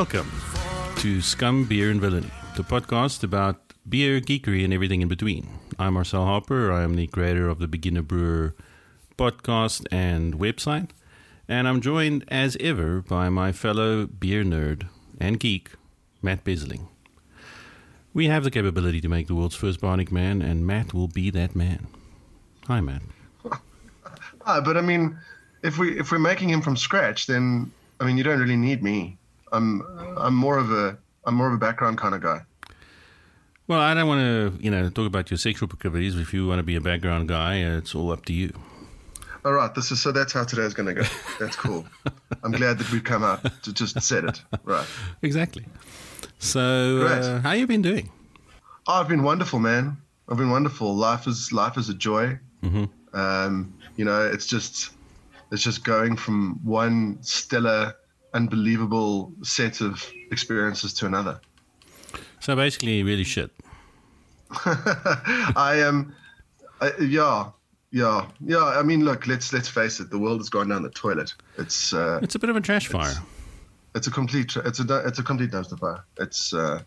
Welcome 0.00 0.32
to 1.00 1.20
Scum, 1.20 1.64
Beer, 1.64 1.90
and 1.90 2.00
Villainy, 2.00 2.30
the 2.56 2.62
podcast 2.62 3.22
about 3.22 3.74
beer, 3.86 4.18
geekery, 4.18 4.64
and 4.64 4.72
everything 4.72 5.02
in 5.02 5.08
between. 5.08 5.46
I'm 5.78 5.92
Marcel 5.92 6.24
Harper. 6.24 6.72
I 6.72 6.84
am 6.84 6.96
the 6.96 7.06
creator 7.06 7.50
of 7.50 7.58
the 7.58 7.68
Beginner 7.68 8.00
Brewer 8.00 8.54
podcast 9.18 9.84
and 9.92 10.38
website. 10.38 10.92
And 11.46 11.68
I'm 11.68 11.82
joined, 11.82 12.24
as 12.28 12.56
ever, 12.60 13.02
by 13.02 13.28
my 13.28 13.52
fellow 13.52 14.06
beer 14.06 14.42
nerd 14.42 14.88
and 15.20 15.38
geek, 15.38 15.72
Matt 16.22 16.44
Besling. 16.44 16.88
We 18.14 18.28
have 18.28 18.42
the 18.42 18.50
capability 18.50 19.02
to 19.02 19.08
make 19.10 19.26
the 19.26 19.34
world's 19.34 19.54
first 19.54 19.82
bionic 19.82 20.10
man, 20.10 20.40
and 20.40 20.66
Matt 20.66 20.94
will 20.94 21.08
be 21.08 21.28
that 21.28 21.54
man. 21.54 21.88
Hi, 22.68 22.80
Matt. 22.80 23.02
Ah, 24.46 24.62
but 24.62 24.78
I 24.78 24.80
mean, 24.80 25.18
if 25.62 25.76
we 25.76 26.00
if 26.00 26.10
we're 26.10 26.18
making 26.18 26.48
him 26.48 26.62
from 26.62 26.74
scratch, 26.74 27.26
then 27.26 27.70
I 28.00 28.06
mean, 28.06 28.16
you 28.16 28.24
don't 28.24 28.40
really 28.40 28.56
need 28.56 28.82
me. 28.82 29.18
I'm 29.52 29.82
I'm 30.16 30.34
more 30.34 30.58
of 30.58 30.70
a 30.72 30.98
I'm 31.24 31.34
more 31.34 31.48
of 31.48 31.54
a 31.54 31.58
background 31.58 31.98
kind 31.98 32.14
of 32.14 32.22
guy. 32.22 32.42
Well, 33.66 33.80
I 33.80 33.94
don't 33.94 34.08
want 34.08 34.20
to, 34.20 34.58
you 34.60 34.70
know, 34.70 34.90
talk 34.90 35.06
about 35.06 35.30
your 35.30 35.38
sexual 35.38 35.68
proclivities. 35.68 36.18
If 36.18 36.34
you 36.34 36.46
want 36.46 36.58
to 36.58 36.64
be 36.64 36.74
a 36.74 36.80
background 36.80 37.28
guy, 37.28 37.58
it's 37.58 37.94
all 37.94 38.10
up 38.10 38.24
to 38.24 38.32
you. 38.32 38.52
All 39.44 39.52
right, 39.52 39.72
this 39.74 39.92
is 39.92 40.02
so 40.02 40.10
that's 40.12 40.32
how 40.32 40.44
today's 40.44 40.74
going 40.74 40.94
to 40.94 41.02
go. 41.02 41.08
That's 41.38 41.56
cool. 41.56 41.86
I'm 42.42 42.50
glad 42.50 42.78
that 42.78 42.90
we've 42.90 43.04
come 43.04 43.22
out 43.22 43.44
to 43.62 43.72
just 43.72 44.00
said 44.02 44.24
it. 44.24 44.42
Right. 44.64 44.86
Exactly. 45.22 45.64
So, 46.38 47.06
uh, 47.06 47.40
how 47.40 47.52
you 47.52 47.66
been 47.66 47.80
doing? 47.80 48.10
Oh, 48.86 48.94
I've 48.94 49.08
been 49.08 49.22
wonderful, 49.22 49.60
man. 49.60 49.96
I've 50.28 50.36
been 50.36 50.50
wonderful. 50.50 50.94
Life 50.94 51.26
is 51.26 51.52
life 51.52 51.78
is 51.78 51.88
a 51.88 51.94
joy. 51.94 52.38
Mm-hmm. 52.62 53.18
Um, 53.18 53.74
you 53.96 54.04
know, 54.04 54.26
it's 54.26 54.46
just 54.46 54.90
it's 55.52 55.62
just 55.62 55.84
going 55.84 56.16
from 56.16 56.60
one 56.64 57.18
stellar, 57.22 57.94
unbelievable 58.34 59.32
set 59.42 59.80
of 59.80 60.10
experiences 60.30 60.92
to 60.94 61.06
another. 61.06 61.40
So 62.40 62.56
basically, 62.56 63.02
really 63.02 63.24
shit. 63.24 63.50
I 64.64 65.76
am, 65.84 66.14
um, 66.80 66.92
yeah, 67.00 67.50
yeah, 67.92 68.26
yeah. 68.40 68.64
I 68.64 68.82
mean, 68.82 69.04
look, 69.04 69.26
let's 69.26 69.52
let's 69.52 69.68
face 69.68 70.00
it. 70.00 70.10
The 70.10 70.18
world 70.18 70.38
has 70.38 70.48
gone 70.48 70.68
down 70.68 70.82
the 70.82 70.90
toilet. 70.90 71.34
It's 71.58 71.92
uh, 71.92 72.20
it's 72.22 72.34
a 72.34 72.38
bit 72.38 72.50
of 72.50 72.56
a 72.56 72.60
trash 72.60 72.88
fire. 72.88 73.14
It's 73.94 74.06
a 74.06 74.10
complete. 74.10 74.56
It's 74.56 74.80
a 74.80 75.06
it's 75.06 75.18
a 75.18 75.22
complete 75.22 75.50
dumpster 75.50 75.78
fire. 75.78 76.04
It's, 76.18 76.52
uh, 76.52 76.82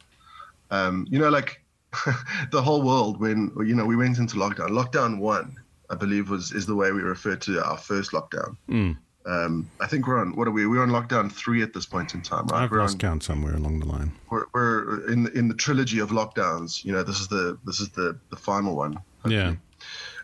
um, 0.72 1.06
you 1.10 1.20
know, 1.20 1.30
like 1.30 1.64
the 2.52 2.62
whole 2.62 2.82
world 2.82 3.20
when 3.20 3.52
you 3.58 3.76
know 3.76 3.86
we 3.86 3.96
went 3.96 4.18
into 4.18 4.36
lockdown. 4.36 4.70
Lockdown 4.70 5.20
one, 5.20 5.56
I 5.90 5.96
believe, 5.96 6.30
was 6.30 6.52
is 6.52 6.66
the 6.66 6.76
way 6.76 6.92
we 6.92 7.02
refer 7.02 7.36
to 7.36 7.64
our 7.64 7.78
first 7.78 8.12
lockdown. 8.12 8.58
Mm. 8.70 8.98
Um, 9.26 9.70
I 9.80 9.88
think 9.88 10.08
we're 10.08 10.20
on 10.20 10.36
what 10.36 10.48
are 10.48 10.52
we? 10.52 10.68
We're 10.68 10.84
on 10.84 10.90
lockdown 10.90 11.32
three 11.32 11.62
at 11.62 11.74
this 11.74 11.86
point 11.86 12.14
in 12.14 12.22
time, 12.22 12.48
right? 12.48 12.64
I've 12.64 12.72
we're 12.72 12.80
lost 12.80 12.96
on, 12.96 13.00
count 13.00 13.24
somewhere 13.24 13.56
along 13.56 13.80
the 13.80 13.86
line. 13.86 14.12
We're, 14.30 14.46
we're 14.54 15.10
in 15.10 15.28
in 15.36 15.48
the 15.48 15.54
trilogy 15.56 16.00
of 16.00 16.10
lockdowns. 16.10 16.84
You 16.84 16.92
know, 16.92 17.04
this 17.04 17.20
is 17.20 17.30
the 17.30 17.58
this 17.66 17.80
is 17.80 17.90
the 17.90 18.18
the 18.30 18.36
final 18.36 18.76
one. 18.76 18.94
Hopefully. 19.22 19.36
Yeah. 19.36 19.56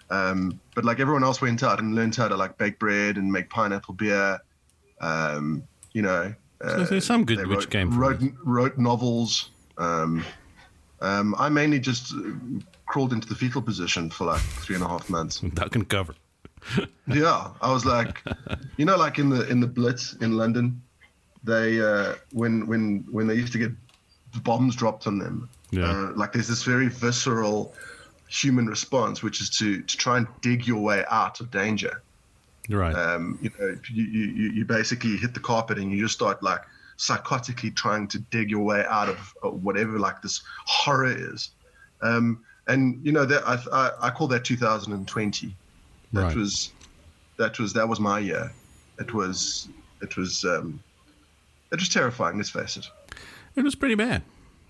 Um, 0.10 0.60
but 0.76 0.84
like 0.86 1.00
everyone 1.00 1.24
else 1.24 1.40
went 1.40 1.64
out 1.64 1.80
and 1.80 1.96
learned 1.96 2.16
how 2.16 2.28
to 2.28 2.36
like 2.36 2.58
bake 2.58 2.80
bread 2.80 3.18
and 3.18 3.32
make 3.32 3.50
pineapple 3.50 3.94
beer. 3.94 4.40
Um, 5.00 5.64
you 5.94 6.02
know, 6.02 6.34
uh, 6.62 6.78
so 6.78 6.84
there's 6.84 7.06
some 7.06 7.26
good 7.26 7.48
which 7.48 7.70
came 7.70 7.92
from 7.92 8.00
wrote, 8.00 8.22
wrote 8.44 8.78
novels. 8.78 9.50
Um, 9.78 10.26
um, 11.02 11.36
I 11.38 11.48
mainly 11.50 11.80
just 11.80 12.14
crawled 12.86 13.14
into 13.14 13.28
the 13.28 13.36
fetal 13.36 13.62
position 13.62 14.10
for 14.10 14.26
like 14.26 14.42
three 14.42 14.76
and 14.76 14.84
a 14.84 14.88
half 14.88 15.10
months. 15.10 15.40
Duck 15.40 15.76
and 15.76 15.88
cover. 15.88 16.16
Yeah, 17.08 17.50
I 17.62 17.72
was 17.72 17.86
like, 17.86 18.24
you 18.78 18.86
know, 18.86 18.98
like 18.98 19.20
in 19.20 19.30
the 19.30 19.48
in 19.48 19.60
the 19.60 19.68
Blitz 19.68 20.14
in 20.22 20.38
London, 20.38 20.82
they 21.44 21.82
uh, 21.82 22.16
when 22.32 22.68
when 22.68 23.06
when 23.10 23.28
they 23.28 23.36
used 23.36 23.54
to 23.54 23.60
get 23.60 23.72
bombs 24.44 24.76
dropped 24.76 25.08
on 25.08 25.20
them, 25.20 25.50
yeah. 25.72 25.90
uh, 25.90 26.12
like 26.16 26.34
there's 26.34 26.48
this 26.48 26.64
very 26.64 26.88
visceral 26.88 27.74
human 28.28 28.68
response, 28.68 29.24
which 29.24 29.42
is 29.42 29.50
to 29.52 29.82
to 29.82 29.98
try 29.98 30.18
and 30.18 30.28
dig 30.42 30.68
your 30.68 30.82
way 30.82 31.04
out 31.10 31.40
of 31.40 31.52
danger. 31.52 32.02
Right. 32.70 32.94
Um, 32.94 33.40
you 33.42 33.50
know, 33.60 33.76
you, 33.92 34.04
you 34.04 34.52
you 34.52 34.66
basically 34.66 35.18
hit 35.18 35.34
the 35.34 35.40
carpet 35.40 35.78
and 35.78 35.92
you 35.92 36.02
just 36.02 36.14
start 36.14 36.44
like 36.44 36.62
psychotically 36.98 37.76
trying 37.76 38.08
to 38.10 38.20
dig 38.20 38.52
your 38.52 38.64
way 38.64 38.86
out 38.88 39.10
of 39.10 39.18
whatever 39.42 39.98
like 39.98 40.22
this 40.22 40.42
horror 40.66 41.08
is. 41.08 41.52
Um, 42.02 42.44
and 42.68 43.04
you 43.04 43.12
know 43.12 43.26
that 43.26 43.48
I, 43.48 43.58
I, 43.72 44.08
I 44.08 44.10
call 44.12 44.28
that 44.28 44.46
2020 44.46 45.56
that 46.14 46.22
right. 46.22 46.36
was 46.36 46.72
that 47.38 47.60
was 47.60 47.74
that 47.74 47.88
was 47.88 48.00
my 48.00 48.20
year. 48.20 48.52
It 49.00 49.14
was 49.14 49.70
it 50.02 50.18
was 50.18 50.44
um, 50.46 50.82
it 51.72 51.80
was 51.80 51.90
terrifying. 51.90 52.38
Let's 52.38 52.50
face 52.50 52.78
it. 52.78 52.88
It 53.56 53.64
was 53.64 53.76
pretty 53.76 53.96
bad, 53.96 54.24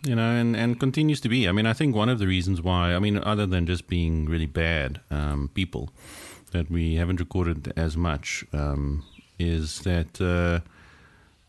you 0.04 0.16
know, 0.16 0.32
and 0.32 0.56
and 0.56 0.80
continues 0.80 1.22
to 1.22 1.30
be. 1.30 1.48
I 1.48 1.52
mean, 1.52 1.66
I 1.66 1.74
think 1.74 1.96
one 1.96 2.10
of 2.10 2.20
the 2.20 2.28
reasons 2.28 2.62
why, 2.62 2.94
I 2.94 3.00
mean, 3.00 3.18
other 3.18 3.46
than 3.46 3.66
just 3.66 3.88
being 3.88 4.26
really 4.26 4.46
bad 4.46 5.02
um, 5.10 5.50
people, 5.54 5.90
that 6.52 6.70
we 6.70 6.96
haven't 6.96 7.20
recorded 7.20 7.74
as 7.76 7.98
much 7.98 8.46
um, 8.54 9.04
is 9.38 9.80
that. 9.82 10.22
Uh, 10.22 10.66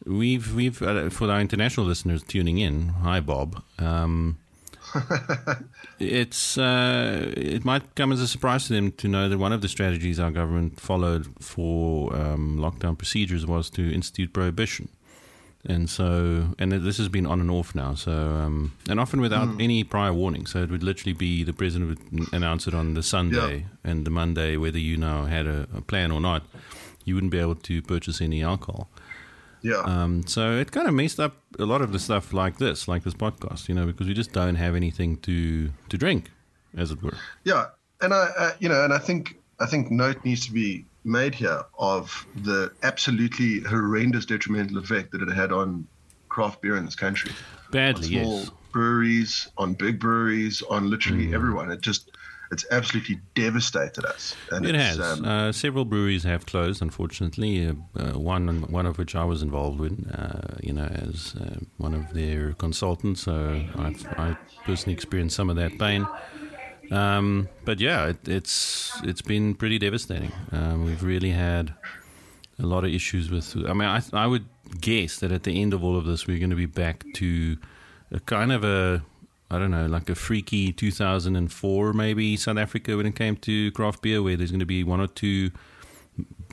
we've 0.07 0.55
we've 0.55 0.81
uh, 0.83 1.11
for 1.11 1.31
our 1.31 1.41
international 1.41 1.87
listeners 1.87 2.23
tuning 2.23 2.59
in. 2.59 2.89
Hi, 2.89 3.21
Bob. 3.21 3.63
Um, 3.79 4.39
it's 5.99 6.59
uh, 6.59 7.33
it 7.37 7.65
might 7.65 7.95
come 7.95 8.13
as 8.13 8.21
a 8.21 8.29
surprise 8.29 8.67
to 8.67 8.73
them 8.73 8.93
to 8.93 9.09
know 9.09 9.29
that 9.29 9.39
one 9.39 9.53
of 9.53 9.61
the 9.61 9.69
strategies 9.69 10.19
our 10.19 10.31
government 10.31 10.81
followed 10.81 11.27
for 11.41 12.15
um, 12.15 12.59
lockdown 12.59 12.97
procedures 12.97 13.47
was 13.47 13.71
to 13.71 13.93
institute 13.93 14.33
prohibition, 14.33 14.89
and 15.65 15.89
so 15.89 16.55
and 16.59 16.73
this 16.73 16.99
has 16.99 17.09
been 17.09 17.27
on 17.27 17.41
and 17.41 17.51
off 17.51 17.75
now. 17.75 17.95
So 17.95 18.13
um, 18.13 18.73
and 18.89 18.99
often 18.99 19.21
without 19.21 19.49
mm. 19.49 19.63
any 19.63 19.85
prior 19.85 20.13
warning. 20.13 20.47
So 20.47 20.63
it 20.63 20.71
would 20.71 20.83
literally 20.83 21.15
be 21.15 21.45
the 21.45 21.53
president 21.53 21.91
would 21.91 22.33
announce 22.33 22.67
it 22.67 22.75
on 22.75 22.95
the 22.95 23.03
Sunday 23.03 23.57
yeah. 23.57 23.91
and 23.91 24.07
the 24.07 24.11
Monday, 24.11 24.57
whether 24.57 24.79
you 24.79 24.97
now 24.97 25.25
had 25.25 25.47
a, 25.47 25.69
a 25.77 25.81
plan 25.81 26.11
or 26.11 26.21
not, 26.21 26.45
you 27.05 27.15
wouldn't 27.15 27.33
be 27.33 27.39
able 27.39 27.57
to 27.57 27.83
purchase 27.83 28.21
any 28.21 28.43
alcohol. 28.43 28.89
Yeah. 29.63 29.83
Um, 29.85 30.27
so 30.27 30.53
it 30.53 30.73
kind 30.73 30.89
of 30.89 30.95
messed 30.95 31.21
up 31.21 31.37
a 31.59 31.65
lot 31.65 31.83
of 31.83 31.93
the 31.93 31.99
stuff 31.99 32.33
like 32.33 32.59
this, 32.59 32.89
like 32.89 33.05
this 33.05 33.15
podcast, 33.15 33.69
you 33.69 33.75
know, 33.75 33.87
because 33.87 34.07
we 34.07 34.15
just 34.15 34.33
don't 34.33 34.57
have 34.57 34.75
anything 34.75 35.19
to 35.19 35.71
to 35.89 35.99
drink, 35.99 36.31
as 36.77 36.91
it 36.91 37.03
were. 37.03 37.17
Yeah, 37.45 37.67
and 38.01 38.15
I, 38.15 38.29
uh, 38.39 38.51
you 38.59 38.69
know, 38.69 38.85
and 38.85 38.93
I 38.93 38.99
think 38.99 39.37
I 39.59 39.67
think 39.67 39.91
note 39.91 40.25
needs 40.25 40.47
to 40.47 40.53
be 40.53 40.87
made 41.05 41.35
here 41.35 41.63
of 41.79 42.27
the 42.43 42.73
absolutely 42.83 43.61
horrendous 43.61 44.27
detrimental 44.27 44.79
effect 44.79 45.13
that 45.13 45.23
it 45.23 45.33
had 45.33 45.53
on 45.53 45.87
craft 46.29 46.63
beer 46.63 46.77
in 46.77 46.85
this 46.85 46.97
country. 46.97 47.33
Badly, 47.71 48.19
on 48.19 48.25
small 48.25 48.39
yes. 48.41 48.51
breweries, 48.73 49.49
on 49.59 49.75
big 49.75 49.99
breweries, 49.99 50.63
on 50.63 50.91
literally 50.91 51.29
mm. 51.29 51.35
everyone. 51.35 51.71
It 51.71 51.81
just 51.81 52.11
it's 52.51 52.65
absolutely 52.71 53.21
devastated 53.35 54.05
us. 54.05 54.35
And 54.51 54.67
it 54.67 54.75
has. 54.75 54.99
Um, 55.01 55.25
uh, 55.25 55.53
several 55.53 55.85
breweries 55.85 56.25
have 56.25 56.47
closed, 56.47 56.83
unfortunately. 56.83 57.67
Uh, 57.67 57.75
uh, 57.97 58.19
one, 58.19 58.63
one 58.71 58.87
of 58.87 58.99
which 58.99 59.15
I 59.15 59.25
was 59.25 59.43
involved 59.43 59.79
with, 59.79 60.11
uh, 60.13 60.57
you 60.63 60.73
know, 60.73 60.87
as 60.87 61.37
uh, 61.41 61.61
one 61.77 61.95
of 61.95 62.13
their 62.13 62.53
consultants. 62.55 63.23
So 63.23 63.65
I've, 63.77 64.05
I 64.19 64.37
personally 64.65 64.95
experienced 64.95 65.37
some 65.37 65.49
of 65.49 65.57
that 65.57 65.79
pain. 65.79 66.07
Um, 66.91 67.49
but 67.65 67.79
yeah, 67.79 68.09
it, 68.09 68.29
it's 68.29 68.93
it's 69.05 69.23
been 69.23 69.55
pretty 69.55 69.79
devastating. 69.79 70.33
Um, 70.51 70.85
we've 70.85 71.05
really 71.05 71.31
had 71.31 71.73
a 72.59 72.67
lot 72.67 72.85
of 72.85 72.93
issues 72.93 73.31
with. 73.31 73.57
I 73.69 73.73
mean, 73.73 73.89
I, 73.89 74.03
I 74.13 74.27
would 74.27 74.47
guess 74.81 75.19
that 75.19 75.31
at 75.31 75.45
the 75.45 75.61
end 75.63 75.73
of 75.73 75.85
all 75.85 75.97
of 75.97 76.05
this, 76.05 76.27
we're 76.27 76.39
going 76.39 76.51
to 76.51 76.57
be 76.57 76.67
back 76.67 77.05
to 77.15 77.59
a 78.11 78.19
kind 78.19 78.51
of 78.51 78.65
a 78.65 79.05
I 79.51 79.59
don't 79.59 79.71
know, 79.73 79.87
like 79.87 80.09
a 80.09 80.15
freaky 80.15 80.73
2004 80.73 81.93
maybe 81.93 82.37
South 82.37 82.57
Africa 82.57 82.97
when 82.97 83.07
it 83.07 83.17
came 83.17 83.37
to 83.39 83.73
craft 83.73 84.01
beer, 84.03 84.23
where 84.23 84.37
there's 84.37 84.51
going 84.53 84.61
to 84.61 84.67
be 84.67 84.85
one 84.85 85.01
or 85.01 85.09
two 85.09 85.51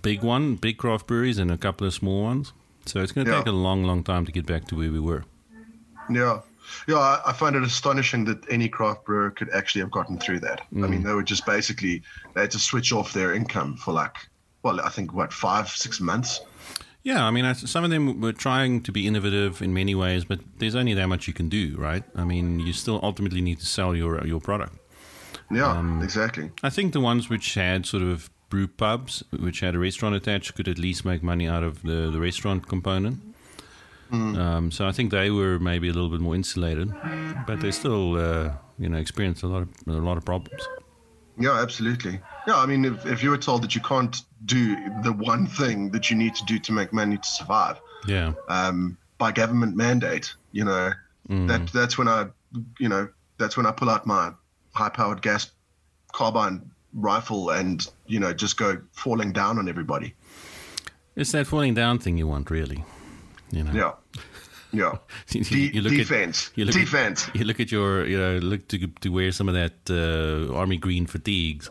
big 0.01 0.23
one, 0.23 0.55
big 0.55 0.77
craft 0.77 1.05
breweries, 1.07 1.37
and 1.37 1.51
a 1.51 1.57
couple 1.57 1.85
of 1.85 1.93
small 1.93 2.23
ones. 2.23 2.53
So 2.85 3.01
it's 3.01 3.11
going 3.11 3.25
to 3.25 3.31
Yeah. 3.33 3.39
take 3.39 3.47
a 3.47 3.51
long, 3.51 3.83
long 3.83 4.03
time 4.03 4.25
to 4.25 4.31
get 4.31 4.45
back 4.45 4.65
to 4.69 4.75
where 4.75 4.91
we 4.91 4.99
were. 4.99 5.25
Yeah. 6.09 6.39
Yeah, 6.87 6.97
I, 6.97 7.21
I 7.27 7.33
find 7.33 7.55
it 7.55 7.63
astonishing 7.63 8.25
that 8.25 8.43
any 8.49 8.67
craft 8.67 9.05
brewer 9.05 9.31
could 9.31 9.49
actually 9.51 9.81
have 9.81 9.91
gotten 9.91 10.17
through 10.17 10.39
that. 10.41 10.61
I 10.71 10.75
Mm. 10.75 10.89
mean, 10.89 11.03
they 11.03 11.13
were 11.13 11.23
just 11.23 11.45
basically, 11.45 12.01
they 12.33 12.41
had 12.41 12.51
to 12.51 12.59
switch 12.59 12.91
off 12.91 13.13
their 13.13 13.33
income 13.33 13.77
for 13.77 13.93
like, 13.93 14.15
well, 14.63 14.81
I 14.81 14.89
think, 14.89 15.13
what, 15.13 15.31
five, 15.31 15.69
six 15.69 16.01
months? 16.01 16.41
Yeah, 17.03 17.23
I 17.23 17.31
mean, 17.31 17.45
I, 17.45 17.53
some 17.53 17.83
of 17.85 17.89
them 17.89 18.19
were 18.19 18.33
trying 18.33 18.81
to 18.83 18.91
be 18.91 19.07
innovative 19.07 19.61
in 19.61 19.73
many 19.73 19.95
ways, 19.95 20.25
but 20.25 20.39
there's 20.57 20.75
only 20.75 20.93
that 20.95 21.07
much 21.07 21.27
you 21.27 21.33
can 21.33 21.47
do, 21.47 21.75
right? 21.77 22.03
I 22.15 22.25
mean, 22.25 22.59
you 22.59 22.73
still 22.73 22.99
ultimately 23.01 23.39
need 23.41 23.59
to 23.59 23.65
sell 23.65 23.95
your 23.95 24.25
your 24.27 24.41
product. 24.41 24.75
Yeah, 25.49 25.71
Um, 25.71 26.01
exactly. 26.03 26.51
I 26.61 26.69
think 26.69 26.91
the 26.91 26.99
ones 26.99 27.29
which 27.29 27.53
had 27.53 27.85
sort 27.85 28.03
of 28.03 28.29
brew 28.49 28.67
pubs, 28.67 29.23
which 29.31 29.61
had 29.61 29.75
a 29.75 29.79
restaurant 29.79 30.15
attached, 30.15 30.55
could 30.55 30.67
at 30.67 30.77
least 30.77 31.05
make 31.05 31.23
money 31.23 31.47
out 31.47 31.63
of 31.63 31.81
the, 31.83 32.09
the 32.11 32.19
restaurant 32.19 32.67
component. 32.67 33.21
Um, 34.11 34.71
so 34.71 34.87
I 34.87 34.93
think 34.93 35.11
they 35.11 35.29
were 35.29 35.59
maybe 35.59 35.89
a 35.89 35.93
little 35.93 36.09
bit 36.09 36.21
more 36.21 36.33
insulated, 36.35 36.93
but 37.45 37.59
they 37.59 37.71
still, 37.71 38.15
uh, 38.15 38.53
you 38.79 38.87
know, 38.89 38.97
experienced 38.97 39.43
a 39.43 39.47
lot 39.47 39.63
of 39.63 39.69
a 39.87 39.91
lot 39.91 40.17
of 40.17 40.23
problems. 40.23 40.61
Yeah, 41.37 41.61
absolutely. 41.61 42.19
Yeah, 42.47 42.57
I 42.57 42.65
mean, 42.65 42.85
if, 42.85 43.05
if 43.05 43.21
you 43.21 43.29
were 43.29 43.37
told 43.37 43.63
that 43.63 43.75
you 43.75 43.81
can't 43.81 44.15
do 44.45 44.75
the 45.03 45.11
one 45.13 45.47
thing 45.47 45.91
that 45.91 46.09
you 46.09 46.15
need 46.15 46.35
to 46.35 46.45
do 46.45 46.59
to 46.59 46.71
make 46.71 46.93
money 46.93 47.17
to 47.17 47.27
survive, 47.27 47.79
Yeah, 48.07 48.33
um, 48.49 48.97
by 49.17 49.31
government 49.31 49.75
mandate, 49.75 50.33
you 50.51 50.63
know, 50.65 50.91
Mm. 51.29 51.47
that 51.49 51.67
that's 51.73 51.97
when 51.97 52.07
I, 52.07 52.27
you 52.79 52.87
know, 52.89 53.09
that's 53.37 53.57
when 53.57 53.65
I 53.65 53.71
pull 53.71 53.89
out 53.89 54.05
my 54.05 54.31
high-powered 54.73 55.21
gas 55.21 55.51
carbine 56.13 56.71
rifle 56.93 57.49
and 57.49 57.85
you 58.07 58.19
know 58.19 58.31
just 58.33 58.57
go 58.57 58.79
falling 58.93 59.31
down 59.33 59.57
on 59.59 59.67
everybody. 59.67 60.13
It's 61.15 61.31
that 61.33 61.45
falling 61.47 61.73
down 61.73 61.99
thing 61.99 62.17
you 62.17 62.27
want, 62.27 62.49
really. 62.49 62.83
You 63.51 63.63
know. 63.63 63.71
Yeah, 63.73 63.91
yeah. 64.71 64.97
You- 65.51 65.71
you 65.73 65.81
look 65.81 65.93
at- 65.93 65.97
defense, 65.97 66.51
you 66.55 66.65
look 66.65 66.75
at- 66.75 66.79
defense. 66.79 67.29
You 67.33 67.43
look 67.43 67.59
at 67.59 67.71
your, 67.71 68.05
you 68.05 68.17
know, 68.17 68.37
look 68.37 68.67
to 68.69 68.87
to 69.01 69.09
wear 69.09 69.31
some 69.31 69.49
of 69.49 69.55
that 69.55 69.73
uh, 69.89 70.53
army 70.55 70.77
green 70.77 71.07
fatigues. 71.07 71.69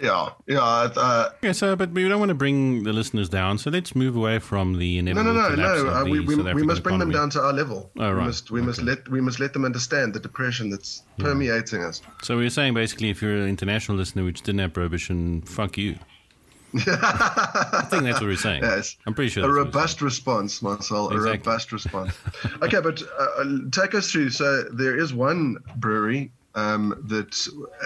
Yeah, 0.00 0.30
yeah. 0.46 0.60
Uh, 0.60 1.30
Okay, 1.38 1.52
so 1.52 1.76
but 1.76 1.90
we 1.92 2.08
don't 2.08 2.18
want 2.18 2.30
to 2.30 2.34
bring 2.34 2.82
the 2.82 2.92
listeners 2.92 3.28
down, 3.28 3.58
so 3.58 3.70
let's 3.70 3.94
move 3.94 4.16
away 4.16 4.38
from 4.38 4.78
the 4.78 5.00
no, 5.00 5.10
inevitable 5.12 5.34
no, 5.34 5.48
no, 5.50 5.56
no. 5.56 5.86
of 5.86 6.06
Uh, 6.06 6.10
we, 6.10 6.20
we, 6.20 6.34
we 6.52 6.62
must 6.62 6.82
bring 6.82 6.98
them 6.98 7.10
down 7.10 7.30
to 7.30 7.40
our 7.40 7.52
level. 7.52 7.90
Oh, 7.98 8.14
we 8.14 8.20
must 8.22 8.50
we 8.50 8.60
must 8.60 8.82
let 8.82 9.08
we 9.08 9.20
must 9.20 9.38
let 9.38 9.52
them 9.52 9.64
understand 9.64 10.14
the 10.14 10.20
depression 10.20 10.70
that's 10.70 11.02
permeating 11.18 11.82
us. 11.82 12.02
So 12.22 12.36
we're 12.36 12.50
saying 12.50 12.74
basically, 12.74 13.10
if 13.10 13.22
you're 13.22 13.36
an 13.36 13.48
international 13.48 13.96
listener 13.96 14.24
which 14.24 14.42
didn't 14.42 14.60
have 14.60 14.72
prohibition, 14.72 15.42
fuck 15.42 15.78
you. 15.78 15.98
I 16.86 17.86
think 17.88 18.02
that's 18.02 18.20
what 18.20 18.26
we're 18.26 18.36
saying. 18.36 18.64
Yes. 18.64 18.96
I'm 19.06 19.14
pretty 19.14 19.30
sure. 19.30 19.44
a 19.44 19.52
robust 19.52 20.02
response, 20.02 20.60
Marcel. 20.60 21.08
A 21.12 21.20
robust 21.20 21.70
response. 21.70 22.12
okay, 22.62 22.80
but 22.80 23.00
uh, 23.00 23.26
uh, 23.38 23.44
take 23.70 23.94
us 23.94 24.10
through. 24.10 24.30
So 24.30 24.64
there 24.72 24.98
is 24.98 25.14
one 25.14 25.58
brewery 25.76 26.32
um, 26.56 27.00
that 27.06 27.36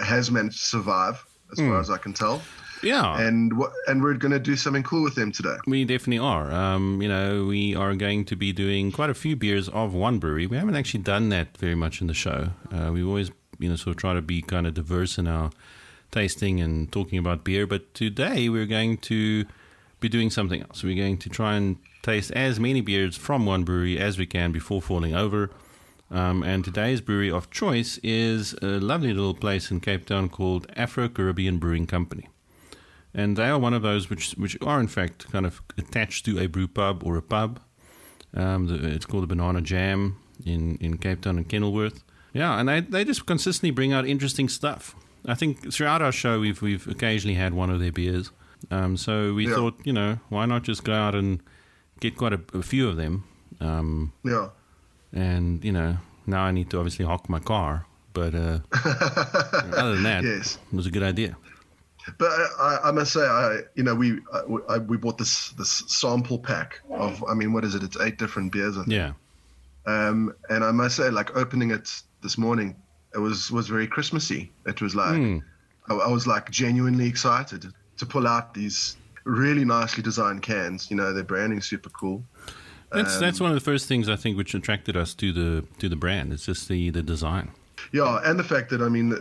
has 0.03 0.31
managed 0.31 0.61
to 0.61 0.65
survive, 0.65 1.23
as 1.53 1.59
Hmm. 1.59 1.69
far 1.71 1.81
as 1.81 1.91
I 1.91 1.99
can 1.99 2.13
tell. 2.13 2.43
Yeah. 2.81 3.21
and 3.21 3.59
wha- 3.59 3.73
and 3.89 4.01
we're 4.05 4.15
going 4.15 4.31
to 4.31 4.39
do 4.39 4.55
something 4.55 4.85
cool 4.85 5.03
with 5.03 5.17
them 5.17 5.33
today. 5.33 5.57
We 5.67 5.85
definitely 5.85 6.21
are. 6.21 6.53
Um, 6.53 7.03
you 7.03 7.09
know, 7.09 7.45
we 7.45 7.75
are 7.75 7.97
going 7.97 8.25
to 8.27 8.37
be 8.37 8.53
doing 8.53 8.93
quite 8.93 9.11
a 9.11 9.15
few 9.15 9.35
beers 9.35 9.69
of 9.71 9.95
one 9.95 10.21
brewery. 10.21 10.47
We 10.47 10.57
haven't 10.59 10.77
actually 10.77 11.03
done 11.03 11.29
that 11.31 11.57
very 11.57 11.75
much 11.75 12.01
in 12.01 12.07
the 12.07 12.15
show. 12.15 12.51
Uh, 12.71 12.93
we 12.93 13.03
always, 13.03 13.33
you 13.59 13.69
know, 13.69 13.75
sort 13.75 13.97
of 13.97 14.01
try 14.01 14.15
to 14.15 14.23
be 14.23 14.43
kind 14.43 14.65
of 14.65 14.75
diverse 14.75 15.19
in 15.19 15.27
our 15.27 15.51
tasting 16.13 16.61
and 16.61 16.91
talking 16.93 17.19
about 17.19 17.43
beer. 17.43 17.67
But 17.67 17.93
today 17.95 18.49
we're 18.49 18.67
going 18.67 18.99
to 18.99 19.45
be 19.99 20.09
doing 20.09 20.31
something 20.31 20.63
else. 20.63 20.85
We're 20.85 20.97
going 20.97 21.19
to 21.19 21.29
try 21.29 21.55
and 21.57 21.79
taste 22.03 22.31
as 22.31 22.61
many 22.61 22.81
beers 22.81 23.17
from 23.17 23.45
one 23.45 23.65
brewery 23.65 23.99
as 23.99 24.19
we 24.19 24.27
can 24.27 24.53
before 24.53 24.81
falling 24.81 25.17
over. 25.17 25.51
Um, 26.11 26.43
and 26.43 26.65
today's 26.65 27.01
brewery 27.03 27.31
of 27.31 27.51
choice 27.51 27.99
is 28.03 28.55
a 28.63 28.81
lovely 28.81 29.13
little 29.13 29.35
place 29.35 29.71
in 29.71 29.81
Cape 29.81 30.07
Town 30.07 30.29
called 30.31 30.67
Afro 30.75 31.09
Caribbean 31.09 31.59
Brewing 31.59 31.87
Company 31.87 32.29
and 33.15 33.37
they 33.37 33.49
are 33.49 33.59
one 33.59 33.75
of 33.75 33.83
those 33.83 34.11
which 34.11 34.33
which 34.33 34.57
are 34.63 34.81
in 34.81 34.87
fact 34.87 35.31
kind 35.33 35.47
of 35.47 35.63
attached 35.77 36.25
to 36.27 36.39
a 36.39 36.47
brew 36.47 36.69
pub 36.69 37.03
or 37.05 37.17
a 37.17 37.23
pub. 37.23 37.59
Um, 38.35 38.67
the, 38.67 38.75
it's 38.89 39.07
called 39.07 39.23
the 39.23 39.27
Banana 39.27 39.61
Jam 39.63 40.19
in, 40.45 40.77
in 40.77 40.99
Cape 40.99 41.23
Town 41.23 41.39
and 41.39 41.49
Kenilworth. 41.49 42.05
Yeah, 42.35 42.61
and 42.61 42.69
they 42.69 42.81
they 42.81 43.05
just 43.05 43.27
consistently 43.27 43.71
bring 43.71 43.93
out 43.93 44.07
interesting 44.07 44.49
stuff. 44.49 44.95
I 45.27 45.35
think 45.35 45.73
throughout 45.73 46.03
our 46.03 46.13
show 46.13 46.39
we've 46.41 46.61
we've 46.61 46.87
occasionally 46.87 47.35
had 47.37 47.55
one 47.55 47.71
of 47.71 47.81
their 47.81 47.93
beers. 47.93 48.31
Um, 48.71 48.97
so 48.97 49.33
we 49.35 49.49
Yeah. 49.49 49.55
thought, 49.55 49.81
you 49.85 49.93
know, 49.93 50.19
why 50.29 50.45
not 50.47 50.63
just 50.65 50.85
go 50.85 50.93
out 50.93 51.15
and 51.15 51.41
get 52.01 52.17
quite 52.17 52.35
a, 52.35 52.41
a 52.55 52.63
few 52.63 52.89
of 52.89 52.97
them. 52.97 53.25
Um, 53.61 54.13
Yeah. 54.23 54.51
And 55.13 55.65
you 55.65 55.73
know, 55.73 55.97
now 56.27 56.43
I 56.45 56.51
need 56.51 56.71
to 56.71 56.79
obviously 56.79 57.05
hawk 57.05 57.29
my 57.29 57.39
car, 57.39 57.87
but 58.13 58.35
uh, 58.35 58.59
other 58.85 59.95
than 59.95 60.03
that, 60.05 60.25
Yes. 60.25 60.59
it 60.73 60.77
was 60.77 60.87
a 60.87 60.91
good 60.91 61.03
idea. 61.03 61.37
But 62.19 62.31
I, 62.59 62.79
I, 62.85 62.91
must 62.91 63.13
say, 63.13 63.21
I 63.21 63.59
you 63.75 63.83
know 63.83 63.95
we 63.95 64.19
I, 64.69 64.79
we 64.79 64.97
bought 64.97 65.19
this 65.19 65.51
this 65.51 65.85
sample 65.89 66.39
pack 66.39 66.81
of 66.91 67.23
I 67.29 67.35
mean 67.35 67.53
what 67.53 67.65
is 67.65 67.75
it? 67.75 67.83
It's 67.83 67.99
eight 68.01 68.17
different 68.19 68.51
beers. 68.53 68.77
I 68.79 68.81
think. 68.85 68.93
Yeah. 68.93 69.13
Um, 69.87 70.35
and 70.49 70.65
I 70.65 70.71
must 70.71 70.97
say, 70.97 71.11
like 71.11 71.37
opening 71.37 71.71
it 71.71 72.03
this 72.23 72.39
morning, 72.39 72.77
it 73.15 73.19
was 73.19 73.51
was 73.51 73.69
very 73.69 73.87
Christmassy. 73.87 74.51
It 74.67 74.81
was 74.81 74.95
like 74.95 75.17
Hmm. 75.17 75.39
I, 75.91 75.95
I 75.95 76.09
was 76.09 76.27
like 76.27 76.51
genuinely 76.51 77.07
excited 77.07 77.67
to 77.99 78.07
pull 78.07 78.27
out 78.27 78.55
these 78.55 78.97
really 79.25 79.65
nicely 79.67 80.03
designed 80.03 80.41
cans. 80.43 80.91
You 80.91 80.97
know, 80.97 81.13
their 81.13 81.25
branding's 81.25 81.67
super 81.67 81.91
cool. 81.91 82.25
That's 82.93 83.17
Um, 83.17 83.21
that's 83.21 83.41
one 83.41 83.51
of 83.51 83.55
the 83.55 83.61
first 83.65 83.87
things 83.87 84.09
I 84.09 84.17
think 84.17 84.37
which 84.37 84.55
attracted 84.55 84.97
us 84.97 85.15
to 85.15 85.33
the 85.33 85.65
to 85.79 85.89
the 85.89 85.97
brand. 85.97 86.33
It's 86.33 86.47
just 86.47 86.69
the 86.69 86.91
the 86.91 87.03
design. 87.03 87.51
Yeah, 87.93 88.21
and 88.25 88.39
the 88.39 88.45
fact 88.45 88.71
that 88.71 88.81
I 88.83 88.89
mean, 88.89 89.13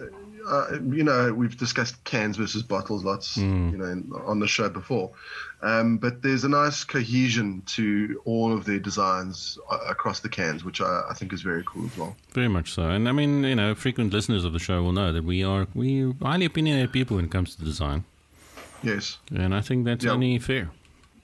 uh, 0.47 0.79
you 0.89 1.03
know, 1.03 1.33
we've 1.33 1.57
discussed 1.57 2.01
cans 2.05 2.37
versus 2.37 2.63
bottles 2.63 3.03
lots, 3.03 3.35
Hmm. 3.35 3.69
you 3.71 3.77
know, 3.77 3.85
in- 3.85 4.11
on 4.25 4.39
the 4.39 4.47
show 4.47 4.69
before. 4.69 5.11
Um, 5.61 5.97
but 5.97 6.21
there's 6.21 6.43
a 6.43 6.49
nice 6.49 6.83
cohesion 6.83 7.61
to 7.65 8.21
all 8.25 8.53
of 8.53 8.63
their 8.65 8.79
designs 8.79 9.57
uh, 9.69 9.77
across 9.89 10.19
the 10.21 10.29
cans, 10.29 10.63
which 10.63 10.79
I, 10.81 11.03
I 11.09 11.13
think 11.13 11.33
is 11.33 11.41
very 11.41 11.63
cool 11.65 11.85
as 11.87 11.97
well. 11.97 12.15
Very 12.33 12.47
much 12.47 12.71
so. 12.71 12.83
And 12.89 13.09
I 13.09 13.11
mean, 13.11 13.43
you 13.43 13.55
know, 13.55 13.75
frequent 13.75 14.13
listeners 14.13 14.45
of 14.45 14.53
the 14.53 14.59
show 14.59 14.81
will 14.83 14.93
know 14.93 15.11
that 15.11 15.23
we 15.25 15.43
are 15.43 15.67
we 15.75 16.13
highly 16.21 16.45
opinionated 16.45 16.91
people 16.93 17.15
when 17.17 17.25
it 17.25 17.31
comes 17.31 17.55
to 17.55 17.63
design, 17.65 18.05
Yes. 18.83 19.17
and 19.35 19.53
I 19.53 19.61
think 19.61 19.85
that's 19.85 20.05
Yeah. 20.05 20.11
only 20.11 20.39
fair. 20.39 20.69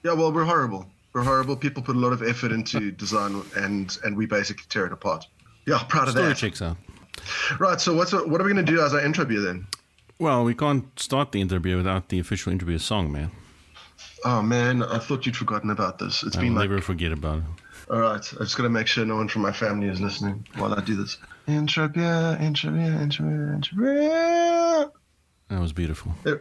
Yeah, 0.02 0.12
well, 0.12 0.30
we're 0.32 0.44
horrible. 0.44 0.86
We're 1.14 1.22
horrible. 1.22 1.56
People 1.56 1.82
put 1.82 1.96
a 1.96 1.98
lot 1.98 2.12
of 2.12 2.22
effort 2.22 2.50
into 2.52 2.90
design, 3.04 3.42
and 3.56 3.96
and 4.04 4.16
we 4.16 4.26
basically 4.26 4.64
tear 4.68 4.86
it 4.86 4.92
apart. 4.92 5.26
Yeah, 5.66 5.82
proud 5.88 6.08
of 6.08 6.14
Story 6.14 6.28
that. 6.28 6.36
checks 6.36 6.60
out. 6.60 6.76
Right. 7.58 7.80
So 7.80 7.94
what's 7.94 8.12
what 8.12 8.40
are 8.40 8.44
we 8.44 8.52
going 8.52 8.64
to 8.66 8.72
do 8.72 8.80
as 8.82 8.92
our 8.92 9.00
intro 9.00 9.24
beer 9.24 9.40
then? 9.40 9.66
Well, 10.18 10.44
we 10.44 10.54
can't 10.54 10.84
start 10.98 11.32
the 11.32 11.40
interview 11.40 11.76
without 11.76 12.08
the 12.08 12.18
official 12.18 12.52
interview 12.52 12.78
song, 12.78 13.10
man. 13.12 13.30
Oh 14.24 14.42
man, 14.42 14.82
I 14.82 14.98
thought 14.98 15.24
you'd 15.26 15.36
forgotten 15.36 15.70
about 15.70 15.98
this. 15.98 16.22
It's 16.22 16.36
I 16.36 16.40
been 16.40 16.54
will 16.54 16.60
like 16.60 16.70
never 16.70 16.82
forget 16.82 17.12
about 17.12 17.38
it. 17.38 17.44
All 17.90 18.00
right, 18.00 18.32
I 18.40 18.44
just 18.44 18.56
got 18.56 18.62
to 18.62 18.68
make 18.70 18.86
sure 18.86 19.04
no 19.04 19.16
one 19.16 19.28
from 19.28 19.42
my 19.42 19.52
family 19.52 19.88
is 19.88 20.00
listening 20.00 20.46
while 20.56 20.72
I 20.72 20.80
do 20.80 20.96
this. 20.96 21.18
Intro 21.46 21.86
beer, 21.88 22.38
intro 22.40 22.70
beer, 22.70 22.92
intro 23.00 23.26
beer, 23.26 23.52
intro 23.52 23.76
beer. 23.78 24.90
That 25.48 25.60
was 25.60 25.72
beautiful. 25.74 26.14
Eh, 26.26 26.36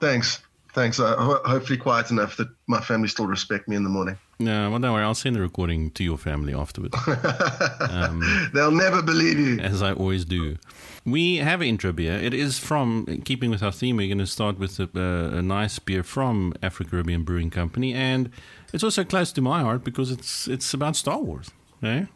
Thanks, 0.00 0.42
thanks. 0.74 1.00
Uh, 1.00 1.16
ho- 1.16 1.40
hopefully 1.44 1.78
quiet 1.78 2.10
enough 2.10 2.36
that 2.36 2.48
my 2.66 2.80
family 2.80 3.08
still 3.08 3.26
respect 3.26 3.68
me 3.68 3.76
in 3.76 3.84
the 3.84 3.90
morning. 3.90 4.18
No, 4.38 4.70
well, 4.70 4.80
don't 4.80 4.92
worry. 4.92 5.04
I'll 5.04 5.14
send 5.14 5.36
the 5.36 5.40
recording 5.40 5.90
to 5.92 6.02
your 6.04 6.18
family 6.18 6.52
afterwards, 6.52 6.96
They'll 8.52 8.72
never 8.72 9.00
believe 9.00 9.38
you. 9.38 9.60
as 9.60 9.80
I 9.82 9.92
always 9.92 10.24
do. 10.24 10.58
We 11.06 11.36
have 11.36 11.60
an 11.60 11.68
intro 11.68 11.92
beer. 11.92 12.14
It 12.14 12.34
is 12.34 12.58
from, 12.58 13.22
keeping 13.24 13.50
with 13.50 13.62
our 13.62 13.70
theme, 13.70 13.96
we're 13.96 14.08
going 14.08 14.18
to 14.18 14.26
start 14.26 14.58
with 14.58 14.80
a, 14.80 14.88
a, 14.94 15.38
a 15.38 15.42
nice 15.42 15.78
beer 15.78 16.02
from 16.02 16.52
Africa 16.62 16.90
Caribbean 16.90 17.22
Brewing 17.22 17.50
Company. 17.50 17.94
And 17.94 18.30
it's 18.72 18.82
also 18.82 19.04
close 19.04 19.30
to 19.32 19.40
my 19.40 19.60
heart 19.60 19.84
because 19.84 20.10
it's 20.10 20.48
it's 20.48 20.74
about 20.74 20.96
Star 20.96 21.18
Wars. 21.20 21.50
Eh? 21.82 22.06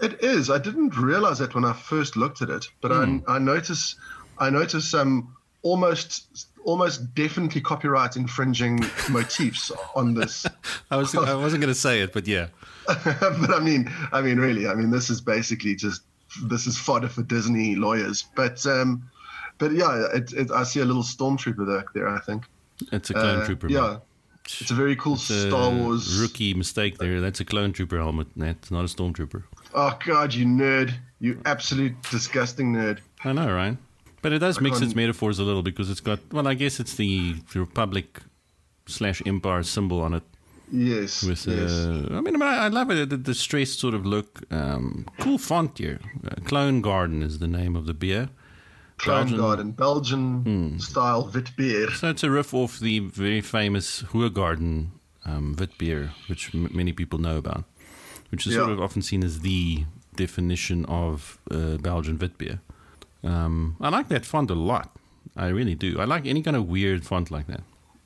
It 0.00 0.22
is. 0.24 0.50
I 0.50 0.58
didn't 0.58 0.96
realize 0.96 1.38
that 1.38 1.54
when 1.54 1.64
I 1.64 1.74
first 1.74 2.16
looked 2.16 2.42
at 2.42 2.50
it, 2.50 2.66
but 2.80 2.90
I, 2.90 3.20
I 3.28 3.38
notice, 3.38 3.94
I 4.38 4.50
notice 4.50 4.90
some 4.90 5.35
almost, 5.66 6.48
almost 6.64 7.14
definitely 7.14 7.60
copyright 7.60 8.16
infringing 8.16 8.80
motifs 9.10 9.72
on 9.94 10.14
this. 10.14 10.46
I, 10.90 10.96
was, 10.96 11.14
I 11.14 11.34
wasn't 11.34 11.62
going 11.62 11.74
to 11.74 11.80
say 11.80 12.00
it, 12.00 12.12
but 12.12 12.26
yeah. 12.26 12.48
but 12.86 13.50
I 13.52 13.60
mean, 13.60 13.90
I 14.12 14.22
mean, 14.22 14.38
really, 14.38 14.68
I 14.68 14.74
mean, 14.74 14.90
this 14.90 15.10
is 15.10 15.20
basically 15.20 15.74
just 15.74 16.02
this 16.44 16.66
is 16.66 16.78
fodder 16.78 17.08
for 17.08 17.22
Disney 17.22 17.74
lawyers. 17.74 18.24
But 18.36 18.64
um, 18.66 19.10
but 19.58 19.72
yeah, 19.72 20.06
it, 20.14 20.32
it, 20.32 20.50
I 20.52 20.62
see 20.62 20.80
a 20.80 20.84
little 20.84 21.02
stormtrooper 21.02 21.66
there. 21.66 21.84
there 21.94 22.08
I 22.08 22.20
think. 22.20 22.44
It's 22.92 23.10
a 23.10 23.14
clone 23.14 23.40
Uh, 23.40 23.46
trooper. 23.46 23.68
Yeah, 23.68 23.80
man. 23.80 24.00
it's 24.60 24.70
a 24.70 24.74
very 24.74 24.94
cool 24.96 25.14
It's 25.14 25.24
Star 25.24 25.70
Wars. 25.72 26.20
rookie 26.20 26.54
mistake 26.54 26.98
there. 26.98 27.20
That's 27.20 27.40
a 27.40 27.44
clone 27.44 27.72
trooper 27.72 27.96
helmet. 27.96 28.28
That's 28.36 28.70
not 28.70 28.84
a 28.84 28.88
stormtrooper. 28.88 29.42
Oh 29.74 29.98
God, 30.04 30.32
you 30.32 30.46
nerd! 30.46 30.92
You 31.18 31.40
absolute 31.44 31.94
disgusting 32.10 32.72
nerd. 32.72 32.98
I 33.24 33.32
know, 33.32 33.50
right? 33.52 33.76
But 34.22 34.32
it 34.32 34.38
does 34.40 34.60
mix 34.60 34.80
its 34.80 34.94
metaphors 34.94 35.38
a 35.38 35.44
little 35.44 35.62
because 35.62 35.90
it's 35.90 36.00
got, 36.00 36.18
well, 36.32 36.48
I 36.48 36.54
guess 36.54 36.80
it's 36.80 36.94
the, 36.94 37.34
the 37.52 37.60
Republic 37.60 38.20
slash 38.86 39.22
Empire 39.26 39.62
symbol 39.62 40.00
on 40.00 40.14
it. 40.14 40.22
Yes. 40.72 41.22
With, 41.22 41.46
yes. 41.46 41.70
uh, 41.70 42.08
I 42.10 42.20
mean, 42.20 42.40
I, 42.42 42.64
I 42.64 42.68
love 42.68 42.90
it. 42.90 43.08
The, 43.10 43.16
the 43.16 43.34
stressed 43.34 43.78
sort 43.78 43.94
of 43.94 44.04
look. 44.04 44.42
Um, 44.50 45.06
cool 45.20 45.38
font 45.38 45.78
here. 45.78 46.00
Uh, 46.26 46.34
Clone 46.44 46.80
Garden 46.82 47.22
is 47.22 47.38
the 47.38 47.46
name 47.46 47.76
of 47.76 47.86
the 47.86 47.94
beer. 47.94 48.30
Clown 48.98 49.26
Belgian- 49.26 49.38
Garden, 49.38 49.70
Belgian 49.72 50.42
Hmm. 50.42 50.78
style 50.78 51.30
wit 51.32 51.50
beer. 51.56 51.90
So 51.92 52.08
it's 52.10 52.24
a 52.24 52.30
riff 52.30 52.52
off 52.54 52.80
the 52.80 52.98
very 53.00 53.42
famous 53.42 54.02
Hoegaarden 54.02 54.86
um, 55.24 55.54
wit 55.58 55.76
beer, 55.78 56.12
which 56.28 56.52
m- 56.54 56.70
many 56.72 56.92
people 56.92 57.18
know 57.18 57.36
about, 57.36 57.64
which 58.30 58.46
is 58.46 58.54
sort 58.54 58.70
of 58.70 58.80
often 58.80 59.02
seen 59.02 59.22
as 59.22 59.40
the 59.40 59.84
definition 60.16 60.84
of 60.86 61.38
uh, 61.50 61.76
Belgian 61.76 62.18
wit 62.18 62.38
beer. 62.38 62.60
Um, 63.26 63.76
I 63.80 63.88
like 63.88 64.08
that 64.08 64.24
font 64.24 64.50
a 64.50 64.54
lot. 64.54 64.96
I 65.36 65.48
really 65.48 65.74
do. 65.74 65.98
I 66.00 66.04
like 66.04 66.26
any 66.26 66.42
kind 66.42 66.56
of 66.56 66.68
weird 66.68 67.04
font 67.04 67.30
like 67.30 67.46
that. 67.48 67.62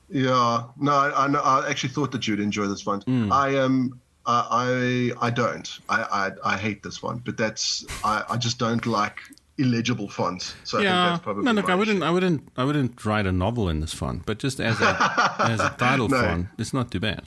Yeah, 0.08 0.64
no, 0.76 0.92
I, 0.92 1.10
I, 1.10 1.26
I 1.32 1.70
actually 1.70 1.90
thought 1.90 2.10
that 2.12 2.26
you'd 2.26 2.40
enjoy 2.40 2.66
this 2.66 2.84
one. 2.84 3.00
Hmm. 3.02 3.32
I 3.32 3.56
um, 3.58 4.00
I, 4.26 5.12
I 5.20 5.26
I 5.26 5.30
don't. 5.30 5.78
I, 5.88 6.02
I 6.44 6.54
I 6.54 6.56
hate 6.56 6.82
this 6.82 7.02
one, 7.02 7.18
but 7.24 7.36
that's 7.36 7.86
I, 8.02 8.24
I 8.30 8.36
just 8.36 8.58
don't 8.58 8.84
like 8.86 9.20
illegible 9.58 10.08
fonts. 10.08 10.54
So 10.64 10.78
I 10.78 10.80
think 10.80 10.90
yeah. 10.90 11.08
that's 11.10 11.22
probably 11.22 11.44
No, 11.44 11.52
look, 11.52 11.68
I 11.70 11.74
wouldn't, 11.74 11.98
issue. 11.98 12.06
I 12.06 12.10
wouldn't, 12.10 12.48
I 12.56 12.64
wouldn't 12.64 13.04
write 13.04 13.26
a 13.26 13.32
novel 13.32 13.68
in 13.68 13.80
this 13.80 13.92
font, 13.92 14.24
but 14.26 14.38
just 14.38 14.58
as 14.58 14.80
a 14.80 15.34
as 15.38 15.60
a 15.60 15.70
title 15.78 16.08
No. 16.08 16.20
font, 16.20 16.46
it's 16.58 16.72
not 16.72 16.90
too 16.90 16.98
bad. 17.00 17.22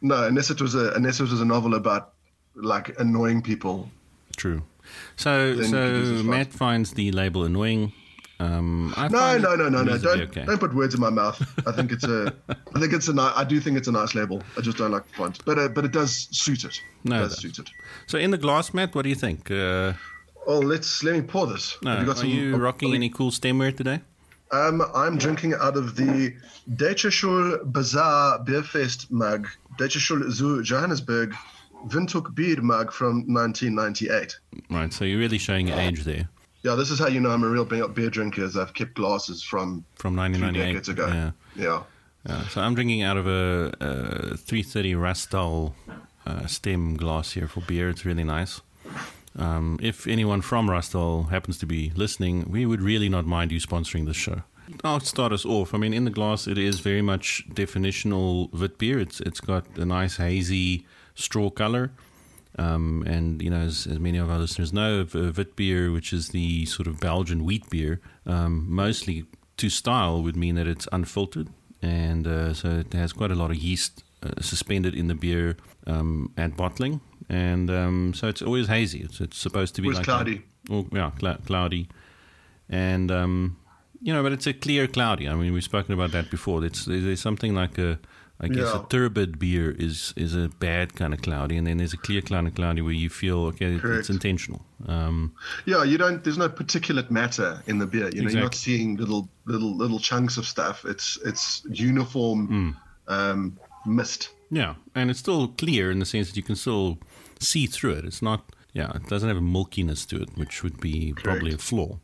No, 0.00 0.24
unless 0.26 0.50
it 0.50 0.60
was 0.60 0.74
a 0.74 0.92
unless 0.92 1.18
it 1.18 1.24
was 1.24 1.40
a 1.40 1.44
novel 1.44 1.74
about 1.74 2.12
like 2.54 2.98
annoying 3.00 3.42
people. 3.42 3.88
True. 4.36 4.62
So, 5.16 5.54
Then 5.54 5.64
you 5.64 5.70
can 5.70 5.94
use 5.94 6.20
so 6.20 6.24
Matt 6.24 6.52
finds 6.52 6.92
the 6.92 7.12
label 7.12 7.44
annoying. 7.44 7.92
Um, 8.40 8.92
I 8.96 9.06
No, 9.08 9.38
no, 9.38 9.54
no, 9.54 9.68
no, 9.68 9.84
no! 9.84 9.98
Don't 9.98 10.20
okay. 10.22 10.44
don't 10.44 10.58
put 10.58 10.74
words 10.74 10.94
in 10.94 11.00
my 11.00 11.10
mouth. 11.10 11.40
I 11.66 11.70
think 11.70 11.92
it's 11.92 12.02
a, 12.02 12.34
I 12.74 12.80
think 12.80 12.92
it's 12.92 13.06
a 13.06 13.12
ni- 13.12 13.20
I 13.36 13.44
do 13.44 13.60
think 13.60 13.76
it's 13.78 13.86
a 13.88 13.92
nice 13.92 14.14
label. 14.16 14.42
I 14.58 14.62
just 14.62 14.78
don't 14.78 14.90
like 14.90 15.06
the 15.08 15.14
font, 15.14 15.38
but 15.44 15.58
uh, 15.58 15.68
but 15.68 15.84
it 15.84 15.92
does 15.92 16.28
suit 16.32 16.64
it. 16.64 16.80
No, 17.04 17.16
it 17.16 17.28
does 17.28 17.38
suit 17.38 17.58
it. 17.60 17.70
So, 18.08 18.18
in 18.18 18.32
the 18.32 18.38
glass, 18.38 18.74
Matt, 18.74 18.94
what 18.96 19.02
do 19.02 19.08
you 19.10 19.14
think? 19.14 19.50
Uh, 19.50 19.92
Oh, 20.44 20.58
let's 20.58 21.04
let 21.04 21.14
me 21.14 21.22
pour 21.22 21.46
this. 21.46 21.76
no, 21.82 22.00
you 22.00 22.04
got 22.06 22.16
are 22.16 22.20
some- 22.20 22.28
you 22.28 22.56
rocking 22.56 22.90
oh, 22.90 22.94
any 22.94 23.08
cool 23.10 23.30
stemware 23.30 23.76
today? 23.76 24.00
Um, 24.50 24.82
I'm 24.92 25.16
drinking 25.18 25.54
out 25.54 25.76
of 25.76 25.94
the 25.94 26.34
Deutsche 26.76 27.22
Bazaar 27.64 28.40
Beerfest 28.44 29.08
mug, 29.10 29.46
Deutsche 29.78 30.00
Schule 30.00 30.30
zu 30.32 30.62
Johannesburg, 30.64 31.32
Windhoek 31.88 32.34
Beer 32.34 32.60
mug 32.60 32.92
from 32.92 33.24
1998. 33.32 34.38
Right. 34.70 34.92
So, 34.92 35.04
you're 35.04 35.18
really 35.18 35.38
showing 35.38 35.68
your 35.68 35.78
age 35.78 36.04
there 36.04 36.28
Yeah, 36.62 36.74
this 36.74 36.90
is 36.90 36.98
how 36.98 37.08
you 37.08 37.20
know 37.20 37.30
I'm 37.30 37.44
a 37.44 37.48
real 37.48 37.64
beer 37.64 37.88
beer 37.88 38.10
drinker. 38.10 38.44
Is 38.44 38.56
I've 38.56 38.74
kept 38.74 38.94
glasses 38.94 39.42
from 39.42 39.84
from 39.94 40.14
three 40.14 40.22
1998. 40.22 40.66
decades 40.66 40.88
ago. 40.88 41.06
Yeah. 41.08 41.30
Yeah. 41.56 41.82
Yeah, 42.24 42.46
so 42.48 42.60
I'm 42.60 42.76
drinking 42.76 43.02
out 43.02 43.16
of 43.16 43.26
a, 43.26 43.72
a 43.80 44.36
330 44.36 44.94
Rastal 44.94 45.74
uh, 46.24 46.46
stem 46.46 46.96
glass 46.96 47.32
here 47.32 47.48
for 47.48 47.62
beer. 47.62 47.88
It's 47.88 48.04
really 48.04 48.22
nice. 48.22 48.60
Um, 49.36 49.78
if 49.82 50.06
anyone 50.06 50.40
from 50.40 50.68
Rastal 50.68 51.30
happens 51.30 51.58
to 51.58 51.66
be 51.66 51.90
listening, 51.96 52.48
we 52.48 52.66
would 52.66 52.80
really 52.80 53.08
not 53.08 53.26
mind 53.26 53.50
you 53.50 53.60
sponsoring 53.60 54.06
this 54.06 54.16
show. 54.16 54.42
I'll 54.84 55.00
start 55.00 55.32
us 55.32 55.44
off. 55.44 55.74
I 55.74 55.78
mean, 55.78 55.92
in 55.92 56.04
the 56.04 56.10
glass, 56.10 56.46
it 56.46 56.58
is 56.58 56.80
very 56.80 57.02
much 57.02 57.44
definitional 57.50 58.52
wit 58.52 58.78
beer. 58.78 58.98
It's 58.98 59.20
it's 59.20 59.40
got 59.40 59.66
a 59.76 59.84
nice 59.84 60.16
hazy 60.16 60.86
straw 61.14 61.50
color. 61.50 61.92
Um, 62.58 63.02
and 63.06 63.40
you 63.40 63.48
know, 63.48 63.60
as, 63.60 63.86
as 63.86 63.98
many 63.98 64.18
of 64.18 64.28
our 64.30 64.38
listeners 64.38 64.72
know, 64.72 65.04
v- 65.04 65.30
Wit 65.30 65.56
beer, 65.56 65.90
which 65.90 66.12
is 66.12 66.28
the 66.28 66.66
sort 66.66 66.86
of 66.86 67.00
Belgian 67.00 67.44
wheat 67.44 67.68
beer, 67.70 68.00
um, 68.26 68.66
mostly 68.68 69.24
to 69.56 69.70
style 69.70 70.22
would 70.22 70.36
mean 70.36 70.56
that 70.56 70.66
it's 70.66 70.86
unfiltered, 70.92 71.48
and 71.80 72.26
uh, 72.26 72.52
so 72.52 72.68
it 72.80 72.92
has 72.92 73.14
quite 73.14 73.30
a 73.30 73.34
lot 73.34 73.50
of 73.50 73.56
yeast 73.56 74.04
uh, 74.22 74.40
suspended 74.40 74.94
in 74.94 75.08
the 75.08 75.14
beer 75.14 75.56
um, 75.86 76.30
at 76.36 76.54
bottling, 76.54 77.00
and 77.30 77.70
um, 77.70 78.12
so 78.12 78.28
it's 78.28 78.42
always 78.42 78.66
hazy. 78.68 79.00
It's, 79.00 79.20
it's 79.20 79.38
supposed 79.38 79.74
to 79.76 79.82
be 79.82 79.88
Always 79.88 79.98
like 79.98 80.04
cloudy. 80.04 80.42
A, 80.68 80.74
oh, 80.74 80.86
yeah, 80.92 81.10
cl- 81.18 81.38
cloudy, 81.46 81.88
and 82.68 83.10
um, 83.10 83.56
you 84.02 84.12
know, 84.12 84.22
but 84.22 84.32
it's 84.32 84.46
a 84.46 84.52
clear 84.52 84.86
cloudy. 84.86 85.26
I 85.26 85.34
mean, 85.34 85.54
we've 85.54 85.64
spoken 85.64 85.94
about 85.94 86.12
that 86.12 86.30
before. 86.30 86.62
It's 86.64 86.84
there's 86.84 87.20
something 87.20 87.54
like 87.54 87.78
a 87.78 87.98
I 88.44 88.48
guess 88.48 88.70
Yeah. 88.74 88.82
a 88.82 88.86
turbid 88.88 89.38
beer 89.38 89.70
is 89.78 90.12
is 90.16 90.34
a 90.34 90.48
bad 90.58 90.94
kind 90.96 91.14
of 91.14 91.22
cloudy, 91.22 91.56
and 91.56 91.66
then 91.66 91.76
there's 91.78 91.92
a 91.92 91.96
clear 91.96 92.20
kind 92.22 92.48
of 92.48 92.54
cloudy 92.54 92.82
where 92.82 92.92
you 93.04 93.08
feel 93.08 93.38
okay, 93.50 93.78
Correct. 93.78 94.00
it's 94.00 94.10
intentional. 94.10 94.60
Um, 94.86 95.32
Yeah, 95.64 95.84
you 95.84 95.96
don't. 95.98 96.22
There's 96.24 96.38
no 96.38 96.48
particulate 96.48 97.10
matter 97.10 97.62
in 97.66 97.78
the 97.78 97.86
beer. 97.86 98.10
You 98.12 98.22
know, 98.22 98.30
you're 98.30 98.42
not 98.42 98.54
seeing 98.56 98.96
little 98.96 99.28
little 99.46 99.76
little 99.76 100.00
chunks 100.00 100.36
of 100.38 100.46
stuff. 100.46 100.84
It's 100.84 101.18
it's 101.24 101.62
uniform 101.70 102.76
um, 103.08 103.58
mist. 103.86 104.30
yeah, 104.50 104.74
and 104.94 105.10
it's 105.10 105.20
still 105.20 105.48
clear 105.48 105.90
in 105.90 105.98
the 105.98 106.06
sense 106.06 106.28
that 106.28 106.36
you 106.36 106.42
can 106.42 106.56
still 106.56 106.98
see 107.38 107.66
through 107.66 107.94
it. 107.98 108.04
It's 108.04 108.22
not, 108.22 108.40
yeah, 108.74 108.90
it 108.96 109.06
doesn't 109.08 109.28
have 109.28 109.38
a 109.38 109.46
milkiness 109.56 110.06
to 110.08 110.16
it, 110.22 110.28
which 110.36 110.62
would 110.62 110.80
be 110.80 111.12
probably 111.16 111.52
a 111.54 111.58
flaw. 111.58 111.98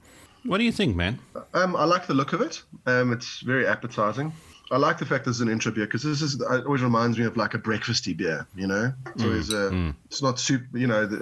What 0.44 0.58
do 0.58 0.64
you 0.64 0.72
think, 0.72 0.96
man? 0.96 1.18
Um, 1.52 1.74
I 1.76 1.84
like 1.84 2.06
the 2.06 2.14
look 2.14 2.32
of 2.32 2.40
it. 2.40 2.62
Um, 2.86 3.12
it's 3.12 3.40
very 3.40 3.66
appetizing. 3.66 4.32
I 4.70 4.76
like 4.76 4.98
the 4.98 5.06
fact 5.06 5.24
there's 5.24 5.40
an 5.40 5.48
intro 5.48 5.72
beer 5.72 5.86
because 5.86 6.02
this 6.02 6.20
is 6.20 6.34
it 6.40 6.66
always 6.66 6.82
reminds 6.82 7.18
me 7.18 7.24
of 7.24 7.36
like 7.36 7.54
a 7.54 7.58
breakfasty 7.58 8.16
beer. 8.16 8.46
You 8.54 8.66
know, 8.66 8.92
So 9.04 9.12
it's 9.12 9.24
always 9.24 9.54
uh, 9.54 9.92
it's 10.06 10.22
not 10.22 10.38
super. 10.38 10.76
You 10.76 10.86
know, 10.86 11.06
the 11.06 11.16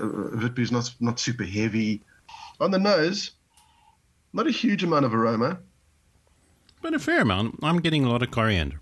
uh, 0.45 0.61
is 0.63 0.73
not 0.73 0.93
not 1.01 1.21
super 1.21 1.45
heavy. 1.45 2.03
On 2.59 2.71
the 2.71 2.79
nose, 2.79 3.33
not 4.33 4.47
a 4.47 4.51
huge 4.51 4.83
amount 4.83 5.05
of 5.05 5.15
aroma. 5.15 5.59
But 6.83 6.95
a 6.95 6.99
fair 6.99 7.21
amount. 7.21 7.61
I'm 7.63 7.81
getting 7.81 8.05
a 8.05 8.09
lot 8.09 8.23
of 8.23 8.31
coriander. 8.31 8.79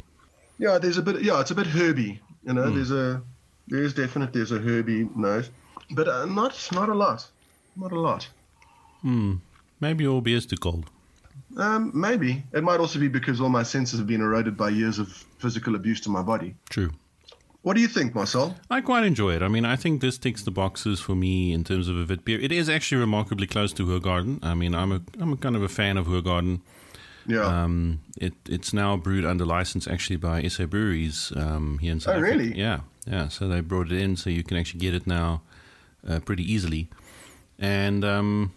Yeah, 0.58 0.78
there's 0.78 0.96
a 0.96 1.02
bit. 1.02 1.22
Yeah, 1.22 1.40
it's 1.40 1.50
a 1.50 1.54
bit 1.54 1.66
herby. 1.66 2.20
You 2.46 2.52
know, 2.54 2.70
there's 2.70 2.90
a 2.90 3.22
there's 3.68 3.92
definitely 3.94 4.40
there's 4.40 4.52
a 4.52 4.58
herby 4.58 5.08
nose, 5.14 5.50
but 5.90 6.08
uh, 6.08 6.24
not 6.24 6.68
not 6.72 6.88
a 6.88 6.94
lot, 6.94 7.26
not 7.76 7.92
a 7.92 8.00
lot. 8.00 8.28
Hmm. 9.02 9.36
Maybe 9.80 10.04
your 10.04 10.22
beer's 10.22 10.46
too 10.46 10.56
cold. 10.56 10.90
Um, 11.56 11.92
maybe 11.94 12.42
it 12.52 12.64
might 12.64 12.80
also 12.80 12.98
be 12.98 13.08
because 13.08 13.40
all 13.40 13.48
my 13.48 13.62
senses 13.62 13.98
have 13.98 14.08
been 14.08 14.20
eroded 14.20 14.56
by 14.56 14.70
years 14.70 14.98
of 14.98 15.08
physical 15.38 15.74
abuse 15.76 16.00
to 16.02 16.10
my 16.10 16.22
body. 16.22 16.54
True. 16.70 16.90
What 17.62 17.74
do 17.76 17.80
you 17.80 17.88
think, 17.88 18.14
Marcel? 18.14 18.56
I 18.70 18.80
quite 18.82 19.04
enjoy 19.04 19.34
it. 19.36 19.42
I 19.42 19.48
mean, 19.48 19.64
I 19.64 19.76
think 19.76 20.00
this 20.02 20.18
ticks 20.18 20.42
the 20.42 20.50
boxes 20.50 21.00
for 21.00 21.14
me 21.14 21.52
in 21.52 21.64
terms 21.64 21.88
of 21.88 21.96
a 21.96 22.04
Vit 22.04 22.24
beer. 22.24 22.38
It 22.38 22.52
is 22.52 22.68
actually 22.68 23.00
remarkably 23.00 23.46
close 23.46 23.72
to 23.74 23.86
Hoegaarden. 23.86 24.40
I 24.44 24.54
mean, 24.54 24.74
I'm 24.74 24.92
a 24.92 25.00
I'm 25.18 25.32
a 25.32 25.36
kind 25.36 25.56
of 25.56 25.62
a 25.62 25.68
fan 25.68 25.96
of 25.96 26.06
Hoegaarden. 26.06 26.60
Yeah. 27.26 27.40
Um, 27.46 28.00
it 28.20 28.34
it's 28.46 28.74
now 28.74 28.98
brewed 28.98 29.24
under 29.24 29.46
license 29.46 29.88
actually 29.88 30.16
by 30.16 30.46
SA 30.48 30.66
Breweries 30.66 31.32
um, 31.36 31.78
here 31.78 31.92
in 31.92 32.00
South 32.00 32.16
Oh, 32.16 32.18
Africa. 32.18 32.36
really? 32.38 32.58
Yeah, 32.58 32.80
yeah. 33.06 33.28
So 33.28 33.48
they 33.48 33.60
brought 33.60 33.90
it 33.90 33.98
in, 33.98 34.16
so 34.16 34.28
you 34.28 34.42
can 34.42 34.58
actually 34.58 34.80
get 34.80 34.92
it 34.94 35.06
now 35.06 35.40
uh, 36.06 36.20
pretty 36.20 36.42
easily. 36.52 36.88
And 37.58 38.04
um, 38.04 38.52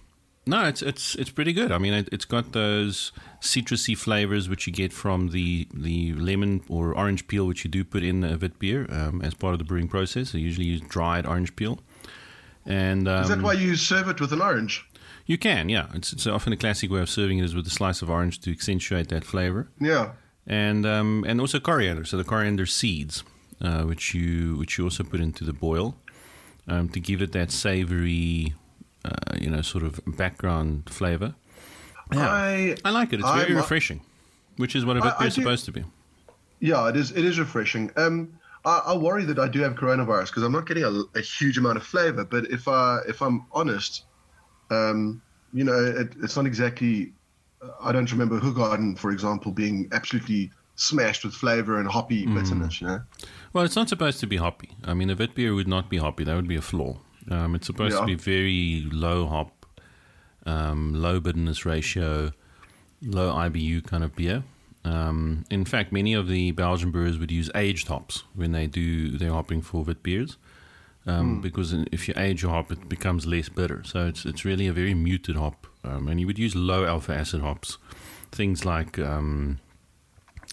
no, 0.48 0.66
it's 0.66 0.82
it's 0.82 1.16
it's 1.16 1.30
pretty 1.30 1.54
good. 1.54 1.72
I 1.72 1.78
mean, 1.78 1.94
it, 1.94 2.10
it's 2.12 2.26
got 2.26 2.52
those 2.54 3.12
citrusy 3.42 3.96
flavors 3.98 4.48
which 4.50 4.66
you 4.68 4.74
get 4.74 4.92
from 4.94 5.30
the 5.30 5.68
the 5.74 6.14
lemon 6.14 6.62
or 6.70 6.94
orange 6.98 7.28
peel 7.28 7.46
which 7.48 7.64
you 7.64 7.70
do 7.72 7.84
put 7.84 8.04
in 8.04 8.24
a 8.24 8.38
Vit 8.38 8.58
beer 8.60 8.88
um, 8.90 9.22
as 9.22 9.34
part 9.34 9.54
of 9.54 9.60
the 9.60 9.66
brewing 9.66 9.88
process. 9.88 10.32
They 10.32 10.40
usually 10.40 10.66
use 10.68 10.82
dried 10.82 11.26
orange 11.26 11.56
peel. 11.56 11.80
And 12.66 13.08
um, 13.08 13.24
Is 13.24 13.30
that 13.30 13.42
why 13.42 13.54
you 13.54 13.76
serve 13.76 14.10
it 14.10 14.20
with 14.20 14.34
an 14.34 14.42
orange? 14.42 14.86
you 15.26 15.38
can, 15.38 15.68
yeah. 15.70 15.88
It's, 15.94 16.14
it's 16.14 16.26
often 16.28 16.54
a 16.54 16.58
classic 16.58 16.90
way 16.90 17.02
of 17.02 17.10
serving 17.10 17.38
it 17.40 17.44
is 17.44 17.54
with 17.54 17.68
a 17.68 17.70
slice 17.70 18.02
of 18.02 18.10
orange 18.10 18.40
to 18.42 18.52
accentuate 18.52 19.10
that 19.10 19.24
flavor 19.26 19.70
Yeah. 19.80 20.12
and 20.46 20.86
um, 20.86 21.24
and 21.28 21.40
also 21.42 21.60
coriander. 21.60 22.06
So 22.06 22.18
the 22.18 22.24
coriander 22.24 22.66
seeds, 22.66 23.24
uh, 23.62 23.84
which 23.84 24.14
you 24.14 24.56
which 24.58 24.78
you 24.78 24.84
also 24.86 25.04
put 25.04 25.20
into 25.22 25.44
the 25.44 25.54
boil, 25.54 25.96
um, 26.68 26.90
to 26.90 27.00
give 27.00 27.22
it 27.22 27.32
that 27.34 27.52
savory, 27.52 28.54
uh, 29.08 29.36
you 29.40 29.50
know, 29.50 29.62
sort 29.62 29.84
of 29.84 30.00
background 30.06 30.90
flavor. 30.90 31.36
I 32.12 32.76
I 32.86 32.92
like 32.92 33.14
it. 33.14 33.20
It's 33.20 33.32
very 33.32 33.54
refreshing, 33.54 34.02
which 34.58 34.76
is 34.76 34.86
what 34.86 34.98
a 34.98 35.02
Vit 35.02 35.18
beer 35.20 35.28
is 35.28 35.34
supposed 35.34 35.66
to 35.66 35.72
be. 35.72 35.84
yeah, 36.60 36.88
it 36.90 36.96
is. 36.96 37.12
It 37.12 37.26
is 37.26 37.40
refreshing. 37.40 37.92
Um, 37.98 38.34
I, 38.66 38.82
I 38.88 38.98
worry 38.98 39.24
that 39.26 39.40
I 39.40 39.48
do 39.48 39.60
have 39.62 39.76
coronavirus 39.76 40.28
because 40.28 40.44
I'm 40.44 40.52
not 40.52 40.66
getting 40.68 40.84
a, 40.84 41.04
a 41.18 41.22
huge 41.22 41.58
amount 41.58 41.78
of 41.78 41.84
flavor. 41.84 42.24
But 42.24 42.46
if 42.50 42.68
I 42.68 43.00
if 43.08 43.22
I'm 43.22 43.46
honest, 43.52 44.04
um, 44.70 45.22
you 45.54 45.64
know, 45.64 45.78
it, 46.02 46.14
it's 46.22 46.36
not 46.36 46.46
exactly. 46.46 47.14
I 47.82 47.92
don't 47.92 48.12
remember 48.12 48.40
Hoegaarden, 48.40 48.98
for 49.00 49.12
example, 49.12 49.52
being 49.52 49.90
absolutely 49.92 50.52
smashed 50.76 51.26
with 51.26 51.34
flavor 51.34 51.80
and 51.80 51.90
hoppy 51.90 52.26
Mm. 52.26 52.36
bitterness. 52.36 52.80
You 52.82 52.88
know. 52.88 53.02
Well, 53.52 53.66
it's 53.66 53.76
not 53.76 53.90
supposed 53.90 54.20
to 54.22 54.28
be 54.28 54.38
hoppy. 54.38 54.70
I 54.86 54.94
mean, 54.94 55.10
a 55.10 55.16
wit 55.16 55.34
beer 55.36 55.54
would 55.56 55.68
not 55.68 55.90
be 55.90 55.98
hoppy. 55.98 56.24
That 56.24 56.36
would 56.36 56.48
be 56.48 56.56
a 56.56 56.62
flaw. 56.62 56.98
Um, 57.30 57.56
it's 57.56 57.68
supposed 57.68 57.98
to 57.98 58.06
be 58.06 58.16
very 58.16 58.88
low 58.92 59.28
hop, 59.28 59.66
um, 60.46 60.94
low 60.94 61.20
bitterness 61.20 61.66
ratio, 61.66 62.32
low 63.02 63.34
IBU 63.34 63.86
kind 63.86 64.04
of 64.04 64.16
beer. 64.16 64.44
Um, 64.86 65.44
in 65.50 65.66
fact, 65.66 65.92
many 65.92 66.14
of 66.14 66.28
the 66.30 66.52
Belgian 66.52 66.92
brewers 66.92 67.18
would 67.18 67.32
use 67.32 67.52
aged 67.56 67.90
hops 67.90 68.24
when 68.34 68.54
they 68.54 68.68
do 68.68 69.18
their 69.18 69.32
hopping 69.32 69.62
for 69.62 69.84
wit 69.84 70.02
beers, 70.02 70.38
um, 71.06 71.42
because 71.42 71.74
if 71.92 72.08
you 72.08 72.14
age 72.16 72.42
your 72.42 72.52
hop, 72.52 72.72
it 72.72 72.88
becomes 72.88 73.26
less 73.26 73.50
bitter. 73.50 73.84
So 73.84 74.08
it's 74.08 74.26
it's 74.26 74.46
really 74.46 74.68
a 74.68 74.74
very 74.74 74.94
muted 74.94 75.36
hop, 75.36 75.68
um, 75.84 76.08
and 76.08 76.20
you 76.20 76.28
would 76.28 76.40
use 76.40 76.56
low 76.56 76.86
alpha 76.86 77.14
acid 77.14 77.42
hops, 77.42 77.78
things 78.32 78.66
like. 78.66 78.98
Um, 79.00 79.60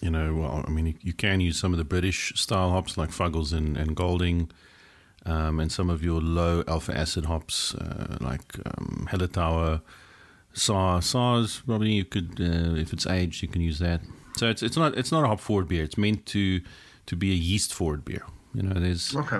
you 0.01 0.09
know, 0.09 0.35
well, 0.35 0.63
I 0.67 0.69
mean, 0.71 0.87
you, 0.87 0.93
you 1.01 1.13
can 1.13 1.39
use 1.39 1.57
some 1.57 1.71
of 1.71 1.77
the 1.77 1.85
British 1.85 2.33
style 2.35 2.71
hops 2.71 2.97
like 2.97 3.11
Fuggles 3.11 3.53
and, 3.53 3.77
and 3.77 3.95
Golding, 3.95 4.51
um, 5.25 5.59
and 5.59 5.71
some 5.71 5.89
of 5.89 6.03
your 6.03 6.21
low 6.21 6.63
alpha 6.67 6.95
acid 6.97 7.25
hops 7.25 7.75
uh, 7.75 8.17
like 8.21 8.55
um, 8.65 9.07
Hallertauer, 9.11 9.81
Saaz. 10.53 11.03
Saaz's 11.03 11.61
probably 11.65 11.91
you 11.93 12.05
could, 12.05 12.39
uh, 12.39 12.75
if 12.79 12.93
it's 12.93 13.05
aged, 13.07 13.41
you 13.41 13.47
can 13.49 13.61
use 13.61 13.79
that. 13.79 14.01
So 14.37 14.47
it's 14.49 14.61
it's 14.63 14.77
not 14.77 14.97
it's 14.97 15.11
not 15.11 15.23
a 15.23 15.27
hop 15.27 15.39
forward 15.39 15.67
beer. 15.67 15.83
It's 15.83 15.97
meant 15.97 16.25
to 16.27 16.61
to 17.05 17.15
be 17.15 17.31
a 17.31 17.35
yeast 17.35 17.73
forward 17.73 18.03
beer. 18.05 18.23
You 18.53 18.63
know, 18.63 18.79
there's 18.79 19.15
Okay. 19.15 19.39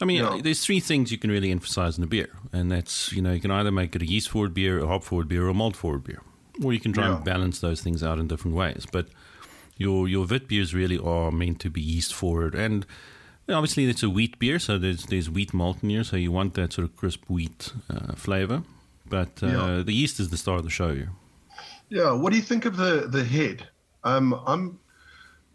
I 0.00 0.04
mean, 0.06 0.18
Yeah. 0.22 0.40
there's 0.42 0.64
three 0.64 0.80
things 0.80 1.12
you 1.12 1.18
can 1.18 1.30
really 1.30 1.50
emphasize 1.50 1.96
in 1.96 2.04
a 2.04 2.06
beer, 2.06 2.28
and 2.52 2.70
that's 2.70 3.12
you 3.12 3.22
know 3.22 3.32
you 3.32 3.40
can 3.40 3.50
either 3.50 3.70
make 3.70 3.94
it 3.96 4.02
a 4.02 4.06
yeast 4.06 4.28
forward 4.28 4.52
beer, 4.54 4.78
a 4.82 4.86
hop 4.86 5.04
forward 5.04 5.28
beer, 5.28 5.44
or 5.46 5.48
a 5.48 5.54
malt 5.54 5.76
forward 5.76 6.04
beer, 6.04 6.20
or 6.62 6.72
you 6.72 6.80
can 6.80 6.92
try 6.92 7.06
Yeah. 7.06 7.16
and 7.16 7.24
balance 7.24 7.60
those 7.60 7.80
things 7.80 8.02
out 8.02 8.18
in 8.18 8.26
different 8.28 8.56
ways. 8.56 8.86
But 8.90 9.08
your 9.78 10.08
your 10.08 10.26
wit 10.26 10.48
beers 10.48 10.74
really 10.74 10.98
are 10.98 11.30
meant 11.30 11.60
to 11.60 11.70
be 11.70 11.80
yeast 11.80 12.12
forward, 12.14 12.54
and 12.54 12.84
obviously 13.48 13.84
it's 13.86 14.02
a 14.02 14.10
wheat 14.10 14.38
beer, 14.38 14.58
so 14.58 14.78
there's 14.78 15.04
there's 15.06 15.28
wheat 15.30 15.52
malt 15.54 15.78
in 15.82 15.90
here, 15.90 16.04
so 16.04 16.16
you 16.16 16.32
want 16.32 16.54
that 16.54 16.72
sort 16.72 16.88
of 16.88 16.96
crisp 16.96 17.22
wheat 17.28 17.72
uh, 17.90 18.14
flavor. 18.14 18.62
But 19.06 19.42
uh, 19.42 19.46
Yeah. 19.46 19.82
the 19.84 19.92
yeast 19.92 20.18
is 20.20 20.30
the 20.30 20.36
star 20.36 20.56
of 20.56 20.64
the 20.64 20.70
show 20.70 20.94
here. 20.94 21.10
Yeah. 21.90 22.12
What 22.12 22.30
do 22.32 22.36
you 22.38 22.42
think 22.44 22.64
of 22.64 22.76
the 22.76 23.06
the 23.08 23.24
head? 23.24 23.68
Um, 24.04 24.34
I'm. 24.46 24.78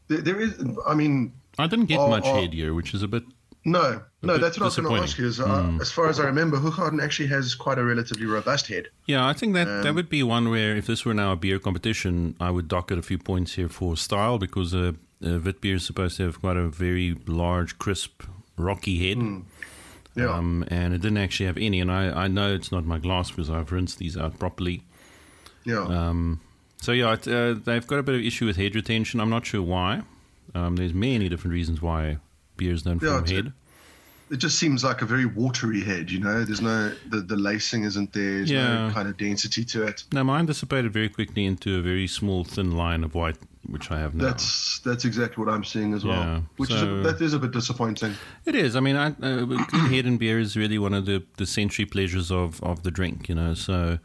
There, 0.08 0.22
there 0.22 0.40
is. 0.40 0.54
I 0.88 0.94
mean, 0.96 1.34
I 1.58 1.68
didn't 1.68 1.86
get 1.86 2.00
Oh, 2.00 2.10
much 2.10 2.26
oh. 2.26 2.36
head 2.42 2.54
here, 2.54 2.74
which 2.74 2.94
is 2.94 3.04
a 3.04 3.08
bit 3.08 3.24
No, 3.66 4.02
no, 4.22 4.34
bit 4.34 4.42
that's 4.42 4.58
what 4.58 4.64
I 4.64 4.68
was 4.68 4.76
going 4.78 4.96
to 4.96 5.04
ask 5.04 5.18
you. 5.20 5.28
Is, 5.28 5.40
uh, 5.40 5.78
As 5.82 5.92
far 5.92 6.08
as 6.10 6.20
I 6.20 6.26
remember, 6.26 6.58
Hoegaarden 6.58 7.02
actually 7.04 7.28
has 7.30 7.54
quite 7.56 7.78
a 7.78 7.84
relatively 7.84 8.26
robust 8.26 8.68
head. 8.68 8.88
Yeah, 9.06 9.28
I 9.28 9.34
think 9.34 9.54
that 9.56 9.68
Um, 9.68 9.84
that 9.84 9.94
would 9.96 10.10
be 10.10 10.24
one 10.24 10.50
where 10.50 10.76
if 10.78 10.86
this 10.86 11.06
were 11.06 11.14
now 11.14 11.32
a 11.34 11.36
beer 11.36 11.60
competition, 11.60 12.36
I 12.40 12.50
would 12.52 12.68
dock 12.68 12.92
it 12.92 12.98
a 12.98 13.02
few 13.02 13.18
points 13.20 13.56
here 13.56 13.70
for 13.70 13.98
style 13.98 14.38
because 14.40 14.74
uh, 14.74 14.94
uh, 15.24 15.40
Witbier 15.40 15.76
is 15.76 15.86
supposed 15.86 16.18
to 16.18 16.24
have 16.24 16.40
quite 16.40 16.58
a 16.58 16.68
very 16.68 17.16
large, 17.28 17.78
crisp, 17.80 18.24
rocky 18.58 19.08
head. 19.08 19.18
Hmm. 19.18 19.40
Yeah. 20.16 20.34
Um, 20.34 20.66
and 20.70 20.94
it 20.94 21.02
didn't 21.02 21.18
actually 21.20 21.46
have 21.46 21.58
any. 21.58 21.80
And 21.80 21.92
I, 21.92 22.24
I 22.24 22.28
know 22.28 22.54
it's 22.54 22.72
not 22.72 22.86
my 22.86 22.98
glass 23.00 23.30
because 23.30 23.50
I've 23.50 23.72
rinsed 23.72 24.00
these 24.00 24.18
out 24.18 24.38
properly. 24.40 24.84
yeah. 25.66 25.84
Um, 25.84 26.42
so 26.82 26.92
yeah, 26.94 27.14
it, 27.14 27.28
uh, 27.28 27.54
they've 27.64 27.86
got 27.86 28.00
a 28.00 28.04
bit 28.04 28.16
of 28.16 28.22
issue 28.22 28.46
with 28.46 28.56
head 28.58 28.74
retention. 28.76 29.20
I'm 29.20 29.30
not 29.30 29.46
sure 29.46 29.62
why. 29.62 30.02
Um, 30.56 30.76
there's 30.78 30.94
many 30.94 31.30
different 31.30 31.54
reasons 31.54 31.82
why 31.82 32.18
beers 32.58 32.84
don't 32.84 33.02
Yeah, 33.02 33.18
form 33.20 33.26
head. 33.28 33.54
it 34.32 34.38
just 34.38 34.58
seems 34.58 34.84
like 34.84 35.02
a 35.02 35.06
very 35.06 35.26
watery 35.26 35.82
head, 35.84 36.10
you 36.10 36.20
know? 36.20 36.44
There's 36.46 36.62
no, 36.62 36.94
the, 37.10 37.18
the 37.22 37.36
lacing 37.36 37.84
isn't 37.84 38.14
there. 38.14 38.38
There's 38.38 38.52
Yeah. 38.52 38.88
no 38.88 38.94
kind 38.94 39.08
of 39.10 39.18
density 39.18 39.64
to 39.66 39.84
it. 39.84 40.04
No, 40.12 40.24
mine 40.24 40.46
dissipated 40.48 40.92
very 40.92 41.10
quickly 41.10 41.46
into 41.46 41.78
a 41.78 41.82
very 41.82 42.08
small, 42.08 42.44
thin 42.44 42.72
line 42.72 43.04
of 43.04 43.14
white, 43.14 43.38
which 43.68 43.92
I 43.92 44.00
have 44.00 44.16
now. 44.16 44.26
That's 44.26 44.80
that's 44.80 45.06
exactly 45.06 45.44
what 45.44 45.54
I'm 45.54 45.64
seeing 45.64 45.94
as 45.94 46.06
well. 46.06 46.16
Yeah, 46.16 46.42
Which 46.58 46.72
is 46.72 46.82
a, 46.82 46.86
that 46.86 47.22
is 47.22 47.34
a 47.34 47.40
bit 47.40 47.52
disappointing. 47.52 48.14
It 48.46 48.56
is. 48.56 48.76
I 48.76 48.80
mean, 48.80 48.96
I, 48.96 49.08
uh, 49.22 49.46
head 49.88 50.06
and 50.06 50.18
beer 50.18 50.40
is 50.40 50.56
really 50.56 50.80
one 50.80 50.94
of 50.94 51.06
the, 51.06 51.24
the 51.38 51.46
sensory 51.46 51.86
pleasures 51.86 52.32
of, 52.32 52.64
of 52.64 52.84
the 52.84 52.92
drink, 52.92 53.30
you 53.30 53.36
know. 53.36 53.54
So, 53.54 54.00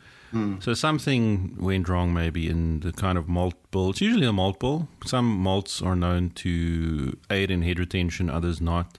so 0.58 0.74
something 0.74 1.56
went 1.60 1.88
wrong 1.88 2.12
maybe 2.12 2.48
in 2.48 2.80
the 2.80 2.92
kind 2.92 3.16
of 3.16 3.28
malt 3.28 3.54
bill. 3.70 3.90
It's 3.90 4.00
usually 4.00 4.26
a 4.26 4.32
malt 4.32 4.58
bill. 4.58 4.88
Some 5.06 5.26
malts 5.26 5.80
are 5.80 5.94
known 5.94 6.30
to 6.30 7.16
aid 7.30 7.52
in 7.52 7.62
head 7.62 7.78
retention, 7.78 8.28
others 8.28 8.60
not. 8.60 8.98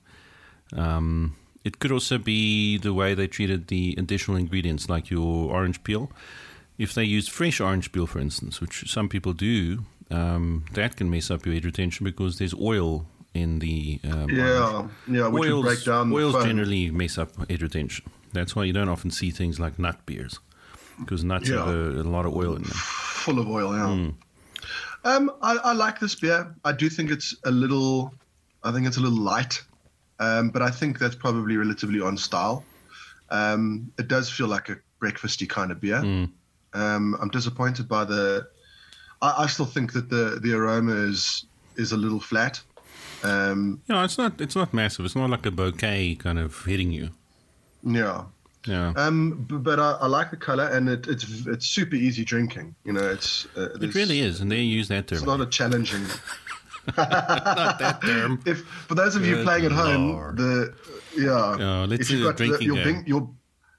Um, 0.73 1.35
it 1.65 1.79
could 1.79 1.91
also 1.91 2.17
be 2.17 2.77
the 2.77 2.93
way 2.93 3.13
they 3.15 3.27
treated 3.27 3.67
the 3.67 3.95
additional 3.97 4.37
ingredients, 4.37 4.87
like 4.87 5.09
your 5.09 5.51
orange 5.51 5.83
peel. 5.83 6.09
If 6.77 6.93
they 6.93 7.03
used 7.03 7.31
fresh 7.31 7.59
orange 7.59 7.91
peel, 7.91 8.07
for 8.07 8.19
instance, 8.19 8.61
which 8.61 8.89
some 8.89 9.09
people 9.09 9.33
do, 9.33 9.83
um, 10.11 10.65
that 10.73 10.95
can 10.95 11.09
mess 11.09 11.31
up 11.31 11.45
your 11.45 11.53
head 11.55 11.65
retention 11.65 12.03
because 12.03 12.37
there's 12.37 12.53
oil 12.53 13.05
in 13.33 13.59
the 13.59 13.99
um, 14.03 14.11
orange 14.23 14.33
Yeah, 14.33 14.87
yeah, 15.07 15.27
which 15.27 15.49
oils, 15.49 15.65
break 15.65 15.83
down 15.83 16.11
oils 16.13 16.43
generally 16.43 16.91
mess 16.91 17.17
up 17.17 17.29
head 17.49 17.61
retention. 17.61 18.05
That's 18.33 18.55
why 18.55 18.63
you 18.63 18.73
don't 18.73 18.89
often 18.89 19.11
see 19.11 19.31
things 19.31 19.59
like 19.59 19.77
nut 19.79 20.05
beers 20.05 20.39
because 20.99 21.23
nuts 21.23 21.49
Yeah. 21.49 21.65
have 21.65 21.67
a, 21.67 21.89
a 22.01 22.03
lot 22.03 22.25
of 22.25 22.33
oil 22.35 22.55
in 22.55 22.63
them. 22.63 22.71
full 22.73 23.39
of 23.39 23.47
oil. 23.49 23.73
Yeah. 23.75 23.87
Hmm. 23.95 24.09
Um, 25.03 25.31
I, 25.41 25.57
I 25.57 25.73
like 25.73 25.99
this 25.99 26.15
beer. 26.15 26.55
I 26.63 26.71
do 26.71 26.89
think 26.89 27.11
it's 27.11 27.35
a 27.43 27.51
little. 27.51 28.13
I 28.63 28.71
think 28.71 28.87
it's 28.87 28.97
a 28.97 29.01
little 29.01 29.19
light, 29.19 29.61
um, 30.19 30.49
but 30.49 30.63
I 30.63 30.71
think 30.71 30.97
that's 30.97 31.13
probably 31.15 31.57
relatively 31.57 32.01
on 32.01 32.17
style. 32.17 32.63
Um, 33.29 33.91
it 33.99 34.07
does 34.07 34.29
feel 34.31 34.47
like 34.47 34.69
a 34.69 34.77
breakfasty 34.99 35.47
kind 35.47 35.71
of 35.71 35.79
beer. 35.79 35.97
Um, 36.73 37.15
I'm 37.21 37.29
disappointed 37.29 37.87
by 37.87 38.05
the. 38.05 38.47
I, 39.21 39.43
I 39.43 39.47
still 39.47 39.65
think 39.65 39.93
that 39.93 40.09
the 40.09 40.39
the 40.41 40.53
aroma 40.53 40.93
is 40.93 41.45
is 41.75 41.91
a 41.91 41.97
little 41.97 42.19
flat. 42.19 42.61
Um, 43.23 43.81
You 43.87 43.95
know, 43.95 44.03
it's 44.03 44.17
not 44.17 44.39
it's 44.41 44.55
not 44.55 44.73
massive. 44.73 45.05
It's 45.05 45.15
not 45.15 45.29
like 45.29 45.45
a 45.45 45.51
bouquet 45.51 46.15
kind 46.15 46.39
of 46.39 46.63
hitting 46.65 46.91
you. 46.91 47.09
yeah. 47.83 48.25
Yeah. 48.67 48.93
Um, 48.95 49.45
b- 49.47 49.57
but 49.57 49.79
I, 49.79 49.91
I 50.01 50.07
like 50.07 50.31
the 50.31 50.37
color, 50.37 50.67
and 50.67 50.89
it, 50.89 51.05
it's 51.07 51.45
it's 51.45 51.67
super 51.67 51.95
easy 51.95 52.25
drinking. 52.25 52.73
You 52.83 52.93
know, 52.93 53.07
it's 53.11 53.45
uh, 53.55 53.69
it 53.79 53.93
really 53.93 54.21
is, 54.21 54.41
and 54.41 54.51
they 54.51 54.61
use 54.61 54.87
that 54.87 55.05
term. 55.05 55.17
It's 55.17 55.25
not 55.27 55.39
a 55.39 55.45
challenging. 55.45 56.01
not 56.97 57.79
that 57.79 58.01
term. 58.01 58.41
If 58.45 58.65
for 58.87 58.95
those 58.95 59.15
of 59.15 59.23
you 59.25 59.43
playing 59.43 59.65
at 59.65 59.71
home, 59.71 60.13
Lord. 60.13 60.37
the 60.37 60.73
yeah, 61.15 61.85
let's 61.87 62.01
if 62.03 62.09
you've 62.11 62.23
got 62.23 62.37
the, 62.37 62.57
your, 62.63 62.83
bing, 62.83 63.03
your 63.05 63.29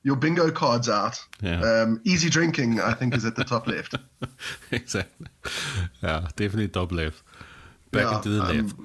your 0.07 0.15
bingo 0.17 0.51
cards 0.53 0.89
out, 0.89 1.17
Yeah. 1.43 1.61
um, 1.83 2.01
easy 2.05 2.31
drinking 2.31 2.81
I 2.81 2.95
think 2.95 3.15
is 3.15 3.25
at 3.25 3.35
the 3.35 3.45
top 3.45 3.67
left. 3.67 3.95
exactly. 4.71 5.27
Yeah, 6.03 6.29
definitely 6.37 6.69
top 6.69 6.93
left. 6.93 7.23
Back 7.91 8.03
Yeah, 8.05 8.17
into 8.17 8.29
the 8.29 8.43
um, 8.43 8.57
left. 8.57 8.77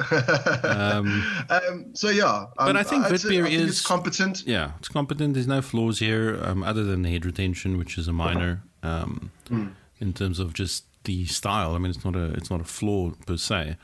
um, 0.64 1.24
Um, 1.50 1.84
so 1.94 2.08
yeah, 2.10 2.46
But 2.56 2.70
um, 2.70 2.76
I 2.76 2.82
think 2.82 3.04
I'd 3.04 3.20
say- 3.20 3.28
Witbier 3.28 3.44
I 3.46 3.48
think 3.50 3.60
is- 3.62 3.70
it's 3.70 3.86
competent. 3.86 4.42
yeah, 4.46 4.72
it's 4.78 4.88
competent. 4.88 5.34
There's 5.34 5.46
no 5.46 5.62
flaws 5.62 5.98
here 6.00 6.40
um, 6.42 6.62
other 6.64 6.82
than 6.84 7.02
the 7.02 7.10
head 7.10 7.24
retention, 7.26 7.78
which 7.78 7.96
is 7.98 8.08
a 8.08 8.12
minor 8.12 8.62
um, 8.82 9.30
Hmm. 9.48 9.68
in 10.00 10.12
terms 10.12 10.38
of 10.40 10.52
just 10.54 10.84
the 11.04 11.26
style. 11.26 11.74
I 11.74 11.78
mean, 11.78 11.90
it's 11.90 12.04
not 12.04 12.16
a 12.16 12.32
it's 12.34 12.50
not 12.50 12.60
a 12.60 12.64
flaw 12.64 13.10
per 13.26 13.36
se. 13.36 13.76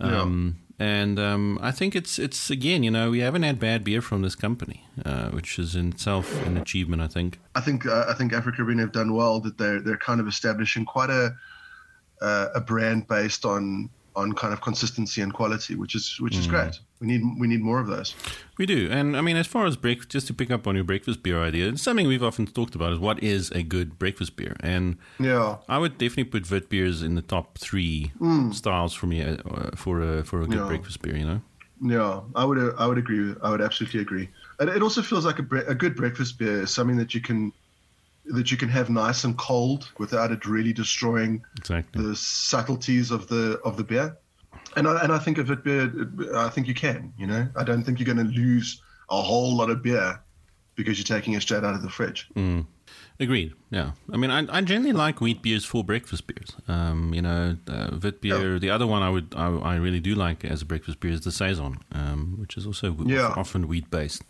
Um, 0.00 0.56
And 0.78 1.18
um, 1.18 1.58
I 1.62 1.70
think 1.70 1.94
it's 1.94 2.18
it's 2.18 2.50
again, 2.50 2.82
you 2.82 2.90
know, 2.90 3.10
we 3.10 3.20
haven't 3.20 3.42
had 3.42 3.58
bad 3.58 3.84
beer 3.84 4.02
from 4.02 4.22
this 4.22 4.34
company, 4.34 4.84
uh, 5.04 5.28
which 5.30 5.58
is 5.58 5.76
in 5.76 5.90
itself 5.90 6.44
an 6.46 6.56
achievement. 6.56 7.02
I 7.02 7.08
think. 7.08 7.38
I 7.54 7.60
think 7.60 7.86
uh, 7.86 8.06
I 8.08 8.14
think 8.14 8.32
Africa 8.32 8.56
Caribbean 8.56 8.78
have 8.78 8.92
done 8.92 9.14
well 9.14 9.40
that 9.40 9.58
they're 9.58 9.80
they're 9.80 9.96
kind 9.96 10.20
of 10.20 10.26
establishing 10.26 10.84
quite 10.84 11.10
a 11.10 11.34
uh, 12.20 12.48
a 12.54 12.60
brand 12.60 13.06
based 13.06 13.44
on 13.44 13.90
on 14.14 14.32
kind 14.34 14.52
of 14.52 14.60
consistency 14.60 15.22
and 15.22 15.32
quality, 15.32 15.74
which 15.74 15.94
is 15.94 16.20
which 16.20 16.36
is 16.36 16.46
mm. 16.46 16.50
great. 16.50 16.78
We 17.00 17.06
need 17.06 17.22
we 17.38 17.48
need 17.48 17.60
more 17.60 17.80
of 17.80 17.86
those. 17.86 18.14
We 18.58 18.66
do, 18.66 18.88
and 18.90 19.16
I 19.16 19.20
mean, 19.20 19.36
as 19.36 19.46
far 19.46 19.66
as 19.66 19.76
breakfast, 19.76 20.10
just 20.10 20.26
to 20.28 20.34
pick 20.34 20.50
up 20.50 20.66
on 20.66 20.74
your 20.74 20.84
breakfast 20.84 21.22
beer 21.22 21.42
idea, 21.42 21.68
it's 21.68 21.82
something 21.82 22.06
we've 22.06 22.22
often 22.22 22.46
talked 22.46 22.74
about: 22.74 22.92
is 22.92 22.98
what 22.98 23.22
is 23.22 23.50
a 23.52 23.62
good 23.62 23.98
breakfast 23.98 24.36
beer, 24.36 24.56
and 24.60 24.96
Yeah, 25.18 25.56
I 25.68 25.78
would 25.78 25.98
definitely 25.98 26.24
put 26.24 26.46
Vit 26.46 26.68
beers 26.68 27.02
in 27.02 27.14
the 27.14 27.22
top 27.22 27.58
three 27.58 28.12
mm. 28.20 28.54
styles 28.54 28.94
for 28.94 29.06
me 29.06 29.22
uh, 29.22 29.70
for 29.76 30.00
a 30.02 30.24
for 30.24 30.42
a 30.42 30.46
good 30.46 30.58
Yeah. 30.58 30.66
breakfast 30.66 31.02
beer. 31.02 31.16
You 31.16 31.26
know, 31.26 31.40
Yeah, 31.82 32.20
I 32.34 32.44
would 32.44 32.58
uh, 32.58 32.72
I 32.78 32.86
would 32.86 32.98
agree. 32.98 33.34
I 33.42 33.50
would 33.50 33.60
absolutely 33.60 34.00
agree. 34.00 34.28
And 34.60 34.68
it 34.68 34.82
also 34.82 35.02
feels 35.02 35.24
like 35.24 35.38
a, 35.38 35.42
bre- 35.42 35.66
a 35.66 35.74
good 35.74 35.96
breakfast 35.96 36.38
beer 36.38 36.62
is 36.62 36.70
something 36.70 36.96
that 36.98 37.14
you 37.14 37.20
can 37.20 37.52
that 38.26 38.50
you 38.50 38.56
can 38.56 38.68
have 38.68 38.88
nice 38.88 39.24
and 39.24 39.36
cold 39.36 39.90
without 39.98 40.30
it 40.30 40.46
really 40.46 40.72
destroying 40.72 41.42
exactly. 41.58 42.02
the 42.02 42.14
subtleties 42.16 43.10
of 43.10 43.28
the 43.28 43.58
of 43.64 43.76
the 43.76 43.84
beer. 43.84 44.16
And 44.76 44.86
I, 44.88 45.02
and 45.02 45.12
I 45.12 45.18
think 45.18 45.38
of 45.38 45.50
it 45.50 45.64
beer, 45.64 45.92
I 46.34 46.48
think 46.48 46.66
you 46.68 46.74
can. 46.74 47.12
You 47.18 47.26
know, 47.26 47.48
I 47.56 47.64
don't 47.64 47.82
think 47.82 47.98
you're 47.98 48.14
going 48.14 48.26
to 48.26 48.32
lose 48.32 48.80
a 49.10 49.20
whole 49.20 49.56
lot 49.56 49.70
of 49.70 49.82
beer 49.82 50.20
because 50.76 50.98
you're 50.98 51.18
taking 51.18 51.34
it 51.34 51.42
straight 51.42 51.64
out 51.64 51.74
of 51.74 51.82
the 51.82 51.90
fridge. 51.90 52.28
Agreed. 53.20 53.52
Yeah. 53.70 53.92
I 54.12 54.16
mean, 54.16 54.30
I, 54.30 54.46
I 54.56 54.60
generally 54.62 54.92
like 54.92 55.20
wheat 55.20 55.42
beers 55.42 55.64
for 55.64 55.84
breakfast 55.84 56.26
beers. 56.26 56.52
Um, 56.66 57.12
you 57.14 57.22
know, 57.22 57.56
uh, 57.68 57.94
Vit 57.94 58.20
beer. 58.20 58.58
The 58.58 58.70
other 58.70 58.86
one 58.86 59.02
I 59.02 59.10
would 59.10 59.34
I, 59.36 59.46
I 59.46 59.74
really 59.76 60.00
do 60.00 60.14
like 60.14 60.44
as 60.44 60.62
a 60.62 60.64
breakfast 60.64 61.00
beer 61.00 61.12
is 61.12 61.20
the 61.20 61.32
saison, 61.32 61.78
um, 61.92 62.36
which 62.40 62.56
is 62.56 62.66
also 62.66 62.96
Yeah. 63.04 63.34
often 63.36 63.68
wheat 63.68 63.90
based. 63.90 64.22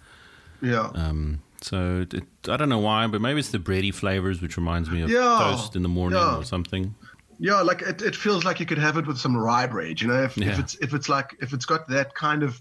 Yeah. 0.61 0.91
Um, 0.95 1.43
so 1.63 2.01
it, 2.03 2.15
it, 2.15 2.25
I 2.49 2.57
don't 2.57 2.69
know 2.69 2.79
why, 2.79 3.07
but 3.07 3.21
maybe 3.21 3.41
it's 3.41 3.51
the 3.51 3.59
bready 3.59 3.95
flavors, 3.95 4.41
which 4.43 4.57
reminds 4.57 4.91
me 4.91 5.03
of 5.03 5.11
Yeah, 5.11 5.39
toast 5.41 5.77
in 5.77 5.83
the 5.83 5.89
morning 5.89 6.19
yeah. 6.19 6.37
or 6.39 6.45
something. 6.45 6.95
Yeah, 7.39 7.61
like 7.63 7.83
it, 7.83 8.03
it 8.03 8.15
feels 8.15 8.45
like 8.45 8.61
you 8.61 8.67
could 8.67 8.79
have 8.79 8.97
it 8.97 9.07
with 9.07 9.19
some 9.19 9.37
rye 9.37 9.67
bread. 9.67 10.01
You 10.01 10.09
know, 10.09 10.23
if, 10.25 10.37
Yeah. 10.37 10.53
if 10.53 10.59
it's 10.59 10.75
if 10.77 10.95
it's 10.95 11.09
like 11.09 11.35
if 11.41 11.53
it's 11.53 11.65
got 11.65 11.89
that 11.89 12.15
kind 12.15 12.43
of 12.43 12.61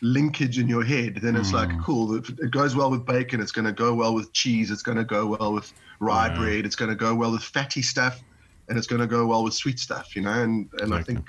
linkage 0.00 0.58
in 0.58 0.68
your 0.68 0.84
head, 0.84 1.16
then 1.22 1.36
it's 1.36 1.52
like 1.52 1.68
Mm. 1.68 1.82
cool. 1.84 2.16
If 2.16 2.28
it 2.28 2.50
goes 2.50 2.74
well 2.74 2.90
with 2.90 3.06
bacon. 3.06 3.40
It's 3.40 3.52
going 3.52 3.64
to 3.66 3.72
go 3.72 3.94
well 3.94 4.14
with 4.14 4.32
cheese. 4.32 4.70
It's 4.70 4.82
going 4.82 4.98
to 4.98 5.04
go 5.04 5.26
well 5.26 5.52
with 5.52 5.72
rye 6.00 6.28
Yeah. 6.28 6.36
bread. 6.38 6.66
It's 6.66 6.76
going 6.76 6.90
to 6.90 6.96
go 6.96 7.14
well 7.14 7.32
with 7.32 7.42
fatty 7.42 7.82
stuff, 7.82 8.20
and 8.68 8.76
it's 8.78 8.86
going 8.86 9.00
to 9.00 9.06
go 9.06 9.26
well 9.26 9.44
with 9.44 9.54
sweet 9.54 9.78
stuff. 9.78 10.14
You 10.16 10.22
know, 10.22 10.32
and 10.32 10.68
and 10.80 10.92
I 10.94 11.02
think 11.02 11.24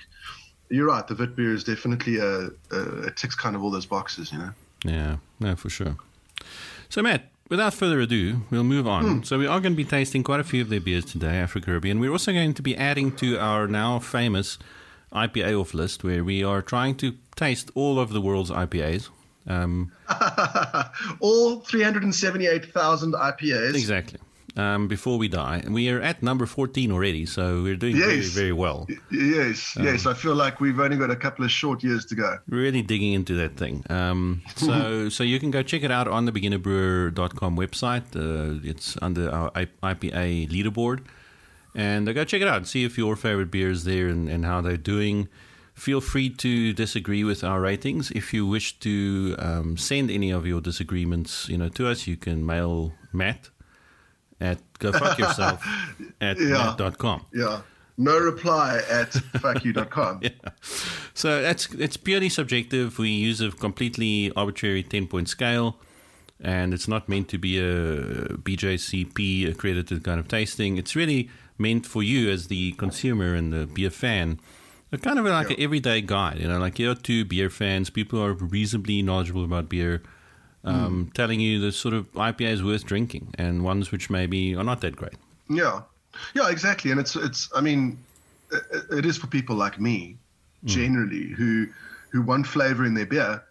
you're 0.69 0.88
right. 0.88 1.08
The 1.08 1.15
Vit 1.15 1.36
beer 1.36 1.54
is 1.54 1.63
definitely 1.63 2.17
a, 2.17 2.49
a 2.71 3.04
it 3.08 3.17
ticks 3.17 3.36
kind 3.36 3.56
of 3.56 3.63
all 3.63 3.71
those 3.71 3.86
boxes. 3.88 4.32
You 4.32 4.39
know. 4.39 4.52
Yeah, 4.86 5.17
no, 5.39 5.56
for 5.56 5.69
sure. 5.69 5.95
So, 6.93 7.01
Matt, 7.01 7.32
without 7.49 7.73
further 7.73 7.99
ado, 8.01 8.41
we'll 8.51 8.63
move 8.63 8.88
on. 8.88 9.23
So, 9.23 9.39
we 9.39 9.47
are 9.47 9.60
going 9.60 9.73
to 9.73 9.75
be 9.75 9.84
tasting 9.84 10.21
quite 10.21 10.39
a 10.39 10.43
few 10.43 10.62
of 10.62 10.69
their 10.69 10.79
beers 10.79 11.03
today, 11.03 11.38
Africa 11.38 11.65
Caribbean. 11.65 11.99
We're 11.99 12.12
also 12.12 12.32
going 12.32 12.53
to 12.53 12.62
be 12.62 12.77
adding 12.77 13.15
to 13.15 13.36
our 13.39 13.67
now 13.67 13.97
famous 13.97 14.60
IPA 15.12 15.60
off 15.60 15.73
list, 15.73 16.03
where 16.03 16.23
we 16.23 16.43
are 16.43 16.62
trying 16.62 16.93
to 16.97 17.17
taste 17.36 17.71
all 17.73 17.99
of 17.99 18.13
the 18.13 18.21
world's 18.21 18.51
IPAs. 18.51 19.10
Um, 19.47 19.91
all 21.19 21.62
378,000 21.62 23.13
IPAs. 23.15 23.73
exactly. 23.73 24.19
Um, 24.56 24.88
before 24.88 25.18
we 25.18 25.28
die, 25.28 25.63
we 25.68 25.89
are 25.89 26.00
at 26.00 26.22
number 26.22 26.46
fourteen 26.46 26.92
already, 26.92 27.26
so 27.26 27.63
we're 27.63 27.76
doing 27.76 27.96
very, 27.98 28.18
Yes. 28.18 28.28
very 28.28 28.52
well. 28.52 28.88
Yes, 29.12 29.76
yes. 29.80 30.06
I 30.06 30.13
feel 30.13 30.36
like 30.36 30.62
we've 30.62 30.80
only 30.80 30.96
got 30.98 31.10
a 31.10 31.16
couple 31.16 31.44
of 31.44 31.50
short 31.50 31.84
years 31.84 32.06
to 32.06 32.16
go. 32.16 32.38
really 32.48 32.84
digging 32.84 33.13
into 33.13 33.34
that 33.36 33.58
thing. 33.58 33.84
Um, 33.89 34.44
so 34.56 35.10
so 35.10 35.24
you 35.24 35.39
can 35.39 35.50
go 35.50 35.63
check 35.63 35.82
it 35.84 35.89
out 35.92 36.08
on 36.08 36.26
the 36.26 36.32
beginnerbrewer.com 36.32 37.58
website. 37.58 38.04
Uh, 38.16 38.60
it's 38.63 38.96
under 39.02 39.32
our 39.32 39.50
IPA 39.52 40.50
leaderboard. 40.50 41.00
And 41.76 42.08
uh, 42.08 42.13
go 42.13 42.24
check 42.24 42.42
it 42.44 42.48
out 42.48 42.58
and 42.58 42.68
see 42.68 42.84
if 42.84 42.98
your 43.00 43.16
favorite 43.16 43.50
beer 43.50 43.72
is 43.72 43.84
there 43.84 44.08
and, 44.08 44.30
and 44.30 44.46
how 44.46 44.62
they're 44.62 44.78
doing. 44.78 45.28
Feel 45.74 46.02
free 46.02 46.30
to 46.30 46.72
disagree 46.74 47.24
with 47.24 47.44
our 47.44 47.60
ratings. 47.60 48.12
If 48.12 48.32
you 48.32 48.46
wish 48.46 48.78
to 48.82 49.36
um, 49.39 49.76
send 49.78 50.12
any 50.12 50.30
of 50.30 50.46
your 50.46 50.62
disagreements 50.62 51.50
you 51.50 51.58
know, 51.58 51.70
to 51.70 51.88
us, 51.88 52.06
you 52.06 52.16
can 52.16 52.46
mail 52.46 52.94
Matt 53.12 53.50
at 54.39 54.60
go 54.80 54.91
fuck 54.91 55.17
yourself 55.17 55.65
at 56.22 56.39
Yeah. 56.39 56.76
matt.com. 56.78 57.26
Yeah. 57.34 57.62
No 57.98 58.17
reply 58.17 58.82
at 58.89 59.12
fuckyou.com. 59.12 60.19
Yeah. 60.24 60.32
So 61.13 61.41
that's 61.41 61.72
it's 61.76 61.98
purely 61.98 62.30
subjective. 62.30 62.98
We 62.98 63.10
use 63.10 63.39
a 63.41 63.52
completely 63.52 64.32
arbitrary 64.36 64.82
ten 64.84 65.06
point 65.08 65.30
scale, 65.30 65.78
and 66.39 66.74
it's 66.74 66.88
not 66.88 67.08
meant 67.08 67.28
to 67.30 67.38
be 67.38 67.60
a 67.60 68.36
BJCP 68.38 69.48
accredited 69.50 70.04
kind 70.04 70.19
of 70.19 70.28
tasting. 70.28 70.78
It's 70.78 70.96
really 70.96 71.30
meant 71.60 71.86
for 71.86 72.02
you 72.02 72.32
as 72.32 72.48
the 72.48 72.72
consumer 72.74 73.36
and 73.36 73.54
the 73.54 73.67
beer 73.67 73.91
fan. 73.91 74.39
A 74.91 74.98
kind 74.98 75.17
of 75.19 75.26
like 75.26 75.50
yeah. 75.50 75.56
an 75.56 75.62
everyday 75.63 76.02
guide, 76.02 76.39
you 76.39 76.48
know, 76.48 76.60
like 76.60 76.78
you're 76.78 76.93
two 76.96 77.26
beer 77.26 77.50
fans, 77.50 77.89
people 77.89 78.22
are 78.24 78.34
reasonably 78.34 79.02
knowledgeable 79.02 79.43
about 79.43 79.67
beer, 79.69 80.02
um, 80.63 81.08
mm. 81.08 81.13
telling 81.13 81.39
you 81.39 81.60
the 81.60 81.71
sort 81.71 81.93
of 81.93 82.12
IPA 82.13 82.47
is 82.47 82.63
worth 82.63 82.86
drinking 82.86 83.34
and 83.38 83.63
ones 83.63 83.91
which 83.91 84.10
maybe 84.10 84.56
are 84.56 84.63
not 84.63 84.82
that 84.82 84.95
great. 84.95 85.15
Yeah, 85.49 85.82
yeah, 86.34 86.49
exactly. 86.49 86.91
And 86.91 86.99
it's 86.99 87.15
it's 87.15 87.49
I 87.56 87.62
mean, 87.62 87.97
it, 88.52 88.63
it 88.91 89.06
is 89.06 89.17
for 89.17 89.28
people 89.28 89.56
like 89.56 89.80
me, 89.80 90.17
mm. 90.63 90.67
generally 90.67 91.28
who 91.28 91.67
who 92.10 92.21
want 92.21 92.47
flavor 92.47 92.86
in 92.86 92.93
their 92.93 93.06
beer 93.06 93.43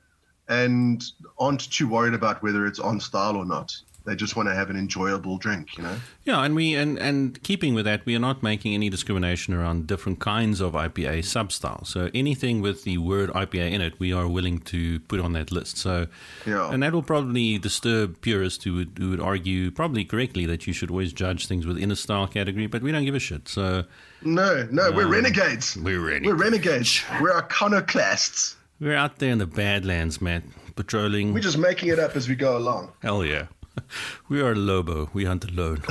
and 0.49 1.05
aren't 1.39 1.71
too 1.71 1.89
worried 1.89 2.15
about 2.15 2.43
whether 2.43 2.67
it's 2.67 2.79
on 2.79 3.01
style 3.01 3.37
or 3.37 3.45
not. 3.45 3.75
They 4.05 4.17
just 4.17 4.35
want 4.35 4.49
to 4.49 4.55
have 4.55 4.69
an 4.69 4.77
enjoyable 4.77 5.39
drink, 5.39 5.77
you 5.77 5.85
know. 5.85 5.97
Yeah, 6.25 6.43
and 6.43 6.55
we 6.55 6.75
and 6.75 6.99
and 6.99 7.41
keeping 7.43 7.75
with 7.75 7.85
that, 7.85 8.05
we 8.05 8.17
are 8.17 8.21
not 8.21 8.43
making 8.43 8.75
any 8.75 8.91
discrimination 8.91 9.55
around 9.55 9.87
different 9.87 10.19
kinds 10.19 10.61
of 10.61 10.73
IPA 10.73 11.21
substyles. 11.21 11.87
So 11.87 12.11
anything 12.13 12.61
with 12.61 12.85
the 12.85 12.99
word 12.99 13.31
IPA 13.31 13.71
in 13.71 13.81
it, 13.81 13.99
we 14.01 14.13
are 14.13 14.27
willing 14.27 14.59
to 14.61 15.01
put 15.01 15.21
on 15.21 15.33
that 15.35 15.53
list. 15.53 15.79
So, 15.79 16.09
yeah, 16.47 16.73
and 16.73 16.83
that 16.83 16.93
will 16.93 17.03
probably 17.03 17.59
disturb 17.59 18.21
purists 18.21 18.65
who 18.65 18.75
would 18.75 18.93
who 18.99 19.11
would 19.11 19.21
argue 19.21 19.71
probably 19.71 20.05
correctly 20.05 20.47
that 20.47 20.67
you 20.67 20.73
should 20.73 20.91
always 20.91 21.13
judge 21.13 21.47
things 21.47 21.67
within 21.67 21.91
a 21.91 21.97
style 21.97 22.27
category, 22.27 22.67
but 22.67 22.83
we 22.83 22.91
don't 22.91 23.05
give 23.05 23.15
a 23.15 23.21
shit. 23.21 23.49
So, 23.49 23.85
no, 24.23 24.67
no, 24.71 24.91
we're 24.91 25.07
um, 25.07 25.13
renegades. 25.13 25.77
We're 25.77 26.01
renegades. 26.01 26.27
We're 26.27 26.43
renegades. 26.43 27.03
We're 27.21 27.37
iconoclasts. 27.37 28.57
We're 28.81 28.97
out 28.97 29.19
there 29.19 29.31
in 29.31 29.39
the 29.39 29.47
Badlands, 29.47 30.21
man, 30.21 30.53
patrolling. 30.75 31.33
We're 31.33 31.41
just 31.41 31.59
making 31.59 31.91
it 31.91 32.01
up 32.01 32.17
as 32.17 32.29
we 32.29 32.35
go 32.35 32.57
along. 32.57 32.93
Hell 33.01 33.25
yeah. 33.25 33.47
We 34.29 34.41
are 34.41 34.55
Lobo. 34.55 35.11
We 35.13 35.25
hunt 35.25 35.45
alone. 35.45 35.83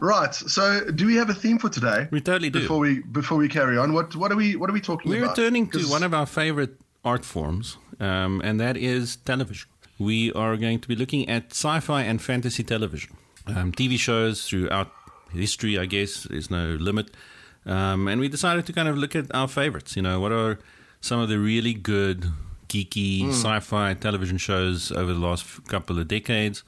right. 0.00 0.34
So, 0.34 0.90
do 0.90 1.06
we 1.06 1.16
have 1.16 1.30
a 1.30 1.34
theme 1.34 1.58
for 1.58 1.68
today? 1.68 2.08
We 2.10 2.20
totally 2.20 2.50
do. 2.50 2.60
Before 2.60 2.78
we 2.78 3.00
before 3.00 3.38
we 3.38 3.48
carry 3.48 3.78
on, 3.78 3.92
what 3.92 4.14
what 4.16 4.32
are 4.32 4.36
we 4.36 4.56
what 4.56 4.68
are 4.68 4.72
we 4.72 4.80
talking 4.80 5.10
We're 5.10 5.24
about? 5.24 5.36
We're 5.38 5.44
returning 5.44 5.70
to 5.70 5.84
one 5.88 6.02
of 6.02 6.12
our 6.12 6.26
favorite 6.26 6.78
art 7.04 7.24
forms, 7.24 7.78
um, 8.00 8.40
and 8.44 8.60
that 8.60 8.76
is 8.76 9.16
television. 9.16 9.68
We 9.98 10.32
are 10.32 10.56
going 10.56 10.80
to 10.80 10.88
be 10.88 10.96
looking 10.96 11.28
at 11.28 11.52
sci-fi 11.52 12.02
and 12.02 12.20
fantasy 12.20 12.62
television, 12.62 13.16
um, 13.46 13.72
TV 13.72 13.98
shows 13.98 14.46
throughout 14.46 14.92
history. 15.32 15.78
I 15.78 15.86
guess 15.86 16.24
there's 16.24 16.50
no 16.50 16.76
limit. 16.78 17.10
Um, 17.64 18.06
and 18.06 18.20
we 18.20 18.28
decided 18.28 18.66
to 18.66 18.72
kind 18.72 18.88
of 18.88 18.96
look 18.96 19.16
at 19.16 19.34
our 19.34 19.48
favorites. 19.48 19.96
You 19.96 20.02
know, 20.02 20.20
what 20.20 20.32
are 20.32 20.58
some 21.00 21.20
of 21.20 21.28
the 21.28 21.38
really 21.38 21.74
good 21.74 22.26
geeky 22.68 23.24
mm. 23.24 23.30
sci-fi 23.30 23.94
television 23.94 24.38
shows 24.38 24.92
over 24.92 25.12
the 25.12 25.18
last 25.18 25.66
couple 25.68 25.98
of 25.98 26.08
decades. 26.08 26.64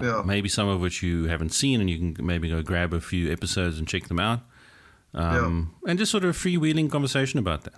Yeah. 0.00 0.18
Uh, 0.18 0.22
maybe 0.22 0.48
some 0.48 0.68
of 0.68 0.80
which 0.80 1.02
you 1.02 1.24
haven't 1.24 1.50
seen, 1.50 1.80
and 1.80 1.88
you 1.88 1.98
can 1.98 2.26
maybe 2.26 2.48
go 2.48 2.62
grab 2.62 2.92
a 2.92 3.00
few 3.00 3.30
episodes 3.30 3.78
and 3.78 3.86
check 3.86 4.08
them 4.08 4.18
out. 4.18 4.40
Um, 5.14 5.74
yeah. 5.84 5.90
And 5.90 5.98
just 5.98 6.10
sort 6.10 6.24
of 6.24 6.30
a 6.30 6.32
freewheeling 6.32 6.90
conversation 6.90 7.38
about 7.38 7.64
that. 7.64 7.74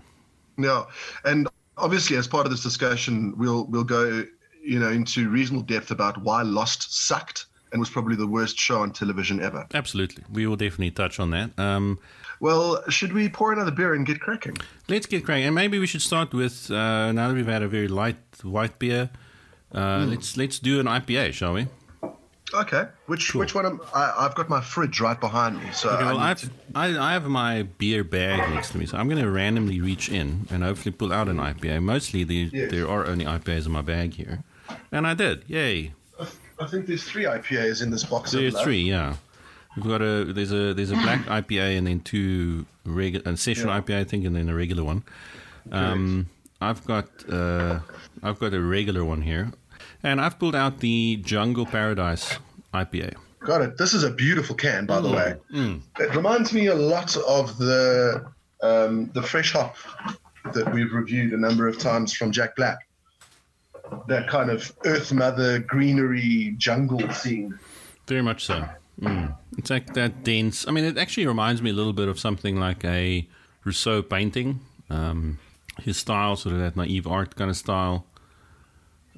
Yeah, 0.57 0.85
and 1.25 1.49
obviously, 1.77 2.17
as 2.17 2.29
part 2.29 2.47
of 2.47 2.53
this 2.53 2.63
discussion, 2.63 3.35
we'll 3.37 3.67
we'll 3.67 3.85
go 3.85 4.25
you 4.63 4.79
know 4.79 4.91
into 4.91 5.29
reasonable 5.29 5.65
depth 5.65 5.91
about 5.91 6.23
why 6.23 6.43
Lost 6.43 6.95
sucked 6.95 7.47
and 7.73 7.81
was 7.81 7.91
probably 7.91 8.15
the 8.15 8.27
worst 8.27 8.57
show 8.59 8.83
on 8.83 8.93
television 8.93 9.43
ever. 9.43 9.67
Absolutely, 9.75 10.23
we 10.33 10.47
will 10.47 10.57
definitely 10.57 10.93
touch 10.93 11.19
on 11.19 11.31
that. 11.31 11.59
Um, 11.59 11.99
well, 12.41 12.83
should 12.89 13.13
we 13.13 13.29
pour 13.29 13.53
another 13.53 13.71
beer 13.71 13.95
and 13.95 14.07
get 14.07 14.21
cracking? 14.21 14.57
Let's 14.89 15.07
get 15.07 15.25
cracking, 15.25 15.47
and 15.47 15.55
maybe 15.55 15.79
we 15.79 15.87
should 15.87 16.03
start 16.03 16.33
with 16.33 16.71
uh, 16.71 17.13
now 17.13 17.29
that 17.29 17.35
we've 17.35 17.47
had 17.47 17.63
a 17.63 17.69
very 17.69 17.89
light 17.89 18.17
white 18.43 18.79
beer. 18.79 19.11
Uh, 19.73 19.79
mm. 19.79 20.11
Let's 20.11 20.37
let's 20.37 20.59
do 20.59 20.81
an 20.81 20.87
IPA, 20.87 21.33
shall 21.33 21.55
we? 21.55 21.67
Okay. 22.53 22.87
Which 23.07 23.35
which 23.35 23.55
one? 23.55 23.67
Am, 23.67 23.81
I, 23.95 24.13
have 24.23 24.35
got 24.35 24.49
my 24.49 24.61
fridge 24.61 25.01
right 25.01 25.19
behind 25.19 25.63
me, 25.63 25.71
so 25.73 25.91
okay, 25.91 26.05
well, 26.05 26.19
I, 26.19 26.37
I, 26.75 27.11
I 27.11 27.13
have 27.13 27.25
my 27.25 27.63
beer 27.63 28.05
bag 28.05 28.39
next 28.51 28.71
to 28.71 28.79
me, 28.79 28.87
so 28.87 28.97
I'm 28.97 29.09
going 29.09 29.21
to 29.21 29.31
randomly 29.31 29.81
reach 29.81 30.09
in 30.09 30.47
and 30.51 30.63
hopefully 30.63 30.93
pull 30.93 31.13
out 31.13 31.29
an 31.29 31.39
IPA. 31.39 31.83
Mostly, 31.83 32.23
the, 32.23 32.51
yes. 32.53 32.71
there 32.71 32.89
are 32.89 33.07
only 33.07 33.25
IPAs 33.25 33.67
in 33.67 33.73
my 33.73 33.83
bag 33.83 34.15
here, 34.15 34.45
and 34.93 35.07
I 35.07 35.15
did. 35.15 35.45
Yay! 35.49 35.95
I 36.61 36.67
think 36.67 36.87
there's 36.87 37.03
three 37.03 37.25
IPAs 37.25 37.83
in 37.83 37.91
this 37.91 38.05
box. 38.05 38.31
There's 38.31 38.59
three, 38.61 38.83
yeah. 38.83 39.17
We've 39.77 39.87
got 39.87 40.03
a 40.03 40.25
there's 40.25 40.53
a 40.53 40.75
there's 40.75 40.91
a 40.91 40.97
black 40.97 41.21
IPA 41.27 41.79
and 41.79 41.87
then 41.87 42.01
two 42.01 42.67
regular 42.85 43.29
and 43.29 43.39
session 43.39 43.69
yeah. 43.69 43.81
IPA 43.81 44.01
I 44.01 44.05
think 44.05 44.25
and 44.25 44.37
then 44.37 44.49
a 44.49 44.55
regular 44.55 44.85
one. 44.85 45.03
Um, 45.73 46.29
I've 46.61 46.85
got 46.87 47.09
uh, 47.31 47.81
I've 48.23 48.39
got 48.39 48.55
a 48.55 48.61
regular 48.61 49.05
one 49.05 49.23
here, 49.23 49.53
and 50.03 50.21
I've 50.21 50.39
pulled 50.39 50.55
out 50.55 50.81
the 50.81 51.17
Jungle 51.17 51.67
Paradise 51.67 52.39
IPA. 52.73 53.15
Got 53.41 53.61
it. 53.61 53.77
This 53.77 53.93
is 53.93 54.05
a 54.05 54.11
beautiful 54.11 54.57
can, 54.57 54.87
by 54.87 55.01
mm. 55.01 55.03
the 55.03 55.11
way. 55.11 55.35
Mm. 55.53 55.81
It 55.99 56.15
reminds 56.15 56.53
me 56.53 56.67
a 56.67 56.75
lot 56.75 57.17
of 57.17 57.59
the 57.59 58.25
um, 58.63 59.11
the 59.13 59.23
fresh 59.23 59.53
hop 59.53 59.77
that 60.53 60.73
we've 60.73 60.93
reviewed 60.93 61.33
a 61.33 61.37
number 61.37 61.69
of 61.69 61.79
times 61.79 62.13
from 62.13 62.33
Jack 62.33 62.57
Black. 62.57 62.79
That 64.09 64.29
kind 64.29 64.51
of 64.51 64.73
Earth 64.87 65.13
Mother 65.13 65.59
greenery 65.59 66.55
jungle 66.57 67.11
scene. 67.13 67.59
Very 68.07 68.23
much 68.23 68.45
so. 68.45 68.67
Mm. 69.01 69.37
It's 69.59 69.71
like 69.71 69.95
that 69.95 70.25
dense. 70.25 70.67
I 70.69 70.71
mean, 70.71 70.85
it 70.85 70.99
actually 70.99 71.27
reminds 71.27 71.63
me 71.63 71.71
a 71.71 71.73
little 71.73 71.93
bit 71.93 72.09
of 72.09 72.19
something 72.19 72.59
like 72.59 72.85
a 72.85 73.29
Rousseau 73.65 74.03
painting. 74.03 74.61
Um, 74.91 75.39
his 75.83 75.97
style, 75.97 76.37
sort 76.37 76.55
of 76.55 76.61
that 76.61 76.77
naive 76.77 77.07
art 77.07 77.35
kind 77.37 77.51
of 77.51 77.57
style. 77.57 78.07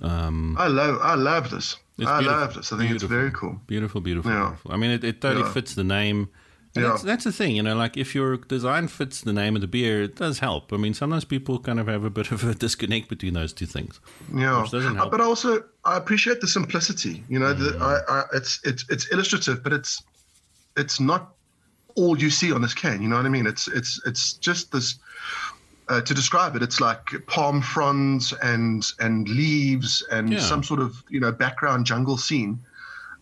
Um, 0.00 0.56
I 0.58 0.68
love, 0.68 0.98
I 1.02 1.14
love 1.14 1.50
this. 1.50 1.76
I 2.04 2.20
love 2.20 2.54
this. 2.54 2.72
I 2.72 2.76
think 2.76 2.90
beautiful. 2.90 3.06
it's 3.06 3.14
very 3.14 3.30
cool. 3.30 3.60
Beautiful, 3.66 4.00
beautiful, 4.00 4.30
yeah. 4.30 4.48
beautiful. 4.48 4.72
I 4.72 4.76
mean, 4.76 4.90
it, 4.90 5.04
it 5.04 5.20
totally 5.20 5.44
yeah. 5.44 5.52
fits 5.52 5.74
the 5.74 5.84
name. 5.84 6.28
Yeah. 6.76 6.88
That's, 6.88 7.02
that's 7.02 7.24
the 7.24 7.32
thing, 7.32 7.56
you 7.56 7.62
know, 7.62 7.74
like 7.76 7.96
if 7.96 8.14
your 8.14 8.36
design 8.36 8.88
fits 8.88 9.20
the 9.20 9.32
name 9.32 9.54
of 9.54 9.60
the 9.60 9.66
beer, 9.66 10.02
it 10.02 10.16
does 10.16 10.38
help. 10.38 10.72
I 10.72 10.76
mean, 10.76 10.94
sometimes 10.94 11.24
people 11.24 11.58
kind 11.58 11.80
of 11.80 11.86
have 11.86 12.04
a 12.04 12.10
bit 12.10 12.30
of 12.30 12.44
a 12.44 12.54
disconnect 12.66 13.08
between 13.08 13.34
those 13.34 13.52
two 13.52 13.66
things. 13.66 14.00
Yeah. 14.34 14.62
Which 14.62 14.70
doesn't 14.70 14.96
help. 14.96 15.10
But 15.10 15.20
also, 15.20 15.64
I 15.84 15.96
appreciate 15.96 16.40
the 16.40 16.48
simplicity. 16.48 17.22
You 17.28 17.38
know, 17.38 17.54
mm. 17.54 17.58
the, 17.58 17.78
I, 17.84 18.20
I, 18.20 18.24
it's, 18.34 18.60
it's, 18.64 18.84
it's 18.88 19.10
illustrative, 19.12 19.62
but 19.62 19.72
it's, 19.72 20.02
it's 20.76 21.00
not 21.00 21.34
all 21.94 22.18
you 22.18 22.30
see 22.30 22.52
on 22.52 22.62
this 22.62 22.74
can. 22.74 23.00
You 23.00 23.08
know 23.08 23.16
what 23.16 23.26
I 23.26 23.30
mean? 23.30 23.46
It's, 23.46 23.68
it's, 23.68 24.00
it's 24.04 24.34
just 24.34 24.72
this, 24.72 24.98
uh, 25.88 26.00
to 26.00 26.14
describe 26.14 26.56
it, 26.56 26.62
it's 26.62 26.80
like 26.80 27.14
palm 27.26 27.62
fronds 27.62 28.34
and 28.42 28.86
and 28.98 29.28
leaves 29.28 30.04
and 30.10 30.32
yeah. 30.32 30.40
some 30.40 30.62
sort 30.62 30.80
of 30.80 31.02
you 31.08 31.20
know 31.20 31.30
background 31.30 31.86
jungle 31.86 32.16
scene. 32.16 32.58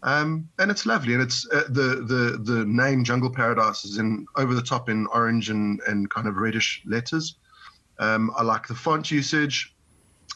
Um, 0.05 0.49
and 0.59 0.71
it's 0.71 0.85
lovely. 0.85 1.15
And 1.15 1.23
it's 1.23 1.49
uh, 1.51 1.65
the 1.69 2.05
the 2.07 2.39
the 2.41 2.65
name 2.67 3.05
Jungle 3.05 3.31
Paradise 3.31 3.85
is 3.85 3.99
in 3.99 4.27
over 4.37 4.55
the 4.55 4.63
top 4.63 4.89
in 4.89 5.07
orange 5.09 5.51
and 5.51 5.81
and 5.89 6.11
kind 6.11 6.29
of 6.29 6.37
reddish 6.37 6.83
letters. 6.87 7.37
Um, 7.99 8.31
I 8.37 8.43
like 8.43 8.67
the 8.67 8.75
font 8.75 9.11
usage. 9.11 9.75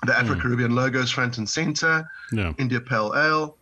The 0.07 0.17
Afro 0.17 0.37
Caribbean 0.37 0.71
mm. 0.71 0.77
logos 0.77 1.11
front 1.11 1.39
and 1.39 1.49
center. 1.49 2.09
Yeah. 2.33 2.53
India 2.59 2.81
Pale 2.81 3.15
Ale. 3.17 3.57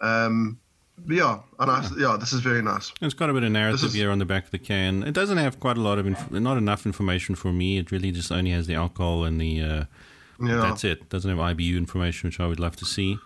Um, 0.00 0.58
yeah, 1.06 1.40
and 1.58 1.70
I, 1.70 1.88
yeah, 1.98 2.16
this 2.18 2.32
is 2.32 2.40
very 2.40 2.62
nice. 2.62 2.92
It's 3.00 3.14
got 3.14 3.30
a 3.30 3.32
bit 3.32 3.44
of 3.44 3.52
narrative 3.52 3.84
is, 3.84 3.94
here 3.94 4.10
on 4.10 4.18
the 4.18 4.24
back 4.24 4.46
of 4.46 4.50
the 4.50 4.58
can. 4.58 5.02
It 5.04 5.12
doesn't 5.12 5.36
have 5.36 5.60
quite 5.60 5.76
a 5.76 5.80
lot 5.80 5.98
of, 5.98 6.06
inf- 6.06 6.30
not 6.30 6.56
enough 6.56 6.86
information 6.86 7.34
for 7.34 7.52
me. 7.52 7.78
It 7.78 7.92
really 7.92 8.10
just 8.10 8.32
only 8.32 8.50
has 8.50 8.66
the 8.66 8.74
alcohol 8.74 9.24
and 9.24 9.40
the. 9.40 9.62
Uh, 9.62 9.84
yeah. 10.40 10.56
That's 10.56 10.84
it. 10.84 11.02
it. 11.02 11.08
Doesn't 11.08 11.30
have 11.30 11.38
IBU 11.38 11.76
information, 11.76 12.28
which 12.28 12.40
I 12.40 12.46
would 12.46 12.60
love 12.60 12.76
to 12.76 12.84
see. 12.84 13.18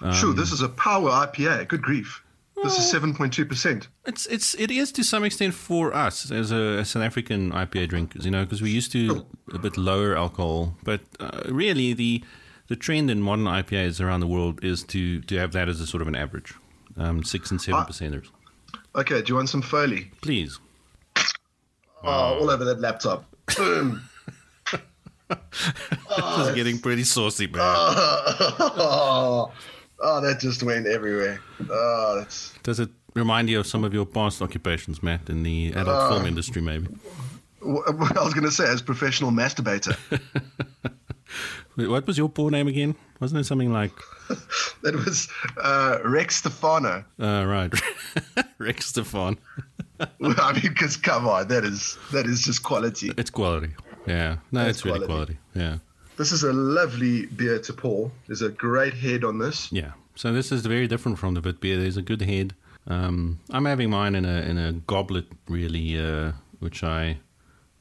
Um, 0.00 0.12
sure, 0.12 0.34
this 0.34 0.52
is 0.52 0.62
a 0.62 0.68
power 0.68 1.10
IPA. 1.10 1.68
Good 1.68 1.82
grief. 1.82 2.22
This 2.62 2.78
is 2.78 2.88
seven 2.88 3.12
point 3.12 3.32
two 3.32 3.44
percent. 3.44 3.88
It's 4.06 4.26
it's 4.26 4.54
it 4.54 4.70
is 4.70 4.92
to 4.92 5.02
some 5.02 5.24
extent 5.24 5.52
for 5.52 5.92
us 5.92 6.30
as 6.30 6.52
a 6.52 6.78
as 6.80 6.90
South 6.90 7.02
African 7.02 7.50
IPA 7.50 7.88
drinkers, 7.88 8.24
you 8.24 8.30
know, 8.30 8.44
because 8.44 8.62
we're 8.62 8.72
used 8.72 8.92
to 8.92 9.26
a 9.52 9.58
bit 9.58 9.76
lower 9.76 10.16
alcohol, 10.16 10.76
but 10.84 11.00
uh, 11.18 11.42
really 11.48 11.92
the 11.92 12.22
the 12.68 12.76
trend 12.76 13.10
in 13.10 13.20
modern 13.20 13.46
IPAs 13.46 14.00
around 14.00 14.20
the 14.20 14.28
world 14.28 14.64
is 14.64 14.84
to 14.84 15.20
to 15.22 15.36
have 15.38 15.52
that 15.52 15.68
as 15.68 15.80
a 15.80 15.86
sort 15.86 16.02
of 16.02 16.08
an 16.08 16.14
average, 16.14 16.54
um, 16.96 17.24
six 17.24 17.50
and 17.50 17.60
seven 17.60 17.80
ah. 17.80 17.86
percenters. 17.86 18.28
Okay, 18.94 19.22
do 19.22 19.30
you 19.30 19.34
want 19.36 19.48
some 19.48 19.62
Foley? 19.62 20.12
Please. 20.20 20.60
Oh, 22.04 22.38
all 22.38 22.50
over 22.50 22.64
that 22.64 22.80
laptop. 22.80 23.24
Boom. 23.56 24.02
this 25.28 25.38
oh, 26.10 26.46
is 26.48 26.54
getting 26.54 26.78
pretty 26.78 27.04
saucy, 27.04 27.46
man. 27.46 27.60
Oh, 27.60 28.52
Oh, 28.60 29.52
that 30.02 30.40
just 30.40 30.62
went 30.62 30.86
everywhere. 30.86 31.40
Oh, 31.70 32.16
that's. 32.18 32.52
Does 32.62 32.80
it 32.80 32.90
remind 33.14 33.48
you 33.48 33.60
of 33.60 33.66
some 33.66 33.84
of 33.84 33.92
your 33.94 34.06
past 34.06 34.42
occupations, 34.42 35.02
Matt, 35.02 35.28
in 35.30 35.42
the 35.42 35.72
adult 35.72 35.88
uh, 35.88 36.08
film 36.10 36.26
industry, 36.26 36.62
maybe? 36.62 36.88
What 37.64 38.18
I 38.18 38.24
was 38.24 38.34
going 38.34 38.44
to 38.44 38.50
say, 38.50 38.66
as 38.66 38.82
professional 38.82 39.30
masturbator. 39.30 39.96
what 41.76 42.06
was 42.08 42.18
your 42.18 42.28
poor 42.28 42.50
name 42.50 42.66
again? 42.66 42.96
Wasn't 43.20 43.40
it 43.40 43.44
something 43.44 43.72
like? 43.72 43.92
that 44.82 44.94
was 44.96 45.28
uh, 45.62 45.98
Rex 46.04 46.36
Stefano. 46.36 47.04
Uh, 47.20 47.44
right, 47.46 47.72
Rex 48.58 48.86
Stefan. 48.86 49.38
I 50.00 50.08
mean, 50.54 50.62
because 50.62 50.96
come 50.96 51.28
on, 51.28 51.46
that 51.48 51.64
is 51.64 51.96
that 52.12 52.26
is 52.26 52.42
just 52.42 52.64
quality. 52.64 53.12
It's 53.16 53.30
quality. 53.30 53.68
Yeah. 54.06 54.38
No, 54.50 54.62
It's 54.62 54.78
it's 54.78 54.84
really 54.84 55.06
quality. 55.06 55.36
quality. 55.36 55.38
Yeah. 55.54 55.78
This 56.16 56.32
is 56.32 56.42
a 56.42 56.52
lovely 56.52 57.26
beer 57.26 57.58
to 57.60 57.72
pour. 57.72 58.10
There's 58.26 58.42
a 58.42 58.50
great 58.50 58.94
head 58.94 59.24
on 59.24 59.38
this. 59.38 59.70
Yeah. 59.72 59.92
So 60.14 60.32
this 60.32 60.52
is 60.52 60.66
very 60.66 60.86
different 60.86 61.18
from 61.18 61.34
the 61.34 61.40
Wit 61.40 61.60
beer. 61.60 61.78
There's 61.78 61.96
a 61.96 62.02
good 62.02 62.22
head. 62.22 62.54
Um, 62.86 63.38
I'm 63.50 63.64
having 63.64 63.90
mine 63.90 64.14
in 64.14 64.24
a 64.24 64.40
in 64.42 64.58
a 64.58 64.72
goblet, 64.72 65.26
really, 65.48 65.98
uh, 65.98 66.32
which 66.60 66.82
I 66.84 67.18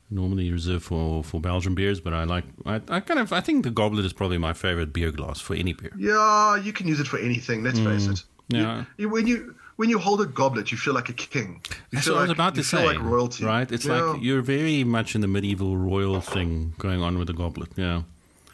normally 0.10 0.52
reserve 0.52 0.84
for, 0.84 1.24
for 1.24 1.42
Belgian 1.42 1.76
beers. 1.76 2.00
But 2.00 2.14
I 2.14 2.24
like. 2.24 2.46
I, 2.66 2.76
I 2.88 3.00
kind 3.02 3.20
of. 3.20 3.34
I 3.34 3.42
think 3.42 3.64
the 3.64 3.72
goblet 3.72 4.06
is 4.06 4.14
probably 4.14 4.38
my 4.38 4.54
favorite 4.54 4.94
beer 4.94 5.12
glass 5.12 5.42
for 5.42 5.56
any 5.56 5.74
beer. 5.74 5.92
Yeah, 5.98 6.56
you 6.56 6.72
can 6.72 6.88
use 6.88 7.00
it 7.00 7.08
for 7.08 7.20
anything. 7.20 7.64
Let's 7.64 7.80
face 7.80 8.06
it. 8.08 8.24
Mm. 8.24 8.24
Yeah. 8.50 8.78
You, 8.78 8.86
you- 8.98 9.10
when 9.10 9.28
you 9.28 9.56
when 9.78 9.90
you 9.90 9.98
hold 10.00 10.22
a 10.22 10.26
goblet, 10.28 10.72
you 10.72 10.78
feel 10.78 10.94
like 10.94 11.10
a 11.10 11.14
king. 11.14 11.62
You 11.70 11.76
That's 11.94 12.08
what 12.08 12.18
I 12.18 12.22
was 12.22 12.28
like- 12.30 12.38
about 12.38 12.56
you 12.56 12.64
to 12.64 12.68
feel 12.70 12.80
say. 12.80 12.86
like 12.86 13.02
royalty, 13.02 13.44
right? 13.44 13.70
It's 13.72 13.86
yeah. 13.86 14.02
like 14.02 14.22
you're 14.24 14.42
very 14.44 14.84
much 14.84 15.16
in 15.16 15.22
the 15.22 15.28
medieval 15.28 15.76
royal 15.76 16.22
thing 16.22 16.76
going 16.78 17.02
on 17.02 17.18
with 17.18 17.28
the 17.28 17.34
goblet. 17.34 17.70
Yeah. 17.76 18.04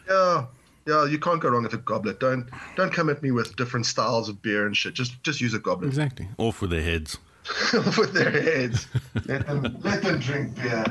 Yeah, 0.10 0.46
yeah. 0.86 1.06
You 1.06 1.20
can't 1.20 1.42
go 1.42 1.50
wrong 1.50 1.64
with 1.64 1.74
a 1.74 1.78
goblet. 1.78 2.20
Don't 2.20 2.50
don't 2.76 2.94
come 2.94 3.10
at 3.10 3.22
me 3.22 3.32
with 3.32 3.56
different 3.56 3.86
styles 3.86 4.30
of 4.30 4.42
beer 4.42 4.66
and 4.66 4.76
shit. 4.76 4.94
Just 4.94 5.22
just 5.24 5.42
use 5.42 5.54
a 5.54 5.60
goblet 5.60 5.90
Exactly. 5.90 6.28
Or 6.38 6.52
for 6.54 6.68
their 6.68 6.82
heads. 6.82 7.18
with 7.98 8.14
their 8.14 8.32
heads. 8.32 8.88
let 9.26 9.48
them 9.48 9.78
let 9.84 10.02
them 10.02 10.20
drink 10.20 10.56
beer. 10.56 10.86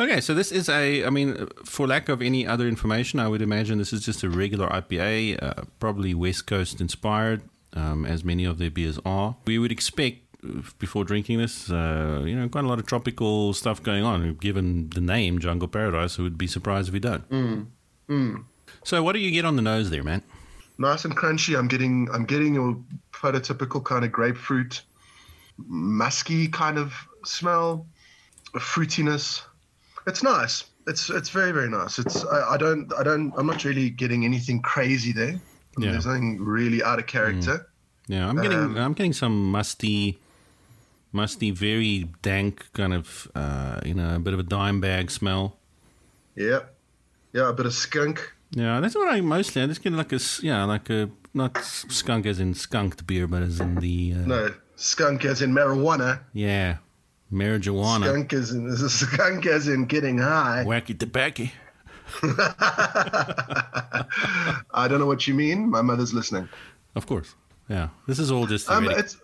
Okay, 0.00 0.20
so 0.20 0.32
this 0.32 0.52
is 0.52 0.68
a, 0.68 1.04
I 1.04 1.10
mean, 1.10 1.48
for 1.64 1.84
lack 1.88 2.08
of 2.08 2.22
any 2.22 2.46
other 2.46 2.68
information, 2.68 3.18
I 3.18 3.26
would 3.26 3.42
imagine 3.42 3.78
this 3.78 3.92
is 3.92 4.04
just 4.04 4.22
a 4.22 4.30
regular 4.30 4.68
IPA, 4.68 5.42
uh, 5.42 5.64
probably 5.80 6.14
West 6.14 6.46
Coast 6.46 6.80
inspired, 6.80 7.42
um, 7.72 8.06
as 8.06 8.22
many 8.22 8.44
of 8.44 8.58
their 8.58 8.70
beers 8.70 9.00
are. 9.04 9.34
We 9.44 9.58
would 9.58 9.72
expect, 9.72 10.18
before 10.78 11.02
drinking 11.02 11.38
this, 11.38 11.68
uh, 11.68 12.22
you 12.24 12.36
know, 12.36 12.48
quite 12.48 12.62
a 12.62 12.68
lot 12.68 12.78
of 12.78 12.86
tropical 12.86 13.52
stuff 13.54 13.82
going 13.82 14.04
on. 14.04 14.36
Given 14.36 14.90
the 14.90 15.00
name 15.00 15.40
Jungle 15.40 15.66
Paradise, 15.66 16.16
I 16.20 16.22
would 16.22 16.38
be 16.38 16.46
surprised 16.46 16.86
if 16.86 16.94
we 16.94 17.00
don't. 17.00 17.24
So, 18.84 19.02
what 19.02 19.12
do 19.12 19.18
you 19.18 19.30
get 19.30 19.44
on 19.44 19.56
the 19.56 19.62
nose 19.62 19.90
there, 19.90 20.02
man? 20.02 20.22
Nice 20.78 21.04
and 21.04 21.16
crunchy. 21.16 21.58
I'm 21.58 21.68
getting 21.68 22.08
I'm 22.12 22.24
getting 22.24 22.54
your 22.54 22.76
prototypical 23.12 23.84
kind 23.84 24.04
of 24.04 24.12
grapefruit, 24.12 24.82
musky 25.66 26.48
kind 26.48 26.78
of 26.78 26.94
smell, 27.24 27.86
a 28.54 28.58
fruitiness. 28.58 29.42
It's 30.06 30.22
nice. 30.22 30.64
It's 30.86 31.10
it's 31.10 31.28
very 31.28 31.52
very 31.52 31.68
nice. 31.68 31.98
It's 31.98 32.24
I, 32.24 32.54
I 32.54 32.56
don't 32.56 32.92
I 32.94 33.02
don't 33.02 33.32
I'm 33.36 33.46
not 33.46 33.64
really 33.64 33.90
getting 33.90 34.24
anything 34.24 34.62
crazy 34.62 35.12
there. 35.12 35.28
I 35.28 35.30
mean, 35.32 35.40
Yeah. 35.78 35.92
There's 35.92 36.06
nothing 36.06 36.42
really 36.42 36.82
out 36.82 36.98
of 36.98 37.06
character. 37.06 37.68
Yeah, 38.06 38.26
I'm 38.28 38.36
getting, 38.36 38.58
Um, 38.58 38.76
I'm 38.78 38.94
getting 38.94 39.12
some 39.12 39.50
musty, 39.50 40.18
musty, 41.12 41.50
very 41.50 42.08
dank 42.22 42.72
kind 42.72 42.94
of, 42.94 43.30
uh, 43.34 43.80
you 43.84 43.92
know, 43.92 44.16
a 44.16 44.18
bit 44.18 44.32
of 44.32 44.40
a 44.40 44.42
dime 44.42 44.80
bag 44.80 45.10
smell. 45.10 45.58
Yeah, 46.34 46.60
yeah, 47.38 47.48
a 47.48 47.52
bit 47.52 47.66
of 47.66 47.72
skunk. 47.74 48.32
Yeah, 48.50 48.80
that's 48.80 48.94
what 48.94 49.12
I 49.14 49.20
mostly. 49.20 49.62
I 49.62 49.66
just 49.66 49.82
get 49.82 49.92
like 49.92 50.12
a 50.12 50.20
yeah, 50.42 50.64
like 50.64 50.90
a 50.90 51.10
not 51.34 51.56
skunk 51.62 52.26
as 52.26 52.40
in 52.40 52.54
skunked 52.54 53.06
beer, 53.06 53.26
but 53.26 53.42
as 53.42 53.60
in 53.60 53.76
the 53.76 54.14
uh, 54.16 54.26
No, 54.26 54.54
skunk 54.76 55.24
as 55.24 55.42
in 55.42 55.52
marijuana. 55.52 56.20
yeah, 56.32 56.78
marijuana, 57.32 58.04
Skunk 58.06 58.32
as 58.32 58.50
in 58.52 58.88
skunk 58.88 59.46
as 59.46 59.68
in 59.68 59.84
getting 59.84 60.18
high. 60.18 60.64
wacky 60.66 60.98
tobacco. 60.98 61.44
I 64.72 64.86
don't 64.88 64.98
know 64.98 65.06
what 65.06 65.26
you 65.26 65.34
mean. 65.34 65.68
My 65.70 65.82
mother's 65.82 66.14
listening. 66.14 66.48
Of 66.94 67.06
course, 67.06 67.34
yeah. 67.68 67.88
This 68.06 68.18
is 68.18 68.30
all 68.30 68.46
just 68.46 68.70
Um, 68.70 68.88
it's 68.90 69.18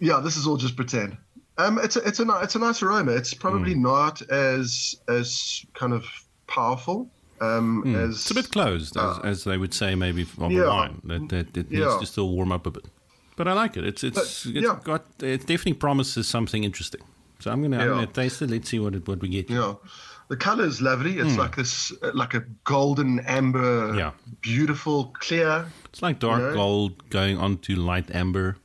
yeah, 0.00 0.20
this 0.20 0.36
is 0.36 0.46
all 0.46 0.56
just 0.56 0.76
pretend. 0.76 1.16
Um, 1.58 1.78
it's 1.82 1.96
a, 1.96 2.00
it's 2.00 2.20
a 2.20 2.24
it's 2.42 2.54
a 2.56 2.58
nice 2.58 2.82
aroma. 2.82 3.12
It's 3.12 3.34
probably 3.34 3.74
not 3.74 4.20
as 4.30 4.96
as 5.08 5.64
kind 5.74 5.92
of 5.92 6.04
powerful 6.46 7.08
um, 7.40 7.94
as 7.96 8.10
it's 8.16 8.30
a 8.30 8.34
bit 8.34 8.50
closed, 8.50 8.96
as, 8.96 9.18
as 9.24 9.44
they 9.44 9.56
would 9.58 9.74
say, 9.74 9.94
maybe 9.94 10.22
of 10.38 10.50
Yeah. 10.52 10.62
a 10.64 10.68
wine. 10.68 11.00
That, 11.04 11.28
that 11.28 11.56
it 11.56 11.70
needs 11.70 11.82
Yeah. 11.84 11.98
to 12.00 12.06
still 12.06 12.28
warm 12.30 12.52
up 12.52 12.66
a 12.66 12.70
bit. 12.70 12.84
But 13.36 13.46
I 13.48 13.52
like 13.52 13.76
it. 13.76 13.84
It's 13.84 14.02
it's 14.02 14.16
But, 14.44 14.56
it's 14.56 14.66
yeah. 14.66 14.78
got 14.84 15.04
it 15.22 15.40
definitely 15.46 15.74
promises 15.74 16.26
something 16.28 16.64
interesting. 16.64 17.02
So 17.40 17.50
I'm 17.52 17.62
gonna 17.62 17.78
I'm 17.78 17.88
gonna 17.88 18.06
taste 18.06 18.42
it. 18.42 18.50
Let's 18.50 18.68
see 18.68 18.80
what 18.80 18.94
it, 18.94 19.06
what 19.06 19.20
we 19.20 19.28
get. 19.28 19.48
Yeah, 19.48 19.74
the 20.28 20.36
color 20.36 20.64
is 20.64 20.80
lovely. 20.80 21.18
It's 21.18 21.36
like 21.36 21.54
this, 21.54 21.92
uh, 22.02 22.10
like 22.14 22.34
a 22.34 22.42
golden 22.64 23.20
amber. 23.20 23.94
Yeah. 23.96 24.10
beautiful, 24.42 25.12
clear. 25.20 25.66
It's 25.90 26.02
like 26.02 26.18
dark 26.18 26.40
Yeah. 26.42 26.52
gold 26.54 27.08
going 27.10 27.38
on 27.38 27.58
to 27.58 27.76
light 27.76 28.10
amber. 28.14 28.56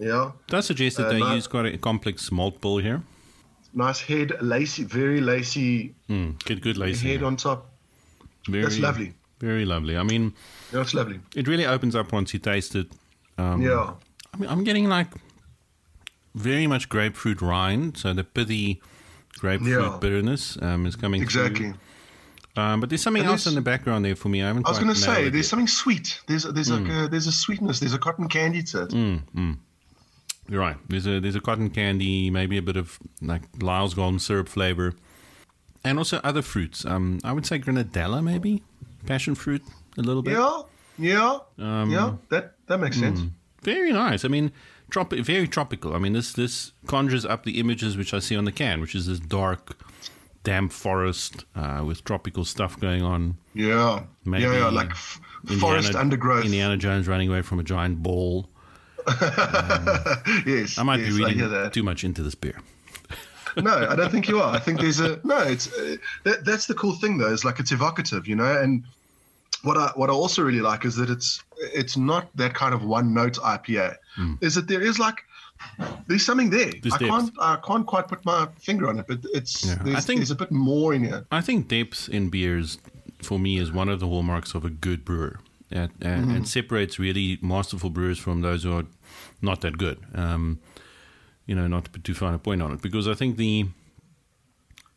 Yeah, 0.00 0.30
does 0.46 0.66
suggest 0.66 0.96
that 0.96 1.06
Uh, 1.06 1.10
they 1.12 1.18
my- 1.20 1.34
use 1.34 1.46
quite 1.48 1.66
a 1.74 1.76
complex 1.78 2.30
malt 2.32 2.60
bill 2.60 2.78
here. 2.78 3.02
nice 3.74 4.00
head, 4.00 4.32
lacy, 4.40 4.84
very 4.84 5.20
lacy 5.20 5.94
Mm, 6.08 6.42
good, 6.44 6.62
good 6.62 6.76
lacing. 6.78 7.08
head 7.08 7.18
here. 7.18 7.26
on 7.26 7.36
top. 7.36 7.66
Very, 8.48 8.62
That's 8.64 8.78
lovely. 8.78 9.12
Very 9.40 9.64
lovely. 9.64 9.96
I 9.96 10.02
mean, 10.02 10.34
it's 10.72 10.94
lovely. 10.94 11.20
it 11.36 11.46
really 11.46 11.66
opens 11.66 11.94
up 11.94 12.12
once 12.12 12.32
you 12.34 12.40
taste 12.40 12.74
it. 12.74 12.86
Um, 13.36 13.62
Yeah, 13.62 13.94
I 14.34 14.36
mean, 14.36 14.48
I'm 14.50 14.64
getting 14.64 14.88
like 14.88 15.08
very 16.34 16.66
much 16.66 16.88
grapefruit 16.88 17.40
rind, 17.40 17.96
so 17.96 18.12
the 18.14 18.24
pithy 18.24 18.80
grapefruit 19.38 19.80
Yeah. 19.82 19.98
bitterness 20.00 20.58
um, 20.62 20.86
is 20.86 20.96
coming 20.96 21.22
exactly. 21.22 21.70
through. 21.72 21.74
Um, 22.62 22.80
but 22.80 22.88
there's 22.88 23.02
something 23.02 23.22
else 23.24 23.46
in 23.46 23.54
the 23.54 23.60
background 23.60 24.04
there 24.04 24.16
for 24.16 24.28
me. 24.28 24.42
I 24.42 24.48
haven't. 24.48 24.66
I 24.66 24.70
was 24.70 24.78
going 24.80 24.92
to 24.92 24.98
say, 25.00 25.28
there's 25.28 25.48
something 25.48 25.68
sweet. 25.68 26.20
There's 26.26 26.42
there's 26.42 26.68
Hmm. 26.68 26.82
like 26.88 26.92
a, 26.92 27.08
there's 27.08 27.28
a 27.28 27.32
sweetness. 27.32 27.78
There's 27.78 27.94
a 27.94 27.98
cotton 27.98 28.26
candy 28.28 28.62
to 28.64 28.82
it. 28.82 29.56
You're 30.50 30.60
right. 30.60 30.76
There's 30.88 31.06
a 31.06 31.20
there's 31.20 31.36
a 31.36 31.40
cotton 31.40 31.70
candy, 31.70 32.30
maybe 32.30 32.56
a 32.58 32.62
bit 32.62 32.76
of 32.76 32.98
like 33.20 33.42
Lyle's 33.60 33.94
golden 33.94 34.18
syrup 34.18 34.48
flavor, 34.48 34.94
and 35.84 35.98
also 35.98 36.20
other 36.24 36.42
fruits. 36.42 36.84
Um, 36.84 37.20
I 37.24 37.32
would 37.32 37.46
say 37.46 37.58
granadilla, 37.58 38.22
maybe 38.22 38.62
passion 39.06 39.34
fruit, 39.34 39.62
a 39.96 40.02
little 40.02 40.22
bit. 40.22 40.34
Yeah, 40.34 40.62
yeah, 40.98 41.38
Um, 41.58 41.90
yeah. 41.90 42.14
That 42.30 42.54
that 42.66 42.78
makes 42.78 42.98
sense. 42.98 43.20
Very 43.62 43.92
nice. 43.92 44.24
I 44.24 44.28
mean, 44.28 44.52
trop- 44.90 45.12
very 45.12 45.48
tropical. 45.48 45.94
I 45.94 45.98
mean, 45.98 46.12
this 46.12 46.32
this 46.32 46.72
conjures 46.86 47.24
up 47.24 47.44
the 47.44 47.58
images 47.60 47.96
which 47.96 48.12
I 48.14 48.18
see 48.20 48.36
on 48.36 48.44
the 48.44 48.52
can, 48.52 48.80
which 48.80 48.94
is 48.94 49.06
this 49.06 49.20
dark, 49.20 49.76
damp 50.44 50.72
forest 50.72 51.44
uh, 51.56 51.82
with 51.84 52.04
tropical 52.04 52.44
stuff 52.44 52.78
going 52.80 53.02
on. 53.02 53.36
Yeah, 53.54 54.04
Maybe 54.24 54.44
yeah, 54.44 54.58
yeah. 54.58 54.68
Like 54.70 54.90
f- 54.90 55.20
forest 55.60 55.94
undergrowth. 55.94 56.44
Indiana 56.44 56.76
Jones 56.76 57.08
running 57.08 57.28
away 57.28 57.42
from 57.42 57.58
a 57.58 57.64
giant 57.64 58.02
ball. 58.02 58.48
yes, 59.08 60.78
I 60.78 60.82
might 60.84 61.00
yes, 61.00 61.16
be 61.16 61.24
reading 61.24 61.70
too 61.70 61.82
much 61.82 62.04
into 62.04 62.22
this 62.22 62.34
beer. 62.34 62.60
No, 63.56 63.86
I 63.88 63.96
don't 63.96 64.10
think 64.10 64.28
you 64.28 64.40
are. 64.40 64.54
I 64.54 64.58
think 64.58 64.80
there's 64.80 65.00
a 65.00 65.20
no. 65.24 65.38
It's 65.38 65.72
uh, 65.72 65.96
that, 66.24 66.44
that's 66.44 66.66
the 66.66 66.74
cool 66.74 66.92
thing 66.94 67.18
though. 67.18 67.32
Is 67.32 67.44
like 67.44 67.58
it's 67.60 67.72
evocative, 67.72 68.26
you 68.28 68.36
know. 68.36 68.60
And 68.60 68.84
what 69.62 69.76
I 69.76 69.90
what 69.94 70.10
I 70.10 70.12
also 70.12 70.42
really 70.42 70.60
like 70.60 70.84
is 70.84 70.96
that 70.96 71.10
it's 71.10 71.42
it's 71.58 71.96
not 71.96 72.28
that 72.36 72.54
kind 72.54 72.74
of 72.74 72.84
one 72.84 73.12
note 73.14 73.34
IPA. 73.36 73.96
Is 74.40 74.54
that 74.56 74.66
there 74.68 74.80
is 74.82 74.98
like 74.98 75.16
there's 76.06 76.24
something 76.24 76.50
there. 76.50 76.72
There's 76.82 76.94
I 76.94 76.98
depth. 76.98 77.10
can't 77.10 77.30
I 77.40 77.56
can't 77.66 77.86
quite 77.86 78.08
put 78.08 78.24
my 78.24 78.46
finger 78.60 78.88
on 78.88 78.98
it, 78.98 79.06
but 79.08 79.18
it's 79.34 79.64
Yeah, 79.66 79.78
I 79.96 80.00
think- 80.00 80.20
there's 80.20 80.30
a 80.30 80.36
bit 80.36 80.50
more 80.52 80.94
in 80.94 81.04
here. 81.04 81.24
I 81.30 81.40
think 81.40 81.68
depth 81.68 82.08
in 82.08 82.28
beers, 82.30 82.78
for 83.22 83.38
me, 83.38 83.58
is 83.58 83.72
one 83.72 83.88
of 83.88 84.00
the 84.00 84.06
hallmarks 84.06 84.54
of 84.54 84.64
a 84.64 84.70
good 84.70 85.04
brewer. 85.04 85.40
And, 85.70 85.90
and, 86.00 86.32
and 86.32 86.48
separates 86.48 86.98
really 86.98 87.38
masterful 87.42 87.90
brewers 87.90 88.18
from 88.18 88.40
those 88.40 88.62
who 88.62 88.72
are 88.74 88.84
not 89.42 89.60
that 89.60 89.76
good. 89.76 89.98
Um, 90.14 90.60
you 91.48 91.56
know, 91.56 91.66
not 91.66 91.86
to 91.86 91.90
put 91.90 92.04
too 92.04 92.14
fine 92.14 92.34
a 92.34 92.38
point 92.38 92.62
on 92.62 92.72
it, 92.72 92.80
because 92.80 93.08
I 93.08 93.14
think 93.14 93.36
the, 93.36 93.66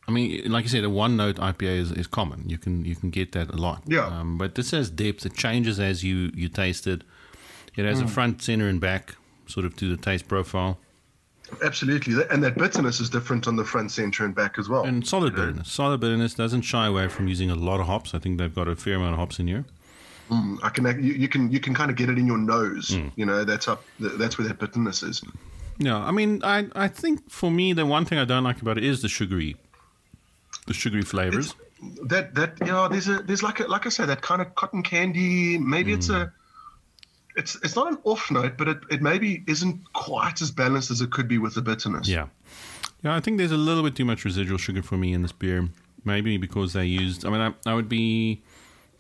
I 0.08 0.12
mean, 0.12 0.52
like 0.52 0.64
you 0.64 0.70
said, 0.70 0.84
a 0.84 0.90
one 0.90 1.18
note 1.18 1.38
IPA 1.38 1.78
is, 1.80 1.92
is 1.92 2.06
common. 2.06 2.48
You 2.48 2.60
can 2.60 2.86
you 2.86 2.96
can 2.96 3.10
get 3.10 3.32
that 3.32 3.50
a 3.50 3.56
lot. 3.56 3.82
Yeah. 3.88 4.06
Um, 4.06 4.38
but 4.38 4.54
this 4.54 4.70
has 4.72 4.92
depth. 4.92 5.26
It 5.26 5.34
changes 5.34 5.80
as 5.80 6.04
you 6.04 6.32
you 6.36 6.48
taste 6.50 6.86
it. 6.86 7.02
It 7.76 7.86
has 7.86 8.02
a 8.02 8.08
front, 8.08 8.44
center, 8.44 8.68
and 8.68 8.80
back 8.80 9.16
sort 9.48 9.66
of 9.66 9.76
to 9.78 9.96
the 9.96 10.02
taste 10.02 10.28
profile, 10.28 10.78
Absolutely, 11.64 12.16
and 12.30 12.44
that 12.44 12.56
bitterness 12.58 13.00
is 13.00 13.10
different 13.10 13.48
on 13.48 13.56
the 13.56 13.66
front, 13.66 13.92
center, 13.92 14.24
and 14.26 14.34
back 14.34 14.58
as 14.58 14.70
well. 14.70 14.84
and 14.84 15.06
solid 15.06 15.36
bitterness. 15.36 15.72
Solid 15.72 16.00
bitterness 16.00 16.34
doesn't 16.34 16.62
shy 16.62 16.88
away 16.88 17.08
from 17.08 17.28
using 17.28 17.50
a 17.52 17.56
lot 17.56 17.80
of 17.80 17.88
hops. 17.88 18.14
I 18.14 18.20
think 18.20 18.38
they've 18.38 18.54
got 18.54 18.68
a 18.68 18.76
fair 18.76 18.96
amount 18.96 19.14
of 19.14 19.20
hops 19.20 19.40
in 19.40 19.48
here. 19.48 19.66
I 20.64 20.70
can 20.70 20.86
you, 21.04 21.14
you 21.14 21.28
can 21.28 21.52
you 21.52 21.60
can 21.60 21.74
kind 21.74 21.92
of 21.92 21.98
get 21.98 22.10
it 22.10 22.18
in 22.18 22.26
your 22.26 22.38
nose. 22.38 22.94
Hmm. 22.94 23.10
You 23.18 23.26
know, 23.26 23.44
that's 23.44 23.68
up. 23.68 23.84
That's 24.00 24.38
where 24.38 24.48
that 24.48 24.60
bitterness 24.60 25.04
is. 25.04 25.22
Yeah, 25.84 25.98
I 25.98 26.12
mean, 26.12 26.42
I 26.44 26.68
I 26.76 26.88
think 26.88 27.30
for 27.30 27.50
me 27.52 27.74
the 27.74 27.86
one 27.86 28.06
thing 28.06 28.20
I 28.20 28.26
don't 28.26 28.44
like 28.44 28.62
about 28.62 28.78
it 28.78 28.84
is 28.84 29.02
the 29.02 29.10
sugary, 29.10 29.56
the 30.68 30.74
sugary 30.74 31.02
flavors. 31.04 31.56
that 32.10 32.36
that 32.36 32.52
yeah 32.66 32.88
there's 32.92 33.08
a 33.08 33.24
there's 33.28 33.42
like 33.42 33.60
a 33.60 33.66
like 33.68 33.88
i 33.88 33.90
say 33.90 34.06
that 34.06 34.22
kind 34.22 34.40
of 34.40 34.54
cotton 34.54 34.84
candy 34.84 35.58
maybe 35.58 35.92
it's 35.92 36.10
a 36.10 36.32
it's 37.36 37.56
it's 37.64 37.76
not 37.76 37.88
an 37.92 37.98
off 38.04 38.30
note 38.30 38.56
but 38.56 38.68
it, 38.68 38.78
it 38.92 39.02
maybe 39.02 39.44
isn't 39.48 39.78
quite 39.94 40.42
as 40.44 40.52
balanced 40.52 40.92
as 40.92 41.02
it 41.02 41.10
could 41.10 41.28
be 41.28 41.40
with 41.40 41.56
the 41.56 41.62
bitterness 41.70 42.08
Yeah, 42.08 42.28
yeah, 43.04 43.16
I 43.16 43.20
think 43.20 43.40
there's 43.40 43.52
a 43.52 43.58
little 43.70 43.82
bit 43.84 43.96
too 43.96 44.06
much 44.06 44.24
residual 44.26 44.60
sugar 44.60 44.84
for 44.84 44.96
me 44.98 45.12
in 45.14 45.24
this 45.24 45.32
beer. 45.32 45.70
Maybe 46.06 46.38
because 46.38 46.74
they 46.74 46.86
used. 46.86 47.26
I 47.26 47.30
mean, 47.32 47.42
I, 47.42 47.72
I 47.72 47.74
would 47.74 47.90
be 47.90 48.42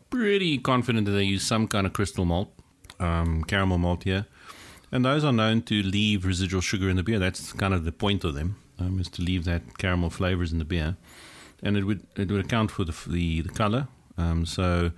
pretty 0.09 0.57
confident 0.57 1.05
that 1.05 1.11
they 1.11 1.23
used 1.35 1.45
some 1.47 1.67
kind 1.67 1.85
of 1.87 1.93
crystal 1.93 2.25
malt, 2.25 2.49
um, 2.99 3.43
caramel 3.43 3.77
malt 3.77 4.03
here. 4.03 4.25
And 4.91 5.05
those 5.05 5.23
are 5.23 5.33
known 5.33 5.61
to 5.63 5.81
leave 5.81 6.25
residual 6.25 6.61
sugar 6.61 6.89
in 6.89 6.95
the 6.95 7.03
beer. 7.03 7.19
That's 7.19 7.53
kind 7.53 7.73
of 7.73 7.85
the 7.85 7.91
point 7.91 8.23
of 8.23 8.33
them, 8.33 8.57
um, 8.79 8.99
is 8.99 9.09
to 9.09 9.21
leave 9.21 9.45
that 9.45 9.77
caramel 9.77 10.09
flavors 10.09 10.51
in 10.51 10.59
the 10.59 10.65
beer, 10.65 10.97
and 11.63 11.77
it 11.77 11.85
would 11.85 12.05
it 12.15 12.29
would 12.29 12.45
account 12.45 12.71
for 12.71 12.83
the 12.83 12.95
the, 13.07 13.41
the 13.41 13.49
color. 13.49 13.87
Um, 14.17 14.45
so. 14.45 14.91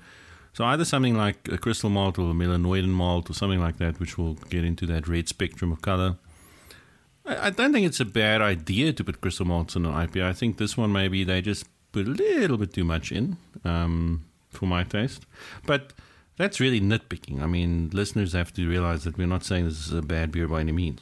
So 0.55 0.63
either 0.65 0.85
something 0.85 1.17
like 1.17 1.47
a 1.47 1.57
crystal 1.57 1.89
malt 1.89 2.19
or 2.19 2.29
a 2.29 2.33
melanoidin 2.35 2.89
malt 2.89 3.27
or 3.27 3.33
something 3.33 3.59
like 3.59 3.77
that, 3.77 3.99
which 3.99 4.19
will 4.19 4.35
get 4.35 4.63
into 4.63 4.85
that 4.85 5.07
red 5.07 5.27
spectrum 5.27 5.71
of 5.71 5.81
color. 5.81 6.17
I, 7.25 7.47
I 7.47 7.49
don't 7.49 7.73
think 7.73 7.87
it's 7.87 7.99
a 7.99 8.05
bad 8.05 8.39
idea 8.39 8.93
to 8.93 9.03
put 9.03 9.19
crystal 9.19 9.47
malts 9.47 9.75
in 9.75 9.83
an 9.83 9.93
IPA. 9.93 10.23
I 10.25 10.33
think 10.33 10.57
this 10.57 10.77
one 10.77 10.91
maybe 10.91 11.23
they 11.23 11.41
just 11.41 11.65
put 11.91 12.07
a 12.07 12.11
little 12.11 12.57
bit 12.57 12.73
too 12.73 12.83
much 12.83 13.11
in 13.11 13.37
um, 13.65 14.25
for 14.49 14.65
my 14.65 14.83
taste. 14.83 15.25
But 15.65 15.93
that's 16.37 16.59
really 16.59 16.81
nitpicking. 16.81 17.41
I 17.41 17.47
mean, 17.47 17.89
listeners 17.93 18.33
have 18.33 18.53
to 18.53 18.67
realize 18.67 19.03
that 19.03 19.17
we're 19.17 19.27
not 19.27 19.43
saying 19.43 19.65
this 19.65 19.87
is 19.87 19.93
a 19.93 20.01
bad 20.01 20.31
beer 20.31 20.47
by 20.47 20.61
any 20.61 20.71
means. 20.71 21.01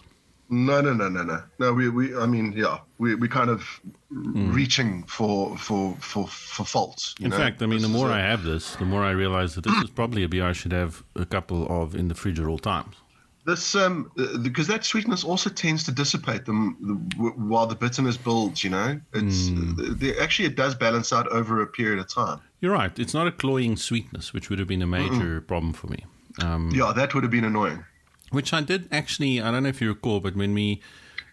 No, 0.54 0.82
no, 0.82 0.94
no, 0.94 1.08
no, 1.08 1.24
no. 1.24 1.41
No, 1.60 1.74
we, 1.74 1.88
we 1.88 2.15
I 2.17 2.26
mean, 2.26 2.52
yeah, 2.52 2.80
we 2.98 3.15
we 3.15 3.30
kind 3.30 3.50
of 3.50 3.80
mm. 4.12 4.54
reaching 4.54 5.04
for 5.04 5.58
for 5.58 5.96
for 6.02 6.28
for 6.28 6.65
faults. 6.65 7.15
in 7.22 7.30
know? 7.30 7.38
fact, 7.38 7.62
I 7.62 7.67
mean, 7.67 7.80
this 7.80 7.89
the 7.89 7.98
more 7.98 8.10
a, 8.10 8.15
I 8.15 8.20
have 8.20 8.44
this, 8.44 8.76
the 8.76 8.86
more 8.86 9.02
I 9.04 9.12
realize 9.12 9.56
that 9.56 9.63
this 9.63 9.78
is 9.82 9.89
probably 9.89 10.24
a 10.24 10.28
beer 10.28 10.46
I 10.46 10.52
should 10.52 10.74
have 10.74 11.04
a 11.15 11.26
couple 11.26 11.65
of 11.70 11.96
in 11.96 12.10
the 12.10 12.15
fridge 12.15 12.38
at 12.38 12.48
all 12.48 12.60
times. 12.60 12.98
This 13.46 13.74
um 13.74 14.12
because 14.44 14.68
that 14.68 14.86
sweetness 14.86 15.24
also 15.24 15.50
tends 15.50 15.84
to 15.86 15.92
dissipate 15.92 16.46
them 16.46 17.10
while 17.18 17.66
the 17.66 17.76
bitterness 17.76 18.18
builds. 18.18 18.64
You 18.64 18.70
know, 18.70 19.02
it's 19.14 19.50
mm. 19.50 20.00
the, 20.00 20.20
actually 20.20 20.46
it 20.46 20.56
does 20.56 20.76
balance 20.76 21.12
out 21.12 21.28
over 21.30 21.62
a 21.62 21.68
period 21.68 22.00
of 22.00 22.08
time. 22.08 22.40
You're 22.60 22.74
right. 22.74 22.98
It's 23.00 23.16
not 23.16 23.26
a 23.26 23.32
cloying 23.32 23.78
sweetness, 23.78 24.34
which 24.34 24.50
would 24.50 24.60
have 24.60 24.68
been 24.68 24.84
a 24.84 24.88
major 24.88 25.42
Mm-mm. 25.42 25.48
problem 25.48 25.74
for 25.74 25.88
me. 25.88 26.06
Um, 26.40 26.70
yeah, 26.72 26.94
that 26.96 27.16
would 27.16 27.24
have 27.24 27.32
been 27.32 27.44
annoying. 27.44 27.84
Which 28.30 28.54
I 28.54 28.62
did 28.62 28.88
actually. 28.92 29.42
I 29.42 29.52
don't 29.52 29.64
know 29.64 29.70
if 29.70 29.82
you 29.82 29.90
recall, 29.90 30.20
but 30.20 30.36
when 30.36 30.54
we 30.54 30.82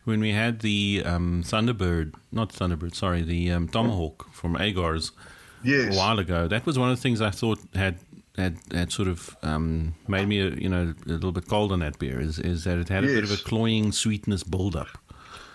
when 0.04 0.20
we 0.20 0.32
had 0.32 0.60
the 0.60 1.02
um, 1.04 1.42
Thunderbird, 1.44 2.14
not 2.32 2.48
Thunderbird, 2.48 2.94
sorry, 2.94 3.22
the 3.22 3.52
um, 3.52 3.68
Tomahawk 3.68 4.32
from 4.32 4.56
Agar's 4.56 5.12
yes. 5.62 5.94
a 5.94 5.98
while 5.98 6.18
ago. 6.18 6.48
That 6.48 6.64
was 6.64 6.78
one 6.78 6.90
of 6.90 6.96
the 6.96 7.02
things 7.02 7.20
I 7.20 7.30
thought 7.30 7.60
had 7.74 7.98
had, 8.38 8.56
had 8.72 8.92
sort 8.92 9.08
of 9.08 9.36
um, 9.42 9.94
made 10.06 10.28
me, 10.28 10.40
a, 10.40 10.50
you 10.50 10.68
know, 10.68 10.94
a 11.06 11.08
little 11.08 11.32
bit 11.32 11.48
cold 11.48 11.72
on 11.72 11.80
that 11.80 11.98
beer. 11.98 12.20
Is 12.20 12.38
is 12.38 12.64
that 12.64 12.78
it 12.78 12.88
had 12.88 13.04
a 13.04 13.08
bit 13.08 13.24
of 13.24 13.32
a 13.32 13.36
cloying 13.36 13.92
sweetness 13.92 14.42
build 14.44 14.76
up. 14.76 14.88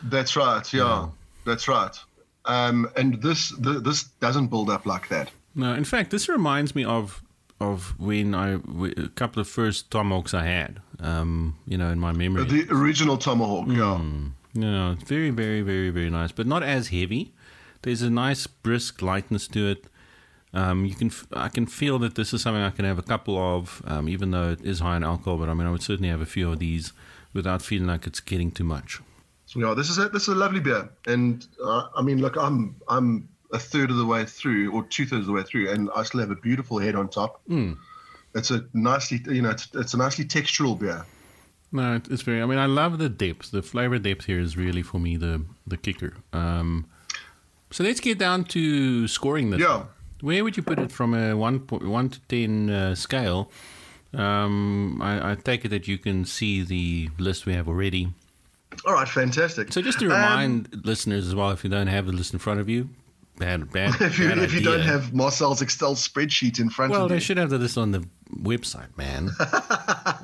That's 0.03 0.35
right. 0.35 0.71
Yeah, 0.73 0.81
yeah. 0.81 1.09
that's 1.45 1.67
right. 1.67 1.97
Um, 2.45 2.89
and 2.97 3.21
this 3.21 3.49
the, 3.51 3.79
this 3.79 4.03
doesn't 4.03 4.47
build 4.47 4.69
up 4.69 4.85
like 4.85 5.07
that. 5.09 5.31
No, 5.55 5.73
in 5.73 5.85
fact, 5.85 6.11
this 6.11 6.27
reminds 6.27 6.75
me 6.75 6.83
of 6.83 7.23
of 7.59 7.97
when 7.99 8.35
I 8.35 8.59
a 8.97 9.09
couple 9.15 9.39
of 9.39 9.47
first 9.47 9.89
tomahawks 9.89 10.33
I 10.33 10.45
had. 10.45 10.81
Um, 10.99 11.57
you 11.65 11.77
know, 11.77 11.89
in 11.89 11.99
my 11.99 12.11
memory, 12.11 12.45
the 12.45 12.67
original 12.69 13.17
tomahawk. 13.17 13.67
Mm, 13.67 14.31
yeah, 14.53 14.61
yeah, 14.61 14.95
very, 15.05 15.29
very, 15.29 15.61
very, 15.61 15.89
very 15.89 16.09
nice, 16.09 16.31
but 16.31 16.45
not 16.45 16.63
as 16.63 16.89
heavy. 16.89 17.33
There's 17.81 18.01
a 18.01 18.09
nice 18.09 18.47
brisk 18.47 19.01
lightness 19.01 19.47
to 19.49 19.67
it. 19.67 19.85
Um, 20.53 20.85
you 20.85 20.93
can, 20.93 21.11
I 21.33 21.49
can 21.49 21.65
feel 21.65 21.97
that 21.99 22.15
this 22.15 22.33
is 22.33 22.41
something 22.43 22.61
I 22.61 22.69
can 22.69 22.85
have 22.85 22.99
a 22.99 23.03
couple 23.03 23.37
of, 23.37 23.81
um, 23.85 24.07
even 24.07 24.31
though 24.31 24.51
it 24.51 24.61
is 24.61 24.79
high 24.79 24.97
in 24.97 25.03
alcohol. 25.03 25.37
But 25.37 25.49
I 25.49 25.53
mean, 25.53 25.67
I 25.67 25.71
would 25.71 25.81
certainly 25.81 26.09
have 26.09 26.21
a 26.21 26.27
few 26.27 26.51
of 26.51 26.59
these 26.59 26.93
without 27.33 27.61
feeling 27.61 27.87
like 27.87 28.05
it's 28.05 28.19
getting 28.19 28.51
too 28.51 28.63
much. 28.63 29.01
Yeah, 29.55 29.73
this 29.75 29.89
is 29.89 29.99
a 29.99 30.09
this 30.09 30.23
is 30.23 30.29
a 30.29 30.35
lovely 30.35 30.59
beer, 30.59 30.89
and 31.05 31.45
uh, 31.63 31.87
I 31.95 32.01
mean, 32.01 32.19
look, 32.19 32.37
I'm 32.37 32.75
I'm 32.87 33.29
a 33.51 33.59
third 33.59 33.91
of 33.91 33.97
the 33.97 34.05
way 34.05 34.25
through, 34.25 34.71
or 34.71 34.83
two 34.83 35.05
thirds 35.05 35.21
of 35.21 35.27
the 35.27 35.31
way 35.33 35.43
through, 35.43 35.69
and 35.69 35.89
I 35.95 36.03
still 36.03 36.21
have 36.21 36.31
a 36.31 36.35
beautiful 36.35 36.79
head 36.79 36.95
on 36.95 37.07
top. 37.07 37.41
Mm. 37.47 37.77
It's 38.33 38.49
a 38.49 38.65
nicely, 38.73 39.21
you 39.27 39.43
know, 39.43 39.51
it's, 39.51 39.67
it's 39.75 39.93
a 39.93 39.97
nicely 39.97 40.25
textural 40.25 40.79
beer. 40.79 41.05
No, 41.71 42.01
it's 42.09 42.23
very. 42.23 42.41
I 42.41 42.45
mean, 42.45 42.57
I 42.57 42.65
love 42.65 42.97
the 42.97 43.09
depth. 43.09 43.51
The 43.51 43.61
flavor 43.61 43.99
depth 43.99 44.25
here 44.25 44.39
is 44.39 44.57
really 44.57 44.81
for 44.81 44.99
me 44.99 45.17
the 45.17 45.45
the 45.67 45.77
kicker. 45.77 46.15
Um, 46.31 46.87
so 47.69 47.83
let's 47.83 47.99
get 47.99 48.17
down 48.17 48.45
to 48.45 49.07
scoring 49.07 49.51
this. 49.51 49.61
Yeah. 49.61 49.85
Where 50.23 50.41
would 50.45 50.55
you 50.55 50.63
put 50.63 50.79
it 50.79 50.89
from 50.89 51.13
a 51.13 51.35
one 51.35 51.59
one 51.67 52.07
to 52.07 52.19
ten 52.29 52.69
uh, 52.69 52.95
scale? 52.95 53.51
Um, 54.13 55.01
I, 55.01 55.31
I, 55.31 55.35
take 55.35 55.65
it 55.65 55.69
that 55.69 55.87
you 55.89 55.97
can 55.97 56.23
see 56.23 56.63
the 56.63 57.09
list 57.17 57.45
we 57.45 57.53
have 57.53 57.67
already. 57.67 58.13
All 58.85 58.93
right, 58.93 59.09
fantastic. 59.09 59.73
So 59.73 59.81
just 59.81 59.99
to 59.99 60.05
remind 60.05 60.69
um, 60.73 60.81
listeners 60.85 61.27
as 61.27 61.35
well, 61.35 61.49
if 61.49 61.65
you 61.65 61.69
don't 61.69 61.87
have 61.87 62.05
the 62.05 62.13
list 62.13 62.31
in 62.31 62.39
front 62.39 62.61
of 62.61 62.69
you, 62.69 62.89
bad, 63.37 63.69
bad. 63.71 63.95
if 64.01 64.17
you, 64.17 64.29
bad 64.29 64.37
if 64.37 64.53
you 64.53 64.61
don't 64.61 64.79
have 64.79 65.13
Marcel's 65.13 65.61
Excel 65.61 65.95
spreadsheet 65.95 66.57
in 66.57 66.69
front 66.69 66.91
well, 66.91 67.01
of 67.01 67.09
you, 67.09 67.13
well, 67.13 67.19
they 67.19 67.19
should 67.19 67.37
have 67.37 67.49
the 67.49 67.57
list 67.57 67.77
on 67.77 67.91
the 67.91 68.07
website, 68.33 68.95
man. 68.97 69.29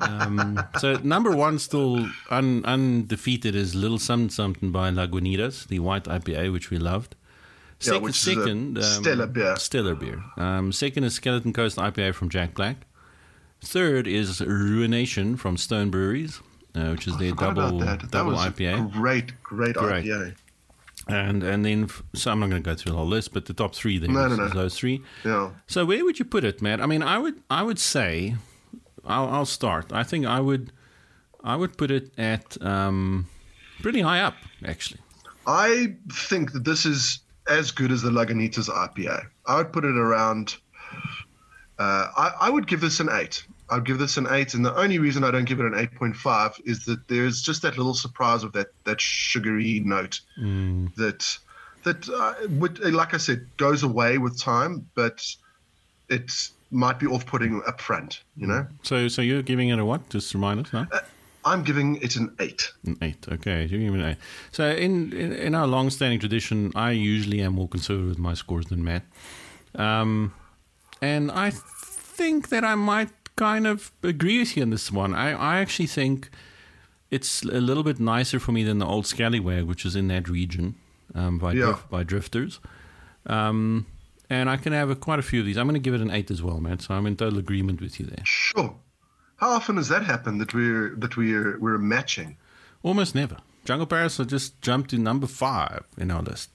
um, 0.00 0.64
so 0.78 0.94
number 1.02 1.32
one, 1.32 1.58
still 1.58 2.08
un, 2.30 2.64
undefeated, 2.64 3.54
is 3.54 3.74
Little 3.74 3.98
Something 3.98 4.30
Something 4.30 4.70
by 4.70 4.90
Lagunitas, 4.90 5.66
the 5.66 5.80
white 5.80 6.04
IPA, 6.04 6.54
which 6.54 6.70
we 6.70 6.78
loved. 6.78 7.16
Second, 7.80 8.00
yeah, 8.00 8.04
which 8.04 8.14
second 8.20 8.78
um, 8.78 8.84
stellar 8.84 9.26
beer. 9.26 9.56
Stellar 9.56 9.94
beer. 9.94 10.22
Um, 10.36 10.70
second 10.70 11.04
is 11.04 11.14
Skeleton 11.14 11.54
Coast 11.54 11.78
IPA 11.78 12.14
from 12.14 12.28
Jack 12.28 12.54
Black. 12.54 12.86
Third 13.62 14.06
is 14.06 14.42
Ruination 14.42 15.36
from 15.36 15.56
Stone 15.56 15.90
Breweries, 15.90 16.40
uh, 16.74 16.90
which 16.90 17.06
is 17.06 17.16
their 17.16 17.32
double 17.32 17.78
double 17.78 18.32
IPA. 18.32 18.92
Great, 18.92 19.32
great, 19.42 19.74
great 19.74 20.04
IPA. 20.04 20.36
And 21.08 21.42
and 21.42 21.64
then 21.64 21.88
so 22.14 22.30
I'm 22.30 22.40
not 22.40 22.50
going 22.50 22.62
to 22.62 22.70
go 22.70 22.74
through 22.74 22.92
the 22.92 22.98
whole 22.98 23.06
list, 23.06 23.32
but 23.32 23.46
the 23.46 23.54
top 23.54 23.74
three 23.74 23.98
there 23.98 24.10
no, 24.10 24.28
no, 24.28 24.36
no. 24.36 24.48
those 24.48 24.76
three. 24.76 25.02
Yeah. 25.24 25.52
So 25.66 25.86
where 25.86 26.04
would 26.04 26.18
you 26.18 26.26
put 26.26 26.44
it, 26.44 26.60
Matt? 26.60 26.82
I 26.82 26.86
mean, 26.86 27.02
I 27.02 27.18
would 27.18 27.42
I 27.48 27.62
would 27.62 27.78
say, 27.78 28.36
I'll, 29.06 29.28
I'll 29.28 29.46
start. 29.46 29.90
I 29.90 30.02
think 30.02 30.26
I 30.26 30.40
would 30.40 30.70
I 31.42 31.56
would 31.56 31.78
put 31.78 31.90
it 31.90 32.12
at 32.18 32.60
um, 32.62 33.26
pretty 33.80 34.02
high 34.02 34.20
up, 34.20 34.34
actually. 34.64 35.00
I 35.46 35.94
think 36.12 36.52
that 36.52 36.64
this 36.64 36.84
is 36.84 37.20
as 37.48 37.70
good 37.70 37.90
as 37.90 38.02
the 38.02 38.10
Lagunitas 38.10 38.68
IPA. 38.68 39.26
I 39.46 39.56
would 39.56 39.72
put 39.72 39.84
it 39.84 39.96
around. 39.96 40.56
Uh, 41.78 42.08
I, 42.16 42.32
I 42.42 42.50
would 42.50 42.66
give 42.66 42.80
this 42.80 43.00
an 43.00 43.08
eight. 43.12 43.44
I'd 43.70 43.84
give 43.84 43.98
this 43.98 44.16
an 44.16 44.26
eight, 44.30 44.54
and 44.54 44.64
the 44.64 44.74
only 44.74 44.98
reason 44.98 45.22
I 45.22 45.30
don't 45.30 45.44
give 45.44 45.60
it 45.60 45.66
an 45.66 45.78
eight 45.78 45.94
point 45.94 46.16
five 46.16 46.60
is 46.64 46.84
that 46.86 47.06
there's 47.08 47.40
just 47.40 47.62
that 47.62 47.76
little 47.76 47.94
surprise 47.94 48.42
of 48.42 48.52
that 48.52 48.68
that 48.84 49.00
sugary 49.00 49.80
note 49.80 50.20
mm. 50.38 50.92
that 50.96 51.38
that 51.84 52.08
uh, 52.08 52.34
would, 52.58 52.80
like 52.92 53.14
I 53.14 53.16
said, 53.16 53.46
goes 53.56 53.82
away 53.82 54.18
with 54.18 54.38
time, 54.38 54.88
but 54.94 55.24
it 56.08 56.30
might 56.70 56.98
be 56.98 57.06
off-putting 57.06 57.62
up 57.66 57.80
front. 57.80 58.22
You 58.36 58.48
know. 58.48 58.66
So, 58.82 59.08
so 59.08 59.22
you're 59.22 59.42
giving 59.42 59.68
it 59.68 59.78
a 59.78 59.84
what? 59.84 60.08
Just 60.10 60.34
remind 60.34 60.66
us 60.66 60.72
now. 60.72 60.88
Uh, 60.92 61.00
I'm 61.44 61.62
giving 61.62 61.96
it 61.96 62.16
an 62.16 62.34
eight. 62.38 62.72
An 62.84 62.98
eight, 63.02 63.26
okay. 63.30 63.60
You're 63.60 63.80
giving 63.80 64.00
it 64.00 64.04
an 64.04 64.10
eight. 64.10 64.18
So, 64.52 64.68
in, 64.68 65.12
in, 65.12 65.32
in 65.32 65.54
our 65.54 65.66
long-standing 65.66 66.20
tradition, 66.20 66.72
I 66.74 66.90
usually 66.92 67.40
am 67.40 67.54
more 67.54 67.68
conservative 67.68 68.08
with 68.08 68.18
my 68.18 68.34
scores 68.34 68.66
than 68.66 68.84
Matt, 68.84 69.04
um, 69.74 70.34
and 71.00 71.30
I 71.30 71.50
think 71.50 72.48
that 72.50 72.64
I 72.64 72.74
might 72.74 73.10
kind 73.36 73.66
of 73.66 73.90
agree 74.02 74.38
with 74.38 74.56
you 74.56 74.62
on 74.62 74.70
this 74.70 74.92
one. 74.92 75.14
I, 75.14 75.30
I 75.32 75.60
actually 75.60 75.86
think 75.86 76.28
it's 77.10 77.42
a 77.42 77.60
little 77.60 77.82
bit 77.82 77.98
nicer 77.98 78.38
for 78.38 78.52
me 78.52 78.62
than 78.64 78.78
the 78.78 78.86
old 78.86 79.06
Scallywag, 79.06 79.64
which 79.64 79.84
is 79.84 79.96
in 79.96 80.08
that 80.08 80.28
region 80.28 80.74
um, 81.14 81.38
by 81.38 81.52
yeah. 81.52 81.64
drif- 81.64 81.88
by 81.88 82.02
drifters. 82.02 82.60
Um, 83.26 83.86
and 84.28 84.48
I 84.48 84.56
can 84.56 84.72
have 84.72 84.90
a, 84.90 84.96
quite 84.96 85.18
a 85.18 85.22
few 85.22 85.40
of 85.40 85.46
these. 85.46 85.56
I'm 85.56 85.66
going 85.66 85.74
to 85.74 85.80
give 85.80 85.94
it 85.94 86.00
an 86.00 86.10
eight 86.10 86.30
as 86.30 86.42
well, 86.42 86.60
Matt. 86.60 86.82
So 86.82 86.94
I'm 86.94 87.06
in 87.06 87.16
total 87.16 87.38
agreement 87.38 87.80
with 87.80 87.98
you 87.98 88.06
there. 88.06 88.24
Sure. 88.24 88.76
How 89.40 89.52
often 89.52 89.78
has 89.78 89.88
that 89.88 90.04
happened 90.04 90.38
that 90.42 90.52
we're 90.52 90.94
that 90.96 91.16
we're 91.16 91.58
we're 91.58 91.78
matching? 91.78 92.36
Almost 92.82 93.14
never. 93.14 93.38
Jungle 93.64 93.86
Parasol 93.86 94.26
just 94.26 94.60
jumped 94.60 94.90
to 94.90 94.98
number 94.98 95.26
five 95.26 95.84
in 95.96 96.10
our 96.10 96.22
list. 96.22 96.50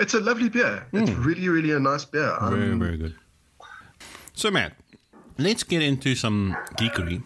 It's 0.00 0.14
a 0.14 0.20
lovely 0.20 0.48
beer. 0.48 0.84
Mm. 0.92 1.02
It's 1.02 1.10
hmm. 1.10 1.22
really, 1.22 1.48
really 1.48 1.70
a 1.72 1.80
nice 1.80 2.04
beer. 2.04 2.36
Very, 2.42 2.72
um, 2.72 2.78
very 2.78 2.96
good. 2.96 3.14
So, 4.34 4.50
Matt, 4.50 4.72
let's 5.38 5.62
get 5.62 5.82
into 5.82 6.14
some 6.14 6.56
geekery 6.76 7.22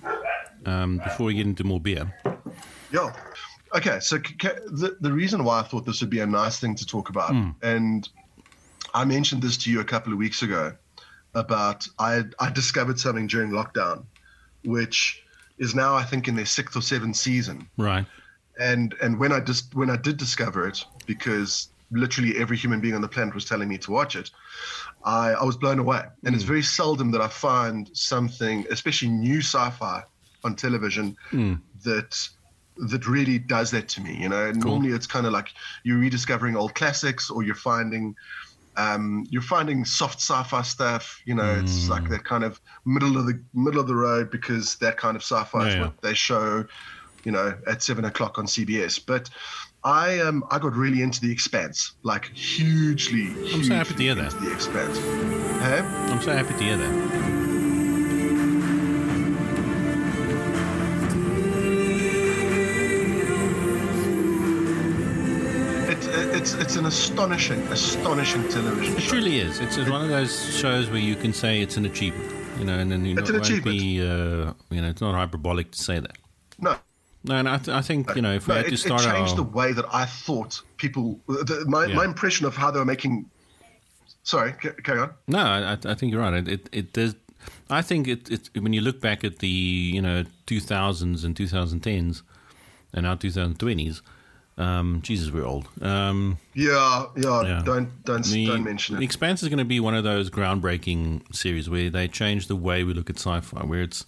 um, 0.67 0.99
before 0.99 1.27
we 1.27 1.35
get 1.35 1.47
into 1.47 1.65
more 1.65 1.81
beer. 1.81 2.15
Yeah. 2.93 3.13
Okay. 3.75 4.01
So, 4.01 4.19
the, 4.19 4.97
the 5.01 5.13
reason 5.13 5.45
why 5.45 5.61
I 5.61 5.63
thought 5.63 5.87
this 5.87 6.01
would 6.01 6.11
be 6.11 6.21
a 6.21 6.27
nice 6.27 6.59
thing 6.59 6.75
to 6.75 6.87
talk 6.87 7.09
about, 7.09 7.31
mm. 7.31 7.55
and 7.63 8.09
I 8.93 9.05
mentioned 9.05 9.43
this 9.43 9.57
to 9.59 9.71
you 9.71 9.81
a 9.81 9.85
couple 9.85 10.13
of 10.13 10.19
weeks 10.19 10.43
ago 10.43 10.73
about 11.35 11.87
I, 11.99 12.25
I 12.41 12.51
discovered 12.51 12.99
something 12.99 13.27
during 13.27 13.51
lockdown 13.51 14.05
which 14.69 15.23
is 15.57 15.75
now 15.75 15.95
I 15.95 16.05
think 16.05 16.29
in 16.29 16.37
their 16.37 16.47
sixth 16.47 16.77
or 16.77 16.83
seventh 16.83 17.17
season. 17.17 17.69
Right. 17.77 18.07
And 18.61 18.95
and 19.03 19.19
when 19.19 19.33
I 19.33 19.41
just 19.41 19.75
when 19.75 19.91
I 19.91 19.97
did 19.97 20.17
discover 20.19 20.69
it, 20.69 20.85
because 21.07 21.69
literally 21.91 22.37
every 22.37 22.57
human 22.57 22.81
being 22.81 22.95
on 22.95 23.01
the 23.01 23.09
planet 23.09 23.35
was 23.35 23.47
telling 23.47 23.69
me 23.69 23.79
to 23.79 23.91
watch 23.91 24.15
it, 24.15 24.31
I, 25.05 25.31
I 25.31 25.45
was 25.45 25.57
blown 25.57 25.79
away. 25.79 26.03
And 26.25 26.33
mm. 26.33 26.35
it's 26.35 26.45
hmm. 26.45 26.49
very 26.49 26.63
seldom 26.63 27.11
that 27.13 27.23
I 27.23 27.29
find 27.29 27.89
something, 27.95 28.67
especially 28.71 29.09
new 29.09 29.39
sci-fi 29.39 30.03
on 30.45 30.55
television, 30.55 31.17
mm. 31.31 31.59
that 31.85 32.29
that 32.91 33.07
really 33.09 33.39
does 33.39 33.71
that 33.71 33.89
to 33.89 34.01
me. 34.03 34.17
You 34.17 34.29
know, 34.29 34.53
cool. 34.53 34.73
normally 34.73 34.93
it's 34.93 35.07
kind 35.07 35.27
of 35.27 35.33
like 35.33 35.49
you're 35.83 35.99
rediscovering 35.99 36.57
old 36.57 36.75
classics 36.75 37.31
or 37.31 37.43
you're 37.43 37.55
finding 37.55 38.15
um, 38.79 39.27
you're 39.29 39.43
finding 39.43 39.85
soft 39.85 40.21
sci-fi 40.21 40.63
stuff. 40.63 41.21
You 41.27 41.35
know, 41.35 41.43
mm. 41.43 41.63
it's 41.63 41.89
like 41.89 42.09
that 42.09 42.25
kind 42.25 42.45
of 42.45 42.61
middle 42.87 43.19
of 43.19 43.27
the 43.27 43.43
middle 43.53 43.81
of 43.81 43.89
the 43.89 43.97
road 43.97 44.31
because 44.31 44.77
that 44.77 44.97
kind 44.97 45.17
of 45.17 45.23
sci-fi 45.23 45.67
yeah, 45.67 45.75
is 45.75 45.81
what 45.81 46.01
they 46.01 46.15
show. 46.15 46.65
you 47.25 47.33
know, 47.33 47.59
at 47.67 47.83
seven 47.83 48.05
o'clock 48.05 48.39
on 48.39 48.47
CBS. 48.47 49.05
But 49.05 49.29
I 49.85 50.21
um 50.21 50.45
I 50.51 50.59
got 50.59 50.75
really 50.75 51.03
into 51.03 51.21
the 51.21 51.31
Expanse, 51.31 51.93
like 52.03 52.27
hugely. 52.35 53.29
I'm 53.53 53.65
so 53.65 53.75
happy 53.75 53.95
to 53.95 54.03
hear 54.03 54.15
that. 54.15 54.31
The 54.41 54.53
Expanse. 54.53 54.99
Hey? 55.61 55.81
I'm 56.13 56.23
so 56.23 56.33
happy 56.33 56.55
to 56.55 56.65
hear 56.65 56.77
that. 56.77 57.38
It's 66.55 66.63
it's 66.63 66.77
an 66.77 66.87
astonishing, 66.87 67.61
astonishing 67.69 68.49
television 68.49 68.97
it 68.97 69.01
show. 69.03 69.09
truly 69.11 69.39
is. 69.41 69.61
It's, 69.61 69.77
it's 69.77 69.91
one 69.91 70.03
of 70.03 70.09
those 70.09 70.57
shows 70.57 70.89
where 70.89 70.99
you 71.01 71.15
can 71.15 71.33
say 71.33 71.61
it's 71.61 71.77
an 71.77 71.85
achievement, 71.85 72.33
you 72.59 72.65
know, 72.65 72.79
and 72.79 72.91
then 72.91 73.05
you 73.05 73.15
know, 73.15 73.23
an 73.23 73.35
it 73.35 73.51
won't 73.51 73.65
be, 73.65 74.01
uh, 74.01 74.53
you 74.71 74.81
know, 74.81 74.89
it's 74.89 75.01
not 75.01 75.15
hyperbolic 75.15 75.71
to 75.73 75.79
say 75.79 75.99
that. 76.01 76.17
No, 76.59 76.77
No, 77.25 77.35
and 77.37 77.49
I, 77.49 77.59
th- 77.59 77.69
I 77.77 77.83
think 77.83 78.15
you 78.17 78.23
know 78.23 78.35
if 78.35 78.47
we 78.49 78.53
no, 78.55 78.59
had 78.63 78.73
it, 78.73 78.77
to 78.77 78.95
it 78.95 78.99
changed 78.99 79.33
our, 79.33 79.37
the 79.37 79.43
way 79.43 79.73
that 79.73 79.85
I 79.93 80.07
thought 80.07 80.63
people. 80.79 81.21
The, 81.27 81.65
my 81.69 81.87
Yeah. 81.87 81.97
my 81.97 82.05
impression 82.05 82.47
of 82.47 82.57
how 82.57 82.71
they 82.71 82.79
were 82.79 82.85
making. 82.87 83.29
Sorry, 84.23 84.53
ca- 84.53 84.73
carry 84.83 85.01
on. 85.01 85.11
No, 85.27 85.39
I, 85.41 85.77
I 85.85 85.95
think 85.95 86.13
you're 86.13 86.21
right. 86.23 86.35
It 86.35 86.49
it, 86.49 86.69
it 86.73 86.93
does. 86.95 87.15
I 87.71 87.83
think 87.83 88.09
it, 88.09 88.31
it 88.31 88.51
when 88.63 88.73
you 88.73 88.81
look 88.81 89.01
back 89.01 89.23
at 89.25 89.39
the 89.41 89.49
you 89.49 90.01
know 90.03 90.25
2000s 90.47 91.25
and 91.25 91.35
2010s 91.37 92.23
and 92.95 93.03
now 93.03 93.15
2020s. 93.15 94.01
Um, 94.59 95.01
Jesus, 95.03 95.31
we're 95.31 95.45
old. 95.47 95.69
Um, 95.81 96.37
Yeah, 96.53 97.07
yeah. 97.17 97.43
Yeah. 97.43 97.63
Don't 97.65 98.05
don't 98.05 98.25
the, 98.25 98.47
don't 98.47 98.65
mention 98.65 98.97
The 98.97 99.03
it. 99.03 99.05
Expanse 99.05 99.43
is 99.43 99.49
going 99.49 99.59
to 99.61 99.65
be 99.65 99.79
one 99.81 99.95
of 99.95 100.03
those 100.05 100.31
groundbreaking 100.31 101.35
series 101.35 101.71
where 101.71 101.89
they 101.91 102.09
change 102.09 102.49
the 102.49 102.57
way 102.57 102.83
we 102.85 102.93
look 102.93 103.09
at 103.09 103.17
sci-fi. 103.17 103.61
Where 103.65 103.83
it's, 103.83 104.01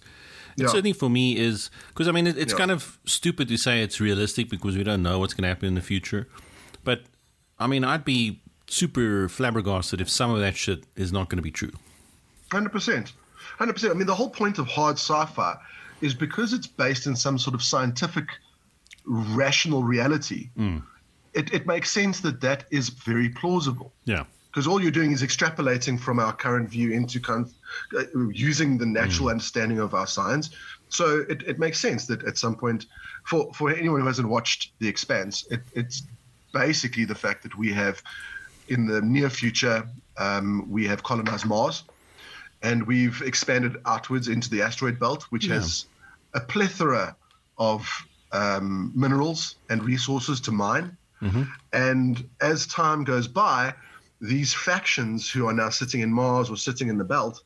it 0.57 0.63
Yeah. 0.63 0.67
certainly 0.67 0.91
for 0.93 1.09
me 1.09 1.37
is 1.37 1.69
because 1.87 2.07
I 2.09 2.11
mean 2.11 2.27
it, 2.27 2.37
it's 2.37 2.51
Yeah. 2.51 2.59
kind 2.59 2.71
of 2.71 2.99
stupid 3.05 3.47
to 3.47 3.57
say 3.57 3.81
it's 3.81 4.01
realistic 4.01 4.49
because 4.49 4.75
we 4.75 4.83
don't 4.83 5.01
know 5.01 5.19
what's 5.19 5.33
going 5.33 5.43
to 5.43 5.47
happen 5.47 5.67
in 5.69 5.75
the 5.75 5.81
future. 5.81 6.27
But 6.83 7.03
I 7.57 7.67
mean, 7.67 7.83
I'd 7.85 8.03
be 8.03 8.41
super 8.67 9.29
flabbergasted 9.29 10.01
if 10.01 10.09
some 10.09 10.31
of 10.31 10.39
that 10.41 10.57
shit 10.57 10.83
is 10.97 11.11
not 11.13 11.29
going 11.29 11.37
to 11.37 11.43
be 11.43 11.51
true. 11.51 11.71
Hundred 12.51 12.71
percent, 12.73 13.13
hundred 13.57 13.73
percent. 13.73 13.93
I 13.93 13.97
mean, 13.97 14.07
the 14.07 14.15
whole 14.15 14.29
point 14.29 14.59
of 14.59 14.67
hard 14.67 14.95
sci-fi 14.97 15.55
is 16.01 16.13
because 16.13 16.51
it's 16.51 16.67
based 16.67 17.07
in 17.07 17.15
some 17.15 17.37
sort 17.37 17.53
of 17.53 17.61
scientific, 17.63 18.27
rational 19.05 19.83
reality. 19.83 20.49
It, 21.33 21.53
it 21.53 21.65
makes 21.65 21.89
sense 21.91 22.19
that 22.21 22.41
that 22.41 22.65
is 22.71 22.89
very 22.89 23.29
plausible. 23.29 23.93
Yeah. 24.05 24.25
because 24.51 24.67
all 24.67 24.81
you're 24.81 24.91
doing 24.91 25.13
is 25.13 25.23
extrapolating 25.23 25.97
from 25.97 26.19
our 26.19 26.33
current 26.33 26.69
view 26.69 26.91
into 26.91 27.21
kind 27.21 27.45
of, 27.45 27.53
uh, 27.97 28.27
using 28.33 28.77
the 28.77 28.85
natural 28.85 29.29
understanding 29.29 29.79
of 29.79 29.93
our 29.93 30.05
science. 30.05 30.49
So 30.89 31.23
it, 31.29 31.41
it 31.43 31.57
makes 31.57 31.79
sense 31.79 32.05
that 32.07 32.23
at 32.25 32.37
some 32.37 32.55
point, 32.55 32.87
for, 33.23 33.53
for 33.53 33.69
anyone 33.73 34.01
who 34.01 34.07
hasn't 34.07 34.27
watched 34.27 34.73
The 34.79 34.89
Expanse, 34.89 35.47
it, 35.49 35.61
it's 35.73 36.03
basically 36.53 37.05
the 37.05 37.15
fact 37.15 37.43
that 37.43 37.57
we 37.57 37.71
have, 37.71 38.03
in 38.67 38.87
the 38.87 39.01
near 39.01 39.29
future, 39.29 39.87
um, 40.17 40.69
we 40.69 40.85
have 40.87 41.01
colonized 41.01 41.45
Mars, 41.45 41.85
and 42.61 42.85
we've 42.85 43.21
expanded 43.21 43.77
outwards 43.85 44.27
into 44.27 44.49
the 44.49 44.61
asteroid 44.61 44.99
belt, 44.99 45.23
which 45.29 45.45
Yeah. 45.45 45.55
has 45.55 45.85
a 46.33 46.41
plethora 46.41 47.15
of 47.57 47.87
um, 48.33 48.91
minerals 48.95 49.55
and 49.69 49.83
resources 49.83 50.41
to 50.41 50.51
mine. 50.51 50.97
And 51.71 52.27
as 52.41 52.65
time 52.65 53.03
goes 53.03 53.27
by, 53.27 53.75
these 54.21 54.53
factions 54.55 55.29
who 55.29 55.47
are 55.47 55.53
now 55.53 55.69
sitting 55.69 56.01
in 56.01 56.11
Mars 56.11 56.49
or 56.49 56.57
sitting 56.57 56.89
in 56.89 56.97
the 56.97 57.03
belt, 57.03 57.43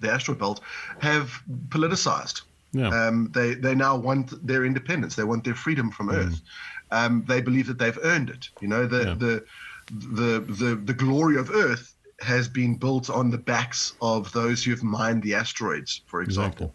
the 0.00 0.12
asteroid 0.12 0.38
belt, 0.38 0.60
have 1.00 1.32
politicized. 1.70 2.42
Yeah. 2.72 2.88
Um, 2.88 3.30
they 3.34 3.54
they 3.54 3.74
now 3.74 3.96
want 3.96 4.46
their 4.46 4.64
independence. 4.64 5.14
They 5.16 5.24
want 5.24 5.42
their 5.44 5.54
freedom 5.54 5.90
from 5.90 6.10
Earth. 6.10 6.40
Um, 6.90 7.24
they 7.26 7.40
believe 7.40 7.66
that 7.66 7.78
they've 7.78 7.98
earned 8.02 8.30
it. 8.30 8.48
You 8.60 8.68
know, 8.68 8.86
the, 8.86 9.04
Yeah. 9.06 9.14
the 9.14 9.44
the 9.90 10.40
the 10.40 10.76
the 10.76 10.94
glory 10.94 11.36
of 11.36 11.50
Earth 11.50 11.94
has 12.20 12.48
been 12.48 12.76
built 12.76 13.10
on 13.10 13.30
the 13.30 13.38
backs 13.38 13.94
of 14.00 14.32
those 14.32 14.62
who 14.64 14.70
have 14.70 14.82
mined 14.82 15.22
the 15.22 15.34
asteroids, 15.34 16.02
for 16.06 16.22
example. 16.22 16.74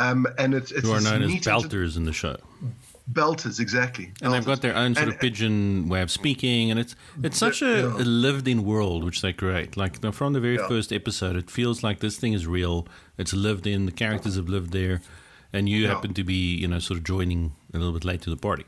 Um, 0.00 0.26
and 0.38 0.54
it's 0.54 0.70
it's 0.72 0.86
Who 0.86 0.92
are 0.94 1.00
known 1.00 1.22
as 1.22 1.30
belters 1.32 1.96
in 1.96 2.04
the 2.04 2.12
show. 2.12 2.36
belters 3.12 3.58
exactly. 3.60 4.12
And 4.22 4.32
they've 4.32 4.44
got 4.44 4.62
their 4.62 4.76
own 4.76 4.94
sort 4.94 5.06
And- 5.08 5.14
of 5.14 5.20
pigeon 5.20 5.88
way 5.88 6.00
of 6.02 6.10
speaking, 6.10 6.70
and 6.70 6.78
it's 6.78 6.94
it's 7.22 7.38
such 7.38 7.60
a, 7.62 7.66
Yeah. 7.80 7.96
a 8.04 8.06
lived-in 8.26 8.64
world 8.64 9.04
which 9.04 9.20
they 9.20 9.32
create. 9.32 9.76
Like 9.76 10.00
from 10.12 10.32
the 10.32 10.40
very 10.40 10.56
Yeah. 10.56 10.68
first 10.68 10.92
episode, 10.92 11.36
it 11.36 11.50
feels 11.50 11.82
like 11.82 11.98
this 12.00 12.16
thing 12.16 12.32
is 12.34 12.46
real. 12.46 12.86
It's 13.18 13.32
lived 13.32 13.66
in. 13.66 13.86
The 13.86 13.92
characters 13.92 14.36
have 14.36 14.48
lived 14.48 14.72
there, 14.72 15.02
and 15.52 15.68
you 15.68 15.78
Yeah. 15.82 15.88
happen 15.94 16.14
to 16.14 16.24
be, 16.24 16.54
you 16.56 16.68
know, 16.68 16.78
sort 16.78 16.98
of 16.98 17.04
joining 17.04 17.52
a 17.74 17.78
little 17.78 17.92
bit 17.92 18.04
late 18.04 18.22
to 18.22 18.30
the 18.30 18.36
party. 18.36 18.64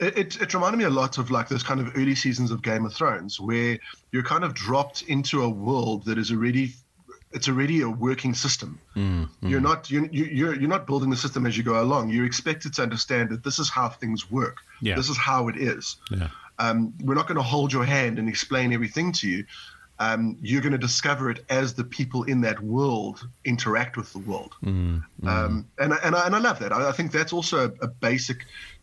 It, 0.00 0.18
it, 0.18 0.42
it 0.42 0.54
reminded 0.54 0.78
me 0.78 0.84
a 0.84 0.90
lot 0.90 1.18
of 1.18 1.30
like 1.30 1.48
those 1.48 1.62
kind 1.62 1.80
of 1.80 1.86
early 1.96 2.14
seasons 2.16 2.50
of 2.50 2.62
Game 2.62 2.84
of 2.84 2.92
Thrones, 2.92 3.40
where 3.40 3.78
you're 4.12 4.24
kind 4.24 4.44
of 4.44 4.52
dropped 4.52 5.02
into 5.02 5.42
a 5.42 5.48
world 5.48 6.04
that 6.06 6.18
is 6.18 6.30
already, 6.32 6.74
it's 7.34 7.48
already 7.48 7.80
a 7.82 7.88
working 7.90 8.34
system. 8.34 8.78
You're 9.42 9.60
not 9.60 9.90
you, 9.90 10.08
you, 10.12 10.24
you're 10.38 10.54
you're 10.60 10.68
not 10.76 10.86
building 10.86 11.10
the 11.10 11.16
system 11.16 11.46
as 11.46 11.56
you 11.58 11.62
go 11.64 11.76
along. 11.82 12.10
You're 12.10 12.26
expected 12.32 12.72
to 12.74 12.82
understand 12.82 13.30
that 13.30 13.42
this 13.44 13.58
is 13.58 13.68
how 13.70 13.88
things 13.88 14.30
work. 14.30 14.56
Yeah. 14.80 14.96
This 14.96 15.08
is 15.10 15.16
how 15.16 15.48
it 15.48 15.56
is. 15.56 15.96
Yeah, 16.10 16.28
Um, 16.58 16.94
we're 17.04 17.14
not 17.20 17.26
going 17.26 17.36
to 17.44 17.48
hold 17.54 17.72
your 17.72 17.84
hand 17.84 18.18
and 18.18 18.28
explain 18.28 18.72
everything 18.72 19.12
to 19.20 19.28
you. 19.28 19.44
Um, 20.00 20.36
you're 20.42 20.60
going 20.60 20.72
to 20.80 20.86
discover 20.90 21.30
it 21.30 21.44
as 21.48 21.74
the 21.74 21.84
people 21.84 22.24
in 22.24 22.40
that 22.42 22.58
world 22.60 23.28
interact 23.44 23.96
with 23.96 24.12
the 24.12 24.18
world. 24.18 24.52
Um, 24.64 25.66
and, 25.78 25.94
I- 25.94 25.98
and, 26.04 26.14
I, 26.16 26.26
and 26.26 26.34
I 26.34 26.38
love 26.38 26.58
that. 26.60 26.72
I, 26.72 26.88
I 26.88 26.92
think 26.92 27.12
that's 27.12 27.32
also 27.32 27.56
a, 27.68 27.70
a 27.84 27.88
basic 27.88 28.38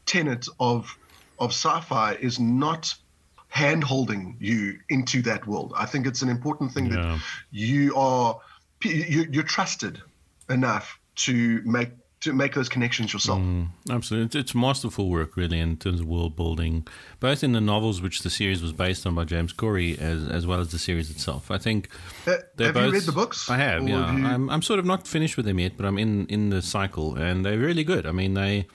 tenet 0.05 0.47
of 0.59 0.97
of 1.39 1.49
sci-fi 1.51 2.13
is 2.21 2.39
not 2.39 2.93
hand-holding 3.51 4.37
you 4.39 4.79
into 4.89 5.21
that 5.21 5.45
world. 5.45 5.73
I 5.77 5.85
think 5.85 6.07
it's 6.07 6.21
an 6.21 6.29
important 6.29 6.71
thing 6.73 6.87
Yeah. 6.87 6.95
that 6.95 7.19
you 7.51 7.95
are 7.95 8.39
you, 8.83 9.27
you're 9.31 9.43
trusted 9.43 10.01
enough 10.49 10.97
to 11.17 11.61
make 11.65 11.89
to 12.21 12.33
make 12.33 12.53
those 12.53 12.69
connections 12.69 13.13
yourself. 13.13 13.41
absolutely. 13.89 14.39
It's, 14.41 14.53
masterful 14.53 15.09
work, 15.09 15.35
really, 15.35 15.59
in 15.59 15.75
terms 15.77 16.01
of 16.01 16.05
world 16.05 16.35
building, 16.35 16.85
both 17.19 17.43
in 17.43 17.51
the 17.53 17.59
novels 17.61 17.99
which 17.99 18.19
the 18.21 18.29
series 18.29 18.61
was 18.61 18.71
based 18.73 19.07
on 19.07 19.15
by 19.15 19.23
James 19.25 19.51
Corey, 19.53 19.97
as 19.97 20.27
as 20.29 20.45
well 20.45 20.59
as 20.59 20.69
the 20.71 20.77
series 20.79 21.09
itself. 21.09 21.49
I 21.49 21.57
think 21.57 21.89
Uh, 22.27 22.31
have 22.31 22.41
you 22.59 22.71
both- 22.73 22.93
read 22.93 23.03
the 23.03 23.11
books? 23.11 23.49
I 23.49 23.57
have, 23.57 23.87
yeah. 23.89 24.15
you- 24.15 24.25
I'm, 24.27 24.49
I'm 24.51 24.61
sort 24.61 24.79
of 24.79 24.85
not 24.85 25.07
finished 25.07 25.35
with 25.35 25.45
them 25.47 25.59
yet, 25.59 25.73
but 25.77 25.85
I'm 25.87 25.97
in, 25.97 26.27
in 26.27 26.51
the 26.51 26.61
cycle, 26.61 27.15
and 27.15 27.43
they're 27.43 27.57
really 27.57 27.83
good. 27.83 28.05
I 28.05 28.11
mean, 28.11 28.35
they, 28.35 28.67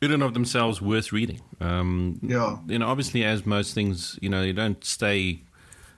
in 0.00 0.12
and 0.12 0.22
of 0.22 0.34
themselves, 0.34 0.80
worth 0.80 1.12
reading. 1.12 1.40
Um, 1.60 2.18
Yeah. 2.22 2.58
You 2.68 2.78
know, 2.78 2.86
obviously, 2.88 3.24
as 3.24 3.44
most 3.46 3.74
things, 3.74 4.18
you 4.22 4.28
know, 4.28 4.42
you 4.42 4.52
don't 4.52 4.84
stay 4.84 5.42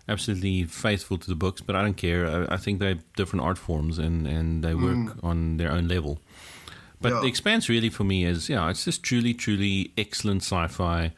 absolutely 0.09 0.65
faithful 0.65 1.19
to 1.19 1.29
the 1.29 1.35
books, 1.37 1.61
but 1.61 1.77
I 1.77 1.83
don't 1.83 1.97
care. 1.97 2.27
I, 2.51 2.55
I 2.55 2.57
think 2.57 2.81
they're 2.81 2.99
different 3.17 3.45
art 3.45 3.59
forms, 3.59 3.99
and, 3.99 4.27
and 4.27 4.65
they 4.65 4.75
work 4.75 5.17
on 5.23 5.57
their 5.59 5.71
own 5.71 5.87
level. 5.89 6.19
But 7.01 7.13
Mm. 7.13 7.15
Yeah. 7.17 7.21
the 7.23 7.27
expanse 7.29 7.69
really 7.69 7.89
for 7.91 8.05
me 8.05 8.25
is 8.25 8.49
yeah, 8.49 8.69
it's 8.71 8.85
just 8.85 9.03
truly, 9.03 9.33
truly 9.35 9.93
excellent 9.97 10.43
sci-fi. 10.43 11.13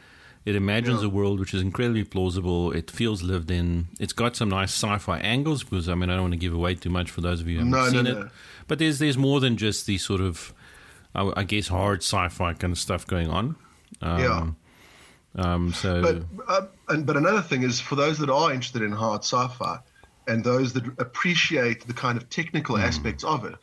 It 0.45 0.57
imagines 0.57 1.01
Yeah. 1.03 1.07
a 1.07 1.11
world 1.11 1.39
which 1.41 1.55
is 1.55 1.63
incredibly 1.63 2.05
plausible. 2.05 2.73
It 2.73 2.91
feels 2.91 3.23
lived 3.23 3.51
in. 3.51 3.87
It's 4.01 4.13
got 4.13 4.35
some 4.37 4.49
nice 4.49 4.73
sci-fi 4.73 5.19
angles 5.21 5.63
because 5.65 5.89
I 5.89 5.95
mean 5.95 6.11
I 6.11 6.15
don't 6.15 6.23
want 6.23 6.35
to 6.35 6.39
give 6.39 6.53
away 6.55 6.75
too 6.75 6.91
much 6.91 7.11
for 7.11 7.21
those 7.21 7.41
of 7.41 7.49
you 7.49 7.59
who 7.61 7.65
haven't 7.65 7.95
No, 7.95 8.03
no, 8.03 8.11
seen 8.11 8.15
no. 8.21 8.27
it. 8.27 8.33
But 8.69 8.79
there's 8.81 8.99
there's 8.99 9.17
more 9.19 9.41
than 9.41 9.57
just 9.57 9.87
the 9.87 9.99
sort 9.99 10.21
of 10.21 10.53
I, 11.15 11.33
I 11.37 11.45
guess 11.45 11.69
hard 11.69 11.99
sci-fi 12.03 12.55
kind 12.55 12.73
of 12.73 12.79
stuff 12.79 13.07
going 13.07 13.29
on. 13.29 13.57
Um, 14.01 14.21
yeah. 14.21 14.47
Um, 15.35 15.73
so 15.73 16.03
But 16.03 16.45
uh, 16.49 16.67
and 16.89 17.07
but 17.07 17.17
another 17.17 17.41
thing 17.43 17.63
is 17.63 17.81
for 17.81 17.97
those 17.97 18.19
that 18.19 18.29
are 18.31 18.53
interested 18.53 18.83
in 18.83 18.93
hard 18.93 19.23
sci-fi, 19.23 19.79
and 20.29 20.45
those 20.45 20.73
that 20.75 20.85
appreciate 20.99 21.87
the 21.87 21.95
kind 21.95 22.17
of 22.19 22.29
technical 22.31 22.77
Hmm. 22.77 22.83
aspects 22.83 23.25
of 23.25 23.45
it, 23.45 23.55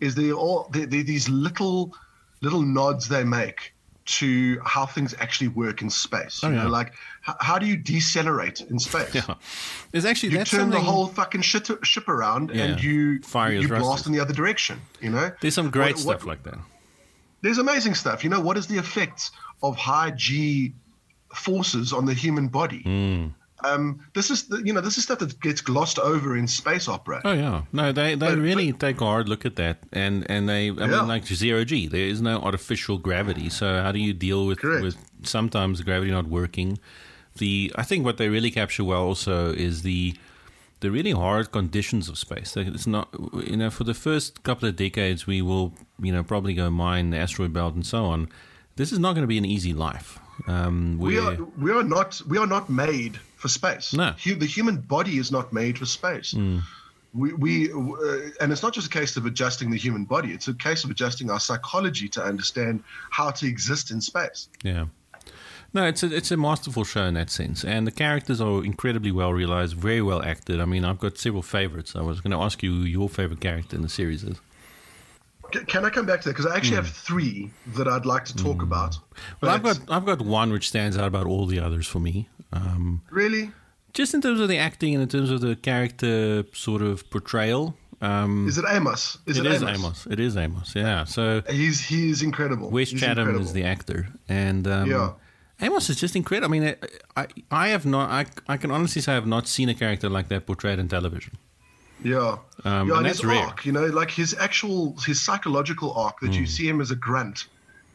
is 0.00 0.14
they 0.14 0.32
all 0.32 0.68
they, 0.72 0.84
they, 0.84 1.02
these 1.02 1.28
little 1.28 1.94
little 2.40 2.62
nods 2.62 3.08
they 3.08 3.22
make 3.24 3.72
to 4.04 4.58
how 4.64 4.84
things 4.84 5.14
actually 5.20 5.46
work 5.46 5.80
in 5.80 5.88
space. 5.88 6.40
Oh, 6.42 6.48
you 6.48 6.56
know, 6.56 6.62
yeah. 6.64 6.68
like 6.68 6.88
h- 7.28 7.36
how 7.38 7.56
do 7.56 7.66
you 7.66 7.76
decelerate 7.76 8.60
in 8.62 8.80
space? 8.80 9.14
yeah, 9.14 9.34
there's 9.92 10.04
actually 10.04 10.32
You 10.36 10.44
turn 10.44 10.70
the 10.70 10.80
whole 10.80 11.06
fucking 11.06 11.42
shit, 11.42 11.70
ship 11.84 12.08
around 12.08 12.50
Yeah. 12.52 12.64
and 12.64 12.82
you 12.82 13.20
Fire 13.22 13.52
your 13.52 13.62
you 13.62 13.68
blast 13.68 14.06
in 14.06 14.12
the 14.12 14.18
other 14.18 14.32
direction. 14.34 14.80
You 15.00 15.10
know, 15.10 15.30
There's 15.40 15.54
some 15.54 15.70
great 15.70 15.94
What- 15.98 16.04
what- 16.04 16.16
stuff 16.18 16.26
like 16.26 16.42
that. 16.42 16.58
There's 17.42 17.58
amazing 17.58 17.94
stuff. 17.94 18.24
You 18.24 18.30
know, 18.30 18.40
what 18.40 18.56
is 18.56 18.66
the 18.66 18.78
effects 18.78 19.30
of 19.62 19.76
high 19.76 20.10
G 20.12 20.72
forces 21.34 21.92
on 21.92 22.06
the 22.06 22.14
human 22.14 22.48
body? 22.48 22.82
Hmm. 22.82 23.26
Um, 23.64 24.00
this 24.14 24.28
is, 24.30 24.48
the, 24.48 24.56
you 24.64 24.72
know, 24.72 24.80
this 24.80 24.98
is 24.98 25.04
stuff 25.04 25.20
that 25.20 25.40
gets 25.40 25.60
glossed 25.60 26.00
over 26.00 26.36
in 26.36 26.48
space 26.48 26.88
opera. 26.88 27.20
Oh 27.24 27.32
yeah, 27.32 27.62
no, 27.72 27.92
they 27.92 28.16
they 28.16 28.30
But- 28.30 28.38
really 28.38 28.72
take 28.72 29.00
a 29.00 29.04
hard 29.04 29.28
look 29.28 29.46
at 29.46 29.54
that, 29.56 29.78
and 29.92 30.28
and 30.28 30.48
they, 30.48 30.70
I 30.70 30.72
Yeah. 30.72 30.86
mean, 30.86 31.06
like 31.06 31.24
zero 31.26 31.64
g, 31.64 31.86
there 31.86 32.06
is 32.06 32.20
no 32.20 32.40
artificial 32.40 32.98
gravity. 32.98 33.48
So 33.50 33.80
how 33.80 33.92
do 33.92 34.00
you 34.00 34.12
deal 34.14 34.46
with 34.46 34.58
Correct. 34.58 34.82
with 34.82 34.96
sometimes 35.22 35.80
gravity 35.82 36.10
not 36.10 36.26
working? 36.26 36.80
The 37.38 37.72
I 37.76 37.84
think 37.84 38.04
what 38.04 38.16
they 38.16 38.28
really 38.28 38.50
capture 38.50 38.82
well 38.82 39.02
also 39.04 39.52
is 39.52 39.82
the 39.82 40.16
the 40.82 40.90
really 40.90 41.12
hard 41.12 41.50
conditions 41.52 42.08
of 42.08 42.18
space. 42.18 42.56
It's 42.56 42.86
not, 42.86 43.08
you 43.46 43.56
know, 43.56 43.70
for 43.70 43.84
the 43.84 43.94
first 43.94 44.42
couple 44.42 44.68
of 44.68 44.76
decades, 44.76 45.26
we 45.26 45.40
will, 45.40 45.72
you 46.00 46.12
know, 46.12 46.22
probably 46.22 46.54
go 46.54 46.70
mine 46.70 47.10
the 47.10 47.18
asteroid 47.18 47.52
belt 47.52 47.74
and 47.74 47.86
so 47.86 48.04
on. 48.04 48.28
This 48.76 48.92
is 48.92 48.98
not 48.98 49.14
going 49.14 49.22
to 49.22 49.28
be 49.28 49.38
an 49.38 49.44
easy 49.44 49.72
life. 49.72 50.18
Um, 50.46 50.98
We 50.98 51.18
are 51.18 51.36
we 51.58 51.70
are 51.72 51.82
not 51.82 52.20
we 52.28 52.36
are 52.36 52.46
not 52.46 52.68
made 52.68 53.18
for 53.36 53.48
space. 53.48 53.92
No. 53.92 54.12
The 54.24 54.46
human 54.46 54.76
body 54.76 55.18
is 55.18 55.30
not 55.30 55.52
made 55.52 55.78
for 55.78 55.86
space. 55.86 56.34
We, 57.14 57.34
we 57.34 57.72
uh, 57.72 58.30
and 58.40 58.50
it's 58.52 58.62
not 58.62 58.72
just 58.72 58.86
a 58.86 58.90
case 58.90 59.16
of 59.18 59.26
adjusting 59.26 59.70
the 59.70 59.76
human 59.76 60.04
body. 60.04 60.32
It's 60.32 60.48
a 60.48 60.54
case 60.54 60.82
of 60.84 60.90
adjusting 60.90 61.30
our 61.30 61.40
psychology 61.40 62.08
to 62.08 62.22
understand 62.24 62.82
how 63.10 63.30
to 63.30 63.46
exist 63.46 63.90
in 63.90 64.00
space. 64.00 64.48
Yeah. 64.64 64.86
No, 65.74 65.86
it's 65.86 66.02
a 66.02 66.14
it's 66.14 66.30
a 66.30 66.36
masterful 66.36 66.84
show 66.84 67.04
in 67.04 67.14
that 67.14 67.30
sense, 67.30 67.64
and 67.64 67.86
the 67.86 67.90
characters 67.90 68.40
are 68.40 68.62
incredibly 68.64 69.10
well 69.10 69.32
realized, 69.32 69.74
very 69.76 70.02
well 70.02 70.22
acted. 70.22 70.60
I 70.60 70.66
mean, 70.66 70.84
I've 70.84 70.98
got 70.98 71.16
several 71.18 71.42
favorites. 71.42 71.96
I 71.96 72.02
was 72.02 72.20
going 72.20 72.32
to 72.32 72.36
ask 72.38 72.62
you 72.62 72.70
who 72.72 72.82
your 72.82 73.08
favorite 73.08 73.40
character 73.40 73.76
in 73.76 73.82
the 73.82 73.88
series 73.88 74.22
is. 74.22 74.36
Can 75.66 75.84
I 75.84 75.90
come 75.90 76.06
back 76.06 76.22
to 76.22 76.28
that? 76.28 76.34
Because 76.36 76.46
I 76.50 76.56
actually 76.56 76.76
have 76.76 76.88
three 76.88 77.50
that 77.76 77.86
I'd 77.86 78.06
like 78.06 78.24
to 78.26 78.36
talk 78.36 78.62
about. 78.62 78.96
Well, 79.40 79.50
I've 79.50 79.62
got 79.62 79.78
I've 79.88 80.04
got 80.06 80.22
one 80.22 80.50
which 80.52 80.68
stands 80.68 80.96
out 80.96 81.06
about 81.06 81.26
all 81.26 81.46
the 81.46 81.60
others 81.60 81.86
for 81.86 82.00
me. 82.00 82.28
Um, 82.54 83.00
really. 83.10 83.50
just 83.94 84.12
in 84.14 84.20
terms 84.20 84.40
of 84.40 84.48
the 84.48 84.58
acting 84.58 84.94
and 84.94 85.02
in 85.02 85.08
terms 85.08 85.30
of 85.30 85.40
the 85.40 85.56
character 85.56 86.44
sort 86.52 86.82
of 86.82 87.08
portrayal. 87.10 87.76
Um, 88.02 88.48
Is 88.48 88.58
it 88.58 88.64
Amos? 88.68 89.16
Is 89.26 89.38
it 89.38 89.46
it, 89.46 89.52
is 89.52 89.62
Amos? 89.62 89.78
Amos. 89.78 90.06
It 90.10 90.20
is 90.20 90.36
Amos. 90.36 90.74
Yeah. 90.74 91.04
So 91.04 91.42
He's 91.48 91.80
he's 91.80 92.22
incredible. 92.22 92.68
Wes 92.70 92.90
He's 92.90 93.00
Chatham 93.00 93.18
incredible. 93.20 93.44
is 93.46 93.52
the 93.52 93.64
actor, 93.64 94.08
and 94.28 94.66
um, 94.66 94.90
Yeah. 94.90 95.12
Amos 95.62 95.88
is 95.90 95.96
just 96.00 96.14
incredible. 96.16 96.48
I 96.54 96.60
mean, 96.60 96.74
I 97.16 97.26
I 97.50 97.68
have 97.68 97.86
not. 97.86 98.10
I 98.10 98.26
I 98.54 98.56
can 98.56 98.70
honestly 98.70 99.00
say 99.02 99.12
I 99.12 99.14
have 99.14 99.26
not 99.36 99.46
seen 99.48 99.68
a 99.68 99.74
character 99.74 100.08
like 100.10 100.28
that 100.28 100.46
portrayed 100.46 100.78
in 100.78 100.88
television. 100.88 101.34
Yeah, 102.04 102.38
Um, 102.64 102.88
yeah, 102.88 102.96
and 102.98 103.06
and 103.06 103.06
his 103.06 103.24
rare. 103.24 103.38
arc, 103.46 103.64
you 103.64 103.70
know, 103.76 103.86
like 103.86 104.10
his 104.10 104.34
actual 104.34 104.96
his 105.06 105.20
psychological 105.26 105.92
arc 105.94 106.16
that 106.20 106.32
Hmm. 106.34 106.40
you 106.40 106.46
see 106.46 106.66
him 106.68 106.80
as 106.80 106.90
a 106.90 106.96
grunt, 106.96 107.46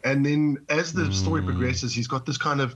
and 0.05 0.25
then 0.25 0.57
as 0.69 0.93
the 0.93 1.11
story 1.11 1.41
Hmm. 1.41 1.47
progresses, 1.49 1.93
he's 1.93 2.07
got 2.07 2.25
this 2.25 2.37
kind 2.37 2.61
of 2.61 2.73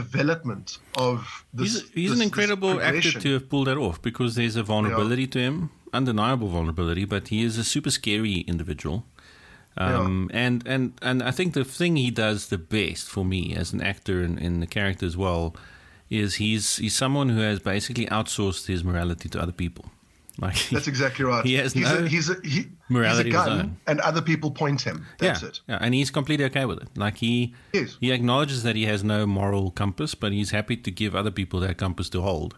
development 0.00 0.78
of 0.98 1.44
this. 1.54 1.72
He's, 1.80 1.90
he's 1.98 2.10
this- 2.10 2.18
an 2.18 2.22
incredible 2.30 2.80
actor 2.80 3.12
to 3.24 3.32
have 3.34 3.48
pulled 3.48 3.68
that 3.68 3.78
off 3.78 4.02
because 4.02 4.34
there's 4.34 4.56
a 4.56 4.62
vulnerability 4.62 5.26
to 5.28 5.38
him, 5.38 5.70
undeniable 5.92 6.48
vulnerability, 6.48 7.04
but 7.06 7.28
he 7.28 7.42
is 7.42 7.56
a 7.56 7.64
super 7.64 7.90
scary 7.90 8.40
individual. 8.52 9.06
Um, 9.78 10.30
and, 10.32 10.66
and, 10.66 10.94
and 11.02 11.22
I 11.22 11.30
think 11.30 11.54
the 11.54 11.64
thing 11.64 11.96
he 11.96 12.10
does 12.10 12.48
the 12.48 12.58
best 12.58 13.08
for 13.08 13.24
me 13.24 13.54
as 13.54 13.72
an 13.72 13.82
actor 13.82 14.22
and 14.22 14.38
in 14.38 14.60
the 14.60 14.66
character 14.66 15.04
as 15.04 15.16
well 15.16 15.54
is 16.08 16.36
he's 16.36 16.76
he's 16.76 16.94
someone 16.94 17.28
who 17.28 17.40
has 17.40 17.58
basically 17.58 18.06
outsourced 18.06 18.66
his 18.66 18.84
morality 18.84 19.28
to 19.28 19.40
other 19.40 19.52
people. 19.52 19.86
Like 20.38 20.68
That's 20.70 20.86
exactly 20.86 21.24
right. 21.24 21.44
He 21.44 21.54
has 21.54 21.72
he's 21.72 21.90
no 21.90 21.98
a, 21.98 22.08
he's 22.08 22.30
a, 22.30 22.36
he, 22.44 22.66
morality 22.88 23.30
he's 23.30 23.40
a 23.40 23.44
gun, 23.44 23.76
and 23.86 24.00
other 24.00 24.22
people 24.22 24.50
point 24.50 24.82
him. 24.82 25.06
That's 25.18 25.42
yeah, 25.42 25.48
it. 25.48 25.60
Yeah, 25.68 25.78
and 25.80 25.94
he's 25.94 26.10
completely 26.10 26.44
okay 26.46 26.64
with 26.64 26.82
it. 26.82 26.88
Like 26.96 27.18
he 27.18 27.54
Yes. 27.72 27.96
he 28.00 28.12
acknowledges 28.12 28.62
that 28.62 28.76
he 28.76 28.84
has 28.84 29.02
no 29.02 29.26
moral 29.26 29.70
compass, 29.70 30.14
but 30.14 30.32
he's 30.32 30.50
happy 30.50 30.76
to 30.76 30.90
give 30.90 31.16
other 31.16 31.30
people 31.30 31.60
that 31.60 31.78
compass 31.78 32.08
to 32.10 32.22
hold. 32.22 32.56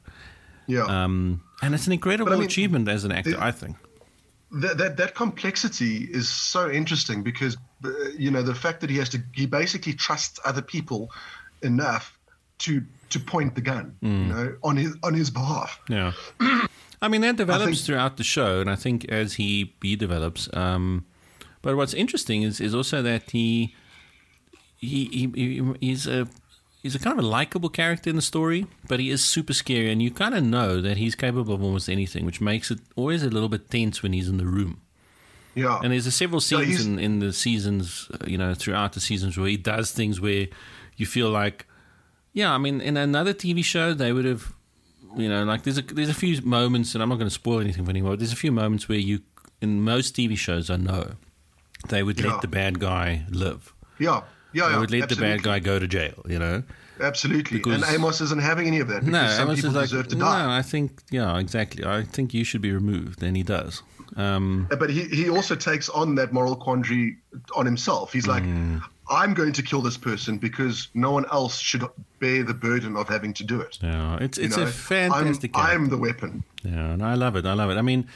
Yeah. 0.66 0.84
Um, 0.84 1.42
and 1.62 1.74
it's 1.74 1.86
an 1.86 1.94
incredible 1.94 2.32
I 2.32 2.36
mean, 2.36 2.44
achievement 2.44 2.88
as 2.88 3.04
an 3.04 3.12
actor, 3.12 3.36
I 3.40 3.52
think. 3.52 3.76
That, 4.52 4.78
that 4.78 4.96
that 4.96 5.14
complexity 5.14 6.04
is 6.10 6.28
so 6.28 6.70
interesting 6.70 7.22
because 7.22 7.56
uh, 7.84 7.90
you 8.16 8.30
know 8.30 8.42
the 8.42 8.54
fact 8.54 8.80
that 8.80 8.90
he 8.90 8.96
has 8.98 9.08
to 9.10 9.18
he 9.34 9.46
basically 9.46 9.92
trusts 9.92 10.38
other 10.44 10.62
people 10.62 11.10
enough 11.62 12.18
to 12.58 12.82
to 13.10 13.20
point 13.20 13.54
the 13.54 13.60
gun 13.60 13.94
Mm. 14.02 14.26
you 14.26 14.34
know 14.34 14.54
on 14.62 14.76
his 14.76 14.96
on 15.02 15.14
his 15.14 15.30
behalf 15.30 15.80
Yeah. 15.88 16.12
I 17.00 17.06
mean, 17.06 17.20
that 17.20 17.36
develops 17.36 17.64
think- 17.64 17.86
throughout 17.86 18.16
the 18.16 18.24
show, 18.24 18.60
and 18.60 18.68
I 18.68 18.74
think 18.74 19.04
as 19.04 19.34
he 19.34 19.72
he 19.82 19.94
develops. 19.96 20.48
Um, 20.52 21.04
but 21.62 21.76
what's 21.76 21.94
interesting 21.94 22.42
is 22.42 22.60
is 22.60 22.74
also 22.74 23.02
that 23.02 23.30
he 23.30 23.74
he, 24.78 25.04
he, 25.06 25.30
he 25.34 25.72
he's 25.80 26.06
a 26.08 26.26
he's 26.82 26.94
a 26.94 26.98
kind 26.98 27.18
of 27.18 27.24
a 27.24 27.28
likable 27.28 27.68
character 27.68 28.08
in 28.10 28.16
the 28.16 28.22
story, 28.22 28.66
but 28.86 29.00
he 29.00 29.10
is 29.10 29.24
super 29.24 29.52
scary, 29.52 29.90
and 29.90 30.00
you 30.02 30.10
kind 30.10 30.34
of 30.34 30.44
know 30.44 30.80
that 30.80 30.96
he's 30.96 31.14
capable 31.14 31.54
of 31.54 31.62
almost 31.62 31.88
anything, 31.88 32.24
which 32.24 32.40
makes 32.40 32.70
it 32.70 32.78
always 32.96 33.22
a 33.22 33.30
little 33.30 33.48
bit 33.48 33.70
tense 33.70 34.02
when 34.02 34.12
he's 34.12 34.28
in 34.28 34.36
the 34.38 34.46
room. 34.46 34.80
yeah 35.54 35.80
And 35.82 35.92
there's 35.92 36.06
a 36.06 36.10
several 36.12 36.40
scenes 36.40 36.84
in, 36.86 36.98
in 36.98 37.18
the 37.18 37.32
seasons, 37.32 38.08
uh, 38.14 38.18
you 38.26 38.38
know, 38.38 38.54
throughout 38.54 38.92
the 38.92 39.00
seasons 39.00 39.36
where 39.36 39.48
he 39.48 39.56
does 39.56 39.90
things 39.92 40.20
where 40.20 40.46
you 40.96 41.06
feel 41.06 41.30
like, 41.30 41.66
yeah, 42.32 42.52
I 42.52 42.58
mean, 42.58 42.80
in 42.80 42.96
another 42.96 43.34
TV 43.34 43.64
show 43.64 43.92
they 43.94 44.12
would 44.12 44.24
have, 44.24 44.52
you 45.16 45.28
know, 45.28 45.42
like 45.44 45.62
there's 45.64 45.78
a 45.78 45.82
there's 45.82 46.10
a 46.10 46.14
few 46.14 46.40
moments, 46.42 46.94
and 46.94 47.02
I'm 47.02 47.08
not 47.08 47.16
going 47.16 47.28
to 47.28 47.34
spoil 47.34 47.60
anything 47.60 47.84
for 47.84 47.90
anyone. 47.90 48.12
But 48.12 48.18
there's 48.20 48.32
a 48.32 48.36
few 48.36 48.52
moments 48.52 48.88
where 48.88 48.98
you, 48.98 49.20
in 49.60 49.82
most 49.82 50.14
TV 50.14 50.36
shows, 50.36 50.70
I 50.70 50.76
know, 50.76 51.12
they 51.88 52.02
would 52.02 52.20
Yeah. 52.20 52.32
let 52.32 52.42
the 52.42 52.48
bad 52.48 52.78
guy 52.78 53.24
live. 53.30 53.72
yeah 53.98 54.20
yeah, 54.52 54.70
yeah 54.70 54.78
would 54.78 54.90
let 54.90 55.02
absolutely. 55.02 55.28
the 55.28 55.36
bad 55.36 55.42
guy 55.44 55.58
go 55.58 55.78
to 55.78 55.86
jail. 55.86 56.24
You 56.28 56.38
know, 56.38 56.62
absolutely 57.00 57.58
because- 57.58 57.82
and 57.82 57.94
amos 57.94 58.20
isn't 58.20 58.40
having 58.42 58.66
any 58.66 58.80
of 58.80 58.88
that 58.88 59.04
because 59.04 59.12
no, 59.12 59.28
some 59.28 59.48
Amos 59.48 59.56
people 59.56 59.70
is 59.70 59.76
like, 59.76 59.88
deserve 59.90 60.08
to 60.08 60.16
no, 60.16 60.26
I 60.26 60.62
think, 60.62 61.02
yeah, 61.10 61.38
exactly. 61.38 61.84
I 61.84 62.02
think 62.04 62.34
you 62.34 62.44
should 62.44 62.62
be 62.62 62.72
removed, 62.72 63.22
and 63.22 63.36
he 63.36 63.42
does. 63.42 63.82
Um, 64.16 64.66
but 64.78 64.88
he, 64.90 65.02
he 65.04 65.28
also 65.28 65.54
takes 65.54 65.88
on 65.90 66.14
that 66.16 66.32
moral 66.32 66.56
quandary 66.56 67.18
on 67.54 67.66
himself 67.66 68.10
he's 68.12 68.26
like 68.26 68.42
Mm. 68.42 68.80
i'm 69.10 69.34
going 69.34 69.52
to 69.52 69.62
kill 69.62 69.82
this 69.82 69.98
person 69.98 70.38
because 70.38 70.88
no 70.94 71.10
one 71.12 71.26
else 71.30 71.58
should 71.58 71.84
bear 72.18 72.42
the 72.42 72.54
burden 72.54 72.96
of 72.96 73.06
having 73.06 73.34
to 73.34 73.44
do 73.44 73.60
it 73.60 73.78
yeah, 73.82 74.16
it's 74.20 74.38
you 74.38 74.44
it's 74.46 74.56
know? 74.56 74.62
a 74.62 74.66
fantastic. 74.66 75.50
I'm. 75.54 75.82
I'm 75.82 75.88
the 75.90 75.98
weapon 75.98 76.42
Yeah, 76.64 76.92
and 76.94 77.02
I 77.04 77.14
love 77.14 77.36
it. 77.36 77.44
I 77.44 77.52
love 77.52 77.70
it. 77.70 77.76
I 77.76 77.82
mean, 77.82 78.08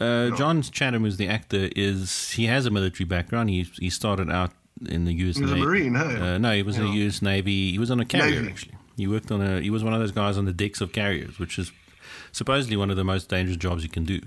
uh, 0.00 0.30
John 0.36 0.60
Chatham, 0.62 1.04
who's 1.04 1.16
the 1.16 1.28
actor, 1.28 1.70
is 1.76 2.32
he 2.32 2.46
has 2.46 2.66
a 2.66 2.70
military 2.70 3.06
background. 3.06 3.48
He 3.48 3.62
he 3.78 3.88
started 3.88 4.28
out 4.30 4.50
in 4.88 5.04
the 5.04 5.12
U.S. 5.14 5.36
He 5.36 5.42
was 5.42 5.52
a 5.52 5.54
Navy. 5.54 5.66
Marine, 5.66 5.94
hey? 5.94 6.34
Uh, 6.34 6.38
no, 6.38 6.52
he 6.52 6.62
was 6.62 6.76
in 6.78 6.84
the 6.84 6.90
U.S. 6.92 7.22
Navy. 7.22 7.72
He 7.72 7.78
was 7.78 7.90
on 7.90 8.00
a 8.00 8.04
carrier 8.04 8.40
Navy. 8.40 8.48
actually. 8.52 8.74
He 8.96 9.06
worked 9.06 9.30
on 9.30 9.40
a. 9.42 9.60
He 9.60 9.70
was 9.70 9.82
one 9.84 9.92
of 9.94 10.00
those 10.00 10.12
guys 10.12 10.36
on 10.38 10.44
the 10.44 10.52
decks 10.52 10.80
of 10.80 10.92
carriers, 10.92 11.38
which 11.38 11.58
is 11.58 11.72
supposedly 12.32 12.76
one 12.76 12.90
of 12.90 12.96
the 12.96 13.04
most 13.04 13.28
dangerous 13.28 13.56
jobs 13.56 13.82
you 13.82 13.88
can 13.90 14.04
do. 14.04 14.20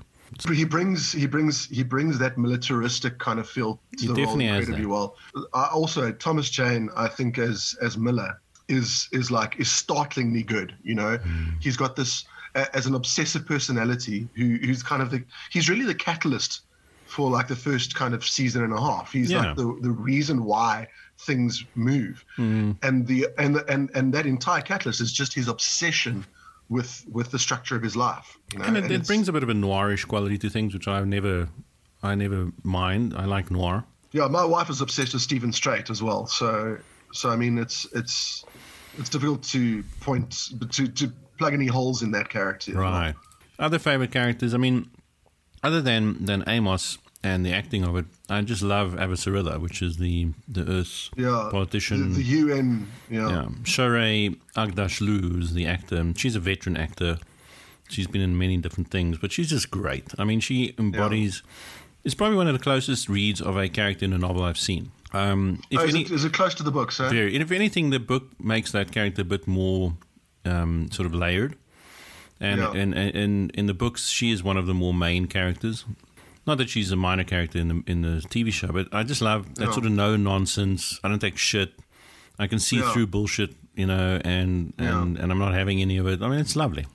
But 0.46 0.56
he 0.56 0.64
brings 0.64 1.12
he 1.12 1.26
brings 1.26 1.68
he 1.70 1.82
brings 1.84 2.20
that 2.20 2.38
militaristic 2.38 3.18
kind 3.18 3.40
of 3.40 3.50
feel 3.50 3.80
to 3.98 4.00
He 4.00 4.08
the 4.08 4.24
role 4.26 4.40
incredibly 4.40 4.86
well. 4.86 5.16
I 5.54 5.66
also 5.74 6.12
Thomas 6.12 6.50
Jane, 6.52 6.90
I 6.96 7.08
think 7.08 7.40
as 7.40 7.76
as 7.82 7.98
Miller 7.98 8.40
is 8.68 9.10
is 9.12 9.32
like 9.32 9.60
is 9.60 9.72
startlingly 9.72 10.44
good. 10.44 10.76
You 10.84 10.94
know, 10.96 11.18
Hmm. 11.18 11.46
he's 11.60 11.76
got 11.78 11.96
this 11.96 12.26
as 12.74 12.86
an 12.86 12.94
obsessive 12.94 13.46
personality 13.48 14.28
who 14.36 14.58
who's 14.62 14.84
kind 14.84 15.02
of 15.02 15.10
the 15.10 15.24
he's 15.50 15.68
really 15.68 15.86
the 15.86 15.96
catalyst 15.96 16.62
for 17.10 17.30
like 17.30 17.48
the 17.48 17.56
first 17.56 17.96
kind 17.96 18.14
of 18.14 18.24
season 18.24 18.64
and 18.64 18.72
a 18.74 18.80
half. 18.80 19.12
He's 19.12 19.32
Yeah. 19.32 19.48
like 19.48 19.56
the 19.58 19.78
the 19.82 19.92
reason 19.92 20.44
why 20.46 20.88
things 21.18 21.66
move, 21.76 22.24
Hmm. 22.36 22.72
and 22.84 23.06
the 23.08 23.28
and 23.38 23.56
the, 23.56 23.66
and 23.68 23.90
and 23.96 24.14
that 24.14 24.26
entire 24.26 24.62
catalyst 24.62 25.02
is 25.02 25.12
just 25.12 25.34
his 25.34 25.48
obsession. 25.48 26.26
With, 26.72 27.04
with 27.12 27.32
the 27.32 27.40
structure 27.40 27.76
of 27.76 27.82
his 27.82 27.96
life, 27.96 28.38
you 28.54 28.60
know? 28.60 28.66
And 28.66 28.78
it, 28.78 28.92
it 28.92 29.08
brings 29.08 29.28
a 29.28 29.34
bit 29.34 29.42
of 29.42 29.50
a 29.50 29.54
noirish 29.56 30.08
quality 30.08 30.38
to 30.38 30.52
things, 30.52 30.72
which 30.76 30.88
I've 30.88 31.08
never, 31.08 31.50
I 32.04 32.14
never 32.14 32.52
mind. 32.62 33.16
I 33.18 33.26
like 33.26 33.50
noir. 33.50 33.86
Yeah, 34.12 34.28
my 34.28 34.46
wife 34.46 34.70
is 34.70 34.80
obsessed 34.80 35.14
with 35.14 35.24
Steven 35.24 35.52
Strait 35.52 35.90
as 35.90 36.04
well. 36.04 36.28
So, 36.28 36.78
so 37.12 37.32
I 37.32 37.38
mean, 37.38 37.58
it's 37.58 37.88
it's 37.96 38.46
it's 39.00 39.10
difficult 39.10 39.42
to 39.46 39.84
point 40.00 40.50
to 40.74 40.88
to 40.88 41.12
plug 41.40 41.54
any 41.56 41.66
holes 41.66 42.04
in 42.04 42.12
that 42.12 42.30
character. 42.30 42.74
Right. 42.74 43.16
Other 43.58 43.80
favorite 43.80 44.12
characters. 44.12 44.54
I 44.54 44.58
mean, 44.58 44.92
other 45.64 45.82
than 45.82 46.26
than 46.26 46.44
Amos 46.48 46.98
and 47.24 47.46
the 47.46 47.52
acting 47.54 47.84
of 47.84 47.98
it, 47.98 48.06
I 48.30 48.42
just 48.42 48.62
love 48.62 48.94
Avasarala, 48.94 49.60
which 49.60 49.82
is 49.82 49.98
the 49.98 50.30
the 50.48 50.70
Earth 50.70 51.10
Yeah. 51.18 51.50
politician. 51.52 52.14
The, 52.14 52.16
the 52.18 52.24
UN. 52.24 52.88
Yeah. 53.10 53.30
yeah, 53.30 53.46
Shohreh 53.64 54.38
Aghdashloo 54.56 55.42
is 55.42 55.54
the 55.54 55.66
actor. 55.66 56.14
She's 56.16 56.36
a 56.36 56.40
veteran 56.40 56.78
actor. 56.78 57.18
She's 57.90 58.08
been 58.08 58.22
in 58.22 58.38
many 58.38 58.58
different 58.58 58.92
things, 58.92 59.18
but 59.18 59.32
she's 59.32 59.50
just 59.50 59.72
great. 59.72 60.14
I 60.20 60.24
mean, 60.24 60.40
she 60.40 60.76
embodies. 60.78 61.42
It's 62.04 62.14
probably 62.16 62.38
one 62.38 62.48
of 62.48 62.54
the 62.54 62.60
closest 62.64 63.10
reads 63.10 63.42
of 63.42 63.58
a 63.58 63.68
character 63.68 64.06
in 64.06 64.14
a 64.14 64.18
novel 64.18 64.44
I've 64.44 64.58
seen. 64.60 64.92
Um, 65.12 65.60
if 65.72 65.80
Oh, 65.80 65.84
is, 65.86 65.96
any, 65.96 66.04
it, 66.04 66.12
is 66.12 66.24
it 66.24 66.32
close 66.34 66.54
to 66.56 66.64
the 66.64 66.72
book, 66.72 66.92
sir? 66.92 67.10
very, 67.10 67.34
and 67.34 67.42
if 67.42 67.52
anything, 67.52 67.90
the 67.90 68.00
book 68.00 68.30
makes 68.40 68.72
that 68.72 68.92
character 68.92 69.24
a 69.24 69.26
bit 69.26 69.48
more 69.48 69.94
um, 70.46 70.90
sort 70.92 71.08
of 71.08 71.14
layered. 71.16 71.56
And 72.42 72.62
Yeah. 72.62 72.74
in, 72.74 72.94
in 72.94 73.50
in 73.54 73.66
the 73.68 73.74
books, 73.74 74.10
she 74.10 74.32
is 74.32 74.42
one 74.44 74.58
of 74.58 74.66
the 74.66 74.74
more 74.74 74.94
main 74.94 75.28
characters. 75.28 75.86
Not 76.48 76.58
that 76.58 76.70
she's 76.70 76.92
a 76.92 76.96
minor 76.96 77.24
character 77.26 77.60
in 77.60 77.68
the 77.68 77.84
in 77.86 78.02
the 78.02 78.22
TV 78.30 78.52
show, 78.52 78.68
but 78.68 78.88
I 78.94 79.04
just 79.04 79.22
love 79.22 79.54
that 79.56 79.66
Yeah. 79.66 79.72
sort 79.72 79.86
of 79.86 79.92
no 79.92 80.16
nonsense. 80.16 81.00
I 81.04 81.10
don't 81.10 81.20
take 81.20 81.38
shit. 81.38 81.74
I 82.40 82.48
can 82.48 82.60
see 82.60 82.78
Yeah. 82.78 82.92
through 82.94 83.08
bullshit, 83.08 83.56
you 83.76 83.86
know, 83.86 84.22
and 84.24 84.74
and, 84.78 85.18
and 85.18 85.32
I'm 85.32 85.40
not 85.40 85.54
having 85.54 85.82
any 85.82 85.98
of 85.98 86.08
it. 86.08 86.22
I 86.22 86.30
mean, 86.30 86.40
it's 86.40 86.56
lovely. 86.56 86.86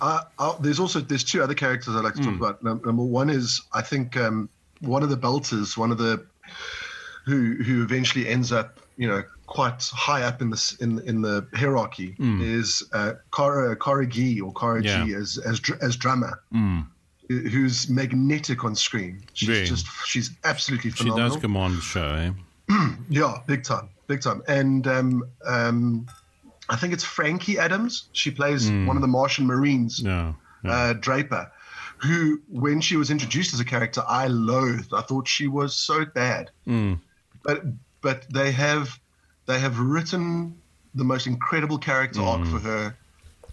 Uh, 0.00 0.20
uh, 0.38 0.54
there's 0.60 0.80
also 0.80 1.00
there's 1.00 1.24
two 1.24 1.42
other 1.42 1.54
characters 1.54 1.94
I'd 1.94 2.04
like 2.04 2.14
to 2.14 2.22
Hmm. 2.22 2.38
talk 2.38 2.60
about. 2.62 2.84
Number 2.86 3.02
one 3.02 3.28
is 3.28 3.60
I 3.74 3.82
think 3.82 4.16
um, 4.16 4.48
one 4.80 5.02
of 5.02 5.10
the 5.10 5.16
Belters, 5.18 5.76
one 5.76 5.92
of 5.92 5.98
the 5.98 6.24
who 7.26 7.56
who 7.62 7.82
eventually 7.82 8.26
ends 8.28 8.50
up 8.52 8.80
you 8.96 9.06
know, 9.06 9.22
quite 9.46 9.82
high 9.92 10.22
up 10.22 10.42
in 10.42 10.50
the 10.50 10.76
in 10.80 10.98
in 11.00 11.22
the 11.22 11.46
hierarchy 11.54 12.14
Mm. 12.18 12.42
is 12.42 12.82
uh, 12.92 13.12
Cara 13.32 14.06
Gee 14.06 14.40
or 14.40 14.52
Cara 14.52 14.82
G 14.82 15.14
as 15.14 15.38
as 15.38 15.60
as 15.80 15.96
drummer, 15.96 16.42
Mm. 16.52 16.86
who's 17.28 17.88
magnetic 17.88 18.64
on 18.64 18.74
screen. 18.74 19.22
She's 19.34 19.48
Very. 19.48 19.66
just 19.66 19.86
she's 20.04 20.30
absolutely 20.44 20.90
phenomenal. 20.90 21.28
She 21.28 21.34
does 21.34 21.40
command 21.42 21.76
the 21.76 21.80
show, 21.82 22.08
eh? 22.14 22.30
Yeah, 23.08 23.38
big 23.46 23.62
time, 23.64 23.88
big 24.08 24.20
time. 24.20 24.42
And 24.48 24.86
um, 24.86 25.24
um, 25.46 26.06
I 26.68 26.76
think 26.76 26.92
it's 26.92 27.04
Frankie 27.04 27.58
Adams. 27.58 28.08
She 28.12 28.30
plays 28.30 28.68
Hmm. 28.68 28.86
one 28.86 28.96
of 28.96 29.02
the 29.02 29.08
Martian 29.08 29.46
Marines, 29.46 30.02
No. 30.02 30.34
no. 30.64 30.70
uh, 30.70 30.92
Draper, 30.94 31.50
who, 31.98 32.40
when 32.48 32.80
she 32.80 32.96
was 32.96 33.10
introduced 33.10 33.54
as 33.54 33.60
a 33.60 33.64
character, 33.64 34.02
I 34.08 34.26
loathed. 34.26 34.92
I 34.92 35.02
thought 35.02 35.28
she 35.28 35.46
was 35.46 35.74
so 35.76 36.04
bad. 36.04 36.50
Mm. 36.66 36.98
But 37.44 37.62
but 38.02 38.26
they 38.32 38.50
have 38.52 38.98
they 39.46 39.58
have 39.58 39.78
written 39.78 40.54
the 40.94 41.04
most 41.04 41.26
incredible 41.26 41.78
character 41.78 42.22
arc 42.22 42.44
for 42.46 42.58
her. 42.58 42.96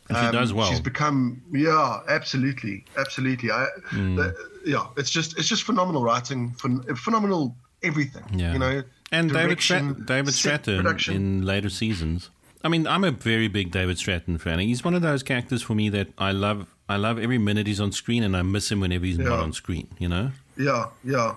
And 0.10 0.18
she 0.18 0.26
Um, 0.26 0.32
does 0.34 0.52
well. 0.54 0.70
She's 0.70 0.80
become 0.82 1.42
yeah, 1.52 2.00
absolutely, 2.10 2.86
absolutely. 2.98 3.52
I, 3.52 3.66
Hmm. 3.90 4.16
the- 4.18 4.36
yeah, 4.66 4.86
it's 4.98 5.10
just 5.10 5.38
it's 5.38 5.48
just 5.48 5.64
phenomenal 5.64 6.04
writing, 6.04 6.52
phen- 6.58 6.98
phenomenal 6.98 7.56
everything. 7.84 8.24
Yeah. 8.34 8.54
you 8.54 8.60
know. 8.60 8.84
And 9.12 9.32
David, 9.32 9.60
Strat- 9.60 10.06
David 10.06 10.34
Strathairn 10.34 10.78
production. 10.78 11.16
in 11.16 11.46
later 11.46 11.70
seasons. 11.70 12.30
I 12.66 12.70
mean, 12.70 12.88
I'm 12.88 13.04
a 13.04 13.12
very 13.12 13.48
big 13.48 13.72
David 13.72 13.98
Strathairn 13.98 14.40
fan. 14.42 14.60
He's 14.60 14.84
one 14.84 14.94
of 14.96 15.02
those 15.02 15.22
characters 15.22 15.62
for 15.62 15.76
me 15.76 15.90
that 15.90 16.08
I 16.18 16.32
love. 16.32 16.68
I 16.90 16.96
love 16.98 17.18
every 17.20 17.38
minute 17.38 17.68
he's 17.68 17.80
on 17.80 17.92
screen, 17.92 18.24
and 18.24 18.36
I 18.36 18.42
miss 18.42 18.72
him 18.72 18.80
whenever 18.82 19.06
he's 19.06 19.18
not 19.18 19.40
on 19.40 19.54
screen. 19.54 19.88
You 20.00 20.10
know, 20.10 20.32
Yeah, 20.58 20.86
yeah. 21.04 21.36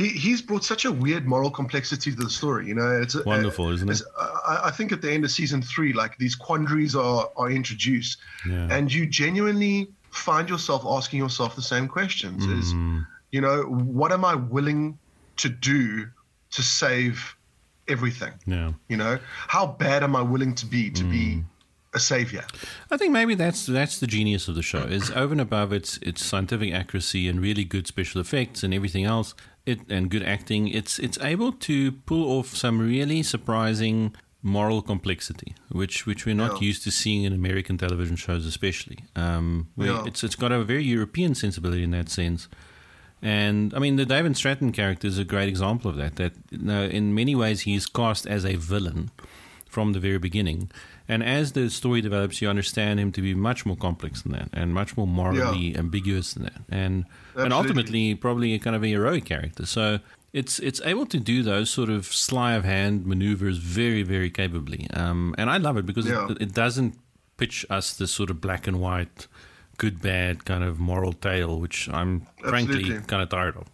He 0.00 0.08
he's 0.24 0.40
brought 0.48 0.64
such 0.64 0.84
a 0.86 0.92
weird 1.04 1.24
moral 1.26 1.50
complexity 1.50 2.10
to 2.12 2.16
the 2.24 2.30
story. 2.30 2.66
You 2.70 2.74
know, 2.80 2.90
it's 3.02 3.16
Wonderful, 3.24 3.68
isn't 3.76 3.90
it? 3.90 4.00
I, 4.52 4.54
I 4.68 4.70
think 4.70 4.92
at 4.92 5.00
the 5.02 5.10
end 5.12 5.24
of 5.26 5.30
season 5.30 5.60
three, 5.72 5.92
like 6.02 6.12
these 6.24 6.34
quandaries 6.46 6.94
are 6.96 7.22
are 7.36 7.50
introduced, 7.50 8.16
Yeah. 8.48 8.74
and 8.76 8.84
you 8.96 9.02
genuinely 9.06 9.76
find 10.28 10.48
yourself 10.48 10.82
asking 10.86 11.18
yourself 11.24 11.54
the 11.54 11.66
same 11.74 11.86
questions: 11.86 12.40
is 12.46 12.72
Mm. 12.72 13.06
you 13.30 13.40
know, 13.42 13.56
what 14.00 14.10
am 14.16 14.24
I 14.24 14.34
willing 14.56 14.98
to 15.42 15.48
do 15.72 16.06
to 16.56 16.62
save 16.62 17.36
everything? 17.88 18.32
yeah. 18.46 18.72
You 18.88 18.96
know, 18.96 19.18
how 19.48 19.66
bad 19.66 20.02
am 20.02 20.16
I 20.16 20.22
willing 20.22 20.54
to 20.56 20.66
be 20.66 20.90
to 20.90 21.04
Mm. 21.04 21.10
be 21.10 21.44
a 21.92 21.98
savior? 22.00 22.44
I 22.90 22.96
think 22.96 23.12
maybe 23.12 23.34
that's 23.34 23.66
that's 23.66 23.98
the 23.98 24.06
genius 24.06 24.48
of 24.48 24.54
the 24.54 24.62
show. 24.62 24.82
Is 24.98 25.10
over 25.10 25.32
and 25.32 25.40
above 25.40 25.72
its 25.72 25.98
its 25.98 26.24
scientific 26.24 26.72
accuracy 26.72 27.28
and 27.28 27.40
really 27.40 27.64
good 27.64 27.86
special 27.86 28.20
effects 28.20 28.62
and 28.62 28.72
everything 28.72 29.04
else, 29.04 29.34
it 29.66 29.80
and 29.88 30.10
good 30.10 30.22
acting. 30.22 30.68
It's 30.68 30.98
it's 30.98 31.18
able 31.20 31.52
to 31.52 31.92
pull 32.06 32.38
off 32.38 32.56
some 32.56 32.78
really 32.80 33.22
surprising 33.22 34.14
moral 34.42 34.80
complexity, 34.82 35.54
which 35.70 36.06
which 36.06 36.24
we're 36.26 36.34
not 36.34 36.60
Yeah. 36.60 36.68
used 36.68 36.82
to 36.84 36.90
seeing 36.90 37.24
in 37.24 37.32
American 37.32 37.76
television 37.78 38.16
shows, 38.16 38.46
especially. 38.46 38.98
Um, 39.16 39.68
Yeah. 39.76 40.04
it's 40.06 40.24
it's 40.24 40.36
got 40.36 40.50
a 40.52 40.64
very 40.64 40.84
European 40.84 41.34
sensibility 41.34 41.82
in 41.82 41.90
that 41.90 42.08
sense. 42.10 42.48
And 43.22 43.74
I 43.74 43.78
mean, 43.78 43.96
the 43.96 44.06
David 44.06 44.32
Strathairn 44.32 44.72
character 44.72 45.06
is 45.06 45.18
a 45.18 45.24
great 45.24 45.48
example 45.48 45.90
of 45.90 45.96
that. 45.98 46.16
That 46.16 46.32
you 46.50 46.58
know, 46.58 46.84
in 46.84 47.14
many 47.14 47.34
ways, 47.34 47.60
he's 47.62 47.86
cast 47.86 48.26
as 48.26 48.44
a 48.46 48.56
villain 48.56 49.10
from 49.68 49.92
the 49.92 50.00
very 50.00 50.18
beginning. 50.18 50.70
And 51.06 51.22
as 51.22 51.52
the 51.52 51.68
story 51.70 52.00
develops, 52.00 52.40
you 52.40 52.48
understand 52.48 52.98
him 53.00 53.12
to 53.12 53.20
be 53.20 53.34
much 53.34 53.66
more 53.66 53.76
complex 53.76 54.22
than 54.22 54.32
that, 54.32 54.48
and 54.52 54.72
much 54.72 54.96
more 54.96 55.06
morally 55.06 55.76
ambiguous 55.76 56.32
than 56.34 56.44
that, 56.44 56.62
and 56.70 57.04
and 57.44 57.52
ultimately 57.52 58.14
probably 58.14 58.54
a 58.54 58.58
kind 58.58 58.76
of 58.76 58.82
a 58.84 58.88
heroic 58.88 59.24
character. 59.24 59.66
So 59.66 59.98
it's 60.32 60.58
it's 60.60 60.80
able 60.84 61.06
to 61.06 61.18
do 61.18 61.42
those 61.42 61.70
sort 61.70 61.90
of 61.90 62.06
sleight 62.06 62.54
of 62.56 62.64
hand 62.64 63.06
maneuvers 63.06 63.58
very 63.58 64.02
very 64.02 64.30
capably. 64.30 64.86
Um, 64.94 65.34
and 65.38 65.50
I 65.50 65.56
love 65.58 65.76
it 65.76 65.86
because 65.86 66.06
Yeah. 66.06 66.28
it, 66.30 66.40
it 66.42 66.52
doesn't 66.54 66.94
pitch 67.36 67.64
us 67.70 67.94
this 67.96 68.12
sort 68.12 68.30
of 68.30 68.40
black 68.40 68.66
and 68.66 68.80
white, 68.80 69.26
good 69.78 70.00
bad 70.02 70.44
kind 70.44 70.62
of 70.62 70.78
moral 70.78 71.12
tale, 71.14 71.58
which 71.58 71.88
I'm 71.88 72.26
frankly 72.40 72.76
Absolutely. 72.78 73.06
kind 73.06 73.22
of 73.22 73.28
tired 73.30 73.56
of. 73.56 73.66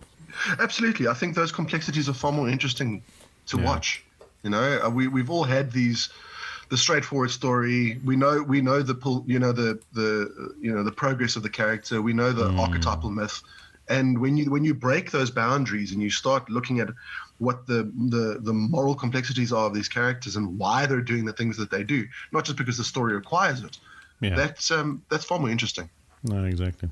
Absolutely, 0.61 1.09
I 1.09 1.15
think 1.15 1.35
those 1.35 1.51
complexities 1.53 2.09
are 2.09 2.15
far 2.15 2.33
more 2.33 2.49
interesting 2.49 3.03
to 3.47 3.57
Yeah. 3.59 3.65
watch. 3.65 4.05
You 4.43 4.51
know, 4.51 4.81
uh, 4.85 4.91
we 4.91 5.09
we've 5.09 5.31
all 5.31 5.45
had 5.45 5.73
these, 5.73 6.09
the 6.69 6.77
straightforward 6.77 7.31
story. 7.31 8.01
We 8.05 8.17
know 8.17 8.43
we 8.43 8.61
know 8.61 8.83
the 8.83 8.97
you 9.27 9.39
know 9.39 9.53
the 9.53 9.79
the 9.93 10.55
you 10.61 10.75
know 10.75 10.83
the 10.83 10.93
progress 10.93 11.37
of 11.37 11.43
the 11.43 11.51
character. 11.51 12.03
We 12.03 12.13
know 12.13 12.33
the 12.33 12.51
archetypal 12.59 13.11
myth, 13.11 13.43
and 13.89 14.19
when 14.19 14.37
you 14.37 14.51
when 14.51 14.65
you 14.65 14.75
break 14.75 15.11
those 15.11 15.31
boundaries 15.31 15.93
and 15.93 16.03
you 16.03 16.11
start 16.11 16.51
looking 16.51 16.81
at 16.81 16.89
what 17.39 17.67
the, 17.67 17.91
the 18.09 18.39
the 18.41 18.53
moral 18.53 18.95
complexities 18.95 19.53
are 19.53 19.67
of 19.67 19.75
these 19.75 19.89
characters 19.89 20.37
and 20.37 20.59
why 20.59 20.87
they're 20.87 21.03
doing 21.03 21.25
the 21.25 21.33
things 21.35 21.57
that 21.59 21.71
they 21.71 21.83
do, 21.85 22.07
not 22.33 22.45
just 22.45 22.57
because 22.57 22.79
the 22.79 22.85
story 22.85 23.15
requires 23.15 23.63
it. 23.63 23.79
Yeah, 24.21 24.35
That's 24.35 24.71
um 24.71 25.03
that's 25.11 25.25
far 25.25 25.39
more 25.39 25.51
interesting. 25.51 25.91
no, 26.23 26.45
exactly. 26.45 26.89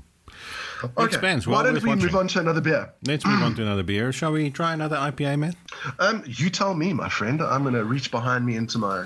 Okay, 0.83 1.05
Expanse. 1.05 1.47
why 1.47 1.63
don't 1.63 1.81
we 1.81 1.95
move 1.95 2.15
on 2.15 2.27
to 2.27 2.39
another 2.39 2.61
beer? 2.61 2.91
Let's 3.07 3.25
move 3.25 3.41
on 3.41 3.55
to 3.55 3.61
another 3.61 3.83
beer. 3.83 4.11
Shall 4.11 4.33
we 4.33 4.49
try 4.51 4.73
another 4.73 4.97
IPA, 4.97 5.39
Matt? 5.39 5.55
Um, 5.99 6.23
you 6.27 6.49
tell 6.49 6.73
me, 6.75 6.93
my 6.93 7.09
friend. 7.09 7.41
I'm 7.41 7.63
going 7.63 7.73
to 7.73 7.85
reach 7.85 8.11
behind 8.11 8.45
me 8.45 8.55
into 8.55 8.77
my. 8.77 9.05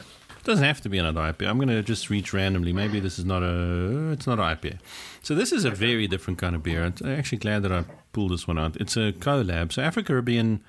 Doesn't 0.49 0.65
have 0.65 0.81
to 0.81 0.89
be 0.89 0.97
another 0.97 1.21
IPA. 1.21 1.47
I'm 1.47 1.57
going 1.57 1.67
to 1.67 1.83
just 1.83 2.09
reach 2.09 2.33
randomly. 2.33 2.73
Maybe 2.73 2.99
this 2.99 3.19
is 3.19 3.25
not 3.25 3.43
a 3.43 4.09
it's 4.13 4.25
not 4.25 4.39
an 4.39 4.45
IPA. 4.45 4.79
So 5.21 5.35
this 5.35 5.51
is 5.51 5.63
a 5.63 5.69
very 5.69 6.07
different 6.07 6.39
kind 6.39 6.55
of 6.55 6.63
beer. 6.63 6.83
I'm 6.83 6.95
actually 7.07 7.37
glad 7.37 7.61
that 7.61 7.71
I 7.71 7.83
pulled 8.13 8.31
this 8.31 8.47
one 8.47 8.57
out. 8.57 8.75
It's 8.77 8.97
a 8.97 9.11
collab. 9.11 9.71
So 9.71 9.83
Afro-Caribbean 9.83 10.63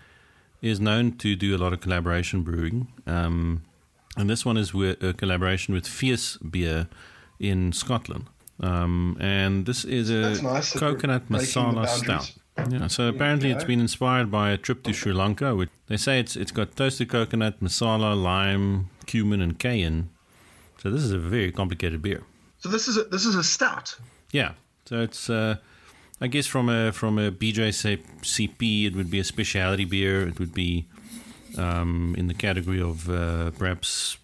is 0.61 0.81
known 0.81 1.12
to 1.12 1.35
do 1.35 1.57
a 1.57 1.59
lot 1.59 1.72
of 1.72 1.81
collaboration 1.81 2.43
brewing, 2.43 2.89
um, 3.07 3.62
and 4.18 4.28
this 4.28 4.45
one 4.45 4.59
is 4.59 4.74
with 4.74 5.03
a 5.03 5.14
collaboration 5.14 5.72
with 5.72 5.87
Fierce 5.87 6.37
Beer 6.37 6.87
in 7.39 7.72
Scotland. 7.72 8.26
Um, 8.62 9.16
and 9.18 9.64
this 9.64 9.87
is 9.87 10.11
a 10.11 10.43
nice 10.43 10.78
coconut 10.78 11.31
masala 11.31 11.89
stout. 11.89 12.31
Yeah, 12.68 12.89
so 12.89 13.09
apparently 13.09 13.51
it's 13.51 13.64
been 13.64 13.81
inspired 13.81 14.31
by 14.31 14.51
a 14.51 14.59
trip 14.59 14.83
to 14.83 14.93
Sri 14.93 15.14
Lanka. 15.14 15.57
Which 15.57 15.70
they 15.87 15.97
say 15.97 16.20
it's 16.20 16.37
it's 16.37 16.53
got 16.53 16.76
toasted 16.76 17.09
coconut, 17.09 17.61
masala, 17.61 18.14
lime, 18.14 18.91
cumin, 19.11 19.41
and 19.43 19.59
cayenne. 19.59 20.09
So 20.79 20.91
this 20.91 21.03
is 21.03 21.13
a 21.13 21.19
very 21.19 21.53
complicated 21.53 22.01
beer. 22.03 22.23
So 22.59 22.69
this 22.69 22.89
is 22.89 22.97
a, 22.97 23.05
this 23.05 23.27
is 23.27 23.35
a 23.35 23.43
stout. 23.43 23.97
Yeah. 24.33 24.53
So 24.87 25.01
it's 25.03 25.29
uh, 25.29 25.57
I 26.21 26.27
guess 26.29 26.47
from 26.47 26.69
a 26.69 26.93
from 26.93 27.19
a 27.19 27.31
BJCP 27.31 28.87
it 28.87 28.95
would 28.97 29.11
be 29.11 29.19
a 29.19 29.25
specialty 29.25 29.85
beer. 29.85 30.27
It 30.29 30.39
would 30.39 30.55
be 30.55 30.87
um, 31.59 32.15
in 32.19 32.29
the 32.29 32.35
category 32.35 32.81
of 32.81 33.09
uh, 33.11 33.51
perhaps 33.59 34.19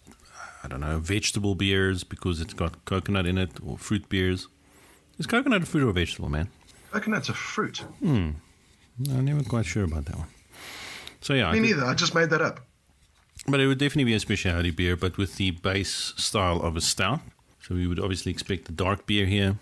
I 0.65 0.69
don't 0.69 0.81
know 0.81 0.99
vegetable 0.99 1.55
beers 1.55 2.05
because 2.05 2.41
it's 2.41 2.55
got 2.55 2.85
coconut 2.85 3.27
in 3.27 3.39
it 3.39 3.51
or 3.67 3.79
fruit 3.79 4.09
beers. 4.09 4.49
Is 5.19 5.27
coconut 5.27 5.63
a 5.63 5.67
fruit 5.67 5.85
or 5.85 5.91
a 5.91 5.93
vegetable, 5.93 6.29
man? 6.29 6.49
Coconut's 6.93 7.29
a 7.29 7.35
fruit. 7.35 7.79
Hmm. 8.01 8.31
I'm 9.11 9.25
never 9.25 9.43
quite 9.45 9.67
sure 9.67 9.85
about 9.85 10.05
that 10.07 10.17
one. 10.17 10.29
So 11.21 11.35
yeah, 11.35 11.49
I 11.49 11.53
Me 11.53 11.59
could- 11.59 11.67
neither. 11.77 11.85
I 11.87 11.95
just 11.95 12.15
made 12.15 12.31
that 12.31 12.41
up. 12.43 12.61
But 13.49 13.61
it 13.61 13.67
would 13.69 13.79
definitely 13.79 14.05
be 14.05 14.15
a 14.15 14.21
specialty 14.21 14.71
beer, 14.71 14.97
but 14.97 15.17
with 15.19 15.37
the 15.37 15.53
base 15.53 16.13
style 16.17 16.61
of 16.63 16.77
a 16.77 16.81
stout. 16.81 17.21
So 17.63 17.75
we 17.75 17.87
would 17.87 18.01
obviously 18.01 18.33
expect 18.33 18.65
the 18.67 18.73
dark 18.73 19.07
beer 19.07 19.27
here. 19.27 19.57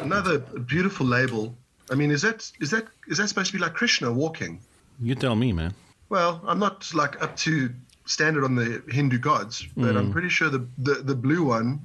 Another 0.00 0.38
beautiful 0.38 1.06
label. 1.06 1.56
I 1.90 1.94
mean, 1.94 2.10
is 2.10 2.22
that 2.22 2.50
is 2.60 2.70
that 2.70 2.86
is 3.08 3.18
that 3.18 3.28
supposed 3.28 3.48
to 3.52 3.52
be 3.52 3.62
like 3.62 3.74
Krishna 3.74 4.12
walking? 4.12 4.60
You 5.00 5.14
tell 5.14 5.36
me, 5.36 5.52
man. 5.52 5.74
Well, 6.08 6.40
I'm 6.46 6.58
not 6.58 6.92
like 6.94 7.20
up 7.22 7.36
to 7.38 7.70
standard 8.04 8.44
on 8.44 8.54
the 8.54 8.82
Hindu 8.88 9.18
gods, 9.18 9.66
but 9.76 9.92
Hmm. 9.92 9.96
I'm 9.98 10.12
pretty 10.12 10.28
sure 10.28 10.48
the, 10.50 10.66
the 10.78 10.94
the 10.94 11.14
blue 11.14 11.44
one 11.44 11.80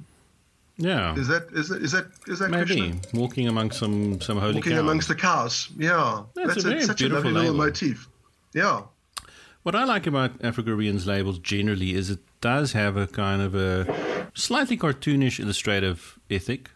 Yeah, 0.78 1.14
is 1.16 1.28
that 1.28 1.48
is 1.52 1.68
that 1.68 1.82
is 1.82 1.92
that 1.92 2.06
is 2.26 2.38
that 2.40 2.50
maybe 2.50 2.66
Krishna 2.66 3.00
walking 3.20 3.46
among 3.48 3.70
some 3.72 4.20
some 4.20 4.38
holy 4.38 4.54
walking 4.54 4.72
cows. 4.72 4.80
amongst 4.80 5.08
the 5.08 5.14
cows? 5.14 5.68
Yeah, 5.76 6.22
That's 6.34 6.56
a 6.64 6.68
very 6.68 6.82
such 6.82 7.02
a 7.02 7.04
beautiful 7.08 7.30
lovely 7.30 7.48
little 7.50 7.56
motif. 7.66 8.08
Yeah, 8.54 8.82
What 9.62 9.74
I 9.76 9.84
like 9.84 10.06
about 10.06 10.32
Afro-Caribbean's 10.42 11.06
labels 11.06 11.38
generally 11.38 11.94
is 11.94 12.10
it 12.10 12.18
does 12.40 12.72
have 12.72 12.96
a 12.96 13.06
kind 13.06 13.40
of 13.40 13.54
a 13.54 13.86
slightly 14.34 14.76
cartoonish 14.76 15.38
illustrative 15.38 16.18
ethic 16.30 16.70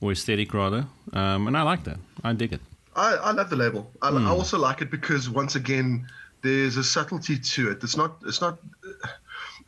or 0.00 0.10
aesthetic 0.12 0.52
rather, 0.52 0.86
um, 1.12 1.46
and 1.46 1.56
I 1.56 1.62
like 1.62 1.84
that. 1.84 1.98
I 2.24 2.32
dig 2.32 2.52
it. 2.52 2.60
I, 2.96 3.14
I 3.14 3.30
love 3.32 3.48
the 3.50 3.56
label. 3.56 3.90
I, 4.02 4.10
Hmm. 4.10 4.26
I 4.26 4.30
also 4.30 4.58
like 4.58 4.82
it 4.82 4.90
because 4.90 5.30
once 5.30 5.54
again, 5.54 6.06
there's 6.42 6.76
a 6.76 6.84
subtlety 6.84 7.38
to 7.38 7.70
it. 7.70 7.82
It's 7.82 7.96
not. 7.96 8.16
It's 8.26 8.40
not. 8.40 8.58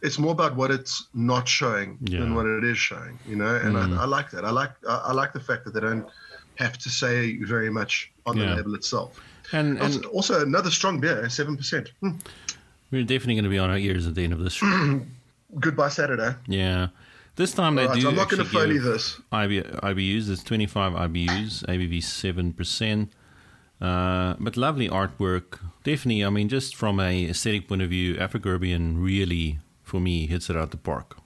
It's 0.02 0.18
more 0.18 0.32
about 0.32 0.56
what 0.56 0.70
it's 0.70 1.06
not 1.14 1.48
showing 1.48 1.96
Yeah. 2.02 2.20
than 2.20 2.34
what 2.34 2.44
it 2.46 2.64
is 2.64 2.76
showing. 2.76 3.18
You 3.26 3.36
know, 3.36 3.54
and 3.56 3.78
I, 3.78 4.02
I 4.02 4.04
like 4.04 4.30
that. 4.32 4.44
I 4.44 4.50
like. 4.50 4.72
I, 4.88 4.96
I 5.06 5.12
like 5.12 5.32
the 5.32 5.40
fact 5.40 5.64
that 5.64 5.74
they 5.74 5.80
don't 5.80 6.06
have 6.56 6.76
to 6.78 6.88
say 6.90 7.36
very 7.38 7.70
much 7.70 8.10
on 8.26 8.36
Yeah. 8.36 8.46
the 8.50 8.56
label 8.56 8.74
itself. 8.74 9.20
And, 9.52 9.78
Also, 9.80 9.96
and 9.96 10.06
also 10.06 10.42
another 10.42 10.70
strong 10.70 11.00
beer, 11.00 11.28
seven 11.28 11.56
percent. 11.56 11.92
Hmm. 12.00 12.12
we're 12.90 13.02
definitely 13.04 13.34
going 13.34 13.44
to 13.44 13.50
be 13.50 13.58
on 13.58 13.70
our 13.70 13.78
ears 13.78 14.06
at 14.06 14.14
the 14.14 14.24
end 14.24 14.32
of 14.32 14.40
this 14.40 14.54
show. 14.54 14.66
Goodbye 15.60 15.88
Saturday. 15.90 16.34
yeah. 16.46 16.88
This 17.36 17.52
time 17.52 17.74
they 17.74 17.82
All 17.82 17.88
right, 17.88 17.94
do 17.96 18.00
so 18.00 18.08
I'm 18.08 18.14
not 18.16 18.30
going 18.30 18.40
to 18.42 18.46
actually 18.46 18.78
phony 18.78 18.78
this. 18.78 19.20
IB, 19.30 19.60
IBUs. 19.60 20.26
There's 20.28 20.42
25 20.42 20.94
IBUs, 20.94 21.66
ABV 21.66 21.98
7%. 21.98 23.08
Uh, 23.78 24.34
but 24.40 24.56
lovely 24.56 24.88
artwork. 24.88 25.58
Definitely, 25.84 26.24
I 26.24 26.30
mean, 26.30 26.48
just 26.48 26.74
from 26.74 26.98
a 26.98 27.28
aesthetic 27.28 27.68
point 27.68 27.82
of 27.82 27.90
view, 27.90 28.16
Afro-Caribbean 28.16 29.02
really, 29.02 29.58
for 29.82 30.00
me, 30.00 30.26
hits 30.26 30.48
it 30.48 30.56
out 30.56 30.70
the 30.70 30.78
park. 30.78 31.18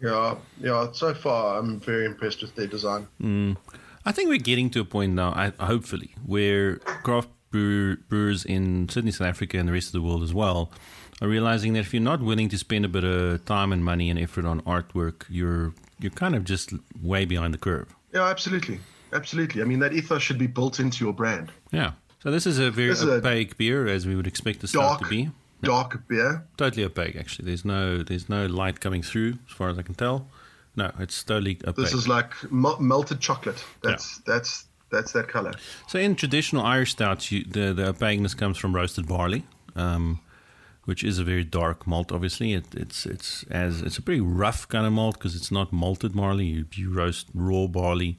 Yeah, 0.00 0.36
yeah. 0.58 0.90
So 0.92 1.12
far, 1.12 1.58
I'm 1.58 1.80
very 1.80 2.06
impressed 2.06 2.40
with 2.40 2.54
their 2.54 2.66
design. 2.66 3.06
Mm. 3.20 3.58
I 4.06 4.12
think 4.12 4.30
we're 4.30 4.38
getting 4.38 4.70
to 4.70 4.80
a 4.80 4.84
point 4.86 5.12
now, 5.12 5.32
I, 5.32 5.52
hopefully, 5.62 6.14
where 6.24 6.76
craft 6.76 7.28
brewer, 7.50 7.96
brewers 8.08 8.44
in 8.44 8.88
certainly 8.88 9.12
South 9.12 9.28
Africa 9.28 9.58
and 9.58 9.68
the 9.68 9.72
rest 9.72 9.88
of 9.88 9.92
the 9.92 10.02
world 10.02 10.22
as 10.22 10.34
well 10.34 10.70
are 11.22 11.28
realizing 11.28 11.72
that 11.74 11.80
if 11.80 11.94
you're 11.94 12.02
not 12.02 12.20
willing 12.20 12.48
to 12.48 12.58
spend 12.58 12.84
a 12.84 12.88
bit 12.88 13.04
of 13.04 13.44
time 13.44 13.72
and 13.72 13.84
money 13.84 14.10
and 14.10 14.18
effort 14.18 14.44
on 14.44 14.60
artwork, 14.62 15.24
you're 15.28 15.74
you're 15.98 16.10
kind 16.10 16.34
of 16.34 16.44
just 16.44 16.72
way 17.02 17.24
behind 17.24 17.54
the 17.54 17.58
curve. 17.58 17.94
Yeah, 18.12 18.24
absolutely, 18.24 18.80
absolutely. 19.12 19.62
I 19.62 19.64
mean, 19.64 19.78
that 19.80 19.92
ethos 19.92 20.22
should 20.22 20.38
be 20.38 20.46
built 20.46 20.78
into 20.78 21.04
your 21.04 21.14
brand. 21.14 21.50
Yeah. 21.70 21.92
So 22.22 22.30
this 22.30 22.46
is 22.46 22.58
a 22.58 22.70
very 22.70 22.88
this 22.88 23.02
opaque 23.02 23.52
a 23.52 23.54
beer, 23.56 23.86
as 23.86 24.06
we 24.06 24.16
would 24.16 24.26
expect 24.26 24.60
the 24.60 24.68
start 24.68 25.02
to 25.02 25.08
be. 25.08 25.30
Dark 25.62 26.06
beer. 26.06 26.44
Totally 26.56 26.84
opaque, 26.84 27.16
actually. 27.16 27.46
There's 27.46 27.64
no 27.64 28.02
there's 28.02 28.28
no 28.28 28.46
light 28.46 28.80
coming 28.80 29.02
through, 29.02 29.38
as 29.48 29.52
far 29.52 29.70
as 29.70 29.78
I 29.78 29.82
can 29.82 29.94
tell. 29.94 30.28
No, 30.76 30.92
it's 30.98 31.24
totally 31.24 31.58
opaque. 31.64 31.76
This 31.76 31.94
is 31.94 32.06
like 32.06 32.32
melted 32.52 33.20
chocolate. 33.20 33.64
That's 33.82 34.18
yeah. 34.18 34.34
that's 34.34 34.65
that's 34.90 35.12
that 35.12 35.28
color. 35.28 35.52
So 35.88 35.98
in 35.98 36.16
traditional 36.16 36.64
Irish 36.64 36.92
stouts, 36.92 37.32
you, 37.32 37.44
the 37.44 37.72
the 37.72 37.88
opaqueness 37.88 38.34
comes 38.34 38.58
from 38.58 38.74
roasted 38.74 39.06
barley. 39.06 39.44
Um, 39.74 40.20
which 40.86 41.02
is 41.02 41.18
a 41.18 41.24
very 41.24 41.44
dark 41.44 41.86
malt. 41.86 42.12
Obviously, 42.12 42.54
it, 42.54 42.64
it's 42.74 43.04
it's 43.06 43.44
as 43.50 43.82
it's 43.82 43.98
a 43.98 44.02
pretty 44.02 44.20
rough 44.20 44.66
kind 44.68 44.86
of 44.86 44.92
malt 44.92 45.18
because 45.18 45.36
it's 45.36 45.50
not 45.50 45.72
malted 45.72 46.14
barley. 46.14 46.46
You, 46.46 46.66
you 46.72 46.90
roast 46.90 47.26
raw 47.34 47.66
barley, 47.66 48.16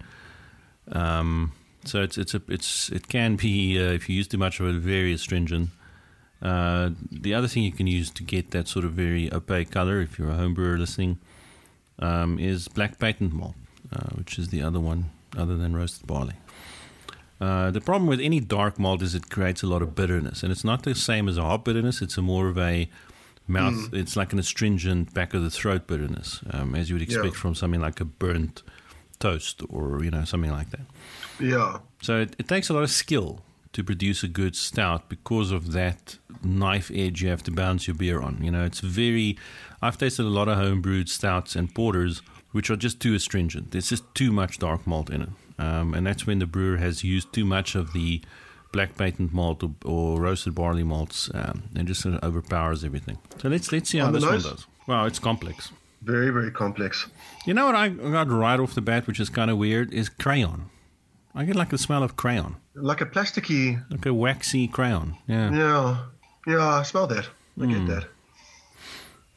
um, 0.92 1.54
so 1.86 2.04
it's 2.04 2.18
it's 2.18 2.36
a 2.36 2.42
it's 2.50 2.90
it 2.90 3.08
can 3.08 3.38
be 3.38 3.80
uh, 3.80 3.94
if 3.94 4.10
you 4.10 4.16
use 4.16 4.28
too 4.28 4.38
much 4.38 4.60
of 4.60 4.68
it, 4.68 4.74
very 4.80 5.14
astringent. 5.14 5.70
Uh, 6.42 6.92
the 7.10 7.34
other 7.34 7.48
thing 7.48 7.64
you 7.64 7.72
can 7.72 7.88
use 7.88 8.12
to 8.12 8.22
get 8.22 8.52
that 8.52 8.68
sort 8.68 8.86
of 8.86 8.92
very 8.92 9.34
opaque 9.34 9.72
color, 9.72 10.02
if 10.02 10.20
you're 10.20 10.30
a 10.30 10.36
home 10.36 10.54
brewer 10.54 10.78
listening, 10.78 11.18
um, 12.00 12.38
is 12.38 12.68
black 12.68 13.00
patent 13.00 13.34
malt, 13.34 13.56
uh, 13.92 14.10
which 14.16 14.38
is 14.38 14.50
the 14.50 14.62
other 14.62 14.80
one 14.80 15.10
other 15.36 15.58
than 15.58 15.76
roasted 15.76 16.06
barley. 16.06 16.36
Uh, 17.40 17.70
the 17.72 17.82
problem 17.82 18.08
with 18.08 18.20
any 18.20 18.40
dark 18.40 18.80
malt 18.80 19.02
is 19.02 19.14
it 19.14 19.30
creates 19.30 19.62
a 19.62 19.68
lot 19.68 19.82
of 19.82 19.94
bitterness, 19.96 20.44
and 20.44 20.52
it's 20.52 20.64
not 20.64 20.84
the 20.84 20.96
same 20.96 21.30
as 21.30 21.38
a 21.38 21.44
hop 21.44 21.66
bitterness. 21.66 22.02
It's 22.02 22.18
a 22.18 22.22
more 22.22 22.48
of 22.48 22.58
a 22.58 22.90
mouth. 23.48 23.74
Mm. 23.74 23.94
It's 23.94 24.16
like 24.16 24.34
an 24.34 24.40
astringent 24.40 25.14
back 25.14 25.34
of 25.34 25.44
the 25.44 25.52
throat 25.52 25.88
bitterness, 25.88 26.42
um, 26.52 26.74
as 26.76 26.90
you 26.90 26.96
would 26.96 27.04
expect 27.04 27.26
yeah. 27.26 27.40
from 27.40 27.56
something 27.56 27.82
like 27.82 28.00
a 28.00 28.06
burnt 28.06 28.64
toast 29.20 29.62
or 29.70 30.04
you 30.04 30.12
know 30.12 30.24
something 30.24 30.52
like 30.52 30.72
that. 30.72 30.86
Yeah. 31.40 31.80
So 32.02 32.22
it, 32.22 32.36
it 32.40 32.48
takes 32.48 32.70
a 32.70 32.74
lot 32.74 32.84
of 32.84 32.90
skill 32.90 33.42
to 33.74 33.84
produce 33.84 34.24
a 34.24 34.28
good 34.28 34.56
stout 34.56 35.08
because 35.10 35.52
of 35.52 35.74
that 35.74 36.18
knife 36.44 36.90
edge 36.94 37.22
you 37.22 37.30
have 37.30 37.44
to 37.44 37.52
balance 37.52 37.88
your 37.88 37.96
beer 37.96 38.22
on. 38.22 38.44
You 38.44 38.52
know, 38.52 38.66
it's 38.66 38.80
very. 38.80 39.38
I've 39.82 39.98
tasted 39.98 40.24
a 40.24 40.30
lot 40.30 40.48
of 40.48 40.58
homebrewed 40.58 41.08
stouts 41.08 41.56
and 41.56 41.74
porters 41.74 42.22
which 42.52 42.72
are 42.72 42.76
just 42.76 43.00
too 43.00 43.14
astringent. 43.14 43.72
There's 43.72 43.90
just 43.90 44.04
too 44.16 44.32
much 44.32 44.58
dark 44.58 44.88
malt 44.88 45.12
in 45.12 45.22
it. 45.22 45.30
Um, 45.60 45.94
and 45.94 46.06
that's 46.06 46.28
when 46.28 46.40
the 46.40 46.46
brewer 46.46 46.78
has 46.78 47.04
used 47.04 47.34
too 47.34 47.46
much 47.46 47.76
of 47.76 47.94
the 47.94 48.22
black 48.72 48.98
patent 48.98 49.34
malt 49.34 49.64
or, 49.64 49.72
or 49.86 50.22
roasted 50.22 50.54
barley 50.54 50.84
malts 50.84 51.32
um, 51.34 51.64
and 51.76 51.88
just 51.88 52.02
sort 52.02 52.16
of 52.16 52.24
overpowers 52.24 52.84
everything. 52.84 53.18
So 53.42 53.50
let's 53.50 53.72
let's 53.72 53.90
see 53.90 53.98
how 53.98 54.12
this 54.12 54.24
one 54.24 54.42
does. 54.42 54.68
Wow, 54.88 55.06
it's 55.06 55.20
complex. 55.20 55.72
Very 56.02 56.30
very 56.30 56.52
complex. 56.52 57.08
You 57.46 57.54
know 57.54 57.66
what 57.66 57.76
I 57.76 57.90
got 57.90 58.30
right 58.30 58.60
off 58.60 58.76
the 58.76 58.82
bat, 58.82 59.08
which 59.08 59.20
is 59.20 59.30
kind 59.30 59.50
of 59.50 59.58
weird, 59.58 59.94
is 59.94 60.10
crayon. 60.10 60.70
I 61.34 61.46
get 61.46 61.56
like 61.56 61.70
the 61.70 61.78
smell 61.78 62.04
of 62.04 62.16
crayon. 62.16 62.56
Like 62.76 63.02
a 63.02 63.06
plasticky. 63.06 63.84
Like 63.90 64.06
a 64.06 64.14
waxy 64.14 64.68
crayon. 64.68 65.16
Yeah. 65.28 65.52
Yeah. 65.52 65.98
Yeah. 66.46 66.68
I 66.68 66.84
smell 66.84 67.08
that. 67.08 67.30
I 67.60 67.62
mm. 67.62 67.70
get 67.70 67.78
hmm. 67.78 67.88
that. 67.88 68.06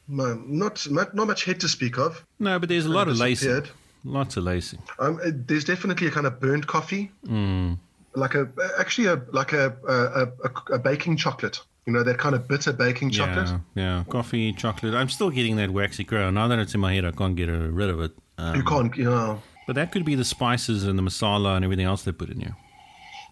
No, 0.07 0.35
not 0.45 0.87
not 0.91 1.15
much 1.15 1.45
head 1.45 1.59
to 1.61 1.69
speak 1.69 1.97
of. 1.97 2.25
No, 2.39 2.59
but 2.59 2.69
there's 2.69 2.85
a 2.85 2.89
lot 2.89 3.07
of 3.07 3.17
lacing. 3.17 3.63
Lots 4.03 4.37
of 4.37 4.43
lacing. 4.43 4.79
Um, 4.99 5.19
uh, 5.23 5.29
there's 5.31 5.63
definitely 5.63 6.07
a 6.07 6.11
kind 6.11 6.25
of 6.25 6.39
burnt 6.39 6.65
coffee, 6.67 7.11
mm. 7.25 7.77
like 8.15 8.35
a 8.35 8.49
actually 8.79 9.07
a 9.07 9.21
like 9.31 9.53
a 9.53 9.75
a, 9.87 10.47
a 10.47 10.75
a, 10.75 10.79
baking 10.79 11.17
chocolate. 11.17 11.59
You 11.85 11.93
know 11.93 12.03
that 12.03 12.17
kind 12.17 12.33
of 12.33 12.47
bitter 12.47 12.73
baking 12.73 13.11
chocolate. 13.11 13.49
Yeah, 13.75 13.97
yeah, 13.99 14.03
coffee, 14.09 14.53
chocolate. 14.53 14.95
I'm 14.95 15.09
still 15.09 15.29
getting 15.29 15.55
that 15.57 15.69
waxy 15.69 16.03
crown. 16.03 16.33
Now 16.33 16.47
that 16.47 16.57
it's 16.57 16.73
in 16.73 16.79
my 16.79 16.93
head, 16.93 17.05
I 17.05 17.11
can't 17.11 17.35
get 17.35 17.45
rid 17.45 17.89
of 17.89 18.01
it. 18.01 18.11
Um, 18.37 18.55
you 18.55 18.63
can't, 18.63 18.95
you 18.97 19.05
know. 19.05 19.41
But 19.67 19.75
that 19.75 19.91
could 19.91 20.05
be 20.05 20.15
the 20.15 20.25
spices 20.25 20.83
and 20.83 20.97
the 20.97 21.03
masala 21.03 21.55
and 21.55 21.63
everything 21.63 21.85
else 21.85 22.03
they 22.03 22.11
put 22.11 22.29
in 22.29 22.39
here. 22.39 22.55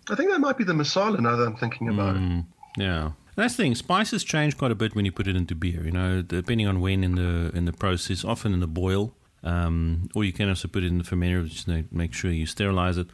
I 0.09 0.15
think 0.15 0.29
that 0.29 0.39
might 0.39 0.57
be 0.57 0.63
the 0.63 0.73
masala. 0.73 1.19
Now 1.19 1.35
that 1.35 1.45
I'm 1.45 1.55
thinking 1.55 1.89
about 1.89 2.15
mm, 2.15 2.39
it. 2.39 2.81
Yeah. 2.81 3.11
That's 3.35 3.55
the 3.55 3.63
thing. 3.63 3.75
Spices 3.75 4.23
change 4.23 4.57
quite 4.57 4.71
a 4.71 4.75
bit 4.75 4.95
when 4.95 5.05
you 5.05 5.11
put 5.11 5.27
it 5.27 5.35
into 5.35 5.55
beer. 5.55 5.83
You 5.83 5.91
know, 5.91 6.21
depending 6.21 6.67
on 6.67 6.81
when 6.81 7.03
in 7.03 7.15
the 7.15 7.55
in 7.55 7.65
the 7.65 7.71
process. 7.71 8.25
Often 8.25 8.53
in 8.53 8.59
the 8.59 8.67
boil, 8.67 9.15
um, 9.43 10.09
or 10.15 10.23
you 10.23 10.33
can 10.33 10.49
also 10.49 10.67
put 10.67 10.83
it 10.83 10.87
in 10.87 10.97
the 10.97 11.03
fermenter, 11.03 11.47
just 11.47 11.67
make 11.91 12.13
sure 12.13 12.31
you 12.31 12.45
sterilize 12.45 12.97
it. 12.97 13.07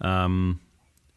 Um, 0.00 0.60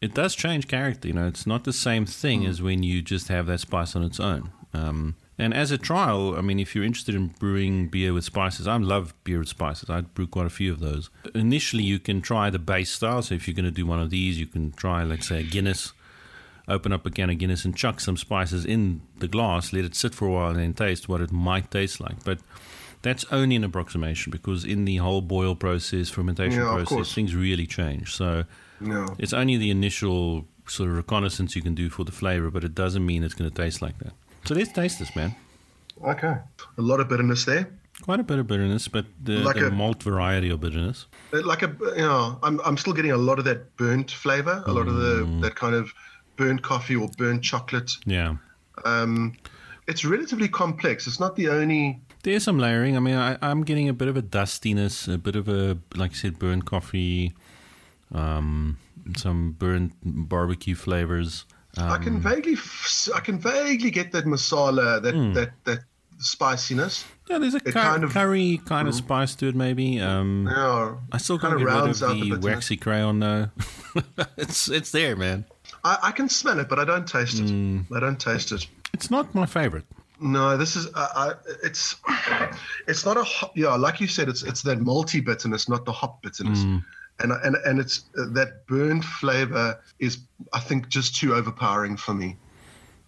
it 0.00 0.14
does 0.14 0.34
change 0.34 0.68
character. 0.68 1.08
You 1.08 1.14
know, 1.14 1.26
it's 1.26 1.46
not 1.46 1.64
the 1.64 1.72
same 1.72 2.06
thing 2.06 2.42
mm. 2.42 2.48
as 2.48 2.62
when 2.62 2.82
you 2.82 3.02
just 3.02 3.28
have 3.28 3.46
that 3.46 3.60
spice 3.60 3.96
on 3.96 4.02
its 4.02 4.20
own. 4.20 4.50
Um, 4.72 5.16
and 5.38 5.54
as 5.54 5.70
a 5.70 5.78
trial, 5.78 6.36
I 6.36 6.40
mean, 6.40 6.58
if 6.58 6.74
you're 6.74 6.84
interested 6.84 7.14
in 7.14 7.28
brewing 7.28 7.88
beer 7.88 8.12
with 8.12 8.24
spices, 8.24 8.66
I 8.66 8.76
love 8.76 9.14
beer 9.22 9.38
with 9.38 9.48
spices. 9.48 9.88
I 9.88 10.00
brew 10.00 10.26
quite 10.26 10.46
a 10.46 10.50
few 10.50 10.72
of 10.72 10.80
those. 10.80 11.10
Initially, 11.34 11.84
you 11.84 12.00
can 12.00 12.20
try 12.20 12.50
the 12.50 12.58
base 12.58 12.90
style. 12.90 13.22
So 13.22 13.36
if 13.36 13.46
you're 13.46 13.54
going 13.54 13.64
to 13.64 13.70
do 13.70 13.86
one 13.86 14.00
of 14.00 14.10
these, 14.10 14.38
you 14.38 14.46
can 14.46 14.72
try, 14.72 15.04
let's 15.04 15.28
say, 15.28 15.40
a 15.40 15.44
Guinness. 15.44 15.92
Open 16.66 16.92
up 16.92 17.06
a 17.06 17.10
can 17.10 17.30
of 17.30 17.38
Guinness 17.38 17.64
and 17.64 17.76
chuck 17.76 18.00
some 18.00 18.16
spices 18.16 18.64
in 18.64 19.00
the 19.18 19.28
glass. 19.28 19.72
Let 19.72 19.84
it 19.84 19.94
sit 19.94 20.14
for 20.14 20.26
a 20.26 20.30
while 20.30 20.50
and 20.50 20.58
then 20.58 20.74
taste 20.74 21.08
what 21.08 21.20
it 21.20 21.32
might 21.32 21.70
taste 21.70 22.00
like. 22.00 22.24
But 22.24 22.40
that's 23.02 23.24
only 23.30 23.56
an 23.56 23.64
approximation 23.64 24.30
because 24.30 24.64
in 24.64 24.84
the 24.84 24.96
whole 24.96 25.20
boil 25.20 25.54
process, 25.54 26.10
fermentation 26.10 26.60
yeah, 26.60 26.82
process, 26.84 27.14
things 27.14 27.34
really 27.34 27.66
change. 27.66 28.14
So 28.14 28.44
no. 28.80 29.14
it's 29.18 29.32
only 29.32 29.56
the 29.56 29.70
initial 29.70 30.46
sort 30.66 30.90
of 30.90 30.96
reconnaissance 30.96 31.56
you 31.56 31.62
can 31.62 31.74
do 31.74 31.88
for 31.88 32.04
the 32.04 32.12
flavor, 32.12 32.50
but 32.50 32.64
it 32.64 32.74
doesn't 32.74 33.04
mean 33.04 33.22
it's 33.22 33.34
going 33.34 33.50
to 33.50 33.56
taste 33.56 33.82
like 33.82 33.98
that. 33.98 34.12
So 34.44 34.54
let's 34.54 34.72
taste 34.72 34.98
this, 34.98 35.14
man. 35.14 35.34
Okay. 36.04 36.36
A 36.76 36.82
lot 36.82 37.00
of 37.00 37.08
bitterness 37.08 37.44
there. 37.44 37.68
Quite 38.02 38.20
a 38.20 38.22
bit 38.22 38.38
of 38.38 38.46
bitterness, 38.46 38.86
but 38.86 39.06
the, 39.20 39.38
like 39.38 39.56
the 39.56 39.66
a, 39.66 39.70
malt 39.72 40.04
variety 40.04 40.50
of 40.50 40.60
bitterness. 40.60 41.06
Like 41.32 41.62
a, 41.62 41.74
you 41.96 42.02
know, 42.02 42.38
I'm, 42.44 42.60
I'm 42.64 42.76
still 42.76 42.92
getting 42.92 43.10
a 43.10 43.16
lot 43.16 43.40
of 43.40 43.44
that 43.46 43.76
burnt 43.76 44.12
flavor, 44.12 44.62
a 44.66 44.72
lot 44.72 44.86
of 44.86 44.94
the 44.94 45.24
mm. 45.24 45.42
that 45.42 45.56
kind 45.56 45.74
of 45.74 45.92
burnt 46.36 46.62
coffee 46.62 46.94
or 46.94 47.08
burnt 47.18 47.42
chocolate. 47.42 47.90
Yeah. 48.06 48.36
Um, 48.84 49.34
it's 49.88 50.04
relatively 50.04 50.48
complex. 50.48 51.08
It's 51.08 51.18
not 51.18 51.34
the 51.34 51.48
only 51.48 52.00
there's 52.28 52.44
some 52.44 52.58
layering. 52.58 52.96
I 52.96 53.00
mean, 53.00 53.16
I, 53.16 53.38
am 53.40 53.64
getting 53.64 53.88
a 53.88 53.94
bit 53.94 54.08
of 54.08 54.16
a 54.16 54.22
dustiness, 54.22 55.08
a 55.08 55.16
bit 55.16 55.34
of 55.34 55.48
a, 55.48 55.78
like 55.96 56.10
I 56.10 56.14
said, 56.14 56.38
burnt 56.38 56.66
coffee, 56.66 57.32
um, 58.12 58.78
some 59.16 59.52
burnt 59.52 59.94
barbecue 60.02 60.74
flavors. 60.74 61.46
Um, 61.78 61.90
I 61.90 61.98
can 61.98 62.16
um, 62.16 62.20
vaguely, 62.20 62.56
I 63.14 63.20
can 63.20 63.38
vaguely 63.38 63.90
get 63.90 64.12
that 64.12 64.26
masala, 64.26 65.02
that 65.02 65.14
mm. 65.14 65.34
that 65.34 65.52
that 65.64 65.78
spiciness. 66.18 67.04
Yeah, 67.30 67.38
there's 67.38 67.54
a 67.54 67.60
cur- 67.60 67.72
kind 67.72 68.04
of, 68.04 68.12
curry 68.12 68.60
kind 68.66 68.86
mm. 68.86 68.90
of 68.90 68.94
spice 68.94 69.34
to 69.36 69.48
it, 69.48 69.54
maybe. 69.54 70.00
Um, 70.00 70.48
yeah, 70.50 70.96
I 71.12 71.18
still 71.18 71.38
can't 71.38 71.56
get 71.58 71.64
rid 71.64 71.74
of 71.74 71.98
the, 71.98 72.36
the 72.36 72.40
waxy 72.40 72.76
crayon 72.76 73.20
though. 73.20 73.48
it's 74.36 74.68
it's 74.68 74.90
there, 74.92 75.16
man. 75.16 75.44
I, 75.84 75.98
I, 76.04 76.12
can 76.12 76.28
smell 76.28 76.58
it, 76.58 76.68
but 76.68 76.78
I 76.78 76.84
don't 76.84 77.06
taste 77.06 77.38
it. 77.38 77.46
Mm. 77.46 77.86
I 77.94 78.00
don't 78.00 78.18
taste 78.18 78.52
it. 78.52 78.66
It's 78.92 79.10
not 79.10 79.34
my 79.34 79.46
favorite. 79.46 79.84
No, 80.20 80.56
this 80.56 80.74
is 80.74 80.88
uh, 80.94 81.08
I, 81.14 81.32
it's 81.62 81.96
it's 82.88 83.04
not 83.04 83.16
a 83.16 83.22
hop, 83.22 83.56
yeah, 83.56 83.74
like 83.74 84.00
you 84.00 84.08
said, 84.08 84.28
it's 84.28 84.42
it's 84.42 84.62
that 84.62 84.78
malty 84.80 85.24
bitterness, 85.24 85.68
not 85.68 85.84
the 85.84 85.92
hop 85.92 86.22
bitterness, 86.22 86.60
mm. 86.60 86.84
and 87.20 87.32
and 87.32 87.56
and 87.64 87.78
it's 87.78 88.04
uh, 88.18 88.26
that 88.32 88.66
burnt 88.66 89.04
flavor 89.04 89.80
is 90.00 90.18
I 90.52 90.60
think 90.60 90.88
just 90.88 91.14
too 91.14 91.34
overpowering 91.34 91.96
for 91.96 92.14
me. 92.14 92.36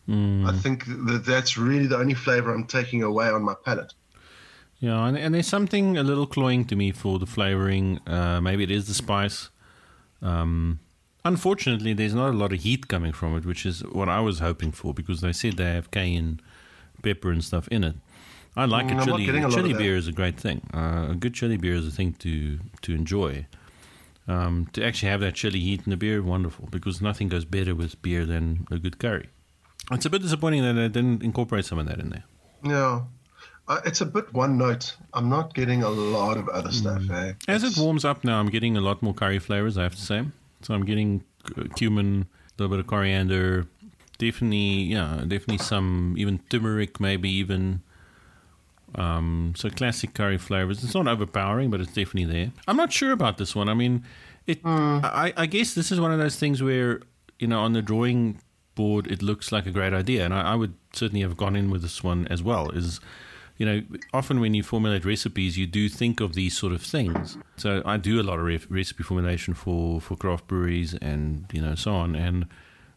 Mm. 0.09 0.49
I 0.49 0.57
think 0.57 0.87
that 0.87 1.25
that's 1.27 1.57
really 1.57 1.87
the 1.87 1.97
only 1.97 2.15
flavor 2.15 2.55
I'm 2.55 2.67
taking 2.67 3.03
away 3.03 3.29
on 3.29 3.43
my 3.43 3.55
palate. 3.65 3.93
Yeah, 4.79 5.07
and, 5.07 5.17
and 5.17 5.35
there's 5.35 5.47
something 5.49 5.99
a 5.99 6.03
little 6.03 6.27
cloying 6.27 6.65
to 6.67 6.77
me 6.77 6.91
for 6.91 7.19
the 7.19 7.27
flavoring. 7.27 8.01
Uh, 8.07 8.41
maybe 8.41 8.63
it 8.65 8.71
is 8.71 8.87
the 8.87 8.95
spice. 8.95 9.51
Um, 10.23 10.81
unfortunately, 11.25 11.93
there's 11.93 12.15
not 12.15 12.31
a 12.31 12.37
lot 12.37 12.53
of 12.53 12.61
heat 12.61 12.89
coming 12.89 13.13
from 13.13 13.37
it, 13.37 13.45
which 13.45 13.67
is 13.67 13.85
what 13.85 14.09
I 14.09 14.21
was 14.21 14.39
hoping 14.39 14.73
for 14.73 14.95
because 14.95 15.21
they 15.21 15.33
said 15.33 15.57
they 15.57 15.73
have 15.75 15.91
cayenne 15.91 16.41
pepper 17.03 17.31
and 17.31 17.45
stuff 17.45 17.69
in 17.69 17.85
it. 17.85 17.97
I 18.57 18.65
like 18.65 18.87
mm, 18.87 19.01
a 19.01 19.05
chili. 19.05 19.29
A 19.29 19.51
chili 19.51 19.73
beer 19.73 19.97
is 19.97 20.09
a 20.09 20.13
great 20.13 20.39
thing. 20.39 20.63
Uh, 20.75 21.09
a 21.11 21.15
good 21.15 21.35
chili 21.35 21.57
beer 21.57 21.75
is 21.75 21.87
a 21.87 21.91
thing 21.91 22.15
to 22.15 22.59
to 22.83 22.95
enjoy. 22.95 23.47
Um, 24.29 24.69
to 24.75 24.85
actually 24.85 25.11
have 25.11 25.21
that 25.21 25.35
chili 25.35 25.59
heat 25.61 25.83
in 25.85 25.91
the 25.91 25.97
beer, 25.97 26.23
wonderful, 26.23 26.69
because 26.71 27.01
nothing 27.01 27.29
goes 27.29 27.45
better 27.45 27.75
with 27.75 28.01
beer 28.01 28.25
than 28.25 28.67
a 28.71 28.79
good 28.79 28.99
curry. 28.99 29.29
It's 29.91 30.07
a 30.07 30.11
bit 30.11 30.23
disappointing 30.23 30.63
that 30.63 30.79
I 30.79 30.87
didn't 30.87 31.23
incorporate 31.23 31.65
some 31.65 31.79
of 31.79 31.87
that 31.87 31.99
in 31.99 32.11
there. 32.11 32.25
Yeah. 32.63 33.03
Uh, 33.67 33.81
it's 33.85 34.01
a 34.01 34.07
bit 34.07 34.33
one 34.33 34.57
note. 34.59 34.97
I'm 35.15 35.29
not 35.29 35.55
getting 35.55 35.83
a 35.83 35.89
lot 35.89 36.37
of 36.37 36.49
other 36.49 36.71
stuff. 36.71 37.03
Mm. 37.03 37.31
Eh? 37.31 37.33
As 37.49 37.65
it 37.65 37.77
warms 37.77 38.05
up 38.05 38.23
now, 38.25 38.39
I'm 38.39 38.51
getting 38.51 38.77
a 38.77 38.81
lot 38.81 39.03
more 39.03 39.15
curry 39.15 39.39
flavors, 39.39 39.77
I 39.79 39.83
have 39.85 39.95
to 39.95 40.01
say. 40.01 40.25
So 40.63 40.75
I'm 40.75 40.85
getting 40.85 41.25
cumin, 41.77 42.27
a 42.59 42.63
little 42.63 42.77
bit 42.77 42.81
of 42.81 42.87
coriander. 42.87 43.67
Definitely, 44.21 44.83
yeah, 44.93 45.23
definitely 45.27 45.59
some 45.59 46.15
even 46.19 46.41
turmeric, 46.51 47.01
maybe 47.01 47.31
even. 47.31 47.81
Um, 48.95 49.55
so 49.57 49.71
classic 49.71 50.13
curry 50.13 50.37
flavors. 50.37 50.85
It's 50.85 50.95
not 50.95 51.09
overpowering, 51.09 51.71
but 51.71 51.81
it's 51.81 51.93
definitely 51.93 52.27
there. 52.27 52.53
I'm 52.69 52.77
not 52.77 52.93
sure 52.93 53.13
about 53.13 53.39
this 53.39 53.57
one. 53.57 53.71
I 53.71 53.75
mean, 53.75 54.05
it. 54.47 54.61
I, 54.63 55.33
I 55.39 55.47
guess 55.47 55.73
this 55.73 55.91
is 55.91 55.99
one 55.99 56.13
of 56.13 56.19
those 56.19 56.37
things 56.37 56.63
where 56.63 57.01
you 57.39 57.47
know 57.47 57.61
on 57.61 57.73
the 57.73 57.81
drawing 57.81 58.41
board 58.75 59.07
it 59.07 59.23
looks 59.23 59.53
like 59.53 59.65
a 59.65 59.71
great 59.71 59.95
idea, 59.95 60.27
and 60.27 60.35
I, 60.35 60.53
I 60.53 60.55
would 60.55 60.75
certainly 60.93 61.23
have 61.23 61.39
gone 61.39 61.57
in 61.57 61.71
with 61.71 61.81
this 61.81 62.05
one 62.05 62.29
as 62.29 62.43
well. 62.43 62.69
Is 62.73 63.01
you 63.57 63.67
know, 63.67 63.83
often 64.13 64.41
when 64.41 64.53
you 64.53 64.63
formulate 64.63 65.07
recipes, 65.07 65.57
you 65.57 65.67
do 65.67 65.89
think 65.89 66.21
of 66.21 66.35
these 66.35 66.57
sort 66.57 66.73
of 66.75 66.83
things. 66.83 67.39
So 67.57 67.83
I 67.87 67.97
do 67.97 68.21
a 68.21 68.25
lot 68.25 68.39
of 68.39 68.45
re- 68.45 68.61
recipe 68.71 69.03
formulation 69.03 69.53
for, 69.53 70.01
for 70.01 70.17
craft 70.17 70.47
breweries 70.47 70.95
and, 70.95 71.45
you 71.53 71.61
know, 71.61 71.75
so 71.75 71.93
on. 71.93 72.17
And 72.17 72.47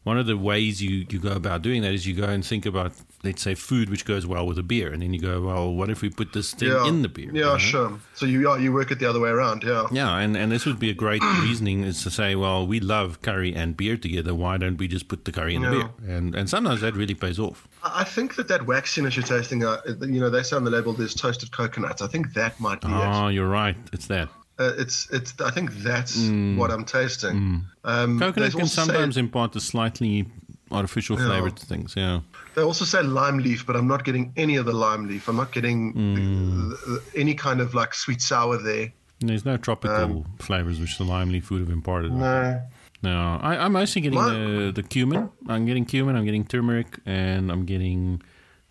one 0.04 0.18
of 0.18 0.26
the 0.26 0.38
ways 0.38 0.82
you, 0.82 1.06
you 1.10 1.20
go 1.20 1.32
about 1.32 1.62
doing 1.62 1.82
that 1.82 1.94
is 1.94 2.06
you 2.06 2.14
go 2.14 2.26
and 2.26 2.46
think 2.46 2.66
about, 2.66 2.92
let's 3.24 3.42
say, 3.42 3.56
food 3.56 3.90
which 3.90 4.04
goes 4.06 4.26
well 4.28 4.46
with 4.46 4.60
a 4.60 4.64
beer. 4.64 4.92
And 4.92 5.02
then 5.02 5.14
you 5.14 5.20
go, 5.22 5.42
well, 5.42 5.74
what 5.74 5.90
if 5.90 6.02
we 6.02 6.10
put 6.10 6.34
this 6.34 6.54
thing 6.54 6.70
Yeah. 6.70 6.86
in 6.88 7.02
the 7.04 7.08
beer? 7.10 7.28
Yeah, 7.28 7.34
you 7.34 7.42
know? 7.42 7.58
sure. 7.58 8.00
So 8.14 8.26
you 8.26 8.42
yeah, 8.48 8.58
you 8.58 8.74
work 8.74 8.92
it 8.92 9.00
the 9.00 9.06
other 9.10 9.20
way 9.22 9.30
around. 9.30 9.64
Yeah. 9.64 9.88
Yeah, 9.92 10.18
and, 10.18 10.36
and 10.36 10.52
this 10.52 10.66
would 10.66 10.78
be 10.78 10.90
a 10.90 10.94
great 10.94 11.22
reasoning 11.42 11.84
is 11.84 12.04
to 12.04 12.12
say, 12.12 12.36
well, 12.36 12.68
we 12.68 12.80
love 12.82 13.22
curry 13.22 13.56
and 13.56 13.78
beer 13.78 13.96
together. 13.98 14.36
Why 14.36 14.58
don't 14.58 14.78
we 14.78 14.88
just 14.90 15.08
put 15.08 15.24
the 15.26 15.32
curry 15.32 15.56
in 15.56 15.62
the 15.62 15.70
beer? 15.72 15.90
And 16.16 16.36
and 16.36 16.50
sometimes 16.50 16.82
that 16.82 16.96
really 16.96 17.16
pays 17.16 17.40
off. 17.40 17.68
I 17.84 18.04
think 18.04 18.36
that 18.36 18.48
that 18.50 18.62
waxiness 18.66 19.16
you're 19.16 19.26
tasting, 19.26 19.64
uh, 19.64 19.80
you 20.02 20.20
know, 20.20 20.30
they 20.30 20.44
say 20.44 20.56
on 20.56 20.64
the 20.64 20.72
label 20.72 20.94
there's 20.94 21.16
toasted 21.16 21.52
coconuts. 21.52 22.02
I 22.02 22.08
think 22.08 22.34
that 22.34 22.60
might 22.60 22.82
be 22.82 22.88
it. 22.88 22.94
Oh, 22.94 23.28
you're 23.30 23.50
right. 23.50 23.76
It's 23.94 24.08
that. 24.08 24.30
Uh, 24.60 24.72
it's 24.78 25.10
it's. 25.12 25.34
I 25.42 25.50
think 25.52 25.72
that's 25.78 26.16
what 26.58 26.70
I'm 26.72 26.86
tasting. 26.86 27.66
Um, 27.84 28.18
Mm. 28.18 28.20
Coconut 28.20 28.36
they 28.36 28.52
can 28.52 28.62
also 28.62 28.82
say- 28.82 28.86
sometimes 28.88 29.18
impart 29.18 29.56
a 29.56 29.60
slightly 29.60 30.26
artificial 30.72 31.20
Yeah. 31.20 31.26
flavor 31.28 31.50
to 31.50 31.66
things. 31.66 31.94
Yeah. 31.98 32.20
They 32.56 32.62
also 32.62 32.86
say 32.86 33.02
lime 33.04 33.40
leaf, 33.40 33.66
but 33.66 33.76
I'm 33.76 33.88
not 33.88 34.04
getting 34.04 34.32
any 34.38 34.56
of 34.58 34.66
the 34.66 34.74
lime 34.74 35.08
leaf. 35.08 35.28
I'm 35.28 35.36
not 35.38 35.52
getting 35.52 35.94
Mm. 35.94 36.16
the, 36.16 36.76
the, 36.92 37.20
any 37.20 37.34
kind 37.34 37.62
of 37.62 37.74
like 37.74 37.94
sweet 37.96 38.22
sour 38.22 38.58
there. 38.58 38.94
And 39.22 39.30
There's 39.30 39.46
no 39.46 39.58
tropical 39.58 40.26
flavors 40.40 40.80
which 40.80 40.98
the 40.98 41.04
lime 41.06 41.30
leaf 41.32 41.50
would 41.52 41.62
have 41.62 41.70
imparted. 41.70 42.12
Um, 42.12 42.20
No. 42.20 42.62
No, 43.02 43.40
I, 43.42 43.58
I'm 43.66 43.74
mostly 43.74 44.02
getting 44.02 44.18
What? 44.18 44.32
the, 44.32 44.72
the 44.76 44.84
cumin. 44.84 45.30
I'm 45.50 45.66
getting 45.66 45.84
cumin. 45.86 46.16
I'm 46.16 46.24
getting 46.26 46.46
turmeric, 46.46 47.00
and 47.06 47.52
I'm 47.52 47.66
getting 47.66 48.22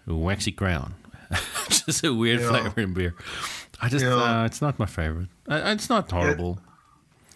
waxy 0.06 0.52
crown. 0.52 0.94
just 1.68 2.02
a 2.10 2.14
weird 2.14 2.40
Yeah. 2.40 2.48
flavor 2.48 2.80
in 2.80 2.94
beer. 2.94 3.14
I 3.84 3.88
just, 3.88 4.04
Yeah. 4.04 4.14
uh, 4.42 4.44
it's 4.46 4.62
not 4.62 4.78
my 4.78 4.86
favorite. 4.86 5.28
Uh, 5.48 5.60
it's 5.76 5.88
not 5.90 6.10
horrible. 6.10 6.58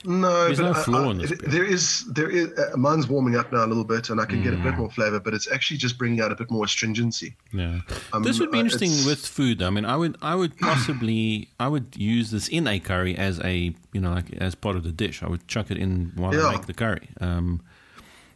No, 0.05 0.45
there's 0.45 0.59
but 0.61 0.67
no 0.67 0.75
flaw 0.75 1.03
I, 1.05 1.07
I, 1.07 1.11
in 1.11 1.19
this. 1.19 1.33
There 1.41 1.65
is 1.65 2.05
there 2.13 2.31
is 2.31 2.47
uh, 2.57 2.77
mine's 2.77 3.09
warming 3.09 3.35
up 3.35 3.51
now 3.53 3.65
a 3.65 3.67
little 3.73 3.83
bit, 3.95 4.09
and 4.11 4.21
I 4.21 4.25
can 4.27 4.41
get 4.43 4.53
a 4.55 4.57
Mm. 4.57 4.63
bit 4.63 4.75
more 4.77 4.91
flavor, 4.91 5.19
but 5.19 5.35
it's 5.35 5.51
actually 5.51 5.79
just 5.79 5.99
bringing 5.99 6.21
out 6.21 6.31
a 6.31 6.37
bit 6.37 6.49
more 6.49 6.65
astringency. 6.65 7.35
Yeah, 7.53 7.81
Um, 8.13 8.23
this 8.23 8.39
would 8.39 8.53
be 8.53 8.59
uh, 8.59 8.61
interesting 8.61 8.91
it's- 8.93 9.07
with 9.07 9.27
food. 9.27 9.63
I 9.63 9.71
mean, 9.71 9.85
I 9.85 9.97
would, 9.97 10.17
I 10.23 10.37
would 10.37 10.57
possibly, 10.59 11.49
I 11.59 11.67
would 11.67 11.97
use 11.97 12.31
this 12.31 12.47
in 12.47 12.69
a 12.69 12.79
curry 12.79 13.17
as 13.17 13.41
a, 13.41 13.75
you 13.93 14.01
know, 14.01 14.13
like 14.13 14.31
as 14.35 14.55
part 14.55 14.77
of 14.77 14.85
the 14.85 14.93
dish. 14.93 15.25
I 15.25 15.29
would 15.29 15.49
chuck 15.49 15.71
it 15.73 15.77
in 15.79 16.13
while 16.15 16.33
I 16.33 16.37
Yeah. 16.41 16.51
make 16.53 16.67
the 16.67 16.75
curry. 16.75 17.09
Um, 17.21 17.63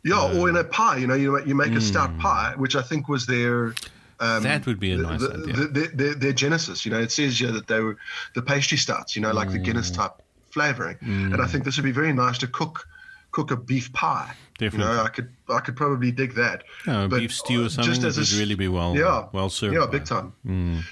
Yeah, 0.03 0.33
or 0.41 0.49
in 0.49 0.57
a 0.57 0.65
pie. 0.65 0.97
You 0.97 1.07
know, 1.07 1.15
you 1.15 1.39
you 1.45 1.55
make 1.55 1.73
a 1.77 1.81
stout 1.81 2.19
pie, 2.19 2.55
which 2.57 2.75
I 2.75 2.83
think 2.83 3.09
was 3.09 3.27
their 3.27 3.75
um, 4.21 4.43
that 4.43 4.67
would 4.67 4.79
be 4.81 4.93
a 4.93 4.97
the- 4.97 5.03
nice 5.03 5.21
the, 5.21 5.31
idea. 5.31 5.53
the, 5.55 5.67
the, 5.67 5.87
their, 5.95 6.15
their 6.15 6.33
genesis. 6.33 6.85
You 6.85 6.93
know, 6.93 7.01
it 7.01 7.11
says 7.13 7.39
here 7.41 7.53
that 7.53 7.67
they 7.67 7.81
were 7.81 7.97
the 8.35 8.43
pastry 8.43 8.79
stouts. 8.79 9.17
You 9.17 9.23
know, 9.23 9.33
like 9.33 9.51
the 9.51 9.59
Mm. 9.59 9.65
Guinness 9.65 9.91
type 9.91 10.13
flavoring, 10.51 10.97
and 11.03 11.41
I 11.41 11.47
think 11.47 11.65
this 11.65 11.77
would 11.77 11.85
be 11.85 11.93
very 11.93 12.13
nice 12.13 12.39
to 12.39 12.47
cook 12.47 12.87
cook 13.33 13.51
a 13.53 13.57
beef 13.57 13.93
pie. 13.93 14.35
Definitely. 14.59 14.91
You 14.93 14.97
know, 14.99 15.05
I 15.05 15.09
could 15.09 15.31
I 15.49 15.61
could 15.61 15.77
probably 15.77 16.11
dig 16.13 16.35
that. 16.35 16.65
Yeah, 16.87 17.05
a 17.05 17.09
But, 17.09 17.21
beef 17.21 17.33
stew 17.33 17.65
or 17.67 17.69
something 17.71 17.93
just 17.95 18.05
as 18.05 18.17
a 18.17 18.21
would 18.21 18.27
s- 18.29 18.39
really 18.39 18.57
be 18.57 18.69
well, 18.69 18.97
yeah, 18.97 19.27
well 19.33 19.49
served. 19.51 19.75
Yeah, 19.75 19.87
big 19.87 20.05
time. 20.05 20.33
Mm. 20.47 20.83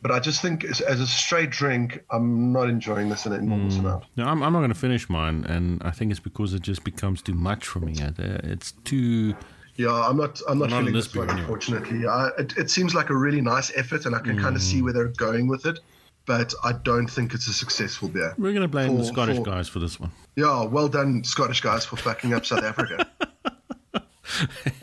But 0.00 0.12
I 0.12 0.20
just 0.20 0.40
think 0.40 0.62
as, 0.64 0.80
as 0.80 1.00
a 1.00 1.06
straight 1.08 1.50
drink, 1.50 2.04
I'm 2.10 2.52
not 2.52 2.68
enjoying 2.68 3.08
this 3.08 3.26
in 3.26 3.32
an 3.32 3.40
enormous 3.40 3.74
Mm. 3.74 3.80
amount. 3.80 4.04
No, 4.16 4.24
I'm, 4.26 4.40
I'm 4.42 4.52
not 4.52 4.60
going 4.60 4.70
to 4.70 4.76
finish 4.78 5.10
mine, 5.10 5.44
and 5.44 5.82
I 5.82 5.90
think 5.90 6.12
it's 6.12 6.20
because 6.20 6.54
it 6.54 6.62
just 6.62 6.84
becomes 6.84 7.20
too 7.20 7.34
much 7.34 7.66
for 7.66 7.80
me. 7.80 7.94
It's 7.98 8.72
too. 8.84 9.34
Yeah, 9.76 9.88
I'm 9.92 10.16
not. 10.18 10.40
I'm 10.48 10.58
not 10.58 10.70
Not 10.70 10.78
feeling 10.80 10.94
this 10.94 11.06
this 11.06 11.16
one, 11.16 11.28
anyway. 11.30 11.40
unfortunately. 11.42 12.06
I, 12.06 12.28
it, 12.38 12.56
it 12.58 12.70
seems 12.70 12.94
like 12.94 13.08
a 13.10 13.16
really 13.16 13.40
nice 13.40 13.72
effort, 13.74 14.04
and 14.06 14.14
I 14.14 14.18
can 14.20 14.38
kind 14.38 14.54
of 14.54 14.62
Mm. 14.62 14.70
see 14.70 14.82
where 14.82 14.92
they're 14.92 15.08
going 15.08 15.48
with 15.48 15.64
it. 15.66 15.78
But 16.26 16.54
I 16.62 16.72
don't 16.72 17.08
think 17.08 17.34
it's 17.34 17.48
a 17.48 17.52
successful 17.52 18.08
beer. 18.08 18.34
We're 18.38 18.52
going 18.52 18.62
to 18.62 18.68
blame 18.68 18.96
the 18.96 19.04
Scottish 19.04 19.38
for- 19.38 19.44
guys 19.44 19.68
for 19.68 19.78
this 19.80 19.98
one. 19.98 20.12
Yeah, 20.36 20.64
well 20.64 20.88
done, 20.88 21.24
Scottish 21.24 21.60
guys, 21.62 21.84
for 21.84 21.96
fucking 21.96 22.32
up 22.34 22.44
South 22.46 22.62
Africa. 22.64 23.06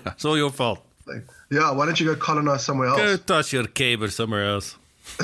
It's 0.06 0.26
all 0.26 0.38
your 0.38 0.52
fault. 0.52 0.86
Like, 1.08 1.26
yeah, 1.50 1.72
why 1.72 1.86
don't 1.86 2.00
you 2.00 2.06
go 2.06 2.16
colonize 2.16 2.64
somewhere 2.64 2.90
Go 2.90 3.04
else? 3.04 3.22
toss 3.26 3.54
your 3.54 3.66
caber 3.66 4.10
somewhere 4.10 4.46
else. 4.46 4.76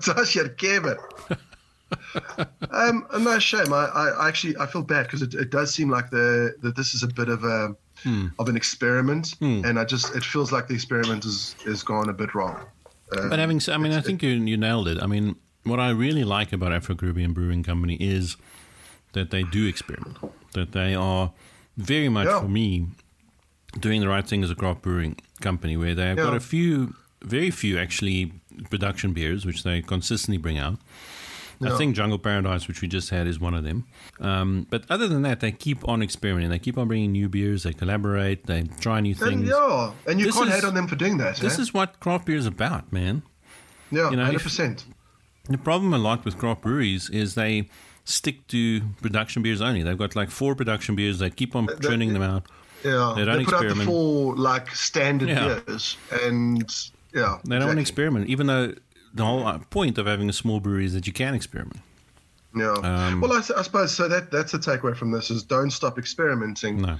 Touch 0.00 0.36
your 0.36 0.48
caber. 0.50 0.98
um, 2.70 3.06
no 3.18 3.38
shame. 3.38 3.72
I, 3.72 3.86
I 3.86 4.28
actually 4.28 4.56
I 4.58 4.66
feel 4.66 4.82
bad 4.82 5.04
because 5.06 5.22
it, 5.22 5.34
it 5.34 5.50
does 5.50 5.74
seem 5.74 5.90
like 5.90 6.10
the 6.10 6.54
that 6.62 6.76
this 6.76 6.94
is 6.94 7.02
a 7.02 7.08
bit 7.08 7.28
of 7.28 7.42
a 7.44 7.74
Hmm. 8.04 8.26
of 8.38 8.48
an 8.48 8.56
experiment, 8.56 9.34
and 9.40 9.78
I 9.78 9.84
just 9.84 10.14
it 10.16 10.24
feels 10.24 10.50
like 10.52 10.66
the 10.68 10.74
experiment 10.74 11.24
is 11.24 11.54
is 11.66 11.82
gone 11.82 12.08
a 12.08 12.12
bit 12.12 12.34
wrong. 12.34 12.56
Um, 13.18 13.28
But 13.30 13.38
having, 13.38 13.60
I 13.68 13.76
mean, 13.78 13.92
I 13.92 14.00
think 14.00 14.22
you, 14.22 14.30
you 14.30 14.56
nailed 14.56 14.88
it. 14.88 15.02
I 15.02 15.06
mean, 15.06 15.36
what 15.64 15.78
I 15.78 15.90
really 15.90 16.24
like 16.24 16.52
about 16.52 16.72
Afro 16.72 16.94
Caribbean 16.94 17.32
Brewing 17.32 17.62
Company 17.62 17.96
is 18.00 18.36
that 19.12 19.30
they 19.30 19.42
do 19.42 19.66
experiment. 19.66 20.16
That 20.54 20.72
they 20.72 20.94
are 20.94 21.32
very 21.76 22.08
much 22.08 22.26
Yeah. 22.28 22.40
for 22.40 22.48
me 22.48 22.86
doing 23.78 24.00
the 24.00 24.08
right 24.08 24.26
thing 24.26 24.42
as 24.44 24.50
a 24.50 24.54
craft 24.54 24.82
brewing 24.82 25.16
company, 25.40 25.76
where 25.76 25.94
they've 25.94 26.16
got 26.16 26.34
a 26.34 26.40
few, 26.40 26.94
very 27.22 27.50
few 27.50 27.78
actually 27.78 28.32
production 28.70 29.12
beers 29.12 29.44
which 29.46 29.62
they 29.62 29.80
consistently 29.82 30.38
bring 30.38 30.58
out. 30.58 30.78
I 31.64 31.76
think 31.76 31.94
Jungle 31.96 32.18
Paradise, 32.18 32.68
which 32.68 32.80
we 32.82 32.88
just 32.88 33.10
had, 33.10 33.26
is 33.26 33.38
one 33.40 33.54
of 33.54 33.64
them. 33.64 33.84
Um, 34.20 34.66
but 34.70 34.84
other 34.90 35.08
than 35.08 35.22
that, 35.22 35.40
they 35.40 35.52
keep 35.52 35.86
on 35.88 36.02
experimenting. 36.02 36.50
They 36.50 36.58
keep 36.58 36.76
on 36.78 36.88
bringing 36.88 37.12
new 37.12 37.28
beers. 37.28 37.62
They 37.64 37.72
collaborate. 37.72 38.46
They 38.46 38.64
try 38.80 39.00
new 39.00 39.10
and 39.10 39.18
things. 39.18 39.48
yeah, 39.48 39.92
and 40.06 40.18
you 40.20 40.26
This 40.26 40.36
can't 40.36 40.48
is- 40.48 40.54
hate 40.56 40.64
on 40.64 40.74
them 40.74 40.86
for 40.86 40.96
doing 40.96 41.18
that. 41.18 41.36
This 41.36 41.58
eh? 41.58 41.62
is 41.62 41.74
what 41.74 42.00
craft 42.00 42.26
beer 42.26 42.36
is 42.36 42.46
about, 42.46 42.92
man. 42.92 43.22
yeah, 43.90 44.10
you 44.10 44.16
know, 44.16 44.24
hundred 44.24 44.36
if- 44.36 44.42
percent. 44.44 44.84
The 45.48 45.58
problem 45.58 45.92
a 45.92 45.98
lot 45.98 46.24
with 46.24 46.38
craft 46.38 46.62
breweries 46.62 47.10
is 47.10 47.34
they 47.34 47.68
stick 48.04 48.46
to 48.48 48.80
production 49.00 49.42
beers 49.42 49.60
only. 49.60 49.82
They've 49.82 49.98
got 49.98 50.14
like 50.14 50.30
four 50.30 50.54
production 50.54 50.94
beers. 50.94 51.18
They 51.18 51.30
keep 51.30 51.56
on 51.56 51.68
churning 51.80 52.12
them 52.12 52.22
out. 52.22 52.46
Yeah, 52.84 53.12
They 53.16 53.24
don't 53.24 53.38
they 53.38 53.44
put 53.44 53.54
out 53.54 53.68
the 53.76 53.84
four 53.84 54.36
like 54.36 54.74
standard 54.74 55.28
Yeah. 55.28 55.60
beers, 55.66 55.96
and 56.24 56.62
yeah, 57.14 57.38
They 57.44 57.56
don't 57.58 57.66
want 57.66 57.76
to 57.76 57.80
experiment, 57.80 58.28
even 58.28 58.46
though 58.46 58.74
the 59.14 59.24
whole 59.24 59.46
uh, 59.46 59.58
point 59.70 59.98
of 59.98 60.06
having 60.06 60.28
a 60.28 60.32
small 60.32 60.60
brewery 60.60 60.84
is 60.86 60.94
that 60.94 61.06
you 61.06 61.12
can 61.12 61.34
experiment. 61.34 61.80
Yeah. 62.54 62.72
Um, 62.82 63.20
well, 63.20 63.32
I 63.32 63.40
suppose 63.40 63.94
so. 63.94 64.08
That 64.08 64.30
that's 64.30 64.52
the 64.52 64.58
takeaway 64.58 64.96
from 64.96 65.10
this 65.10 65.30
is 65.30 65.42
don't 65.42 65.70
stop 65.70 65.98
experimenting. 65.98 66.82
No. 66.82 66.98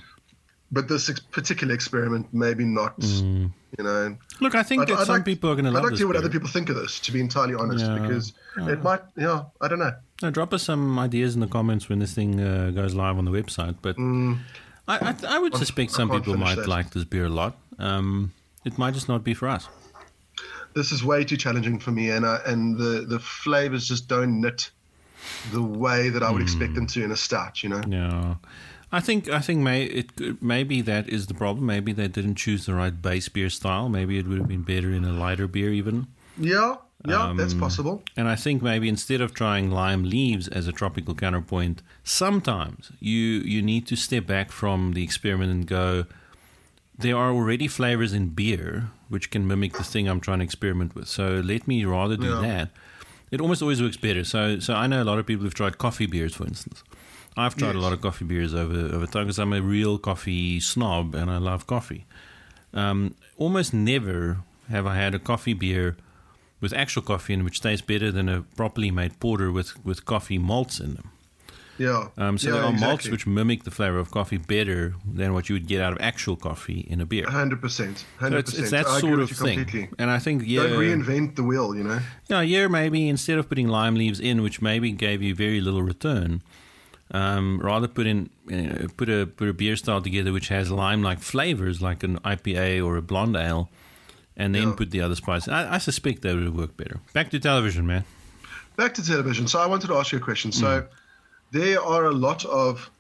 But 0.75 0.89
this 0.89 1.11
ex- 1.11 1.21
particular 1.21 1.75
experiment, 1.75 2.27
maybe 2.33 2.65
not. 2.65 2.99
Mm. 3.01 3.51
You 3.79 3.85
know, 3.85 4.17
Look, 4.41 4.55
I 4.55 4.63
think 4.63 4.83
I'd- 4.83 4.93
that 4.93 5.01
I'd 5.01 5.07
some 5.07 5.17
like- 5.17 5.25
people 5.27 5.51
are 5.51 5.55
going 5.55 5.67
to 5.67 5.71
like 5.71 5.83
this. 5.83 5.89
I'd 5.89 5.91
like 5.91 5.93
to 5.93 5.99
hear 5.99 6.07
what 6.07 6.13
beer. 6.15 6.21
other 6.21 6.31
people 6.31 6.49
think 6.49 6.71
of 6.71 6.77
this. 6.77 6.99
To 7.01 7.13
be 7.13 7.21
entirely 7.21 7.55
honest, 7.55 7.85
Yeah. 7.85 7.99
because 7.99 8.33
it 8.57 8.83
might. 8.83 9.01
Yeah, 9.17 9.45
I 9.61 9.69
don't 9.69 9.79
know. 9.79 9.93
No, 10.23 10.31
drop 10.31 10.55
us 10.55 10.63
some 10.63 10.99
ideas 10.99 11.35
in 11.35 11.41
the 11.41 11.47
comments 11.47 11.89
when 11.91 11.99
this 11.99 12.15
thing 12.15 12.41
uh, 12.41 12.71
goes 12.71 12.95
live 12.95 13.19
on 13.19 13.27
the 13.27 13.31
website. 13.31 13.77
But 13.83 13.97
I, 13.99 15.11
I, 15.11 15.15
I 15.37 15.39
would 15.39 15.55
suspect 15.57 15.91
Mm. 15.91 15.95
I 15.95 15.97
some 15.99 16.11
people 16.11 16.37
might 16.39 16.55
that. 16.57 16.69
like 16.69 16.91
this 16.91 17.05
beer 17.05 17.27
a 17.27 17.29
lot. 17.29 17.57
Um, 17.79 18.33
it 18.65 18.79
might 18.79 18.95
just 18.95 19.09
not 19.09 19.23
be 19.25 19.35
for 19.35 19.49
us. 19.49 19.69
This 20.75 20.93
is 20.93 21.05
way 21.05 21.25
too 21.25 21.37
challenging 21.37 21.79
for 21.79 21.91
me, 21.91 22.11
and 22.11 22.27
I, 22.27 22.41
and 22.47 22.77
the 22.79 23.05
the 23.09 23.19
flavors 23.19 23.87
just 23.87 24.09
don't 24.09 24.41
knit 24.41 24.71
the 25.53 25.63
way 25.63 26.09
that 26.09 26.23
I 26.23 26.31
would 26.31 26.43
expect 26.43 26.75
them 26.75 26.87
to 26.89 27.05
in 27.05 27.11
a 27.11 27.17
stout. 27.17 27.63
You 27.63 27.71
know. 27.71 27.83
Yeah, 27.87 28.35
I 28.91 29.01
think 29.01 29.29
I 29.29 29.41
think 29.41 29.61
may 29.61 29.85
it 29.85 30.43
maybe 30.43 30.81
that 30.83 31.09
is 31.09 31.27
the 31.27 31.35
problem. 31.35 31.67
Maybe 31.67 31.93
they 31.93 32.09
didn't 32.09 32.37
choose 32.37 32.67
the 32.67 32.75
right 32.75 33.01
base 33.01 33.29
beer 33.29 33.51
style. 33.51 33.89
Maybe 33.89 34.19
it 34.19 34.27
would 34.27 34.39
have 34.39 34.49
been 34.49 34.63
better 34.63 34.91
in 34.93 35.05
a 35.05 35.13
lighter 35.13 35.47
beer 35.47 35.73
even. 35.73 36.07
Yeah, 36.39 36.77
yeah, 37.07 37.29
Um, 37.29 37.37
that's 37.37 37.55
possible. 37.55 38.03
And 38.17 38.29
I 38.29 38.37
think 38.37 38.63
maybe 38.63 38.89
instead 38.89 39.21
of 39.21 39.35
trying 39.35 39.71
lime 39.71 40.05
leaves 40.05 40.49
as 40.49 40.69
a 40.69 40.73
tropical 40.73 41.15
counterpoint, 41.15 41.83
sometimes 42.05 42.93
you 43.01 43.19
you 43.45 43.63
need 43.63 43.87
to 43.89 43.97
step 43.97 44.27
back 44.27 44.53
from 44.53 44.93
the 44.93 45.03
experiment 45.03 45.51
and 45.51 45.67
go. 45.67 46.07
There 46.99 47.17
are 47.17 47.33
already 47.33 47.69
flavors 47.69 48.13
in 48.13 48.29
beer 48.29 48.91
which 49.13 49.31
can 49.31 49.47
mimic 49.47 49.75
the 49.75 49.85
thing 49.85 50.09
I'm 50.09 50.21
trying 50.21 50.39
to 50.41 50.45
experiment 50.45 50.95
with. 50.97 51.07
So 51.07 51.41
let 51.53 51.69
me 51.69 51.85
rather 51.85 52.17
do 52.17 52.29
Yeah. 52.31 52.41
that. 52.49 52.69
It 53.31 53.41
almost 53.41 53.63
always 53.63 53.81
works 53.81 53.97
better. 53.97 54.25
So 54.25 54.59
so 54.59 54.75
I 54.75 54.87
know 54.87 55.03
a 55.03 55.09
lot 55.11 55.19
of 55.19 55.27
people 55.27 55.45
who've 55.45 55.55
tried 55.63 55.79
coffee 55.79 56.07
beers, 56.07 56.35
for 56.35 56.47
instance. 56.47 56.83
I've 57.37 57.57
tried 57.57 57.77
a 57.77 57.81
lot 57.81 57.93
of 57.95 58.01
coffee 58.03 58.27
beers 58.27 58.53
over 58.55 58.79
over 58.97 59.07
time 59.07 59.25
because 59.25 59.39
I'm 59.39 59.53
a 59.53 59.63
real 59.63 59.99
coffee 59.99 60.61
snob 60.61 61.15
and 61.15 61.31
I 61.31 61.39
love 61.39 61.67
coffee. 61.67 62.05
Um, 62.75 63.15
almost 63.37 63.73
never 63.73 64.39
have 64.69 64.87
I 64.87 64.97
had 64.97 65.15
a 65.15 65.19
coffee 65.19 65.55
beer 65.55 65.97
with 66.61 66.73
actual 66.73 67.03
coffee 67.03 67.35
in 67.35 67.43
which 67.45 67.61
tastes 67.61 67.85
better 67.87 68.11
than 68.13 68.29
a 68.29 68.43
properly 68.57 68.91
made 68.91 69.19
porter 69.21 69.51
with, 69.53 69.71
with 69.85 70.05
coffee 70.05 70.39
malts 70.39 70.79
in 70.81 70.95
them. 70.95 71.11
Yeah. 71.83 72.09
Um, 72.17 72.39
so 72.39 72.49
yeah, 72.49 72.55
there 72.55 72.63
are 72.65 72.71
exactly. 72.71 72.87
malts 72.89 73.09
which 73.11 73.27
mimic 73.27 73.65
the 73.65 73.71
flavor 73.71 73.99
of 73.99 74.11
coffee 74.11 74.37
better 74.39 74.95
than 75.19 75.33
what 75.35 75.49
you 75.49 75.55
would 75.57 75.67
get 75.67 75.81
out 75.81 75.93
of 75.93 75.99
actual 76.01 76.37
coffee 76.37 76.81
in 76.89 77.01
a 77.01 77.07
beer. 77.07 77.27
Hundred 77.29 77.61
percent. 77.61 77.99
So 77.99 78.05
Hundred 78.19 78.39
it's, 78.41 78.55
it's 78.59 78.71
that 78.71 78.87
I 78.87 79.01
sort 79.01 79.21
of 79.21 79.31
thing. 79.31 79.59
completely. 79.65 79.89
And 79.99 80.09
I 80.11 80.19
think 80.19 80.43
yeah, 80.47 80.63
Don't 80.63 80.79
reinvent 80.79 81.37
the 81.37 81.43
wheel. 81.43 81.75
You 81.75 81.85
know. 81.85 81.99
yeah, 82.29 82.41
yeah, 82.43 82.69
maybe 82.69 83.09
instead 83.09 83.39
of 83.39 83.49
putting 83.49 83.69
lime 83.69 83.95
leaves 83.97 84.21
in, 84.21 84.43
which 84.43 84.63
maybe 84.63 84.93
gave 84.93 85.23
you 85.23 85.35
very 85.35 85.61
little 85.61 85.83
return, 85.83 86.43
um, 87.11 87.59
rather 87.61 87.89
put 87.89 88.07
in 88.07 88.31
uh, 88.53 88.87
put 88.97 89.09
a 89.09 89.27
put 89.27 89.49
a 89.49 89.53
beer 89.53 89.77
style 89.77 90.01
together 90.03 90.33
which 90.33 90.49
has 90.49 90.71
lime 90.71 91.03
like 91.03 91.21
flavors, 91.21 91.83
like 91.83 92.03
an 92.05 92.19
IPA 92.21 92.85
or 92.87 92.97
a 92.97 93.03
blonde 93.03 93.37
ale, 93.37 93.69
and 94.37 94.55
then 94.55 94.69
Yeah. 94.69 94.75
put 94.77 94.91
the 94.93 95.01
other 95.01 95.15
spices. 95.17 95.49
I, 95.49 95.75
I 95.75 95.79
suspect 95.79 96.23
that 96.23 96.35
would 96.35 96.57
work 96.57 96.77
better. 96.77 97.01
Back 97.13 97.31
to 97.31 97.39
television, 97.41 97.87
man. 97.87 98.05
Back 98.77 98.95
to 98.95 99.05
television. 99.05 99.49
So 99.49 99.59
I 99.61 99.67
wanted 99.67 99.89
to 99.89 99.95
ask 99.97 100.13
you 100.13 100.19
a 100.19 100.21
question. 100.23 100.51
So 100.53 100.87
there 101.53 101.81
are 101.81 102.07
a 102.07 102.13
lot 102.13 102.45
of 102.47 102.91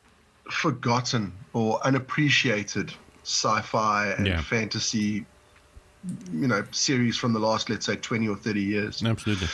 forgotten 0.50 1.32
or 1.52 1.84
unappreciated 1.84 2.92
sci-fi 3.24 4.08
and 4.16 4.26
Yeah. 4.26 4.40
fantasy, 4.42 5.24
you 6.32 6.46
know, 6.48 6.64
series 6.70 7.16
from 7.16 7.32
the 7.32 7.38
last, 7.40 7.68
let's 7.70 7.86
say, 7.86 7.96
twenty 7.96 8.28
or 8.28 8.36
thirty 8.36 8.62
years. 8.62 9.02
Absolutely. 9.04 9.48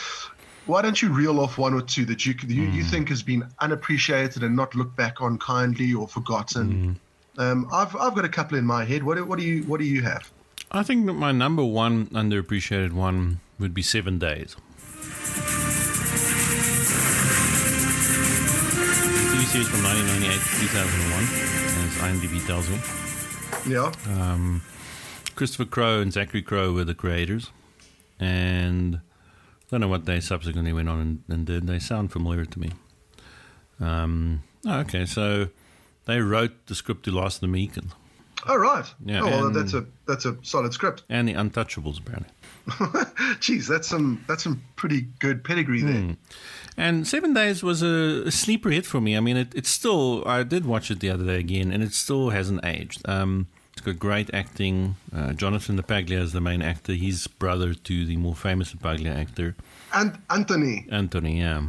Why 0.65 0.81
don't 0.83 1.01
you 1.01 1.09
reel 1.09 1.39
off 1.39 1.57
one 1.57 1.73
or 1.73 1.81
two 1.81 2.05
that 2.05 2.25
you 2.25 2.35
you, 2.47 2.63
you 2.63 2.83
think 2.83 3.09
has 3.09 3.23
been 3.23 3.43
unappreciated 3.59 4.43
and 4.43 4.55
not 4.55 4.75
looked 4.75 4.95
back 4.95 5.21
on 5.21 5.37
kindly 5.39 5.93
or 5.93 6.07
forgotten? 6.07 6.99
Um, 7.37 7.67
I've 7.71 7.95
I've 7.95 8.13
got 8.15 8.25
a 8.25 8.29
couple 8.29 8.57
in 8.57 8.65
my 8.65 8.83
head. 8.85 9.03
What 9.03 9.17
do- 9.17 9.25
what 9.25 9.39
do 9.39 9.45
you 9.45 9.63
what 9.63 9.79
do 9.79 9.85
you 9.85 10.01
have? 10.03 10.29
I 10.71 10.83
think 10.83 11.05
that 11.07 11.13
my 11.13 11.31
number 11.31 11.63
one 11.63 12.07
underappreciated 12.07 12.91
one 12.91 13.39
would 13.59 13.73
be 13.73 13.81
Seven 13.81 14.19
Days. 14.19 14.55
Series 19.49 19.67
from 19.67 19.83
1998 19.83 20.31
to 20.31 20.59
2001, 20.67 21.23
as 21.81 21.97
IMDb 22.05 22.45
tells 22.45 22.69
me. 22.69 22.77
Yeah. 23.73 23.91
Um, 24.15 24.61
Christopher 25.33 25.65
Crowe 25.65 26.01
and 26.01 26.13
Zachary 26.13 26.43
Crowe 26.43 26.71
were 26.71 26.83
the 26.83 26.93
creators, 26.93 27.49
and 28.19 28.97
I 28.97 28.99
don't 29.71 29.81
know 29.81 29.87
what 29.87 30.05
they 30.05 30.19
subsequently 30.19 30.71
went 30.71 30.87
on 30.87 30.99
and, 30.99 31.23
and 31.27 31.47
did. 31.47 31.65
They 31.65 31.79
sound 31.79 32.11
familiar 32.11 32.45
to 32.45 32.59
me. 32.59 32.73
Um, 33.79 34.43
oh, 34.67 34.81
okay, 34.81 35.07
so 35.07 35.49
they 36.05 36.19
wrote 36.19 36.67
the 36.67 36.75
script 36.75 37.05
to 37.05 37.11
Last 37.11 37.37
of 37.37 37.41
the 37.41 37.47
Mohicans 37.47 37.93
Oh 38.47 38.55
right. 38.55 38.85
Yeah, 39.03 39.21
oh 39.21 39.25
well, 39.25 39.51
that's 39.51 39.73
a 39.73 39.85
that's 40.05 40.25
a 40.25 40.37
solid 40.43 40.73
script. 40.73 41.03
and 41.09 41.27
the 41.27 41.33
Untouchables, 41.33 41.99
apparently. 41.99 42.31
Geez, 43.41 43.67
that's 43.67 43.87
some 43.87 44.23
that's 44.27 44.43
some 44.43 44.63
pretty 44.75 45.01
good 45.19 45.43
pedigree 45.43 45.81
there. 45.81 46.01
Hmm. 46.01 46.11
And 46.79 47.05
Seven 47.05 47.33
Days 47.33 47.61
was 47.61 47.83
a, 47.83 48.23
a 48.27 48.31
sleeper 48.31 48.69
hit 48.69 48.85
for 48.85 49.01
me. 49.01 49.17
I 49.17 49.19
mean, 49.19 49.35
it, 49.35 49.53
it's 49.53 49.69
still, 49.69 50.23
I 50.25 50.43
did 50.43 50.65
watch 50.65 50.89
it 50.89 51.01
the 51.01 51.09
other 51.09 51.25
day 51.25 51.37
again, 51.37 51.73
and 51.73 51.83
it 51.83 51.93
still 51.93 52.29
hasn't 52.29 52.63
aged. 52.63 53.07
Um, 53.07 53.47
it's 53.73 53.81
got 53.81 53.99
great 53.99 54.33
acting. 54.33 54.95
Uh, 55.13 55.33
Jonathan 55.33 55.77
LaPaglia 55.77 56.19
is 56.21 56.31
the 56.31 56.39
main 56.39 56.61
actor. 56.61 56.93
He's 56.93 57.27
brother 57.27 57.73
to 57.73 58.05
the 58.05 58.15
more 58.15 58.33
famous 58.33 58.73
LaPaglia 58.73 59.13
actor, 59.13 59.55
And 59.93 60.17
Anthony, 60.29 60.87
Anthony. 60.89 61.39
Yeah. 61.41 61.63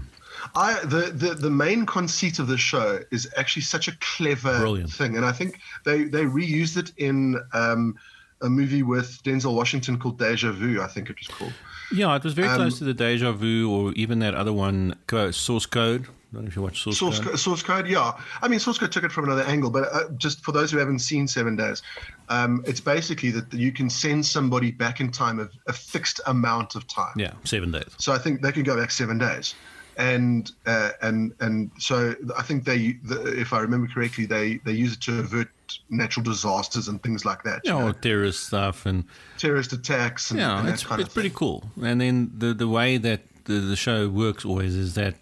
I 0.55 0.81
the, 0.85 1.11
the 1.13 1.35
the 1.35 1.51
main 1.51 1.87
conceit 1.87 2.39
of 2.39 2.47
the 2.47 2.57
show 2.57 3.01
is 3.11 3.29
actually 3.37 3.63
such 3.63 3.89
a 3.89 3.93
clever 4.01 4.59
Brilliant. 4.59 4.93
thing, 4.93 5.17
and 5.17 5.25
I 5.27 5.33
think 5.33 5.59
they 5.85 6.05
they 6.05 6.25
reused 6.25 6.77
it 6.77 6.93
in 6.97 7.37
um, 7.53 7.97
a 8.41 8.49
movie 8.49 8.83
with 8.83 9.23
Denzel 9.23 9.55
Washington 9.55 9.99
called 9.99 10.19
Deja 10.19 10.53
Vu. 10.53 10.81
I 10.81 10.87
think 10.87 11.11
it 11.11 11.17
was 11.19 11.29
called. 11.29 11.53
Yeah, 11.93 12.15
it 12.17 12.23
was 12.25 12.35
very 12.35 12.49
Um, 12.49 12.57
close 12.57 12.79
to 12.79 12.85
the 12.85 12.95
Deja 12.95 13.33
Vu 13.33 13.71
or 13.71 13.93
even 13.95 14.19
that 14.21 14.35
other 14.35 14.53
one, 14.53 14.95
Source 15.33 15.67
Code. 15.67 16.07
I 16.33 16.35
don't 16.37 16.45
know 16.45 16.49
if 16.49 16.55
you 16.55 16.63
watch 16.63 16.81
Source, 16.85 16.97
Source, 16.99 17.19
Code. 17.19 17.31
co- 17.31 17.35
source 17.37 17.63
code, 17.65 17.89
yeah. 17.89 18.13
I 18.41 18.47
mean, 18.47 18.61
source 18.61 18.79
code 18.79 18.93
took 18.93 19.03
it 19.03 19.11
from 19.11 19.25
another 19.25 19.43
angle, 19.43 19.69
but 19.69 19.93
uh, 19.93 20.09
just 20.17 20.45
for 20.45 20.53
those 20.53 20.71
who 20.71 20.79
haven't 20.79 21.01
seen 21.01 21.27
Seven 21.27 21.57
Days, 21.57 21.83
um, 22.29 22.63
it's 22.69 22.79
basically 22.81 23.33
that 23.33 23.53
you 23.53 23.73
can 23.73 23.91
send 23.91 24.25
somebody 24.25 24.71
back 24.71 25.01
in 25.01 25.11
time 25.11 25.41
a, 25.41 25.49
a 25.67 25.73
fixed 25.73 26.21
amount 26.27 26.77
of 26.77 26.87
time. 26.87 27.15
Yeah, 27.17 27.33
Seven 27.43 27.73
Days. 27.73 27.89
So 27.99 28.13
I 28.13 28.19
think 28.19 28.43
they 28.43 28.53
can 28.53 28.63
go 28.63 28.77
back 28.77 28.93
seven 28.93 29.19
days, 29.19 29.57
and 30.01 30.51
uh, 30.67 30.91
and 31.03 31.33
and 31.41 31.71
so 31.79 32.15
I 32.37 32.43
think 32.43 32.65
they, 32.65 32.93
the, 33.05 33.39
if 33.39 33.53
I 33.53 33.61
remember 33.61 33.87
correctly, 33.93 34.27
they 34.27 34.57
they 34.65 34.73
use 34.73 34.95
it 34.95 35.01
to 35.03 35.21
avert 35.21 35.49
natural 35.89 36.25
disasters 36.25 36.89
and 36.89 37.01
things 37.03 37.25
like 37.25 37.43
that. 37.45 37.61
Yeah, 37.65 37.75
you 37.75 37.79
know, 37.81 37.89
or 37.89 37.93
terrorist 37.93 38.47
stuff 38.47 38.87
and 38.87 39.05
terrorist 39.39 39.73
attacks 39.73 40.31
and, 40.31 40.41
yeah, 40.41 40.59
and 40.59 40.69
it's, 40.69 40.85
it's 40.91 41.15
pretty 41.15 41.31
cool. 41.31 41.65
And 41.83 42.01
then 42.01 42.33
the 42.37 42.55
the 42.55 42.69
way 42.69 42.97
that 42.97 43.21
the, 43.45 43.55
the 43.55 43.77
show 43.77 44.09
works 44.09 44.45
always 44.45 44.75
is 44.75 44.95
that 44.95 45.15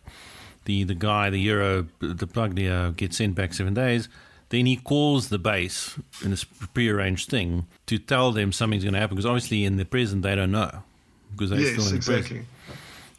the 0.65 0.85
the 0.85 0.95
guy, 0.95 1.31
the 1.31 1.43
hero, 1.43 1.87
the 1.99 2.27
Pluglia 2.27 2.95
gets 2.97 3.17
sent 3.19 3.35
back 3.35 3.55
seven 3.55 3.75
days. 3.75 4.09
Then 4.51 4.65
he 4.65 4.77
calls 4.77 5.29
the 5.29 5.39
base 5.39 5.99
in 6.25 6.31
this 6.31 6.45
prearranged 6.45 7.29
thing 7.29 7.67
to 7.87 7.99
tell 7.99 8.33
them 8.33 8.51
something's 8.51 8.83
going 8.83 8.95
to 8.95 9.01
happen 9.01 9.15
because 9.15 9.27
obviously 9.27 9.67
in 9.67 9.77
the 9.77 9.85
present 9.85 10.23
they 10.23 10.35
don't 10.35 10.53
know 10.53 10.71
because 11.33 11.51
they're 11.51 11.61
still 11.61 11.75
Yes, 11.75 11.87
in 11.87 11.91
the 11.91 11.97
exactly. 11.97 12.23
present. 12.23 12.47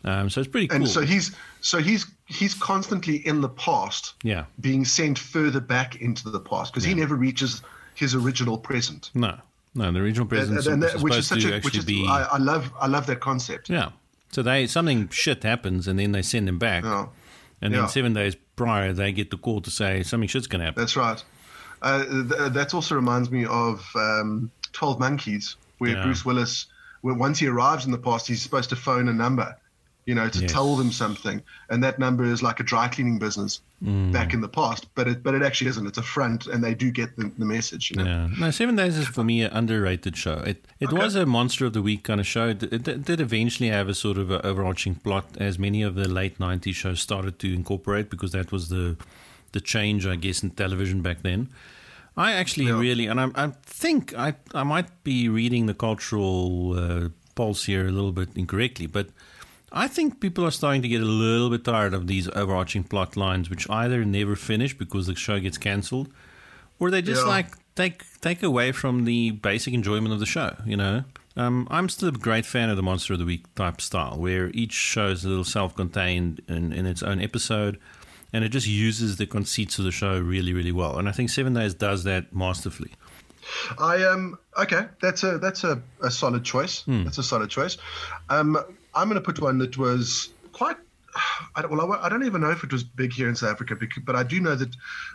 Um, 0.05 0.29
so 0.29 0.39
it's 0.41 0.49
pretty 0.49 0.67
cool. 0.67 0.77
And 0.77 0.87
so 0.87 1.01
he's 1.01 1.35
so 1.61 1.79
he's 1.79 2.05
he's 2.25 2.53
constantly 2.53 3.17
in 3.27 3.41
the 3.41 3.49
past, 3.49 4.13
yeah, 4.23 4.45
being 4.61 4.85
sent 4.85 5.19
further 5.19 5.59
back 5.59 6.01
into 6.01 6.29
the 6.29 6.39
past 6.39 6.71
because 6.73 6.85
he 6.85 6.93
never 6.93 7.15
reaches 7.15 7.61
his 7.95 8.15
original 8.15 8.57
present. 8.57 9.11
no, 9.13 9.37
no, 9.75 9.91
the 9.91 9.99
original 9.99 10.25
present, 10.25 10.65
And- 10.65 10.83
and 10.83 11.01
which 11.03 11.15
is 11.17 11.27
such 11.27 11.41
to 11.41 11.57
a 11.57 11.59
which 11.61 11.77
is 11.77 11.83
be 11.85 12.05
I, 12.07 12.23
I 12.23 12.37
love 12.37 12.71
I 12.79 12.87
love 12.87 13.07
that 13.07 13.19
concept. 13.19 13.69
yeah. 13.69 13.89
So 14.31 14.41
they 14.43 14.67
something 14.67 15.09
shit 15.09 15.43
happens 15.43 15.87
and 15.87 15.99
then 15.99 16.11
they 16.13 16.21
send 16.21 16.47
him 16.47 16.59
back, 16.59 16.83
Yeah. 16.85 17.07
and 17.61 17.73
then 17.73 17.81
Yeah. 17.81 17.87
seven 17.87 18.13
days 18.13 18.35
prior 18.55 18.93
they 18.93 19.11
get 19.11 19.31
the 19.31 19.37
call 19.37 19.59
to 19.61 19.71
say 19.71 20.03
something 20.03 20.29
shit's 20.29 20.47
going 20.47 20.59
to 20.59 20.65
happen. 20.65 20.81
That's 20.81 20.95
right. 20.95 21.21
Uh, 21.81 22.03
th- 22.05 22.53
that 22.53 22.73
also 22.73 22.95
reminds 22.95 23.31
me 23.31 23.45
of 23.45 23.85
um, 23.95 24.49
Twelve 24.71 24.99
Monkeys, 24.99 25.55
where 25.79 25.91
Yeah. 25.91 26.03
Bruce 26.03 26.23
Willis, 26.23 26.67
when 27.01 27.17
once 27.17 27.39
he 27.39 27.47
arrives 27.47 27.85
in 27.85 27.91
the 27.91 27.97
past, 27.97 28.27
he's 28.27 28.41
supposed 28.41 28.69
to 28.69 28.75
phone 28.75 29.07
a 29.09 29.13
number, 29.13 29.55
you 30.09 30.15
know, 30.19 30.27
to 30.35 30.39
Yes. 30.41 30.51
tell 30.51 30.71
them 30.81 30.91
something, 31.03 31.37
and 31.69 31.77
that 31.85 31.95
number 32.05 32.23
is 32.33 32.39
like 32.47 32.59
a 32.63 32.65
dry 32.71 32.87
cleaning 32.93 33.19
business 33.19 33.61
Mm. 33.81 34.11
back 34.17 34.29
in 34.35 34.41
the 34.41 34.53
past, 34.61 34.83
but 34.97 35.05
it 35.11 35.17
but 35.25 35.33
it 35.37 35.41
actually 35.47 35.69
isn't. 35.73 35.85
It's 35.91 36.01
a 36.05 36.07
front, 36.15 36.41
and 36.51 36.59
they 36.65 36.73
do 36.83 36.87
get 37.01 37.09
the, 37.17 37.25
the 37.41 37.45
message. 37.55 37.83
You 37.91 37.95
know? 37.97 38.05
Yeah, 38.11 38.27
no, 38.41 38.51
Seven 38.51 38.75
Days 38.81 38.95
is 39.01 39.07
for 39.17 39.23
me 39.23 39.35
an 39.47 39.51
underrated 39.61 40.15
show. 40.17 40.37
It 40.51 40.57
it 40.85 40.91
was 40.91 41.15
a 41.15 41.25
monster 41.25 41.65
of 41.67 41.73
the 41.77 41.81
week 41.89 42.01
kind 42.09 42.19
of 42.19 42.27
show. 42.35 42.45
It, 42.53 42.63
it, 42.63 42.87
it 42.87 43.01
did 43.09 43.19
eventually 43.21 43.69
have 43.77 43.87
a 43.89 43.93
sort 43.93 44.17
of 44.17 44.27
a 44.31 44.39
overarching 44.49 44.95
plot, 45.05 45.25
as 45.49 45.57
many 45.57 45.81
of 45.87 45.93
the 45.95 46.07
late 46.19 46.35
'90s 46.39 46.75
shows 46.83 46.99
started 46.99 47.33
to 47.39 47.47
incorporate, 47.59 48.09
because 48.09 48.31
that 48.37 48.51
was 48.51 48.63
the 48.69 48.95
the 49.51 49.61
change, 49.61 50.01
I 50.13 50.17
guess, 50.25 50.43
in 50.43 50.49
television 50.51 51.01
back 51.01 51.17
then. 51.21 51.47
I 52.17 52.29
actually 52.41 52.67
Yeah. 52.67 52.79
really, 52.85 53.05
and 53.11 53.19
I, 53.21 53.25
I 53.45 53.47
think 53.83 54.01
I 54.27 54.29
I 54.61 54.63
might 54.63 54.89
be 55.03 55.29
reading 55.39 55.67
the 55.67 55.75
cultural 55.87 56.73
uh, 56.75 57.09
pulse 57.35 57.71
here 57.71 57.87
a 57.87 57.91
little 57.91 58.11
bit 58.11 58.29
incorrectly, 58.35 58.87
but 58.87 59.07
I 59.71 59.87
think 59.87 60.19
people 60.19 60.45
are 60.45 60.51
starting 60.51 60.81
to 60.81 60.87
get 60.87 61.01
a 61.01 61.05
little 61.05 61.49
bit 61.49 61.63
tired 61.63 61.93
of 61.93 62.07
these 62.07 62.27
overarching 62.29 62.83
plot 62.83 63.15
lines, 63.15 63.49
which 63.49 63.69
either 63.69 64.03
never 64.05 64.35
finish 64.35 64.77
because 64.77 65.07
the 65.07 65.15
show 65.15 65.39
gets 65.39 65.57
cancelled, 65.57 66.09
or 66.79 66.89
they 66.91 67.01
just 67.01 67.23
Yeah. 67.23 67.29
like 67.29 67.53
take 67.75 68.03
take 68.21 68.41
away 68.43 68.71
from 68.71 69.05
the 69.05 69.31
basic 69.31 69.73
enjoyment 69.73 70.13
of 70.13 70.19
the 70.19 70.25
show. 70.25 70.55
You 70.65 70.77
know, 70.77 71.03
um, 71.37 71.67
I'm 71.69 71.87
still 71.89 72.09
a 72.09 72.11
great 72.13 72.45
fan 72.45 72.69
of 72.69 72.77
the 72.77 72.83
Monster 72.83 73.13
of 73.13 73.19
the 73.19 73.25
Week 73.25 73.45
type 73.55 73.79
style, 73.81 74.17
where 74.17 74.49
each 74.53 74.73
show 74.73 75.07
is 75.09 75.23
a 75.23 75.29
little 75.29 75.43
self-contained 75.45 76.41
in, 76.47 76.73
in 76.73 76.85
its 76.85 77.03
own 77.03 77.21
episode, 77.21 77.79
and 78.33 78.43
it 78.43 78.49
just 78.49 78.67
uses 78.67 79.17
the 79.17 79.25
conceits 79.25 79.77
of 79.79 79.85
the 79.85 79.91
show 79.91 80.19
really, 80.19 80.53
really 80.53 80.71
well. 80.71 80.97
And 80.97 81.07
I 81.07 81.11
think 81.11 81.29
Seven 81.29 81.53
Days 81.53 81.73
does 81.73 82.03
that 82.05 82.33
masterfully. 82.33 82.91
I 83.79 84.03
um 84.03 84.37
okay, 84.59 84.87
that's 85.01 85.23
a 85.23 85.37
that's 85.39 85.63
a, 85.63 85.81
a 86.03 86.11
solid 86.11 86.43
choice. 86.43 86.81
Hmm. 86.81 87.03
That's 87.05 87.17
a 87.17 87.23
solid 87.23 87.49
choice. 87.49 87.77
Um, 88.29 88.57
I'm 88.95 89.07
going 89.09 89.21
to 89.21 89.25
put 89.25 89.39
one 89.41 89.57
that 89.59 89.77
was 89.77 90.29
quite. 90.51 90.77
I 91.55 91.61
don't, 91.61 91.71
well, 91.71 91.93
I, 91.93 92.05
I 92.05 92.09
don't 92.09 92.23
even 92.25 92.41
know 92.41 92.51
if 92.51 92.63
it 92.63 92.71
was 92.71 92.83
big 92.83 93.11
here 93.13 93.27
in 93.29 93.35
South 93.35 93.51
Africa, 93.51 93.75
because, 93.75 94.03
but 94.03 94.15
I 94.15 94.23
do 94.23 94.39
know 94.39 94.55
that 94.55 94.69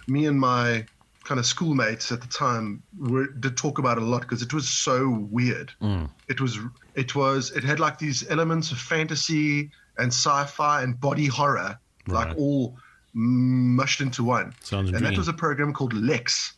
me 0.09 0.27
and 0.27 0.39
my 0.39 0.85
kind 1.25 1.39
of 1.41 1.47
schoolmates 1.47 2.13
at 2.13 2.21
the 2.21 2.27
time 2.29 2.83
were, 2.99 3.27
did 3.29 3.57
talk 3.57 3.79
about 3.79 3.97
it 3.97 4.03
a 4.03 4.07
lot 4.07 4.21
because 4.23 4.43
it 4.43 4.53
was 4.53 4.69
so 4.69 5.27
weird. 5.31 5.73
Hmm. 5.81 6.05
It 6.29 6.41
was 6.41 6.59
it 6.95 7.15
was 7.15 7.51
it 7.53 7.65
had 7.65 7.81
like 7.81 7.99
these 7.99 8.29
elements 8.31 8.71
of 8.73 8.79
fantasy 8.79 9.71
and 9.97 10.09
sci-fi 10.09 10.83
and 10.83 11.01
body 11.01 11.27
horror, 11.27 11.79
Right. 12.07 12.29
like 12.29 12.37
all 12.37 12.77
mushed 13.15 14.01
into 14.03 14.23
one. 14.25 14.53
Sounds 14.61 14.91
and 14.91 15.05
that 15.07 15.17
was 15.17 15.29
a 15.29 15.33
program 15.33 15.73
called 15.73 15.95
Lex. 15.95 16.55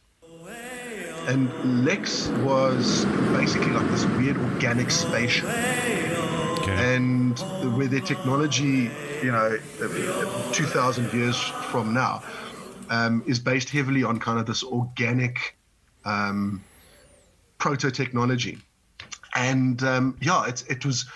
And 1.28 1.84
Lex 1.84 2.28
was 2.44 3.04
basically 3.36 3.72
like 3.72 3.88
this 3.90 4.04
weird 4.16 4.36
organic 4.36 4.90
spaceship, 4.90 5.44
Okay. 6.68 6.96
and 6.96 7.38
where 7.76 7.86
their 7.86 8.00
technology, 8.00 8.90
you 9.22 9.30
know, 9.30 9.56
uh, 9.80 10.52
2,000 10.52 11.12
years 11.12 11.40
from 11.40 11.94
now, 11.94 12.24
um, 12.90 13.22
is 13.24 13.38
based 13.38 13.70
heavily 13.70 14.02
on 14.02 14.18
kind 14.18 14.40
of 14.40 14.46
this 14.46 14.64
organic 14.64 15.56
um, 16.04 16.64
proto 17.58 17.92
technology. 17.92 18.58
And 19.36 19.80
um, 19.84 20.16
yeah, 20.20 20.46
it's, 20.46 20.62
it 20.62 20.84
was 20.84 21.06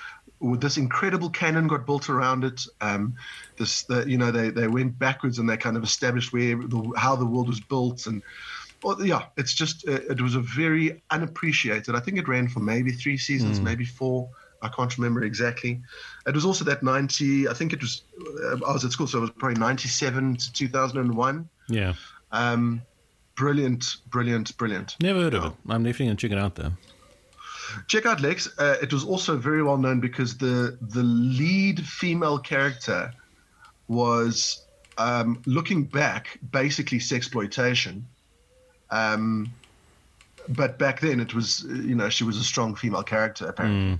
this 0.41 0.77
incredible 0.77 1.31
canon 1.31 1.67
got 1.67 1.85
built 1.85 2.09
around 2.09 2.45
it. 2.45 2.63
Um, 2.81 3.17
this, 3.57 3.83
the, 3.83 4.09
you 4.09 4.19
know, 4.19 4.31
they, 4.31 4.51
they 4.51 4.69
went 4.69 5.01
backwards 5.01 5.41
and 5.41 5.51
they 5.51 5.57
kind 5.57 5.77
of 5.77 5.83
established 5.83 6.33
where 6.33 6.57
the, 6.57 6.93
how 6.97 7.17
the 7.17 7.27
world 7.27 7.49
was 7.49 7.61
built 7.61 8.07
and. 8.07 8.23
Well, 8.83 9.05
yeah, 9.05 9.27
it's 9.37 9.53
just 9.53 9.87
uh, 9.87 10.01
it 10.09 10.23
was 10.23 10.37
a 10.37 10.41
very 10.41 11.03
unappreciated. 11.11 11.95
I 11.95 12.01
think 12.01 12.17
it 12.17 12.27
ran 12.27 12.49
for 12.49 12.61
maybe 12.61 12.93
three 12.93 13.19
seasons, 13.19 13.61
maybe 13.61 13.85
four. 13.85 14.31
I 14.63 14.69
can't 14.69 14.97
remember 14.99 15.23
exactly. 15.25 15.81
It 16.27 16.35
was 16.35 16.45
also 16.45 16.65
that 16.67 16.83
90, 16.83 17.49
I 17.49 17.55
think 17.55 17.73
it 17.73 17.81
was, 17.81 18.03
uh, 18.45 18.59
I 18.67 18.73
was 18.73 18.85
at 18.85 18.93
school, 18.93 19.07
so 19.07 19.19
it 19.19 19.23
was 19.23 19.31
probably 19.31 19.59
97 19.59 20.37
to 20.37 20.53
2001. 20.53 21.49
Yeah. 21.69 21.95
Um, 22.33 22.83
brilliant, 23.37 23.97
brilliant, 24.09 24.57
brilliant. 24.59 24.97
Never 25.01 25.21
heard 25.21 25.35
of 25.35 25.45
it. 25.47 25.53
I'm 25.69 25.83
definitely 25.83 26.07
going 26.07 26.17
to 26.17 26.29
check 26.29 26.33
it 26.33 26.39
out, 26.39 26.55
though. 26.57 26.73
Check 27.87 28.05
out 28.05 28.21
Lex. 28.21 28.49
Uh, 28.59 28.77
it 28.83 28.93
was 28.93 29.05
also 29.05 29.37
very 29.37 29.63
well 29.63 29.79
known 29.79 30.01
because 30.01 30.37
the, 30.37 30.77
the 30.81 31.03
lead 31.03 31.87
female 31.87 32.39
character 32.39 33.13
was, 33.89 34.65
um, 34.99 35.41
looking 35.47 35.85
back, 35.85 36.39
basically 36.51 36.99
sexploitation. 36.99 38.03
Um, 38.91 39.53
but 40.49 40.79
back 40.79 41.01
then 41.01 41.21
it 41.21 41.35
was, 41.35 41.65
uh, 41.69 41.75
you 41.75 41.95
know, 41.95 42.09
she 42.09 42.25
was 42.25 42.37
a 42.37 42.45
strong 42.45 42.75
female 42.75 43.03
character, 43.03 43.47
apparently. 43.47 43.99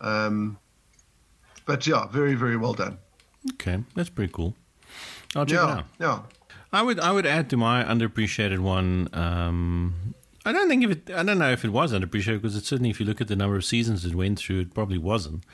Um, 0.00 0.58
but 1.66 1.86
yeah, 1.86 2.06
very, 2.08 2.34
very 2.34 2.56
well 2.56 2.72
done. 2.74 2.98
Okay, 3.54 3.82
that's 3.94 4.08
pretty 4.10 4.32
cool. 4.32 4.54
I'll 5.36 5.44
check 5.46 5.58
it 5.58 5.62
Yeah, 5.62 5.70
out. 5.78 5.84
yeah. 6.00 6.20
I 6.72 6.82
would 6.82 7.00
I 7.00 7.12
would 7.12 7.26
add 7.26 7.48
to 7.50 7.56
my 7.56 7.82
underappreciated 7.84 8.58
one. 8.58 9.08
Um, 9.12 10.14
I 10.44 10.52
don't 10.52 10.68
think 10.68 10.84
if 10.84 10.90
it. 10.90 11.10
I 11.10 11.22
don't 11.22 11.38
know 11.38 11.50
if 11.50 11.64
it 11.64 11.70
was 11.70 11.92
underappreciated 11.92 12.40
because 12.42 12.56
it 12.56 12.64
certainly, 12.64 12.90
if 12.90 13.00
you 13.00 13.06
look 13.06 13.20
at 13.20 13.28
the 13.28 13.36
number 13.36 13.56
of 13.56 13.64
seasons 13.64 14.04
it 14.04 14.14
went 14.14 14.38
through, 14.38 14.60
it 14.60 14.74
probably 14.74 14.98
wasn't. 14.98 15.44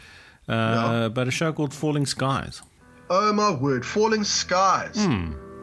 Uh, 0.48 0.52
Yeah. 0.52 1.08
But 1.08 1.28
a 1.28 1.30
show 1.30 1.52
called 1.52 1.72
Falling 1.74 2.06
Skies. 2.06 2.62
Oh 3.10 3.32
my 3.32 3.50
word, 3.52 3.84
Falling 3.84 4.24
Skies. 4.24 4.96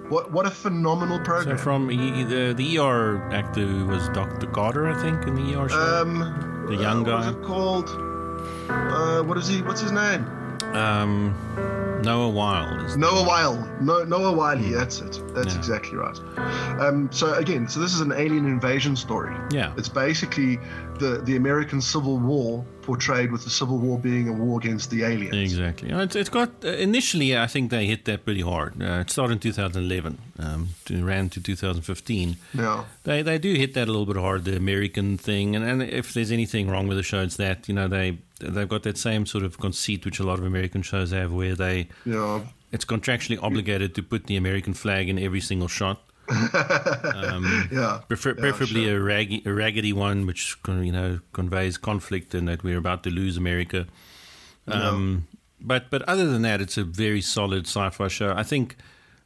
What 0.10 0.32
what 0.32 0.46
a 0.46 0.52
phenomenal 0.52 1.18
So 1.18 1.24
program. 1.24 1.58
from 1.58 1.92
e, 1.92 2.24
the 2.24 2.54
the 2.54 2.78
ER 2.78 3.30
actor 3.32 3.62
who 3.66 3.88
was 3.88 4.08
Doctor 4.10 4.48
Carter, 4.48 4.88
I 4.90 5.02
think, 5.02 5.26
in 5.28 5.36
the 5.36 5.56
ER 5.58 5.70
show. 5.70 6.02
um, 6.02 6.66
The 6.68 6.76
young 6.76 7.08
uh, 7.08 7.12
What 7.18 7.22
guy. 7.24 7.30
is 7.30 7.36
it 7.36 7.42
called? 7.44 7.90
Uh, 8.70 9.22
what 9.24 9.38
is 9.38 9.48
he? 9.48 9.62
What's 9.62 9.82
his 9.82 9.92
name? 9.92 10.26
Um, 10.74 11.36
Noah 12.04 12.30
Wild 12.30 12.98
Noah 12.98 13.24
Weil. 13.28 13.56
No, 13.82 14.04
Noah 14.04 14.32
Wiley. 14.34 14.72
That's 14.72 15.00
it. 15.02 15.20
That's 15.36 15.54
Yeah. 15.54 15.60
exactly 15.60 15.98
right. 15.98 16.18
Um, 16.80 17.10
so 17.12 17.34
again, 17.36 17.68
so 17.68 17.80
this 17.80 17.94
is 17.94 18.02
an 18.02 18.12
alien 18.12 18.46
invasion 18.46 18.96
story. 18.96 19.36
Yeah. 19.52 19.74
It's 19.78 19.90
basically 19.90 20.58
the 21.00 21.22
the 21.24 21.36
American 21.36 21.82
Civil 21.82 22.18
War 22.18 22.66
portrayed 22.82 23.32
with 23.32 23.44
the 23.44 23.50
Civil 23.50 23.78
War 23.78 24.00
being 24.00 24.28
a 24.28 24.34
war 24.34 24.60
against 24.60 24.90
the 24.90 25.04
aliens. 25.04 25.36
Exactly. 25.36 25.90
It's, 25.92 26.16
it's 26.16 26.30
got 26.30 26.50
uh, 26.66 26.70
initially, 26.70 27.38
I 27.38 27.46
think 27.46 27.70
they 27.70 27.86
hit 27.86 28.06
that 28.06 28.26
pretty 28.26 28.42
hard. 28.42 28.82
Uh, 28.82 29.02
it 29.02 29.12
started 29.12 29.34
in 29.34 29.40
2011, 29.40 30.18
um, 30.40 30.70
to, 30.86 31.06
ran 31.06 31.30
to 31.30 31.40
2015. 31.42 32.38
Yeah. 32.56 32.84
They 33.04 33.22
they 33.22 33.38
do 33.38 33.54
hit 33.54 33.74
that 33.76 33.88
a 33.88 33.92
little 33.92 34.08
bit 34.08 34.18
hard, 34.18 34.46
the 34.46 34.56
American 34.58 35.18
thing, 35.18 35.56
and, 35.56 35.64
and 35.64 35.84
if 35.84 36.14
there's 36.14 36.32
anything 36.32 36.70
wrong 36.70 36.88
with 36.88 36.98
the 36.98 37.04
show, 37.04 37.22
it's 37.22 37.38
that 37.38 37.68
you 37.68 37.76
know 37.76 37.88
they 37.88 38.18
they've 38.40 38.68
got 38.70 38.82
that 38.84 38.98
same 38.98 39.26
sort 39.28 39.44
of 39.44 39.60
conceit 39.60 40.04
which 40.04 40.20
a 40.20 40.24
lot 40.24 40.40
of 40.40 40.46
American 40.46 40.82
shows 40.82 41.12
have, 41.12 41.32
where 41.32 41.54
they 41.56 41.88
Yeah. 42.06 42.42
it's 42.72 42.86
contractually 42.86 43.38
obligated 43.42 43.94
to 43.96 44.04
put 44.04 44.26
the 44.28 44.36
American 44.38 44.74
flag 44.74 45.10
in 45.10 45.18
every 45.20 45.42
single 45.42 45.68
shot. 45.68 46.02
Yeah. 47.72 48.02
Prefer- 48.08 48.36
Yeah, 48.36 48.40
preferably 48.40 48.86
sure. 48.86 48.98
a, 48.98 49.02
raggy, 49.02 49.42
a 49.46 49.54
raggedy 49.54 49.94
one, 49.94 50.26
which 50.26 50.58
you 50.68 50.92
know 50.92 51.20
conveys 51.34 51.78
conflict 51.78 52.34
and 52.34 52.48
that 52.48 52.64
we're 52.64 52.78
about 52.78 53.04
to 53.04 53.10
lose 53.10 53.38
America. 53.38 53.86
Um, 54.68 55.28
But 55.60 55.90
but 55.92 56.02
other 56.04 56.28
than 56.28 56.42
that, 56.44 56.62
it's 56.62 56.78
a 56.78 56.84
very 56.84 57.22
solid 57.22 57.66
sci-fi 57.68 58.08
show. 58.08 58.34
I 58.36 58.44
think. 58.44 58.76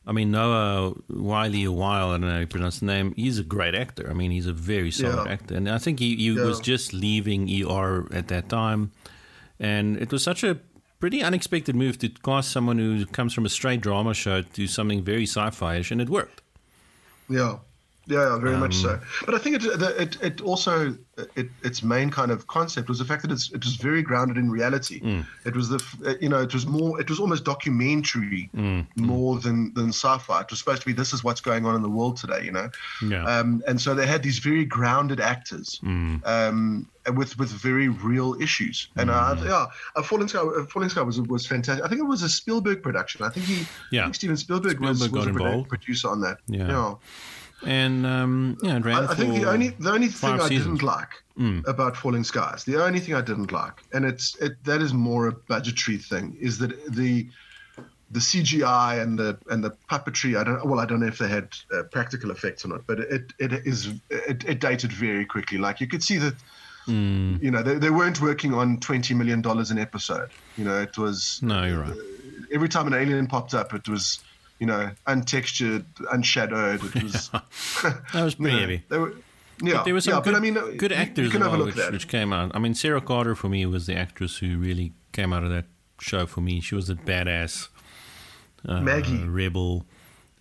I 0.08 0.12
mean 0.12 0.30
Noah 0.30 0.94
Wiley, 1.10 1.64
a 1.64 1.72
while 1.72 2.10
I 2.10 2.12
don't 2.20 2.22
know 2.28 2.34
how 2.34 2.40
you 2.42 2.46
pronounce 2.48 2.78
the 2.80 2.86
name. 2.86 3.14
He's 3.16 3.40
a 3.40 3.44
great 3.44 3.74
actor. 3.74 4.08
I 4.08 4.14
mean, 4.14 4.30
he's 4.30 4.46
a 4.46 4.54
very 4.54 4.92
solid 4.92 5.26
Yeah. 5.26 5.34
actor, 5.34 5.56
and 5.56 5.68
I 5.68 5.80
think 5.80 5.98
he, 6.00 6.16
he 6.16 6.30
was 6.30 6.60
just 6.60 6.94
leaving 6.94 7.50
ER 7.50 8.06
at 8.14 8.28
that 8.28 8.48
time, 8.48 8.92
and 9.60 9.98
it 9.98 10.12
was 10.12 10.22
such 10.24 10.44
a 10.44 10.60
pretty 11.00 11.22
unexpected 11.22 11.76
move 11.76 11.98
to 12.00 12.10
cast 12.10 12.52
someone 12.52 12.78
who 12.78 13.06
comes 13.06 13.34
from 13.34 13.46
a 13.46 13.50
straight 13.50 13.82
drama 13.82 14.14
show 14.14 14.42
to 14.42 14.68
something 14.68 15.04
very 15.04 15.24
sci-fi-ish, 15.24 15.92
and 15.92 16.02
it 16.02 16.10
worked. 16.10 16.42
Yeah, 17.30 17.58
yeah, 18.08 18.38
very 18.38 18.58
much 18.58 18.76
Um, 18.78 18.82
so. 18.82 19.00
But 19.26 19.36
I 19.36 19.38
think 19.40 19.56
it, 19.58 19.66
it, 20.00 20.18
it 20.22 20.42
also 20.42 20.96
it, 21.36 21.48
its 21.64 21.82
main 21.82 22.10
kind 22.10 22.30
of 22.32 22.46
concept 22.48 22.90
was 22.90 23.00
the 23.00 23.06
fact 23.06 23.22
that 23.24 23.32
it's, 23.32 23.50
it 23.52 23.64
was 23.64 23.76
very 23.78 24.02
grounded 24.02 24.38
in 24.38 24.50
reality. 24.52 25.00
Mm. 25.02 25.26
It 25.46 25.56
was 25.56 25.70
the 25.70 26.18
you 26.22 26.30
know 26.30 26.42
it 26.42 26.54
was 26.54 26.66
more 26.66 27.00
it 27.00 27.10
was 27.10 27.20
almost 27.20 27.44
documentary 27.46 28.50
Mm. 28.56 28.86
more 28.98 29.40
than 29.40 29.74
than 29.74 29.90
sci-fi. 29.90 30.42
It 30.42 30.50
was 30.50 30.60
supposed 30.60 30.82
to 30.82 30.86
be 30.88 30.94
this 30.94 31.14
is 31.14 31.24
what's 31.24 31.42
going 31.42 31.66
on 31.66 31.76
in 31.76 31.82
the 31.82 31.90
world 31.90 32.18
today, 32.18 32.44
you 32.44 32.52
know. 32.52 32.70
Yeah. 33.02 33.24
Um, 33.26 33.64
and 33.68 33.80
so 33.80 33.94
they 33.96 34.06
had 34.08 34.24
these 34.24 34.40
very 34.40 34.66
grounded 34.66 35.20
actors 35.20 35.80
Mm. 35.84 36.26
um, 36.28 36.88
with 37.16 37.38
with 37.38 37.50
very 37.50 37.88
real 37.90 38.36
issues. 38.42 38.88
And 38.96 39.10
uh, 39.10 39.36
Mm. 39.36 39.46
yeah, 39.46 39.66
a 39.96 40.04
Falling 40.04 40.28
Sky, 40.28 40.42
a 40.42 40.64
Falling 40.66 40.90
Sky 40.90 41.02
was 41.02 41.22
was 41.22 41.46
fantastic. 41.48 41.84
I 41.86 41.88
think 41.88 42.00
it 42.02 42.06
was 42.16 42.24
a 42.24 42.30
Spielberg 42.30 42.82
production. 42.84 43.24
I 43.24 43.30
think 43.30 43.46
he, 43.46 43.62
I 43.62 43.68
Yeah. 43.92 44.04
think 44.04 44.16
Steven 44.16 44.38
Spielberg, 44.38 44.80
was, 44.80 45.00
Spielberg 45.00 45.16
was 45.16 45.26
got 45.26 45.28
a 45.28 45.46
involved. 45.48 45.70
producer 45.70 46.10
on 46.10 46.20
that. 46.22 46.38
Yeah. 46.48 46.68
yeah. 46.68 46.94
And 47.66 48.06
um, 48.06 48.58
yeah, 48.62 48.78
it 48.78 48.86
ran 48.86 48.96
I, 49.06 49.12
I 49.12 49.16
think 49.16 49.36
the 49.42 49.50
only 49.50 49.70
the 49.70 49.92
only 49.92 50.08
thing 50.08 50.40
I 50.40 50.48
seasons. 50.48 50.80
didn't 50.80 50.84
like 50.84 51.24
about 51.68 51.96
Falling 51.98 52.24
Skies, 52.24 52.64
the 52.64 52.84
only 52.84 53.00
thing 53.00 53.16
I 53.16 53.22
didn't 53.22 53.52
like, 53.52 53.74
and 53.94 54.06
it's 54.06 54.36
it 54.42 54.64
that 54.66 54.82
is 54.82 54.94
more 54.94 55.28
a 55.28 55.32
budgetary 55.32 55.98
thing, 55.98 56.38
is 56.40 56.58
that 56.60 56.72
the 56.94 57.28
the 58.12 58.20
CGI 58.20 59.02
and 59.02 59.18
the 59.18 59.38
and 59.50 59.64
the 59.64 59.72
puppetry. 59.90 60.40
I 60.40 60.44
don't 60.44 60.66
well, 60.66 60.80
I 60.80 60.86
don't 60.86 61.00
know 61.00 61.08
if 61.08 61.18
they 61.18 61.28
had 61.28 61.50
uh, 61.74 61.84
practical 61.92 62.30
effects 62.32 62.66
or 62.66 62.70
not, 62.70 62.86
but 62.88 63.00
it 63.00 63.34
it 63.40 63.52
is 63.54 63.88
it, 64.10 64.44
it 64.46 64.60
dated 64.60 64.92
very 64.92 65.26
quickly. 65.26 65.58
Like 65.58 65.80
you 65.82 65.88
could 65.88 66.04
see 66.04 66.18
that. 66.18 66.36
Hmm. 66.86 67.38
You 67.42 67.50
know, 67.50 67.64
they, 67.64 67.76
they 67.80 67.90
weren't 67.90 68.22
working 68.22 68.54
on 68.54 68.80
twenty 68.80 69.16
million 69.16 69.42
dollars 69.42 69.72
an 69.72 69.80
episode. 69.80 70.30
You 70.56 70.66
know, 70.66 70.80
it 70.80 71.00
was 71.00 71.40
No, 71.42 71.64
you're 71.64 71.82
right. 71.82 71.98
every 72.54 72.70
time 72.70 72.86
an 72.86 72.94
alien 72.94 73.26
popped 73.26 73.56
up, 73.56 73.74
it 73.74 73.90
was, 73.90 74.20
you 74.60 74.68
know, 74.68 74.92
untextured, 75.08 75.86
unshadowed. 76.12 76.84
It 76.96 77.04
was 77.04 77.30
That 77.82 78.24
was 78.24 78.36
pretty 78.36 78.52
you 78.52 78.54
know, 78.54 78.60
heavy. 78.60 78.84
They 78.90 78.98
were, 78.98 79.16
yeah, 79.62 79.84
There 79.84 79.94
were 79.94 80.02
some 80.02 80.16
yeah, 80.16 80.22
good, 80.22 80.34
but 80.34 80.36
I 80.36 80.40
mean, 80.40 80.78
good 80.78 80.92
actors 80.92 81.26
You 81.26 81.32
can 81.32 81.42
have 81.42 81.54
a 81.54 81.58
well, 81.58 81.68
look 81.68 81.76
which, 81.76 81.92
which 81.92 82.08
came 82.08 82.34
out. 82.34 82.52
I 82.54 82.60
mean, 82.60 82.74
Sarah 82.74 83.02
Carter 83.02 83.36
for 83.36 83.50
me 83.50 83.66
was 83.66 83.86
the 83.86 83.96
actress 83.96 84.38
who 84.38 84.58
really 84.58 84.94
came 85.12 85.34
out 85.34 85.44
of 85.44 85.50
that 85.50 85.66
show 86.00 86.26
for 86.26 86.42
me. 86.42 86.60
She 86.60 86.76
was 86.76 86.90
a 86.90 86.96
badass 86.96 87.70
uh, 88.68 88.82
Maggie. 88.82 89.24
rebel, 89.24 89.86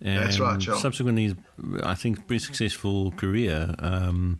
and 0.01 0.23
That's 0.23 0.39
right, 0.39 0.59
Joe. 0.59 0.75
subsequently, 0.75 1.35
I 1.83 1.95
think, 1.95 2.27
pretty 2.27 2.43
successful 2.43 3.11
career. 3.11 3.73
Um, 3.79 4.39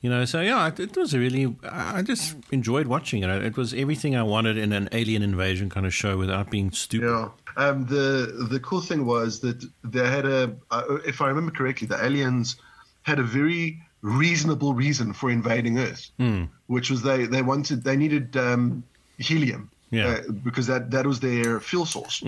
you 0.00 0.08
know, 0.08 0.24
so 0.24 0.40
yeah, 0.40 0.68
it, 0.68 0.78
it 0.78 0.96
was 0.96 1.12
a 1.12 1.18
really. 1.18 1.56
I 1.68 2.02
just 2.02 2.36
enjoyed 2.52 2.86
watching 2.86 3.24
it. 3.24 3.30
It 3.44 3.56
was 3.56 3.74
everything 3.74 4.14
I 4.14 4.22
wanted 4.22 4.56
in 4.56 4.72
an 4.72 4.88
alien 4.92 5.22
invasion 5.22 5.68
kind 5.70 5.86
of 5.86 5.92
show 5.92 6.16
without 6.16 6.50
being 6.50 6.70
stupid. 6.70 7.08
Yeah. 7.08 7.28
Um, 7.58 7.86
the 7.86 8.46
the 8.52 8.60
cool 8.60 8.80
thing 8.80 9.04
was 9.04 9.40
that 9.40 9.58
they 9.82 10.06
had 10.16 10.24
a, 10.26 10.54
uh, 10.70 10.98
if 11.04 11.20
I 11.20 11.26
remember 11.32 11.50
correctly, 11.50 11.86
the 11.88 11.98
aliens 12.08 12.56
had 13.02 13.18
a 13.18 13.22
very 13.40 13.64
reasonable 14.02 14.72
reason 14.74 15.12
for 15.12 15.28
invading 15.30 15.78
Earth, 15.78 16.04
Hmm. 16.18 16.44
which 16.68 16.88
was 16.92 17.02
they 17.02 17.26
they 17.26 17.42
wanted 17.42 17.82
they 17.82 17.96
needed 17.96 18.36
um, 18.36 18.84
helium, 19.18 19.62
Yeah. 19.90 20.06
uh, 20.06 20.32
because 20.48 20.66
that 20.72 20.82
that 20.92 21.04
was 21.06 21.18
their 21.20 21.58
fuel 21.60 21.84
source. 21.86 22.22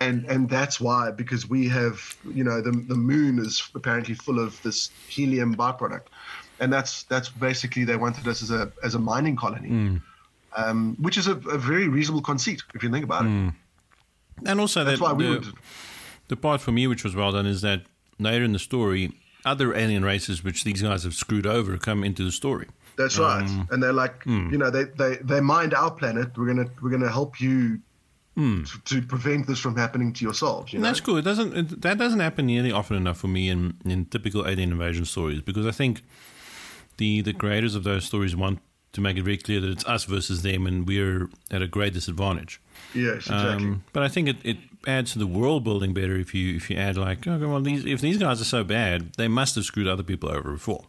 And 0.00 0.26
and 0.32 0.50
that's 0.50 0.76
why 0.80 1.12
because 1.12 1.48
we 1.48 1.68
have 1.68 1.96
you 2.38 2.44
know 2.44 2.60
the 2.60 2.72
the 2.92 2.96
moon 3.12 3.38
is 3.38 3.62
apparently 3.74 4.14
full 4.14 4.38
of 4.46 4.60
this 4.62 4.90
helium 5.08 5.54
byproduct, 5.54 6.06
and 6.60 6.72
that's 6.72 7.04
that's 7.04 7.28
basically 7.30 7.84
they 7.84 7.96
wanted 7.96 8.26
us 8.28 8.42
as 8.42 8.50
a 8.50 8.62
as 8.82 8.94
a 8.94 8.98
mining 8.98 9.36
colony, 9.36 9.70
um, 10.56 10.96
which 11.00 11.16
is 11.16 11.26
a, 11.28 11.36
a 11.56 11.58
very 11.58 11.88
reasonable 11.88 12.22
conceit 12.22 12.60
if 12.74 12.82
you 12.82 12.90
think 12.90 13.04
about 13.04 13.24
it. 13.24 13.54
And 14.44 14.60
also, 14.60 14.84
That's 14.84 14.98
that 14.98 15.04
why 15.04 15.12
we 15.12 15.24
the, 15.24 15.30
would. 15.30 15.46
the 16.28 16.36
part 16.36 16.60
for 16.60 16.72
me 16.72 16.86
which 16.86 17.04
was 17.04 17.14
well 17.14 17.32
done 17.32 17.46
is 17.46 17.60
that 17.62 17.82
later 18.18 18.44
in 18.44 18.52
the 18.52 18.58
story, 18.58 19.12
other 19.44 19.74
alien 19.74 20.04
races 20.04 20.42
which 20.44 20.64
these 20.64 20.82
guys 20.82 21.04
have 21.04 21.14
screwed 21.14 21.46
over 21.46 21.78
come 21.78 22.04
into 22.04 22.24
the 22.24 22.32
story. 22.32 22.66
That's 22.96 23.16
right. 23.18 23.42
Um, 23.42 23.68
and 23.70 23.82
they're 23.82 23.92
like, 23.92 24.24
hmm. 24.24 24.50
you 24.50 24.58
know, 24.58 24.70
they, 24.70 24.84
they, 24.84 25.16
they 25.22 25.40
mind 25.40 25.72
our 25.72 25.90
planet. 25.90 26.36
We're 26.36 26.46
gonna 26.46 26.68
we're 26.82 26.90
gonna 26.90 27.10
help 27.10 27.40
you 27.40 27.80
Hmm. 28.34 28.62
to, 28.62 29.00
to 29.00 29.02
prevent 29.02 29.48
this 29.48 29.58
from 29.58 29.74
happening 29.74 30.12
to 30.12 30.24
yourselves. 30.24 30.72
You 30.72 30.78
know? 30.78 30.84
that's 30.86 31.00
cool. 31.00 31.16
It 31.16 31.22
doesn't 31.22 31.56
it, 31.56 31.82
that 31.82 31.98
doesn't 31.98 32.20
happen 32.20 32.46
nearly 32.46 32.70
often 32.70 32.96
enough 32.96 33.18
for 33.18 33.26
me 33.26 33.48
in, 33.48 33.74
in 33.84 34.04
typical 34.04 34.46
alien 34.46 34.70
invasion 34.70 35.04
stories 35.06 35.40
because 35.40 35.66
I 35.66 35.72
think 35.72 36.02
the 36.98 37.20
the 37.20 37.32
creators 37.32 37.74
of 37.74 37.82
those 37.82 38.04
stories 38.04 38.36
want 38.36 38.60
to 38.92 39.00
make 39.00 39.16
it 39.16 39.22
very 39.22 39.36
clear 39.36 39.60
that 39.60 39.70
it's 39.70 39.84
us 39.86 40.04
versus 40.04 40.42
them 40.42 40.66
and 40.66 40.86
we're 40.86 41.28
at 41.50 41.62
a 41.62 41.66
great 41.68 41.92
disadvantage. 41.92 42.60
Yes, 42.94 43.16
exactly. 43.26 43.66
Um, 43.66 43.84
but 43.92 44.02
I 44.02 44.08
think 44.08 44.28
it, 44.28 44.36
it 44.44 44.56
adds 44.86 45.12
to 45.12 45.18
the 45.18 45.26
world 45.26 45.64
building 45.64 45.92
better 45.92 46.16
if 46.16 46.34
you 46.34 46.56
if 46.56 46.70
you 46.70 46.76
add 46.76 46.96
like 46.96 47.26
okay 47.26 47.44
well 47.44 47.60
these 47.60 47.84
if 47.84 48.00
these 48.00 48.16
guys 48.16 48.40
are 48.40 48.44
so 48.44 48.64
bad 48.64 49.12
they 49.14 49.28
must 49.28 49.54
have 49.56 49.64
screwed 49.64 49.86
other 49.88 50.02
people 50.04 50.30
over 50.30 50.52
before. 50.52 50.84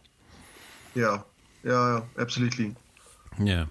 yeah, 0.94 1.18
yeah, 1.64 2.02
absolutely. 2.18 2.74
Yeah. 3.38 3.66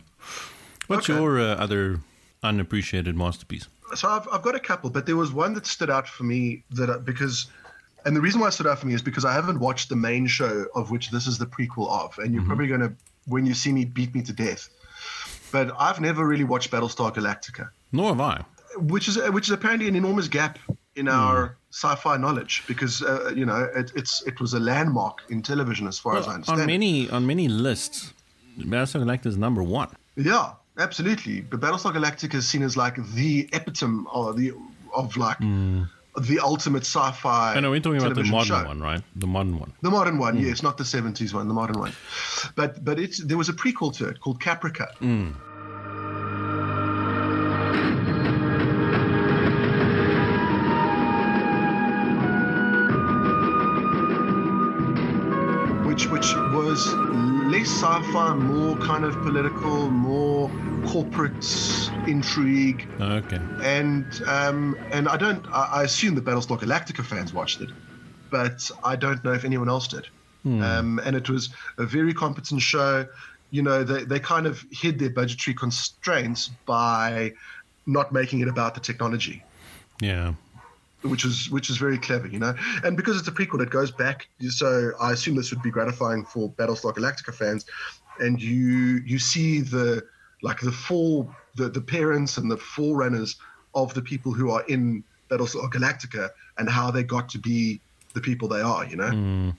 What's 0.88 1.10
Okay. 1.10 1.20
your 1.20 1.40
uh, 1.40 1.56
other 1.56 2.00
unappreciated 2.44 3.16
masterpiece? 3.16 3.68
So 3.96 4.08
I've, 4.08 4.28
I've 4.32 4.42
got 4.44 4.56
a 4.56 4.60
couple, 4.60 4.90
but 4.90 5.06
there 5.06 5.16
was 5.18 5.32
one 5.32 5.54
that 5.54 5.66
stood 5.66 5.90
out 5.90 6.08
for 6.08 6.24
me 6.24 6.64
that 6.72 6.90
uh, 6.90 6.98
because, 7.00 7.48
and 8.06 8.16
the 8.16 8.22
reason 8.22 8.40
why 8.40 8.48
it 8.48 8.52
stood 8.52 8.68
out 8.68 8.80
for 8.80 8.86
me 8.88 8.94
is 8.94 9.02
because 9.02 9.26
I 9.26 9.34
haven't 9.34 9.60
watched 9.60 9.90
the 9.90 9.96
main 9.96 10.28
show 10.28 10.66
of 10.76 10.92
which 10.92 11.10
this 11.12 11.26
is 11.28 11.38
the 11.38 11.46
prequel 11.48 11.90
of, 11.90 12.18
and 12.20 12.34
you're 12.34 12.44
probably 12.46 12.68
going 12.68 12.82
to, 12.82 12.94
when 13.30 13.46
you 13.46 13.54
see 13.54 13.72
me, 13.72 13.86
beat 13.86 14.14
me 14.14 14.22
to 14.24 14.34
death. 14.34 14.70
But 15.52 15.72
I've 15.80 16.00
never 16.00 16.28
really 16.28 16.44
watched 16.44 16.70
Battlestar 16.72 17.14
Galactica, 17.14 17.70
Nor 17.92 18.10
have 18.10 18.22
I. 18.22 18.44
which 18.78 19.08
is 19.08 19.18
which 19.32 19.48
is 19.48 19.52
apparently 19.52 19.88
an 19.88 19.96
enormous 19.96 20.28
gap 20.28 20.60
in 20.96 21.08
our 21.08 21.56
sci-fi 21.72 22.18
knowledge 22.18 22.64
because 22.68 23.02
uh, 23.02 23.32
you 23.36 23.46
know 23.46 23.70
it, 23.76 23.92
it's 23.96 24.22
it 24.28 24.40
was 24.40 24.54
a 24.54 24.60
landmark 24.60 25.16
in 25.30 25.42
television 25.42 25.88
as 25.88 25.98
far 25.98 26.18
as 26.18 26.28
I 26.28 26.34
understand. 26.36 26.62
on 26.62 26.68
many 26.68 27.10
on 27.10 27.26
many 27.26 27.48
lists, 27.48 28.14
Battlestar 28.60 29.02
Galactica 29.04 29.28
is 29.28 29.38
number 29.38 29.64
one. 29.64 29.90
Yeah, 30.16 30.52
absolutely. 30.78 31.42
But 31.42 31.62
Battlestar 31.62 31.94
Galactica 31.94 32.36
is 32.36 32.48
seen 32.48 32.62
as 32.64 32.76
like 32.78 32.96
the 33.14 33.50
epitome 33.54 34.06
of 34.12 34.38
the 34.38 34.54
of 34.94 35.16
like 35.18 35.40
the 36.18 36.40
ultimate 36.40 36.82
sci-fi. 36.82 37.56
I 37.56 37.60
know 37.60 37.70
we're 37.70 37.80
talking 37.80 38.02
about 38.02 38.16
the 38.16 38.24
modern 38.24 38.48
show. 38.48 38.66
one, 38.66 38.82
right? 38.82 39.02
The 39.16 39.28
modern 39.28 39.60
one. 39.60 39.74
The 39.82 39.92
modern 39.92 40.18
one, 40.18 40.38
hmm. 40.38 40.46
yes, 40.46 40.64
not 40.64 40.78
the 40.78 40.86
seventies 40.86 41.34
one, 41.34 41.48
the 41.48 41.54
modern 41.54 41.80
one. 41.80 41.94
But 42.56 42.84
but 42.84 43.00
it's 43.00 43.20
there 43.20 43.38
was 43.38 43.50
a 43.50 43.54
prequel 43.54 43.96
to 43.98 44.08
it 44.08 44.20
called 44.20 44.42
Caprica. 44.42 44.94
Hmm. 44.96 45.32
Which 55.88 56.08
which 56.08 56.34
was 56.54 56.94
less 57.52 57.68
sci-fi, 57.68 58.34
more 58.36 58.78
kind 58.78 59.04
of 59.04 59.14
political, 59.22 59.90
more 59.90 60.50
corporate 60.88 61.44
intrigue, 62.10 62.88
Okay. 63.00 63.40
and 63.64 64.06
um, 64.28 64.78
and 64.92 65.08
I 65.08 65.18
don't. 65.18 65.46
I, 65.48 65.64
I 65.80 65.84
assume 65.84 66.16
the 66.16 66.22
Battlestar 66.22 66.60
Galactica 66.60 67.06
fans 67.06 67.34
watched 67.34 67.62
it, 67.62 67.70
but 68.30 68.70
I 68.84 68.96
don't 68.96 69.24
know 69.24 69.34
if 69.34 69.46
anyone 69.46 69.70
else 69.70 69.88
did. 69.88 70.08
Um, 70.46 71.00
and 71.04 71.16
it 71.16 71.30
was 71.30 71.50
a 71.78 71.86
very 71.86 72.14
competent 72.14 72.62
show. 72.62 73.06
You 73.52 73.62
know, 73.62 73.84
they 73.84 74.04
they 74.06 74.20
kind 74.20 74.48
of 74.48 74.66
hid 74.72 74.98
their 74.98 75.10
budgetary 75.10 75.54
constraints 75.54 76.48
by 76.66 77.34
not 77.86 78.12
making 78.12 78.40
it 78.40 78.48
about 78.48 78.74
the 78.74 78.80
technology, 78.80 79.44
Yeah. 80.02 80.34
which 81.02 81.26
is 81.26 81.50
which 81.52 81.70
is 81.70 81.78
very 81.78 81.98
clever. 81.98 82.28
You 82.28 82.40
know, 82.40 82.56
and 82.84 82.96
because 82.98 83.20
it's 83.20 83.28
a 83.28 83.32
prequel, 83.32 83.62
it 83.62 83.70
goes 83.70 83.92
back. 83.92 84.28
So 84.50 84.94
I 85.00 85.12
assume 85.12 85.36
this 85.36 85.52
would 85.52 85.62
be 85.62 85.72
gratifying 85.72 86.24
for 86.26 86.50
Battlestar 86.52 86.94
Galactica 86.96 87.34
fans, 87.34 87.66
and 88.20 88.42
you 88.42 89.02
you 89.06 89.20
see 89.20 89.60
the 89.62 90.04
like 90.42 90.62
the 90.62 90.72
full 90.72 91.30
the 91.56 91.70
the 91.70 91.82
parents 91.82 92.38
and 92.38 92.50
the 92.50 92.58
forerunners 92.58 93.36
of 93.76 93.94
the 93.94 94.02
people 94.02 94.32
who 94.32 94.52
are 94.52 94.64
in 94.68 95.04
Battlestar 95.30 95.70
Galactica 95.72 96.30
and 96.58 96.70
how 96.70 96.92
they 96.92 97.04
got 97.04 97.30
to 97.30 97.38
be 97.40 97.80
the 98.14 98.22
people 98.22 98.48
they 98.48 98.62
are. 98.62 98.86
You 98.86 98.96
know. 98.98 99.54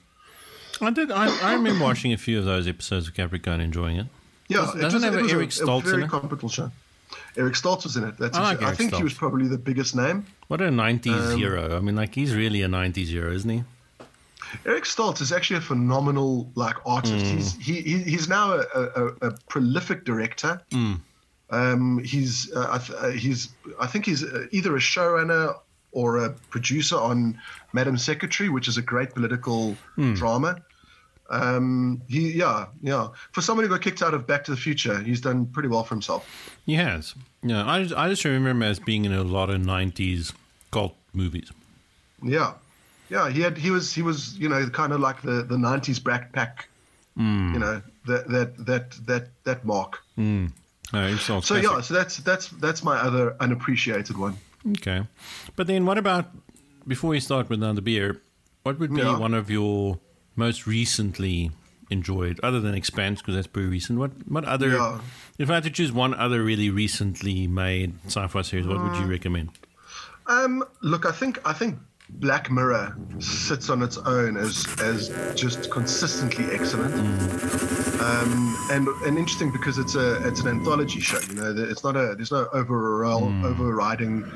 I 0.83 0.91
did. 0.91 1.11
I, 1.11 1.27
I 1.51 1.55
remember 1.55 1.85
watching 1.85 2.13
a 2.13 2.17
few 2.17 2.39
of 2.39 2.45
those 2.45 2.67
episodes 2.67 3.07
of 3.09 3.15
Caprica 3.15 3.49
and 3.49 3.63
enjoying 3.63 3.97
it. 3.97 4.07
Yeah, 4.49 4.71
it 4.73 4.81
doesn't 4.81 4.95
was- 4.95 5.05
have 5.05 5.15
it 5.15 5.23
was 5.23 5.33
Eric 5.33 5.51
Stoltz 5.51 5.81
a 5.81 5.85
very 5.85 5.97
in 5.99 6.03
it? 6.05 6.11
competent 6.11 6.51
show. 6.53 6.71
Eric 7.37 7.55
Stoltz 7.55 7.85
was 7.85 7.97
in 7.97 8.05
it. 8.05 8.17
That's 8.19 8.37
I 8.37 8.43
like 8.43 8.63
I 8.63 8.73
think 8.75 8.95
he 8.95 9.03
was 9.03 9.15
probably 9.15 9.47
the 9.49 9.59
biggest 9.59 9.95
name. 9.95 10.27
What 10.49 10.61
a 10.61 10.65
'90s 10.69 11.33
Um, 11.33 11.39
hero! 11.39 11.77
I 11.77 11.81
mean, 11.81 11.97
like 11.97 12.15
he's 12.15 12.35
really 12.35 12.63
a 12.63 12.69
'90s 12.69 13.07
hero, 13.07 13.33
isn't 13.33 13.51
he? 13.51 13.63
Eric 14.67 14.85
Stoltz 14.85 15.21
is 15.21 15.31
actually 15.33 15.59
a 15.59 15.61
phenomenal 15.61 16.51
like 16.57 16.77
artist. 16.87 17.25
Mm. 17.27 17.35
He's 17.37 17.55
he, 17.57 17.81
he 17.83 17.99
he's 18.03 18.29
now 18.29 18.55
a, 18.55 18.65
a, 18.81 19.07
a 19.29 19.31
prolific 19.49 20.05
director. 20.05 20.61
Mm. 20.71 21.01
Um, 21.51 21.99
he's 22.05 22.53
uh, 22.55 22.69
I 22.71 22.79
th- 22.79 22.99
uh, 22.99 23.09
he's 23.11 23.49
I 23.81 23.87
think 23.87 24.07
he's 24.07 24.23
uh, 24.23 24.47
either 24.53 24.75
a 24.77 24.79
showrunner 24.81 25.55
or 25.93 26.19
a 26.19 26.31
producer 26.51 26.97
on 26.97 27.39
Madam 27.73 27.99
Secretary, 27.99 28.49
which 28.49 28.69
is 28.69 28.77
a 28.77 28.83
great 28.83 29.13
political 29.15 29.77
Hmm. 29.97 30.15
drama. 30.15 30.63
Um, 31.29 32.03
he 32.09 32.33
yeah 32.33 32.67
yeah 32.83 33.09
for 33.33 33.41
someone 33.41 33.65
who 33.65 33.71
got 33.71 33.83
kicked 33.83 34.03
out 34.03 34.15
of 34.15 34.27
Back 34.27 34.45
to 34.45 34.51
the 34.51 34.57
Future, 34.57 34.99
he's 35.01 35.21
done 35.21 35.47
pretty 35.47 35.69
well 35.69 35.85
for 35.85 35.95
himself. 35.95 36.27
He 36.67 36.75
has. 36.75 37.15
Yeah, 37.43 37.65
I 37.69 37.83
just, 37.83 37.95
I 37.95 38.09
just 38.09 38.25
remember 38.25 38.51
him 38.51 38.63
as 38.63 38.79
being 38.81 39.05
in 39.05 39.13
a 39.13 39.23
lot 39.23 39.49
of 39.51 39.61
'90s 39.61 40.33
cult 40.73 40.95
movies. 41.13 41.51
Yeah, 42.23 42.53
yeah. 43.09 43.31
He 43.31 43.41
had 43.41 43.57
he 43.59 43.71
was 43.71 43.93
he 43.95 44.03
was 44.03 44.37
you 44.39 44.49
know 44.49 44.69
kind 44.71 44.93
of 44.93 45.01
like 45.01 45.23
the 45.23 45.43
the 45.43 45.57
'90s 45.57 46.01
backpack. 46.01 46.65
Hmm. 47.17 47.55
You 47.55 47.61
know 47.61 47.83
that 48.07 48.29
that 48.29 48.67
that 48.67 48.91
that 49.07 49.29
that 49.45 49.65
mark. 49.65 49.99
No, 50.93 51.17
So 51.17 51.41
classic. 51.41 51.63
yeah, 51.65 51.81
so 51.81 51.95
that's 51.95 52.17
that's 52.19 52.49
that's 52.49 52.83
my 52.83 52.97
other 52.99 53.37
unappreciated 53.41 54.17
one. 54.17 54.37
Okay, 54.79 55.07
but 55.57 55.67
then 55.67 55.87
what 55.87 55.99
about 55.99 56.27
before 56.87 57.11
we 57.11 57.21
start 57.21 57.49
with 57.49 57.63
another 57.63 57.81
beer? 57.81 58.21
What 58.63 58.79
would 58.79 58.93
be 58.93 59.01
Yeah. 59.01 59.17
one 59.19 59.33
of 59.35 59.51
your 59.51 59.99
most 60.37 60.67
recently 60.67 61.51
enjoyed, 61.91 62.39
other 62.43 62.61
than 62.61 62.75
Expanse, 62.75 63.21
because 63.21 63.35
that's 63.35 63.47
pretty 63.47 63.69
recent? 63.69 63.99
What 63.99 64.11
what 64.29 64.45
other? 64.45 64.71
Yeah. 64.71 65.01
If 65.39 65.49
I 65.51 65.55
had 65.55 65.63
to 65.65 65.71
choose 65.71 65.93
one 65.93 66.13
other 66.15 66.43
really 66.45 66.71
recently 66.71 67.47
made 67.47 67.95
sci-fi 68.07 68.43
series, 68.43 68.67
what 68.67 68.83
would 68.83 68.97
you 68.97 69.05
Uh, 69.05 69.09
recommend? 69.09 69.51
Um, 70.27 70.65
look, 70.83 71.07
I 71.07 71.13
think 71.13 71.39
I 71.45 71.53
think 71.53 71.79
Black 72.15 72.51
Mirror 72.51 72.97
sits 73.19 73.71
on 73.71 73.83
its 73.83 73.97
own 73.99 74.37
as 74.37 74.67
as 74.81 75.09
just 75.35 75.71
consistently 75.71 76.45
excellent. 76.53 76.95
Um, 78.01 78.57
and 78.71 78.89
and 79.07 79.19
interesting 79.19 79.51
because 79.51 79.79
it's 79.79 79.95
a 79.95 80.27
it's 80.27 80.41
an 80.41 80.49
anthology 80.49 81.01
show. 81.01 81.19
You 81.29 81.35
know, 81.35 81.55
it's 81.57 81.85
not 81.85 81.97
a 81.97 82.15
there's 82.15 82.33
no 82.33 82.49
overall 82.53 83.25
overriding 83.45 84.31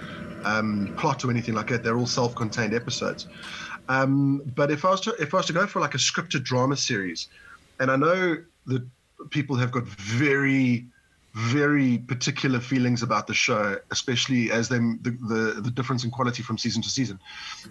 um, 0.45 0.95
plot 0.97 1.25
or 1.25 1.31
anything 1.31 1.55
like 1.55 1.69
that. 1.69 1.83
They're 1.83 1.97
all 1.97 2.07
self-contained 2.07 2.75
episodes. 2.75 3.27
Um, 3.89 4.43
but 4.55 4.71
if 4.71 4.85
I 4.85 4.91
was 4.91 5.01
to 5.03 5.15
if 5.21 5.35
I 5.35 5.39
was 5.39 5.47
to 5.47 5.53
go 5.53 5.67
for 5.67 5.81
like 5.81 5.95
a 5.95 5.99
scripted 5.99 6.43
drama 6.43 6.77
series, 6.77 7.29
and 7.81 7.91
I 7.91 7.97
know 7.97 8.37
that 8.67 8.87
people 9.31 9.57
have 9.57 9.71
got 9.71 9.85
very 9.85 10.87
very 11.35 11.99
particular 11.99 12.61
feelings 12.61 13.03
about 13.03 13.27
the 13.27 13.35
show, 13.35 13.77
especially 13.91 14.53
as 14.53 14.69
they 14.69 14.79
the, 14.79 15.11
the 15.29 15.61
the 15.63 15.71
difference 15.71 16.05
in 16.05 16.11
quality 16.11 16.43
from 16.45 16.57
season 16.59 16.81
to 16.83 16.89
season. 16.89 17.19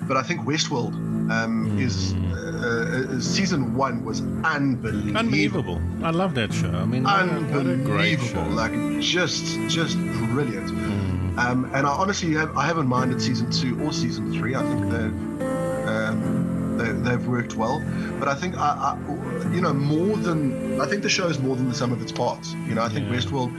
But 0.02 0.18
I 0.18 0.22
think 0.23 0.41
Westworld 0.41 0.94
um, 1.31 1.80
is 1.80 2.14
uh, 2.14 3.14
uh, 3.15 3.19
season 3.22 3.73
one 3.76 4.03
was 4.03 4.19
unbelievable. 4.44 5.18
Unbelievable! 5.18 5.81
I 6.03 6.10
love 6.11 6.35
that 6.35 6.53
show. 6.53 6.72
I 6.72 6.85
mean, 6.85 7.03
what 7.03 7.23
a- 7.23 7.41
what 7.56 7.65
a 7.65 7.76
great 7.77 8.19
show. 8.19 8.40
Unbelievable, 8.40 8.52
like 8.56 9.02
just 9.02 9.45
just 9.69 9.98
brilliant. 10.34 10.69
Um, 11.40 11.65
and 11.73 11.88
I 11.88 11.90
honestly 11.90 12.34
have 12.34 12.56
I 12.57 12.65
haven't 12.65 12.88
minded 12.88 13.22
season 13.22 13.49
two 13.49 13.81
or 13.84 13.94
season 13.94 14.34
three. 14.34 14.56
I 14.56 14.61
think 14.61 14.81
they've 14.91 15.41
um, 15.88 16.42
they, 16.77 16.91
they've 16.91 17.27
worked 17.27 17.55
well. 17.55 17.83
But 18.19 18.27
I 18.27 18.35
think 18.35 18.57
I, 18.57 18.95
I 18.95 19.53
you 19.53 19.61
know 19.61 19.73
more 19.73 20.17
than 20.17 20.79
I 20.81 20.85
think 20.85 21.03
the 21.03 21.09
show 21.09 21.27
is 21.27 21.39
more 21.39 21.55
than 21.55 21.69
the 21.69 21.75
sum 21.75 21.91
of 21.91 22.01
its 22.01 22.11
parts. 22.11 22.53
You 22.67 22.75
know 22.75 22.83
I 22.83 22.89
think 22.89 23.09
Yeah. 23.09 23.17
Westworld 23.17 23.51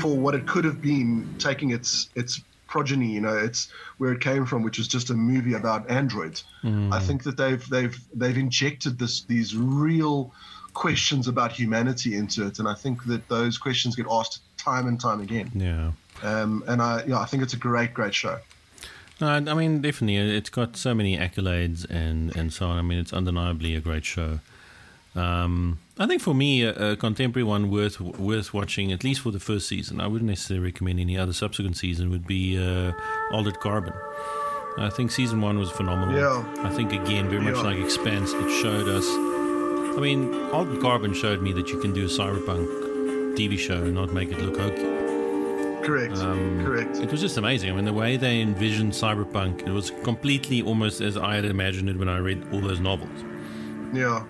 for 0.00 0.16
what 0.16 0.34
it 0.34 0.46
could 0.46 0.64
have 0.64 0.80
been, 0.80 1.34
taking 1.38 1.70
its 1.70 2.08
its 2.14 2.40
progeny, 2.72 3.08
you 3.12 3.20
know, 3.20 3.36
it's 3.36 3.68
where 3.98 4.12
it 4.12 4.20
came 4.22 4.46
from, 4.46 4.62
which 4.62 4.78
is 4.78 4.88
just 4.88 5.10
a 5.10 5.14
movie 5.14 5.52
about 5.52 5.90
androids. 5.90 6.44
I 6.64 7.00
think 7.00 7.22
that 7.24 7.36
they've 7.36 7.68
they've 7.68 7.98
they've 8.14 8.38
injected 8.38 8.98
this 8.98 9.24
these 9.24 9.54
real 9.54 10.32
questions 10.72 11.28
about 11.28 11.52
humanity 11.52 12.16
into 12.16 12.46
it, 12.46 12.58
and 12.58 12.66
I 12.66 12.74
think 12.74 13.04
that 13.04 13.28
those 13.28 13.58
questions 13.58 13.94
get 13.94 14.06
asked 14.10 14.40
time 14.56 14.86
and 14.86 14.98
time 14.98 15.20
again. 15.20 15.50
Yeah. 15.54 15.92
Um, 16.22 16.64
and 16.66 16.80
I 16.80 17.04
yeah, 17.06 17.18
I 17.18 17.26
think 17.26 17.42
it's 17.42 17.52
a 17.52 17.58
great 17.58 17.92
great 17.92 18.14
show. 18.14 18.38
No, 19.20 19.28
I 19.28 19.40
mean, 19.54 19.80
definitely, 19.82 20.16
it's 20.36 20.50
got 20.50 20.76
so 20.76 20.94
many 20.94 21.16
accolades 21.16 21.88
and, 21.88 22.34
and 22.36 22.52
so 22.52 22.66
on. 22.66 22.78
I 22.78 22.82
mean, 22.82 22.98
it's 22.98 23.12
undeniably 23.12 23.76
a 23.76 23.80
great 23.80 24.04
show. 24.04 24.40
Um, 25.14 25.78
I 25.98 26.06
think 26.06 26.22
for 26.22 26.34
me, 26.34 26.62
a, 26.62 26.92
a 26.92 26.96
contemporary 26.96 27.44
one 27.44 27.70
worth 27.70 28.00
worth 28.00 28.54
watching, 28.54 28.90
at 28.92 29.04
least 29.04 29.20
for 29.20 29.30
the 29.30 29.38
first 29.38 29.68
season. 29.68 30.00
I 30.00 30.06
wouldn't 30.06 30.28
necessarily 30.28 30.64
recommend 30.64 30.98
any 30.98 31.18
other 31.18 31.34
subsequent 31.34 31.76
season. 31.76 32.10
Would 32.10 32.26
be 32.26 32.56
uh, 32.58 32.92
Altered 33.30 33.60
Carbon. 33.60 33.92
I 34.78 34.88
think 34.88 35.10
season 35.10 35.42
one 35.42 35.58
was 35.58 35.70
phenomenal. 35.70 36.18
Yeah. 36.18 36.64
I 36.64 36.70
think 36.70 36.92
again, 36.94 37.28
very 37.28 37.42
much 37.42 37.56
Yeah. 37.56 37.62
like 37.62 37.78
Expanse, 37.78 38.32
it 38.32 38.62
showed 38.62 38.88
us. 38.88 39.04
I 39.06 40.00
mean, 40.00 40.32
Altered 40.50 40.80
Carbon 40.80 41.12
showed 41.12 41.42
me 41.42 41.52
that 41.52 41.68
you 41.68 41.78
can 41.78 41.92
do 41.92 42.06
a 42.06 42.08
cyberpunk 42.08 43.36
TV 43.36 43.58
show 43.58 43.74
and 43.82 43.94
not 43.94 44.14
make 44.14 44.32
it 44.32 44.38
look 44.40 44.56
hokey. 44.56 44.91
Correct. 45.82 46.18
Um, 46.18 46.64
correct. 46.64 46.98
It 46.98 47.10
was 47.10 47.20
just 47.20 47.36
amazing. 47.36 47.70
I 47.70 47.74
mean, 47.74 47.84
the 47.84 47.92
way 47.92 48.16
they 48.16 48.40
envisioned 48.40 48.92
cyberpunk, 48.92 49.66
it 49.66 49.72
was 49.72 49.90
completely 50.02 50.62
almost 50.62 51.00
as 51.00 51.16
I 51.16 51.34
had 51.34 51.44
imagined 51.44 51.88
it 51.88 51.98
when 51.98 52.08
I 52.08 52.18
read 52.18 52.46
all 52.52 52.60
those 52.60 52.80
novels. 52.80 53.24
Yeah. 53.92 54.24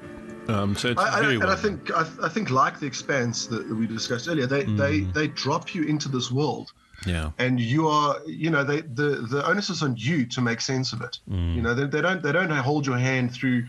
Um, 0.48 0.74
so 0.74 0.88
it's 0.88 1.00
I, 1.00 1.20
I, 1.20 1.30
and 1.30 1.38
well. 1.38 1.50
I 1.50 1.56
think 1.56 1.90
I, 1.92 2.06
I 2.22 2.28
think 2.28 2.50
like 2.50 2.80
the 2.80 2.86
Expanse 2.86 3.46
that, 3.46 3.68
that 3.68 3.74
we 3.74 3.86
discussed 3.86 4.28
earlier, 4.28 4.46
they, 4.46 4.64
they 4.64 5.00
mm. 5.00 5.14
they 5.14 5.28
drop 5.28 5.72
you 5.72 5.84
into 5.84 6.08
this 6.08 6.32
world, 6.32 6.72
yeah, 7.06 7.30
and 7.38 7.60
you 7.60 7.86
are 7.86 8.16
you 8.26 8.50
know 8.50 8.64
they 8.64 8.80
the 8.80 9.24
the 9.30 9.46
onus 9.46 9.70
is 9.70 9.84
on 9.84 9.94
you 9.96 10.26
to 10.26 10.40
make 10.40 10.60
sense 10.60 10.92
of 10.92 11.00
it. 11.00 11.20
Mm. 11.30 11.54
You 11.54 11.62
know 11.62 11.74
they, 11.74 11.86
they 11.86 12.00
don't 12.00 12.22
they 12.24 12.32
don't 12.32 12.50
hold 12.50 12.84
your 12.86 12.98
hand 12.98 13.32
through 13.32 13.66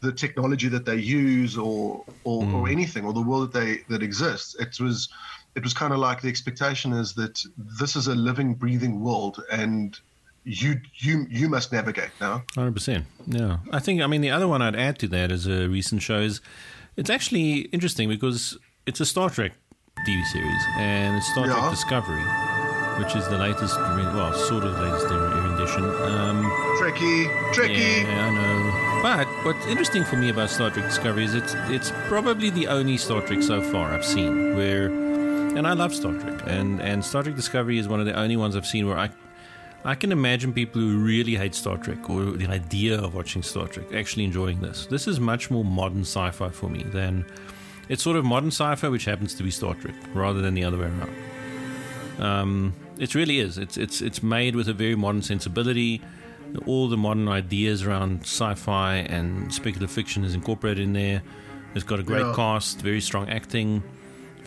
the 0.00 0.10
technology 0.12 0.68
that 0.68 0.84
they 0.84 0.96
use 0.96 1.56
or 1.56 2.04
or, 2.24 2.42
or 2.42 2.64
mm. 2.64 2.72
anything 2.72 3.04
or 3.04 3.12
the 3.12 3.22
world 3.22 3.52
that 3.52 3.60
they 3.60 3.84
that 3.88 4.02
exists. 4.02 4.56
It 4.56 4.80
was 4.80 5.08
it 5.56 5.62
was 5.64 5.74
kind 5.74 5.92
of 5.92 5.98
like 5.98 6.20
the 6.22 6.28
expectation 6.28 6.92
is 6.92 7.14
that 7.14 7.42
this 7.80 7.96
is 7.96 8.06
a 8.06 8.14
living, 8.14 8.54
breathing 8.54 9.00
world, 9.00 9.42
and 9.50 9.98
you 10.44 10.80
you 10.96 11.26
you 11.28 11.48
must 11.48 11.72
navigate 11.72 12.10
now. 12.20 12.42
Hundred 12.54 12.74
percent. 12.74 13.04
Yeah, 13.26 13.58
I 13.72 13.80
think. 13.80 14.00
I 14.02 14.06
mean, 14.06 14.20
the 14.20 14.30
other 14.30 14.46
one 14.46 14.62
I'd 14.62 14.76
add 14.76 14.98
to 15.00 15.08
that 15.08 15.32
as 15.32 15.46
a 15.46 15.68
recent 15.68 16.02
show 16.02 16.18
is 16.18 16.40
it's 16.96 17.10
actually 17.10 17.62
interesting 17.72 18.08
because 18.08 18.56
it's 18.86 19.00
a 19.00 19.06
Star 19.06 19.28
Trek 19.30 19.52
TV 20.06 20.24
series, 20.26 20.62
and 20.78 21.16
it's 21.16 21.26
Star 21.32 21.46
Yeah. 21.46 21.54
Trek 21.58 21.70
Discovery, 21.70 22.22
which 23.02 23.16
is 23.16 23.26
the 23.28 23.38
latest, 23.38 23.76
well, 23.76 24.32
sort 24.34 24.64
of 24.64 24.74
the 24.76 24.82
latest 24.82 25.06
rendition. 25.10 25.84
Um, 25.84 26.52
Tricky, 26.78 27.26
tricky. 27.52 27.72
yeah, 28.04 28.26
I 28.26 28.30
know. 28.34 29.02
But 29.02 29.26
what's 29.44 29.66
interesting 29.66 30.04
for 30.04 30.16
me 30.16 30.28
about 30.30 30.50
Star 30.50 30.70
Trek 30.70 30.86
Discovery 30.86 31.24
is 31.24 31.34
it's 31.34 31.54
it's 31.68 31.92
probably 32.08 32.50
the 32.50 32.66
only 32.68 32.96
Star 32.96 33.20
Trek 33.22 33.42
so 33.42 33.60
far 33.62 33.92
I've 33.92 34.04
seen 34.04 34.54
where, 34.56 34.90
and 35.56 35.66
I 35.66 35.72
love 35.72 35.94
Star 35.94 36.12
Trek, 36.12 36.42
and 36.46 36.80
and 36.80 37.04
Star 37.04 37.22
Trek 37.22 37.34
Discovery 37.36 37.78
is 37.78 37.88
one 37.88 38.00
of 38.00 38.06
the 38.06 38.14
only 38.18 38.36
ones 38.36 38.56
I've 38.56 38.66
seen 38.66 38.86
where 38.86 38.98
I. 38.98 39.10
I 39.84 39.94
can 39.94 40.10
imagine 40.10 40.52
people 40.52 40.80
who 40.80 40.98
really 40.98 41.36
hate 41.36 41.54
Star 41.54 41.76
Trek 41.76 42.10
or 42.10 42.24
the 42.32 42.48
idea 42.48 42.98
of 43.00 43.14
watching 43.14 43.42
Star 43.44 43.68
Trek 43.68 43.86
actually 43.94 44.24
enjoying 44.24 44.60
this. 44.60 44.86
This 44.86 45.06
is 45.06 45.20
much 45.20 45.48
more 45.48 45.64
modern 45.64 46.00
sci-fi 46.00 46.48
for 46.48 46.68
me 46.68 46.82
than 46.82 47.24
it's 47.88 48.02
sort 48.02 48.16
of 48.16 48.24
modern 48.24 48.48
sci-fi, 48.50 48.88
which 48.88 49.04
happens 49.04 49.34
to 49.34 49.44
be 49.44 49.50
Star 49.52 49.74
Trek, 49.74 49.94
rather 50.12 50.40
than 50.40 50.54
the 50.54 50.64
other 50.64 50.78
way 50.78 50.86
around. 50.86 51.14
Um, 52.18 52.74
it 52.98 53.14
really 53.14 53.38
is. 53.38 53.58
It's 53.58 53.76
it's 53.76 54.00
it's 54.02 54.22
made 54.24 54.56
with 54.56 54.68
a 54.68 54.72
very 54.72 54.96
modern 54.96 55.22
sensibility. 55.22 56.02
All 56.64 56.88
the 56.88 56.96
modern 56.96 57.28
ideas 57.28 57.84
around 57.84 58.22
sci-fi 58.22 58.96
and 58.96 59.52
speculative 59.52 59.90
fiction 59.90 60.24
is 60.24 60.34
incorporated 60.34 60.82
in 60.82 60.92
there. 60.94 61.22
It's 61.74 61.84
got 61.84 62.00
a 62.00 62.02
great 62.02 62.24
Yeah. 62.26 62.32
cast, 62.34 62.80
very 62.80 63.00
strong 63.00 63.28
acting, 63.28 63.82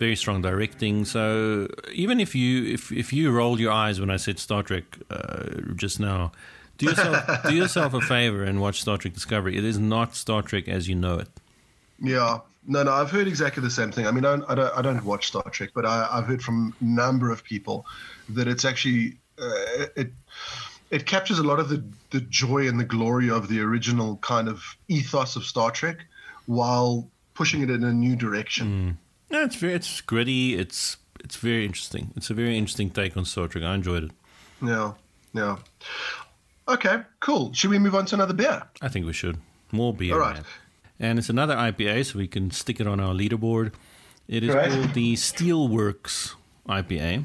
very 0.00 0.16
strong 0.16 0.42
directing. 0.42 1.04
So 1.04 1.68
even 1.92 2.18
if 2.18 2.34
you 2.34 2.64
if 2.74 2.90
if 2.90 3.12
you 3.12 3.30
rolled 3.30 3.60
your 3.60 3.70
eyes 3.70 4.00
when 4.00 4.10
I 4.10 4.16
said 4.16 4.40
Star 4.40 4.64
Trek 4.64 4.84
uh, 5.10 5.60
just 5.76 6.00
now, 6.00 6.32
do 6.78 6.86
yourself 6.86 7.42
do 7.48 7.54
yourself 7.54 7.94
a 7.94 8.00
favor 8.00 8.42
and 8.42 8.60
watch 8.60 8.80
Star 8.80 8.98
Trek 8.98 9.14
Discovery. 9.14 9.56
It 9.56 9.64
is 9.64 9.78
not 9.78 10.16
Star 10.16 10.42
Trek 10.42 10.66
as 10.66 10.88
you 10.88 10.96
know 10.96 11.18
it. 11.18 11.28
Yeah. 12.00 12.38
No, 12.66 12.82
no, 12.82 12.92
I've 12.92 13.10
heard 13.10 13.26
exactly 13.26 13.62
the 13.62 13.70
same 13.70 13.90
thing. 13.90 14.06
I 14.06 14.10
mean, 14.10 14.24
I 14.26 14.36
don't, 14.36 14.44
I 14.50 14.54
don't, 14.54 14.78
I 14.78 14.82
don't 14.82 15.02
watch 15.02 15.28
Star 15.28 15.42
Trek, 15.50 15.70
but 15.74 15.86
I, 15.86 16.06
I've 16.12 16.26
heard 16.26 16.42
from 16.42 16.74
a 16.80 16.84
number 16.84 17.30
of 17.30 17.42
people 17.42 17.86
that 18.28 18.46
it's 18.46 18.66
actually 18.66 19.16
uh, 19.40 19.86
it 19.96 20.12
it 20.90 21.06
captures 21.06 21.38
a 21.38 21.42
lot 21.42 21.58
of 21.58 21.68
the 21.68 21.82
the 22.10 22.20
joy 22.22 22.68
and 22.68 22.78
the 22.78 22.84
glory 22.84 23.30
of 23.30 23.48
the 23.48 23.60
original 23.60 24.16
kind 24.18 24.48
of 24.48 24.62
ethos 24.88 25.36
of 25.36 25.44
Star 25.44 25.70
Trek, 25.70 25.98
while 26.46 27.08
pushing 27.34 27.62
it 27.62 27.70
in 27.70 27.84
a 27.84 27.92
new 27.92 28.14
direction. 28.14 28.98
No, 29.30 29.42
it's 29.44 29.56
very 29.56 29.74
it's 29.74 30.00
gritty. 30.00 30.54
It's 30.56 30.96
it's 31.24 31.36
very 31.36 31.64
interesting. 31.64 32.12
It's 32.16 32.30
a 32.30 32.34
very 32.34 32.56
interesting 32.56 32.90
take 32.90 33.16
on 33.16 33.24
Star 33.24 33.48
Trek. 33.48 33.64
I 33.64 33.74
enjoyed 33.74 34.04
it. 34.04 34.10
Yeah, 34.62 34.92
yeah. 35.32 35.56
Okay, 36.68 37.02
cool. 37.20 37.52
Should 37.52 37.70
we 37.70 37.78
move 37.78 37.94
on 37.94 38.06
to 38.06 38.14
another 38.14 38.34
beer? 38.34 38.62
I 38.80 38.88
think 38.88 39.06
we 39.06 39.12
should 39.12 39.38
more 39.72 39.92
beer. 39.94 40.14
All 40.14 40.20
right. 40.20 40.34
man. 40.34 40.44
And 40.98 41.18
it's 41.18 41.28
another 41.30 41.56
IPA, 41.56 42.06
so 42.06 42.18
we 42.18 42.28
can 42.28 42.50
stick 42.50 42.80
it 42.80 42.86
on 42.86 43.00
our 43.00 43.14
leaderboard. 43.14 43.72
It 44.28 44.44
is 44.44 44.54
called 44.54 44.94
the 44.94 45.14
Steelworks 45.14 46.34
IPA. 46.68 47.24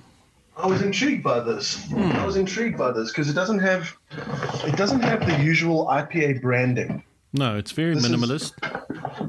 I 0.58 0.68
was 0.68 0.82
intrigued 0.82 1.22
by 1.24 1.42
this. 1.42 1.92
I 1.94 2.26
was 2.26 2.38
intrigued 2.38 2.78
by 2.78 2.92
this 2.92 3.10
because 3.10 3.30
it 3.30 3.34
doesn't 3.34 3.60
have 3.60 3.96
it 4.66 4.78
doesn't 4.78 5.02
have 5.02 5.26
the 5.28 5.44
usual 5.44 5.88
IPA 5.88 6.42
branding. 6.42 7.04
No, 7.34 7.58
it's 7.58 7.72
very 7.72 7.94
This 7.96 8.06
is- 8.06 8.12
minimalist. 8.12 8.54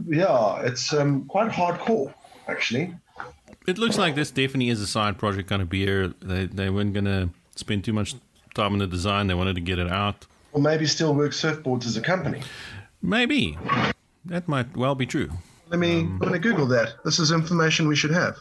Yeah, 0.08 0.60
it's 0.60 0.92
um, 0.92 1.24
quite 1.24 1.50
hardcore 1.50 2.14
actually. 2.48 2.94
It 3.66 3.78
looks 3.78 3.98
like 3.98 4.14
this 4.14 4.30
definitely 4.30 4.68
is 4.68 4.80
a 4.80 4.86
side 4.86 5.18
project 5.18 5.48
kind 5.48 5.62
of 5.62 5.68
beer. 5.68 6.08
They 6.20 6.46
they 6.46 6.70
weren't 6.70 6.94
gonna 6.94 7.30
spend 7.56 7.84
too 7.84 7.92
much 7.92 8.14
time 8.54 8.72
on 8.72 8.78
the 8.78 8.86
design. 8.86 9.26
They 9.26 9.34
wanted 9.34 9.54
to 9.56 9.60
get 9.60 9.78
it 9.78 9.88
out. 9.90 10.26
Or 10.52 10.60
maybe 10.60 10.86
still 10.86 11.14
work 11.14 11.32
Surfboards 11.32 11.86
as 11.86 11.96
a 11.96 12.00
company. 12.00 12.42
Maybe 13.02 13.58
that 14.24 14.48
might 14.48 14.76
well 14.76 14.94
be 14.94 15.06
true. 15.06 15.30
Let 15.68 15.80
me 15.80 16.00
I'm 16.00 16.18
going 16.18 16.32
to 16.32 16.38
Google 16.38 16.66
that. 16.68 16.94
This 17.04 17.18
is 17.18 17.32
information 17.32 17.88
we 17.88 17.96
should 17.96 18.12
have. 18.12 18.38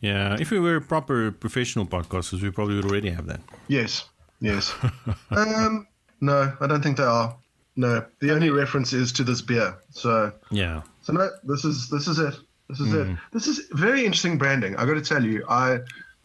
Yeah, 0.00 0.36
if 0.38 0.50
we 0.50 0.60
were 0.60 0.80
proper 0.80 1.32
professional 1.32 1.84
podcasters, 1.86 2.42
we 2.42 2.50
probably 2.50 2.76
would 2.76 2.84
already 2.84 3.10
have 3.10 3.26
that. 3.26 3.40
Yes, 3.66 4.04
yes. 4.40 4.72
um, 5.30 5.88
no, 6.20 6.52
I 6.60 6.66
don't 6.66 6.82
think 6.82 6.98
they 6.98 7.02
are. 7.02 7.36
No, 7.74 8.04
the 8.20 8.32
only 8.32 8.50
reference 8.50 8.92
is 8.92 9.12
to 9.12 9.24
this 9.24 9.40
beer. 9.42 9.76
So, 9.90 10.32
Yeah. 10.50 10.82
so 11.02 11.12
no, 11.12 11.30
this 11.44 11.64
is 11.64 11.88
this 11.88 12.06
is 12.06 12.18
it. 12.18 12.34
This 12.68 12.80
is 12.80 12.92
it. 12.92 13.08
This 13.32 13.46
is 13.46 13.66
very 13.72 14.04
interesting 14.04 14.38
branding. 14.38 14.76
I 14.76 14.84
got 14.84 14.94
to 14.94 15.00
tell 15.02 15.24
you, 15.24 15.44
I 15.48 15.78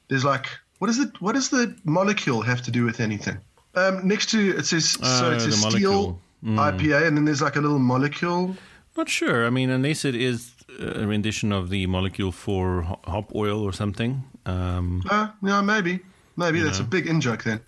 there's 0.09 0.25
like 0.25 0.47
what 0.79 0.89
is 0.89 0.99
it? 0.99 1.09
What 1.21 1.35
does 1.35 1.49
the 1.49 1.73
molecule 1.85 2.41
have 2.41 2.61
to 2.63 2.71
do 2.71 2.83
with 2.85 2.99
anything? 2.99 3.37
Um, 3.75 4.07
next 4.07 4.29
to 4.31 4.57
it 4.57 4.65
says 4.65 4.89
so 4.89 4.99
Oh, 5.03 5.31
it 5.31 5.39
says 5.39 5.61
the 5.61 5.71
steel 5.71 6.19
molecule. 6.41 6.91
IPA, 6.99 7.07
and 7.07 7.17
then 7.17 7.25
there's 7.25 7.41
like 7.41 7.55
a 7.55 7.61
little 7.61 7.79
molecule. 7.79 8.55
Not 8.97 9.09
sure. 9.09 9.47
I 9.47 9.49
mean, 9.49 9.69
unless 9.69 10.03
it 10.05 10.13
is 10.15 10.51
a 10.79 11.07
rendition 11.07 11.51
of 11.51 11.69
the 11.69 11.87
molecule 11.87 12.31
for 12.31 12.83
hop 13.05 13.33
oil 13.33 13.61
or 13.63 13.71
something, 13.73 14.23
um, 14.45 15.01
Uh, 15.09 15.29
yeah, 15.41 15.61
maybe, 15.61 15.99
maybe 16.35 16.59
that's 16.59 16.79
a 16.79 16.83
big 16.83 17.07
in 17.07 17.21
joke 17.21 17.43
then. 17.43 17.59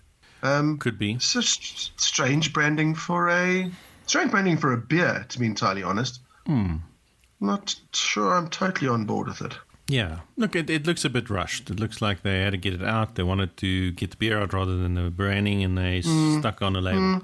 Um, 0.42 0.78
could 0.78 0.98
be. 0.98 1.14
It's 1.14 1.32
just 1.32 1.98
strange 1.98 2.52
branding 2.52 2.94
for 2.94 3.30
a 3.30 3.70
strange 4.06 4.30
branding 4.30 4.58
for 4.58 4.72
a 4.72 4.76
beer, 4.76 5.24
to 5.28 5.38
be 5.38 5.46
entirely 5.46 5.82
honest. 5.82 6.20
Hmm. 6.46 6.76
Not 7.40 7.76
sure 7.92 8.34
I'm 8.34 8.48
totally 8.48 8.88
on 8.88 9.04
board 9.04 9.28
with 9.28 9.42
it. 9.42 9.58
Yeah. 9.88 10.20
Look, 10.36 10.56
it, 10.56 10.68
it 10.68 10.86
looks 10.86 11.04
a 11.04 11.10
bit 11.10 11.30
rushed. 11.30 11.70
It 11.70 11.78
looks 11.78 12.02
like 12.02 12.22
they 12.22 12.40
had 12.40 12.50
to 12.50 12.56
get 12.56 12.74
it 12.74 12.82
out. 12.82 13.14
They 13.14 13.22
wanted 13.22 13.56
to 13.58 13.92
get 13.92 14.10
the 14.10 14.16
beer 14.16 14.40
out 14.40 14.52
rather 14.52 14.76
than 14.76 14.94
the 14.94 15.10
branding, 15.10 15.62
and 15.62 15.78
they 15.78 16.02
stuck 16.02 16.62
on 16.62 16.74
a 16.76 16.80
label. 16.80 17.22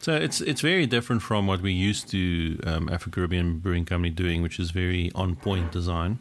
So 0.00 0.14
it's 0.14 0.40
it's 0.40 0.60
very 0.60 0.86
different 0.86 1.22
from 1.22 1.46
what 1.46 1.60
we 1.60 1.72
used 1.72 2.08
to 2.08 2.58
um, 2.66 2.88
Afro 2.88 3.12
Caribbean 3.12 3.60
Brewing 3.60 3.84
Company 3.84 4.10
doing, 4.10 4.42
which 4.42 4.58
is 4.58 4.72
very 4.72 5.12
on 5.14 5.36
point 5.36 5.70
design. 5.70 6.18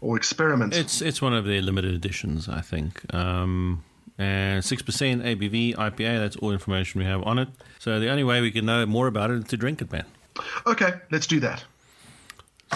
Or 0.00 0.16
experiment. 0.16 0.74
It's 0.74 1.00
it's 1.00 1.22
one 1.22 1.32
of 1.32 1.44
their 1.44 1.62
limited 1.62 1.94
editions, 1.94 2.48
I 2.48 2.60
think. 2.60 3.02
Um, 3.14 3.84
and 4.18 4.64
six 4.64 4.82
percent 4.82 5.22
ABV 5.22 5.76
IPA. 5.76 6.18
That's 6.18 6.36
all 6.36 6.50
information 6.50 6.98
we 6.98 7.04
have 7.04 7.22
on 7.22 7.38
it. 7.38 7.48
So 7.78 8.00
the 8.00 8.08
only 8.08 8.24
way 8.24 8.40
we 8.40 8.50
can 8.50 8.66
know 8.66 8.84
more 8.84 9.06
about 9.06 9.30
it 9.30 9.38
is 9.38 9.44
to 9.44 9.56
drink 9.56 9.80
it, 9.80 9.92
man. 9.92 10.04
Okay, 10.66 10.94
let's 11.10 11.26
do 11.26 11.40
that. 11.40 11.64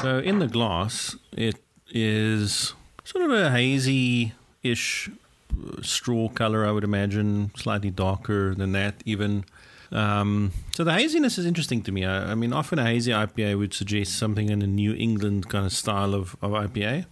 So 0.01 0.18
in 0.18 0.39
the 0.39 0.48
glass, 0.48 1.16
it 1.32 1.56
is 1.90 2.74
sort 3.05 3.24
of 3.24 3.30
a 3.32 3.51
hazy-ish 3.51 5.10
uh, 5.10 5.82
straw 5.82 6.28
color, 6.28 6.66
I 6.66 6.70
would 6.72 6.84
imagine, 6.84 7.51
slightly 7.56 7.90
darker 7.90 8.55
than 8.55 8.72
that, 8.72 9.02
even. 9.05 9.44
Um, 9.90 10.52
so 10.74 10.84
the 10.84 10.94
haziness 10.94 11.36
is 11.36 11.44
interesting 11.44 11.82
to 11.82 11.93
me. 11.93 12.06
I, 12.06 12.30
I 12.32 12.34
mean, 12.34 12.55
often 12.55 12.78
a 12.78 12.84
hazy 12.86 13.12
IPA 13.12 13.59
would 13.59 13.74
suggest 13.74 14.18
something 14.18 14.48
in 14.48 14.62
a 14.62 14.66
New 14.66 14.94
England 14.94 15.51
kind 15.51 15.66
of 15.66 15.72
style 15.72 16.14
of, 16.14 16.34
of 16.40 16.52
IPA. 16.52 17.05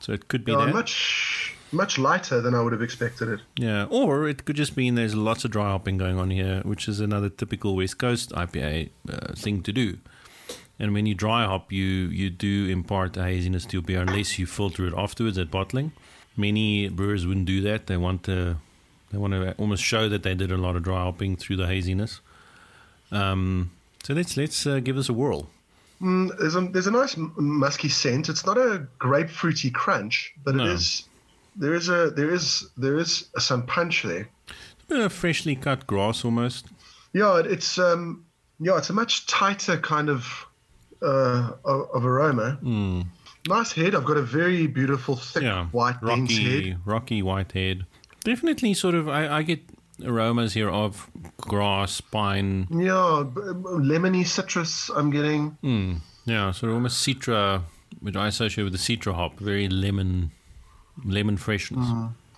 So 0.00 0.12
it 0.12 0.28
could 0.28 0.42
be 0.44 0.54
Uh, 0.54 0.64
that. 0.66 0.74
much 0.74 1.54
much 1.76 1.98
lighter 1.98 2.40
than 2.40 2.54
I 2.54 2.60
would 2.62 2.72
have 2.72 2.82
expected 2.82 3.28
it. 3.28 3.40
Yeah, 3.56 3.84
or 3.90 4.28
it 4.28 4.44
could 4.44 4.56
just 4.56 4.76
mean 4.76 4.94
there's 4.96 5.14
lots 5.14 5.44
of 5.44 5.50
dry 5.52 5.70
hopping 5.70 5.98
going 5.98 6.18
on 6.18 6.30
here, 6.30 6.60
which 6.64 6.88
is 6.88 6.98
another 7.00 7.28
typical 7.28 7.76
West 7.76 7.98
Coast 7.98 8.30
IPA 8.32 8.90
uh, 9.08 9.32
thing 9.34 9.62
to 9.62 9.72
do. 9.72 9.98
And 10.78 10.92
when 10.92 11.06
you 11.06 11.14
dry 11.14 11.44
hop, 11.46 11.72
you 11.72 11.84
you 11.84 12.28
do 12.30 12.68
impart 12.68 13.16
a 13.16 13.22
haziness 13.24 13.64
to 13.66 13.72
your 13.74 13.82
beer 13.82 14.00
unless 14.00 14.38
you 14.38 14.46
filter 14.46 14.86
it 14.86 14.94
afterwards 14.96 15.38
at 15.38 15.50
bottling. 15.50 15.92
Many 16.36 16.88
brewers 16.88 17.26
wouldn't 17.26 17.46
do 17.46 17.60
that. 17.62 17.86
They 17.86 17.96
want 17.96 18.24
to 18.24 18.56
they 19.10 19.18
want 19.18 19.32
to 19.32 19.52
almost 19.56 19.82
show 19.82 20.08
that 20.08 20.22
they 20.22 20.34
did 20.34 20.50
a 20.52 20.56
lot 20.58 20.76
of 20.76 20.82
dry 20.82 21.02
hopping 21.04 21.36
through 21.36 21.56
the 21.56 21.66
haziness. 21.66 22.20
Um, 23.10 23.70
so 24.02 24.14
let's 24.14 24.36
let's 24.36 24.66
uh, 24.66 24.80
give 24.80 24.96
this 24.96 25.08
a 25.08 25.12
whirl. 25.14 25.48
Mm, 26.02 26.36
there's 26.38 26.56
a 26.56 26.60
there's 26.60 26.86
a 26.86 26.90
nice 26.90 27.16
musky 27.36 27.88
scent. 27.88 28.28
It's 28.28 28.44
not 28.44 28.58
a 28.58 28.86
grapefruity 29.00 29.72
crunch, 29.72 30.34
but 30.44 30.54
No. 30.56 30.64
it 30.64 30.72
is. 30.72 31.08
There 31.58 31.74
is 31.74 31.88
a 31.88 32.10
there 32.10 32.30
is 32.32 32.68
there 32.76 32.98
is 32.98 33.28
some 33.38 33.64
punch 33.66 34.02
there. 34.02 34.28
It's 34.48 34.84
A 34.84 34.86
bit 34.88 35.00
of 35.00 35.12
freshly 35.12 35.56
cut 35.56 35.86
grass 35.86 36.24
almost. 36.24 36.66
Yeah, 37.12 37.38
it's 37.44 37.78
um 37.78 38.24
yeah, 38.60 38.76
it's 38.78 38.90
a 38.90 38.92
much 38.92 39.26
tighter 39.26 39.76
kind 39.78 40.08
of 40.08 40.46
uh 41.02 41.52
of, 41.64 41.88
of 41.94 42.04
aroma. 42.06 42.58
Nice 43.48 43.72
head. 43.72 43.94
I've 43.94 44.04
got 44.04 44.16
a 44.16 44.22
very 44.22 44.66
beautiful 44.66 45.14
thick 45.16 45.44
yeah, 45.44 45.66
white 45.66 46.00
dense 46.04 46.36
head. 46.36 46.46
rocky, 46.46 46.76
rocky 46.84 47.22
white 47.22 47.52
head. 47.52 47.86
Definitely, 48.24 48.74
sort 48.74 48.96
of. 48.96 49.08
I, 49.08 49.28
I 49.38 49.42
get 49.42 49.60
aromas 50.04 50.52
here 50.54 50.68
of 50.68 51.08
grass, 51.36 52.00
pine. 52.00 52.66
Yeah, 52.70 53.22
b- 53.32 53.40
lemony 53.40 54.26
citrus. 54.26 54.90
I'm 54.90 55.10
getting. 55.10 55.56
Mm, 55.62 56.00
yeah, 56.24 56.50
sort 56.50 56.70
of 56.70 56.74
almost 56.74 57.06
citra, 57.06 57.62
which 58.00 58.16
I 58.16 58.26
associate 58.26 58.64
with 58.64 58.72
the 58.72 58.80
citra 58.80 59.14
hop. 59.14 59.38
Very 59.38 59.68
lemon, 59.68 60.32
lemon 61.04 61.36
freshness. 61.36 61.86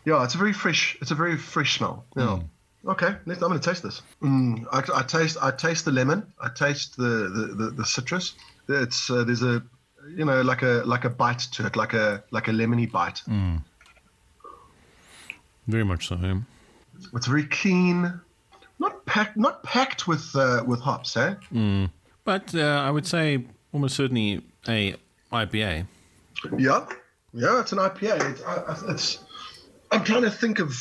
Yeah, 0.04 0.24
it's 0.24 0.34
a 0.34 0.38
very 0.38 0.52
fresh. 0.52 0.96
It's 1.00 1.10
a 1.10 1.14
very 1.14 1.36
fresh 1.36 1.78
smell. 1.78 2.04
Yeah. 2.16 2.40
Okay, 2.86 3.14
let's, 3.26 3.42
I'm 3.42 3.48
going 3.48 3.60
to 3.60 3.68
taste 3.68 3.82
this. 3.82 4.02
Mm, 4.22 4.64
I, 4.72 5.00
I 5.00 5.02
taste. 5.02 5.36
I 5.42 5.50
taste 5.50 5.84
the 5.84 5.90
lemon. 5.90 6.32
I 6.40 6.48
taste 6.48 6.96
the 6.96 7.28
the, 7.28 7.54
the, 7.54 7.70
the 7.70 7.84
citrus. 7.84 8.34
It's 8.68 9.10
uh, 9.10 9.24
there's 9.24 9.42
a 9.42 9.62
you 10.16 10.24
know, 10.24 10.40
like 10.42 10.62
a 10.62 10.82
like 10.86 11.04
a 11.04 11.10
bite 11.10 11.40
to 11.52 11.66
it, 11.66 11.76
like 11.76 11.92
a 11.92 12.22
like 12.30 12.48
a 12.48 12.52
lemony 12.52 12.90
bite. 12.90 13.20
Very 15.66 15.84
much 15.84 16.08
so. 16.08 16.16
Yeah. 16.16 16.38
It's 17.14 17.26
very 17.26 17.44
clean, 17.44 18.20
not 18.78 19.04
packed, 19.06 19.36
not 19.36 19.62
packed 19.62 20.08
with 20.08 20.34
uh, 20.34 20.62
with 20.66 20.80
hops, 20.80 21.16
eh? 21.16 21.34
But 22.24 22.54
uh, 22.54 22.60
I 22.60 22.90
would 22.90 23.06
say 23.06 23.44
almost 23.72 23.96
certainly 23.96 24.42
a 24.66 24.94
IPA. 25.32 25.86
Yeah, 26.56 26.86
yeah, 27.38 27.60
it's 27.60 27.72
an 27.72 27.78
IPA. 27.78 28.32
It's, 28.32 28.42
I, 28.42 28.92
it's 28.92 29.18
I'm 29.90 30.04
trying 30.04 30.22
to 30.22 30.30
think 30.30 30.58
of 30.58 30.74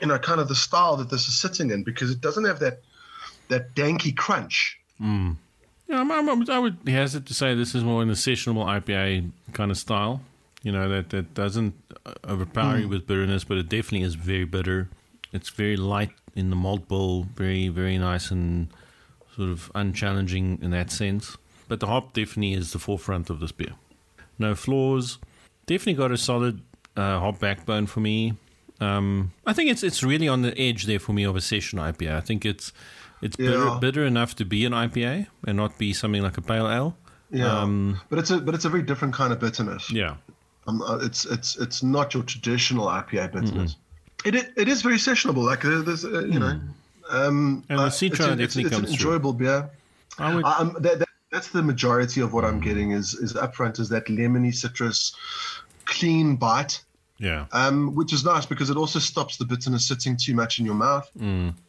you 0.00 0.08
know 0.08 0.18
kind 0.18 0.40
of 0.40 0.48
the 0.48 0.54
style 0.54 0.96
that 0.96 1.10
this 1.10 1.28
is 1.28 1.38
sitting 1.38 1.70
in 1.70 1.84
because 1.84 2.10
it 2.10 2.20
doesn't 2.20 2.44
have 2.44 2.58
that 2.58 2.80
that 3.48 3.74
danky 3.74 4.14
crunch. 4.16 4.78
Yeah, 5.88 6.00
I'm, 6.00 6.10
I'm, 6.10 6.50
I 6.50 6.58
would 6.58 6.78
hesitate 6.86 7.26
to 7.26 7.34
say 7.34 7.54
this 7.54 7.74
is 7.74 7.84
more 7.84 8.02
in 8.02 8.08
the 8.08 8.14
sessionable 8.14 8.64
IPA 8.64 9.30
kind 9.52 9.70
of 9.70 9.76
style. 9.78 10.22
You 10.62 10.72
know 10.72 10.88
that 10.88 11.10
that 11.10 11.34
doesn't 11.34 11.74
uh, 12.04 12.14
overpower 12.28 12.78
you 12.78 12.88
with 12.88 13.06
bitterness, 13.06 13.44
but 13.44 13.58
it 13.58 13.68
definitely 13.68 14.02
is 14.02 14.14
very 14.14 14.44
bitter. 14.44 14.88
It's 15.32 15.50
very 15.50 15.76
light 15.76 16.12
in 16.34 16.50
the 16.50 16.56
malt 16.56 16.88
bill, 16.88 17.28
very 17.34 17.68
very 17.68 17.98
nice 17.98 18.30
and 18.30 18.68
sort 19.36 19.50
of 19.50 19.70
unchallenging 19.74 20.62
in 20.62 20.70
that 20.72 20.90
sense. 20.90 21.36
But 21.68 21.80
the 21.80 21.86
hop 21.86 22.12
definitely 22.12 22.54
is 22.54 22.72
the 22.72 22.78
forefront 22.78 23.30
of 23.30 23.40
this 23.40 23.52
beer. 23.52 23.74
No 24.38 24.54
flaws. 24.54 25.18
Definitely 25.72 25.94
got 25.94 26.12
a 26.12 26.18
solid 26.18 26.60
uh, 26.96 27.18
hop 27.18 27.40
backbone 27.40 27.86
for 27.86 28.00
me. 28.00 28.34
Um, 28.80 29.32
I 29.46 29.52
think 29.54 29.70
it's 29.70 29.82
it's 29.82 30.02
really 30.02 30.28
on 30.28 30.42
the 30.42 30.52
edge 30.58 30.84
there 30.84 30.98
for 30.98 31.12
me 31.14 31.24
of 31.24 31.34
a 31.36 31.40
session 31.40 31.78
IPA. 31.78 32.14
I 32.16 32.20
think 32.20 32.44
it's 32.44 32.72
it's 33.22 33.36
bitter, 33.36 33.56
Yeah. 33.64 33.78
bitter 33.80 34.04
enough 34.04 34.34
to 34.36 34.44
be 34.44 34.66
an 34.66 34.72
IPA 34.72 35.28
and 35.46 35.56
not 35.56 35.78
be 35.78 35.92
something 35.94 36.20
like 36.22 36.36
a 36.36 36.42
pale 36.42 36.68
ale. 36.68 36.94
Yeah, 37.30 37.60
Um, 37.62 37.98
but 38.10 38.18
it's 38.18 38.30
a 38.30 38.38
but 38.40 38.54
it's 38.54 38.66
a 38.66 38.68
very 38.68 38.82
different 38.82 39.14
kind 39.14 39.32
of 39.32 39.38
bitterness. 39.40 39.90
Yeah, 39.90 40.16
Um, 40.66 40.82
uh, 40.82 40.98
it's 41.00 41.24
it's 41.24 41.56
it's 41.56 41.82
not 41.82 42.12
your 42.12 42.22
traditional 42.24 42.86
IPA 42.88 43.32
bitterness. 43.32 43.76
It, 44.26 44.34
it 44.56 44.68
is 44.68 44.82
very 44.82 44.98
sessionable. 44.98 45.44
Like 45.46 45.62
there- 45.62 45.80
there's 45.82 46.04
uh, 46.04 46.24
you 46.34 46.38
know, 46.38 46.60
um, 47.10 47.64
And 47.70 47.78
the 47.78 47.84
uh, 47.84 47.88
citra 47.88 48.10
it's, 48.12 48.20
a- 48.20 48.32
it's, 48.32 48.36
definitely 48.36 48.42
it's 48.42 48.56
an 48.56 48.70
comes 48.70 48.82
through. 48.88 48.92
enjoyable 48.92 49.32
beer. 49.32 49.70
I 50.18 50.34
would. 50.34 50.44
Um, 50.44 50.76
that, 50.80 50.98
that, 50.98 51.08
that's 51.30 51.48
the 51.48 51.62
majority 51.62 52.20
of 52.20 52.34
what 52.34 52.44
I'm 52.44 52.60
getting 52.60 52.90
is 52.92 53.14
is 53.14 53.32
upfront 53.32 53.80
is 53.80 53.88
that 53.88 54.04
lemony 54.08 54.52
citrus, 54.54 55.14
clean 55.86 56.36
bite. 56.36 56.82
yeah, 57.18 57.46
um, 57.52 57.94
which 57.94 58.12
is 58.12 58.24
nice 58.24 58.46
because 58.46 58.70
it 58.70 58.76
also 58.76 58.98
stops 58.98 59.36
the 59.36 59.44
bitterness 59.44 59.86
sitting 59.86 60.16
too 60.16 60.34
much 60.34 60.58
in 60.58 60.66
your 60.66 60.74
mouth. 60.74 61.10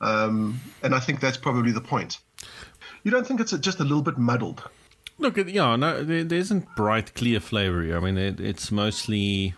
Um, 0.02 0.60
and 0.82 0.96
I 0.96 1.00
think 1.00 1.20
that's 1.20 1.38
probably 1.38 1.72
the 1.72 1.82
point. 1.82 2.18
You 3.04 3.12
don't 3.12 3.26
think 3.28 3.40
it's 3.40 3.52
just 3.52 3.80
a 3.80 3.84
little 3.84 4.02
bit 4.02 4.18
muddled? 4.18 4.64
look, 5.20 5.38
yeah, 5.38 5.76
no, 5.76 6.04
there, 6.04 6.24
there 6.24 6.40
isn't 6.40 6.66
bright, 6.76 7.14
clear 7.14 7.40
flavor. 7.40 7.82
here. 7.84 7.98
I 7.98 8.00
mean, 8.00 8.18
it, 8.18 8.40
it's 8.40 8.72
mostly 8.72 9.54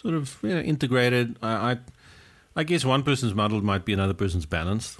sort 0.00 0.14
of 0.14 0.38
you 0.42 0.48
know, 0.50 0.60
integrated. 0.60 1.36
I, 1.42 1.72
I, 1.72 1.78
I 2.56 2.64
guess 2.64 2.84
one 2.84 3.02
person's 3.02 3.34
muddled 3.34 3.64
might 3.64 3.84
be 3.84 3.92
another 3.92 4.14
person's 4.14 4.46
balanced, 4.46 4.98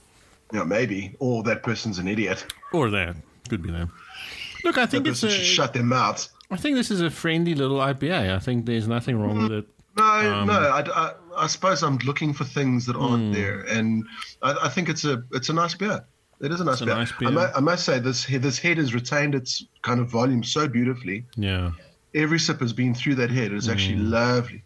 Yeah, 0.53 0.65
maybe. 0.65 1.15
Or 1.21 1.43
that 1.45 1.63
person's 1.63 1.99
an 1.99 2.07
idiot. 2.09 2.45
or 2.73 2.91
that 2.91 3.17
could 3.49 3.63
be 3.63 3.71
them. 3.71 3.93
Look, 4.65 4.77
I 4.79 4.83
That 4.83 4.91
think 4.91 5.07
it's 5.07 5.23
a. 5.23 5.31
should 5.31 5.45
shut 5.45 5.73
their 5.73 5.83
mouths. 5.83 6.31
I 6.55 6.57
think 6.57 6.77
this 6.77 6.91
is 6.91 7.01
a 7.01 7.11
friendly 7.11 7.55
little 7.55 7.79
IPA. 7.79 8.35
I 8.35 8.39
think 8.39 8.65
there's 8.67 8.87
nothing 8.87 9.19
wrong 9.21 9.43
with 9.43 9.53
it. 9.53 9.67
No, 9.97 10.05
Um, 10.05 10.47
no. 10.47 10.53
I, 10.53 10.81
I, 10.81 11.13
I 11.37 11.47
suppose 11.49 11.83
I'm 11.83 11.99
looking 11.99 12.33
for 12.33 12.45
things 12.45 12.87
that 12.87 12.97
aren't 12.97 13.33
there, 13.35 13.61
and 13.63 14.05
I, 14.43 14.55
I 14.67 14.69
think 14.69 14.89
it's 14.89 15.05
a 15.05 15.23
it's 15.33 15.49
a 15.49 15.53
nice 15.53 15.75
beer. 15.75 16.05
It 16.41 16.51
is 16.53 16.61
a 16.61 16.65
nice 16.65 16.81
a 16.81 16.87
beer. 16.87 16.95
I, 16.95 17.05
beer. 17.19 17.31
mu- 17.31 17.53
I 17.57 17.61
must 17.61 17.85
say 17.85 17.99
this 17.99 18.27
this 18.27 18.59
head 18.59 18.79
has 18.79 18.95
retained 18.95 19.35
its 19.35 19.65
kind 19.83 20.01
of 20.01 20.09
volume 20.09 20.43
so 20.45 20.69
beautifully. 20.69 21.25
Yeah. 21.37 21.73
Every 22.15 22.39
sip 22.39 22.61
has 22.61 22.73
been 22.73 22.95
through 22.95 23.17
that 23.17 23.31
head. 23.31 23.53
It's 23.53 23.69
actually 23.69 23.97
Hmm. 23.97 24.11
lovely. 24.13 24.63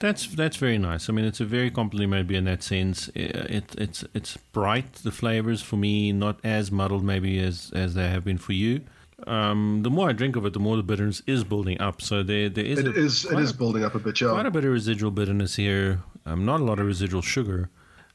That's 0.00 0.26
that's 0.34 0.56
very 0.56 0.78
nice. 0.78 1.08
I 1.08 1.12
mean, 1.12 1.24
it's 1.26 1.40
a 1.40 1.44
very 1.44 1.70
completely 1.70 2.06
made 2.06 2.26
beer 2.26 2.38
in 2.38 2.44
that 2.46 2.62
sense. 2.62 3.08
It, 3.14 3.74
it's 3.78 4.04
it's 4.14 4.36
bright. 4.52 4.94
The 4.94 5.12
flavors 5.12 5.62
for 5.62 5.76
me 5.76 6.12
not 6.12 6.38
as 6.42 6.70
muddled 6.72 7.04
maybe 7.04 7.38
as 7.38 7.70
as 7.74 7.94
they 7.94 8.08
have 8.08 8.24
been 8.24 8.38
for 8.38 8.52
you. 8.52 8.80
Um, 9.26 9.82
the 9.82 9.90
more 9.90 10.08
I 10.08 10.12
drink 10.12 10.36
of 10.36 10.44
it, 10.46 10.52
the 10.52 10.58
more 10.60 10.76
the 10.76 10.82
bitterness 10.82 11.22
is 11.26 11.44
building 11.44 11.80
up. 11.80 12.00
So 12.02 12.22
there 12.22 12.48
there 12.48 12.64
is 12.64 12.78
It 12.78 12.86
a, 12.86 12.90
is 12.92 13.24
it 13.24 13.38
is 13.38 13.50
a- 13.50 13.54
building 13.54 13.84
up 13.84 13.94
a 13.94 13.98
bit. 13.98 14.20
Yeah. 14.20 14.30
quite 14.30 14.46
a 14.46 14.50
bit 14.50 14.64
of 14.64 14.72
residual 14.72 15.10
bitterness 15.10 15.56
here. 15.56 16.00
Um, 16.26 16.44
not 16.44 16.60
a 16.60 16.64
lot 16.64 16.78
of 16.78 16.86
residual 16.86 17.22
sugar. 17.22 17.70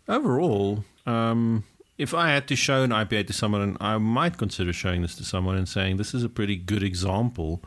Overall, 0.08 0.84
um, 1.06 1.64
if 1.98 2.14
I 2.14 2.30
had 2.30 2.48
to 2.50 2.56
show 2.56 2.84
an 2.84 2.92
IPA 2.92 3.28
to 3.28 3.34
someone, 3.34 3.78
I 3.80 3.98
might 3.98 4.38
consider 4.38 4.72
showing 4.74 5.02
this 5.02 5.16
to 5.16 5.24
someone 5.24 5.56
and 5.56 5.68
saying 5.68 5.98
this 5.98 6.14
is 6.14 6.24
a 6.24 6.30
pretty 6.30 6.56
good 6.56 6.84
example 6.84 7.62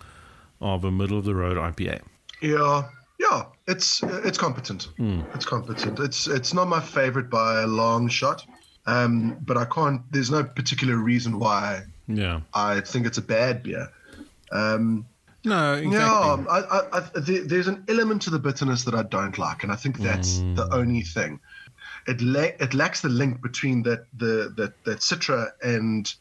of 0.60 0.84
a 0.84 0.90
middle 0.90 1.18
of 1.18 1.24
the 1.24 1.34
road 1.34 1.56
IPA. 1.56 2.02
Yeah, 2.40 2.88
yeah, 3.18 3.44
it's 3.66 4.02
it's 4.04 4.38
competent. 4.38 4.88
It's 5.34 5.44
competent. 5.46 5.98
It's 5.98 6.28
it's 6.28 6.54
not 6.54 6.68
my 6.68 6.80
favorite 6.80 7.28
by 7.30 7.62
a 7.62 7.66
long 7.66 8.08
shot, 8.08 8.44
um, 8.86 9.36
but 9.40 9.56
I 9.56 9.64
can't. 9.64 10.02
There's 10.12 10.30
no 10.30 10.44
particular 10.44 10.96
reason 10.96 11.38
why 11.40 11.82
Yeah. 12.08 12.40
I 12.54 12.80
think 12.80 13.06
it's 13.06 13.18
a 13.18 13.22
bad 13.22 13.62
beer. 13.62 13.88
Um, 14.50 15.06
No, 15.44 15.74
exactly. 15.74 15.98
Yeah, 15.98 16.44
I, 16.50 16.58
I, 16.60 16.98
I, 16.98 17.00
there, 17.20 17.44
there's 17.44 17.68
an 17.68 17.84
element 17.88 18.22
to 18.22 18.30
the 18.30 18.38
bitterness 18.40 18.82
that 18.84 18.94
I 18.94 19.02
don't 19.04 19.38
like, 19.38 19.62
and 19.62 19.70
I 19.70 19.76
think 19.76 19.98
that's 19.98 20.38
Mm. 20.40 20.56
the 20.56 20.68
only 20.74 21.02
thing. 21.02 21.38
It 22.06 22.20
la- 22.20 22.56
it 22.58 22.74
lacks 22.74 23.00
the 23.02 23.08
link 23.08 23.40
between 23.42 23.82
that 23.84 24.06
the 24.16 24.52
that 24.56 24.72
that 24.84 24.98
citra 25.00 25.50
and 25.62 26.12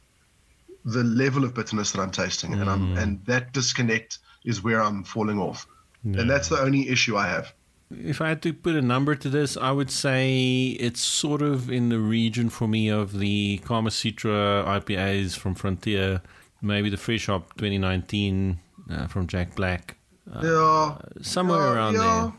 the 0.85 1.03
level 1.03 1.43
of 1.43 1.53
bitterness 1.53 1.91
that 1.91 2.01
I'm 2.01 2.11
tasting, 2.11 2.53
and 2.53 2.69
I'm 2.69 2.95
Mm. 2.95 3.01
and 3.01 3.25
that 3.25 3.53
disconnect 3.53 4.19
is 4.45 4.63
where 4.63 4.81
I'm 4.81 5.03
falling 5.03 5.39
off, 5.39 5.65
Yeah. 6.03 6.21
and 6.21 6.29
that's 6.29 6.49
the 6.49 6.59
only 6.61 6.87
issue 6.89 7.17
I 7.17 7.27
have. 7.27 7.53
If 7.89 8.19
I 8.21 8.27
had 8.29 8.41
to 8.41 8.51
put 8.53 8.75
a 8.75 8.81
number 8.81 9.15
to 9.15 9.29
this, 9.29 9.55
I 9.55 9.71
would 9.71 9.89
say 9.89 10.75
it's 10.79 10.99
sort 10.99 11.41
of 11.41 11.71
in 11.71 11.87
the 11.89 11.99
region 11.99 12.49
for 12.49 12.67
me 12.67 12.89
of 12.89 13.17
the 13.17 13.59
Karma 13.63 13.89
Citra 13.91 14.65
IPAs 14.65 15.37
from 15.37 15.55
Frontier, 15.55 16.21
maybe 16.61 16.89
the 16.89 16.97
Fresh 16.97 17.27
Hop 17.27 17.55
2019 17.57 18.59
uh, 18.91 19.07
from 19.07 19.25
Jack 19.27 19.55
Black, 19.55 19.95
yeah, 20.43 20.97
somewhere 21.21 21.59
yeah, 21.59 21.73
around 21.73 21.93
yeah. 21.93 22.31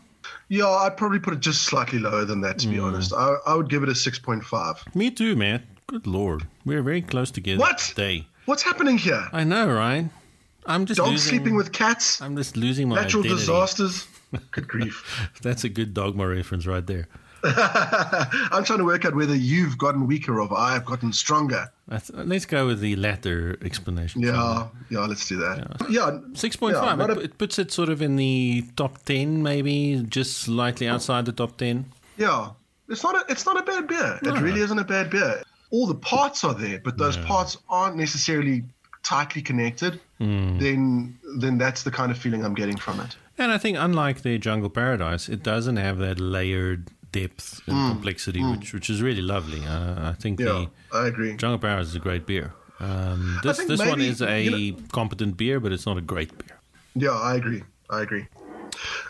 Yeah, 0.51 0.69
I'd 0.69 0.97
probably 0.99 1.19
put 1.19 1.33
it 1.35 1.41
just 1.41 1.63
slightly 1.63 1.99
lower 1.99 2.25
than 2.27 2.43
that, 2.43 2.59
to 2.61 2.69
Mm. 2.69 2.71
be 2.73 2.79
honest. 2.79 3.13
I, 3.15 3.37
I 3.47 3.55
would 3.55 3.71
give 3.71 3.83
it 3.83 3.89
a 3.89 3.95
six 3.95 4.19
point 4.19 4.45
five. 4.45 4.83
Me 4.95 5.11
too, 5.11 5.35
man. 5.37 5.63
Good 5.87 6.07
lord, 6.07 6.47
we're 6.67 6.83
very 6.83 7.01
close 7.01 7.31
together 7.31 7.59
What? 7.61 7.79
today. 7.79 8.27
What's 8.45 8.63
happening 8.63 8.99
here? 8.99 9.27
I 9.33 9.45
know, 9.45 9.67
right? 9.73 10.11
I'm 10.67 10.85
just 10.85 10.99
Dogs 10.99 11.11
losing, 11.13 11.31
sleeping 11.31 11.55
with 11.57 11.73
cats. 11.73 12.21
I'm 12.21 12.37
just 12.37 12.55
losing 12.59 12.89
my 12.91 12.97
Natural 12.97 13.23
identity. 13.23 13.41
disasters. 13.41 14.07
Good 14.51 14.69
grief. 14.69 15.31
That's 15.43 15.65
a 15.65 15.69
good 15.69 15.95
dogma 15.95 16.27
reference 16.29 16.67
right 16.67 16.87
there. 16.87 17.09
I'm 17.45 18.65
trying 18.65 18.81
to 18.81 18.85
work 18.85 19.05
out 19.05 19.15
whether 19.15 19.35
you've 19.35 19.79
gotten 19.79 20.07
weaker 20.07 20.41
or 20.41 20.53
I've 20.59 20.85
gotten 20.85 21.13
stronger. 21.13 21.71
Let's 22.13 22.45
go 22.47 22.67
with 22.67 22.81
the 22.81 22.97
latter 22.97 23.57
explanation. 23.63 24.23
Yeah, 24.23 24.67
yeah, 24.91 25.01
let's 25.07 25.27
do 25.29 25.37
that. 25.37 25.87
Yeah, 25.89 26.19
Six 26.35 26.57
point 26.57 26.75
Yeah, 26.75 26.81
five. 26.97 27.01
it, 27.01 27.17
a- 27.17 27.21
it 27.21 27.39
puts 27.39 27.59
it 27.59 27.71
sort 27.73 27.89
of 27.91 28.03
in 28.03 28.17
the 28.17 28.65
top 28.77 29.05
ten, 29.05 29.43
maybe 29.43 30.05
just 30.09 30.39
slightly 30.39 30.89
outside 30.89 31.25
the 31.27 31.33
top 31.33 31.57
ten. 31.57 31.87
yeah. 32.17 32.51
It's 32.91 33.03
not 33.05 33.17
a, 33.17 33.31
it's 33.31 33.45
not 33.45 33.59
a 33.61 33.63
bad 33.63 33.87
beer. 33.87 34.19
No. 34.23 34.35
It 34.35 34.41
really 34.41 34.63
isn't 34.63 34.79
a 34.79 34.85
bad 34.85 35.11
beer. 35.11 35.43
All 35.71 35.87
the 35.87 35.95
parts 35.95 36.43
are 36.43 36.55
there, 36.55 36.81
but 36.83 36.97
those 36.97 37.19
parts 37.19 37.59
aren't 37.69 37.97
necessarily 37.97 38.65
tightly 39.03 39.43
connected. 39.43 40.01
Hmm. 40.17 40.59
Then, 40.59 41.19
then 41.37 41.59
that's 41.59 41.83
the 41.83 41.91
kind 41.91 42.11
of 42.11 42.17
feeling 42.17 42.43
I'm 42.47 42.55
getting 42.55 42.79
from 42.79 42.99
it. 43.01 43.15
And 43.39 43.53
I 43.53 43.59
think, 43.59 43.77
unlike 43.79 44.23
the 44.23 44.37
Jungle 44.39 44.71
Paradise, 44.71 45.29
it 45.29 45.43
doesn't 45.43 45.77
have 45.77 45.99
that 45.99 46.19
layered 46.19 46.91
depth 47.13 47.63
and 47.67 47.93
complexity, 47.93 48.43
which 48.45 48.75
which 48.75 48.91
is 48.91 49.01
really 49.01 49.23
lovely. 49.23 49.65
Uh, 49.65 50.11
I 50.11 50.13
think. 50.19 50.41
Yeah, 50.41 50.47
the 50.91 50.97
I 50.97 51.07
agree. 51.07 51.37
Jungle 51.37 51.59
Paradise 51.59 51.87
is 51.89 51.95
a 51.95 52.01
great 52.01 52.27
beer. 52.27 52.53
Um, 52.81 53.39
this 53.43 53.59
this 53.65 53.81
one 53.81 54.01
is 54.01 54.21
a 54.23 54.43
you 54.43 54.77
competent 54.93 55.37
beer, 55.37 55.61
but 55.61 55.73
it's 55.73 55.87
not 55.87 55.97
a 55.97 56.01
great 56.01 56.37
beer. 56.39 56.59
Yeah, 56.95 57.11
I 57.13 57.35
agree. 57.37 57.63
I 57.91 58.03
agree. 58.03 58.27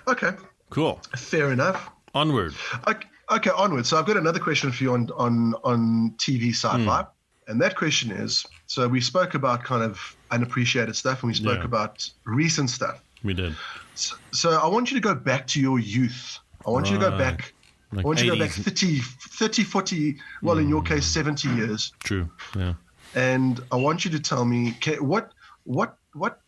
Okay, 0.06 0.32
Cool. 0.70 1.00
fair 1.16 1.50
enough. 1.52 1.90
Onward. 2.14 2.55
Okay, 2.86 3.06
okay, 3.30 3.50
onward. 3.50 3.86
So 3.86 3.98
I've 3.98 4.06
got 4.06 4.16
another 4.16 4.38
question 4.40 4.70
for 4.72 4.82
you 4.84 4.92
on 4.94 5.10
on 5.16 5.55
on 5.64 6.14
TV 6.18 6.50
sci-fi, 6.50 7.02
Hmm. 7.02 7.50
and 7.50 7.60
that 7.60 7.76
question 7.76 8.10
is: 8.10 8.46
so 8.66 8.86
we 8.88 9.00
spoke 9.00 9.34
about 9.34 9.64
kind 9.64 9.82
of 9.82 10.16
unappreciated 10.30 10.96
stuff, 10.96 11.22
and 11.22 11.28
we 11.28 11.34
spoke 11.34 11.59
Yeah. 11.60 11.64
about 11.64 12.09
recent 12.24 12.70
stuff. 12.70 13.00
We 13.24 13.34
did. 13.34 13.55
So, 13.99 14.16
so 14.33 14.51
I 14.51 14.66
want 14.66 14.91
you 14.91 14.97
to 14.97 15.01
go 15.01 15.15
back 15.15 15.47
to 15.49 15.61
your 15.61 15.79
youth. 15.79 16.39
I 16.66 16.70
want 16.70 16.89
you 16.91 16.99
to 16.99 17.11
go 17.11 17.19
back. 17.19 17.53
Like 17.93 18.05
I 18.05 18.07
want 18.07 18.23
you 18.23 18.31
to 18.31 18.37
go 18.37 18.45
back 18.45 18.51
80s. 18.51 18.62
30, 18.65 19.01
30, 19.01 19.62
40, 19.65 20.16
well, 20.43 20.59
in 20.59 20.69
your 20.69 20.83
case, 20.83 21.07
70 21.07 21.49
years. 21.49 21.93
True. 22.01 22.29
Yeah. 22.57 22.75
And 23.15 23.61
I 23.73 23.77
want 23.77 24.05
you 24.05 24.11
to 24.12 24.20
tell 24.20 24.45
me 24.45 24.77
what 25.01 25.33
what 25.65 25.97
what 26.12 26.41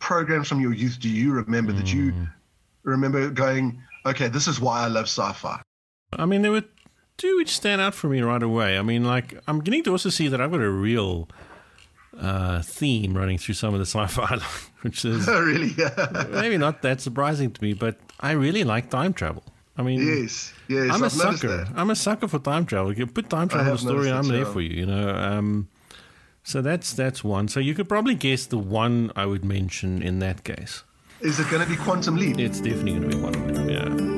programs 0.00 0.48
from 0.48 0.60
your 0.60 0.72
youth 0.72 0.98
do 1.00 1.08
you 1.08 1.32
remember 1.32 1.72
that 1.72 1.92
you 1.92 2.10
Hmm. 2.12 2.24
remember 2.82 3.30
going, 3.30 3.80
okay, 4.04 4.28
this 4.28 4.46
is 4.48 4.60
why 4.60 4.82
I 4.82 4.88
love 4.88 5.04
sci-fi. 5.04 5.60
I 6.18 6.26
mean, 6.26 6.42
there 6.42 6.50
were 6.50 6.64
two 7.16 7.36
which 7.36 7.54
stand 7.54 7.80
out 7.80 7.94
for 7.94 8.08
me 8.08 8.20
right 8.20 8.42
away. 8.42 8.76
I 8.76 8.82
mean, 8.82 9.04
like, 9.04 9.38
I'm 9.46 9.60
getting 9.60 9.82
to 9.84 9.92
also 9.92 10.10
see 10.10 10.28
that 10.28 10.40
I've 10.40 10.50
got 10.50 10.60
a 10.60 10.70
real 10.70 11.28
uh, 12.18 12.62
theme 12.62 13.16
running 13.16 13.38
through 13.38 13.54
some 13.54 13.74
of 13.74 13.80
the 13.80 13.86
sci-fi, 13.86 14.36
which 14.82 15.04
is 15.04 15.28
Oh, 15.28 15.40
really? 15.40 15.74
Maybe 16.30 16.58
not 16.58 16.82
that 16.82 17.00
surprising 17.00 17.50
to 17.50 17.62
me, 17.62 17.72
but 17.74 17.98
I 18.20 18.32
really 18.32 18.64
like 18.64 18.90
time 18.90 19.12
travel. 19.12 19.44
I 19.76 19.82
mean, 19.82 20.06
yes. 20.06 20.52
Yes. 20.68 20.90
I'm 20.92 21.02
a 21.02 21.06
I've 21.06 21.12
sucker. 21.12 21.66
I'm 21.74 21.88
a 21.90 21.96
sucker 21.96 22.28
for 22.28 22.38
time 22.38 22.66
travel. 22.66 22.92
You 22.92 23.06
put 23.06 23.30
time 23.30 23.48
travel 23.48 23.62
in 23.62 23.68
a 23.68 23.70
have 23.70 23.80
story, 23.80 24.10
I'm 24.12 24.28
there 24.28 24.44
for 24.44 24.60
you. 24.60 24.80
You 24.80 24.86
know. 24.86 25.08
Um, 25.08 25.68
so 26.44 26.60
that's 26.60 26.92
that's 26.92 27.24
one. 27.24 27.48
So 27.48 27.58
you 27.58 27.74
could 27.74 27.88
probably 27.88 28.14
guess 28.14 28.44
the 28.46 28.58
one 28.58 29.10
I 29.16 29.24
would 29.24 29.44
mention 29.44 30.02
in 30.02 30.18
that 30.18 30.44
case. 30.44 30.84
Is 31.22 31.38
it 31.38 31.48
going 31.50 31.62
to 31.62 31.68
be 31.68 31.76
Quantum 31.76 32.16
Leap? 32.16 32.38
It's 32.38 32.60
definitely 32.60 32.98
going 32.98 33.10
to 33.10 33.16
be 33.16 33.22
one 33.22 33.34
of 33.34 33.54
them. 33.54 33.68
Yeah. 33.70 34.12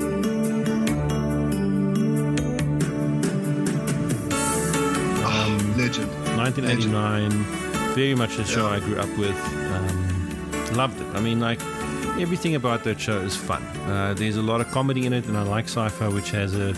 Oh, 5.27 5.75
legend. 5.77 6.11
1989, 6.37 7.74
very 7.95 8.15
much 8.15 8.39
a 8.39 8.45
show 8.45 8.67
I 8.67 8.81
grew 8.81 8.97
up 8.99 9.09
with. 9.19 9.37
Um, 9.73 10.77
loved 10.77 11.01
it. 11.01 11.07
I 11.17 11.21
mean, 11.21 11.41
like 11.41 11.61
everything 12.21 12.55
about 12.55 12.85
that 12.85 13.01
show 13.01 13.19
is 13.21 13.37
fun. 13.37 13.63
Uh, 13.89 14.15
there's 14.15 14.37
a 14.37 14.43
lot 14.43 14.61
of 14.61 14.71
comedy 14.71 15.07
in 15.07 15.13
it, 15.13 15.27
and 15.27 15.37
I 15.37 15.43
like 15.43 15.65
sci-fi, 15.67 16.09
which 16.09 16.31
has 16.31 16.55
a, 16.55 16.75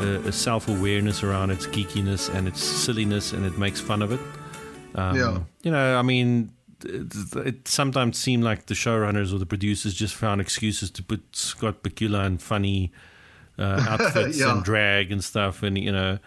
a, 0.00 0.28
a 0.28 0.32
self-awareness 0.32 1.22
around 1.22 1.50
its 1.50 1.66
geekiness 1.66 2.32
and 2.34 2.48
its 2.48 2.62
silliness, 2.62 3.32
and 3.32 3.44
it 3.46 3.58
makes 3.58 3.80
fun 3.80 4.02
of 4.02 4.12
it. 4.12 4.20
Um, 4.94 5.16
Yeah. 5.16 5.38
You 5.62 5.70
know, 5.72 5.96
I 5.98 6.02
mean, 6.02 6.52
it, 6.84 7.12
it 7.36 7.68
sometimes 7.68 8.18
seemed 8.18 8.44
like 8.44 8.66
the 8.66 8.74
showrunners 8.74 9.32
or 9.34 9.38
the 9.38 9.46
producers 9.46 9.94
just 9.94 10.14
found 10.14 10.40
excuses 10.40 10.90
to 10.92 11.02
put 11.02 11.22
Scott 11.36 11.82
Bakula 11.82 12.24
in 12.26 12.38
funny 12.38 12.92
uh, 13.58 13.84
outfits 13.88 14.38
Yeah. 14.38 14.52
and 14.54 14.64
drag 14.64 15.12
and 15.12 15.22
stuff, 15.22 15.62
and 15.62 15.76
you 15.78 15.92
know. 15.92 16.18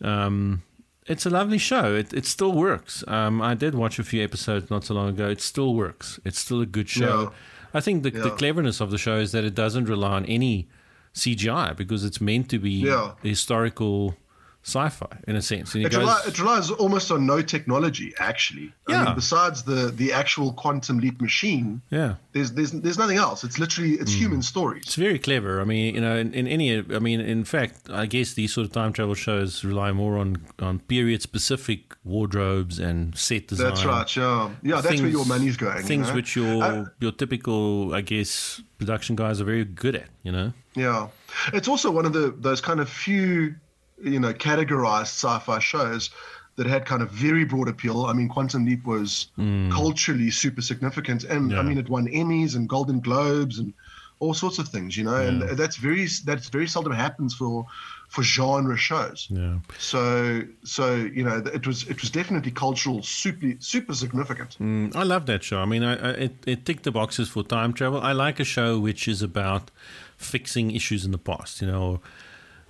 Um, 0.00 0.62
it's 1.06 1.26
a 1.26 1.30
lovely 1.30 1.58
show. 1.58 1.94
It, 1.94 2.12
it 2.12 2.26
still 2.26 2.52
works. 2.52 3.02
Um, 3.08 3.42
I 3.42 3.54
did 3.54 3.74
watch 3.74 3.98
a 3.98 4.04
few 4.04 4.22
episodes 4.22 4.70
not 4.70 4.84
so 4.84 4.94
long 4.94 5.08
ago. 5.10 5.28
It 5.28 5.40
still 5.40 5.74
works. 5.74 6.20
It's 6.24 6.38
still 6.38 6.60
a 6.60 6.66
good 6.66 6.88
show. 6.88 7.22
Yeah. 7.22 7.28
I 7.74 7.80
think 7.80 8.02
the, 8.02 8.10
the 8.10 8.30
cleverness 8.30 8.80
of 8.80 8.90
the 8.90 8.98
show 8.98 9.16
is 9.16 9.32
that 9.32 9.44
it 9.44 9.54
doesn't 9.54 9.86
rely 9.86 10.12
on 10.12 10.26
any 10.26 10.68
CGI 11.14 11.76
because 11.76 12.04
it's 12.04 12.20
meant 12.20 12.48
to 12.50 12.58
be 12.58 12.70
Yeah. 12.70 13.12
historical 13.22 14.16
sci-fi 14.64 15.18
in 15.26 15.34
a 15.36 15.42
sense. 15.42 15.74
And 15.74 15.84
It, 15.84 15.92
reli- 15.92 16.28
it 16.28 16.38
relies 16.38 16.70
almost 16.70 17.10
on 17.10 17.26
no 17.26 17.42
technology, 17.42 18.12
actually. 18.18 18.72
I 18.88 18.92
Yeah. 18.92 19.04
mean, 19.04 19.14
besides 19.16 19.62
the, 19.64 19.90
the 19.90 20.12
actual 20.12 20.52
Quantum 20.52 20.98
Leap 21.00 21.20
machine, 21.20 21.82
yeah. 21.90 22.14
there's 22.32 22.52
there's 22.52 22.70
there's 22.72 22.98
nothing 22.98 23.16
else. 23.18 23.42
It's 23.44 23.58
literally 23.58 23.94
it's 23.94 24.12
human 24.12 24.42
stories. 24.42 24.84
It's 24.84 24.94
very 24.94 25.18
clever. 25.18 25.60
I 25.60 25.64
mean, 25.64 25.94
you 25.96 26.00
know, 26.00 26.16
in, 26.16 26.32
in 26.34 26.46
any, 26.46 26.78
I 26.78 26.98
mean, 27.00 27.20
in 27.20 27.44
fact, 27.44 27.90
I 27.90 28.06
guess 28.06 28.34
these 28.34 28.52
sort 28.52 28.66
of 28.66 28.72
time 28.72 28.92
travel 28.92 29.14
shows 29.14 29.64
rely 29.64 29.90
more 29.92 30.16
on 30.18 30.36
on 30.60 30.78
period 30.80 31.22
specific 31.22 31.96
wardrobes 32.04 32.78
and 32.78 33.16
set 33.18 33.48
design. 33.48 33.68
That's 33.68 33.84
right. 33.84 34.16
Yeah, 34.16 34.50
yeah. 34.62 34.80
That's 34.80 35.00
where 35.00 35.10
your 35.10 35.26
money's 35.26 35.56
going. 35.56 35.78
you 35.78 35.82
Things 35.82 36.08
know? 36.08 36.14
which 36.14 36.36
your 36.36 36.62
Uh, 36.62 36.84
your 37.00 37.12
typical, 37.12 37.94
I 37.94 38.00
guess, 38.02 38.62
production 38.78 39.16
guys 39.16 39.40
are 39.40 39.44
very 39.44 39.64
good 39.64 39.96
at. 39.96 40.08
You 40.22 40.32
know. 40.32 40.52
Yeah, 40.74 41.08
it's 41.52 41.68
also 41.68 41.90
one 41.90 42.06
of 42.06 42.12
the 42.12 42.34
those 42.38 42.60
kind 42.60 42.80
of 42.80 42.88
few, 42.88 43.54
you 44.02 44.20
know, 44.20 44.32
categorized 44.32 45.12
sci-fi 45.14 45.58
shows 45.58 46.10
that 46.56 46.66
had 46.66 46.84
kind 46.84 47.00
of 47.02 47.10
very 47.10 47.44
broad 47.44 47.68
appeal. 47.68 48.04
I 48.04 48.12
mean, 48.12 48.28
Quantum 48.28 48.66
Leap 48.66 48.84
was 48.84 49.28
culturally 49.70 50.30
super 50.30 50.60
significant, 50.62 51.24
and 51.24 51.50
Mm. 51.50 51.52
Yeah. 51.52 51.60
I 51.60 51.62
mean, 51.62 51.78
it 51.78 51.88
won 51.88 52.06
Emmys 52.08 52.54
and 52.56 52.68
Golden 52.68 53.00
Globes 53.00 53.58
and 53.58 53.72
all 54.18 54.34
sorts 54.34 54.58
of 54.58 54.68
things. 54.68 54.96
You 54.96 55.04
know, 55.04 55.16
and 55.16 55.42
that's 55.58 55.76
very 55.76 56.06
that's 56.24 56.48
very 56.50 56.66
seldom 56.68 56.92
happens 56.92 57.34
for 57.34 57.66
for 58.08 58.22
genre 58.22 58.76
shows. 58.76 59.28
Yeah. 59.30 59.58
So 59.78 60.42
so 60.62 60.94
you 60.94 61.24
know, 61.24 61.42
it 61.54 61.66
was 61.66 61.88
it 61.88 62.00
was 62.02 62.10
definitely 62.10 62.50
cultural, 62.50 63.02
super 63.02 63.54
super 63.58 63.94
significant. 63.94 64.58
Mm, 64.60 64.94
I 64.94 65.04
love 65.04 65.24
that 65.26 65.42
show. 65.42 65.58
I 65.58 65.64
mean, 65.64 65.82
I, 65.82 65.94
I, 65.94 66.10
it, 66.26 66.34
it 66.46 66.66
ticked 66.66 66.82
the 66.84 66.92
boxes 66.92 67.30
for 67.30 67.42
time 67.42 67.72
travel. 67.72 68.00
I 68.00 68.12
like 68.12 68.38
a 68.38 68.44
show 68.44 68.78
which 68.78 69.08
is 69.08 69.22
about 69.22 69.70
fixing 70.18 70.70
issues 70.70 71.04
in 71.06 71.12
the 71.12 71.18
past. 71.18 71.60
You 71.62 71.68
know, 71.68 72.00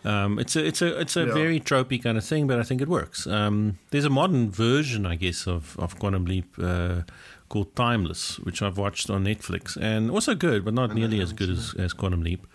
um, 0.05 0.39
it's 0.39 0.57
a 0.57 0.65
it's 0.67 0.83
a 0.83 1.01
it's 1.01 1.17
a 1.17 1.27
Yeah. 1.27 1.35
very 1.35 1.61
tropey 1.61 2.03
kind 2.03 2.19
of 2.19 2.25
thing, 2.25 2.47
but 2.47 2.59
I 2.59 2.63
think 2.63 2.81
it 2.81 2.89
works. 2.89 3.27
Um, 3.27 3.79
there's 3.91 4.05
a 4.05 4.11
modern 4.11 4.51
version, 4.51 5.07
I 5.07 5.17
guess, 5.17 5.47
of 5.47 5.77
of 5.79 5.99
Quantum 5.99 6.25
Leap 6.25 6.47
uh, 6.59 7.03
called 7.49 7.75
Timeless, 7.77 8.39
which 8.41 8.63
I've 8.63 8.79
watched 8.79 9.11
on 9.11 9.25
Netflix, 9.25 9.77
and 9.81 10.11
also 10.11 10.35
good, 10.35 10.65
but 10.65 10.75
not 10.75 10.95
nearly 10.95 11.21
as 11.21 11.33
good 11.33 11.51
as, 11.51 11.75
as 11.79 11.93
Quantum 11.93 12.23
Leap. 12.23 12.47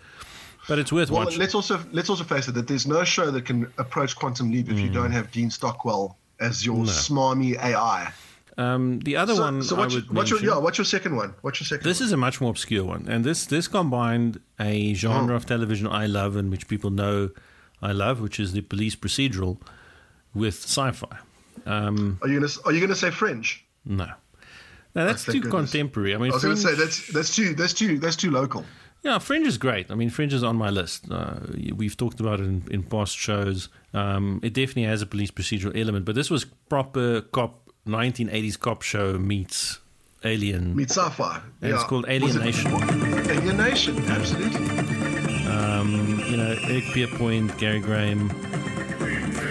But 0.68 0.78
it's 0.78 0.92
worth 0.92 1.10
Well, 1.10 1.24
watching. 1.24 1.40
let's 1.40 1.54
also 1.54 1.80
let's 1.92 2.10
also 2.10 2.24
face 2.24 2.48
it 2.48 2.52
that 2.54 2.66
there's 2.68 2.86
no 2.86 3.02
show 3.04 3.30
that 3.30 3.46
can 3.46 3.66
approach 3.78 4.14
Quantum 4.16 4.50
Leap 4.50 4.68
if 4.70 4.78
you 4.78 4.90
don't 4.90 5.12
have 5.12 5.30
Dean 5.30 5.50
Stockwell 5.50 6.16
as 6.40 6.64
your 6.66 6.84
smarmy 6.84 7.56
AI. 7.62 8.12
Um, 8.58 8.98
the 9.00 9.16
other 9.16 9.34
So, 9.36 9.42
one 9.42 9.62
so 9.62 9.76
I 9.76 9.78
what's, 9.80 9.94
would 9.94 10.10
what's 10.14 10.30
your 10.30 10.40
yeah? 10.40 10.58
What's 10.58 10.78
your 10.78 10.84
second 10.84 11.14
one? 11.16 11.32
What's 11.42 11.60
your 11.60 11.66
second? 11.66 11.84
This 11.84 12.00
one? 12.00 12.06
is 12.06 12.12
a 12.12 12.16
much 12.16 12.40
more 12.40 12.50
obscure 12.50 12.84
one, 12.84 13.06
and 13.08 13.24
this 13.24 13.46
this 13.46 13.68
combined 13.68 14.40
a 14.58 14.94
genre 14.94 15.32
Oh. 15.34 15.36
of 15.36 15.46
television 15.46 15.86
I 15.86 16.06
love 16.06 16.34
and 16.36 16.50
which 16.50 16.66
people 16.68 16.90
know 16.90 17.30
I 17.80 17.92
love, 17.92 18.20
which 18.20 18.40
is 18.40 18.52
the 18.52 18.60
police 18.62 18.96
procedural, 18.96 19.60
with 20.34 20.54
sci-fi. 20.64 21.18
Um, 21.66 22.18
Are 22.22 22.28
you 22.28 22.40
gonna 22.40 22.52
Are 22.64 22.72
you 22.72 22.80
gonna 22.80 22.94
say 22.96 23.10
Fringe? 23.10 23.64
no, 23.84 24.06
now 24.06 25.04
that's 25.06 25.24
thank 25.24 25.36
too 25.36 25.40
goodness. 25.50 25.70
contemporary. 25.70 26.14
I 26.14 26.18
mean, 26.18 26.32
I 26.32 26.34
was 26.34 26.42
gonna 26.42 26.56
say 26.56 26.74
that's 26.74 27.06
that's 27.12 27.34
too 27.36 27.54
that's 27.54 27.74
too 27.74 27.98
that's 28.00 28.16
too 28.16 28.30
local. 28.32 28.64
yeah, 29.04 29.18
Fringe 29.20 29.46
is 29.46 29.56
great. 29.58 29.90
I 29.90 29.94
mean, 29.94 30.10
Fringe 30.10 30.32
is 30.34 30.42
on 30.42 30.56
my 30.56 30.70
list. 30.70 31.10
Uh, 31.10 31.36
we've 31.76 31.96
talked 31.96 32.18
about 32.20 32.40
it 32.40 32.44
in, 32.46 32.64
in 32.72 32.82
past 32.82 33.16
shows. 33.16 33.68
Um, 33.94 34.40
it 34.42 34.52
definitely 34.54 34.84
has 34.84 35.00
a 35.02 35.06
police 35.06 35.30
procedural 35.30 35.76
element, 35.80 36.04
but 36.04 36.14
this 36.16 36.28
was 36.30 36.44
proper 36.68 37.20
cop 37.20 37.67
1980s 37.88 38.58
cop 38.58 38.82
show 38.82 39.18
meets 39.18 39.78
Alien. 40.24 40.74
Meet 40.76 40.90
sci-fi. 40.90 41.40
And 41.62 41.72
it's 41.72 41.84
called 41.84 42.06
Was 42.08 42.36
it- 42.36 42.42
Alien 42.42 42.44
Nation. 42.44 42.72
Alienation, 43.30 43.98
absolutely. 44.10 44.66
um, 45.48 46.20
you 46.28 46.36
know, 46.36 46.56
Eric 46.64 46.84
Pierpoint, 46.94 47.56
Gary 47.58 47.80
Graham. 47.80 48.30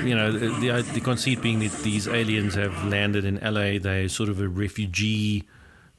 You 0.05 0.15
know, 0.15 0.31
the, 0.31 0.47
the 0.59 0.81
the 0.93 1.01
conceit 1.01 1.41
being 1.41 1.59
that 1.59 1.71
these 1.83 2.07
aliens 2.07 2.55
have 2.55 2.85
landed 2.85 3.25
in 3.25 3.39
LA. 3.41 3.77
They're 3.79 4.07
sort 4.07 4.29
of 4.29 4.39
a 4.39 4.47
refugee 4.47 5.43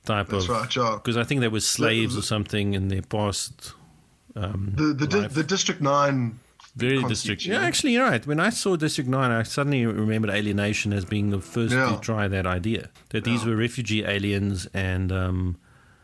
type 0.07 0.29
That's 0.29 0.45
of. 0.45 0.51
right, 0.51 0.77
yeah. 0.77 0.95
Because 1.03 1.17
I 1.19 1.25
think 1.25 1.41
they 1.43 1.49
were 1.49 1.61
slaves 1.61 2.17
or 2.17 2.23
something 2.23 2.75
in 2.75 2.89
their 2.89 3.03
past. 3.03 3.73
Um, 4.37 4.73
The 4.77 4.95
the, 4.95 5.07
di- 5.07 5.27
the 5.27 5.43
District 5.45 5.81
Nine. 5.83 6.39
Very 6.77 6.99
conceit, 7.01 7.09
district. 7.09 7.45
Yeah, 7.47 7.63
actually, 7.63 7.93
you're 7.95 8.05
right. 8.09 8.25
When 8.27 8.39
I 8.41 8.51
saw 8.51 8.77
District 8.77 9.09
Nine, 9.11 9.31
I 9.31 9.43
suddenly 9.43 9.85
remembered 9.87 10.31
Alien 10.31 10.57
Nation 10.59 10.93
as 10.93 11.05
being 11.05 11.31
the 11.31 11.41
first 11.41 11.73
Yeah. 11.75 11.91
to 11.95 12.01
try 12.01 12.29
that 12.29 12.47
idea. 12.47 12.91
That 13.11 13.25
these 13.25 13.45
were 13.45 13.57
refugee 13.57 14.05
aliens 14.05 14.67
and 14.75 15.11
um, 15.11 15.57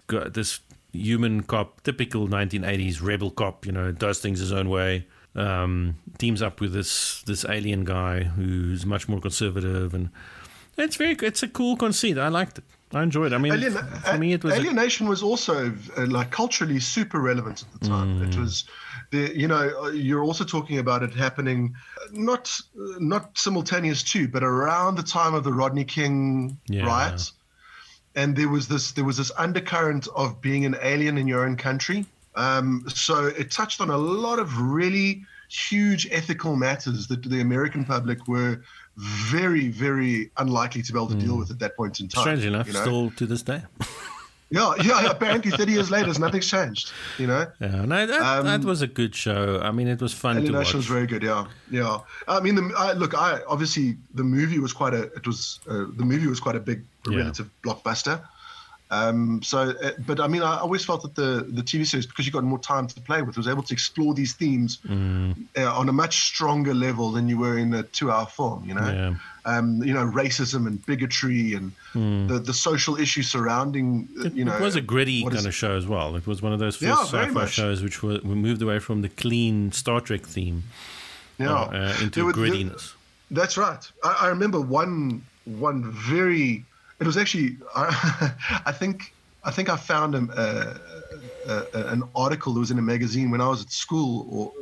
got 0.09 0.35
this 0.35 0.61
human 0.93 1.43
cop, 1.43 1.83
typical 1.83 2.29
1980s 2.29 3.03
rebel 3.03 3.31
cop. 3.31 3.67
You 3.67 3.73
know, 3.73 3.93
does 3.93 4.19
things 4.21 4.41
his 4.41 4.53
own 4.53 4.69
way. 4.69 5.07
Um, 5.37 5.97
teams 6.19 6.43
up 6.43 6.61
with 6.61 6.73
this 6.73 7.23
this 7.23 7.45
alien 7.49 7.85
guy 7.85 8.23
who's 8.23 8.87
much 8.87 9.09
more 9.09 9.21
conservative, 9.21 9.93
and 9.95 10.11
it's 10.79 10.97
very. 10.97 11.15
It's 11.23 11.43
a 11.43 11.49
cool 11.49 11.77
conceit. 11.77 12.19
I 12.19 12.29
liked 12.29 12.59
it. 12.59 12.65
I 12.93 13.03
enjoyed. 13.03 13.33
it. 13.33 13.35
I 13.35 13.39
mean, 13.39 13.53
Alien, 13.53 13.73
for 13.73 14.19
me, 14.19 14.33
it 14.35 14.45
was. 14.45 14.55
a- 14.55 14.57
Alien 14.59 14.77
Nation 14.77 15.09
was 15.09 15.21
also 15.25 15.75
uh, 15.97 16.07
like 16.07 16.31
culturally 16.31 16.79
super 16.79 17.19
relevant 17.21 17.65
at 17.75 17.81
the 17.81 17.89
time. 17.89 18.21
Mm. 18.21 18.29
It 18.29 18.39
was, 18.39 18.65
the 19.15 19.23
you 19.43 19.49
know, 19.49 19.65
uh, 19.85 19.91
you're 19.91 20.25
also 20.25 20.45
talking 20.45 20.79
about 20.79 21.03
it 21.03 21.13
happening 21.15 21.75
uh, 22.01 22.07
not 22.13 22.45
uh, 22.79 22.99
not 22.99 23.23
simultaneous 23.39 24.03
too, 24.03 24.29
but 24.29 24.43
around 24.43 24.97
the 24.97 25.03
time 25.03 25.35
of 25.35 25.43
the 25.45 25.53
Rodney 25.53 25.85
King 25.85 26.59
Yeah. 26.69 26.87
riots, 26.87 27.33
and 28.15 28.37
there 28.37 28.49
was 28.49 28.69
this 28.69 28.93
there 28.93 29.05
was 29.05 29.17
this 29.17 29.33
undercurrent 29.39 30.09
of 30.15 30.41
being 30.41 30.65
an 30.67 30.77
alien 30.83 31.17
in 31.19 31.27
your 31.29 31.45
own 31.47 31.57
country. 31.57 32.07
Um, 32.37 32.85
so 32.89 33.27
it 33.27 33.51
touched 33.51 33.81
on 33.81 33.91
a 33.91 33.97
lot 33.97 34.39
of 34.41 34.49
really 34.61 35.23
huge 35.49 36.09
ethical 36.11 36.57
matters 36.57 37.07
that 37.07 37.23
the 37.23 37.41
American 37.41 37.85
public 37.85 38.27
were 38.27 38.61
very, 38.97 39.69
very 39.69 40.31
unlikely 40.37 40.83
to 40.83 40.93
be 40.93 40.99
able 40.99 41.09
to 41.09 41.15
deal 41.27 41.37
with 41.37 41.51
at 41.51 41.59
that 41.61 41.77
point 41.77 42.01
in 42.01 42.09
time. 42.09 42.23
Hmm. 42.23 42.29
Strange 42.29 42.45
enough, 42.47 42.67
you 42.67 42.73
know? 42.73 42.81
still 42.81 43.11
to 43.13 43.27
this 43.27 43.43
day. 43.43 43.63
Yeah, 44.51 44.75
yeah. 44.83 45.11
Apparently, 45.11 45.51
thirty 45.51 45.73
years 45.73 45.91
later, 45.91 46.13
nothing's 46.21 46.47
changed. 46.49 46.93
You 47.19 47.27
know, 47.27 47.47
Yeah, 47.61 47.85
no, 47.87 48.07
that, 48.07 48.21
Um, 48.21 48.45
that 48.47 48.65
was 48.65 48.83
a 48.83 48.87
good 48.87 49.15
show. 49.15 49.61
I 49.63 49.71
mean, 49.73 49.89
it 49.89 50.01
was 50.01 50.13
fun 50.13 50.45
to 50.45 50.53
watch. 50.53 50.75
Was 50.75 50.87
very 50.87 51.07
good. 51.07 51.23
Yeah, 51.23 51.47
yeah. 51.71 51.99
I 52.29 52.41
mean, 52.41 52.55
the, 52.55 52.73
I, 52.77 52.93
look, 52.93 53.15
I 53.15 53.41
obviously 53.49 53.97
the 54.15 54.23
movie 54.25 54.59
was 54.59 54.73
quite 54.73 54.95
a. 54.95 55.05
It 55.15 55.27
was 55.27 55.61
uh, 55.69 55.87
the 55.97 56.05
movie 56.05 56.27
was 56.29 56.41
quite 56.41 56.57
a 56.57 56.61
big 56.61 56.85
Yeah. 57.09 57.19
relative 57.19 57.51
blockbuster. 57.63 58.21
Um, 58.91 59.43
so, 59.43 59.59
uh, 59.71 59.91
but 60.07 60.21
I 60.21 60.29
mean, 60.29 60.43
I 60.43 60.59
always 60.59 60.85
felt 60.85 61.03
that 61.03 61.15
the 61.15 61.47
the 61.49 61.63
TV 61.63 61.87
series, 61.87 62.07
because 62.07 62.27
you 62.27 62.33
got 62.33 62.45
more 62.45 62.59
time 62.59 62.87
to 62.87 63.01
play 63.01 63.23
with, 63.23 63.37
was 63.37 63.49
able 63.49 63.63
to 63.65 63.73
explore 63.73 64.15
these 64.15 64.35
themes 64.35 64.79
Mm. 64.87 65.35
uh, 65.57 65.75
on 65.81 65.89
a 65.89 65.93
much 65.93 66.15
stronger 66.27 66.75
level 66.75 67.11
than 67.11 67.29
you 67.29 67.39
were 67.39 67.59
in 67.59 67.73
a 67.75 67.83
two-hour 67.83 68.27
film. 68.27 68.63
You 68.69 68.75
know, 68.75 68.87
Yeah. 68.93 69.15
um, 69.53 69.83
you 69.83 69.95
know, 69.95 70.05
racism 70.07 70.67
and 70.67 70.85
bigotry 70.87 71.55
and 71.55 71.73
the 72.29 72.39
the 72.39 72.53
social 72.53 72.97
issues 73.01 73.29
surrounding. 73.29 74.07
uh, 74.21 74.27
It, 74.27 74.35
you 74.35 74.45
know, 74.45 74.55
it 74.55 74.61
was 74.61 74.77
a 74.77 74.83
gritty 74.83 75.25
kind 75.25 75.47
of 75.47 75.55
show 75.55 75.75
as 75.77 75.87
well. 75.87 76.15
It 76.15 76.27
was 76.27 76.43
one 76.43 76.53
of 76.53 76.59
those 76.61 76.77
first 76.77 77.11
very 77.11 77.25
sci-fi 77.27 77.41
much. 77.41 77.53
shows 77.53 77.83
which 77.83 78.03
were 78.03 78.21
we 78.23 78.35
moved 78.35 78.61
away 78.63 78.79
from 78.81 79.01
the 79.03 79.09
clean 79.09 79.73
Star 79.73 80.01
Trek 80.01 80.23
theme 80.27 80.63
yeah. 81.39 81.51
uh, 81.53 81.97
into 82.03 82.23
there- 82.25 82.33
grittiness. 82.33 82.93
That's 83.31 83.57
right. 83.57 83.83
I, 84.05 84.11
I 84.25 84.29
remember 84.29 84.61
one 84.61 85.23
one 85.47 85.91
very 85.91 86.65
it 87.01 87.07
was 87.07 87.17
actually 87.17 87.57
I, 87.77 88.73
think 88.73 89.13
I 89.45 89.51
think 89.51 89.69
I 89.69 89.77
found 89.77 90.15
a, 90.15 90.81
a, 91.49 91.53
a, 91.75 91.87
an 91.89 92.03
article 92.15 92.55
that 92.55 92.61
was 92.61 92.71
in 92.71 92.79
a 92.79 92.83
magazine 92.83 93.31
when 93.31 93.41
I 93.41 93.49
was 93.49 93.63
at 93.63 93.71
school, 93.71 94.27
or, 94.31 94.53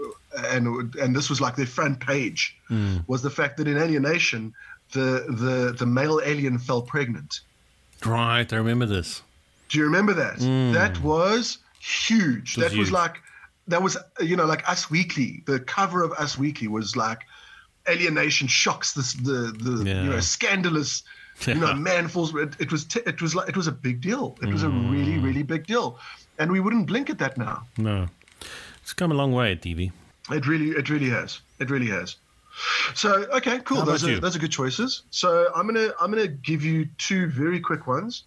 and 0.48 0.94
and 0.96 1.14
this 1.14 1.28
was 1.30 1.40
like 1.40 1.56
their 1.56 1.66
front 1.66 2.00
page 2.00 2.56
Mm. 2.70 3.04
was 3.06 3.20
the 3.22 3.30
fact 3.30 3.59
that 3.59 3.68
in 3.68 3.76
Alien 3.76 4.02
Nation, 4.02 4.54
the 4.92 5.26
the 5.28 5.74
the 5.78 5.84
male 5.86 6.20
alien 6.24 6.59
fell 6.59 6.80
pregnant. 6.82 7.40
Right, 8.04 8.50
I 8.52 8.56
remember 8.56 8.86
this. 8.86 9.22
Do 9.68 9.78
you 9.78 9.84
remember 9.84 10.14
that? 10.14 10.38
That 10.72 11.00
was 11.02 11.59
huge. 11.80 12.54
Mm. 12.54 12.62
was 12.62 12.70
that 12.72 12.78
was 12.78 12.90
like 12.92 13.16
that 13.68 13.82
was 13.82 13.96
you 14.20 14.36
know 14.36 14.46
like 14.46 14.68
Us 14.68 14.90
Weekly. 14.90 15.42
The 15.46 15.60
cover 15.60 16.02
of 16.02 16.12
Us 16.12 16.38
Weekly 16.38 16.66
was 16.68 16.96
like 16.96 17.20
alienation 17.88 18.48
shocks 18.48 18.92
this 18.94 19.12
the 19.14 19.52
the 19.66 19.84
Yeah. 19.84 20.02
you 20.04 20.10
know 20.10 20.20
scandalous 20.20 21.02
you 21.47 21.55
know 21.55 21.74
man 21.74 22.09
falls. 22.09 22.35
It, 22.35 22.55
it 22.59 22.70
was 22.73 22.85
t- 22.85 23.01
it 23.06 23.20
was 23.23 23.35
like 23.35 23.48
it 23.48 23.56
was 23.56 23.66
a 23.66 23.73
big 23.73 24.01
deal. 24.01 24.36
It 24.43 24.48
was 24.48 24.62
a 24.62 24.69
really 24.69 25.12
Mm. 25.19 25.24
really 25.24 25.43
big 25.43 25.66
deal, 25.66 25.98
and 26.39 26.51
we 26.52 26.60
wouldn't 26.60 26.86
blink 26.86 27.10
at 27.10 27.19
that 27.19 27.36
now. 27.36 27.66
No, 27.78 28.09
it's 28.82 28.93
come 28.93 29.10
a 29.12 29.14
long 29.14 29.32
way, 29.32 29.56
TV. 29.56 29.93
It 30.31 30.47
really 30.47 30.70
it 30.70 30.89
really 30.90 31.10
has. 31.10 31.40
It 31.59 31.70
really 31.70 31.89
has. 31.89 32.16
So 32.94 33.24
okay, 33.39 33.60
cool. 33.60 33.82
Those 33.82 34.05
are 34.05 34.20
those 34.20 34.36
are 34.36 34.39
good 34.39 34.52
choices. 34.52 35.02
So 35.10 35.51
I'm 35.56 35.66
gonna 35.66 35.90
I'm 36.01 36.10
gonna 36.10 36.28
give 36.28 36.62
you 36.64 36.86
two 36.98 37.27
very 37.28 37.60
quick 37.60 37.86
ones. 37.86 38.24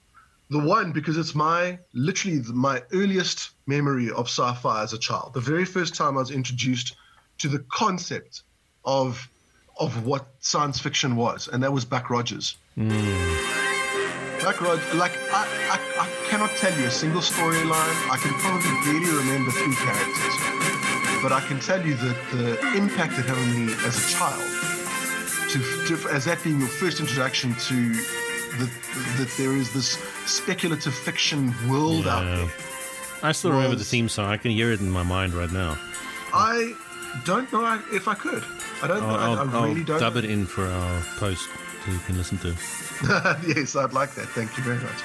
The 0.49 0.59
one 0.59 0.91
because 0.91 1.17
it's 1.17 1.33
my 1.35 1.79
literally 1.93 2.41
my 2.53 2.83
earliest 2.93 3.51
memory 3.67 4.09
of 4.11 4.27
sci-fi 4.27 4.83
as 4.83 4.93
a 4.93 4.97
child. 4.97 5.33
The 5.33 5.39
very 5.41 5.65
first 5.65 5.95
time 5.95 6.17
I 6.17 6.19
was 6.21 6.31
introduced 6.31 6.95
to 7.39 7.47
the 7.47 7.59
concept 7.71 8.43
of 8.83 9.27
of 9.77 10.05
what 10.05 10.25
science 10.39 10.79
fiction 10.79 11.15
was, 11.15 11.47
and 11.47 11.61
that 11.63 11.71
was 11.73 11.85
Buck 11.85 12.09
Rogers. 12.09 12.55
Hmm. 12.75 12.89
Buck 14.41 14.61
Rogers, 14.61 14.93
like 14.95 15.11
I, 15.31 15.47
I, 15.71 15.79
I 15.99 16.29
cannot 16.29 16.51
tell 16.51 16.77
you 16.79 16.85
a 16.85 16.91
single 16.91 17.21
storyline. 17.21 18.11
I 18.11 18.17
can 18.17 18.33
probably 18.35 18.71
barely 18.85 19.17
remember 19.17 19.51
three 19.51 19.75
characters, 19.75 20.35
but 21.21 21.31
I 21.31 21.41
can 21.47 21.59
tell 21.59 21.85
you 21.85 21.95
that 21.95 22.17
the 22.31 22.77
impact 22.77 23.13
it 23.13 23.25
had 23.25 23.37
on 23.37 23.65
me 23.65 23.73
as 23.85 23.97
a 23.97 24.11
child, 24.11 24.43
to, 25.49 25.59
to 25.87 26.09
as 26.09 26.25
that 26.25 26.43
being 26.43 26.59
your 26.59 26.69
first 26.69 26.99
introduction 26.99 27.53
to 27.53 27.93
the, 28.59 28.71
that 29.17 29.33
there 29.37 29.53
is 29.53 29.73
this 29.73 29.97
speculative 30.25 30.93
fiction 30.93 31.53
world 31.69 32.07
out 32.07 32.23
there. 32.23 32.49
I 33.23 33.31
still 33.31 33.51
remember 33.51 33.75
the 33.75 33.83
theme 33.83 34.07
song. 34.07 34.25
I 34.29 34.37
can 34.37 34.51
hear 34.51 34.71
it 34.71 34.79
in 34.79 34.89
my 34.89 35.03
mind 35.03 35.33
right 35.33 35.51
now. 35.51 35.77
I 36.33 36.73
don't 37.23 37.51
know 37.51 37.81
if 37.91 38.07
I 38.07 38.13
could. 38.13 38.43
I 38.81 38.87
don't. 38.87 39.03
I'll, 39.03 39.15
I, 39.15 39.43
I 39.43 39.51
I'll, 39.51 39.67
really 39.69 39.83
don't. 39.83 39.99
dub 39.99 40.15
it 40.17 40.25
in 40.25 40.45
for 40.45 40.65
our 40.65 41.01
post 41.17 41.47
so 41.85 41.91
you 41.91 41.99
can 41.99 42.17
listen 42.17 42.37
to. 42.39 42.49
yes, 43.55 43.75
I'd 43.75 43.93
like 43.93 44.13
that. 44.15 44.27
Thank 44.29 44.55
you 44.57 44.63
very 44.63 44.77
much. 44.77 45.01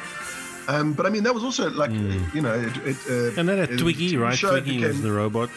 Um, 0.69 0.93
but 0.93 1.07
I 1.07 1.11
mean, 1.11 1.23
that 1.25 1.35
was 1.35 1.43
also 1.43 1.71
like 1.71 1.91
you 1.91 2.41
know, 2.43 2.55
it, 2.55 2.77
it, 2.87 2.97
uh, 3.09 3.31
Hmm. 3.33 3.39
And 3.41 3.49
then 3.49 3.59
at 3.59 3.71
Twiki, 3.71 4.19
right? 4.19 4.37
Twiki 4.39 4.81
was 4.87 5.01
the 5.03 5.13
robot. 5.13 5.51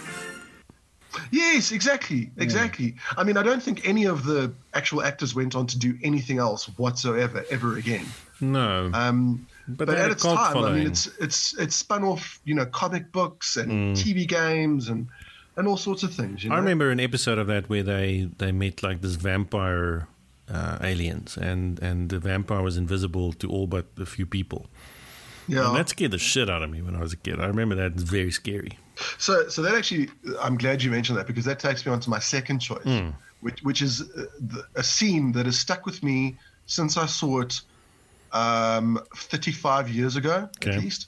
Yes, 1.29 1.71
exactly, 1.71 2.31
exactly. 2.37 2.95
I 3.17 3.23
mean, 3.23 3.37
I 3.37 3.43
don't 3.43 3.61
think 3.61 3.87
any 3.87 4.05
of 4.05 4.23
the 4.23 4.51
actual 4.73 5.03
actors 5.03 5.35
went 5.35 5.53
on 5.55 5.67
to 5.67 5.77
do 5.77 5.95
anything 6.01 6.39
else 6.39 6.65
whatsoever 6.79 7.45
ever 7.51 7.77
again. 7.77 8.05
No, 8.41 8.89
Um, 8.95 9.45
but, 9.67 9.87
but 9.87 9.97
at 9.97 10.09
its 10.09 10.23
time, 10.23 10.57
I 10.57 10.71
mean, 10.73 10.87
it's 10.87 11.05
it's 11.19 11.57
it's 11.59 11.75
spun 11.75 12.03
off, 12.03 12.39
you 12.45 12.55
know, 12.55 12.65
comic 12.65 13.11
books 13.11 13.57
and 13.57 13.95
Mm. 13.95 14.03
TV 14.03 14.27
games 14.27 14.89
and 14.89 15.07
and 15.55 15.67
all 15.67 15.77
sorts 15.77 16.03
of 16.03 16.13
things. 16.13 16.43
You 16.43 16.49
know? 16.49 16.55
I 16.55 16.59
remember 16.59 16.89
an 16.91 16.99
episode 16.99 17.37
of 17.37 17.47
that 17.47 17.69
where 17.69 17.83
they 17.83 18.29
they 18.37 18.51
met 18.51 18.83
like 18.83 19.01
this 19.01 19.15
vampire 19.15 20.07
uh, 20.49 20.77
aliens, 20.81 21.37
and 21.37 21.79
and 21.79 22.09
the 22.09 22.19
vampire 22.19 22.61
was 22.61 22.77
invisible 22.77 23.33
to 23.33 23.49
all 23.49 23.67
but 23.67 23.85
a 23.99 24.05
few 24.05 24.25
people. 24.25 24.67
Yeah. 25.47 25.67
And 25.67 25.75
that 25.77 25.89
scared 25.89 26.11
the 26.11 26.17
shit 26.17 26.49
out 26.49 26.63
of 26.63 26.69
me 26.69 26.81
when 26.81 26.95
I 26.95 27.01
was 27.01 27.11
a 27.13 27.17
kid. 27.17 27.39
I 27.41 27.47
remember 27.47 27.75
that 27.75 27.91
it's 27.93 28.03
very 28.03 28.31
scary. 28.31 28.77
So, 29.17 29.49
so 29.49 29.61
that 29.63 29.75
actually, 29.75 30.09
I'm 30.41 30.57
glad 30.57 30.81
you 30.83 30.89
mentioned 30.91 31.17
that 31.17 31.27
because 31.27 31.43
that 31.45 31.59
takes 31.59 31.85
me 31.85 31.91
on 31.91 31.99
to 32.01 32.09
my 32.09 32.19
second 32.19 32.59
choice, 32.59 32.83
Hmm. 32.83 33.09
which, 33.41 33.61
which 33.63 33.81
is 33.81 34.01
uh, 34.01 34.61
a 34.75 34.83
scene 34.83 35.31
that 35.33 35.45
has 35.47 35.59
stuck 35.59 35.85
with 35.85 36.01
me 36.03 36.37
since 36.67 36.95
I 36.95 37.07
saw 37.07 37.41
it 37.41 37.59
um, 38.31 38.99
35 39.15 39.89
years 39.89 40.15
ago, 40.15 40.49
Okay. 40.57 40.75
at 40.77 40.81
least, 40.81 41.07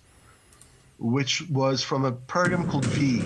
which 0.97 1.43
was 1.49 1.83
from 1.83 2.05
a 2.05 2.11
program 2.11 2.67
called 2.69 2.85
V, 2.85 3.21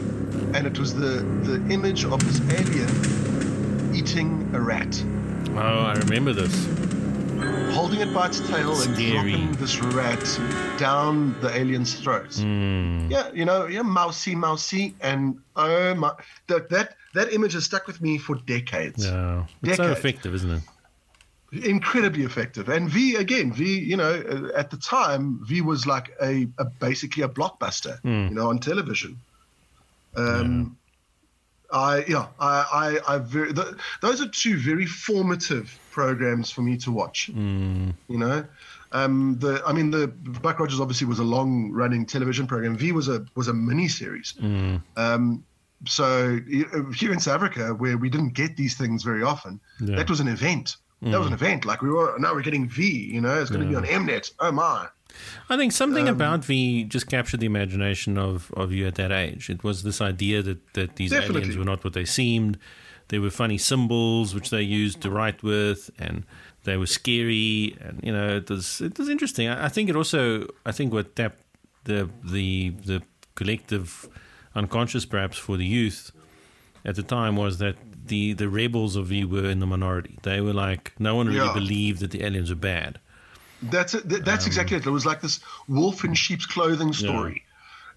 and 0.56 0.66
it 0.68 0.78
was 0.80 0.94
the 0.94 1.24
the 1.44 1.56
image 1.74 2.04
of 2.06 2.20
this 2.26 2.40
alien 2.60 3.96
eating 3.96 4.50
a 4.54 4.60
rat, 4.62 5.04
Oh, 5.52 5.58
I 5.92 5.94
remember 5.96 6.32
this. 6.34 6.54
holding 7.74 8.00
it 8.02 8.14
by 8.14 8.28
its 8.28 8.40
tail 8.50 8.72
and 8.82 8.96
Scary. 8.96 9.32
dropping 9.32 9.52
this 9.54 9.80
rat 9.80 10.40
down 10.78 11.36
the 11.42 11.50
alien's 11.56 11.94
throat. 11.96 12.30
Mm. 12.32 13.10
Yeah, 13.10 13.32
you 13.34 13.46
know, 13.46 13.66
yeah, 13.68 13.82
mousy, 13.82 14.36
mousy, 14.36 14.96
and 15.02 15.40
oh 15.56 15.96
my, 15.96 16.12
that 16.48 16.70
that 16.70 16.96
that 17.14 17.34
image 17.34 17.54
has 17.54 17.66
stuck 17.66 17.88
with 17.88 18.02
me 18.02 18.18
for 18.18 18.36
decades. 18.46 19.06
Yeah, 19.06 19.46
it's 19.64 19.78
so 19.78 19.92
effective, 19.92 20.34
isn't 20.36 20.52
it? 20.52 20.62
Incredibly 21.52 22.24
effective. 22.24 22.70
And 22.70 22.90
V 22.90 23.16
again, 23.16 23.52
V, 23.52 23.80
you 23.80 23.98
know, 23.98 24.12
uh, 24.54 24.58
at 24.58 24.70
the 24.70 24.78
time, 24.78 25.40
V 25.46 25.62
was 25.62 25.88
like 25.88 26.12
a, 26.22 26.48
a 26.60 26.66
basically 26.66 27.24
a 27.24 27.28
blockbuster, 27.30 28.00
Hmm. 28.02 28.28
you 28.30 28.36
know, 28.36 28.50
on 28.50 28.60
television. 28.60 29.20
Um, 30.16 30.78
I 31.72 32.04
yeah, 32.08 32.28
I 32.40 33.00
I, 33.08 33.16
I 33.16 33.18
very 33.20 33.54
th- 33.54 33.76
those 34.02 34.22
are 34.22 34.28
two 34.28 34.58
very 34.58 34.86
formative 34.86 35.78
programs 35.92 36.50
for 36.50 36.62
me 36.62 36.78
to 36.78 36.92
watch. 36.92 37.30
Mm. 37.34 37.94
You 38.08 38.18
know, 38.18 38.46
um, 38.92 39.38
the 39.40 39.62
I 39.66 39.74
mean 39.74 39.92
the 39.92 40.08
Buck 40.08 40.60
Rogers 40.60 40.80
obviously 40.80 41.06
was 41.08 41.20
a 41.20 41.24
long 41.24 41.72
running 41.72 42.06
television 42.08 42.48
program. 42.48 42.76
V 42.76 42.92
was 42.92 43.08
a 43.08 43.24
was 43.36 43.48
a 43.50 43.54
mini 43.54 43.88
series. 43.88 44.34
Mm. 44.42 44.82
Um, 44.98 45.44
so 45.86 46.40
here 46.48 47.14
in 47.14 47.20
South 47.20 47.36
Africa, 47.36 47.74
where 47.74 47.98
we 47.98 48.10
didn't 48.10 48.34
get 48.34 48.58
these 48.58 48.76
things 48.76 49.04
very 49.04 49.24
often, 49.24 49.60
Yeah. 49.80 49.96
that 49.98 50.10
was 50.10 50.20
an 50.20 50.28
event. 50.28 50.76
That 51.02 51.18
was 51.18 51.28
an 51.28 51.34
event. 51.34 51.66
Like 51.66 51.82
we 51.82 51.90
were 51.90 52.16
now 52.20 52.34
we're 52.34 52.42
getting 52.42 52.68
V. 52.68 52.84
You 53.14 53.22
know, 53.22 53.40
it's 53.42 53.50
going 53.50 53.62
to 53.64 53.68
be 53.68 53.76
on 53.76 53.84
Mnet. 53.86 54.32
Oh 54.40 54.52
my! 54.52 54.88
I 55.50 55.56
think 55.58 55.72
something 55.72 56.08
Um, 56.10 56.16
about 56.16 56.44
V 56.46 56.84
just 56.84 57.08
captured 57.08 57.40
the 57.40 57.46
imagination 57.46 58.18
of, 58.18 58.52
of 58.56 58.72
you 58.74 58.86
at 58.86 58.96
that 58.96 59.12
age. 59.12 59.50
It 59.50 59.64
was 59.64 59.84
this 59.84 60.02
idea 60.02 60.42
that, 60.44 60.74
that 60.74 60.98
these 60.98 61.12
Definitely. 61.12 61.42
aliens 61.42 61.58
were 61.58 61.64
not 61.64 61.84
what 61.84 61.94
they 61.94 62.06
seemed. 62.06 62.58
There 63.08 63.22
were 63.22 63.30
funny 63.32 63.58
symbols 63.58 64.36
which 64.36 64.50
they 64.50 64.62
used 64.62 65.02
to 65.02 65.10
write 65.10 65.42
with, 65.42 65.90
and 65.98 66.26
they 66.66 66.76
were 66.78 66.86
scary. 66.86 67.76
And 67.82 68.00
you 68.04 68.12
know, 68.12 68.36
it 68.38 68.50
was 68.50 68.82
it 68.82 69.00
was 69.00 69.08
interesting. 69.10 69.48
I, 69.48 69.66
I 69.66 69.70
think 69.70 69.90
it 69.90 69.96
also 69.96 70.48
I 70.66 70.72
think 70.74 70.92
what 70.94 71.16
tapped 71.16 71.42
the 71.86 72.10
the 72.24 72.72
the 72.86 73.02
collective 73.36 74.10
unconscious 74.54 75.06
perhaps 75.06 75.38
for 75.38 75.56
the 75.58 75.66
youth 75.66 76.12
at 76.84 76.96
the 76.96 77.04
time 77.04 77.36
was 77.38 77.58
that 77.60 77.76
the 78.10 78.34
the 78.34 78.50
rebels 78.50 78.96
of 78.96 79.08
V 79.08 79.24
were 79.26 79.50
in 79.50 79.60
the 79.60 79.66
minority. 79.68 80.18
They 80.24 80.42
were 80.42 80.54
like 80.54 80.94
no 81.00 81.16
one 81.16 81.28
really 81.28 81.40
Yeah. 81.40 81.54
believed 81.54 82.00
that 82.02 82.12
the 82.12 82.24
aliens 82.24 82.50
were 82.50 82.56
bad. 82.76 83.00
That's 83.64 83.94
it. 83.94 84.08
Th- 84.10 84.20
Um, 84.22 84.26
That's 84.26 84.46
exactly 84.48 84.78
it. 84.78 84.86
It 84.86 84.90
was 84.90 85.06
like 85.06 85.22
this 85.22 85.40
wolf 85.68 86.04
in 86.06 86.14
sheep's 86.14 86.46
clothing 86.46 86.94
story. 86.94 87.44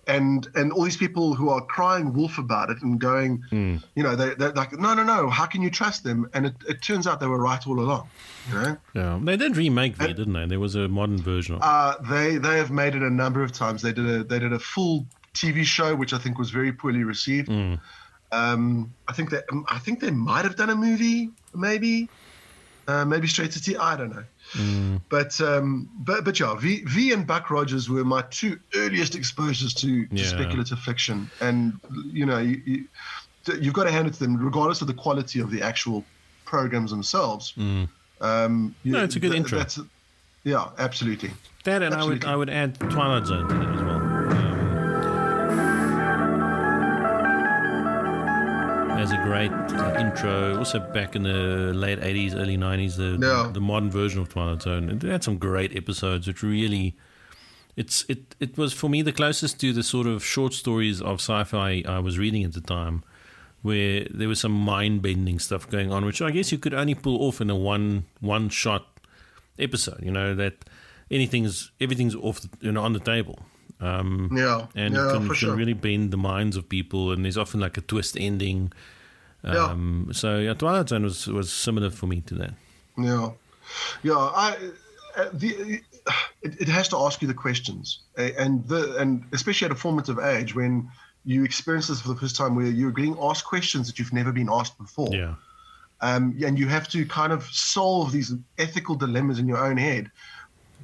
And 0.09 0.49
and 0.57 0.73
all 0.73 0.83
these 0.83 0.97
people 0.97 1.35
who 1.37 1.49
are 1.49 1.61
crying 1.61 2.13
wolf 2.13 2.37
about 2.37 2.71
it 2.71 2.79
and 2.83 2.99
going, 3.01 3.41
Hmm. 3.51 3.77
you 3.95 4.03
know, 4.03 4.17
they, 4.17 4.35
they're 4.35 4.51
like, 4.53 4.73
no, 4.73 4.95
no, 4.95 5.05
no. 5.05 5.31
How 5.31 5.47
can 5.47 5.63
you 5.63 5.71
trust 5.71 6.03
them? 6.03 6.29
And 6.35 6.47
it, 6.47 6.55
it 6.69 6.83
turns 6.83 7.07
out 7.07 7.21
they 7.21 7.29
were 7.29 7.41
right 7.41 7.65
all 7.69 7.79
along. 7.79 8.09
You 8.51 8.55
know, 8.59 8.77
Yeah, 8.95 9.21
they 9.23 9.37
did 9.37 9.57
remake 9.57 9.99
that, 9.99 10.17
didn't 10.17 10.33
they? 10.33 10.47
There 10.47 10.59
was 10.59 10.75
a 10.75 10.89
modern 10.89 11.23
version. 11.23 11.55
Of 11.55 11.63
uh, 11.63 11.95
they 12.11 12.37
they 12.39 12.57
have 12.59 12.73
made 12.73 12.97
it 12.97 13.03
a 13.03 13.11
number 13.11 13.45
of 13.45 13.53
times. 13.53 13.81
They 13.83 13.93
did 13.93 14.07
a 14.07 14.25
they 14.25 14.41
did 14.41 14.53
a 14.53 14.59
full 14.59 15.07
TV 15.35 15.63
show, 15.65 15.95
which 15.95 16.13
I 16.13 16.19
think 16.19 16.37
was 16.37 16.51
very 16.51 16.73
poorly 16.73 17.05
received. 17.05 17.47
Hmm. 17.49 17.75
Um, 18.33 18.93
I 19.09 19.13
think 19.13 19.31
they 19.31 19.41
I 19.69 19.79
think 19.79 20.01
they 20.01 20.11
might 20.11 20.45
have 20.45 20.57
done 20.57 20.71
a 20.71 20.75
movie, 20.75 21.31
maybe, 21.55 22.09
uh, 22.89 23.05
maybe 23.05 23.27
straight 23.29 23.53
to 23.53 23.61
T. 23.63 23.77
I 23.77 23.95
don't 23.97 24.11
know. 24.11 24.25
Hmm. 24.55 24.97
But 25.11 25.39
um, 25.41 25.89
but 26.01 26.25
but 26.25 26.41
yeah, 26.41 26.55
V, 26.57 26.83
v 26.87 27.13
and 27.13 27.27
Buck 27.27 27.51
Rogers 27.51 27.89
were 27.91 28.05
my 28.05 28.23
two 28.31 28.59
earliest 28.75 29.15
exposures 29.15 29.75
to, 29.75 30.07
to 30.07 30.15
Yeah. 30.17 30.25
speculative 30.27 30.79
fiction, 30.79 31.31
and 31.41 31.79
you 32.07 32.25
know 32.27 32.39
you, 32.39 32.61
you, 32.65 32.85
you've 33.61 33.75
got 33.75 33.85
to 33.85 33.91
hand 33.93 34.09
it 34.09 34.15
to 34.15 34.21
them, 34.21 34.37
regardless 34.43 34.81
of 34.81 34.87
the 34.87 34.95
quality 34.95 35.41
of 35.41 35.51
the 35.51 35.61
actual 35.63 36.05
programs 36.45 36.91
themselves. 36.91 37.55
Um, 37.57 38.75
you- 38.83 38.93
Hmm. 38.93 38.99
No, 38.99 39.05
it's 39.05 39.17
a 39.17 39.21
good 39.21 39.35
intro. 39.35 39.59
That's, 39.59 39.79
yeah, 40.45 40.71
absolutely. 40.79 41.31
that, 41.65 41.83
and 41.83 41.95
I 41.95 42.05
would. 42.05 42.25
I 42.25 42.35
would 42.35 42.51
add 42.51 42.79
Twilight 42.91 43.27
Zone 43.27 43.47
to 43.49 43.55
that 43.55 43.69
as 43.75 43.83
well. 43.83 44.02
As 49.03 49.11
a 49.13 49.17
great 49.29 49.51
uh, 49.53 49.99
intro, 50.05 50.57
also 50.59 50.79
back 50.79 51.17
in 51.17 51.23
the 51.25 51.73
late 51.85 52.01
'80s, 52.01 52.35
early 52.35 52.57
'90s, 52.57 52.97
the 52.97 53.11
Yeah. 53.21 53.51
the 53.53 53.61
modern 53.61 53.91
version 53.91 54.21
of 54.23 54.29
Twilight 54.29 54.63
Zone. 54.63 54.89
It 54.91 55.03
had 55.03 55.23
some 55.25 55.39
great 55.39 55.77
episodes. 55.77 56.27
which 56.27 56.43
really, 56.43 56.97
it's 57.77 58.05
it 58.09 58.35
it 58.41 58.57
was 58.57 58.73
for 58.73 58.89
me 58.89 59.03
the 59.03 59.13
closest 59.13 59.61
to 59.61 59.73
the 59.73 59.83
sort 59.83 60.07
of 60.07 60.25
short 60.25 60.53
stories 60.55 61.01
of 61.01 61.15
sci-fi 61.21 61.83
I 61.87 61.99
was 61.99 62.19
reading 62.19 62.45
at 62.45 62.53
the 62.53 62.61
time. 62.79 63.03
where 63.63 64.07
there 64.19 64.27
was 64.29 64.41
some 64.41 64.51
mind 64.75 65.01
bending 65.03 65.39
stuff 65.39 65.71
going 65.71 65.93
on, 65.93 66.05
which 66.05 66.21
I 66.21 66.31
guess 66.33 66.51
you 66.51 66.59
could 66.59 66.75
only 66.75 66.97
pull 66.97 67.23
off 67.27 67.41
in 67.41 67.49
a 67.49 67.55
one 67.55 68.05
one 68.21 68.49
shot 68.51 68.83
episode. 69.59 70.01
You 70.03 70.11
know 70.11 70.35
that 70.35 70.55
anything's 71.11 71.71
everything's 71.81 72.17
off 72.17 72.41
the, 72.41 72.49
you 72.67 72.73
know 72.73 72.83
on 72.83 72.93
the 72.93 72.99
table. 73.15 73.39
Um, 73.83 74.31
Yeah, 74.33 74.67
and 74.75 74.95
yeah, 74.95 75.09
it 75.09 75.13
can, 75.13 75.27
can 75.27 75.35
sure. 75.35 75.57
really 75.57 75.75
bend 75.75 76.13
the 76.13 76.17
minds 76.17 76.57
of 76.57 76.69
people, 76.69 77.11
and 77.11 77.25
there's 77.25 77.37
often 77.37 77.61
like 77.61 77.77
a 77.77 77.81
twist 77.81 78.17
ending. 78.19 78.73
Um, 79.45 80.09
So 80.13 80.39
yeah, 80.39 80.55
Twilight 80.55 80.89
Zone 80.89 81.03
was 81.03 81.27
was 81.27 81.51
similar 81.51 81.91
for 81.91 82.07
me 82.07 82.21
to 82.23 82.35
that. 82.37 82.55
Yeah, 82.97 83.31
yeah. 84.03 84.15
I 84.15 84.57
uh, 85.17 85.29
the 85.33 85.81
it, 86.43 86.61
it 86.61 86.69
has 86.69 86.89
to 86.89 86.97
ask 86.97 87.21
you 87.23 87.29
the 87.29 87.35
questions, 87.35 88.01
and 88.17 88.67
the 88.69 88.97
and 88.99 89.25
especially 89.33 89.67
at 89.67 89.73
a 89.73 89.77
formative 89.77 90.19
age 90.19 90.55
when 90.55 90.89
you 91.25 91.45
experience 91.45 91.89
this 91.89 92.01
for 92.01 92.09
the 92.09 92.21
first 92.21 92.37
time, 92.37 92.55
where 92.55 92.67
you're 92.67 92.93
being 92.93 93.17
asked 93.21 93.45
questions 93.45 93.87
that 93.87 93.99
you've 93.99 94.13
never 94.13 94.33
been 94.33 94.49
asked 94.51 94.79
before. 94.79 95.11
Yeah, 95.13 95.35
um, 96.01 96.37
and 96.45 96.59
you 96.59 96.69
have 96.69 96.89
to 96.89 97.05
kind 97.07 97.33
of 97.33 97.45
solve 97.45 98.13
these 98.13 98.33
ethical 98.59 98.95
dilemmas 98.95 99.39
in 99.39 99.49
your 99.49 99.59
own 99.59 99.77
head 99.77 100.11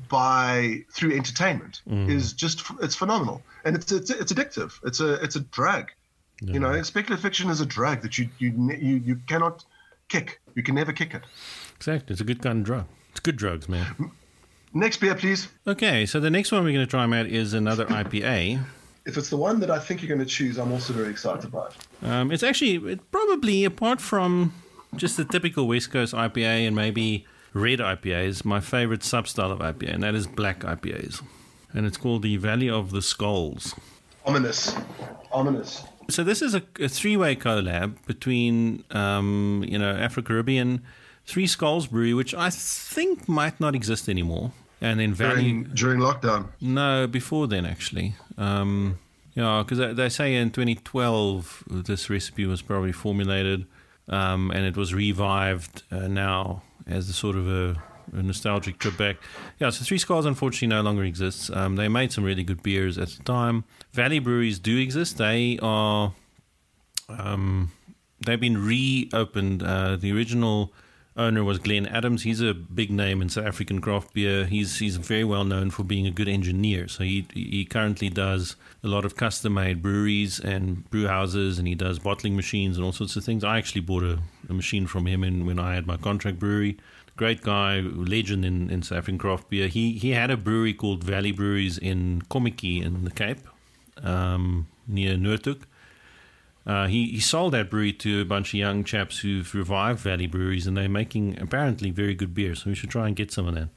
by 0.08 0.84
through 0.92 1.14
entertainment 1.14 1.82
is 1.86 2.32
just 2.32 2.62
it's 2.82 2.94
phenomenal. 2.94 3.42
And 3.64 3.76
it's 3.76 3.90
it's, 3.92 4.10
it's 4.10 4.32
addictive. 4.32 4.78
It's 4.84 5.00
a 5.00 5.14
it's 5.14 5.36
a 5.36 5.40
drug 5.40 5.90
you 6.40 6.60
know 6.60 6.80
speculative 6.82 7.22
fiction 7.22 7.50
is 7.50 7.60
a 7.60 7.66
drug 7.66 8.02
that 8.02 8.18
you 8.18 8.28
you 8.38 8.52
you 8.78 8.96
you 9.04 9.16
cannot 9.26 9.64
kick. 10.08 10.40
You 10.54 10.62
can 10.62 10.74
never 10.74 10.92
kick 10.92 11.14
it. 11.14 11.22
Exactly. 11.76 12.12
It's 12.12 12.20
a 12.20 12.24
good 12.24 12.42
kind 12.42 12.58
of 12.58 12.64
drug. 12.64 12.84
It's 13.10 13.20
good 13.20 13.36
drugs, 13.36 13.68
man. 13.68 14.12
next 14.72 14.98
beer 14.98 15.14
please. 15.14 15.48
Okay, 15.66 16.06
so 16.06 16.20
the 16.20 16.30
next 16.30 16.52
one 16.52 16.64
we're 16.64 16.72
going 16.72 16.86
to 16.86 16.90
try 16.90 17.04
out 17.04 17.26
is 17.26 17.54
another 17.54 17.86
IPA. 18.00 18.62
if 19.06 19.16
it's 19.16 19.30
the 19.30 19.36
one 19.36 19.60
that 19.60 19.70
I 19.70 19.78
think 19.78 20.02
you're 20.02 20.14
going 20.14 20.26
to 20.26 20.34
choose 20.34 20.58
I'm 20.58 20.72
also 20.72 20.92
very 20.92 21.10
excited 21.10 21.44
about 21.44 21.74
Um, 22.02 22.30
it's 22.30 22.42
actually 22.42 22.76
it 22.92 23.10
probably 23.10 23.64
apart 23.64 24.00
from 24.00 24.52
just 24.96 25.16
the 25.16 25.24
typical 25.24 25.66
West 25.66 25.90
Coast 25.90 26.14
IPA 26.14 26.66
and 26.66 26.76
maybe 26.76 27.26
red 27.58 27.80
IPAs, 27.80 28.44
my 28.44 28.60
favorite 28.60 29.00
substyle 29.00 29.50
of 29.50 29.58
IPA, 29.58 29.94
and 29.94 30.02
that 30.02 30.14
is 30.14 30.26
black 30.26 30.60
IPAs, 30.60 31.22
and 31.72 31.86
it's 31.86 31.96
called 31.96 32.22
the 32.22 32.36
Valley 32.36 32.70
of 32.70 32.90
the 32.90 33.02
Skulls. 33.02 33.74
ominous 34.24 34.74
ominous 35.32 35.84
So 36.10 36.24
this 36.24 36.40
is 36.40 36.54
a, 36.54 36.62
a 36.80 36.88
three-way 36.88 37.36
collab 37.36 37.96
between, 38.06 38.84
um, 38.90 39.64
you 39.68 39.78
know, 39.78 39.90
Afro 39.90 40.22
Caribbean, 40.22 40.82
Three 41.26 41.46
Skulls 41.46 41.86
Brewery, 41.88 42.14
which 42.14 42.34
I 42.34 42.48
think 42.50 43.28
might 43.28 43.60
not 43.60 43.74
exist 43.74 44.08
anymore, 44.08 44.52
and 44.80 45.00
then 45.00 45.12
Valley. 45.12 45.34
during 45.34 45.64
during 45.64 46.00
lockdown 46.00 46.46
No, 46.60 47.06
before 47.06 47.46
then 47.46 47.66
actually. 47.66 48.14
Um, 48.38 48.98
yeah, 49.34 49.62
because 49.62 49.78
they, 49.78 49.92
they 49.92 50.08
say 50.08 50.34
in 50.34 50.50
2012 50.50 51.64
this 51.68 52.08
recipe 52.08 52.46
was 52.46 52.62
probably 52.62 52.92
formulated, 52.92 53.66
um, 54.08 54.50
and 54.50 54.64
it 54.64 54.76
was 54.76 54.94
revived 54.94 55.82
uh, 55.92 56.08
now 56.08 56.62
as 56.88 57.08
a 57.08 57.12
sort 57.12 57.36
of 57.36 57.48
a, 57.48 57.80
a 58.12 58.22
nostalgic 58.22 58.78
trip 58.78 58.96
back. 58.96 59.16
Yeah, 59.58 59.70
so 59.70 59.84
Three 59.84 59.98
Skulls 59.98 60.26
unfortunately 60.26 60.68
no 60.68 60.82
longer 60.82 61.04
exists. 61.04 61.50
Um, 61.50 61.76
they 61.76 61.88
made 61.88 62.12
some 62.12 62.24
really 62.24 62.44
good 62.44 62.62
beers 62.62 62.98
at 62.98 63.08
the 63.08 63.22
time. 63.22 63.64
Valley 63.92 64.18
breweries 64.18 64.58
do 64.58 64.76
exist. 64.78 65.18
They 65.18 65.58
are. 65.62 66.14
Um, 67.08 67.72
they've 68.24 68.40
been 68.40 68.58
reopened. 68.58 69.62
Uh, 69.62 69.96
the 69.96 70.12
original 70.12 70.72
owner 71.18 71.44
was 71.44 71.58
Glenn 71.58 71.86
Adams. 71.86 72.22
He's 72.22 72.40
a 72.40 72.54
big 72.54 72.90
name 72.90 73.20
in 73.20 73.28
South 73.28 73.44
African 73.44 73.80
craft 73.80 74.14
beer. 74.14 74.46
He's 74.46 74.78
he's 74.78 74.96
very 74.96 75.24
well 75.24 75.44
known 75.44 75.70
for 75.70 75.82
being 75.82 76.06
a 76.06 76.10
good 76.10 76.28
engineer. 76.28 76.88
So 76.88 77.04
he 77.04 77.26
he 77.34 77.64
currently 77.64 78.08
does 78.08 78.56
a 78.82 78.88
lot 78.88 79.04
of 79.04 79.16
custom 79.16 79.54
made 79.54 79.82
breweries 79.82 80.38
and 80.38 80.88
brew 80.90 81.08
houses, 81.08 81.58
and 81.58 81.66
he 81.66 81.74
does 81.74 81.98
bottling 81.98 82.36
machines 82.36 82.76
and 82.76 82.84
all 82.84 82.92
sorts 82.92 83.16
of 83.16 83.24
things. 83.24 83.44
I 83.44 83.58
actually 83.58 83.82
bought 83.82 84.04
a, 84.04 84.20
a 84.48 84.54
machine 84.54 84.86
from 84.86 85.06
him 85.06 85.24
in, 85.24 85.44
when 85.44 85.58
I 85.58 85.74
had 85.74 85.86
my 85.86 85.96
contract 85.96 86.38
brewery. 86.38 86.78
Great 87.16 87.42
guy, 87.42 87.80
legend 87.80 88.44
in, 88.44 88.70
in 88.70 88.82
South 88.82 88.98
African 88.98 89.18
craft 89.18 89.50
beer. 89.50 89.66
He 89.66 89.92
he 89.92 90.10
had 90.10 90.30
a 90.30 90.36
brewery 90.36 90.72
called 90.72 91.02
Valley 91.02 91.32
Breweries 91.32 91.76
in 91.76 92.22
Kommetjie 92.30 92.82
in 92.82 93.04
the 93.04 93.10
Cape, 93.10 93.40
um, 94.02 94.68
near 94.86 95.16
Noordhoek. 95.16 95.62
Uh, 96.68 96.86
he, 96.86 97.06
he 97.12 97.20
sold 97.20 97.54
that 97.54 97.70
brewery 97.70 97.94
to 97.94 98.20
a 98.20 98.24
bunch 98.26 98.50
of 98.50 98.54
young 98.60 98.84
chaps 98.84 99.20
who've 99.20 99.52
revived 99.54 100.00
Valley 100.00 100.26
Breweries, 100.26 100.66
and 100.66 100.76
they're 100.76 100.86
making 100.86 101.40
apparently 101.40 101.90
very 101.90 102.14
good 102.14 102.34
beer. 102.34 102.54
So 102.54 102.68
we 102.68 102.74
should 102.74 102.90
try 102.90 103.06
and 103.06 103.16
get 103.16 103.32
some 103.32 103.48
of 103.48 103.54
that. 103.54 103.70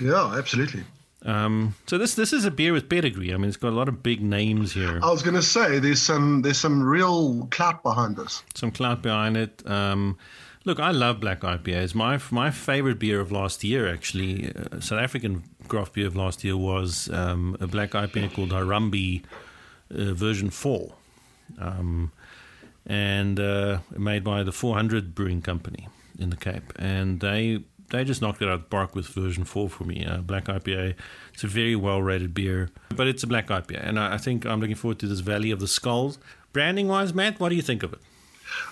yeah 0.00 0.32
absolutely 0.38 0.84
Um, 1.24 1.74
so 1.88 1.98
this 1.98 2.14
this 2.14 2.32
is 2.32 2.44
a 2.44 2.52
beer 2.52 2.72
with 2.72 2.88
pedigree. 2.88 3.34
I 3.34 3.36
mean, 3.36 3.48
it's 3.48 3.56
got 3.56 3.70
a 3.70 3.76
lot 3.76 3.88
of 3.88 4.00
big 4.02 4.22
names 4.22 4.74
here, 4.74 5.00
I 5.02 5.10
was 5.10 5.22
going 5.22 5.34
to 5.34 5.42
say 5.42 5.80
there's 5.80 6.00
some 6.00 6.42
there's 6.42 6.58
some 6.58 6.82
real 6.84 7.48
clout 7.50 7.82
behind 7.82 8.14
this 8.16 8.44
some 8.54 8.70
clout 8.70 9.02
behind 9.02 9.36
it. 9.36 9.68
Um, 9.68 10.16
look, 10.64 10.78
I 10.78 10.92
love 10.92 11.18
black 11.18 11.40
IPAs. 11.40 11.96
My 11.96 12.20
my 12.30 12.52
favorite 12.52 13.00
beer 13.00 13.18
of 13.20 13.32
last 13.32 13.64
year, 13.64 13.92
actually, 13.92 14.52
uh, 14.54 14.78
South 14.78 15.00
African 15.00 15.42
craft 15.66 15.94
beer 15.94 16.06
of 16.06 16.14
last 16.14 16.44
year 16.44 16.56
was 16.56 17.10
um, 17.10 17.56
a 17.60 17.66
black 17.66 17.90
IPA 17.90 18.34
called 18.34 18.50
Harambe 18.50 19.24
uh, 19.90 20.14
version 20.14 20.50
four. 20.50 20.92
Um, 21.58 22.12
and 22.86 23.40
uh, 23.40 23.78
made 23.96 24.22
by 24.24 24.42
the 24.42 24.52
400 24.52 25.14
Brewing 25.14 25.42
Company 25.42 25.88
in 26.18 26.30
the 26.30 26.36
Cape, 26.36 26.72
and 26.76 27.20
they 27.20 27.64
they 27.90 28.04
just 28.04 28.20
knocked 28.20 28.42
it 28.42 28.48
out 28.48 28.54
of 28.54 28.60
the 28.62 28.68
park 28.68 28.94
with 28.94 29.06
version 29.06 29.44
four 29.44 29.68
for 29.68 29.84
me. 29.84 30.04
Uh, 30.04 30.18
black 30.18 30.46
IPA. 30.46 30.94
It's 31.32 31.44
a 31.44 31.48
very 31.48 31.76
well 31.76 32.02
rated 32.02 32.34
beer, 32.34 32.70
but 32.94 33.06
it's 33.06 33.22
a 33.22 33.26
black 33.26 33.48
IPA, 33.48 33.86
and 33.86 33.98
I, 33.98 34.14
I 34.14 34.18
think 34.18 34.46
I'm 34.46 34.60
looking 34.60 34.76
forward 34.76 34.98
to 35.00 35.06
this 35.06 35.20
Valley 35.20 35.50
of 35.50 35.60
the 35.60 35.68
Skulls. 35.68 36.18
Branding 36.52 36.88
wise, 36.88 37.12
Matt, 37.12 37.38
what 37.38 37.50
do 37.50 37.54
you 37.54 37.62
think 37.62 37.82
of 37.82 37.92
it? 37.92 38.00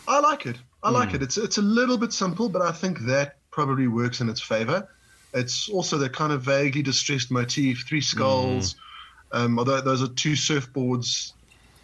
I 0.09 0.21
like 0.21 0.47
it. 0.47 0.57
I 0.83 0.91
like 0.91 1.15
it. 1.15 1.23
It's 1.23 1.39
it's 1.39 1.59
a 1.59 1.63
little 1.63 1.97
bit 1.97 2.13
simple, 2.13 2.49
but 2.49 2.63
I 2.63 2.73
think 2.73 3.01
that 3.01 3.37
probably 3.51 3.89
works 3.89 4.21
in 4.21 4.29
its 4.29 4.41
favor. 4.41 4.89
It's 5.33 5.69
also 5.69 5.99
the 5.99 6.09
kind 6.09 6.33
of 6.33 6.43
vaguely 6.43 6.83
distressed 6.83 7.31
motif, 7.31 7.85
three 7.89 8.01
skulls. 8.01 8.77
Um, 9.33 9.59
although 9.59 9.81
those 9.81 10.03
are 10.03 10.09
two 10.09 10.33
surfboards 10.33 11.33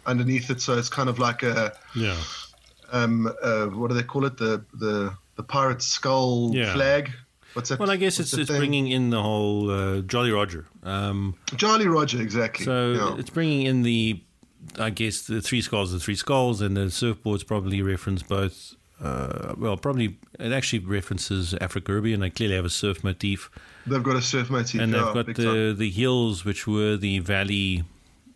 underneath 0.05 0.49
it, 0.49 0.61
so 0.61 0.77
it's 0.77 0.89
kind 0.89 1.09
of 1.09 1.19
like 1.19 1.43
a 1.43 1.73
Yeah, 1.95 2.17
um, 2.91 3.31
uh, 3.41 3.67
what 3.67 3.89
do 3.89 3.95
they 3.95 4.03
call 4.03 4.25
it? 4.25 4.37
The 4.37 4.63
the 4.73 5.13
the 5.35 5.43
pirate 5.43 5.81
skull 5.81 6.51
Yeah. 6.53 6.73
flag. 6.73 7.11
What's 7.53 7.69
that? 7.69 7.79
well, 7.79 7.91
I 7.91 7.97
guess 7.97 8.17
what's 8.19 8.33
it's 8.33 8.49
it's 8.49 8.57
bringing 8.57 8.87
in 8.87 9.09
the 9.09 9.21
whole 9.21 9.69
uh, 9.69 10.01
Jolly 10.01 10.31
Roger. 10.31 10.65
Um, 10.83 11.35
Jolly 11.55 11.87
Roger 11.87 12.21
exactly. 12.21 12.65
So 12.65 12.93
yeah. 12.93 13.19
it's 13.19 13.29
bringing 13.29 13.65
in 13.65 13.83
the, 13.83 14.21
I 14.79 14.89
guess 14.89 15.23
the 15.23 15.41
three 15.41 15.61
skulls, 15.61 15.91
the 15.91 15.99
three 15.99 16.15
skulls, 16.15 16.61
and 16.61 16.77
the 16.77 16.85
surfboards 16.85 17.45
probably 17.45 17.81
reference 17.81 18.23
both. 18.23 18.75
Uh, 19.01 19.53
well, 19.57 19.75
probably 19.77 20.17
it 20.39 20.51
actually 20.53 20.79
references 20.79 21.53
Africa 21.55 21.87
Caribbean. 21.87 22.19
They 22.21 22.29
clearly 22.29 22.55
have 22.55 22.65
a 22.65 22.69
surf 22.69 23.03
motif, 23.03 23.49
they've 23.87 24.03
got 24.03 24.15
a 24.15 24.21
surf 24.21 24.49
motif, 24.49 24.79
and 24.79 24.93
they've 24.93 25.01
got 25.01 25.25
big 25.25 25.35
time. 25.35 25.45
the 25.45 25.73
the 25.77 25.89
hills, 25.89 26.45
which 26.45 26.67
were 26.67 26.95
the 26.97 27.19
valley 27.19 27.83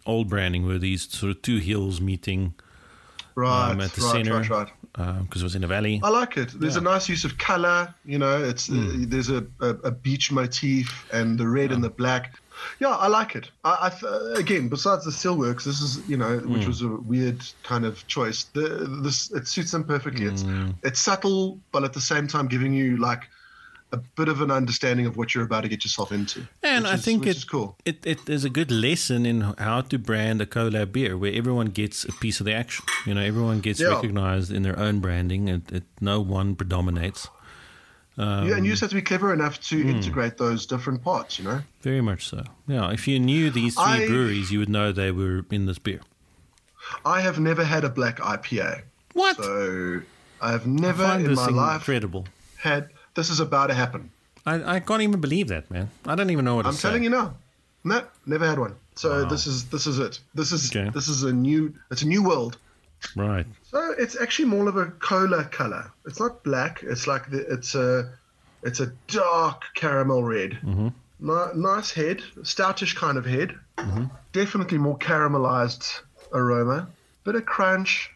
old 0.05 0.29
branding, 0.29 0.65
were 0.65 0.77
these 0.79 1.09
sort 1.09 1.31
of 1.35 1.41
two 1.41 1.57
hills 1.57 1.99
meeting 2.01 2.53
right, 3.35 3.71
um, 3.71 3.81
at 3.81 3.91
the 3.93 4.01
right, 4.01 4.11
center. 4.11 4.33
right, 4.33 4.49
right. 4.49 4.71
because 5.23 5.41
it 5.41 5.43
was 5.45 5.55
in 5.55 5.63
a 5.63 5.67
valley. 5.67 5.99
I 6.03 6.09
like 6.09 6.37
it. 6.37 6.49
There's 6.59 6.75
Yeah. 6.75 6.81
A 6.81 6.83
nice 6.83 7.09
use 7.09 7.25
of 7.25 7.37
color. 7.37 7.93
You 8.05 8.17
know, 8.19 8.41
it's 8.43 8.69
uh, 8.69 8.93
there's 8.95 9.29
a, 9.29 9.45
a, 9.59 9.69
a 9.69 9.91
beach 9.91 10.31
motif 10.31 11.05
and 11.11 11.37
the 11.37 11.47
red 11.47 11.71
and 11.71 11.83
the 11.83 11.89
black. 11.89 12.39
Yeah, 12.79 12.89
I 12.95 13.07
like 13.07 13.35
it. 13.35 13.51
I, 13.65 13.77
I 13.81 13.89
th- 13.89 14.39
again, 14.39 14.69
besides 14.69 15.03
the 15.03 15.11
steelworks, 15.11 15.65
this 15.65 15.81
is 15.81 16.07
you 16.07 16.15
know, 16.15 16.37
which 16.39 16.65
was 16.65 16.81
a 16.81 16.87
weird 16.87 17.41
kind 17.63 17.83
of 17.85 18.07
choice. 18.07 18.45
The, 18.53 18.87
this 19.03 19.29
it 19.31 19.47
suits 19.47 19.71
them 19.71 19.83
perfectly. 19.83 20.25
It's 20.25 20.43
Hmm. 20.43 20.69
it's 20.83 20.99
subtle, 21.01 21.59
but 21.73 21.83
at 21.83 21.91
the 21.91 21.99
same 22.01 22.27
time 22.27 22.47
giving 22.47 22.73
you 22.73 22.95
like 22.97 23.23
a 23.91 23.97
bit 23.97 24.27
of 24.27 24.41
an 24.41 24.51
understanding 24.51 25.05
of 25.05 25.15
what 25.15 25.33
you're 25.33 25.43
about 25.43 25.61
to 25.61 25.69
get 25.69 25.83
yourself 25.83 26.11
into. 26.11 26.47
And 26.63 26.87
I 26.87 26.95
is- 26.95 27.05
think 27.05 27.21
which 27.21 27.29
it, 27.29 27.37
is 27.37 27.43
cool. 27.45 27.77
it 27.85 28.05
it 28.05 28.27
is 28.29 28.43
a 28.43 28.49
good 28.49 28.71
lesson 28.71 29.25
in 29.25 29.41
how 29.41 29.81
to 29.81 29.97
brand 29.97 30.41
a 30.41 30.45
collab 30.45 30.91
beer, 30.91 31.17
where 31.17 31.33
everyone 31.33 31.67
gets 31.67 32.03
a 32.03 32.11
piece 32.13 32.39
of 32.39 32.45
the 32.45 32.53
action. 32.53 32.85
You 33.05 33.13
know, 33.13 33.21
everyone 33.21 33.61
gets 33.61 33.79
Yeah. 33.79 33.89
recognized 33.95 34.51
in 34.51 34.63
their 34.63 34.77
own 34.77 34.99
branding, 34.99 35.49
and 35.49 35.71
it, 35.71 35.83
no 36.01 36.19
one 36.19 36.55
predominates. 36.55 37.29
Um, 38.17 38.47
yeah, 38.47 38.55
and 38.55 38.65
you 38.65 38.71
just 38.71 38.81
have 38.81 38.91
to 38.91 38.95
be 38.95 39.01
clever 39.01 39.33
enough 39.33 39.59
to 39.69 39.81
hmm. 39.81 39.89
integrate 39.89 40.37
those 40.37 40.65
different 40.65 41.03
parts. 41.03 41.37
You 41.37 41.45
know. 41.45 41.61
Very 41.81 42.01
much 42.01 42.27
so. 42.27 42.43
Yeah, 42.67 42.91
if 42.91 43.07
you 43.07 43.19
knew 43.19 43.49
these 43.49 43.75
three 43.75 44.03
I- 44.03 44.07
breweries, 44.07 44.51
you 44.51 44.59
would 44.59 44.69
know 44.69 44.91
they 44.91 45.11
were 45.11 45.45
in 45.51 45.65
this 45.65 45.79
beer. 45.79 46.01
I 47.03 47.21
have 47.21 47.39
never 47.39 47.63
had 47.63 47.83
a 47.83 47.89
black 47.89 48.19
IPA. 48.19 48.83
What? 49.13 49.37
So 49.37 50.01
I 50.41 50.51
have 50.51 50.67
never 50.67 51.03
in 51.03 51.33
my 51.33 51.47
life 51.47 51.81
incredible. 51.81 52.27
had. 52.57 52.89
This 53.15 53.29
is 53.29 53.39
about 53.39 53.67
to 53.67 53.73
happen. 53.73 54.11
I, 54.45 54.75
I 54.75 54.79
can't 54.79 55.01
even 55.01 55.19
believe 55.21 55.47
that, 55.47 55.69
man. 55.71 55.89
I 56.05 56.15
don't 56.15 56.29
even 56.29 56.45
know 56.45 56.55
what 56.55 56.63
to 56.63 56.69
I'm 56.69 56.75
say. 56.75 56.89
telling 56.89 57.03
you 57.03 57.09
now. 57.09 57.33
No, 57.83 58.03
never 58.25 58.45
had 58.47 58.59
one. 58.59 58.75
So 58.95 59.23
Wow. 59.23 59.29
this 59.29 59.47
is 59.47 59.65
this 59.65 59.87
is 59.87 59.99
it. 59.99 60.19
This 60.33 60.51
is 60.51 60.69
Okay. 60.69 60.89
this 60.89 61.07
is 61.07 61.23
a 61.23 61.33
new. 61.33 61.73
It's 61.91 62.01
a 62.03 62.07
new 62.07 62.23
world. 62.23 62.57
Right. 63.15 63.45
So 63.71 63.93
it's 63.97 64.19
actually 64.19 64.45
more 64.49 64.67
of 64.67 64.77
a 64.77 64.85
cola 64.99 65.43
color. 65.45 65.91
It's 66.05 66.19
not 66.19 66.43
black. 66.43 66.81
It's 66.83 67.07
like 67.07 67.29
the, 67.29 67.39
it's 67.51 67.75
a 67.75 68.09
it's 68.63 68.79
a 68.79 68.87
dark 69.07 69.61
caramel 69.75 70.23
red. 70.23 70.51
Mm-hmm. 70.63 70.87
Ni- 71.19 71.61
nice 71.61 71.91
head, 71.91 72.21
stoutish 72.41 72.95
kind 72.95 73.17
of 73.17 73.25
head. 73.25 73.55
Mm-hmm. 73.77 74.05
Definitely 74.33 74.77
more 74.79 74.97
caramelized 74.97 76.01
aroma. 76.33 76.87
Bit 77.23 77.35
of 77.35 77.45
crunch, 77.45 78.11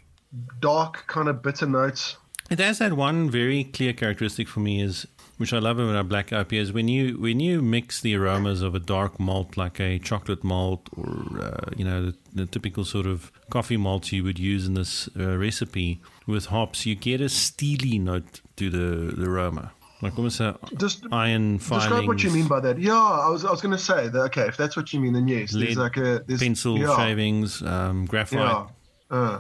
dark 0.60 1.06
kind 1.08 1.28
of 1.30 1.42
bitter 1.42 1.66
notes. 1.68 2.18
It 2.50 2.60
has 2.60 2.80
that 2.80 2.94
one 2.94 3.30
very 3.30 3.64
clear 3.64 3.94
characteristic 3.94 4.48
for 4.48 4.60
me 4.60 4.82
is 4.82 5.06
which 5.40 5.54
I 5.54 5.60
love 5.60 5.80
about 5.80 6.10
black 6.10 6.28
IPAs, 6.28 6.74
when 6.74 6.90
you 6.90 7.18
when 7.18 7.40
you 7.40 7.62
mix 7.62 8.02
the 8.02 8.14
aromas 8.16 8.62
of 8.62 8.76
a 8.76 8.80
dark 8.80 9.22
malt 9.22 9.56
like 9.56 9.80
a 9.80 9.98
chocolate 9.98 10.44
malt 10.44 10.90
or 10.98 11.40
uh, 11.42 11.70
you 11.78 11.86
know 11.86 12.08
the, 12.08 12.16
the, 12.34 12.46
typical 12.46 12.84
sort 12.84 13.06
of 13.06 13.32
coffee 13.50 13.78
malts 13.78 14.12
you 14.12 14.22
would 14.26 14.38
use 14.38 14.68
in 14.68 14.74
this 14.74 15.08
uh, 15.18 15.38
recipe 15.38 16.02
with 16.28 16.48
hops, 16.48 16.86
you 16.86 16.94
get 16.94 17.22
a 17.22 17.30
steely 17.30 17.98
note 17.98 18.42
to 18.58 18.70
the, 18.70 19.16
the 19.16 19.30
aroma. 19.30 19.72
Like 20.02 20.18
almost 20.18 20.42
a 20.42 20.58
Just 20.78 21.06
iron 21.12 21.58
filings. 21.58 21.86
Describe 21.86 22.08
what 22.08 22.24
you 22.24 22.32
mean 22.32 22.48
by 22.48 22.60
that. 22.60 22.78
Yeah, 22.78 22.94
I 22.94 23.30
was 23.30 23.46
I 23.46 23.52
was 23.52 23.62
going 23.62 23.72
to 23.72 23.82
say 23.82 24.10
that. 24.10 24.20
Okay, 24.24 24.48
if 24.48 24.58
that's 24.58 24.76
what 24.76 24.92
you 24.92 25.00
mean, 25.00 25.14
then 25.14 25.30
yes, 25.30 25.54
lead, 25.54 25.68
there's 25.68 25.78
like 25.78 25.96
a 25.96 26.22
there's, 26.28 26.42
pencil 26.42 26.78
yeah. 26.78 26.98
shavings, 26.98 27.62
um, 27.62 28.06
graphite. 28.06 28.40
Yeah. 28.40 28.68
Uh. 29.10 29.40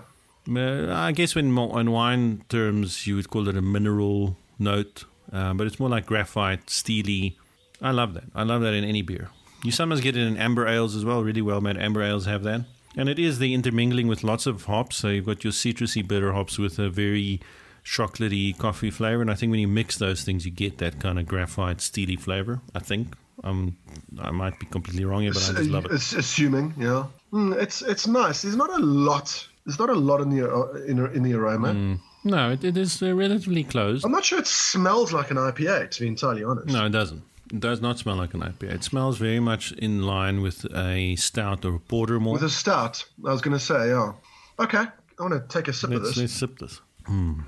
Uh, 0.49 0.91
I 0.91 1.11
guess 1.11 1.35
when 1.35 1.57
in 1.57 1.91
wine 1.91 2.43
terms 2.49 3.05
you 3.05 3.15
would 3.15 3.29
call 3.29 3.47
it 3.47 3.57
a 3.57 3.61
mineral 3.61 4.37
note, 4.57 5.05
um, 5.31 5.57
but 5.57 5.67
it's 5.67 5.79
more 5.79 5.89
like 5.89 6.05
graphite, 6.05 6.69
steely. 6.69 7.37
I 7.81 7.91
love 7.91 8.13
that. 8.15 8.25
I 8.33 8.43
love 8.43 8.61
that 8.61 8.73
in 8.73 8.83
any 8.83 9.01
beer. 9.01 9.29
You 9.63 9.71
sometimes 9.71 10.01
get 10.01 10.17
it 10.17 10.25
in 10.25 10.37
amber 10.37 10.67
ales 10.67 10.95
as 10.95 11.05
well. 11.05 11.23
Really 11.23 11.41
well 11.41 11.61
made 11.61 11.77
amber 11.77 12.01
ales 12.01 12.25
have 12.25 12.43
that, 12.43 12.61
and 12.95 13.09
it 13.09 13.19
is 13.19 13.39
the 13.39 13.53
intermingling 13.53 14.07
with 14.07 14.23
lots 14.23 14.45
of 14.45 14.65
hops. 14.65 14.97
So 14.97 15.09
you've 15.09 15.25
got 15.25 15.43
your 15.43 15.53
citrusy 15.53 16.07
bitter 16.07 16.33
hops 16.33 16.57
with 16.57 16.79
a 16.79 16.89
very 16.89 17.41
chocolatey 17.85 18.57
coffee 18.57 18.91
flavor, 18.91 19.21
and 19.21 19.29
I 19.29 19.35
think 19.35 19.51
when 19.51 19.59
you 19.59 19.67
mix 19.67 19.97
those 19.97 20.23
things, 20.23 20.45
you 20.45 20.51
get 20.51 20.77
that 20.79 20.99
kind 20.99 21.19
of 21.19 21.27
graphite, 21.27 21.81
steely 21.81 22.15
flavor. 22.15 22.61
I 22.73 22.79
think. 22.79 23.15
Um, 23.43 23.77
I 24.19 24.31
might 24.31 24.59
be 24.59 24.65
completely 24.65 25.05
wrong 25.05 25.21
here, 25.21 25.31
but 25.31 25.49
I 25.49 25.53
just 25.53 25.69
love 25.69 25.85
it. 25.85 25.91
It's 25.91 26.11
assuming, 26.11 26.73
yeah. 26.77 27.05
Mm, 27.31 27.55
it's 27.55 27.81
it's 27.81 28.05
nice. 28.07 28.41
There's 28.41 28.57
not 28.57 28.69
a 28.69 28.83
lot 28.83 29.47
there's 29.69 29.77
not 29.77 29.91
a 29.91 29.99
lot 29.99 30.19
in 30.19 30.29
the 30.31 30.51
uh, 30.51 30.71
in, 30.87 30.97
in 31.13 31.21
the 31.21 31.33
aroma. 31.33 31.73
Mm. 31.73 31.99
No, 32.23 32.51
it, 32.51 32.63
it 32.63 32.75
is 32.75 33.03
uh, 33.03 33.13
relatively 33.13 33.63
close. 33.63 34.03
I'm 34.03 34.11
not 34.11 34.25
sure 34.25 34.39
it 34.39 34.47
smells 34.47 35.13
like 35.13 35.29
an 35.29 35.37
IPA, 35.37 35.91
to 35.91 36.01
be 36.01 36.07
entirely 36.07 36.43
honest. 36.43 36.67
No, 36.67 36.87
it 36.87 36.89
doesn't. 36.89 37.21
It 37.53 37.59
does 37.59 37.79
not 37.79 37.99
smell 37.99 38.15
like 38.15 38.33
an 38.33 38.41
IPA. 38.41 38.73
It 38.73 38.83
smells 38.83 39.19
very 39.19 39.39
much 39.39 39.71
in 39.73 40.01
line 40.03 40.41
with 40.41 40.65
a 40.75 41.15
stout 41.17 41.65
or 41.65 41.75
a 41.75 41.79
porter 41.79 42.19
more. 42.19 42.33
With 42.33 42.43
a 42.43 42.49
stout, 42.49 43.05
I 43.23 43.31
was 43.31 43.41
going 43.41 43.57
to 43.57 43.63
say, 43.63 43.89
yeah. 43.89 44.13
Okay, 44.57 44.79
I 45.19 45.21
want 45.21 45.33
to 45.33 45.55
take 45.55 45.67
a 45.67 45.73
sip 45.73 45.91
let's, 45.91 45.99
of 45.99 46.07
this. 46.07 46.17
Let's 46.17 46.33
sip 46.33 46.57
this. 46.57 46.81
Mm. 47.05 47.43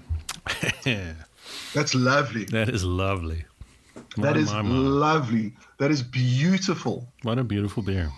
That's 1.73 1.95
lovely. 1.95 2.45
That 2.45 2.69
is 2.69 2.84
lovely. 2.84 3.45
My, 4.15 4.27
that 4.27 4.38
is 4.38 4.52
my, 4.52 4.61
my. 4.61 4.76
lovely. 4.76 5.53
That 5.80 5.89
is 5.89 6.03
beautiful. 6.03 7.07
What 7.23 7.39
a 7.39 7.43
beautiful 7.43 7.81
beer. 7.81 8.11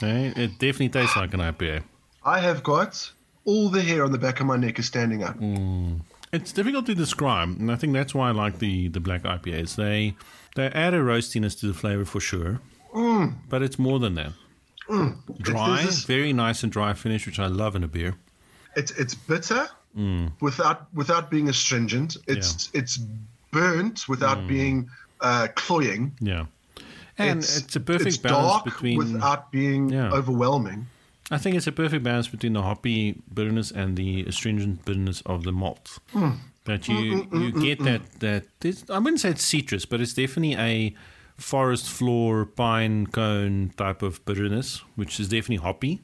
Hey, 0.00 0.32
it 0.36 0.58
definitely 0.58 0.90
tastes 0.90 1.16
like 1.16 1.32
an 1.32 1.40
IPA. 1.40 1.82
I 2.24 2.40
have 2.40 2.62
got 2.62 3.10
all 3.48 3.70
the 3.70 3.80
hair 3.80 4.04
on 4.04 4.12
the 4.12 4.18
back 4.18 4.40
of 4.40 4.46
my 4.46 4.58
neck 4.58 4.78
is 4.78 4.84
standing 4.84 5.24
up. 5.24 5.38
Mm. 5.38 6.00
It's 6.34 6.52
difficult 6.52 6.84
to 6.84 6.94
describe, 6.94 7.48
and 7.48 7.72
I 7.72 7.76
think 7.76 7.94
that's 7.94 8.14
why 8.14 8.28
I 8.28 8.32
like 8.32 8.58
the, 8.58 8.88
the 8.88 9.00
black 9.00 9.22
IPAs. 9.22 9.76
They 9.76 10.14
they 10.54 10.66
add 10.66 10.92
a 10.92 10.98
roastiness 10.98 11.58
to 11.60 11.66
the 11.66 11.72
flavor 11.72 12.04
for 12.04 12.20
sure, 12.20 12.60
mm. 12.94 13.34
but 13.48 13.62
it's 13.62 13.78
more 13.78 13.98
than 13.98 14.16
that. 14.16 14.32
Mm. 14.90 15.16
Dry, 15.38 15.82
this, 15.82 16.04
very 16.04 16.34
nice 16.34 16.62
and 16.62 16.70
dry 16.70 16.92
finish, 16.92 17.24
which 17.24 17.38
I 17.38 17.46
love 17.46 17.74
in 17.74 17.82
a 17.82 17.88
beer. 17.88 18.16
It's 18.76 18.90
it's 18.92 19.14
bitter 19.14 19.66
mm. 19.96 20.30
without 20.42 20.92
without 20.92 21.30
being 21.30 21.48
astringent. 21.48 22.18
It's 22.26 22.70
yeah. 22.74 22.80
it's 22.80 22.98
burnt 23.50 24.06
without 24.08 24.38
mm. 24.38 24.48
being 24.48 24.90
uh, 25.22 25.48
cloying. 25.54 26.12
Yeah, 26.20 26.44
and 27.16 27.38
it's, 27.38 27.56
it's 27.56 27.76
a 27.76 27.80
perfect 27.80 28.08
it's 28.08 28.16
balance 28.18 28.62
between 28.64 28.98
without 28.98 29.50
being 29.50 29.88
yeah. 29.88 30.10
overwhelming. 30.12 30.86
I 31.30 31.38
think 31.38 31.56
it's 31.56 31.66
a 31.66 31.72
perfect 31.72 32.02
balance 32.02 32.28
between 32.28 32.54
the 32.54 32.62
hoppy 32.62 33.20
bitterness 33.32 33.70
and 33.70 33.96
the 33.96 34.24
astringent 34.24 34.84
bitterness 34.84 35.22
of 35.26 35.44
the 35.44 35.52
malt. 35.52 35.98
Mm. 36.12 36.38
That 36.64 36.88
you 36.88 37.24
mm, 37.24 37.40
you 37.40 37.52
mm, 37.52 37.62
get 37.62 37.82
that 37.84 38.20
that 38.20 38.90
I 38.90 38.98
wouldn't 38.98 39.20
say 39.20 39.30
it's 39.30 39.42
citrus, 39.42 39.86
but 39.86 40.00
it's 40.00 40.12
definitely 40.14 40.54
a 40.56 40.94
forest 41.38 41.88
floor 41.88 42.44
pine 42.44 43.06
cone 43.06 43.72
type 43.76 44.02
of 44.02 44.24
bitterness, 44.26 44.82
which 44.96 45.18
is 45.18 45.28
definitely 45.28 45.64
hoppy. 45.64 46.02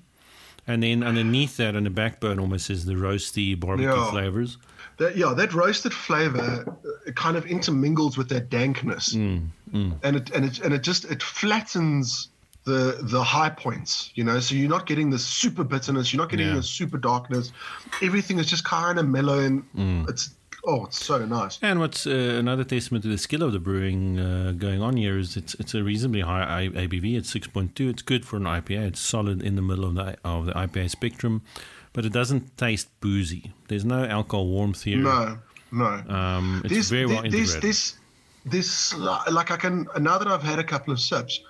And 0.67 0.83
then 0.83 1.03
underneath 1.03 1.59
that, 1.59 1.77
on 1.77 1.85
the 1.85 1.91
backbone, 1.91 2.39
almost 2.39 2.71
is 2.71 2.87
the 2.87 2.95
roasty 2.95 3.59
barbecue 3.59 3.93
yeah. 3.93 4.11
flavors. 4.11 4.57
That, 4.97 5.17
yeah, 5.17 5.35
that 5.35 5.53
roasted 5.53 5.93
flavor 5.93 6.65
uh, 7.07 7.13
kind 7.13 7.37
of 7.37 7.45
intermingles 7.47 8.17
with 8.17 8.29
that 8.31 8.49
dankness, 8.49 9.13
mm, 9.13 9.49
mm. 9.73 9.99
and 10.03 10.17
it 10.17 10.31
and 10.31 10.45
it 10.45 10.61
and 10.61 10.73
it 10.73 10.83
just 10.83 11.05
it 11.05 11.23
flattens 11.23 12.29
the 12.65 12.99
the 13.03 13.23
high 13.23 13.51
points, 13.51 14.11
you 14.15 14.25
know. 14.25 14.41
So 14.41 14.55
you're 14.55 14.71
not 14.71 14.87
getting 14.87 15.11
the 15.11 15.19
super 15.19 15.65
bitterness, 15.65 16.13
you're 16.13 16.23
not 16.23 16.31
getting 16.31 16.49
yeah. 16.49 16.57
the 16.57 16.63
super 16.63 16.99
darkness. 16.99 17.53
Everything 18.03 18.39
is 18.39 18.47
just 18.47 18.65
kind 18.65 18.99
of 18.99 19.07
mellow, 19.07 19.39
and 19.39 19.65
mm. 19.75 20.09
it's 20.09 20.31
oh, 20.65 20.87
it's 20.87 21.05
so 21.05 21.25
nice. 21.27 21.59
And 21.61 21.79
what's 21.79 22.07
uh, 22.07 22.11
another 22.11 22.65
testament 22.65 23.05
to 23.05 23.11
the 23.11 23.19
skill 23.19 23.43
of 23.43 23.53
the 23.53 23.59
brewing 23.59 24.19
uh, 24.19 24.53
going 24.57 24.81
on 24.81 24.97
here 24.97 25.19
is 25.19 25.37
it's 25.37 25.55
it's 25.55 25.75
a 25.75 25.83
reasonably 25.83 26.23
high 26.23 26.69
ABV. 26.69 27.17
It's 27.17 27.31
six 27.31 27.47
point 27.47 27.77
two. 27.77 27.91
It's 27.91 28.03
good 28.03 28.25
for 28.25 28.37
an 28.37 28.45
IPA. 28.45 28.89
It's 28.89 29.01
solid 29.01 29.43
in 29.43 29.57
the 29.57 29.63
middle 29.63 29.85
of 29.85 29.95
the 29.95 30.17
of 30.25 30.47
the 30.47 30.53
IPA 30.53 30.91
spectrum, 30.91 31.43
but 31.93 32.07
it 32.07 32.13
doesn't 32.13 32.57
taste 32.57 32.89
boozy. 33.01 33.53
There's 33.69 33.85
no 33.85 34.05
alcohol 34.05 34.47
warmth 34.47 34.85
here. 34.85 34.99
No, 34.99 35.39
no. 35.71 36.03
Um, 36.09 36.63
it's 36.65 36.75
this, 36.75 36.91
very 36.91 37.07
well 37.07 37.25
integrated. 37.25 37.63
This, 37.63 37.97
this, 38.47 38.93
this, 38.93 38.95
like 38.95 39.51
I 39.51 39.57
can 39.57 39.87
now 40.01 40.17
that 40.17 40.29
I've 40.29 40.43
had 40.43 40.59
a 40.59 40.65
couple 40.65 40.93
of 40.93 41.01
sips 41.01 41.41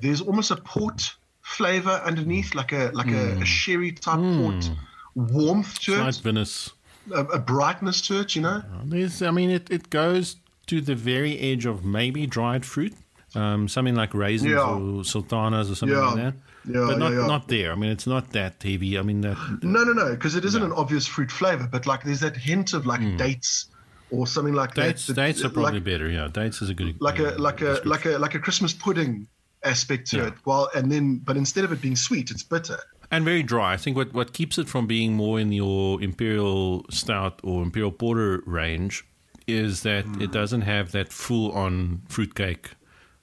there's 0.00 0.20
almost 0.20 0.50
a 0.50 0.56
port 0.56 1.14
flavor 1.42 2.02
underneath, 2.04 2.54
like 2.54 2.72
a 2.72 2.90
like 2.92 3.06
mm. 3.06 3.14
a, 3.14 3.32
a, 3.32 3.34
hmm. 3.36 3.42
sherry 3.42 3.92
type 3.92 4.18
mm. 4.18 4.40
port 4.40 4.70
warmth 5.14 5.78
to 5.80 5.96
Slight 5.96 6.16
it. 6.16 6.22
Venice. 6.22 6.70
A, 7.12 7.24
a, 7.24 7.38
brightness 7.38 8.00
to 8.02 8.20
it, 8.20 8.36
you 8.36 8.42
know. 8.42 8.62
There's, 8.84 9.22
I 9.22 9.30
mean, 9.30 9.50
it, 9.50 9.68
it 9.70 9.90
goes 9.90 10.36
to 10.66 10.80
the 10.80 10.94
very 10.94 11.38
edge 11.40 11.66
of 11.66 11.84
maybe 11.84 12.26
dried 12.26 12.64
fruit, 12.64 12.94
um, 13.34 13.66
something 13.68 13.94
like 13.94 14.14
raisins 14.14 14.52
yeah. 14.52 14.62
or 14.62 15.02
sultanas 15.02 15.70
or 15.70 15.74
something 15.74 15.98
yeah. 15.98 16.04
like 16.04 16.16
that. 16.16 16.34
Yeah, 16.66 16.84
but 16.86 16.98
not 16.98 17.12
yeah, 17.12 17.26
not 17.26 17.48
there. 17.48 17.72
I 17.72 17.74
mean, 17.74 17.90
it's 17.90 18.06
not 18.06 18.30
that 18.32 18.62
heavy. 18.62 18.98
I 18.98 19.02
mean, 19.02 19.22
that. 19.22 19.36
No, 19.62 19.82
no, 19.82 19.92
no, 19.92 20.10
because 20.10 20.34
it 20.36 20.44
isn't 20.44 20.62
an 20.62 20.72
obvious 20.72 21.06
fruit 21.06 21.32
flavor, 21.32 21.66
but 21.66 21.86
like 21.86 22.04
there's 22.04 22.20
that 22.20 22.36
hint 22.36 22.74
of 22.74 22.84
like 22.84 23.00
mm. 23.00 23.16
dates 23.16 23.68
or 24.10 24.26
something 24.26 24.54
like 24.54 24.74
dates, 24.74 25.06
that. 25.06 25.14
Dates 25.14 25.42
are 25.42 25.48
probably 25.48 25.74
like, 25.74 25.84
better. 25.84 26.08
Yeah, 26.08 26.28
dates 26.28 26.60
is 26.60 26.68
a 26.68 26.74
good. 26.74 27.00
Like 27.00 27.18
a 27.18 27.30
like 27.38 27.62
a 27.62 27.80
like 27.86 28.04
a 28.04 28.18
like 28.18 28.34
a 28.34 28.38
Christmas 28.38 28.74
pudding 28.74 29.26
aspect 29.64 30.10
to 30.10 30.16
yeah. 30.18 30.26
it. 30.28 30.34
Well, 30.44 30.70
and 30.74 30.90
then, 30.90 31.18
but 31.18 31.36
instead 31.36 31.64
of 31.64 31.72
it 31.72 31.80
being 31.80 31.96
sweet, 31.96 32.30
it's 32.30 32.42
bitter 32.42 32.78
and 33.10 33.24
very 33.24 33.42
dry. 33.42 33.72
I 33.72 33.76
think 33.76 33.96
what 33.96 34.12
what 34.12 34.32
keeps 34.32 34.58
it 34.58 34.68
from 34.68 34.86
being 34.86 35.14
more 35.14 35.40
in 35.40 35.52
your 35.52 36.02
imperial 36.02 36.86
stout 36.90 37.40
or 37.42 37.62
imperial 37.62 37.92
porter 37.92 38.42
range 38.46 39.04
is 39.46 39.82
that 39.82 40.04
mm. 40.04 40.22
it 40.22 40.32
doesn't 40.32 40.62
have 40.62 40.92
that 40.92 41.12
full 41.12 41.50
on 41.52 42.02
fruitcake, 42.08 42.70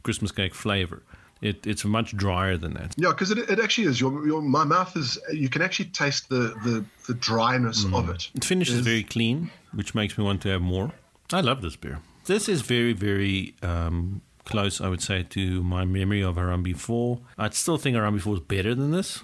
Christmas 0.03 0.31
cake 0.31 0.53
flavor. 0.53 1.03
It, 1.39 1.67
it's 1.67 1.85
much 1.85 2.17
drier 2.17 2.57
than 2.57 2.73
that. 2.73 2.95
Yeah, 2.97 3.09
because 3.09 3.29
it, 3.29 3.37
it 3.37 3.59
actually 3.59 3.85
is. 3.85 4.01
Your, 4.01 4.25
your 4.25 4.41
my 4.41 4.63
mouth 4.63 4.97
is. 4.97 5.19
You 5.31 5.49
can 5.49 5.61
actually 5.61 5.89
taste 5.89 6.29
the 6.29 6.55
the, 6.63 6.83
the 7.07 7.13
dryness 7.13 7.85
mm. 7.85 7.97
of 7.97 8.09
it. 8.09 8.29
It 8.33 8.43
finishes 8.43 8.79
very 8.79 9.03
clean, 9.03 9.51
which 9.73 9.93
makes 9.95 10.17
me 10.17 10.23
want 10.23 10.41
to 10.41 10.49
have 10.49 10.61
more. 10.61 10.91
I 11.31 11.41
love 11.41 11.61
this 11.61 11.75
beer. 11.75 11.99
This 12.25 12.49
is 12.49 12.61
very 12.61 12.93
very 12.93 13.55
um, 13.61 14.21
close, 14.47 14.81
I 14.81 14.89
would 14.89 15.01
say, 15.01 15.23
to 15.23 15.61
my 15.61 15.85
memory 15.85 16.23
of 16.23 16.35
Harambe 16.35 16.75
4. 16.75 17.19
I'd 17.37 17.53
still 17.53 17.77
think 17.77 17.95
Harambe 17.95 18.21
4 18.21 18.35
is 18.35 18.39
better 18.39 18.73
than 18.73 18.91
this, 18.91 19.23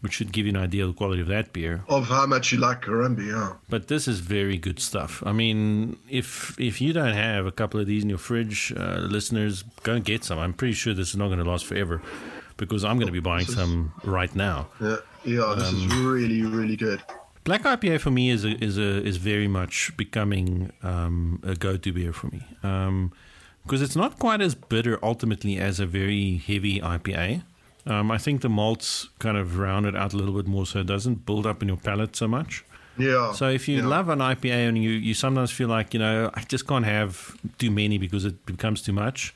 which 0.00 0.12
should 0.12 0.30
give 0.30 0.46
you 0.46 0.50
an 0.50 0.58
idea 0.58 0.84
of 0.84 0.90
the 0.90 0.96
quality 0.96 1.22
of 1.22 1.28
that 1.28 1.52
beer. 1.52 1.84
Of 1.88 2.08
how 2.08 2.26
much 2.26 2.52
you 2.52 2.58
like 2.58 2.82
Harambe, 2.82 3.26
yeah. 3.26 3.54
But 3.68 3.88
this 3.88 4.06
is 4.06 4.20
very 4.20 4.58
good 4.58 4.78
stuff. 4.78 5.22
I 5.26 5.32
mean, 5.32 5.96
if 6.08 6.58
if 6.60 6.80
you 6.80 6.92
don't 6.92 7.14
have 7.14 7.46
a 7.46 7.52
couple 7.52 7.80
of 7.80 7.86
these 7.86 8.04
in 8.04 8.10
your 8.10 8.18
fridge, 8.18 8.72
uh, 8.76 8.98
listeners, 9.00 9.64
go 9.82 9.94
and 9.94 10.04
get 10.04 10.22
some. 10.22 10.38
I'm 10.38 10.52
pretty 10.52 10.74
sure 10.74 10.94
this 10.94 11.10
is 11.10 11.16
not 11.16 11.28
going 11.28 11.38
to 11.38 11.50
last 11.50 11.64
forever 11.64 12.02
because 12.56 12.84
I'm 12.84 12.96
going 12.96 13.08
to 13.08 13.12
be 13.12 13.20
buying 13.20 13.48
is, 13.48 13.54
some 13.54 13.92
right 14.04 14.34
now. 14.36 14.68
Yeah, 14.80 14.96
yeah, 15.24 15.54
this 15.56 15.68
um, 15.68 15.76
is 15.76 15.94
really, 15.96 16.42
really 16.42 16.76
good. 16.76 17.02
Black 17.44 17.62
IPA 17.62 18.00
for 18.00 18.12
me 18.12 18.30
is 18.30 18.44
a, 18.44 18.62
is 18.62 18.78
a, 18.78 19.04
is 19.04 19.16
very 19.16 19.48
much 19.48 19.92
becoming 19.96 20.70
um, 20.84 21.40
a 21.42 21.56
go-to 21.56 21.92
beer 21.92 22.12
for 22.12 22.28
me. 22.28 22.42
Um, 22.62 23.12
because 23.64 23.82
it's 23.82 23.96
not 23.96 24.18
quite 24.18 24.40
as 24.40 24.54
bitter 24.54 24.98
ultimately 25.02 25.58
as 25.58 25.80
a 25.80 25.86
very 25.86 26.36
heavy 26.36 26.80
IPA. 26.80 27.42
Um, 27.86 28.10
I 28.10 28.18
think 28.18 28.42
the 28.42 28.48
malts 28.48 29.08
kind 29.18 29.36
of 29.36 29.58
round 29.58 29.86
it 29.86 29.96
out 29.96 30.12
a 30.12 30.16
little 30.16 30.34
bit 30.34 30.46
more 30.46 30.66
so 30.66 30.80
it 30.80 30.86
doesn't 30.86 31.26
build 31.26 31.46
up 31.46 31.62
in 31.62 31.68
your 31.68 31.76
palate 31.76 32.14
so 32.14 32.28
much. 32.28 32.64
Yeah. 32.98 33.32
So 33.32 33.48
if 33.48 33.68
you 33.68 33.78
yeah. 33.78 33.86
love 33.86 34.08
an 34.08 34.18
IPA 34.18 34.68
and 34.68 34.78
you, 34.78 34.90
you 34.90 35.14
sometimes 35.14 35.50
feel 35.50 35.68
like, 35.68 35.94
you 35.94 36.00
know, 36.00 36.30
I 36.34 36.42
just 36.42 36.66
can't 36.66 36.84
have 36.84 37.36
too 37.58 37.70
many 37.70 37.98
because 37.98 38.24
it 38.24 38.44
becomes 38.46 38.82
too 38.82 38.92
much, 38.92 39.34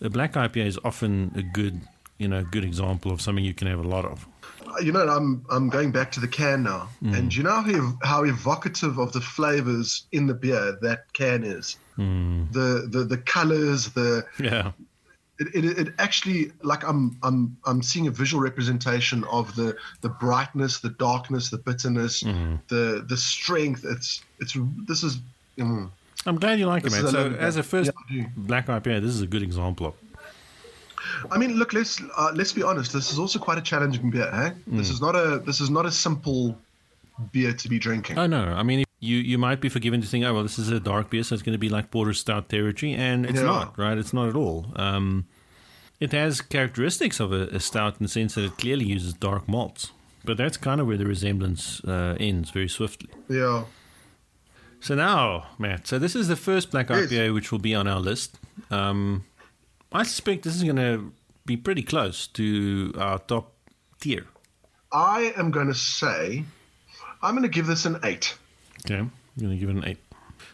a 0.00 0.08
black 0.08 0.34
IPA 0.34 0.66
is 0.66 0.78
often 0.84 1.32
a 1.36 1.42
good, 1.42 1.82
you 2.18 2.28
know, 2.28 2.44
good 2.44 2.64
example 2.64 3.12
of 3.12 3.20
something 3.20 3.44
you 3.44 3.54
can 3.54 3.66
have 3.66 3.80
a 3.80 3.88
lot 3.88 4.04
of 4.04 4.26
you 4.80 4.92
know, 4.92 5.06
I'm 5.08 5.44
I'm 5.50 5.68
going 5.68 5.92
back 5.92 6.12
to 6.12 6.20
the 6.20 6.28
can 6.28 6.62
now, 6.62 6.88
mm. 7.02 7.16
and 7.16 7.34
you 7.34 7.42
know 7.42 7.60
how 7.60 7.98
how 8.02 8.24
evocative 8.24 8.98
of 8.98 9.12
the 9.12 9.20
flavors 9.20 10.06
in 10.12 10.26
the 10.26 10.34
beer 10.34 10.78
that 10.82 11.12
can 11.12 11.44
is. 11.44 11.76
Mm. 11.98 12.52
The 12.52 12.86
the 12.88 13.04
the 13.04 13.18
colors, 13.18 13.90
the 13.90 14.24
yeah. 14.38 14.72
It, 15.38 15.64
it, 15.64 15.78
it 15.78 15.94
actually 15.98 16.52
like 16.62 16.86
I'm 16.86 17.18
I'm 17.22 17.56
I'm 17.64 17.82
seeing 17.82 18.06
a 18.06 18.10
visual 18.10 18.42
representation 18.42 19.24
of 19.24 19.54
the 19.56 19.76
the 20.00 20.08
brightness, 20.08 20.80
the 20.80 20.90
darkness, 20.90 21.50
the 21.50 21.58
bitterness, 21.58 22.22
mm. 22.22 22.60
the 22.68 23.04
the 23.08 23.16
strength. 23.16 23.84
It's 23.84 24.22
it's 24.38 24.56
this 24.86 25.02
is. 25.02 25.20
Mm. 25.58 25.90
I'm 26.24 26.38
glad 26.38 26.60
you 26.60 26.66
like 26.66 26.84
This 26.84 26.96
it, 26.96 27.02
man. 27.02 27.12
So, 27.12 27.32
as 27.32 27.56
a 27.56 27.62
first 27.62 27.90
yeah, 28.08 28.26
black 28.36 28.66
IPA, 28.68 29.02
this 29.02 29.10
is 29.10 29.22
a 29.22 29.26
good 29.26 29.42
example 29.42 29.86
of. 29.86 29.94
I 31.30 31.38
mean, 31.38 31.56
look, 31.58 31.72
let's 31.72 32.00
uh, 32.16 32.32
let's 32.34 32.52
be 32.52 32.62
honest. 32.62 32.92
This 32.92 33.12
is 33.12 33.18
also 33.18 33.38
quite 33.38 33.58
a 33.58 33.62
challenging 33.62 34.10
beer. 34.10 34.28
Eh? 34.32 34.50
This 34.66 34.88
Hmm. 34.88 34.94
is 34.94 35.00
not 35.00 35.14
a 35.16 35.38
this 35.44 35.60
is 35.60 35.70
not 35.70 35.86
a 35.86 35.90
simple 35.90 36.56
beer 37.32 37.52
to 37.52 37.68
be 37.68 37.78
drinking. 37.78 38.18
Oh 38.18 38.26
no, 38.26 38.42
I 38.44 38.62
mean 38.62 38.84
you 39.00 39.16
you 39.16 39.38
might 39.38 39.60
be 39.60 39.68
forgiven 39.68 40.00
to 40.00 40.06
think, 40.06 40.24
oh 40.24 40.32
well, 40.34 40.42
this 40.42 40.58
is 40.58 40.70
a 40.70 40.80
dark 40.80 41.10
beer, 41.10 41.22
so 41.22 41.34
it's 41.34 41.42
going 41.42 41.52
to 41.54 41.58
be 41.58 41.68
like 41.68 41.90
porter 41.90 42.12
stout 42.14 42.48
territory, 42.48 42.94
and 42.94 43.26
it's 43.26 43.40
Yeah. 43.40 43.46
not, 43.46 43.78
right? 43.78 43.98
It's 43.98 44.12
not 44.12 44.28
at 44.28 44.36
all. 44.36 44.66
Um, 44.76 45.24
it 46.00 46.12
has 46.12 46.40
characteristics 46.40 47.20
of 47.20 47.32
a, 47.32 47.42
a 47.56 47.60
stout 47.60 47.94
in 48.00 48.04
the 48.04 48.08
sense 48.08 48.34
that 48.34 48.44
it 48.44 48.56
clearly 48.58 48.84
uses 48.86 49.12
dark 49.14 49.46
malts, 49.48 49.92
but 50.24 50.36
that's 50.36 50.56
kind 50.56 50.80
of 50.80 50.86
where 50.86 50.96
the 50.96 51.06
resemblance 51.06 51.80
uh, 51.84 52.16
ends 52.18 52.50
very 52.50 52.68
swiftly. 52.68 53.10
Yeah. 53.28 53.64
So 54.80 54.96
now, 54.96 55.46
Matt, 55.58 55.86
so 55.86 55.98
this 56.00 56.16
is 56.16 56.26
the 56.26 56.34
first 56.36 56.72
black 56.72 56.90
Yes. 56.90 57.08
IPA 57.10 57.34
which 57.34 57.52
will 57.52 57.60
be 57.60 57.72
on 57.74 57.86
our 57.86 58.00
list. 58.00 58.38
Um, 58.70 59.24
I 59.94 60.02
suspect 60.04 60.42
this 60.44 60.56
is 60.56 60.62
going 60.64 60.76
to 60.76 61.12
be 61.44 61.56
pretty 61.56 61.82
close 61.82 62.26
to 62.28 62.92
our 62.98 63.18
top 63.18 63.52
tier. 64.00 64.26
I 64.92 65.32
am 65.36 65.50
going 65.50 65.68
to 65.68 65.74
say, 65.74 66.44
I'm 67.22 67.32
going 67.34 67.42
to 67.42 67.48
give 67.48 67.66
this 67.66 67.84
an 67.84 67.98
eight. 68.04 68.36
Okay, 68.84 68.96
I'm 68.98 69.12
going 69.38 69.50
to 69.52 69.56
give 69.56 69.68
it 69.68 69.76
an 69.76 69.84
eight. 69.84 69.98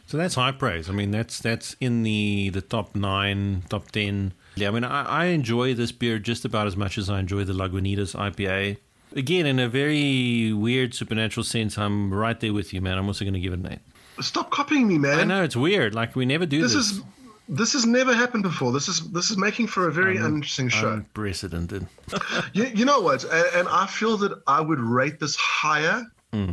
So 0.06 0.16
that's 0.16 0.34
high 0.34 0.52
praise. 0.52 0.88
I 0.88 0.92
mean, 0.92 1.10
that's 1.10 1.38
that's 1.38 1.76
in 1.80 2.02
the 2.02 2.50
the 2.50 2.62
top 2.62 2.94
nine, 2.96 3.62
top 3.68 3.90
ten. 3.90 4.32
Yeah, 4.54 4.68
I 4.68 4.70
mean, 4.70 4.84
I, 4.84 5.04
I 5.04 5.24
enjoy 5.26 5.74
this 5.74 5.92
beer 5.92 6.18
just 6.18 6.44
about 6.44 6.66
as 6.66 6.76
much 6.76 6.96
as 6.98 7.10
I 7.10 7.20
enjoy 7.20 7.44
the 7.44 7.52
Lagunitas 7.52 8.14
IPA. 8.16 8.78
Again, 9.14 9.46
in 9.46 9.58
a 9.58 9.68
very 9.68 10.52
weird 10.52 10.94
supernatural 10.94 11.44
sense, 11.44 11.78
I'm 11.78 12.12
right 12.12 12.38
there 12.40 12.52
with 12.52 12.72
you, 12.72 12.80
man. 12.80 12.98
I'm 12.98 13.06
also 13.06 13.24
going 13.24 13.34
to 13.34 13.40
give 13.40 13.52
it 13.52 13.60
an 13.60 13.72
eight. 13.72 13.78
Stop 14.24 14.50
copying 14.50 14.88
me, 14.88 14.98
man. 14.98 15.18
I 15.20 15.24
know 15.24 15.42
it's 15.42 15.56
weird. 15.56 15.94
Like 15.94 16.16
we 16.16 16.26
never 16.26 16.44
do 16.46 16.60
This 16.62 16.74
this. 16.74 16.90
is 16.92 17.02
this 17.48 17.72
has 17.72 17.86
never 17.86 18.14
happened 18.14 18.42
before. 18.42 18.72
This 18.72 18.88
is 18.88 19.10
this 19.10 19.30
is 19.30 19.38
making 19.38 19.68
for 19.68 19.88
a 19.88 19.92
very 19.92 20.16
interesting 20.16 20.68
show. 20.68 20.92
unprecedented. 20.92 21.86
you, 22.52 22.64
you 22.66 22.84
know 22.84 23.00
what? 23.00 23.24
And, 23.24 23.68
I 23.68 23.86
feel 23.86 24.16
that 24.18 24.40
I 24.46 24.60
would 24.60 24.80
rate 24.80 25.18
this 25.18 25.34
higher 25.36 26.06
hmm. 26.32 26.52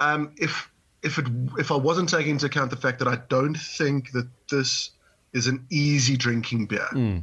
um, 0.00 0.32
if 0.36 0.70
if 1.02 1.18
it 1.18 1.26
if 1.58 1.70
I 1.70 1.76
wasn't 1.76 2.08
taking 2.08 2.32
into 2.32 2.46
account 2.46 2.70
the 2.70 2.76
fact 2.76 2.98
that 2.98 3.08
I 3.08 3.18
don't 3.28 3.56
think 3.56 4.10
that 4.12 4.26
this 4.50 4.90
is 5.32 5.46
an 5.46 5.64
easy 5.70 6.16
drinking 6.16 6.66
beer. 6.66 6.88
Hmm. 6.90 7.18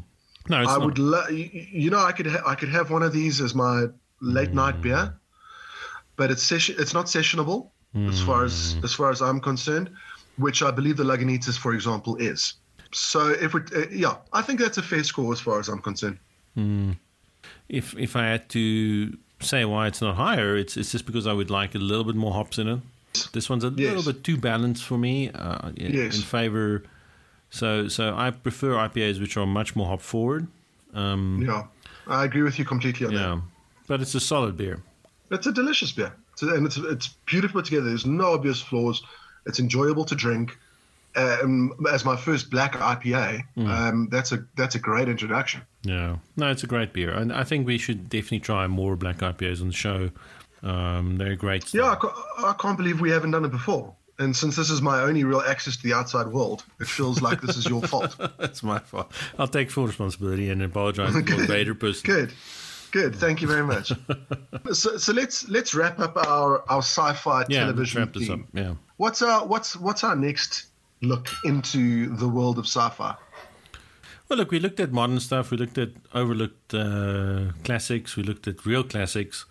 no, 0.47 0.61
it's 0.61 0.71
I 0.71 0.77
not. 0.77 0.85
would, 0.85 0.99
lo- 0.99 1.27
you, 1.27 1.49
you 1.53 1.89
know, 1.89 1.99
I 1.99 2.13
could 2.13 2.27
ha- 2.27 2.43
I 2.45 2.55
could 2.55 2.69
have 2.69 2.89
one 2.89 3.03
of 3.03 3.11
these 3.11 3.41
as 3.41 3.53
my 3.53 3.87
late 4.21 4.53
night 4.53 4.75
hmm. 4.75 4.81
beer, 4.81 5.13
but 6.15 6.31
it's 6.31 6.43
session 6.43 6.75
it's 6.79 6.93
not 6.93 7.07
sessionable 7.07 7.69
as 7.93 8.21
far 8.21 8.45
as 8.45 8.77
as 8.83 8.93
far 8.93 9.11
as 9.11 9.21
I'm 9.21 9.41
concerned, 9.41 9.89
which 10.37 10.63
I 10.63 10.71
believe 10.71 10.95
the 10.95 11.03
Lagunitas, 11.03 11.57
for 11.57 11.73
example, 11.73 12.15
is. 12.15 12.53
So 12.93 13.29
if 13.29 13.53
we, 13.53 13.61
uh, 13.75 13.85
yeah, 13.91 14.15
I 14.33 14.41
think 14.41 14.59
that's 14.59 14.77
a 14.77 14.81
fair 14.83 15.03
score 15.03 15.31
as 15.33 15.39
far 15.39 15.59
as 15.59 15.67
I'm 15.69 15.81
concerned. 15.81 16.17
if 17.69 17.95
if 17.97 18.15
I 18.15 18.23
had 18.25 18.49
to 18.49 19.17
say 19.39 19.65
why 19.65 19.87
it's 19.87 20.01
not 20.01 20.15
higher, 20.15 20.55
it's 20.57 20.77
it's 20.77 20.91
just 20.91 21.05
because 21.05 21.25
I 21.27 21.33
would 21.33 21.49
like 21.49 21.75
a 21.75 21.79
little 21.79 22.03
bit 22.03 22.15
more 22.15 22.33
hops 22.33 22.57
in 22.57 22.67
it. 22.67 22.79
This 23.33 23.49
one's 23.49 23.63
a 23.63 23.69
Yes. 23.75 23.95
little 23.95 24.13
bit 24.13 24.23
too 24.23 24.37
balanced 24.37 24.83
for 24.83 24.97
me. 24.97 25.29
Uh, 25.31 25.69
in, 25.75 25.93
Yes. 25.93 26.15
in 26.15 26.21
favor. 26.21 26.83
So 27.49 27.87
so 27.87 28.15
I 28.15 28.31
prefer 28.31 28.73
IPAs 28.75 29.19
which 29.19 29.37
are 29.37 29.45
much 29.47 29.75
more 29.75 29.87
hop 29.87 30.01
forward. 30.01 30.47
Um, 30.93 31.41
Yeah, 31.45 31.63
I 32.07 32.23
agree 32.25 32.41
with 32.43 32.57
you 32.59 32.65
completely 32.65 33.07
on 33.07 33.13
that. 33.13 33.19
yeah, 33.21 33.41
but 33.87 34.01
it's 34.01 34.15
a 34.15 34.19
solid 34.19 34.55
beer. 34.57 34.81
It's 35.29 35.47
a 35.47 35.51
delicious 35.53 35.91
beer, 35.93 36.13
it's 36.33 36.41
and 36.41 36.65
it's 36.65 36.77
it's 36.77 37.07
beautiful 37.25 37.61
together. 37.63 37.87
There's 37.87 38.05
no 38.05 38.33
obvious 38.33 38.61
flaws. 38.61 39.01
It's 39.45 39.59
enjoyable 39.59 40.05
to 40.05 40.15
drink. 40.15 40.57
Um, 41.15 41.73
as 41.91 42.05
my 42.05 42.15
first 42.15 42.49
black 42.49 42.73
IPA, 42.73 43.41
um, 43.57 44.07
that's 44.11 44.31
a 44.31 44.45
that's 44.55 44.75
a 44.75 44.79
great 44.79 45.09
introduction. 45.09 45.61
Yeah, 45.83 46.17
no, 46.37 46.49
it's 46.51 46.63
a 46.63 46.67
great 46.67 46.93
beer, 46.93 47.11
and 47.11 47.33
I 47.33 47.43
think 47.43 47.67
we 47.67 47.77
should 47.77 48.09
definitely 48.09 48.39
try 48.39 48.67
more 48.67 48.95
black 48.95 49.17
IPAs 49.17 49.61
on 49.61 49.67
the 49.67 49.73
show. 49.73 50.09
Um, 50.63 51.17
they're 51.17 51.35
great. 51.35 51.73
Yeah, 51.73 51.89
I, 51.91 51.95
ca- 51.95 52.13
I 52.37 52.53
can't 52.59 52.77
believe 52.77 53.01
we 53.01 53.09
haven't 53.09 53.31
done 53.31 53.45
it 53.45 53.51
before. 53.51 53.93
And 54.19 54.35
since 54.35 54.55
this 54.55 54.69
is 54.69 54.81
my 54.83 55.01
only 55.01 55.23
real 55.23 55.41
access 55.41 55.75
to 55.77 55.83
the 55.83 55.93
outside 55.93 56.27
world, 56.27 56.63
it 56.79 56.85
feels 56.87 57.21
like 57.23 57.41
this 57.41 57.57
is 57.57 57.65
your 57.67 57.81
fault. 57.81 58.15
that's 58.37 58.61
my 58.61 58.77
fault. 58.77 59.11
I'll 59.39 59.47
take 59.47 59.71
full 59.71 59.87
responsibility 59.87 60.49
and 60.51 60.61
apologize 60.61 61.13
to 61.13 61.21
the 61.23 61.47
Vader 61.47 61.73
person. 61.73 62.03
Good, 62.05 62.31
good. 62.91 63.15
Thank 63.15 63.41
you 63.41 63.47
very 63.47 63.63
much. 63.65 63.91
so, 64.73 64.97
so 64.97 65.11
let's 65.13 65.49
let's 65.49 65.73
wrap 65.73 65.99
up 65.99 66.15
our 66.17 66.61
our 66.69 66.83
sci-fi 66.83 67.45
Yeah, 67.49 67.65
let's 67.65 67.91
television 67.91 67.99
wrap 68.01 68.13
this 68.13 68.29
up. 68.29 68.35
theme. 68.37 68.47
Yeah. 68.53 68.73
What's 68.97 69.23
our 69.23 69.47
what's 69.47 69.75
what's 69.75 70.03
our 70.03 70.15
next 70.15 70.67
look 71.01 71.29
into 71.43 72.15
the 72.15 72.27
world 72.27 72.57
of 72.57 72.65
sci-fi? 72.65 73.15
Well, 74.29 74.37
look, 74.37 74.51
we 74.51 74.59
looked 74.59 74.79
at 74.79 74.91
modern 74.91 75.19
stuff. 75.19 75.51
We 75.51 75.57
looked 75.57 75.77
at 75.77 75.89
overlooked 76.13 76.73
uh, 76.73 77.51
classics. 77.63 78.15
We 78.15 78.23
looked 78.23 78.47
at 78.47 78.65
real 78.65 78.83
classics. 78.83 79.45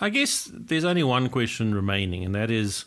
I 0.00 0.08
guess 0.08 0.50
there's 0.52 0.84
only 0.84 1.02
one 1.02 1.28
question 1.28 1.74
remaining, 1.74 2.24
and 2.24 2.34
that 2.34 2.50
is, 2.50 2.86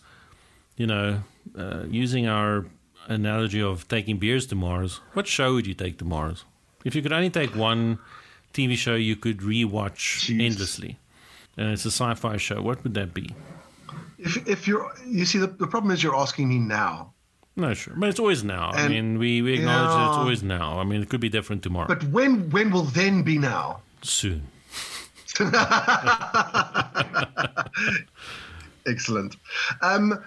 you 0.75 0.87
know, 0.87 1.23
uh, 1.57 1.83
using 1.89 2.27
our 2.27 2.65
analogy 3.07 3.61
of 3.61 3.87
taking 3.87 4.17
beers 4.17 4.45
to 4.47 4.55
Mars, 4.55 4.99
what 5.13 5.27
show 5.27 5.53
would 5.53 5.67
you 5.67 5.73
take 5.73 5.97
to 5.99 6.05
Mars? 6.05 6.45
If 6.85 6.95
you 6.95 7.01
could 7.01 7.13
only 7.13 7.29
take 7.29 7.55
one 7.55 7.99
TV 8.53 8.75
show 8.75 8.95
you 8.95 9.15
could 9.15 9.39
rewatch 9.39 10.25
Jeez. 10.25 10.41
endlessly, 10.41 10.99
and 11.55 11.71
it's 11.71 11.85
a 11.85 11.91
sci-fi 11.91 12.37
show, 12.37 12.61
what 12.61 12.83
would 12.83 12.93
that 12.93 13.13
be? 13.13 13.33
If 14.19 14.47
if 14.47 14.67
you're 14.67 14.91
you 15.05 15.25
see 15.25 15.37
the, 15.37 15.47
the 15.47 15.67
problem 15.67 15.91
is 15.91 16.01
you're 16.03 16.15
asking 16.15 16.49
me 16.49 16.59
now, 16.59 17.13
No, 17.57 17.73
sure, 17.73 17.93
but 17.97 18.07
it's 18.09 18.19
always 18.19 18.43
now. 18.43 18.69
I 18.71 18.87
mean, 18.87 19.17
we, 19.17 19.41
we 19.41 19.55
acknowledge 19.55 19.89
that 19.89 20.07
it's 20.09 20.17
always 20.17 20.43
now. 20.43 20.79
I 20.79 20.83
mean, 20.83 21.01
it 21.01 21.09
could 21.09 21.19
be 21.19 21.29
different 21.29 21.63
tomorrow. 21.63 21.87
but 21.87 22.03
when 22.05 22.49
when 22.51 22.69
will 22.71 22.83
then 22.83 23.23
be 23.23 23.37
now? 23.39 23.81
soon. 24.03 24.43
Excellent. 28.87 29.35
Um, 29.81 30.23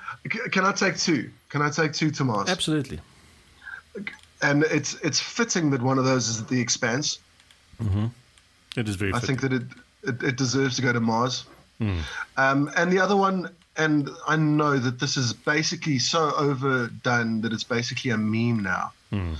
can 0.51 0.65
I 0.65 0.73
take 0.73 0.98
two? 0.98 1.31
Can 1.48 1.62
I 1.62 1.70
take 1.70 1.93
two 1.93 2.11
to 2.11 2.24
Mars? 2.24 2.48
Absolutely. 2.51 2.98
And 4.43 4.65
it's 4.65 4.94
it's 5.02 5.20
fitting 5.20 5.70
that 5.70 5.82
one 5.82 5.98
of 5.98 6.05
those 6.05 6.28
is 6.28 6.44
the 6.47 6.61
Expanse. 6.61 7.19
It 8.77 8.89
is 8.89 8.97
very. 8.97 9.12
I 9.15 9.20
fitting. 9.20 9.39
think 9.39 9.52
that 9.52 9.52
it, 9.52 9.62
it 10.02 10.23
it 10.31 10.36
deserves 10.36 10.77
to 10.77 10.82
go 10.82 10.93
to 10.93 11.01
Mars. 11.01 11.44
Um, 12.36 12.70
and 12.77 12.93
the 12.93 12.98
other 12.98 13.16
one, 13.16 13.48
and 13.77 14.11
I 14.27 14.37
know 14.37 14.79
that 14.79 14.99
this 15.01 15.17
is 15.17 15.33
basically 15.33 15.99
so 15.99 16.33
overdone 16.37 17.41
that 17.43 17.53
it's 17.53 17.65
basically 17.65 18.11
a 18.11 18.19
meme 18.19 18.63
now. 18.63 18.93
Hmm. 19.11 19.35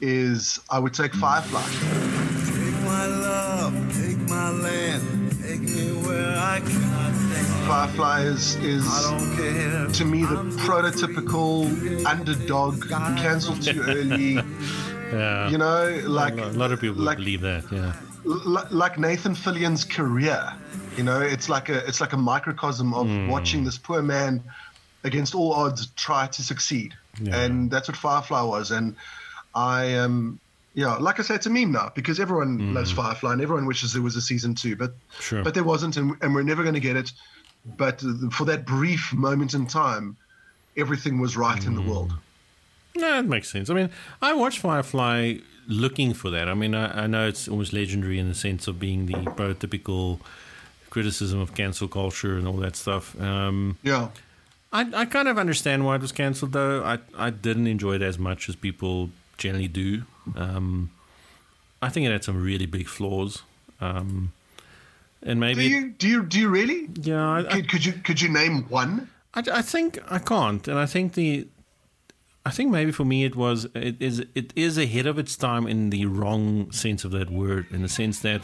Is 0.00 0.58
I 0.68 0.78
would 0.80 0.94
take 0.94 1.14
Firefly. 1.14 1.62
Take 1.62 2.84
my 2.84 3.06
love, 3.06 3.72
take 3.94 4.18
my 4.28 4.50
land, 4.50 5.30
take 5.42 5.60
me 5.60 5.92
where 6.06 6.36
I 6.36 6.58
cannot 6.58 7.12
think. 7.12 7.68
Firefly 7.68 8.22
is 8.22 8.56
is 8.56 8.84
I 8.88 9.16
don't 9.16 9.36
care. 9.36 9.86
to 9.86 10.04
me 10.04 10.22
the 10.22 10.42
prototypical 10.66 12.04
underdog 12.04 12.82
cancelled 12.88 13.62
too 13.62 13.82
early. 13.82 14.38
Yeah. 15.12 15.50
You 15.50 15.58
know, 15.58 16.00
like 16.06 16.38
a 16.38 16.46
lot 16.46 16.72
of 16.72 16.80
people 16.80 17.02
like, 17.02 17.18
believe 17.18 17.42
that. 17.42 17.64
Yeah. 17.70 17.92
like 18.24 18.98
Nathan 18.98 19.34
Fillion's 19.34 19.84
career. 19.84 20.54
You 20.96 21.04
know, 21.04 21.20
it's 21.20 21.48
like 21.48 21.68
a 21.68 21.86
it's 21.86 22.00
like 22.00 22.12
a 22.12 22.16
microcosm 22.16 22.92
of 22.94 23.06
Hmm. 23.08 23.28
watching 23.28 23.64
this 23.64 23.78
poor 23.78 24.02
man 24.02 24.42
against 25.04 25.34
all 25.34 25.52
odds 25.52 25.90
try 25.96 26.26
to 26.28 26.42
succeed, 26.42 26.94
Yeah. 27.20 27.36
and 27.42 27.70
that's 27.70 27.88
what 27.88 27.96
Firefly 27.96 28.42
was. 28.42 28.70
And 28.70 28.96
I 29.54 29.84
am, 29.84 30.04
um, 30.04 30.40
yeah, 30.74 30.94
like 30.96 31.18
I 31.18 31.22
said, 31.22 31.36
it's 31.36 31.46
a 31.46 31.50
meme 31.50 31.72
now 31.72 31.90
because 31.94 32.20
everyone 32.20 32.72
loves 32.74 32.92
Firefly 32.92 33.32
and 33.32 33.42
everyone 33.42 33.66
wishes 33.66 33.92
there 33.92 34.02
was 34.02 34.16
a 34.16 34.20
season 34.22 34.54
two, 34.54 34.76
but 34.76 34.90
Hmm. 34.90 35.20
Sure. 35.20 35.42
but 35.44 35.54
there 35.54 35.64
wasn't, 35.64 35.96
and, 35.96 36.14
and 36.22 36.34
we're 36.34 36.42
never 36.42 36.62
going 36.62 36.74
to 36.74 36.80
get 36.80 36.96
it. 36.96 37.10
But 37.64 38.02
for 38.32 38.44
that 38.46 38.64
brief 38.66 39.12
moment 39.12 39.54
in 39.54 39.66
time, 39.66 40.16
everything 40.76 41.20
was 41.20 41.36
right 41.36 41.64
in 41.66 41.74
the 41.74 41.82
world. 41.82 42.12
No, 42.96 43.18
it 43.18 43.26
makes 43.26 43.50
sense. 43.50 43.70
I 43.70 43.74
mean, 43.74 43.90
I 44.20 44.34
watched 44.34 44.58
Firefly 44.58 45.38
looking 45.68 46.12
for 46.12 46.28
that. 46.30 46.48
I 46.48 46.54
mean, 46.54 46.74
I, 46.74 47.04
I 47.04 47.06
know 47.06 47.26
it's 47.28 47.48
almost 47.48 47.72
legendary 47.72 48.18
in 48.18 48.28
the 48.28 48.34
sense 48.34 48.66
of 48.66 48.78
being 48.78 49.06
the 49.06 49.14
prototypical 49.14 50.20
criticism 50.92 51.40
of 51.40 51.54
cancel 51.54 51.88
culture 51.88 52.36
and 52.38 52.46
all 52.46 52.58
that 52.66 52.76
stuff. 52.76 53.18
Um, 53.20 53.76
Yeah. 53.82 54.08
I, 54.74 54.82
I 55.02 55.04
kind 55.06 55.28
of 55.28 55.36
understand 55.38 55.84
why 55.84 55.96
it 55.96 56.00
was 56.02 56.12
cancelled, 56.12 56.52
though. 56.52 56.82
I, 56.82 56.96
I 57.26 57.30
didn't 57.30 57.66
enjoy 57.66 57.94
it 57.96 58.02
as 58.02 58.18
much 58.18 58.48
as 58.48 58.56
people 58.56 59.10
generally 59.36 59.68
do. 59.68 60.04
Um, 60.36 60.90
I 61.82 61.88
think 61.90 62.06
it 62.06 62.12
had 62.12 62.24
some 62.24 62.42
really 62.42 62.66
big 62.66 62.86
flaws. 62.88 63.42
Um, 63.80 64.32
and 65.22 65.36
Do 65.40 65.46
maybe, 65.46 65.64
you 65.66 65.90
do 66.02 66.08
you 66.08 66.22
do 66.24 66.38
you 66.40 66.48
really? 66.48 66.88
yeah, 67.10 67.28
I, 67.28 67.38
I, 67.40 67.42
Could, 67.52 67.68
could 67.70 67.84
you 67.86 67.92
could 68.06 68.20
you 68.22 68.28
name 68.30 68.64
one? 68.70 69.08
I, 69.34 69.42
I 69.60 69.62
think 69.62 69.98
I 70.10 70.18
can't, 70.18 70.66
and 70.68 70.78
I 70.78 70.86
think 70.86 71.12
the, 71.14 71.46
I 72.46 72.50
think 72.50 72.70
maybe 72.70 72.92
for 72.92 73.04
me 73.04 73.24
it 73.24 73.34
was 73.36 73.66
it 73.74 73.96
is 74.00 74.24
it 74.34 74.52
is 74.56 74.78
ahead 74.78 75.06
of 75.06 75.18
its 75.18 75.36
time 75.36 75.66
in 75.68 75.90
the 75.90 76.06
wrong 76.06 76.72
sense 76.72 77.04
of 77.06 77.10
that 77.12 77.28
word, 77.30 77.66
in 77.70 77.82
the 77.82 77.88
sense 77.88 78.20
that 78.20 78.40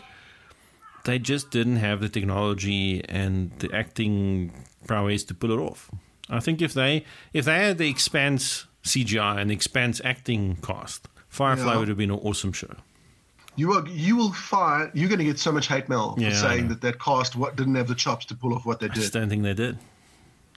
they 1.04 1.18
just 1.18 1.50
didn't 1.50 1.76
have 1.76 2.00
the 2.00 2.08
technology 2.08 3.02
and 3.08 3.50
the 3.58 3.72
acting 3.74 4.52
prowess 4.86 5.24
to 5.24 5.34
pull 5.34 5.50
it 5.52 5.58
off. 5.58 5.90
I 6.30 6.40
think 6.40 6.60
if 6.62 6.74
they 6.74 7.04
if 7.32 7.44
they 7.46 7.54
had 7.56 7.78
the 7.78 7.88
expanse 7.88 8.66
CGI 8.84 9.38
and 9.40 9.50
the 9.50 9.54
Expanse 9.54 10.00
acting 10.04 10.56
cost, 10.56 11.08
Firefly 11.28 11.72
Yeah. 11.72 11.78
would 11.78 11.88
have 11.88 11.96
been 11.98 12.10
an 12.10 12.18
awesome 12.22 12.52
show. 12.52 12.74
You 13.56 13.72
are 13.72 13.86
you 13.88 14.16
will 14.16 14.32
find 14.32 14.90
you're 14.94 15.08
going 15.08 15.18
to 15.18 15.24
get 15.24 15.38
so 15.38 15.50
much 15.52 15.66
hate 15.68 15.88
mail 15.88 16.14
Yeah, 16.16 16.30
for 16.30 16.36
saying 16.36 16.68
that 16.68 16.80
that 16.82 17.00
cast 17.00 17.34
what 17.36 17.56
didn't 17.56 17.74
have 17.74 17.88
the 17.88 17.94
chops 17.94 18.24
to 18.26 18.34
pull 18.36 18.54
off 18.54 18.64
what 18.64 18.78
they 18.80 18.86
did. 18.86 18.92
I 18.98 19.00
just 19.00 19.12
don't 19.12 19.28
think 19.28 19.42
they 19.42 19.54
did. 19.54 19.78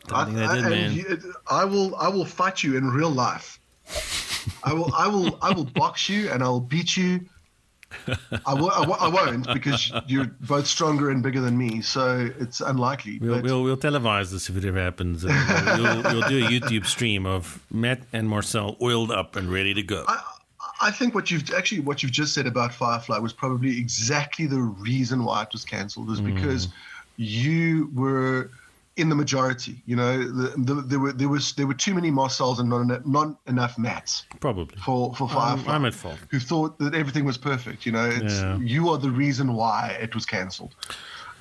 Don't 0.07 0.17
I, 0.17 0.25
think 0.25 0.37
they 0.37 0.47
did, 0.47 0.57
and 0.65 0.69
man. 0.69 0.93
you- 0.93 1.33
I 1.49 1.65
will 1.65 1.95
I 1.95 2.09
will 2.09 2.25
fight 2.25 2.63
you 2.63 2.77
in 2.77 2.89
real 2.89 3.09
life. 3.09 3.59
I 4.63 4.73
will 4.73 4.93
I 4.93 5.07
will 5.07 5.37
I 5.41 5.51
will 5.53 5.65
box 5.65 6.09
you 6.09 6.29
and 6.29 6.43
I 6.43 6.47
will 6.49 6.61
beat 6.61 6.95
you. 6.95 7.21
I, 8.45 8.53
will, 8.53 8.71
I, 8.71 8.85
wo- 8.85 8.97
I 8.99 9.07
won't 9.07 9.47
because 9.53 9.91
you're 10.07 10.25
both 10.41 10.67
stronger 10.67 11.09
and 11.09 11.21
bigger 11.21 11.41
than 11.41 11.57
me, 11.57 11.81
so 11.81 12.29
it's 12.39 12.61
unlikely. 12.61 13.19
We'll, 13.19 13.35
but 13.35 13.43
we'll, 13.43 13.63
we'll 13.63 13.77
televise 13.77 14.31
this 14.31 14.49
if 14.49 14.57
it 14.57 14.65
ever 14.65 14.81
happens. 14.81 15.23
We'll, 15.23 16.03
we'll 16.03 16.27
do 16.29 16.45
a 16.45 16.49
YouTube 16.49 16.85
stream 16.85 17.25
of 17.25 17.63
Matt 17.71 18.01
and 18.13 18.29
Marcel 18.29 18.77
oiled 18.81 19.11
up 19.11 19.35
and 19.35 19.51
ready 19.51 19.73
to 19.73 19.83
go. 19.83 20.05
I, 20.07 20.21
I 20.81 20.91
think 20.91 21.13
what 21.13 21.29
you've 21.29 21.51
actually 21.53 21.81
what 21.81 22.01
you've 22.01 22.11
just 22.11 22.33
said 22.33 22.47
about 22.47 22.73
Firefly 22.73 23.19
was 23.19 23.33
probably 23.33 23.77
exactly 23.77 24.47
the 24.47 24.59
reason 24.59 25.23
why 25.23 25.43
it 25.43 25.49
was 25.51 25.63
cancelled 25.63 26.09
is 26.09 26.19
mm. 26.21 26.33
because 26.33 26.69
you 27.17 27.91
were 27.93 28.49
in 29.01 29.09
the 29.09 29.15
majority. 29.15 29.75
You 29.85 29.95
know, 30.01 30.13
the, 30.39 30.47
the, 30.67 30.73
there 30.91 30.99
were 31.03 31.13
there 31.21 31.29
was 31.35 31.53
there 31.57 31.67
were 31.67 31.79
too 31.85 31.93
many 31.99 32.11
Marcels 32.11 32.59
and 32.59 32.69
not 32.69 32.81
enough, 32.87 33.05
not 33.05 33.27
enough 33.47 33.77
Matts 33.77 34.13
Probably. 34.39 34.77
for 34.85 35.13
for 35.15 35.27
I'm, 35.31 35.67
I'm 35.67 35.85
at 35.85 35.93
fault. 35.93 36.19
who 36.31 36.39
thought 36.39 36.77
that 36.79 36.93
everything 37.01 37.25
was 37.25 37.37
perfect. 37.37 37.85
You 37.85 37.91
know, 37.97 38.05
it's, 38.19 38.39
Yeah. 38.41 38.57
you 38.75 38.89
are 38.91 38.97
the 39.07 39.11
reason 39.25 39.47
why 39.61 39.97
it 40.05 40.13
was 40.15 40.25
cancelled. 40.25 40.73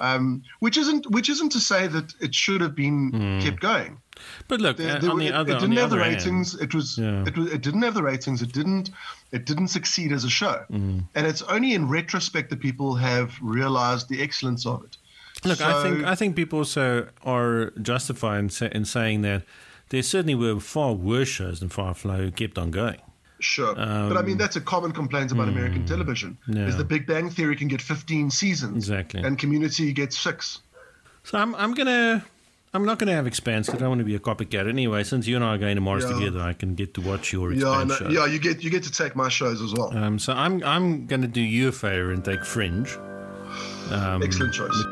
Um, 0.00 0.42
which 0.60 0.76
isn't 0.78 1.10
which 1.10 1.28
isn't 1.28 1.52
to 1.52 1.60
say 1.60 1.86
that 1.86 2.14
it 2.20 2.34
should 2.34 2.60
have 2.62 2.74
been 2.74 3.10
Hmm. 3.10 3.40
kept 3.46 3.60
going. 3.60 3.98
But 4.48 4.60
look, 4.60 4.76
There- 4.76 4.96
uh, 4.96 5.00
there 5.00 5.10
on 5.10 5.18
the 5.18 5.26
it, 5.28 5.34
other, 5.34 5.52
it 5.52 5.60
didn't 5.60 5.74
the 5.74 5.80
have 5.80 5.90
the 5.90 5.98
ratings. 5.98 6.54
it 6.54 6.74
was, 6.74 6.98
Yeah. 6.98 7.24
it 7.26 7.36
was 7.38 7.46
it 7.52 7.60
didn't 7.62 7.82
have 7.82 7.94
the 7.94 8.02
ratings. 8.02 8.40
It 8.42 8.52
didn't 8.52 8.90
it 9.32 9.44
didn't 9.46 9.68
succeed 9.68 10.10
as 10.12 10.24
a 10.24 10.30
show. 10.30 10.56
Mm. 10.72 11.04
And 11.14 11.26
it's 11.26 11.42
only 11.42 11.72
in 11.74 11.88
retrospect 11.88 12.48
that 12.50 12.60
people 12.60 12.94
have 12.96 13.28
realized 13.42 14.08
the 14.08 14.20
excellence 14.22 14.64
of 14.66 14.82
it. 14.84 14.96
Look, 15.44 15.60
I 15.60 15.82
think 15.82 16.04
I 16.04 16.14
think 16.14 16.36
people 16.36 16.58
also 16.58 17.08
are 17.24 17.70
justified 17.80 18.38
in, 18.40 18.48
sa- 18.50 18.66
in 18.72 18.84
saying 18.84 19.22
that 19.22 19.42
there 19.88 20.02
certainly 20.02 20.34
were 20.34 20.60
far 20.60 20.92
worse 20.92 21.28
shows 21.28 21.60
than 21.60 21.68
Firefly 21.70 22.16
who 22.18 22.30
kept 22.30 22.58
on 22.58 22.70
going. 22.70 22.98
Sure, 23.42 23.74
but 23.74 24.16
I 24.18 24.22
mean 24.22 24.36
that's 24.36 24.56
a 24.56 24.60
common 24.60 24.92
complaint 24.92 25.32
about 25.32 25.48
American 25.48 25.86
television. 25.86 26.36
Um, 26.46 26.52
hmm. 26.54 26.60
Yeah. 26.60 26.66
Is 26.68 26.76
the 26.76 26.84
Big 26.84 27.06
Bang 27.06 27.30
Theory 27.30 27.56
can 27.56 27.68
get 27.68 27.80
15 27.80 28.30
seasons, 28.30 28.76
Exactly. 28.76 29.22
and 29.22 29.38
Community 29.38 29.92
gets 29.94 30.18
six. 30.18 30.60
So 31.24 31.38
I'm 31.38 31.54
I'm 31.54 31.72
gonna 31.72 32.22
I'm 32.74 32.84
not 32.84 32.98
gonna 32.98 33.14
have 33.14 33.26
Expanse 33.26 33.66
because 33.66 33.80
I 33.80 33.84
don't 33.84 33.88
want 33.90 34.00
to 34.00 34.04
be 34.04 34.14
a 34.14 34.18
copycat 34.20 34.68
anyway. 34.68 35.04
Since 35.04 35.26
you 35.26 35.36
and 35.36 35.44
I 35.44 35.54
are 35.54 35.58
going 35.58 35.76
to 35.76 35.80
Mars 35.80 36.04
Yeah. 36.04 36.12
together, 36.18 36.40
I 36.42 36.52
can 36.52 36.74
get 36.74 36.92
to 36.94 37.00
watch 37.00 37.32
your 37.32 37.50
Yeah, 37.54 37.80
Expanse 37.80 37.88
no, 37.88 37.96
show. 37.96 38.08
yeah, 38.12 38.26
you 38.26 38.38
get 38.38 38.62
you 38.62 38.68
get 38.68 38.82
to 38.82 38.90
take 38.92 39.16
my 39.16 39.30
shows 39.30 39.62
as 39.62 39.72
well. 39.72 39.96
Um, 39.96 40.18
so 40.18 40.34
I'm 40.34 40.62
I'm 40.62 41.06
gonna 41.06 41.26
do 41.26 41.40
you 41.40 41.68
a 41.68 41.72
favor 41.72 42.12
and 42.12 42.22
take 42.22 42.44
Fringe. 42.44 42.94
Um, 43.90 44.22
Excellent 44.22 44.52
choice. 44.54 44.84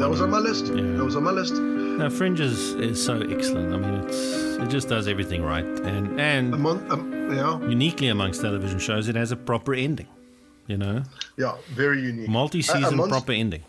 That 0.00 0.08
was 0.08 0.22
on 0.22 0.30
my 0.30 0.38
list. 0.38 0.66
Yeah. 0.66 0.96
That 0.96 1.04
was 1.04 1.14
on 1.14 1.24
my 1.24 1.30
list. 1.30 1.52
No, 1.54 2.08
Fringe 2.08 2.40
is, 2.40 2.72
is 2.76 3.04
so 3.04 3.20
excellent. 3.20 3.74
I 3.74 3.76
mean, 3.76 4.00
it's 4.00 4.16
it 4.62 4.68
just 4.68 4.88
does 4.88 5.06
everything 5.06 5.42
right, 5.42 5.64
and 5.64 6.18
and 6.18 6.54
A 6.54 6.56
month, 6.56 6.90
um, 6.90 7.30
yeah, 7.36 7.60
uniquely 7.68 8.08
amongst 8.08 8.40
television 8.40 8.78
shows, 8.78 9.08
it 9.08 9.14
has 9.16 9.30
a 9.30 9.36
proper 9.36 9.74
ending. 9.74 10.08
You 10.68 10.78
know, 10.78 11.02
yeah, 11.36 11.56
very 11.74 12.00
unique. 12.00 12.30
Multi-season 12.30 12.96
monst- 12.96 13.10
proper 13.10 13.32
ending. 13.32 13.62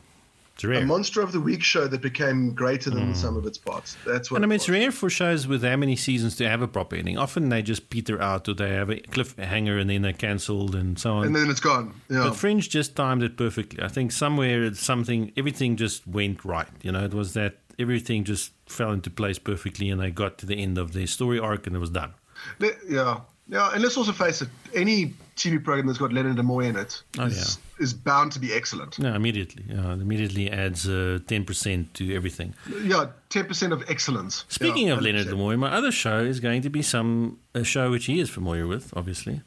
It's 0.62 0.68
rare. 0.68 0.84
A 0.84 0.86
monster 0.86 1.22
of 1.22 1.32
the 1.32 1.42
week 1.42 1.64
show 1.64 1.88
that 1.88 2.02
became 2.02 2.54
greater 2.54 2.92
than 2.92 3.06
hmm. 3.06 3.12
the 3.14 3.18
sum 3.18 3.36
of 3.36 3.48
its 3.48 3.58
parts. 3.58 3.98
That's 4.06 4.30
what. 4.30 4.38
And 4.38 4.46
I 4.46 4.46
it 4.46 4.50
mean, 4.50 4.56
it's 4.58 4.70
rare 4.70 4.92
for 4.92 5.10
shows 5.10 5.48
with 5.48 5.62
that 5.62 5.76
many 5.78 5.96
seasons 5.96 6.36
to 6.36 6.48
have 6.48 6.62
a 6.62 6.68
proper 6.68 6.96
ending. 6.96 7.18
Often 7.18 7.50
they 7.50 7.64
just 7.64 7.90
peter 7.90 8.22
out, 8.22 8.48
or 8.48 8.54
they 8.54 8.70
have 8.70 8.92
a 8.92 8.98
cliffhanger 8.98 9.82
and 9.82 9.90
then 9.90 10.04
they're 10.04 10.14
cancelled 10.14 10.76
and 10.76 11.00
so 11.00 11.14
on. 11.14 11.26
And 11.26 11.36
then 11.36 11.50
it's 11.50 11.60
gone. 11.60 11.96
Yeah. 12.10 12.26
But 12.26 12.36
Fringe 12.36 12.70
just 12.70 12.96
timed 12.96 13.24
it 13.24 13.38
perfectly. 13.38 13.84
I 13.84 13.88
think 13.88 14.12
somewhere 14.12 14.64
it's 14.64 14.80
something, 14.80 15.32
everything 15.36 15.78
just 15.78 16.06
went 16.06 16.46
right. 16.46 16.68
You 16.84 16.92
know, 16.92 17.06
it 17.06 17.16
was 17.16 17.34
that 17.34 17.58
everything 17.80 18.24
just 18.24 18.52
fell 18.68 18.92
into 18.92 19.10
place 19.10 19.40
perfectly, 19.40 19.90
and 19.90 20.00
they 20.00 20.12
got 20.12 20.38
to 20.40 20.46
the 20.46 20.62
end 20.62 20.78
of 20.78 20.94
their 20.94 21.08
story 21.08 21.40
arc, 21.40 21.66
and 21.66 21.76
it 21.76 21.80
was 21.80 21.90
done. 21.90 22.14
Yeah. 22.88 23.22
Yeah, 23.52 23.70
and 23.74 23.84
let's 23.84 23.98
also 23.98 24.14
face 24.14 24.42
it, 24.42 24.48
any 24.74 25.14
TV 25.36 25.62
program 25.64 25.86
that's 25.88 26.00
got 26.00 26.14
Leonard 26.14 26.38
Nimoy 26.38 26.68
in 26.70 26.78
it 26.78 27.04
Oh, 27.20 27.26
is, 27.26 27.58
is 27.80 27.94
bound 27.94 28.32
to 28.32 28.40
be 28.40 28.54
excellent. 28.54 28.98
No, 28.98 29.14
immediately. 29.14 29.64
Yeah, 29.68 29.92
immediately 29.94 30.50
adds 30.50 30.88
uh, 30.88 31.20
ten 31.28 31.44
percent 31.44 31.94
to 31.96 32.16
everything. 32.16 32.54
Yeah, 32.84 33.08
10% 33.30 33.72
of 33.74 33.84
excellence. 33.90 34.46
Speaking 34.48 34.88
Yeah, 34.88 34.94
of 34.94 35.02
Leonard 35.02 35.28
100%. 35.28 35.34
Nimoy, 35.34 35.60
my 35.60 35.70
other 35.72 35.92
show 35.92 36.20
is 36.20 36.40
going 36.40 36.62
to 36.62 36.70
be 36.70 36.82
some 36.82 37.40
a 37.54 37.64
show 37.66 37.92
which 37.92 38.06
he 38.06 38.20
is 38.22 38.30
familiar 38.30 38.68
with, 38.68 38.94
obviously, 38.96 39.42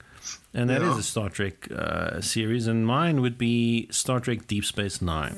and 0.52 0.68
that 0.68 0.82
is 0.82 0.88
Yeah. 0.94 0.98
a 0.98 1.02
Star 1.02 1.30
Trek 1.30 1.70
uh, 1.72 2.20
series, 2.20 2.66
and 2.66 2.86
mine 2.86 3.22
would 3.22 3.38
be 3.38 3.88
Star 3.90 4.20
Trek 4.20 4.46
Deep 4.46 4.64
Space 4.66 5.00
Nine. 5.00 5.36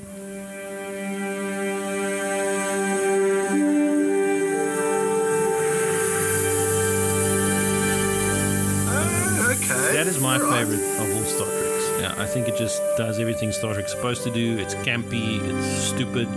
My 10.27 10.39
favorite 10.39 10.83
of 11.01 11.15
all 11.15 11.23
Star 11.23 11.47
Treks. 11.47 12.01
Yeah, 12.01 12.13
I 12.17 12.25
think 12.25 12.47
it 12.47 12.57
just 12.57 12.81
does 12.97 13.17
everything 13.19 13.51
Star 13.53 13.73
Trek's 13.73 13.91
supposed 13.91 14.23
to 14.23 14.31
do. 14.31 14.57
It's 14.57 14.75
campy, 14.75 15.39
it's 15.41 15.87
stupid, 15.91 16.27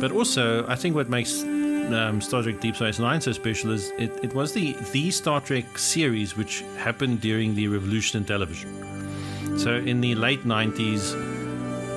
but 0.00 0.12
also 0.12 0.66
I 0.68 0.76
think 0.76 0.94
what 0.94 1.08
makes 1.08 1.42
um, 1.42 2.20
Star 2.20 2.42
Trek 2.42 2.60
Deep 2.60 2.76
Space 2.76 2.98
Nine 2.98 3.20
so 3.20 3.32
special 3.32 3.70
is 3.72 3.90
it, 3.98 4.10
it 4.22 4.34
was 4.34 4.52
the 4.52 4.76
the 4.92 5.10
Star 5.10 5.40
Trek 5.40 5.78
series 5.78 6.36
which 6.36 6.62
happened 6.76 7.20
during 7.20 7.54
the 7.54 7.68
revolution 7.68 8.18
in 8.20 8.24
television. 8.26 8.68
So 9.58 9.76
in 9.76 10.00
the 10.02 10.14
late 10.14 10.44
'90s, 10.44 11.14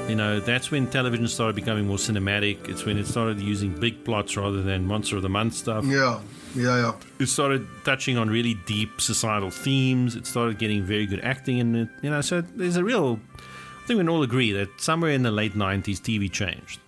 you 0.09 0.15
know, 0.15 0.39
that's 0.39 0.71
when 0.71 0.87
television 0.87 1.27
started 1.27 1.55
becoming 1.55 1.85
more 1.85 1.97
cinematic. 1.97 2.69
It's 2.69 2.85
when 2.85 2.97
it 2.97 3.07
started 3.07 3.41
using 3.41 3.73
big 3.73 4.05
plots 4.05 4.37
rather 4.37 4.61
than 4.61 4.85
monster 4.85 5.17
of 5.17 5.21
the 5.21 5.29
month 5.29 5.53
stuff 5.53 5.83
Yeah, 5.85 6.19
yeah, 6.55 6.77
yeah. 6.77 6.93
it 7.19 7.27
started 7.27 7.67
touching 7.85 8.17
on 8.17 8.29
really 8.29 8.55
deep 8.65 8.99
societal 9.01 9.49
themes. 9.51 10.15
It 10.15 10.25
started 10.25 10.57
getting 10.57 10.83
very 10.83 11.05
good 11.05 11.21
acting 11.21 11.57
in 11.59 11.75
it. 11.75 11.89
You 12.01 12.09
know, 12.09 12.21
so 12.21 12.41
there's 12.41 12.75
a 12.77 12.83
real. 12.83 13.19
I 13.37 13.87
think 13.87 13.97
we 13.97 14.03
can 14.03 14.09
all 14.09 14.23
agree 14.23 14.51
that 14.53 14.69
somewhere 14.81 15.11
in 15.11 15.23
the 15.23 15.31
late 15.31 15.53
'90s, 15.55 15.99
TV 15.99 16.31
changed, 16.31 16.79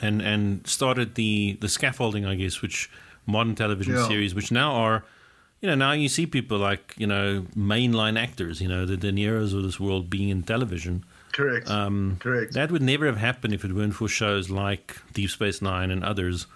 and 0.00 0.20
and 0.22 0.66
started 0.66 1.14
the 1.14 1.56
the 1.60 1.68
scaffolding, 1.68 2.24
I 2.26 2.34
guess, 2.34 2.62
which 2.62 2.90
modern 3.26 3.54
television 3.54 3.94
Yeah. 3.94 4.08
series, 4.08 4.34
which 4.34 4.50
now 4.52 4.72
are. 4.72 5.04
You 5.60 5.68
know, 5.68 5.76
now 5.76 5.92
you 5.92 6.08
see 6.08 6.26
people 6.26 6.58
like, 6.58 6.92
you 6.98 7.06
know, 7.06 7.46
mainline 7.56 8.18
actors, 8.20 8.60
you 8.60 8.66
know, 8.66 8.84
the 8.84 8.96
De 8.96 9.12
Niro's 9.12 9.54
of 9.54 9.62
this 9.62 9.78
world 9.78 10.10
being 10.10 10.28
in 10.28 10.42
television. 10.42 11.04
Correct. 11.32 11.70
Um, 11.70 12.16
Correct. 12.18 12.54
That 12.54 12.72
would 12.72 12.82
never 12.82 13.06
have 13.06 13.18
happened 13.18 13.54
if 13.54 13.64
it 13.64 13.72
weren't 13.72 13.94
for 13.94 14.08
shows 14.08 14.50
like 14.50 14.96
Deep 15.12 15.30
Space 15.30 15.62
Nine 15.62 15.92
and 15.92 16.02
others, 16.02 16.48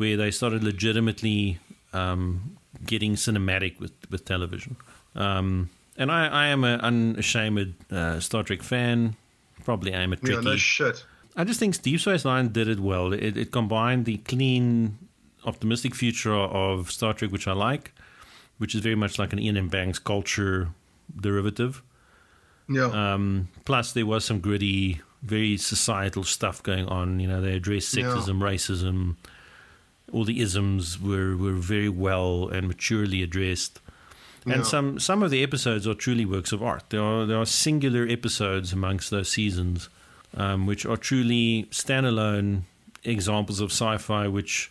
where 0.00 0.16
they 0.16 0.30
started 0.30 0.64
legitimately 0.64 1.58
um, 1.92 2.56
getting 2.86 3.16
cinematic 3.16 3.78
with, 3.78 3.92
with 4.10 4.24
television. 4.24 4.76
Um, 5.14 5.68
and 5.98 6.10
I, 6.10 6.26
I 6.26 6.46
am 6.46 6.64
an 6.64 6.80
unashamed 6.80 7.74
uh, 7.92 8.18
Star 8.18 8.42
Trek 8.42 8.62
fan. 8.62 9.14
Probably 9.62 9.94
I'm 9.94 10.14
a 10.14 10.16
yeah, 10.16 10.36
Trekkie. 10.36 10.44
no 10.44 10.56
shit. 10.56 11.04
I 11.36 11.44
just 11.44 11.60
think 11.60 11.80
Deep 11.82 12.00
Space 12.00 12.24
Nine 12.24 12.48
did 12.48 12.66
it 12.66 12.80
well. 12.80 13.12
It, 13.12 13.36
it 13.36 13.52
combined 13.52 14.06
the 14.06 14.16
clean, 14.16 14.96
optimistic 15.44 15.94
future 15.94 16.32
of 16.34 16.90
Star 16.90 17.12
Trek, 17.12 17.30
which 17.30 17.46
I 17.46 17.52
like, 17.52 17.92
which 18.56 18.74
is 18.74 18.80
very 18.80 18.94
much 18.94 19.18
like 19.18 19.34
an 19.34 19.38
Iain 19.38 19.58
M. 19.58 19.68
Banks 19.68 19.98
culture 19.98 20.68
derivative. 21.20 21.82
Yeah. 22.70 22.86
Um, 22.86 23.48
plus, 23.66 23.92
there 23.92 24.06
was 24.06 24.24
some 24.24 24.40
gritty, 24.40 25.02
very 25.22 25.58
societal 25.58 26.24
stuff 26.24 26.62
going 26.62 26.86
on. 26.86 27.20
You 27.20 27.28
know, 27.28 27.42
they 27.42 27.56
addressed 27.56 27.94
Yeah. 27.94 28.04
sexism, 28.04 28.38
racism. 28.40 29.16
All 30.12 30.24
the 30.24 30.40
isms 30.40 31.00
were, 31.00 31.36
were 31.36 31.52
very 31.52 31.88
well 31.88 32.48
and 32.48 32.68
maturely 32.68 33.22
addressed. 33.22 33.80
And 34.44 34.56
Yeah. 34.56 34.62
some, 34.62 34.98
some 34.98 35.22
of 35.22 35.30
the 35.30 35.42
episodes 35.42 35.86
are 35.86 35.94
truly 35.94 36.24
works 36.24 36.52
of 36.52 36.62
art. 36.62 36.84
There 36.90 37.02
are, 37.02 37.26
there 37.26 37.38
are 37.38 37.46
singular 37.46 38.06
episodes 38.08 38.72
amongst 38.72 39.10
those 39.10 39.28
seasons 39.28 39.88
um, 40.36 40.66
which 40.66 40.86
are 40.86 40.96
truly 40.96 41.66
standalone 41.70 42.62
examples 43.04 43.60
of 43.60 43.70
sci 43.70 43.96
fi, 43.98 44.28
which, 44.28 44.70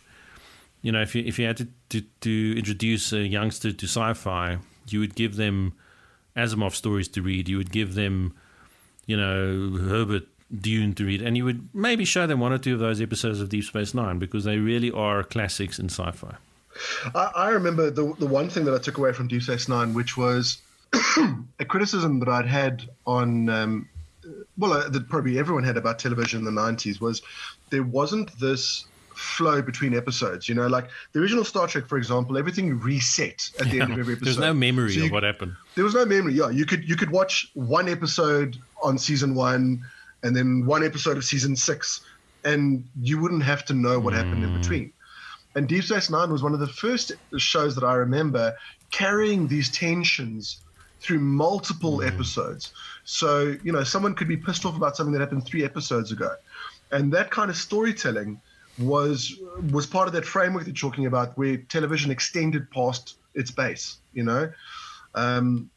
you 0.82 0.90
know, 0.92 1.02
if 1.02 1.14
you, 1.14 1.22
if 1.24 1.38
you 1.38 1.46
had 1.46 1.56
to, 1.58 1.68
to, 1.90 2.00
to 2.22 2.54
introduce 2.56 3.12
a 3.12 3.20
youngster 3.20 3.72
to 3.72 3.86
sci 3.86 4.12
fi, 4.14 4.58
you 4.88 5.00
would 5.00 5.14
give 5.14 5.36
them 5.36 5.72
Asimov 6.36 6.74
stories 6.74 7.08
to 7.08 7.22
read. 7.22 7.48
You 7.48 7.58
would 7.58 7.70
give 7.72 7.94
them, 7.94 8.34
you 9.06 9.16
know, 9.16 9.76
Herbert 9.78 10.26
Dune 10.58 10.94
to 10.94 11.04
read, 11.04 11.22
and 11.22 11.36
you 11.36 11.44
would 11.44 11.68
maybe 11.74 12.04
show 12.04 12.26
them 12.26 12.40
one 12.40 12.52
or 12.52 12.58
two 12.58 12.74
of 12.74 12.80
those 12.80 13.00
episodes 13.00 13.40
of 13.40 13.48
Deep 13.48 13.64
Space 13.64 13.94
Nine 13.94 14.18
because 14.18 14.44
they 14.44 14.58
really 14.58 14.90
are 14.90 15.22
classics 15.22 15.78
in 15.78 15.86
sci-fi. 15.86 16.34
I, 17.14 17.30
I 17.36 17.48
remember 17.50 17.90
the 17.90 18.14
the 18.18 18.26
one 18.26 18.48
thing 18.50 18.64
that 18.64 18.74
I 18.74 18.78
took 18.78 18.98
away 18.98 19.12
from 19.12 19.28
Deep 19.28 19.42
Space 19.42 19.68
Nine, 19.68 19.94
which 19.94 20.16
was 20.16 20.58
a 21.58 21.64
criticism 21.64 22.18
that 22.20 22.28
I'd 22.28 22.46
had 22.46 22.88
on, 23.06 23.48
um, 23.48 23.88
well, 24.58 24.72
uh, 24.72 24.88
that 24.88 25.08
probably 25.08 25.38
everyone 25.38 25.62
had 25.64 25.76
about 25.76 25.98
television 25.98 26.38
in 26.40 26.44
the 26.44 26.60
'90s, 26.60 27.00
was 27.00 27.22
there 27.70 27.82
wasn't 27.82 28.38
this 28.40 28.86
flow 29.14 29.60
between 29.60 29.94
episodes. 29.94 30.48
You 30.48 30.54
know, 30.54 30.66
like 30.66 30.88
the 31.12 31.20
original 31.20 31.44
Star 31.44 31.66
Trek, 31.68 31.86
for 31.86 31.98
example, 31.98 32.38
everything 32.38 32.78
reset 32.80 33.50
at 33.60 33.70
the 33.70 33.80
end 33.80 33.92
of 33.92 33.98
every 33.98 34.14
episode. 34.14 34.24
There's 34.24 34.38
no 34.38 34.54
memory 34.54 34.92
So 34.94 35.00
you- 35.00 35.06
of 35.06 35.12
what 35.12 35.22
happened. 35.22 35.54
there 35.74 35.84
was 35.84 35.94
no 35.94 36.04
memory. 36.06 36.34
Yeah, 36.34 36.50
you 36.50 36.64
could 36.66 36.88
you 36.88 36.96
could 36.96 37.10
watch 37.10 37.50
one 37.54 37.88
episode 37.88 38.56
on 38.82 38.96
season 38.98 39.34
one, 39.34 39.82
and 40.22 40.34
then 40.34 40.66
one 40.66 40.84
episode 40.84 41.16
of 41.16 41.24
season 41.24 41.56
six, 41.56 42.02
and 42.44 42.84
you 43.00 43.18
wouldn't 43.18 43.42
have 43.42 43.64
to 43.66 43.74
know 43.74 43.98
what 43.98 44.14
happened 44.14 44.44
in 44.44 44.56
between. 44.56 44.92
And 45.54 45.68
Deep 45.68 45.84
Space 45.84 46.10
Nine 46.10 46.30
was 46.30 46.42
one 46.42 46.54
of 46.54 46.60
the 46.60 46.68
first 46.68 47.12
shows 47.36 47.74
that 47.74 47.84
I 47.84 47.94
remember 47.94 48.54
carrying 48.90 49.48
these 49.48 49.70
tensions 49.70 50.60
through 51.00 51.18
multiple 51.18 52.02
episodes. 52.02 52.72
So 53.04 53.56
you 53.62 53.72
know, 53.72 53.82
someone 53.82 54.14
could 54.14 54.28
be 54.28 54.36
pissed 54.36 54.64
off 54.64 54.76
about 54.76 54.96
something 54.96 55.12
that 55.12 55.20
happened 55.20 55.46
three 55.46 55.64
episodes 55.64 56.12
ago, 56.12 56.34
and 56.92 57.12
that 57.12 57.30
kind 57.30 57.50
of 57.50 57.56
storytelling 57.56 58.40
was 58.78 59.38
was 59.72 59.86
part 59.86 60.06
of 60.06 60.14
that 60.14 60.24
framework 60.24 60.64
that 60.64 60.80
you're 60.80 60.90
talking 60.90 61.06
about, 61.06 61.36
where 61.36 61.56
television 61.56 62.10
extended 62.10 62.70
past 62.70 63.16
its 63.34 63.50
base. 63.50 63.98
You 64.12 64.24
know. 64.24 64.52
Um, 65.14 65.70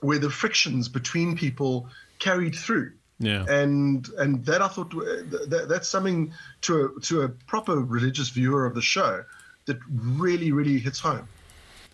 where 0.00 0.18
the 0.18 0.30
frictions 0.30 0.88
between 0.88 1.36
people 1.36 1.88
carried 2.18 2.54
through. 2.54 2.92
Yeah. 3.18 3.44
And 3.48 4.08
and 4.18 4.44
that 4.44 4.60
I 4.60 4.68
thought 4.68 4.92
uh, 4.94 5.00
that, 5.48 5.66
that's 5.68 5.88
something 5.88 6.32
to 6.62 6.72
a, 6.96 7.00
to 7.02 7.22
a 7.22 7.28
proper 7.28 7.76
religious 7.80 8.28
viewer 8.28 8.66
of 8.66 8.74
the 8.74 8.82
show 8.82 9.24
that 9.66 9.78
really 9.88 10.52
really 10.52 10.78
hits 10.78 11.00
home. 11.00 11.26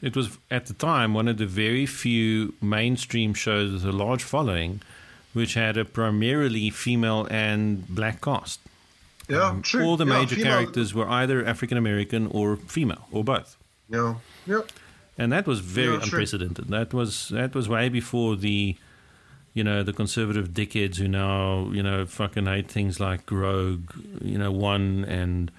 It 0.01 0.17
was 0.17 0.37
at 0.51 0.67
the 0.67 0.75
time 0.75 1.15
one 1.15 1.29
of 1.29 1.39
the 1.39 1.47
very 1.47 1.87
few 1.87 2.55
mainstream 2.61 3.35
shows 3.35 3.73
with 3.73 3.85
a 3.85 3.93
large 3.93 4.25
following, 4.25 4.81
which 5.33 5.55
had 5.55 5.77
a 5.77 5.85
primarily 5.85 6.71
female 6.71 7.29
and 7.31 7.87
black 7.89 8.21
cast. 8.21 8.59
Yeah, 9.29 9.61
true. 9.63 9.83
Um, 9.83 9.87
All 9.87 9.97
the 9.97 10.05
Yeah, 10.07 10.19
major 10.19 10.35
female- 10.35 10.53
characters 10.53 10.93
were 10.93 11.09
either 11.09 11.47
African 11.47 11.79
American 11.79 12.27
or 12.27 12.57
female 12.57 13.07
or 13.13 13.23
both. 13.23 13.57
Yeah, 13.89 14.17
yeah, 14.47 14.63
and 15.17 15.31
that 15.33 15.47
was 15.47 15.61
very 15.61 15.95
Yeah, 15.95 16.03
unprecedented. 16.03 16.67
That 16.69 16.93
was 16.93 17.29
that 17.29 17.55
was 17.55 17.69
way 17.69 17.89
before 17.89 18.35
the, 18.37 18.77
you 19.55 19.63
know, 19.65 19.83
the 19.83 19.93
conservative 19.93 20.51
dickheads 20.51 20.97
who 20.97 21.09
now 21.09 21.71
you 21.73 21.83
know 21.83 22.07
fucking 22.07 22.47
hate 22.47 22.71
things 22.71 23.01
like 23.01 23.31
Rogue, 23.31 23.91
you 24.23 24.39
know, 24.39 24.51
One 24.53 25.05
and 25.07 25.51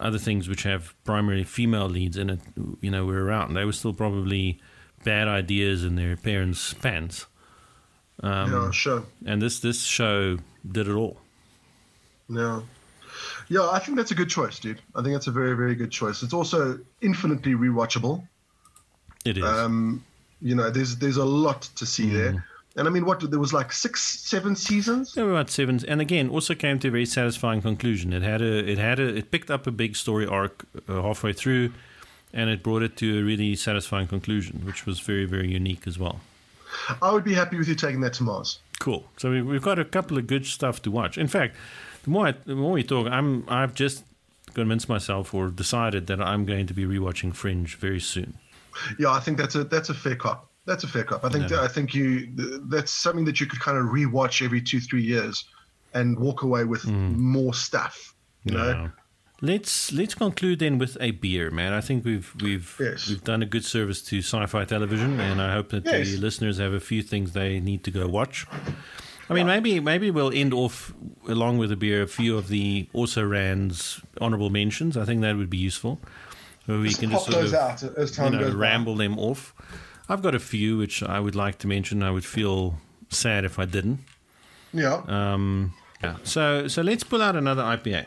other 0.00 0.18
things 0.18 0.48
which 0.48 0.62
have 0.62 0.94
primarily 1.04 1.44
female 1.44 1.88
leads 1.88 2.16
in 2.16 2.30
it. 2.30 2.40
You 2.80 2.90
know, 2.90 3.04
were 3.04 3.24
around. 3.24 3.54
They 3.54 3.64
were 3.64 3.72
still 3.72 3.92
probably 3.94 4.60
bad 5.04 5.28
ideas 5.28 5.84
in 5.84 5.96
their 5.96 6.16
parents' 6.16 6.72
pants. 6.74 7.26
Um, 8.22 8.52
yeah, 8.52 8.70
sure. 8.70 9.04
And 9.26 9.42
this 9.42 9.60
this 9.60 9.82
show 9.82 10.38
did 10.66 10.88
it 10.88 10.94
all. 10.94 11.18
Yeah. 12.28 12.60
Yeah, 13.48 13.68
I 13.70 13.78
think 13.78 13.96
that's 13.96 14.10
a 14.10 14.14
good 14.14 14.30
choice, 14.30 14.58
dude. 14.58 14.80
I 14.94 15.02
think 15.02 15.14
that's 15.14 15.26
a 15.26 15.30
very, 15.30 15.54
very 15.54 15.74
good 15.74 15.90
choice. 15.90 16.22
It's 16.22 16.32
also 16.32 16.78
infinitely 17.02 17.52
rewatchable. 17.54 18.26
It 19.24 19.38
is. 19.38 19.44
Um, 19.44 20.02
you 20.40 20.54
know, 20.54 20.70
there's 20.70 20.96
there's 20.96 21.18
a 21.18 21.24
lot 21.24 21.62
to 21.76 21.86
see 21.86 22.06
Mm. 22.06 22.12
there. 22.12 22.44
And 22.76 22.88
I 22.88 22.90
mean, 22.90 23.04
what 23.04 23.30
there 23.30 23.38
was 23.38 23.52
like 23.52 23.72
six, 23.72 24.02
seven 24.02 24.56
seasons. 24.56 25.16
About 25.16 25.48
seven, 25.48 25.80
and 25.86 26.00
again, 26.00 26.28
also 26.28 26.54
came 26.54 26.80
to 26.80 26.88
a 26.88 26.90
very 26.90 27.06
satisfying 27.06 27.62
conclusion. 27.62 28.12
It 28.12 28.22
had 28.22 28.42
a, 28.42 28.68
it 28.68 28.78
had 28.78 28.98
a, 28.98 29.16
it 29.16 29.30
picked 29.30 29.50
up 29.50 29.66
a 29.66 29.70
big 29.70 29.94
story 29.94 30.26
arc 30.26 30.64
uh, 30.88 31.00
halfway 31.02 31.32
through, 31.32 31.72
and 32.32 32.50
it 32.50 32.64
brought 32.64 32.82
it 32.82 32.96
to 32.96 33.20
a 33.20 33.22
really 33.22 33.54
satisfying 33.54 34.08
conclusion, 34.08 34.62
which 34.64 34.86
was 34.86 34.98
very, 34.98 35.24
very 35.24 35.48
unique 35.48 35.86
as 35.86 35.98
well. 35.98 36.20
I 37.00 37.12
would 37.12 37.22
be 37.22 37.34
happy 37.34 37.56
with 37.56 37.68
you 37.68 37.76
taking 37.76 38.00
that 38.00 38.14
to 38.14 38.24
Mars. 38.24 38.58
Cool. 38.80 39.04
So 39.18 39.30
we, 39.30 39.42
we've 39.42 39.62
got 39.62 39.78
a 39.78 39.84
couple 39.84 40.18
of 40.18 40.26
good 40.26 40.44
stuff 40.44 40.82
to 40.82 40.90
watch. 40.90 41.16
In 41.16 41.28
fact, 41.28 41.54
the 42.02 42.10
more 42.10 42.28
I, 42.28 42.32
the 42.32 42.56
more 42.56 42.72
we 42.72 42.82
talk, 42.82 43.06
I'm 43.06 43.44
I've 43.48 43.74
just 43.74 44.04
convinced 44.52 44.88
myself 44.88 45.32
or 45.32 45.48
decided 45.48 46.06
that 46.08 46.20
I'm 46.20 46.44
going 46.44 46.66
to 46.66 46.74
be 46.74 46.84
rewatching 46.84 47.34
Fringe 47.34 47.76
very 47.76 48.00
soon. 48.00 48.38
Yeah, 48.98 49.10
I 49.10 49.20
think 49.20 49.38
that's 49.38 49.54
a 49.54 49.64
that's 49.64 49.88
a 49.88 49.94
fair 49.94 50.16
cop. 50.16 50.50
That's 50.66 50.84
a 50.84 50.88
fair 50.88 51.04
cop. 51.04 51.24
I 51.24 51.28
think. 51.28 51.52
I 51.52 51.68
think 51.68 51.94
you 51.94 52.28
that's 52.68 52.90
something 52.90 53.24
that 53.26 53.40
you 53.40 53.46
could 53.46 53.60
kind 53.60 53.76
of 53.76 53.86
rewatch 53.86 54.44
every 54.44 54.62
two 54.62 54.80
three 54.80 55.02
years, 55.02 55.44
and 55.92 56.18
walk 56.18 56.42
away 56.42 56.64
with 56.64 56.82
mm. 56.82 57.16
more 57.16 57.54
stuff. 57.54 58.14
You 58.44 58.54
know, 58.54 58.90
Let's 59.40 59.92
let's 59.92 60.14
conclude 60.14 60.60
then 60.60 60.78
with 60.78 60.96
a 61.00 61.10
beer, 61.10 61.50
man. 61.50 61.72
I 61.72 61.80
think 61.80 62.04
we've 62.04 62.34
we've 62.40 62.76
Yes. 62.80 63.08
we've 63.08 63.24
done 63.24 63.42
a 63.42 63.46
good 63.46 63.64
service 63.64 64.00
to 64.02 64.20
sci-fi 64.20 64.64
television, 64.64 65.20
and 65.20 65.42
I 65.42 65.52
hope 65.52 65.68
that 65.70 65.84
Yes. 65.84 66.12
the 66.12 66.16
listeners 66.18 66.58
have 66.58 66.72
a 66.72 66.80
few 66.80 67.02
things 67.02 67.32
they 67.32 67.60
need 67.60 67.84
to 67.84 67.90
go 67.90 68.06
watch. 68.06 68.46
I 69.28 69.34
mean, 69.34 69.46
maybe 69.46 69.80
maybe 69.80 70.10
we'll 70.10 70.32
end 70.32 70.54
off 70.54 70.94
along 71.28 71.58
with 71.58 71.72
a 71.72 71.76
beer 71.76 72.02
a 72.02 72.06
few 72.06 72.38
of 72.38 72.48
the 72.48 72.88
also 72.92 73.22
Rand's 73.24 74.00
honorable 74.20 74.50
mentions. 74.50 74.96
I 74.96 75.04
think 75.04 75.20
that 75.22 75.36
would 75.36 75.50
be 75.50 75.58
useful. 75.58 76.00
Where 76.66 76.78
we 76.78 76.88
Just 76.88 77.00
can 77.00 77.10
pop 77.10 77.18
just 77.20 77.30
sort 77.30 77.42
those 77.42 77.52
of 77.52 77.58
out 77.58 77.98
as 77.98 78.16
you 78.16 78.30
know, 78.30 78.38
goes 78.38 78.54
by. 78.54 78.60
ramble 78.60 78.96
them 78.96 79.18
off. 79.18 79.52
I've 80.08 80.22
got 80.22 80.34
a 80.34 80.38
few 80.40 80.76
which 80.78 81.02
I 81.02 81.18
would 81.20 81.34
like 81.34 81.58
to 81.58 81.66
mention. 81.66 82.02
I 82.02 82.10
would 82.10 82.24
feel 82.24 82.76
sad 83.08 83.44
if 83.44 83.58
I 83.58 83.64
didn't. 83.64 84.00
Yeah. 84.72 85.02
Um, 85.06 85.72
yeah. 86.02 86.16
So 86.24 86.68
so 86.68 86.82
let's 86.82 87.04
pull 87.04 87.22
out 87.22 87.36
another 87.36 87.62
IPA. 87.62 88.06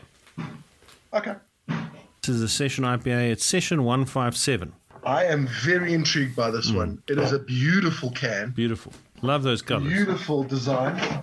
okay. 1.12 1.34
This 1.66 2.36
is 2.36 2.42
a 2.42 2.48
session 2.48 2.84
IPA. 2.84 3.30
It's 3.30 3.44
session 3.44 3.84
157. 3.84 4.72
I 5.04 5.24
am 5.24 5.48
very 5.64 5.94
intrigued 5.94 6.36
by 6.36 6.50
this 6.50 6.70
one. 6.70 7.02
It 7.08 7.18
is 7.18 7.32
a 7.32 7.38
beautiful 7.38 8.10
can, 8.10 8.50
Beautiful. 8.50 8.92
Love 9.22 9.42
those 9.42 9.62
colors. 9.62 9.90
beautiful 9.90 10.44
design, 10.44 11.22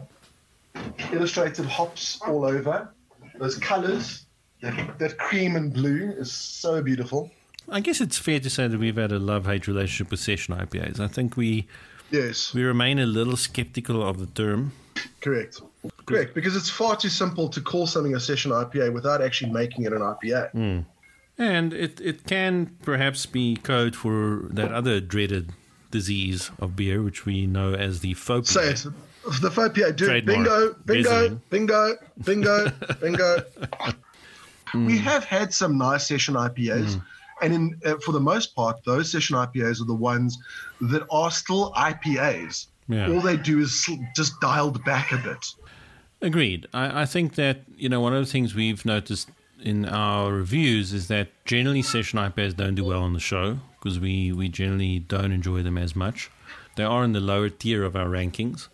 illustrated 1.11 1.65
hops 1.65 2.19
all 2.25 2.45
over. 2.45 2.89
Those 3.37 3.57
colors, 3.57 4.25
that, 4.61 4.97
that 4.97 5.17
cream 5.17 5.55
and 5.55 5.71
blue 5.73 6.13
is 6.17 6.31
so 6.31 6.81
beautiful. 6.81 7.29
I 7.69 7.79
guess 7.79 7.99
it's 8.01 8.17
fair 8.17 8.39
to 8.39 8.49
say 8.49 8.67
that 8.67 8.79
we've 8.79 8.95
had 8.95 9.11
a 9.11 9.19
love 9.19 9.45
hate 9.45 9.67
relationship 9.67 10.11
with 10.11 10.19
session 10.19 10.55
IPAs. 10.55 10.99
I 10.99 11.07
think 11.07 11.35
we, 11.37 11.67
Yes, 12.11 12.53
we 12.53 12.63
remain 12.63 12.99
a 12.99 13.05
little 13.05 13.35
skeptical 13.37 14.07
of 14.07 14.19
the 14.19 14.27
term. 14.27 14.71
correct. 15.21 15.61
Correct, 16.05 16.33
because 16.33 16.55
it's 16.55 16.69
far 16.69 16.95
too 16.95 17.09
simple 17.09 17.47
to 17.49 17.61
call 17.61 17.85
something 17.87 18.15
a 18.15 18.19
session 18.19 18.51
IPA 18.51 18.93
without 18.93 19.21
actually 19.21 19.51
making 19.51 19.85
it 19.85 19.93
an 19.93 19.99
IPA. 20.01 20.51
Hmm. 20.51 20.79
And 21.37 21.73
it, 21.73 21.99
it 21.99 22.25
can 22.25 22.77
perhaps 22.83 23.25
be 23.25 23.55
code 23.57 23.95
for 23.95 24.47
that 24.51 24.71
other 24.71 24.99
dreaded 25.01 25.51
disease 25.91 26.49
of 26.59 26.75
beer, 26.75 27.01
which 27.01 27.25
we 27.25 27.45
know 27.45 27.73
as 27.73 27.99
the 27.99 28.13
phobia. 28.13 28.45
Say 28.45 28.69
it. 28.69 28.85
The 29.41 29.49
IPA, 29.49 29.95
dude. 29.95 30.25
Bingo, 30.25 30.73
bingo, 30.85 31.09
Visiting. 31.09 31.41
bingo, 31.49 31.95
bingo, 32.23 32.71
bingo. 33.01 33.43
We 34.73 34.97
have 34.99 35.23
had 35.23 35.53
some 35.53 35.77
nice 35.77 36.07
session 36.07 36.35
IPAs, 36.35 37.01
and 37.41 37.53
in 37.53 37.79
uh, 37.85 37.95
for 38.03 38.11
the 38.11 38.19
most 38.19 38.55
part, 38.55 38.83
those 38.85 39.11
session 39.11 39.35
IPAs 39.35 39.81
are 39.81 39.85
the 39.85 39.93
ones 39.93 40.37
that 40.81 41.05
are 41.11 41.31
still 41.31 41.71
IPAs. 41.73 42.67
Yeah. 42.87 43.11
All 43.11 43.21
they 43.21 43.37
do 43.37 43.59
is 43.59 43.89
just 44.15 44.39
dialed 44.41 44.83
back 44.85 45.11
a 45.11 45.17
bit. 45.17 45.45
Agreed. 46.21 46.67
I, 46.73 47.01
I 47.01 47.05
think 47.05 47.35
that, 47.35 47.61
you 47.75 47.89
know, 47.89 47.99
one 47.99 48.13
of 48.13 48.23
the 48.23 48.31
things 48.31 48.55
we've 48.55 48.85
noticed 48.85 49.29
in 49.61 49.85
our 49.85 50.31
reviews 50.31 50.93
is 50.93 51.07
that 51.07 51.29
generally 51.45 51.81
session 51.81 52.19
IPAs 52.19 52.55
don't 52.55 52.75
do 52.75 52.85
well 52.85 53.01
on 53.01 53.13
the 53.13 53.19
show 53.19 53.59
because 53.79 53.99
we, 53.99 54.31
we 54.31 54.47
generally 54.47 54.99
don't 54.99 55.31
enjoy 55.31 55.63
them 55.63 55.77
as 55.77 55.95
much. 55.95 56.29
They 56.75 56.83
are 56.83 57.03
in 57.03 57.13
the 57.13 57.19
lower 57.19 57.49
tier 57.49 57.83
of 57.83 57.95
our 57.95 58.07
rankings. 58.07 58.67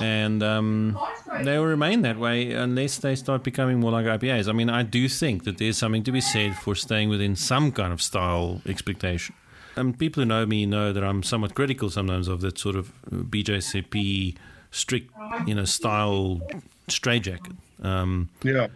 And 0.00 0.42
um, 0.42 0.98
they 1.44 1.56
will 1.58 1.66
remain 1.66 2.02
that 2.02 2.18
way 2.18 2.50
unless 2.52 2.98
they 2.98 3.14
start 3.14 3.44
becoming 3.44 3.78
more 3.80 3.92
like 3.92 4.06
IPAs. 4.06 4.48
I 4.48 4.52
mean, 4.52 4.68
I 4.68 4.82
do 4.82 5.08
think 5.08 5.44
that 5.44 5.58
there's 5.58 5.78
something 5.78 6.02
to 6.04 6.12
be 6.12 6.20
said 6.20 6.56
for 6.56 6.74
staying 6.74 7.10
within 7.10 7.36
some 7.36 7.70
kind 7.70 7.92
of 7.92 8.02
style 8.02 8.60
expectation. 8.66 9.34
And 9.76 9.98
people 9.98 10.22
who 10.22 10.26
know 10.26 10.46
me 10.46 10.66
know 10.66 10.92
that 10.92 11.02
I'm 11.04 11.22
somewhat 11.22 11.54
critical 11.54 11.90
sometimes 11.90 12.28
of 12.28 12.40
that 12.42 12.58
sort 12.58 12.76
of 12.76 12.92
BJCP 13.10 14.36
strict, 14.70 15.12
you 15.46 15.54
know, 15.54 15.64
style 15.64 16.40
straitjacket. 16.88 17.52
Um, 17.82 18.28
Yeah. 18.42 18.68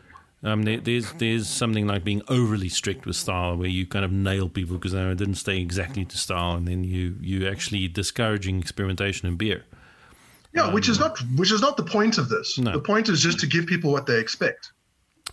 um, 0.42 0.62
there, 0.62 0.78
there's 0.78 1.12
there's 1.14 1.48
something 1.48 1.86
like 1.86 2.04
being 2.04 2.22
overly 2.28 2.68
strict 2.68 3.06
with 3.06 3.16
style, 3.16 3.56
where 3.56 3.68
you 3.68 3.86
kind 3.86 4.04
of 4.04 4.12
nail 4.12 4.48
people 4.48 4.76
because 4.76 4.92
they 4.92 5.02
didn't 5.14 5.36
stay 5.36 5.60
exactly 5.60 6.04
to 6.04 6.16
style, 6.18 6.54
and 6.56 6.66
then 6.66 6.84
you 6.84 7.16
you 7.20 7.48
actually 7.48 7.88
discouraging 7.88 8.58
experimentation 8.60 9.28
in 9.28 9.36
beer. 9.36 9.64
Yeah, 10.54 10.72
which 10.72 10.88
is 10.88 10.98
not 10.98 11.18
which 11.36 11.52
is 11.52 11.60
not 11.60 11.76
the 11.76 11.82
point 11.82 12.18
of 12.18 12.28
this. 12.28 12.58
No. 12.58 12.72
The 12.72 12.80
point 12.80 13.08
is 13.08 13.20
just 13.20 13.38
to 13.40 13.46
give 13.46 13.66
people 13.66 13.92
what 13.92 14.06
they 14.06 14.18
expect. 14.18 14.72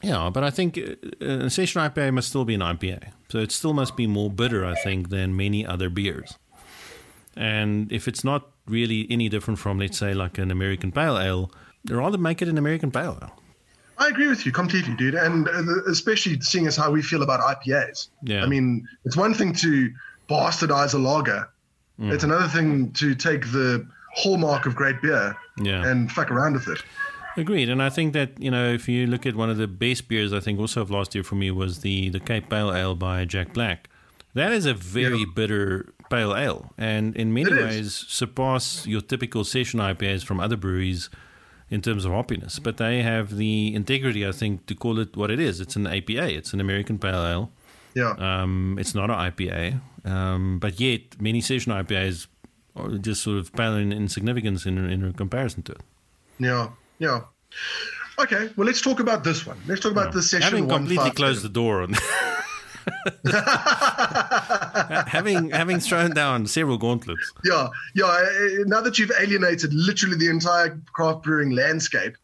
Yeah, 0.02 0.30
but 0.30 0.44
I 0.44 0.50
think 0.50 0.78
uh, 0.78 1.26
a 1.26 1.50
session 1.50 1.82
IPA 1.82 2.14
must 2.14 2.30
still 2.30 2.46
be 2.46 2.54
an 2.54 2.62
IPA, 2.62 3.12
so 3.30 3.40
it 3.40 3.52
still 3.52 3.74
must 3.74 3.96
be 3.96 4.08
more 4.08 4.30
bitter, 4.30 4.66
I 4.66 4.76
think, 4.76 5.10
than 5.10 5.36
many 5.36 5.66
other 5.66 5.90
beers. 5.90 6.38
And 7.36 7.92
if 7.92 8.08
it's 8.08 8.24
not 8.24 8.52
really 8.68 9.08
any 9.10 9.30
different 9.30 9.60
from, 9.60 9.80
let's 9.80 9.98
say, 9.98 10.14
like 10.14 10.38
an 10.38 10.52
American 10.52 10.92
Pale 10.92 11.18
Ale, 11.20 11.52
they'd 11.84 11.96
rather 11.96 12.18
make 12.18 12.42
it 12.42 12.48
an 12.48 12.58
American 12.58 12.92
Pale 12.92 13.20
Ale. 13.22 13.32
I 13.98 14.10
agree 14.10 14.28
with 14.28 14.46
you 14.46 14.52
completely, 14.52 14.94
dude, 14.96 15.16
and 15.16 15.48
uh, 15.48 15.84
especially 15.90 16.40
seeing 16.42 16.68
as 16.68 16.76
how 16.76 16.92
we 16.92 17.02
feel 17.02 17.24
about 17.24 17.40
IPAs. 17.40 18.10
Yeah. 18.24 18.44
I 18.44 18.48
mean, 18.48 18.88
it's 19.06 19.16
one 19.16 19.34
thing 19.34 19.54
to 19.54 19.92
bastardize 20.30 20.94
a 20.94 20.98
lager. 20.98 21.50
Mm. 22.00 22.12
It's 22.12 22.24
another 22.24 22.48
thing 22.48 22.92
to 22.94 23.16
take 23.16 23.52
the 23.52 23.88
hallmark 24.16 24.66
of 24.66 24.76
great 24.76 25.02
beer 25.02 25.36
Yeah. 25.62 25.86
and 25.88 26.12
fuck 26.12 26.32
around 26.32 26.54
with 26.54 26.68
it. 26.68 26.82
Agreed, 27.38 27.70
and 27.70 27.82
I 27.84 27.90
think 27.90 28.14
that 28.14 28.30
you 28.40 28.50
know 28.50 28.72
if 28.72 28.88
you 28.88 29.08
look 29.08 29.26
at 29.26 29.36
one 29.36 29.50
of 29.50 29.58
the 29.58 29.68
best 29.68 30.08
beers, 30.08 30.32
I 30.32 30.40
think 30.40 30.58
also 30.60 30.82
of 30.82 30.90
last 30.90 31.14
year 31.16 31.24
for 31.24 31.36
me 31.36 31.52
was 31.52 31.80
the 31.80 32.10
the 32.10 32.20
Cape 32.20 32.50
Pale 32.50 32.74
Ale 32.74 32.96
by 32.96 33.26
Jack 33.26 33.54
Black. 33.54 33.90
That 34.34 34.52
is 34.54 34.66
a 34.66 34.74
very 34.74 35.20
Yeah. 35.20 35.26
bitter 35.36 35.94
pale 36.10 36.36
ale, 36.36 36.74
and 36.78 37.16
in 37.16 37.34
many 37.34 37.52
It 37.52 37.58
is. 37.58 37.66
ways 37.66 38.06
surpass 38.08 38.86
your 38.88 39.02
typical 39.02 39.44
session 39.44 39.80
IPAs 39.82 40.24
from 40.24 40.40
other 40.40 40.56
breweries 40.58 41.10
in 41.70 41.82
terms 41.82 42.06
of 42.06 42.12
hoppiness. 42.12 42.60
But 42.62 42.78
they 42.78 43.02
have 43.02 43.36
the 43.36 43.74
integrity, 43.76 44.26
I 44.26 44.32
think, 44.32 44.66
to 44.68 44.76
call 44.76 45.00
it 45.00 45.18
what 45.18 45.30
it 45.32 45.40
is. 45.40 45.60
It's 45.60 45.76
an 45.76 45.88
APA. 45.88 46.28
It's 46.40 46.54
an 46.54 46.62
American 46.62 47.00
Pale 47.00 47.26
Ale. 47.26 47.52
Yeah. 47.96 48.14
Um, 48.20 48.78
it's 48.80 48.94
not 48.94 49.10
an 49.10 49.16
IPA, 49.18 49.82
um, 50.06 50.60
but 50.60 50.80
yet 50.80 51.02
many 51.20 51.42
session 51.42 51.72
IPAs 51.74 52.28
are 52.76 52.90
just 52.98 53.24
sort 53.24 53.38
of 53.38 53.54
pale 53.54 53.76
in, 53.76 53.92
in 53.92 54.08
significance 54.08 54.66
in, 54.66 54.78
in 54.90 55.14
comparison 55.14 55.64
to 55.64 55.72
it. 55.74 55.82
Yeah. 56.40 56.70
Yeah. 57.00 57.22
Okay. 58.20 58.50
Well, 58.56 58.66
let's 58.68 58.82
talk 58.82 59.00
about 59.00 59.24
this 59.24 59.46
one. 59.46 59.58
Let's 59.68 59.82
talk 59.82 59.92
about 59.92 60.14
the 60.14 60.22
session 60.22 60.44
having 60.44 60.68
one 60.68 60.80
completely 60.80 61.06
five 61.08 61.16
closed 61.16 61.44
the 61.44 61.50
door 61.50 61.82
on 61.84 61.96
having 65.08 65.50
having 65.50 65.80
thrown 65.80 66.12
down 66.12 66.46
several 66.48 66.78
gauntlets 66.78 67.34
Yeah, 67.44 67.70
yeah. 67.96 68.06
uh, 68.06 68.64
Now 68.68 68.82
that 68.82 69.00
you've 69.00 69.12
alienated 69.20 69.74
literally 69.74 70.18
the 70.18 70.30
entire 70.30 70.80
craft 70.94 71.24
brewing 71.24 71.52
landscape, 71.52 72.16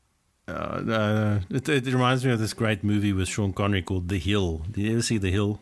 uh, 0.48 0.52
uh, 0.52 1.40
it, 1.50 1.68
it 1.68 1.86
reminds 1.86 2.26
me 2.26 2.32
of 2.32 2.40
this 2.40 2.54
great 2.54 2.84
movie 2.84 3.14
with 3.14 3.28
Sean 3.28 3.54
Connery 3.54 3.82
called 3.82 4.10
The 4.10 4.18
Hill 4.20 4.60
did 4.72 4.82
you 4.82 4.92
ever 4.94 5.02
see 5.02 5.18
The 5.18 5.32
Hill 5.32 5.62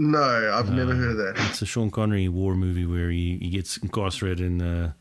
no, 0.00 0.52
I've 0.54 0.70
never 0.72 0.94
heard 0.94 1.10
of 1.10 1.16
that. 1.18 1.34
it's 1.50 1.62
a 1.62 1.66
Sean 1.66 1.90
Connery 1.90 2.28
war 2.28 2.54
movie 2.54 2.86
where 2.86 3.10
he, 3.10 3.38
he 3.40 3.50
gets 3.50 3.76
incarcerated 3.76 4.40
in 4.44 4.62
uh, 4.62 4.92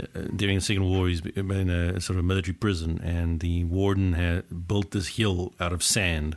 uh, 0.00 0.20
during 0.36 0.54
the 0.56 0.60
Second 0.60 0.84
War 0.88 1.08
he's 1.08 1.20
been 1.20 1.50
in 1.50 1.68
a 1.68 2.00
sort 2.00 2.18
of 2.18 2.24
military 2.24 2.54
prison 2.54 3.00
and 3.02 3.40
the 3.40 3.64
warden 3.64 4.12
had 4.12 4.66
built 4.68 4.92
this 4.92 5.08
hill 5.18 5.52
out 5.58 5.72
of 5.72 5.82
sand 5.82 6.36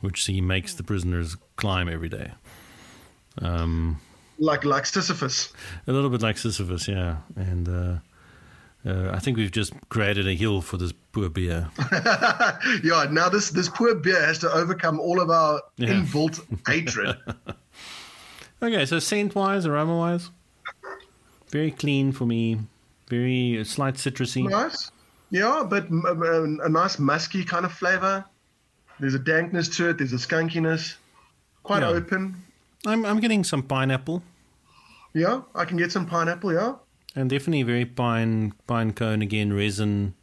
which 0.00 0.24
he 0.26 0.40
makes 0.40 0.74
the 0.74 0.82
prisoners 0.82 1.36
climb 1.56 1.88
every 1.88 2.08
day 2.08 2.32
um, 3.40 4.00
Like 4.38 4.64
like 4.64 4.84
Sisyphus. 4.86 5.52
A 5.86 5.92
little 5.92 6.10
bit 6.10 6.22
like 6.22 6.36
Sisyphus, 6.36 6.88
yeah. 6.88 7.18
And 7.36 7.68
uh, 7.68 7.94
uh, 8.86 9.10
I 9.12 9.18
think 9.18 9.36
we've 9.36 9.50
just 9.50 9.72
created 9.88 10.26
a 10.26 10.34
hill 10.34 10.60
for 10.60 10.76
this 10.76 10.92
poor 11.12 11.28
beer. 11.28 11.68
yeah. 12.82 13.06
Now 13.10 13.28
this 13.28 13.50
this 13.50 13.68
poor 13.68 13.94
beer 13.94 14.20
has 14.24 14.38
to 14.40 14.50
overcome 14.52 14.98
all 15.00 15.20
of 15.20 15.30
our 15.30 15.60
Yeah. 15.76 15.88
inbuilt 15.90 16.40
hatred. 16.66 17.16
Okay, 18.62 18.86
so 18.86 18.98
scent 18.98 19.34
wise, 19.34 19.66
aroma 19.66 19.96
wise, 19.96 20.30
very 21.50 21.70
clean 21.70 22.12
for 22.12 22.26
me. 22.26 22.58
Very 23.08 23.58
uh, 23.60 23.64
slight 23.64 23.94
citrusy. 23.94 24.48
nice. 24.48 24.90
Yeah, 25.30 25.64
but 25.68 25.88
a 25.90 26.68
nice 26.68 26.98
musky 26.98 27.42
kind 27.44 27.64
of 27.64 27.72
flavor. 27.72 28.24
There's 29.00 29.14
a 29.14 29.18
dankness 29.18 29.68
to 29.76 29.88
it. 29.90 29.98
There's 29.98 30.12
a 30.12 30.16
skunkiness. 30.16 30.96
Quite 31.62 31.82
Yeah. 31.82 31.88
open. 31.88 32.36
I'm 32.86 33.04
I'm 33.04 33.20
getting 33.20 33.44
some 33.44 33.62
pineapple 33.62 34.22
Yeah, 35.14 35.42
I 35.54 35.64
can 35.64 35.76
get 35.76 35.92
some 35.92 36.06
pineapple. 36.06 36.52
Yeah. 36.52 36.74
And 37.14 37.28
definitely 37.30 37.62
very 37.62 37.84
pine 37.84 38.52
pine 38.66 38.92
cone 38.92 39.22
again 39.22 39.52
resin 39.52 40.14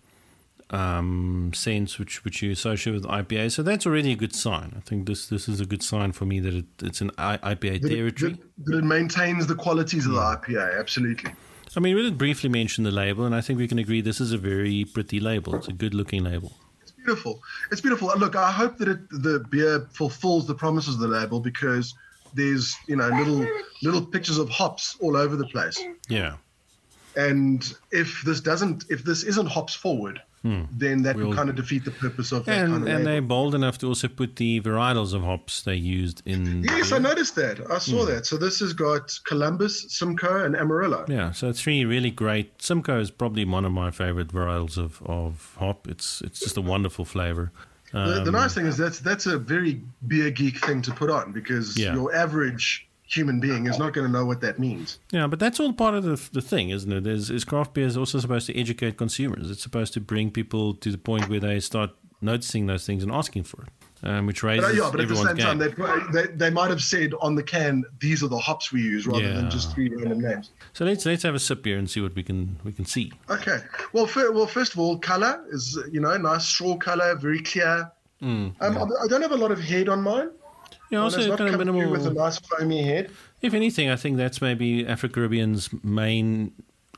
um, 0.71 1.51
scents 1.53 1.97
which 1.97 2.23
which 2.23 2.41
you 2.43 2.51
associate 2.51 2.93
with 2.93 3.03
IPA. 3.05 3.51
So 3.51 3.63
that's 3.63 3.85
already 3.87 4.11
a 4.11 4.15
good 4.15 4.35
sign. 4.35 4.73
I 4.77 4.81
think 4.81 5.07
this 5.07 5.27
this 5.27 5.49
is 5.49 5.59
a 5.59 5.65
good 5.65 5.81
sign 5.83 6.11
for 6.11 6.25
me 6.25 6.39
that 6.41 6.53
it, 6.53 6.65
it's 6.83 7.01
an 7.01 7.11
I, 7.17 7.37
IPA 7.37 7.81
That 7.81 7.91
it, 7.91 7.95
territory. 7.95 8.31
that- 8.33 8.65
that 8.65 8.77
it 8.79 8.83
maintains 8.83 9.47
the 9.47 9.55
qualities 9.55 10.05
of 10.05 10.11
the 10.13 10.19
IPA. 10.19 10.79
Absolutely. 10.79 11.31
I 11.75 11.79
mean, 11.79 11.95
we 11.95 12.01
did 12.01 12.17
briefly 12.17 12.49
mention 12.49 12.83
the 12.83 12.91
label, 12.91 13.25
and 13.25 13.33
I 13.33 13.41
think 13.41 13.57
we 13.59 13.67
can 13.67 13.77
agree 13.79 14.01
this 14.01 14.19
is 14.19 14.31
a 14.33 14.37
very 14.37 14.85
pretty 14.85 15.19
label. 15.19 15.55
It's 15.55 15.67
a 15.67 15.73
good 15.73 15.93
looking 15.93 16.23
label. 16.23 16.51
It's 16.81 16.91
beautiful. 16.91 17.41
It's 17.71 17.79
beautiful. 17.79 18.11
Look, 18.17 18.35
I 18.35 18.51
hope 18.51 18.77
that 18.79 18.87
it, 18.87 19.07
the 19.11 19.45
beer 19.49 19.87
fulfills 19.93 20.45
the 20.47 20.55
promises 20.55 20.95
of 20.95 20.99
the 20.99 21.07
label 21.07 21.39
because 21.39 21.93
there's 22.33 22.75
you 22.87 22.95
know 22.95 23.07
little 23.09 23.47
little 23.81 24.05
pictures 24.05 24.37
of 24.39 24.49
hops 24.49 24.97
all 24.99 25.15
over 25.15 25.35
the 25.35 25.45
place. 25.47 25.81
Yeah. 26.09 26.35
And 27.15 27.73
if 27.91 28.21
this 28.25 28.39
doesn't, 28.41 28.85
if 28.89 29.03
this 29.03 29.23
isn't 29.23 29.47
hops 29.47 29.73
forward, 29.73 30.21
then 30.43 31.01
that 31.01 31.17
We'll- 31.17 31.27
would 31.29 31.35
kind 31.37 31.49
of 31.49 31.55
defeat 31.57 31.83
the 31.83 31.91
purpose 31.91 32.31
of 32.31 32.45
that 32.45 32.57
And, 32.57 32.71
kind 32.71 32.87
of 32.87 32.95
and 32.95 33.05
they're 33.05 33.21
bold 33.21 33.53
enough 33.55 33.77
to 33.79 33.87
also 33.87 34.07
put 34.07 34.37
the 34.37 34.61
varietals 34.61 35.13
of 35.13 35.21
hops 35.23 35.63
they 35.63 35.75
used 35.75 36.21
in. 36.25 36.63
Yes, 36.63 36.91
the- 36.91 36.95
I 36.95 36.99
noticed 36.99 37.35
that. 37.35 37.59
I 37.69 37.77
saw 37.79 38.05
that. 38.05 38.25
So 38.25 38.37
this 38.37 38.59
has 38.61 38.71
got 38.71 39.19
Columbus, 39.25 39.87
Simcoe, 39.89 40.45
and 40.45 40.55
Amarillo. 40.55 41.03
Yeah, 41.09 41.31
so 41.33 41.51
three 41.51 41.83
really 41.83 42.09
great. 42.11 42.61
Simcoe 42.61 43.01
is 43.01 43.11
probably 43.11 43.43
one 43.43 43.65
of 43.65 43.73
my 43.73 43.91
favorite 43.91 44.29
varietals 44.29 44.77
of, 44.77 45.01
of 45.05 45.55
hop. 45.59 45.87
It's 45.89 46.21
it's 46.21 46.39
just 46.39 46.55
a 46.55 46.61
wonderful 46.61 47.03
flavor. 47.03 47.51
The, 47.91 48.21
the 48.23 48.27
Um, 48.27 48.31
nice 48.33 48.53
thing 48.53 48.65
is 48.67 48.77
that's 48.77 48.99
that's 48.99 49.25
a 49.25 49.37
very 49.37 49.81
beer 50.07 50.29
geek 50.31 50.63
thing 50.63 50.81
to 50.83 50.91
put 50.93 51.09
on 51.09 51.31
because 51.33 51.75
Yeah. 51.77 51.95
your 51.95 52.15
average 52.15 52.87
human 53.09 53.39
being 53.39 53.65
is 53.67 53.79
not 53.79 53.93
going 53.93 54.05
to 54.05 54.11
know 54.11 54.25
what 54.25 54.39
that 54.41 54.59
means. 54.59 54.99
Yeah, 55.11 55.27
but 55.27 55.39
that's 55.39 55.59
all 55.59 55.73
part 55.73 55.95
of 55.95 56.03
the, 56.03 56.29
the 56.31 56.41
thing, 56.41 56.69
isn't 56.69 56.91
it? 56.91 57.07
Is, 57.07 57.29
is 57.29 57.43
craft 57.43 57.73
beer 57.73 57.87
is 57.87 57.97
also 57.97 58.19
supposed 58.19 58.45
to 58.47 58.57
educate 58.57 58.97
consumers. 58.97 59.49
It's 59.49 59.63
supposed 59.63 59.93
to 59.93 59.99
bring 60.01 60.31
people 60.31 60.75
to 60.75 60.91
the 60.91 60.97
point 60.97 61.27
where 61.29 61.39
they 61.39 61.59
start 61.59 61.89
noticing 62.21 62.67
those 62.67 62.85
things 62.85 63.01
and 63.01 63.11
asking 63.11 63.43
for 63.43 63.63
it, 63.63 63.69
um, 64.07 64.25
which 64.27 64.43
raises 64.43 64.65
But, 64.65 64.75
yeah, 64.75 64.89
but 64.91 64.99
at 64.99 65.07
the 65.07 65.15
same 65.15 65.37
time, 65.37 65.57
they, 65.57 65.69
they, 66.13 66.27
they 66.35 66.49
might 66.49 66.69
have 66.69 66.81
said 66.83 67.13
on 67.21 67.33
the 67.35 67.43
can, 67.43 67.83
these 67.99 68.21
are 68.21 68.27
the 68.27 68.37
hops 68.37 68.71
we 68.71 68.81
use, 68.81 69.07
rather 69.07 69.23
Yeah. 69.23 69.33
than 69.33 69.49
just 69.49 69.73
three 69.73 69.89
random 69.89 70.19
names. 70.19 70.51
So 70.73 70.83
let's 70.85 71.05
let's 71.05 71.23
have 71.23 71.33
a 71.33 71.39
sip 71.39 71.65
here 71.65 71.77
and 71.77 71.89
see 71.89 72.01
what 72.01 72.13
we 72.15 72.21
can 72.23 72.57
we 72.63 72.71
can 72.73 72.85
see. 72.85 73.11
Okay. 73.29 73.59
Well, 73.93 74.05
fir- 74.05 74.31
well, 74.31 74.47
first 74.47 74.73
of 74.73 74.79
all, 74.79 74.97
color 74.99 75.43
is 75.49 75.79
you 75.91 75.99
know 76.01 76.15
nice 76.17 76.45
straw 76.45 76.75
color, 76.77 77.15
very 77.15 77.39
clear. 77.41 77.89
Mm, 78.21 78.53
Um, 78.59 78.77
I- 78.77 79.05
I 79.05 79.07
don't 79.07 79.21
have 79.21 79.31
a 79.31 79.37
lot 79.37 79.51
of 79.51 79.59
head 79.61 79.87
on 79.89 80.03
mine. 80.03 80.29
Yeah, 80.89 80.99
also 80.99 81.35
kind 81.37 81.53
of 81.53 81.59
minimal. 81.59 81.89
with 81.91 82.05
a 82.05 82.13
nice 82.13 82.39
foamy 82.39 82.81
head. 82.83 83.11
If 83.41 83.53
anything, 83.53 83.89
I 83.89 83.95
think 83.95 84.17
that's 84.17 84.41
maybe 84.41 84.85
Afro 84.87 85.09
Caribbean's 85.09 85.69
main 85.83 86.51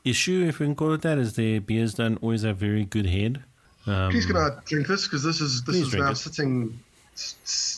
issue, 0.04 0.44
if 0.48 0.58
we 0.58 0.66
can 0.66 0.74
call 0.74 0.92
it 0.92 1.02
that, 1.02 1.18
is 1.18 1.34
their 1.34 1.60
beers 1.60 1.94
don't 1.94 2.16
always 2.22 2.42
have 2.42 2.56
very 2.56 2.84
good 2.84 3.06
head. 3.06 3.42
Um, 3.86 4.10
Please 4.10 4.26
can 4.26 4.36
I 4.36 4.50
drink 4.64 4.86
this 4.86 5.04
because 5.04 5.22
this 5.22 5.40
is 5.40 5.62
this 5.64 5.76
is 5.76 5.94
now 5.94 6.10
it. 6.12 6.16
sitting. 6.16 6.78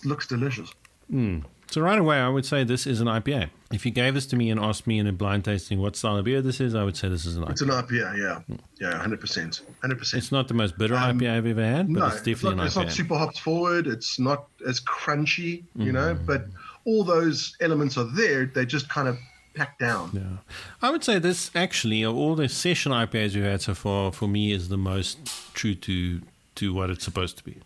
looks 0.04 0.26
delicious. 0.26 0.70
so 1.10 1.80
right 1.80 1.98
away, 1.98 2.18
I 2.18 2.28
would 2.28 2.46
say 2.46 2.62
this 2.64 2.86
is 2.86 3.00
an 3.00 3.06
IPA. 3.08 3.50
If 3.74 3.84
you 3.84 3.92
gave 3.92 4.14
this 4.14 4.26
to 4.26 4.36
me 4.36 4.50
and 4.50 4.60
asked 4.60 4.86
me 4.86 4.98
in 4.98 5.06
a 5.06 5.12
blind 5.12 5.44
tasting 5.44 5.80
what 5.80 5.96
style 5.96 6.16
of 6.16 6.24
beer 6.24 6.40
this 6.40 6.60
is, 6.60 6.74
I 6.74 6.84
would 6.84 6.96
say 6.96 7.08
this 7.08 7.26
is 7.26 7.36
an 7.36 7.44
IPA. 7.44 7.50
It's 7.50 7.60
an 7.62 7.68
IPA, 7.68 8.18
yeah, 8.18 8.56
yeah, 8.80 8.96
hundred 8.98 9.20
percent, 9.20 9.62
hundred 9.80 9.98
percent. 9.98 10.22
It's 10.22 10.32
not 10.32 10.48
the 10.48 10.54
most 10.54 10.78
bitter 10.78 10.94
Um, 10.94 11.18
IPA 11.18 11.30
I've 11.30 11.46
ever 11.46 11.64
had, 11.64 11.92
but 11.92 12.00
No, 12.00 12.06
it's 12.06 12.16
it's 12.16 12.24
definitely 12.24 12.56
not, 12.56 12.66
it's 12.66 12.76
not 12.76 12.92
super 12.92 13.16
hops 13.16 13.38
forward. 13.38 13.86
It's 13.86 14.18
not 14.18 14.46
as 14.66 14.80
crunchy, 14.80 15.64
you 15.76 15.92
know. 15.92 16.14
Mm. 16.14 16.26
But 16.26 16.46
all 16.84 17.04
those 17.04 17.56
elements 17.60 17.96
are 17.96 18.04
there. 18.14 18.46
They 18.46 18.66
just 18.66 18.88
kind 18.88 19.08
of 19.08 19.18
pack 19.54 19.78
down. 19.78 20.10
Yeah. 20.12 20.54
I 20.82 20.90
would 20.90 21.04
say 21.04 21.18
this 21.18 21.50
actually, 21.54 22.02
of 22.02 22.16
all 22.16 22.34
the 22.34 22.48
session 22.48 22.92
IPAs 22.92 23.34
we've 23.34 23.44
had 23.44 23.62
so 23.62 23.74
far, 23.74 24.12
for 24.12 24.28
me 24.28 24.52
is 24.52 24.68
the 24.68 24.76
most 24.76 25.18
true 25.54 25.74
to 25.74 26.20
to 26.56 26.72
what 26.72 26.90
it's 26.90 27.04
supposed 27.04 27.38
to 27.38 27.44
be. 27.44 27.56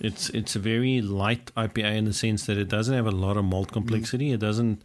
It's 0.00 0.30
it's 0.30 0.56
a 0.56 0.58
very 0.58 1.00
light 1.00 1.52
IPA 1.56 1.96
in 1.96 2.04
the 2.06 2.12
sense 2.12 2.46
that 2.46 2.58
it 2.58 2.68
doesn't 2.68 2.94
have 2.94 3.06
a 3.06 3.12
lot 3.12 3.36
of 3.36 3.44
malt 3.44 3.70
complexity. 3.72 4.32
It 4.32 4.40
doesn't 4.40 4.82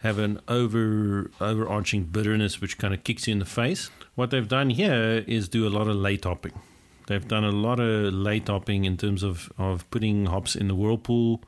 have 0.00 0.18
an 0.18 0.40
over 0.48 1.30
overarching 1.40 2.04
bitterness 2.04 2.60
which 2.60 2.78
kind 2.78 2.94
of 2.94 3.04
kicks 3.04 3.26
you 3.28 3.32
in 3.32 3.38
the 3.38 3.44
face. 3.44 3.90
What 4.14 4.30
they've 4.30 4.48
done 4.48 4.70
here 4.70 5.24
is 5.26 5.48
do 5.48 5.66
a 5.66 5.70
lot 5.70 5.88
of 5.88 5.96
late 5.96 6.24
hopping. 6.24 6.52
They've 7.06 7.26
done 7.26 7.44
a 7.44 7.50
lot 7.50 7.80
of 7.80 8.12
late 8.14 8.48
hopping 8.48 8.84
in 8.84 8.96
terms 8.96 9.22
of, 9.22 9.50
of 9.58 9.90
putting 9.90 10.26
hops 10.26 10.54
in 10.54 10.68
the 10.68 10.74
whirlpool 10.74 11.42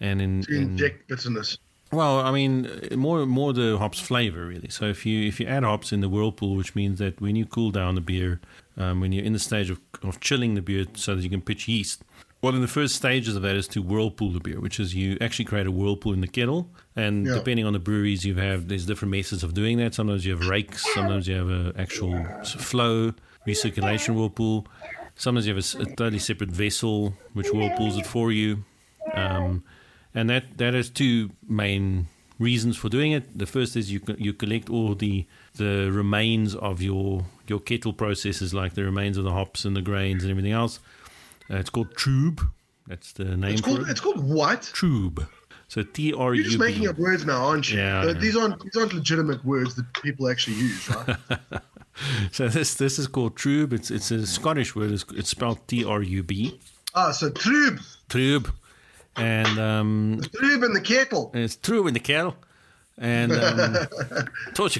and 0.00 0.22
in, 0.22 0.42
To 0.42 0.54
in 0.54 0.62
inject 0.62 1.08
bitterness. 1.08 1.58
well, 1.92 2.20
I 2.20 2.30
mean, 2.30 2.68
more 2.96 3.26
more 3.26 3.52
the 3.52 3.76
hops 3.78 4.00
flavor 4.00 4.46
really. 4.46 4.68
So 4.68 4.86
if 4.86 5.04
you 5.04 5.26
if 5.28 5.38
you 5.40 5.46
add 5.46 5.62
hops 5.62 5.92
in 5.92 6.00
the 6.00 6.08
whirlpool, 6.08 6.56
which 6.56 6.74
means 6.74 6.98
that 7.00 7.20
when 7.20 7.36
you 7.36 7.44
cool 7.46 7.70
down 7.70 7.94
the 7.96 8.00
beer, 8.00 8.40
um, 8.76 9.00
when 9.00 9.12
you're 9.12 9.24
in 9.24 9.32
the 9.32 9.38
stage 9.38 9.68
of, 9.70 9.80
of 10.02 10.20
chilling 10.20 10.54
the 10.54 10.62
beer 10.62 10.86
so 10.94 11.14
that 11.14 11.22
you 11.22 11.30
can 11.30 11.40
pitch 11.42 11.68
yeast. 11.68 12.02
One 12.44 12.54
of 12.54 12.60
the 12.60 12.68
first 12.68 12.94
stages 12.94 13.36
of 13.36 13.42
that 13.42 13.56
is 13.56 13.66
to 13.68 13.80
whirlpool 13.80 14.30
the 14.30 14.38
beer, 14.38 14.60
which 14.60 14.78
is 14.78 14.94
you 14.94 15.16
actually 15.18 15.46
create 15.46 15.66
a 15.66 15.70
whirlpool 15.70 16.12
in 16.12 16.20
the 16.20 16.28
kettle, 16.28 16.68
and 16.94 17.26
Yeah. 17.26 17.36
depending 17.36 17.64
on 17.64 17.72
the 17.72 17.78
breweries 17.78 18.26
you 18.26 18.34
have, 18.34 18.68
there's 18.68 18.84
different 18.84 19.12
methods 19.12 19.42
of 19.42 19.54
doing 19.54 19.78
that. 19.78 19.94
Sometimes 19.94 20.26
you 20.26 20.32
have 20.36 20.46
rakes, 20.46 20.84
sometimes 20.92 21.26
you 21.26 21.36
have 21.36 21.48
an 21.48 21.72
actual 21.78 22.22
flow 22.44 23.14
recirculation 23.46 24.14
whirlpool. 24.14 24.66
Sometimes 25.16 25.46
you 25.46 25.54
have 25.54 25.64
a 25.80 25.86
totally 25.96 26.18
separate 26.18 26.50
vessel 26.50 27.14
which 27.32 27.48
whirlpools 27.50 27.96
it 27.96 28.04
for 28.06 28.30
you. 28.30 28.62
Um, 29.14 29.64
and 30.14 30.28
that 30.28 30.58
that 30.58 30.74
has 30.74 30.90
two 30.90 31.30
main 31.48 32.08
reasons 32.38 32.76
for 32.76 32.90
doing 32.90 33.12
it. 33.12 33.38
The 33.38 33.46
first 33.46 33.74
is 33.74 33.90
you 33.90 34.02
you 34.18 34.34
collect 34.34 34.68
all 34.68 34.94
the 34.94 35.24
the 35.56 35.90
remains 35.90 36.54
of 36.54 36.82
your 36.82 37.24
your 37.48 37.60
kettle 37.60 37.94
processes, 37.94 38.52
like 38.52 38.74
the 38.74 38.84
remains 38.84 39.16
of 39.16 39.24
the 39.24 39.32
hops 39.32 39.64
and 39.64 39.74
the 39.74 39.82
grains 39.82 40.24
and 40.24 40.30
everything 40.30 40.52
else. 40.52 40.78
Uh, 41.50 41.56
it's 41.56 41.70
called 41.70 41.94
trub. 41.94 42.40
That's 42.86 43.12
the 43.12 43.24
name 43.36 43.52
It's 43.52 43.60
called 43.60 43.80
it. 43.80 43.88
it's 43.88 44.00
called 44.00 44.22
what? 44.24 44.62
trub. 44.62 45.26
So 45.68 45.82
T 45.82 46.12
R 46.12 46.34
U 46.34 46.40
You're 46.42 46.44
just 46.50 46.58
making 46.58 46.86
up 46.88 46.98
words 46.98 47.24
now, 47.24 47.46
aren't 47.46 47.70
you? 47.70 47.78
Yeah, 47.78 48.00
Uh, 48.02 48.12
these 48.12 48.36
aren't 48.36 48.60
these 48.62 48.76
aren't 48.76 48.92
legitimate 48.94 49.44
words 49.44 49.74
that 49.76 49.86
people 50.02 50.28
actually 50.28 50.56
use, 50.56 50.88
right? 50.90 51.16
So 52.32 52.48
this 52.48 52.74
this 52.74 52.98
is 52.98 53.06
called 53.06 53.36
trub. 53.36 53.72
It's 53.72 53.88
it's 53.90 54.10
a 54.10 54.26
Scottish 54.26 54.74
word. 54.74 54.90
It's, 54.90 55.04
it's 55.14 55.30
spelled 55.30 55.66
T 55.68 55.84
R 55.84 56.02
U 56.02 56.22
B. 56.24 56.60
Ah, 56.94 57.12
so 57.12 57.30
trub, 57.30 57.78
Trub, 58.08 58.52
and 59.16 59.58
um, 59.60 60.20
trub 60.20 60.64
in 60.64 60.72
the 60.72 60.80
kettle. 60.80 61.30
it's 61.34 61.54
true 61.56 61.86
in 61.86 61.94
the 61.94 62.00
kettle, 62.00 62.34
and 62.98 63.30
um, 63.32 63.76
touch 64.54 64.76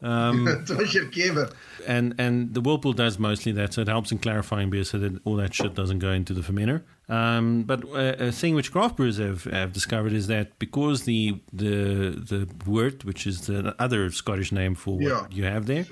a 0.00 0.32
caber. 0.32 0.64
Touch 0.64 0.94
your 0.94 1.06
caber. 1.06 1.50
and 1.86 2.14
and 2.18 2.54
the 2.54 2.60
whirlpool 2.60 2.92
does 2.92 3.18
mostly 3.18 3.52
that, 3.52 3.74
so 3.74 3.80
it 3.82 3.88
helps 3.88 4.12
in 4.12 4.18
clarifying 4.18 4.70
beer, 4.70 4.84
so 4.84 4.98
that 4.98 5.20
all 5.24 5.36
that 5.36 5.54
shit 5.54 5.74
doesn't 5.74 5.98
go 5.98 6.10
into 6.12 6.32
the 6.34 6.40
fermenter. 6.40 6.82
Um, 7.08 7.62
but 7.62 7.82
a, 7.84 8.26
a 8.28 8.32
thing 8.32 8.54
which 8.54 8.70
craft 8.70 8.96
brewers 8.96 9.16
have, 9.18 9.44
have 9.44 9.72
discovered 9.72 10.12
is 10.12 10.26
that 10.28 10.58
because 10.58 11.04
the 11.04 11.40
the 11.52 12.10
the 12.30 12.48
wort, 12.66 13.04
which 13.04 13.26
is 13.26 13.46
the 13.46 13.74
other 13.78 14.10
Scottish 14.10 14.52
name 14.52 14.74
for 14.74 14.96
what 14.98 15.02
Yeah. 15.08 15.26
you 15.30 15.44
have 15.44 15.66
there, 15.66 15.86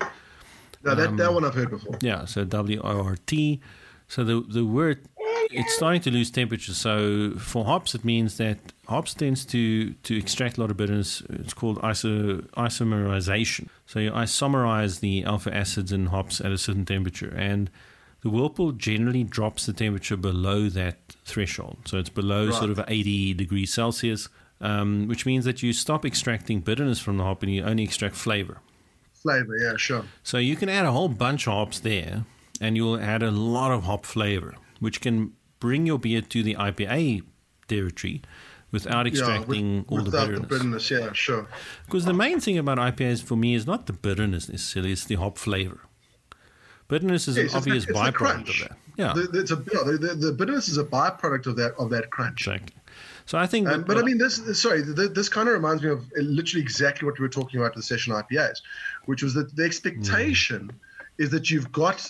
No, 0.83 0.93
that, 0.95 1.17
that 1.17 1.33
one 1.33 1.43
I've 1.43 1.55
heard 1.55 1.71
before. 1.71 1.97
yeah, 2.01 2.25
so 2.25 2.45
W 2.45 2.79
O 2.83 3.03
R 3.03 3.17
T. 3.25 3.59
So 4.07 4.23
the 4.23 4.41
the 4.47 4.63
wort 4.63 4.99
it's 5.49 5.73
starting 5.75 6.01
to 6.01 6.11
lose 6.11 6.29
temperature. 6.29 6.73
So 6.73 7.31
for 7.37 7.63
hops, 7.65 7.95
it 7.95 8.03
means 8.05 8.37
that 8.37 8.57
hops 8.87 9.13
tends 9.13 9.45
to 9.45 9.93
to 9.93 10.17
extract 10.17 10.57
a 10.57 10.61
lot 10.61 10.71
of 10.71 10.77
bitterness. 10.77 11.21
It's 11.29 11.53
called 11.53 11.79
iso, 11.81 12.41
isomerization. 12.51 13.67
So 13.85 13.99
you 13.99 14.11
isomerize 14.11 14.99
the 14.99 15.23
alpha 15.23 15.53
acids 15.53 15.91
in 15.91 16.07
hops 16.07 16.41
at 16.41 16.51
a 16.51 16.57
certain 16.57 16.85
temperature, 16.85 17.33
and 17.35 17.69
the 18.21 18.29
whirlpool 18.29 18.71
generally 18.71 19.23
drops 19.23 19.65
the 19.65 19.73
temperature 19.73 20.17
below 20.17 20.69
that 20.69 21.15
threshold. 21.25 21.77
So 21.85 21.97
it's 21.97 22.09
below 22.09 22.51
sort 22.51 22.71
of 22.71 22.83
80 22.87 23.35
degrees 23.35 23.73
Celsius, 23.73 24.27
um, 24.59 25.07
which 25.07 25.25
means 25.25 25.45
that 25.45 25.61
you 25.61 25.71
stop 25.71 26.05
extracting 26.05 26.61
bitterness 26.61 26.99
from 26.99 27.17
the 27.17 27.23
hop 27.23 27.43
and 27.43 27.53
you 27.53 27.63
only 27.63 27.83
extract 27.83 28.15
flavor. 28.15 28.59
Flavor, 29.13 29.57
yeah, 29.57 29.73
sure. 29.77 30.05
So 30.23 30.37
you 30.37 30.55
can 30.55 30.69
add 30.69 30.85
a 30.85 30.91
whole 30.91 31.09
bunch 31.09 31.47
of 31.47 31.53
hops 31.53 31.79
there, 31.79 32.25
and 32.59 32.75
you'll 32.75 32.99
add 32.99 33.21
a 33.21 33.31
lot 33.31 33.71
of 33.71 33.83
hop 33.83 34.05
flavor, 34.05 34.55
which 34.79 35.01
can 35.01 35.33
bring 35.59 35.85
your 35.85 35.99
beer 35.99 36.21
to 36.21 36.43
the 36.43 36.55
IPA 36.55 37.23
territory 37.67 38.21
without 38.71 39.05
Yeah, 39.05 39.11
extracting 39.11 39.77
with- 39.79 39.85
all 39.91 39.97
the 39.99 40.03
without 40.05 40.27
bitterness. 40.27 40.41
the 40.49 40.55
bitterness, 40.55 40.91
yeah, 40.91 41.13
sure. 41.13 41.47
Because 41.85 42.05
the 42.05 42.13
main 42.13 42.39
thing 42.39 42.57
about 42.57 42.77
IPAs 42.77 43.21
for 43.23 43.35
me 43.35 43.53
is 43.55 43.65
not 43.65 43.85
the 43.87 43.93
bitterness 43.93 44.49
necessarily; 44.49 44.91
it's 44.91 45.05
the 45.05 45.15
hop 45.15 45.37
flavor. 45.37 45.79
Bitterness 46.87 47.27
is 47.27 47.35
Yes, 47.37 47.45
an 47.47 47.51
the- 47.51 47.57
obvious 47.57 47.85
the 47.85 47.93
byproduct 47.93 48.49
of 48.49 48.69
that. 48.69 48.77
Yeah, 48.97 49.13
The, 49.13 49.21
the, 49.23 49.39
it's 49.41 49.51
a, 49.51 49.55
yeah, 49.73 49.83
the, 49.85 49.97
the, 49.97 50.15
the 50.15 50.31
bitterness 50.31 50.69
is 50.69 50.77
a 50.77 50.83
byproduct 50.83 51.45
of 51.47 51.55
that 51.57 51.73
of 51.75 51.89
that 51.91 52.09
crunch. 52.09 52.41
exactly. 52.47 52.75
So 53.25 53.37
I 53.37 53.45
think, 53.45 53.67
Um, 53.67 53.81
that- 53.81 53.87
but 53.87 53.97
I 53.97 54.03
mean, 54.03 54.17
this 54.17 54.41
sorry, 54.59 54.81
this 54.81 55.27
kind 55.29 55.47
of 55.49 55.53
reminds 55.53 55.83
me 55.83 55.89
of 55.89 55.99
uh, 56.17 56.21
literally 56.21 56.61
exactly 56.63 57.05
what 57.05 57.19
we 57.19 57.23
were 57.23 57.29
talking 57.29 57.59
about 57.59 57.75
with 57.75 57.83
the 57.83 57.87
session 57.87 58.13
IPAs, 58.13 58.61
which 59.05 59.21
was 59.21 59.33
that 59.33 59.53
the 59.55 59.63
expectation 59.63 60.71
is 61.17 61.29
that 61.31 61.51
you've 61.51 61.71
got 61.71 62.09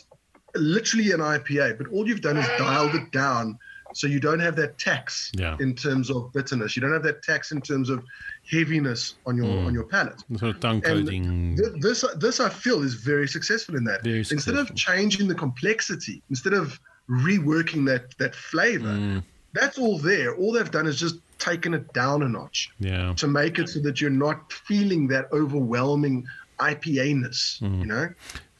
literally 0.56 1.12
an 1.12 1.20
IPA, 1.20 1.78
but 1.78 1.88
all 1.88 2.08
you've 2.08 2.22
done 2.22 2.38
is 2.38 2.48
dialed 2.60 2.94
it 2.96 3.12
down 3.12 3.58
so 3.98 4.06
you 4.08 4.20
don't 4.20 4.40
have 4.48 4.56
that 4.56 4.78
tax 4.78 5.32
Yeah. 5.34 5.58
in 5.60 5.74
terms 5.76 6.10
of 6.10 6.32
bitterness. 6.34 6.76
You 6.76 6.82
don't 6.84 6.94
have 6.94 7.04
that 7.04 7.24
tax 7.24 7.52
in 7.52 7.62
terms 7.62 7.90
of 7.90 8.04
heaviness 8.52 9.16
on 9.26 9.36
your 9.38 9.50
on 9.68 9.74
your 9.74 9.84
palate. 9.96 10.22
of 10.42 10.60
tongue 10.60 10.82
coating. 10.82 11.58
th- 11.58 11.82
this 11.86 12.06
this 12.18 12.40
I 12.40 12.50
feel 12.50 12.84
is 12.84 12.94
very 12.94 13.28
successful 13.28 13.76
in 13.76 13.84
that. 13.86 14.04
Very 14.04 14.20
instead 14.20 14.56
of 14.56 14.74
changing 14.76 15.28
the 15.28 15.36
complexity, 15.46 16.22
instead 16.30 16.54
of 16.54 16.80
reworking 17.10 17.86
that 17.92 18.04
that 18.20 18.34
flavor, 18.36 18.96
Mm. 18.96 19.24
that's 19.54 19.78
all 19.80 19.98
there. 19.98 20.30
All 20.36 20.52
they've 20.54 20.72
done 20.80 20.88
is 20.88 21.00
just 21.00 21.16
taken 21.40 21.74
it 21.74 21.86
down 21.94 22.24
a 22.24 22.30
notch 22.30 22.70
yeah, 22.80 23.14
to 23.16 23.28
make 23.28 23.58
it 23.62 23.70
so 23.70 23.80
that 23.82 23.96
you're 24.02 24.20
not 24.28 24.52
feeling 24.70 25.08
that 25.14 25.26
overwhelming 25.32 26.26
IPA-ness, 26.60 27.60
Mm. 27.62 27.80
you 27.80 27.86
know? 27.86 28.10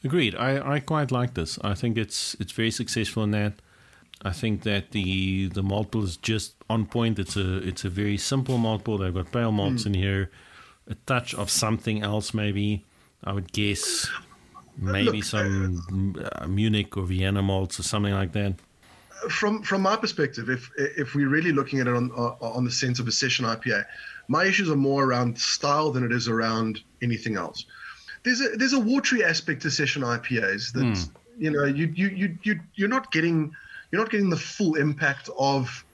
Agreed. 0.04 0.34
I, 0.36 0.74
I 0.74 0.80
quite 0.80 1.10
like 1.10 1.34
this. 1.34 1.58
I 1.62 1.74
think 1.74 1.96
it's 1.98 2.36
it's 2.40 2.52
very 2.52 2.70
successful 2.70 3.22
in 3.24 3.32
that. 3.32 3.54
I 4.22 4.32
think 4.32 4.62
that 4.62 4.90
the 4.90 5.48
the 5.48 5.62
malt 5.62 5.92
bill 5.92 6.04
is 6.04 6.16
just 6.16 6.54
on 6.68 6.86
point. 6.86 7.18
It's 7.18 7.36
a 7.36 7.58
it's 7.58 7.84
a 7.84 7.88
very 7.88 8.16
simple 8.16 8.58
malt 8.58 8.84
bill. 8.84 8.98
They've 8.98 9.14
got 9.14 9.30
pale 9.30 9.52
malts 9.52 9.84
hmm. 9.84 9.88
in 9.88 9.94
here, 9.94 10.30
a 10.88 10.94
touch 11.06 11.34
of 11.34 11.50
something 11.50 12.02
else 12.02 12.34
maybe. 12.34 12.84
I 13.24 13.32
would 13.32 13.52
guess 13.52 14.08
maybe 14.76 15.18
Look, 15.18 15.24
some 15.24 16.16
uh, 16.32 16.46
Munich 16.46 16.96
or 16.96 17.04
Vienna 17.04 17.42
malts 17.42 17.78
or 17.78 17.82
something 17.82 18.12
like 18.12 18.32
that. 18.32 18.54
From 19.28 19.62
from 19.62 19.82
my 19.82 19.96
perspective, 19.96 20.48
if 20.48 20.70
if 20.76 21.14
we're 21.14 21.28
really 21.28 21.52
looking 21.52 21.80
at 21.80 21.86
it 21.86 21.94
on 21.94 22.10
uh, 22.12 22.34
on 22.40 22.64
the 22.64 22.70
sense 22.70 22.98
of 22.98 23.08
a 23.08 23.12
session 23.12 23.44
IPA, 23.44 23.84
my 24.28 24.44
issues 24.44 24.70
are 24.70 24.76
more 24.76 25.04
around 25.04 25.38
style 25.38 25.90
than 25.90 26.04
it 26.04 26.12
is 26.12 26.28
around 26.28 26.80
anything 27.02 27.36
else. 27.36 27.66
There's 28.24 28.40
a 28.40 28.50
there's 28.50 28.74
a 28.74 28.80
watery 28.80 29.24
aspect 29.24 29.62
to 29.62 29.70
session 29.70 30.02
IPAs 30.02 30.72
that 30.72 30.84
hmm. 30.84 31.42
you 31.42 31.50
know 31.50 31.64
you 31.64 31.92
you 31.94 32.08
you 32.08 32.38
you 32.42 32.60
you're 32.74 32.88
not 32.88 33.10
getting 33.10 33.52
you're 33.90 34.00
not 34.00 34.10
getting 34.10 34.30
the 34.30 34.36
full 34.36 34.74
impact 34.74 35.28
of 35.38 35.84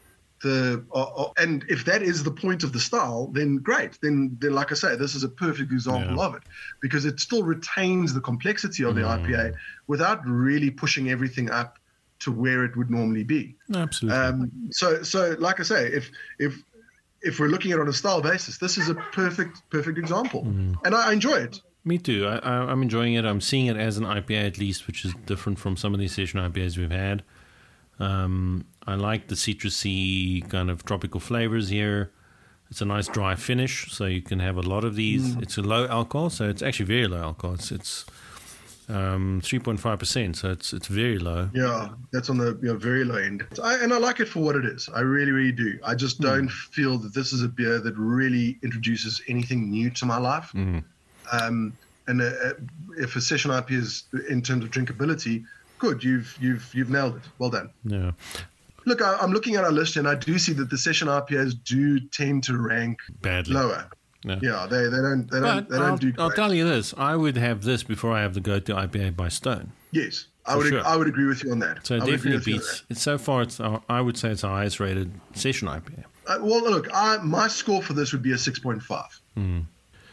the 0.43 0.85
uh, 0.95 1.03
uh, 1.03 1.33
and 1.39 1.65
if 1.69 1.87
that 1.87 2.03
is 2.03 2.23
the 2.23 2.31
point 2.31 2.65
of 2.65 2.73
the 2.73 2.81
style, 2.81 3.29
then 3.33 3.57
great. 3.57 3.99
Then 4.03 4.37
then 4.41 4.53
like 4.53 4.73
I 4.73 4.75
say, 4.75 4.97
this 4.97 5.15
is 5.15 5.25
a 5.25 5.29
perfect 5.29 5.73
example 5.73 6.17
Yeah. 6.17 6.25
of 6.27 6.35
it 6.35 6.43
because 6.83 7.05
it 7.07 7.19
still 7.21 7.43
retains 7.43 8.13
the 8.13 8.21
complexity 8.21 8.85
of 8.85 8.95
the 8.95 9.03
IPA 9.03 9.55
without 9.87 10.27
really 10.27 10.71
pushing 10.71 11.09
everything 11.11 11.51
up 11.51 11.79
to 12.21 12.33
where 12.33 12.65
it 12.65 12.77
would 12.77 12.91
normally 12.91 13.25
be. 13.25 13.57
Absolutely. 13.75 14.19
Um, 14.19 14.51
so 14.71 15.03
so 15.03 15.35
like 15.39 15.61
I 15.61 15.63
say, 15.63 15.87
if 15.87 16.11
if 16.39 16.57
if 17.23 17.41
we're 17.41 17.49
looking 17.49 17.73
at 17.73 17.79
it 17.79 17.81
on 17.81 17.89
a 17.89 17.93
style 17.93 18.21
basis, 18.21 18.59
this 18.59 18.77
is 18.77 18.91
a 18.91 18.95
perfect 18.95 19.63
perfect 19.71 19.97
example, 19.99 20.43
and 20.85 20.95
I 20.95 21.13
enjoy 21.13 21.37
it. 21.37 21.61
Me 21.87 21.99
too. 21.99 22.27
I, 22.27 22.37
I, 22.39 22.53
I'm 22.71 22.83
enjoying 22.83 23.15
it. 23.15 23.25
I'm 23.25 23.41
seeing 23.43 23.67
it 23.67 23.77
as 23.77 23.99
an 23.99 24.05
IPA 24.05 24.47
at 24.47 24.59
least, 24.59 24.87
which 24.87 25.05
is 25.05 25.15
different 25.27 25.59
from 25.59 25.77
some 25.77 25.93
of 25.95 26.01
the 26.01 26.09
session 26.09 26.41
IPAs 26.41 26.77
we've 26.79 26.91
had. 26.91 27.23
Um, 28.01 28.67
I 28.87 28.95
like 28.95 29.29
the 29.29 29.35
citrusy 29.35 30.49
kind 30.51 30.71
of 30.71 30.85
tropical 30.85 31.21
flavors 31.21 31.69
here. 31.69 32.11
It's 32.71 32.81
a 32.81 32.85
nice 32.85 33.07
dry 33.07 33.35
finish, 33.37 33.93
so 33.93 34.07
you 34.07 34.23
can 34.23 34.41
have 34.41 34.57
a 34.57 34.63
lot 34.63 34.85
of 34.85 34.97
these. 34.97 35.37
It's 35.37 35.59
a 35.59 35.63
low 35.63 35.87
alcohol, 35.87 36.31
so 36.31 36.49
it's 36.49 36.63
actually 36.63 36.87
very 36.87 37.07
low 37.07 37.19
alcohol. 37.23 37.55
It's 37.55 37.71
it's 37.71 38.05
um, 38.89 39.41
3.5 39.43 39.99
percent, 39.99 40.37
so 40.37 40.51
it's 40.51 40.73
it's 40.73 40.89
very 40.89 41.19
low. 41.19 41.51
Yeah, 41.55 41.91
that's 42.11 42.31
on 42.31 42.39
the 42.39 42.59
you 42.63 42.73
know, 42.73 42.77
very 42.77 43.05
low 43.05 43.17
end. 43.17 43.47
I, 43.63 43.77
and 43.77 43.93
I 43.93 43.99
like 43.99 44.19
it 44.21 44.27
for 44.27 44.41
what 44.41 44.57
it 44.57 44.65
is. 44.65 44.89
I 44.93 45.01
really, 45.01 45.31
really 45.31 45.53
do. 45.53 45.79
I 45.85 45.95
just 45.95 46.21
don't 46.21 46.51
feel 46.51 46.99
that 46.99 47.15
this 47.15 47.33
is 47.33 47.43
a 47.43 47.49
beer 47.49 47.79
that 47.79 47.97
really 47.97 48.59
introduces 48.63 49.23
anything 49.29 49.71
new 49.71 49.91
to 49.91 50.07
my 50.07 50.19
life. 50.19 50.53
Um, 51.33 51.77
and 52.07 52.21
uh, 52.21 52.25
uh, 52.25 52.53
if 52.99 53.17
a 53.17 53.21
session 53.21 53.51
IP 53.51 53.71
is 53.73 54.05
in 54.29 54.43
terms 54.43 54.65
of 54.65 54.71
drinkability, 54.71 55.45
good. 55.85 56.05
You've 56.05 56.37
you've 56.41 56.75
you've 56.75 56.91
nailed 56.91 57.17
it. 57.17 57.23
Well 57.39 57.51
done. 57.51 57.71
Yeah, 57.85 58.13
Look, 58.87 59.01
I, 59.03 59.17
I'm 59.21 59.33
looking 59.33 59.57
at 59.57 59.65
our 59.65 59.73
list 59.73 59.97
and 59.97 60.07
I 60.07 60.15
do 60.15 60.39
see 60.39 60.53
that 60.55 60.71
the 60.71 60.79
session 60.79 61.09
IPAs 61.09 61.55
do 61.65 62.01
tend 62.01 62.45
to 62.45 62.59
rank 62.59 62.99
badly. 63.23 63.55
lower. 63.55 63.89
Yeah. 64.25 64.39
Yeah, 64.41 64.67
they, 64.69 64.85
they 64.85 65.03
don't 65.03 65.31
they 65.31 65.41
don't 65.41 65.69
they 65.69 65.77
I'll, 65.77 65.89
don't 65.89 66.01
do. 66.01 66.13
I'll 66.19 66.31
tell 66.31 66.55
you 66.55 66.67
this: 66.67 66.95
I 66.97 67.15
would 67.15 67.37
have 67.37 67.63
this 67.63 67.83
before 67.83 68.13
I 68.13 68.23
have 68.23 68.33
the 68.33 68.41
go-to 68.41 68.75
IPA 68.75 69.17
by 69.17 69.29
Stone. 69.29 69.73
Yes, 69.93 70.29
I 70.47 70.57
would 70.57 70.69
sure. 70.69 70.85
I 70.85 70.97
would 70.97 71.09
agree 71.09 71.27
with 71.27 71.45
you 71.45 71.53
on 71.53 71.59
that. 71.59 71.87
So 71.87 71.97
I 71.97 71.99
it 71.99 72.05
would 72.05 72.15
agree 72.15 72.33
definitely 72.33 72.37
with 72.39 72.47
you 72.47 72.55
on 72.55 72.87
beats. 72.89 73.03
So 73.03 73.19
far. 73.19 73.43
It's 73.43 73.61
uh, 73.61 73.81
I 73.89 74.01
would 74.01 74.17
say 74.17 74.31
it's 74.31 74.41
the 74.41 74.49
highest 74.49 74.81
rated 74.81 75.13
session 75.35 75.69
IPA. 75.69 76.05
Uh, 76.27 76.39
well, 76.41 76.63
look, 76.63 76.89
I, 76.95 77.19
my 77.19 77.49
score 77.49 77.83
for 77.83 77.93
this 77.93 78.13
would 78.13 78.23
be 78.23 78.33
a 78.33 78.39
six 78.39 78.59
point 78.59 78.83
five. 78.83 79.21
Hmm. 79.35 79.61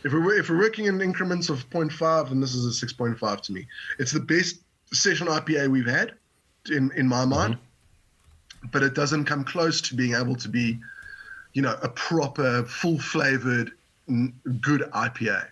If 0.04 0.12
we're 0.12 0.38
if 0.38 0.50
we're 0.50 0.58
working 0.58 0.86
in 0.86 1.00
increments 1.00 1.50
of 1.50 1.70
0.5, 1.70 2.30
then 2.30 2.42
this 2.42 2.56
is 2.56 2.66
a 2.66 2.74
six 2.74 2.92
point 2.92 3.18
five 3.18 3.42
to 3.44 3.54
me. 3.54 3.68
It's 4.00 4.12
the 4.12 4.20
best 4.20 4.60
session 4.94 5.28
IPA 5.28 5.70
we've 5.70 5.88
had, 5.88 6.14
in 6.70 6.92
in 6.96 7.08
my 7.08 7.26
mind. 7.26 7.56
Mm-hmm. 7.56 8.68
But 8.72 8.84
it 8.84 8.94
doesn't 8.94 9.26
come 9.26 9.44
close 9.44 9.82
to 9.82 9.96
being 9.96 10.14
able 10.14 10.36
to 10.36 10.48
be, 10.48 10.80
you 11.54 11.64
know, 11.64 11.76
a 11.82 11.90
proper, 11.90 12.64
full 12.66 13.00
flavored, 13.00 13.72
good 14.62 14.82
IPA. 14.94 15.48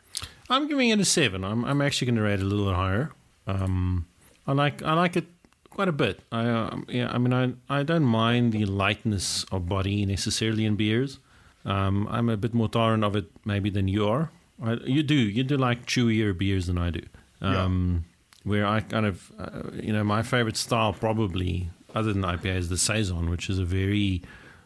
I'm 0.50 0.68
giving 0.68 0.90
it 0.90 1.00
a 1.00 1.06
seven. 1.06 1.44
I'm, 1.44 1.66
I'm 1.66 1.82
actually 1.82 2.06
going 2.06 2.18
to 2.18 2.22
rate 2.22 2.40
it 2.40 2.44
a 2.44 2.46
little 2.46 2.74
higher. 2.74 3.12
Um, 3.48 4.06
I 4.46 4.54
like 4.54 4.84
I 4.84 4.94
like 4.94 5.16
it 5.16 5.26
quite 5.70 5.88
a 5.88 5.92
bit. 5.94 6.20
I 6.32 6.48
um, 6.48 6.86
yeah. 6.88 7.10
I 7.12 7.18
mean, 7.18 7.34
I 7.34 7.54
I 7.80 7.84
don't 7.84 8.04
mind 8.04 8.52
the 8.52 8.66
lightness 8.66 9.46
of 9.52 9.68
body 9.68 10.06
necessarily 10.06 10.66
in 10.66 10.76
beers. 10.76 11.20
Um, 11.66 12.08
I'm 12.10 12.30
a 12.30 12.38
bit 12.38 12.54
more 12.54 12.70
tolerant 12.70 13.04
of 13.04 13.16
it 13.16 13.26
maybe 13.46 13.70
than 13.70 13.88
you 13.88 14.08
are. 14.08 14.32
I, 14.64 14.74
you 14.86 15.04
do 15.04 15.16
you 15.16 15.44
do 15.44 15.58
like 15.58 15.86
chewier 15.86 16.38
beers 16.38 16.68
than 16.68 16.78
I 16.78 16.90
do. 16.90 17.02
Um, 17.42 18.06
Where 18.50 18.66
I 18.66 18.80
kind 18.82 19.06
of 19.06 19.32
uh, 19.40 19.72
you 19.88 19.94
know 19.94 20.04
my 20.04 20.22
favorite 20.24 20.58
style 20.58 20.94
probably 20.94 21.70
other 21.96 22.12
than 22.14 22.24
IPA 22.24 22.56
is 22.58 22.70
the 22.70 22.78
saison, 22.78 23.30
which 23.30 23.50
is 23.50 23.60
a 23.60 23.66
very 23.66 24.22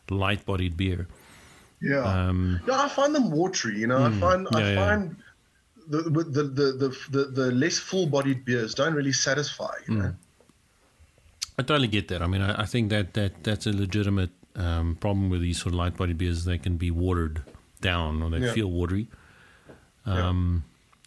light-bodied 0.09 0.75
beer. 0.75 1.07
Yeah. 1.81 2.03
Um, 2.03 2.59
No, 2.67 2.73
I 2.75 2.87
find 2.89 3.13
them 3.15 3.31
watery. 3.31 3.77
You 3.79 3.87
know, 3.87 4.03
I 4.03 4.11
find 4.11 4.47
Yeah, 4.51 4.57
I 4.57 4.61
yeah. 4.71 4.75
find 4.75 5.15
the, 5.87 5.97
the, 6.01 6.43
the, 6.43 6.87
the, 7.11 7.23
the, 7.25 7.51
less 7.51 7.77
full-bodied 7.79 8.45
beers 8.45 8.73
don't 8.73 8.93
really 8.93 9.11
satisfy. 9.13 9.73
You 9.87 9.95
know? 9.95 10.13
I 11.59 11.61
totally 11.63 11.87
get 11.87 12.07
that. 12.09 12.21
I 12.21 12.27
mean, 12.27 12.41
I, 12.41 12.61
I 12.63 12.65
think 12.65 12.89
that, 12.89 13.13
that 13.13 13.43
that's 13.43 13.65
a 13.67 13.71
legitimate 13.73 14.31
um, 14.55 14.95
problem 14.99 15.29
with 15.29 15.41
these 15.41 15.57
sort 15.61 15.73
of 15.73 15.79
light 15.79 15.95
bodied 15.97 16.17
beers. 16.17 16.45
They 16.45 16.57
can 16.57 16.77
be 16.77 16.91
watered 16.91 17.43
down 17.81 18.21
or 18.21 18.29
they 18.29 18.39
Yeah. 18.45 18.53
feel 18.53 18.69
watery. 18.71 19.07
Um, 20.05 20.63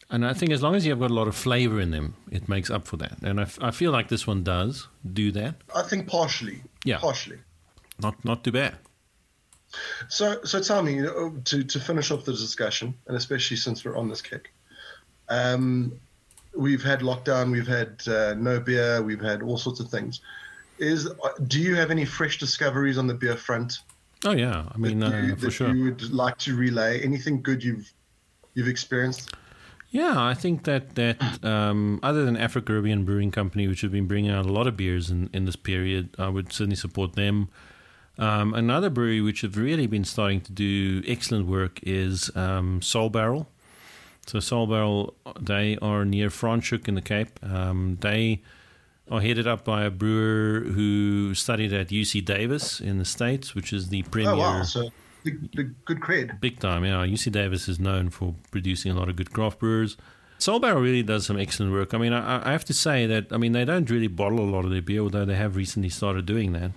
And 0.09 0.25
I 0.25 0.33
think 0.35 0.53
as 0.53 0.63
long 0.63 0.75
as 0.75 0.87
you've 0.87 1.01
got 1.01 1.11
a 1.11 1.15
lot 1.15 1.27
of 1.27 1.35
flavor 1.35 1.81
in 1.81 1.91
them, 1.91 2.15
it 2.31 2.49
makes 2.49 2.71
up 2.71 2.87
for 2.87 2.97
that. 2.99 3.19
And 3.23 3.41
I, 3.41 3.43
f- 3.43 3.59
I 3.61 3.71
feel 3.73 3.91
like 3.91 4.09
this 4.09 4.27
one 4.27 4.45
does 4.45 4.87
do 5.13 5.33
that. 5.33 5.57
I 5.75 5.83
think 5.83 6.07
partially. 6.07 6.63
Yeah. 6.85 6.99
Partially. 6.99 7.39
Not 8.01 8.25
not 8.25 8.45
too 8.45 8.53
bad. 8.53 8.77
So, 10.09 10.43
so 10.45 10.61
tell 10.61 10.83
me, 10.83 11.03
to, 11.45 11.65
to 11.65 11.81
finish 11.81 12.11
off 12.11 12.25
the 12.25 12.33
discussion, 12.33 12.95
and 13.09 13.17
especially 13.17 13.57
since 13.57 13.85
we're 13.85 13.97
on 13.97 14.09
this 14.09 14.23
kick, 14.23 14.53
um, 15.29 15.93
we've 16.55 16.83
had 16.83 17.01
lockdown, 17.01 17.51
we've 17.51 17.67
had 17.67 18.01
uh, 18.09 18.35
no 18.35 18.61
beer, 18.61 19.03
we've 19.03 19.21
had 19.21 19.43
all 19.43 19.59
sorts 19.59 19.81
of 19.81 19.89
things. 19.91 20.21
Is 20.79 21.09
do 21.47 21.61
you 21.61 21.75
have 21.75 21.91
any 21.91 22.05
fresh 22.05 22.39
discoveries 22.39 22.99
on 22.99 23.07
the 23.07 23.15
beer 23.15 23.37
front? 23.37 23.79
Oh 24.25 24.33
yeah, 24.33 24.65
I 24.73 24.79
mean 24.79 24.99
that 25.01 25.25
you, 25.25 25.33
uh, 25.33 25.37
for 25.37 25.47
that 25.47 25.51
sure. 25.51 25.75
you 25.75 25.85
would 25.85 26.13
like 26.13 26.37
to 26.39 26.55
relay? 26.55 27.01
Anything 27.03 27.41
good 27.43 27.65
you've 27.65 27.91
you've 28.55 28.69
experienced? 28.69 29.35
Yeah, 29.91 30.15
I 30.17 30.35
think 30.35 30.65
that 30.65 30.95
that 30.97 31.45
um, 31.45 32.01
other 32.03 32.25
than 32.25 32.37
Afro-Caribbean 32.37 33.05
Brewing 33.05 33.31
Company, 33.31 33.69
which 33.69 33.83
have 33.83 33.93
been 33.93 34.07
bringing 34.07 34.31
out 34.31 34.45
a 34.47 34.53
lot 34.53 34.67
of 34.67 34.77
beers 34.77 35.11
in, 35.11 35.31
in 35.33 35.45
this 35.45 35.57
period, 35.57 36.15
I 36.19 36.29
would 36.29 36.53
certainly 36.53 36.77
support 36.77 37.15
them. 37.15 37.49
Um, 38.19 38.55
another 38.55 38.89
brewery 38.89 39.21
which 39.21 39.43
have 39.43 39.57
really 39.57 39.87
been 39.87 40.05
starting 40.05 40.41
to 40.43 40.53
do 40.53 41.03
excellent 41.07 41.47
work 41.47 41.81
is 41.83 42.35
um, 42.35 42.81
Soul 42.81 43.11
Barrel. 43.11 43.49
So 44.27 44.41
Soul 44.41 44.67
Barrel, 44.67 45.15
they 45.41 45.77
are 45.81 46.05
near 46.05 46.31
Franschhoek 46.31 46.89
in 46.89 46.95
the 46.95 47.03
Cape. 47.03 47.39
Um, 47.43 47.99
they 48.01 48.43
are 49.11 49.21
headed 49.21 49.47
up 49.47 49.65
by 49.65 49.85
a 49.85 49.91
brewer 49.91 50.61
who 50.61 51.35
studied 51.35 51.73
at 51.73 51.89
UC 51.89 52.25
Davis 52.25 52.81
in 52.81 52.99
the 52.99 53.05
States, 53.05 53.55
which 53.55 53.73
is 53.73 53.89
the 53.91 54.03
premier. 54.05 54.33
Oh 54.33 54.39
wow! 54.39 54.63
So 54.63 54.91
the, 55.27 55.49
the 55.55 55.63
good 55.85 56.01
cred. 56.01 56.41
Big 56.41 56.59
time, 56.59 56.85
yeah. 56.85 57.05
UC 57.05 57.33
Davis 57.33 57.69
is 57.69 57.79
known 57.79 58.11
for 58.11 58.35
producing 58.51 58.93
a 58.93 58.95
lot 58.95 59.09
of 59.09 59.17
good 59.17 59.33
craft 59.33 59.59
brewers. 59.59 59.97
Soul 60.39 60.61
Barrel 60.61 60.83
really 60.83 61.03
does 61.03 61.27
some 61.27 61.39
excellent 61.39 61.73
work. 61.73 61.95
I 61.95 61.99
mean, 61.99 62.13
I, 62.13 62.49
I 62.49 62.53
have 62.53 62.65
to 62.67 62.75
say 62.75 63.07
that 63.07 63.33
I 63.33 63.37
mean 63.37 63.53
they 63.53 63.65
don't 63.65 63.89
really 63.91 64.07
bottle 64.07 64.41
a 64.41 64.51
lot 64.51 64.65
of 64.65 64.71
their 64.71 64.83
beer, 64.83 65.01
although 65.01 65.25
they 65.25 65.37
have 65.37 65.57
recently 65.57 65.89
started 65.89 66.27
doing 66.27 66.53
that. 66.53 66.73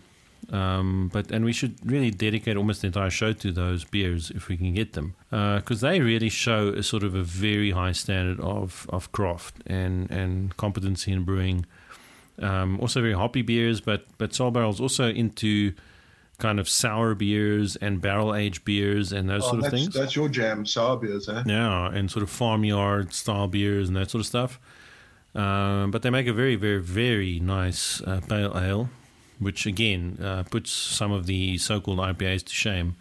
Um, 0.52 1.10
but 1.14 1.30
and 1.32 1.46
we 1.46 1.54
should 1.54 1.76
really 1.86 2.10
dedicate 2.10 2.58
almost 2.58 2.82
the 2.82 2.88
entire 2.88 3.10
show 3.10 3.34
to 3.34 3.52
those 3.52 3.84
beers 3.84 4.32
if 4.32 4.48
we 4.48 4.58
can 4.58 4.74
get 4.74 4.94
them, 4.94 5.16
because 5.30 5.84
uh, 5.84 5.90
they 5.90 6.00
really 6.02 6.30
show 6.30 6.70
a 6.70 6.82
sort 6.82 7.04
of 7.04 7.14
a 7.14 7.22
very 7.24 7.72
high 7.72 7.92
standard 7.92 8.40
of 8.40 8.88
of 8.90 9.12
craft 9.12 9.56
and 9.68 10.10
and 10.10 10.58
competency 10.58 11.12
in 11.12 11.24
brewing. 11.24 11.66
Um, 12.42 12.80
also 12.80 13.02
very 13.02 13.14
hoppy 13.14 13.42
beers, 13.42 13.82
but 13.82 14.06
but 14.18 14.34
Soul 14.34 14.52
Barrel's 14.52 14.80
also 14.80 15.10
into 15.10 15.74
kind 16.40 16.60
of 16.60 16.68
sour 16.68 17.14
beers 17.16 17.76
and 17.76 18.02
barrel 18.02 18.34
aged 18.34 18.66
beers 18.66 19.12
and 19.12 19.30
those 19.30 19.44
Oh, 19.44 19.52
sort 19.52 19.66
of 19.66 19.72
things. 19.72 19.94
that's 19.94 20.16
your 20.16 20.30
jam, 20.30 20.66
sour 20.66 20.98
beers, 20.98 21.30
eh? 21.30 21.44
Yeah, 21.46 21.90
and 21.94 22.10
sort 22.10 22.24
of 22.24 22.30
farmyard 22.30 23.14
style 23.14 23.48
beers 23.48 23.88
and 23.90 23.96
that 23.98 24.10
sort 24.10 24.22
of 24.22 24.26
stuff. 24.26 24.60
Um, 25.36 25.92
but 25.92 26.02
they 26.02 26.10
make 26.10 26.28
a 26.28 26.34
very, 26.34 26.56
very, 26.56 26.82
very 26.82 27.40
nice 27.40 28.02
uh, 28.02 28.20
pale 28.28 28.58
ale, 28.58 28.90
which 29.38 29.66
again 29.66 30.18
uh, 30.22 30.44
puts 30.44 30.72
some 30.72 31.12
of 31.12 31.28
the 31.28 31.58
so-called 31.60 32.00
IPAs 32.00 32.44
to 32.46 32.54
shame. 32.54 32.96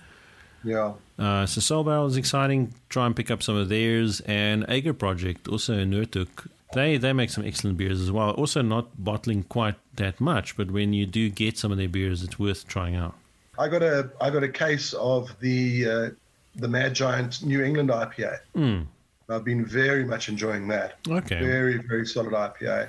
Yeah. 0.63 0.93
Uh, 1.19 1.47
so 1.47 1.61
Soul 1.61 1.85
Barrel 1.85 2.07
is 2.07 2.17
exciting. 2.17 2.75
Try 2.91 3.07
and 3.07 3.17
pick 3.17 3.31
up 3.31 3.43
some 3.43 3.57
of 3.57 3.69
theirs. 3.69 4.21
And 4.23 4.65
Aegir 4.69 4.93
Project, 4.99 5.49
also 5.49 5.79
in 5.79 5.91
Noordhoek, 5.93 6.49
they 6.75 6.99
they 6.99 7.13
make 7.15 7.31
some 7.31 7.45
excellent 7.47 7.79
beers 7.79 8.01
as 8.01 8.11
well. 8.13 8.31
Also 8.33 8.61
not 8.61 9.03
bottling 9.03 9.45
quite 9.45 9.77
that 9.97 10.21
much, 10.21 10.57
but 10.57 10.71
when 10.71 10.93
you 10.93 11.07
do 11.07 11.31
get 11.31 11.57
some 11.57 11.73
of 11.73 11.79
their 11.79 11.89
beers, 11.89 12.23
it's 12.23 12.39
worth 12.39 12.67
trying 12.69 12.95
out. 12.95 13.15
I 13.59 13.69
got 13.69 13.83
a 13.83 14.11
I 14.21 14.31
got 14.31 14.43
a 14.43 14.49
case 14.49 14.93
of 14.95 15.35
the 15.41 15.89
uh, 15.89 16.11
the 16.57 16.69
Mad 16.69 16.95
Giant 16.95 17.43
New 17.45 17.63
England 17.63 17.91
IPA. 17.91 18.39
Mm. 18.57 18.87
I've 19.29 19.45
been 19.45 19.65
very 19.65 20.05
much 20.05 20.29
enjoying 20.29 20.69
that. 20.69 20.95
Okay. 21.07 21.41
Very 21.41 21.79
very 21.79 22.07
solid 22.07 22.33
IPA, 22.33 22.89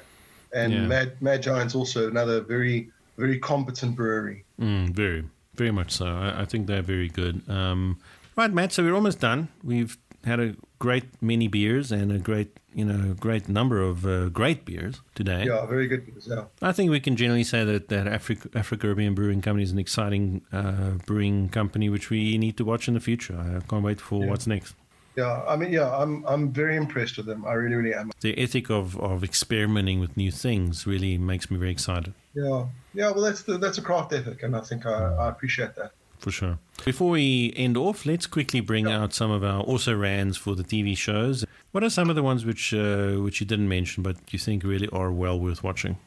and 0.53 0.73
Yeah. 0.73 0.87
Mad 0.87 1.21
Mad 1.21 1.43
Giant's 1.43 1.75
also 1.75 2.07
another 2.07 2.41
very 2.41 2.89
very 3.17 3.37
competent 3.37 3.95
brewery. 3.95 4.45
Mm, 4.59 4.91
very, 4.91 5.25
very 5.55 5.71
much 5.71 5.91
so. 5.91 6.05
I, 6.05 6.41
I 6.41 6.45
think 6.45 6.67
they're 6.67 6.81
very 6.81 7.09
good. 7.09 7.41
Um, 7.49 7.99
right, 8.37 8.51
Matt. 8.51 8.71
So 8.71 8.83
we're 8.83 8.95
almost 8.95 9.19
done. 9.19 9.49
We've 9.63 9.97
had 10.23 10.39
a 10.39 10.55
great 10.79 11.03
many 11.21 11.47
beers 11.49 11.91
and 11.91 12.11
a 12.11 12.17
great, 12.17 12.59
you 12.73 12.85
know, 12.85 13.11
a 13.11 13.13
great 13.15 13.49
number 13.49 13.81
of 13.81 14.05
uh, 14.05 14.29
great 14.29 14.65
beers 14.65 15.01
today. 15.15 15.45
Yeah, 15.45 15.65
very 15.65 15.87
good. 15.87 16.05
Yeah. 16.27 16.45
I 16.61 16.71
think 16.71 16.91
we 16.91 16.99
can 16.99 17.15
generally 17.15 17.43
say 17.43 17.63
that 17.63 17.89
that 17.89 18.07
Africa, 18.07 18.49
Afro-Caribbean 18.55 19.15
Brewing 19.15 19.41
Company 19.41 19.63
is 19.63 19.71
an 19.71 19.79
exciting 19.79 20.41
uh, 20.51 20.91
brewing 21.05 21.49
company 21.49 21.89
which 21.89 22.09
we 22.09 22.37
need 22.37 22.57
to 22.57 22.65
watch 22.65 22.87
in 22.87 22.93
the 22.93 22.99
future. 22.99 23.35
I 23.37 23.59
can't 23.67 23.83
wait 23.83 23.99
for 23.99 24.23
Yeah. 24.23 24.29
what's 24.29 24.47
next. 24.47 24.75
Yeah, 25.15 25.43
I 25.47 25.55
mean, 25.57 25.71
yeah, 25.73 25.89
I'm 25.93 26.23
I'm 26.25 26.51
very 26.53 26.75
impressed 26.77 27.17
with 27.17 27.25
them. 27.25 27.43
I 27.45 27.53
really, 27.53 27.75
really 27.75 27.93
am. 27.93 28.11
The 28.21 28.37
ethic 28.37 28.69
of, 28.69 28.97
of 28.99 29.23
experimenting 29.23 29.99
with 29.99 30.15
new 30.15 30.31
things 30.31 30.85
really 30.87 31.17
makes 31.17 31.49
me 31.51 31.57
very 31.57 31.71
excited. 31.71 32.13
Yeah, 32.33 32.67
yeah. 32.93 33.11
Well, 33.11 33.23
that's 33.23 33.41
the 33.41 33.57
that's 33.57 33.77
a 33.79 33.81
craft 33.81 34.13
ethic, 34.13 34.43
and 34.43 34.55
I 34.55 34.61
think 34.61 34.85
I, 34.85 35.15
I 35.15 35.29
appreciate 35.29 35.75
that. 35.75 35.91
For 36.19 36.31
sure. 36.31 36.59
Before 36.85 37.11
we 37.11 37.53
end 37.55 37.77
off, 37.77 38.05
let's 38.05 38.27
quickly 38.27 38.59
bring 38.59 38.87
out 38.87 39.13
some 39.13 39.31
of 39.31 39.41
our 39.43 39.61
also 39.61 39.95
rans 39.95 40.35
for 40.37 40.53
the 40.53 40.63
TV 40.63 40.95
shows. 40.97 41.45
What 41.71 41.83
are 41.83 41.89
some 41.89 42.09
of 42.09 42.15
the 42.15 42.23
ones 42.23 42.45
which 42.45 42.73
uh, 42.73 43.17
which 43.17 43.39
you 43.39 43.45
didn't 43.45 43.69
mention 43.69 44.01
but 44.01 44.15
you 44.31 44.39
think 44.39 44.63
really 44.63 44.89
are 44.89 45.11
well 45.11 45.39
worth 45.39 45.63
watching? 45.63 45.97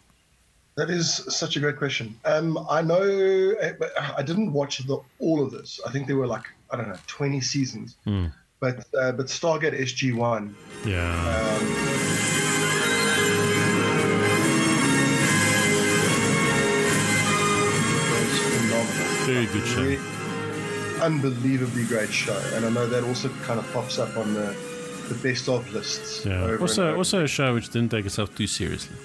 That 0.74 0.90
is 0.90 1.14
such 1.28 1.56
a 1.56 1.60
great 1.60 1.76
question. 1.76 2.18
Um, 2.24 2.58
I 2.68 2.80
know, 2.80 3.54
I 4.16 4.22
didn't 4.22 4.54
watch 4.54 4.78
the, 4.78 4.98
all 5.18 5.44
of 5.44 5.50
this. 5.50 5.78
I 5.86 5.92
think 5.92 6.06
there 6.06 6.16
were 6.16 6.26
like 6.26 6.46
I 6.70 6.76
don't 6.76 6.88
know, 6.88 6.98
20 7.06 7.40
seasons. 7.42 7.96
Hmm. 8.04 8.26
But 8.58 8.86
uh, 8.98 9.12
but 9.12 9.26
Stargate 9.26 9.78
SG 9.78 10.14
One. 10.14 10.56
Yeah. 10.84 11.58
Um. 11.58 12.02
Very 19.24 19.46
good 19.46 19.66
show. 19.66 21.04
Unbelievably 21.04 21.84
great 21.84 22.12
show, 22.12 22.40
and 22.54 22.66
I 22.66 22.70
know 22.70 22.88
that 22.88 23.04
also 23.04 23.28
kind 23.44 23.60
of 23.60 23.72
pops 23.72 23.98
up 23.98 24.16
on 24.16 24.34
the 24.34 24.54
the 25.08 25.14
best 25.28 25.48
of 25.48 25.70
lists. 25.72 26.24
Yeah. 26.26 26.56
Also 26.60 26.96
also 26.96 27.24
a 27.24 27.28
show 27.28 27.54
which 27.54 27.68
didn't 27.70 27.90
take 27.90 28.06
itself 28.06 28.34
too 28.36 28.46
seriously. 28.46 28.96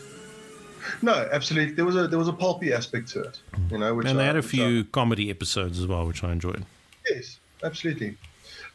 no, 1.02 1.28
absolutely. 1.32 1.74
There 1.74 1.86
was 1.86 1.96
a 1.96 2.08
there 2.08 2.20
was 2.20 2.28
a 2.28 2.34
pulpy 2.34 2.74
aspect 2.74 3.10
to 3.10 3.22
it, 3.22 3.40
you 3.72 3.78
know. 3.78 3.94
Which 3.96 4.08
and 4.08 4.18
they 4.20 4.24
I- 4.24 4.28
had 4.28 4.36
a 4.38 4.42
few 4.44 4.80
I- 4.82 4.88
comedy 4.92 5.30
episodes 5.30 5.80
as 5.80 5.88
well, 5.88 6.06
which 6.08 6.24
I 6.24 6.32
enjoyed. 6.32 6.66
Yes, 7.10 7.40
absolutely. 7.64 8.18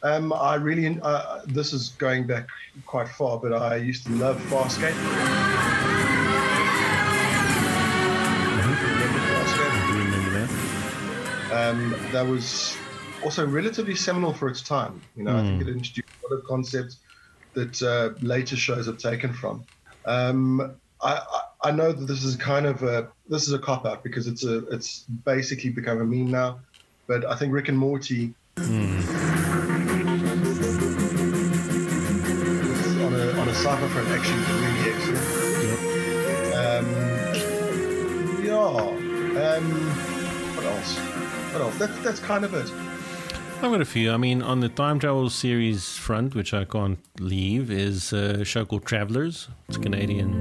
Um, 0.03 0.33
I 0.33 0.55
really, 0.55 0.99
uh, 1.01 1.41
this 1.47 1.71
is 1.71 1.89
going 1.97 2.27
back 2.27 2.47
quite 2.85 3.07
far, 3.07 3.37
but 3.37 3.53
I 3.53 3.77
used 3.77 4.05
to 4.07 4.11
love 4.13 4.37
Farscape. 4.49 4.93
Remember 8.93 9.19
Farscape? 9.29 9.87
Do 9.87 9.93
you 9.97 10.03
remember 10.03 10.31
that? 10.39 10.49
Um, 11.69 11.95
that 12.11 12.25
was 12.27 12.75
also 13.23 13.45
relatively 13.47 13.95
seminal 13.95 14.33
for 14.33 14.49
its 14.49 14.61
time. 14.61 15.01
You 15.15 15.23
know, 15.23 15.37
I 15.37 15.41
think 15.41 15.61
it 15.61 15.67
introduced 15.69 16.07
a 16.29 16.33
lot 16.33 16.39
of 16.39 16.45
concepts 16.45 16.97
that 17.53 17.81
uh, 17.81 18.09
later 18.25 18.55
shows 18.55 18.85
have 18.87 18.97
taken 18.97 19.33
from. 19.33 19.63
Um, 20.05 20.75
I, 21.01 21.21
I, 21.63 21.71
know 21.71 21.91
that 21.91 22.05
this 22.05 22.23
is 22.23 22.35
kind 22.35 22.65
of 22.65 22.83
a 22.83 23.09
this 23.29 23.47
is 23.47 23.53
a 23.53 23.59
cop 23.59 23.85
out 23.85 24.03
because 24.03 24.27
it's 24.27 24.43
a 24.43 24.65
it's 24.67 24.99
basically 24.99 25.69
become 25.69 25.99
a 26.01 26.05
meme 26.05 26.31
now. 26.31 26.59
But 27.07 27.25
I 27.25 27.35
think 27.35 27.53
Rick 27.53 27.69
and 27.69 27.77
Morty 27.77 28.33
on 28.57 28.65
a 33.13 33.31
on 33.39 33.49
a 33.49 33.53
front 33.53 34.09
actually 34.09 34.39
really 34.61 34.91
excellent. 34.91 35.43
Um, 36.55 36.87
yeah. 38.43 38.53
Um, 39.33 39.65
what 40.55 40.65
else? 40.65 40.97
What 41.53 41.61
else? 41.61 41.77
That's 41.77 41.99
that's 41.99 42.19
kind 42.19 42.45
of 42.45 42.53
it. 42.53 42.92
I've 43.63 43.71
got 43.71 43.79
a 43.79 43.85
few. 43.85 44.11
I 44.11 44.17
mean, 44.17 44.41
on 44.41 44.59
the 44.59 44.67
time 44.67 44.99
travel 44.99 45.29
series 45.29 45.95
front, 45.95 46.35
which 46.35 46.53
I 46.53 46.65
can't 46.65 46.99
leave, 47.19 47.71
is 47.71 48.11
a 48.11 48.43
show 48.43 48.65
called 48.65 48.85
Travelers. 48.85 49.47
It's 49.69 49.77
a 49.77 49.79
Canadian 49.79 50.33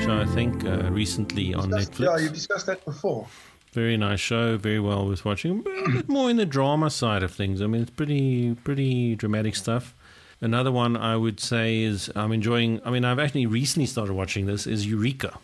show, 0.00 0.20
I 0.20 0.26
think, 0.26 0.64
uh, 0.64 0.90
recently 0.92 1.54
on 1.54 1.70
Discussed- 1.70 1.98
Yeah, 1.98 2.06
Netflix. 2.06 2.22
you've 2.22 2.32
discussed 2.34 2.66
that 2.66 2.84
before. 2.84 3.26
Very 3.72 3.96
nice 3.96 4.20
show, 4.20 4.56
very 4.56 4.78
well 4.78 5.06
worth 5.08 5.24
watching. 5.24 5.64
A 5.86 5.90
bit 5.90 6.08
more 6.16 6.30
in 6.30 6.36
the 6.36 6.46
drama 6.46 6.88
side 6.90 7.24
of 7.24 7.32
things. 7.32 7.60
I 7.60 7.66
mean, 7.66 7.82
it's 7.82 7.90
pretty 7.90 8.54
pretty 8.62 9.16
dramatic 9.16 9.56
stuff. 9.56 9.92
Another 10.40 10.70
one 10.70 10.96
I 10.96 11.16
would 11.16 11.40
say 11.40 11.80
is 11.82 12.12
I'm 12.14 12.30
enjoying. 12.30 12.80
I 12.84 12.90
mean, 12.90 13.04
I've 13.04 13.18
actually 13.18 13.46
recently 13.46 13.86
started 13.86 14.12
watching 14.14 14.46
this. 14.46 14.68
Is 14.68 14.86
Eureka? 14.86 15.36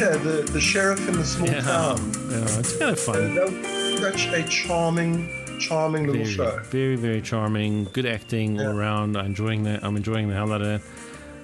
Yeah, 0.00 0.16
the 0.16 0.48
the 0.50 0.60
sheriff 0.60 1.06
in 1.08 1.14
the 1.14 1.24
small 1.24 1.48
Yeah, 1.48 1.60
town. 1.60 1.98
yeah, 2.30 2.58
it's 2.58 2.76
kind 2.78 2.90
of 2.92 2.98
Uh, 2.98 3.12
fun. 3.12 3.34
that 3.34 3.98
such 4.00 4.26
a 4.32 4.42
charming, 4.48 5.28
charming 5.60 6.06
little 6.06 6.22
Very, 6.24 6.34
show. 6.34 6.58
very, 6.70 6.96
very 6.96 7.20
charming. 7.20 7.84
Good 7.92 8.06
acting 8.06 8.58
all 8.58 8.68
around. 8.78 9.16
I'm 9.16 9.26
enjoying 9.26 9.64
that. 9.64 9.84
I'm 9.84 9.96
enjoying 9.96 10.28
the 10.28 10.34
hell 10.34 10.52
out 10.54 10.62
of 10.62 10.68
it. 10.68 10.82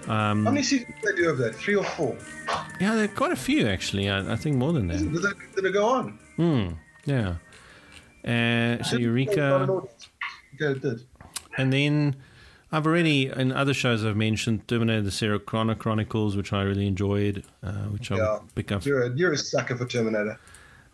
How 0.06 0.32
many 0.34 0.62
seasons 0.62 0.94
did 1.02 1.16
they 1.16 1.22
do 1.22 1.28
of 1.30 1.38
that? 1.38 1.54
Three 1.56 1.74
or 1.74 1.84
four? 1.84 2.16
Yeah, 2.80 2.94
there 2.94 3.04
are 3.04 3.08
quite 3.08 3.32
a 3.32 3.36
few 3.36 3.66
actually. 3.68 4.08
I, 4.08 4.32
I 4.32 4.36
think 4.36 4.56
more 4.56 4.72
than 4.72 4.86
that. 4.88 4.98
Did 4.98 5.14
it, 5.24 5.36
did 5.54 5.64
it 5.66 5.72
go 5.72 5.86
on? 5.86 6.18
Hmm. 6.36 6.68
Yeah. 7.04 7.34
Uh, 8.24 8.82
so 8.82 8.96
Didn't 8.96 9.14
they 9.14 9.24
got 9.26 9.62
an 9.62 9.68
Eureka. 9.68 9.70
Okay, 10.54 10.70
it 10.78 10.80
did. 10.82 11.00
And 11.58 11.72
then 11.72 12.16
I've 12.76 12.86
already, 12.86 13.28
in 13.28 13.52
other 13.52 13.72
shows 13.72 14.04
I've 14.04 14.16
mentioned, 14.18 14.68
Terminator 14.68 15.00
the 15.00 15.10
Sarah 15.10 15.38
Connor 15.38 15.74
Chronicles, 15.74 16.36
which 16.36 16.52
I 16.52 16.62
really 16.62 16.86
enjoyed, 16.86 17.42
uh, 17.62 17.72
which 17.94 18.10
I 18.12 18.16
Yeah. 18.16 18.22
will 18.32 18.44
pick 18.54 18.70
up. 18.70 18.84
You're 18.84 19.04
a, 19.04 19.10
you're 19.16 19.32
a 19.32 19.38
sucker 19.38 19.76
for 19.76 19.86
Terminator. 19.86 20.38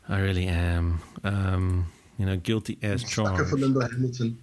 I 0.08 0.20
really 0.20 0.46
am. 0.46 1.00
Um, 1.24 1.86
you 2.18 2.26
know, 2.26 2.36
guilty 2.36 2.78
as 2.82 3.02
charged. 3.02 3.36
Sucker 3.38 3.44
for. 3.46 3.56
Linda 3.56 3.88
Hamilton. 3.90 4.38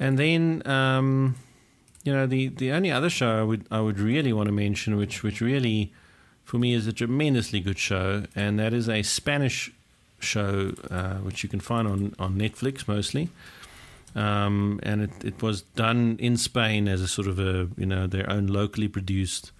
And 0.00 0.18
then, 0.18 0.66
um, 0.66 1.34
you 2.02 2.12
know, 2.14 2.26
the, 2.26 2.48
the 2.48 2.72
only 2.72 2.90
other 2.90 3.10
show 3.10 3.40
I 3.40 3.42
would 3.42 3.66
I 3.70 3.80
would 3.80 3.98
really 3.98 4.32
want 4.32 4.46
to 4.46 4.52
mention, 4.52 4.96
which 4.96 5.22
which 5.22 5.40
really, 5.42 5.92
for 6.44 6.58
me, 6.58 6.72
is 6.72 6.86
a 6.86 6.92
tremendously 6.94 7.60
good 7.60 7.78
show, 7.78 8.24
and 8.34 8.58
that 8.58 8.72
is 8.72 8.88
a 8.88 9.02
Spanish 9.02 9.70
show 10.18 10.72
uh, 10.90 11.16
which 11.16 11.42
you 11.42 11.48
can 11.50 11.60
find 11.60 11.86
on 11.86 12.14
on 12.18 12.36
Netflix 12.36 12.88
mostly. 12.88 13.28
Um, 14.16 14.78
and 14.84 15.02
it, 15.02 15.24
it 15.24 15.42
was 15.42 15.62
done 15.62 16.16
in 16.20 16.36
Spain 16.36 16.86
as 16.88 17.00
a 17.00 17.08
sort 17.08 17.26
of 17.26 17.38
a 17.38 17.68
you 17.76 17.86
know 17.86 18.06
their 18.06 18.30
own 18.30 18.46
locally 18.46 18.86
produced 18.88 19.50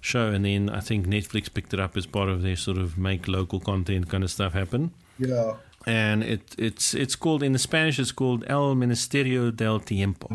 show, 0.00 0.28
and 0.28 0.44
then 0.44 0.68
I 0.68 0.80
think 0.80 1.06
Netflix 1.06 1.52
picked 1.52 1.72
it 1.72 1.78
up 1.80 1.96
as 1.96 2.06
part 2.06 2.28
of 2.28 2.42
their 2.42 2.56
sort 2.56 2.78
of 2.78 2.98
make 2.98 3.28
local 3.28 3.60
content 3.60 4.08
kind 4.08 4.24
of 4.24 4.30
stuff 4.30 4.52
happen 4.54 4.90
Yeah. 5.18 5.54
and 5.86 6.24
it, 6.24 6.54
it's 6.58 6.94
it's 6.94 7.14
called 7.16 7.42
in 7.44 7.52
the 7.52 7.58
Spanish 7.60 7.98
it's 8.00 8.10
called 8.12 8.42
El 8.48 8.74
Ministerio 8.74 9.50
del 9.54 9.78
Tiempo, 9.78 10.26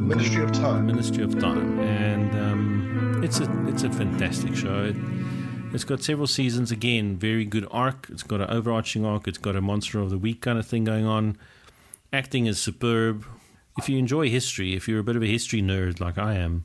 Ministry 0.00 0.42
of 0.44 0.52
Time. 0.52 0.86
Ministry 0.86 1.24
of 1.24 1.38
Time, 1.38 1.78
and 1.80 2.30
um, 2.34 3.20
it's 3.24 3.40
a 3.40 3.48
it's 3.68 3.82
a 3.84 3.90
fantastic 3.90 4.54
show. 4.54 4.84
It, 4.84 4.96
it's 5.72 5.84
got 5.84 6.02
several 6.02 6.26
seasons. 6.26 6.70
Again, 6.70 7.16
very 7.16 7.44
good 7.44 7.66
arc. 7.70 8.08
It's 8.10 8.22
got 8.22 8.40
an 8.40 8.50
overarching 8.50 9.04
arc. 9.04 9.26
It's 9.28 9.38
got 9.38 9.56
a 9.56 9.60
monster 9.60 9.98
of 10.00 10.10
the 10.10 10.18
week 10.18 10.40
kind 10.42 10.58
of 10.58 10.66
thing 10.66 10.84
going 10.84 11.06
on. 11.06 11.36
Acting 12.12 12.46
is 12.46 12.60
superb. 12.60 13.24
If 13.78 13.88
you 13.88 13.98
enjoy 13.98 14.28
history, 14.28 14.74
if 14.74 14.86
you're 14.86 15.00
a 15.00 15.04
bit 15.04 15.16
of 15.16 15.22
a 15.22 15.26
history 15.26 15.62
nerd 15.62 15.98
like 16.00 16.18
I 16.18 16.34
am, 16.34 16.64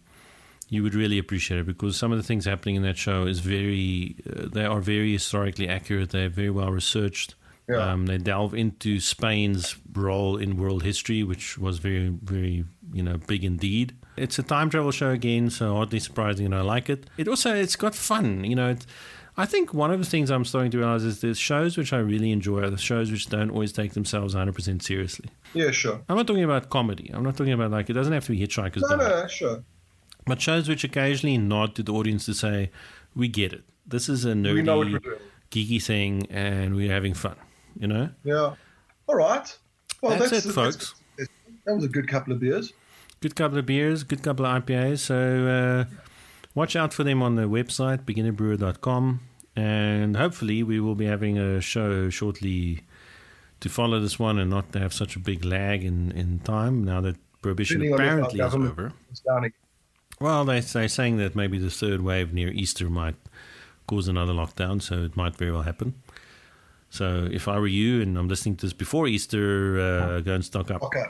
you 0.70 0.84
would 0.84 0.94
really 0.94 1.18
appreciate 1.18 1.62
it 1.62 1.66
because 1.66 1.96
some 1.96 2.12
of 2.12 2.18
the 2.18 2.24
things 2.24 2.44
happening 2.46 2.76
in 2.76 2.82
that 2.84 2.98
show 2.98 3.26
is 3.26 3.40
very 3.40 4.18
uh, 4.30 4.48
they 4.52 4.66
are 4.66 4.82
very 4.82 5.14
historically 5.14 5.70
accurate 5.70 6.10
they're 6.10 6.28
very 6.28 6.50
well 6.50 6.70
researched 6.74 7.36
Yeah. 7.70 7.78
um, 7.94 8.06
they 8.08 8.18
delve 8.18 8.54
into 8.54 9.00
Spain's 9.00 9.78
role 9.94 10.36
in 10.36 10.58
world 10.58 10.84
history 10.84 11.24
which 11.24 11.58
was 11.58 11.78
very 11.80 12.10
very 12.22 12.66
you 12.92 13.02
know 13.02 13.16
big 13.16 13.46
indeed 13.46 13.96
it's 14.18 14.38
a 14.40 14.44
time 14.44 14.70
travel 14.70 14.92
show 14.92 15.12
again 15.12 15.50
so 15.50 15.78
oddly 15.78 16.00
surprising 16.00 16.46
and 16.46 16.56
I 16.56 16.62
like 16.62 16.90
it 16.90 17.10
it 17.18 17.28
also 17.28 17.54
it's 17.56 17.76
got 17.76 17.94
fun 17.96 18.44
you 18.44 18.56
know 18.56 18.70
it's, 18.70 18.86
I 19.40 19.46
think 19.46 19.72
one 19.74 19.92
of 19.92 20.00
the 20.00 20.06
things 20.06 20.32
I'm 20.32 20.46
starting 20.46 20.72
to 20.72 20.80
realize 20.80 21.04
is 21.04 21.22
there's 21.22 21.38
shows 21.38 21.78
which 21.78 21.94
I 21.94 21.98
really 22.00 22.32
enjoy 22.32 22.64
are 22.64 22.70
the 22.72 22.78
shows 22.78 23.12
which 23.12 23.28
don't 23.28 23.52
always 23.52 23.72
take 23.72 23.94
themselves 23.94 24.34
100% 24.34 24.82
seriously 24.82 25.30
Yeah, 25.54 25.70
sure. 25.72 26.02
I'm 26.10 26.18
not 26.18 26.26
talking 26.28 26.44
about 26.44 26.70
comedy 26.70 27.12
I'm 27.14 27.24
not 27.24 27.38
talking 27.38 27.54
about 27.54 27.70
like 27.72 27.90
it 27.90 27.94
doesn't 27.94 28.14
have 28.14 28.26
to 28.26 28.32
be 28.32 28.40
Hitchhiker's 28.40 28.82
No, 28.90 28.96
no, 28.96 29.28
sure. 29.28 29.64
but 30.26 30.42
shows 30.42 30.68
which 30.68 30.84
occasionally 30.84 31.38
nod 31.38 31.76
to 31.76 31.84
the 31.84 31.94
audience 31.94 32.26
to 32.26 32.34
say, 32.34 32.72
"We 33.16 33.28
get 33.28 33.54
it. 33.54 33.64
This 33.86 34.10
is 34.10 34.26
a 34.26 34.34
nerdy, 34.34 35.00
geeky 35.52 35.82
thing, 35.82 36.26
and 36.30 36.76
we're 36.76 36.92
having 36.92 37.14
fun." 37.14 37.36
You 37.80 37.88
know, 37.88 38.10
Yeah. 38.26 38.56
All 39.08 39.16
right. 39.16 39.58
Well, 40.02 40.18
That's 40.18 40.32
that's, 40.32 40.46
it, 40.48 40.52
folks. 40.52 40.94
that's- 41.18 41.30
that 41.66 41.76
was 41.76 41.84
a 41.86 41.88
good 41.88 42.08
couple 42.08 42.34
of 42.34 42.40
beers. 42.40 42.74
Good 43.22 43.36
couple 43.36 43.58
of 43.58 43.66
beers, 43.66 44.04
good 44.04 44.24
couple 44.24 44.46
of 44.46 44.64
IPAs. 44.66 45.00
So 45.00 45.48
uh, 45.48 45.96
watch 46.56 46.76
out 46.76 46.94
for 46.94 47.04
them 47.04 47.22
on 47.22 47.36
the 47.36 47.44
website 47.44 48.06
beginnerbrewer.com, 48.06 49.20
and 49.56 50.18
hopefully 50.18 50.64
we 50.64 50.80
will 50.80 50.96
be 50.96 51.06
having 51.06 51.38
a 51.38 51.62
show 51.62 52.10
shortly 52.10 52.84
to 53.60 53.70
follow 53.70 54.00
this 54.00 54.20
one 54.20 54.38
and 54.38 54.50
not 54.52 54.74
have 54.76 54.94
such 54.94 55.16
a 55.16 55.20
big 55.20 55.44
lag 55.44 55.84
in 55.84 56.12
in 56.12 56.40
time 56.40 56.84
now 56.84 57.02
that 57.02 57.16
prohibition 57.42 57.80
Depending 57.82 57.94
on 57.94 58.00
if 58.00 58.10
our 58.10 58.18
apparently 58.30 58.40
is 58.40 58.72
over. 58.72 58.94
is 59.12 59.20
down 59.22 59.44
again. 59.46 59.54
Well, 60.20 60.46
they, 60.46 60.60
they're 60.62 60.88
saying 60.88 61.18
that 61.18 61.36
maybe 61.36 61.60
the 61.60 61.70
third 61.70 62.02
wave 62.02 62.34
near 62.34 62.50
Easter 62.50 62.90
might 62.90 63.16
cause 63.88 64.08
another 64.08 64.34
lockdown, 64.34 64.82
so 64.82 65.04
it 65.04 65.16
might 65.16 65.36
very 65.36 65.52
well 65.52 65.62
happen. 65.62 65.94
So 66.90 67.28
if 67.32 67.48
I 67.48 67.60
were 67.60 67.68
you 67.68 68.02
and 68.02 68.18
I'm 68.18 68.28
listening 68.28 68.56
to 68.58 68.66
this 68.66 68.74
before 68.74 69.08
Easter, 69.08 69.80
uh, 69.80 70.20
go 70.22 70.34
and 70.34 70.44
stock 70.44 70.72
up. 70.72 70.82
Okay. 70.84 71.04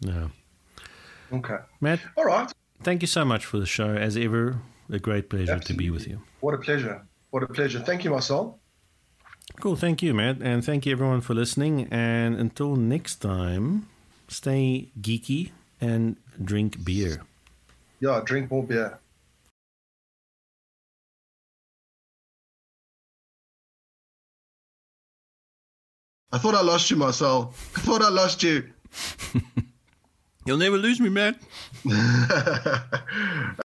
Yeah. 0.00 0.28
Okay. 1.32 1.56
Matt, 1.80 2.00
All 2.16 2.24
right. 2.24 2.52
thank 2.82 3.02
you 3.02 3.08
so 3.08 3.24
much 3.24 3.46
for 3.46 3.58
the 3.58 3.66
show. 3.66 3.90
As 3.94 4.16
ever, 4.16 4.58
a 4.90 4.98
great 4.98 5.30
pleasure 5.30 5.58
to 5.58 5.74
be 5.74 5.90
with 5.90 6.06
you. 6.06 6.20
What 6.40 6.54
a 6.54 6.58
pleasure. 6.58 7.06
What 7.30 7.42
a 7.42 7.46
pleasure. 7.46 7.80
Thank 7.80 8.04
you, 8.04 8.10
Marcel. 8.10 8.58
Cool. 9.60 9.76
Thank 9.76 10.02
you, 10.02 10.12
Matt. 10.14 10.38
And 10.40 10.64
thank 10.64 10.86
you, 10.86 10.92
everyone, 10.92 11.20
for 11.20 11.34
listening. 11.34 11.88
And 11.90 12.36
until 12.36 12.76
next 12.76 13.16
time, 13.16 13.88
stay 14.28 14.90
geeky 15.00 15.50
and 15.80 16.16
drink 16.42 16.84
beer. 16.84 17.22
Yeah, 18.00 18.20
drink 18.24 18.50
more 18.50 18.64
beer. 18.64 18.98
I 26.32 26.38
thought 26.38 26.54
I 26.54 26.62
lost 26.62 26.90
you, 26.90 26.96
Marcel. 26.96 27.54
I 27.76 27.80
thought 27.80 28.02
I 28.02 28.08
lost 28.08 28.42
you. 28.42 28.70
You'll 30.44 30.58
never 30.58 30.76
lose 30.76 30.98
me, 31.00 31.08
Matt. 31.08 31.36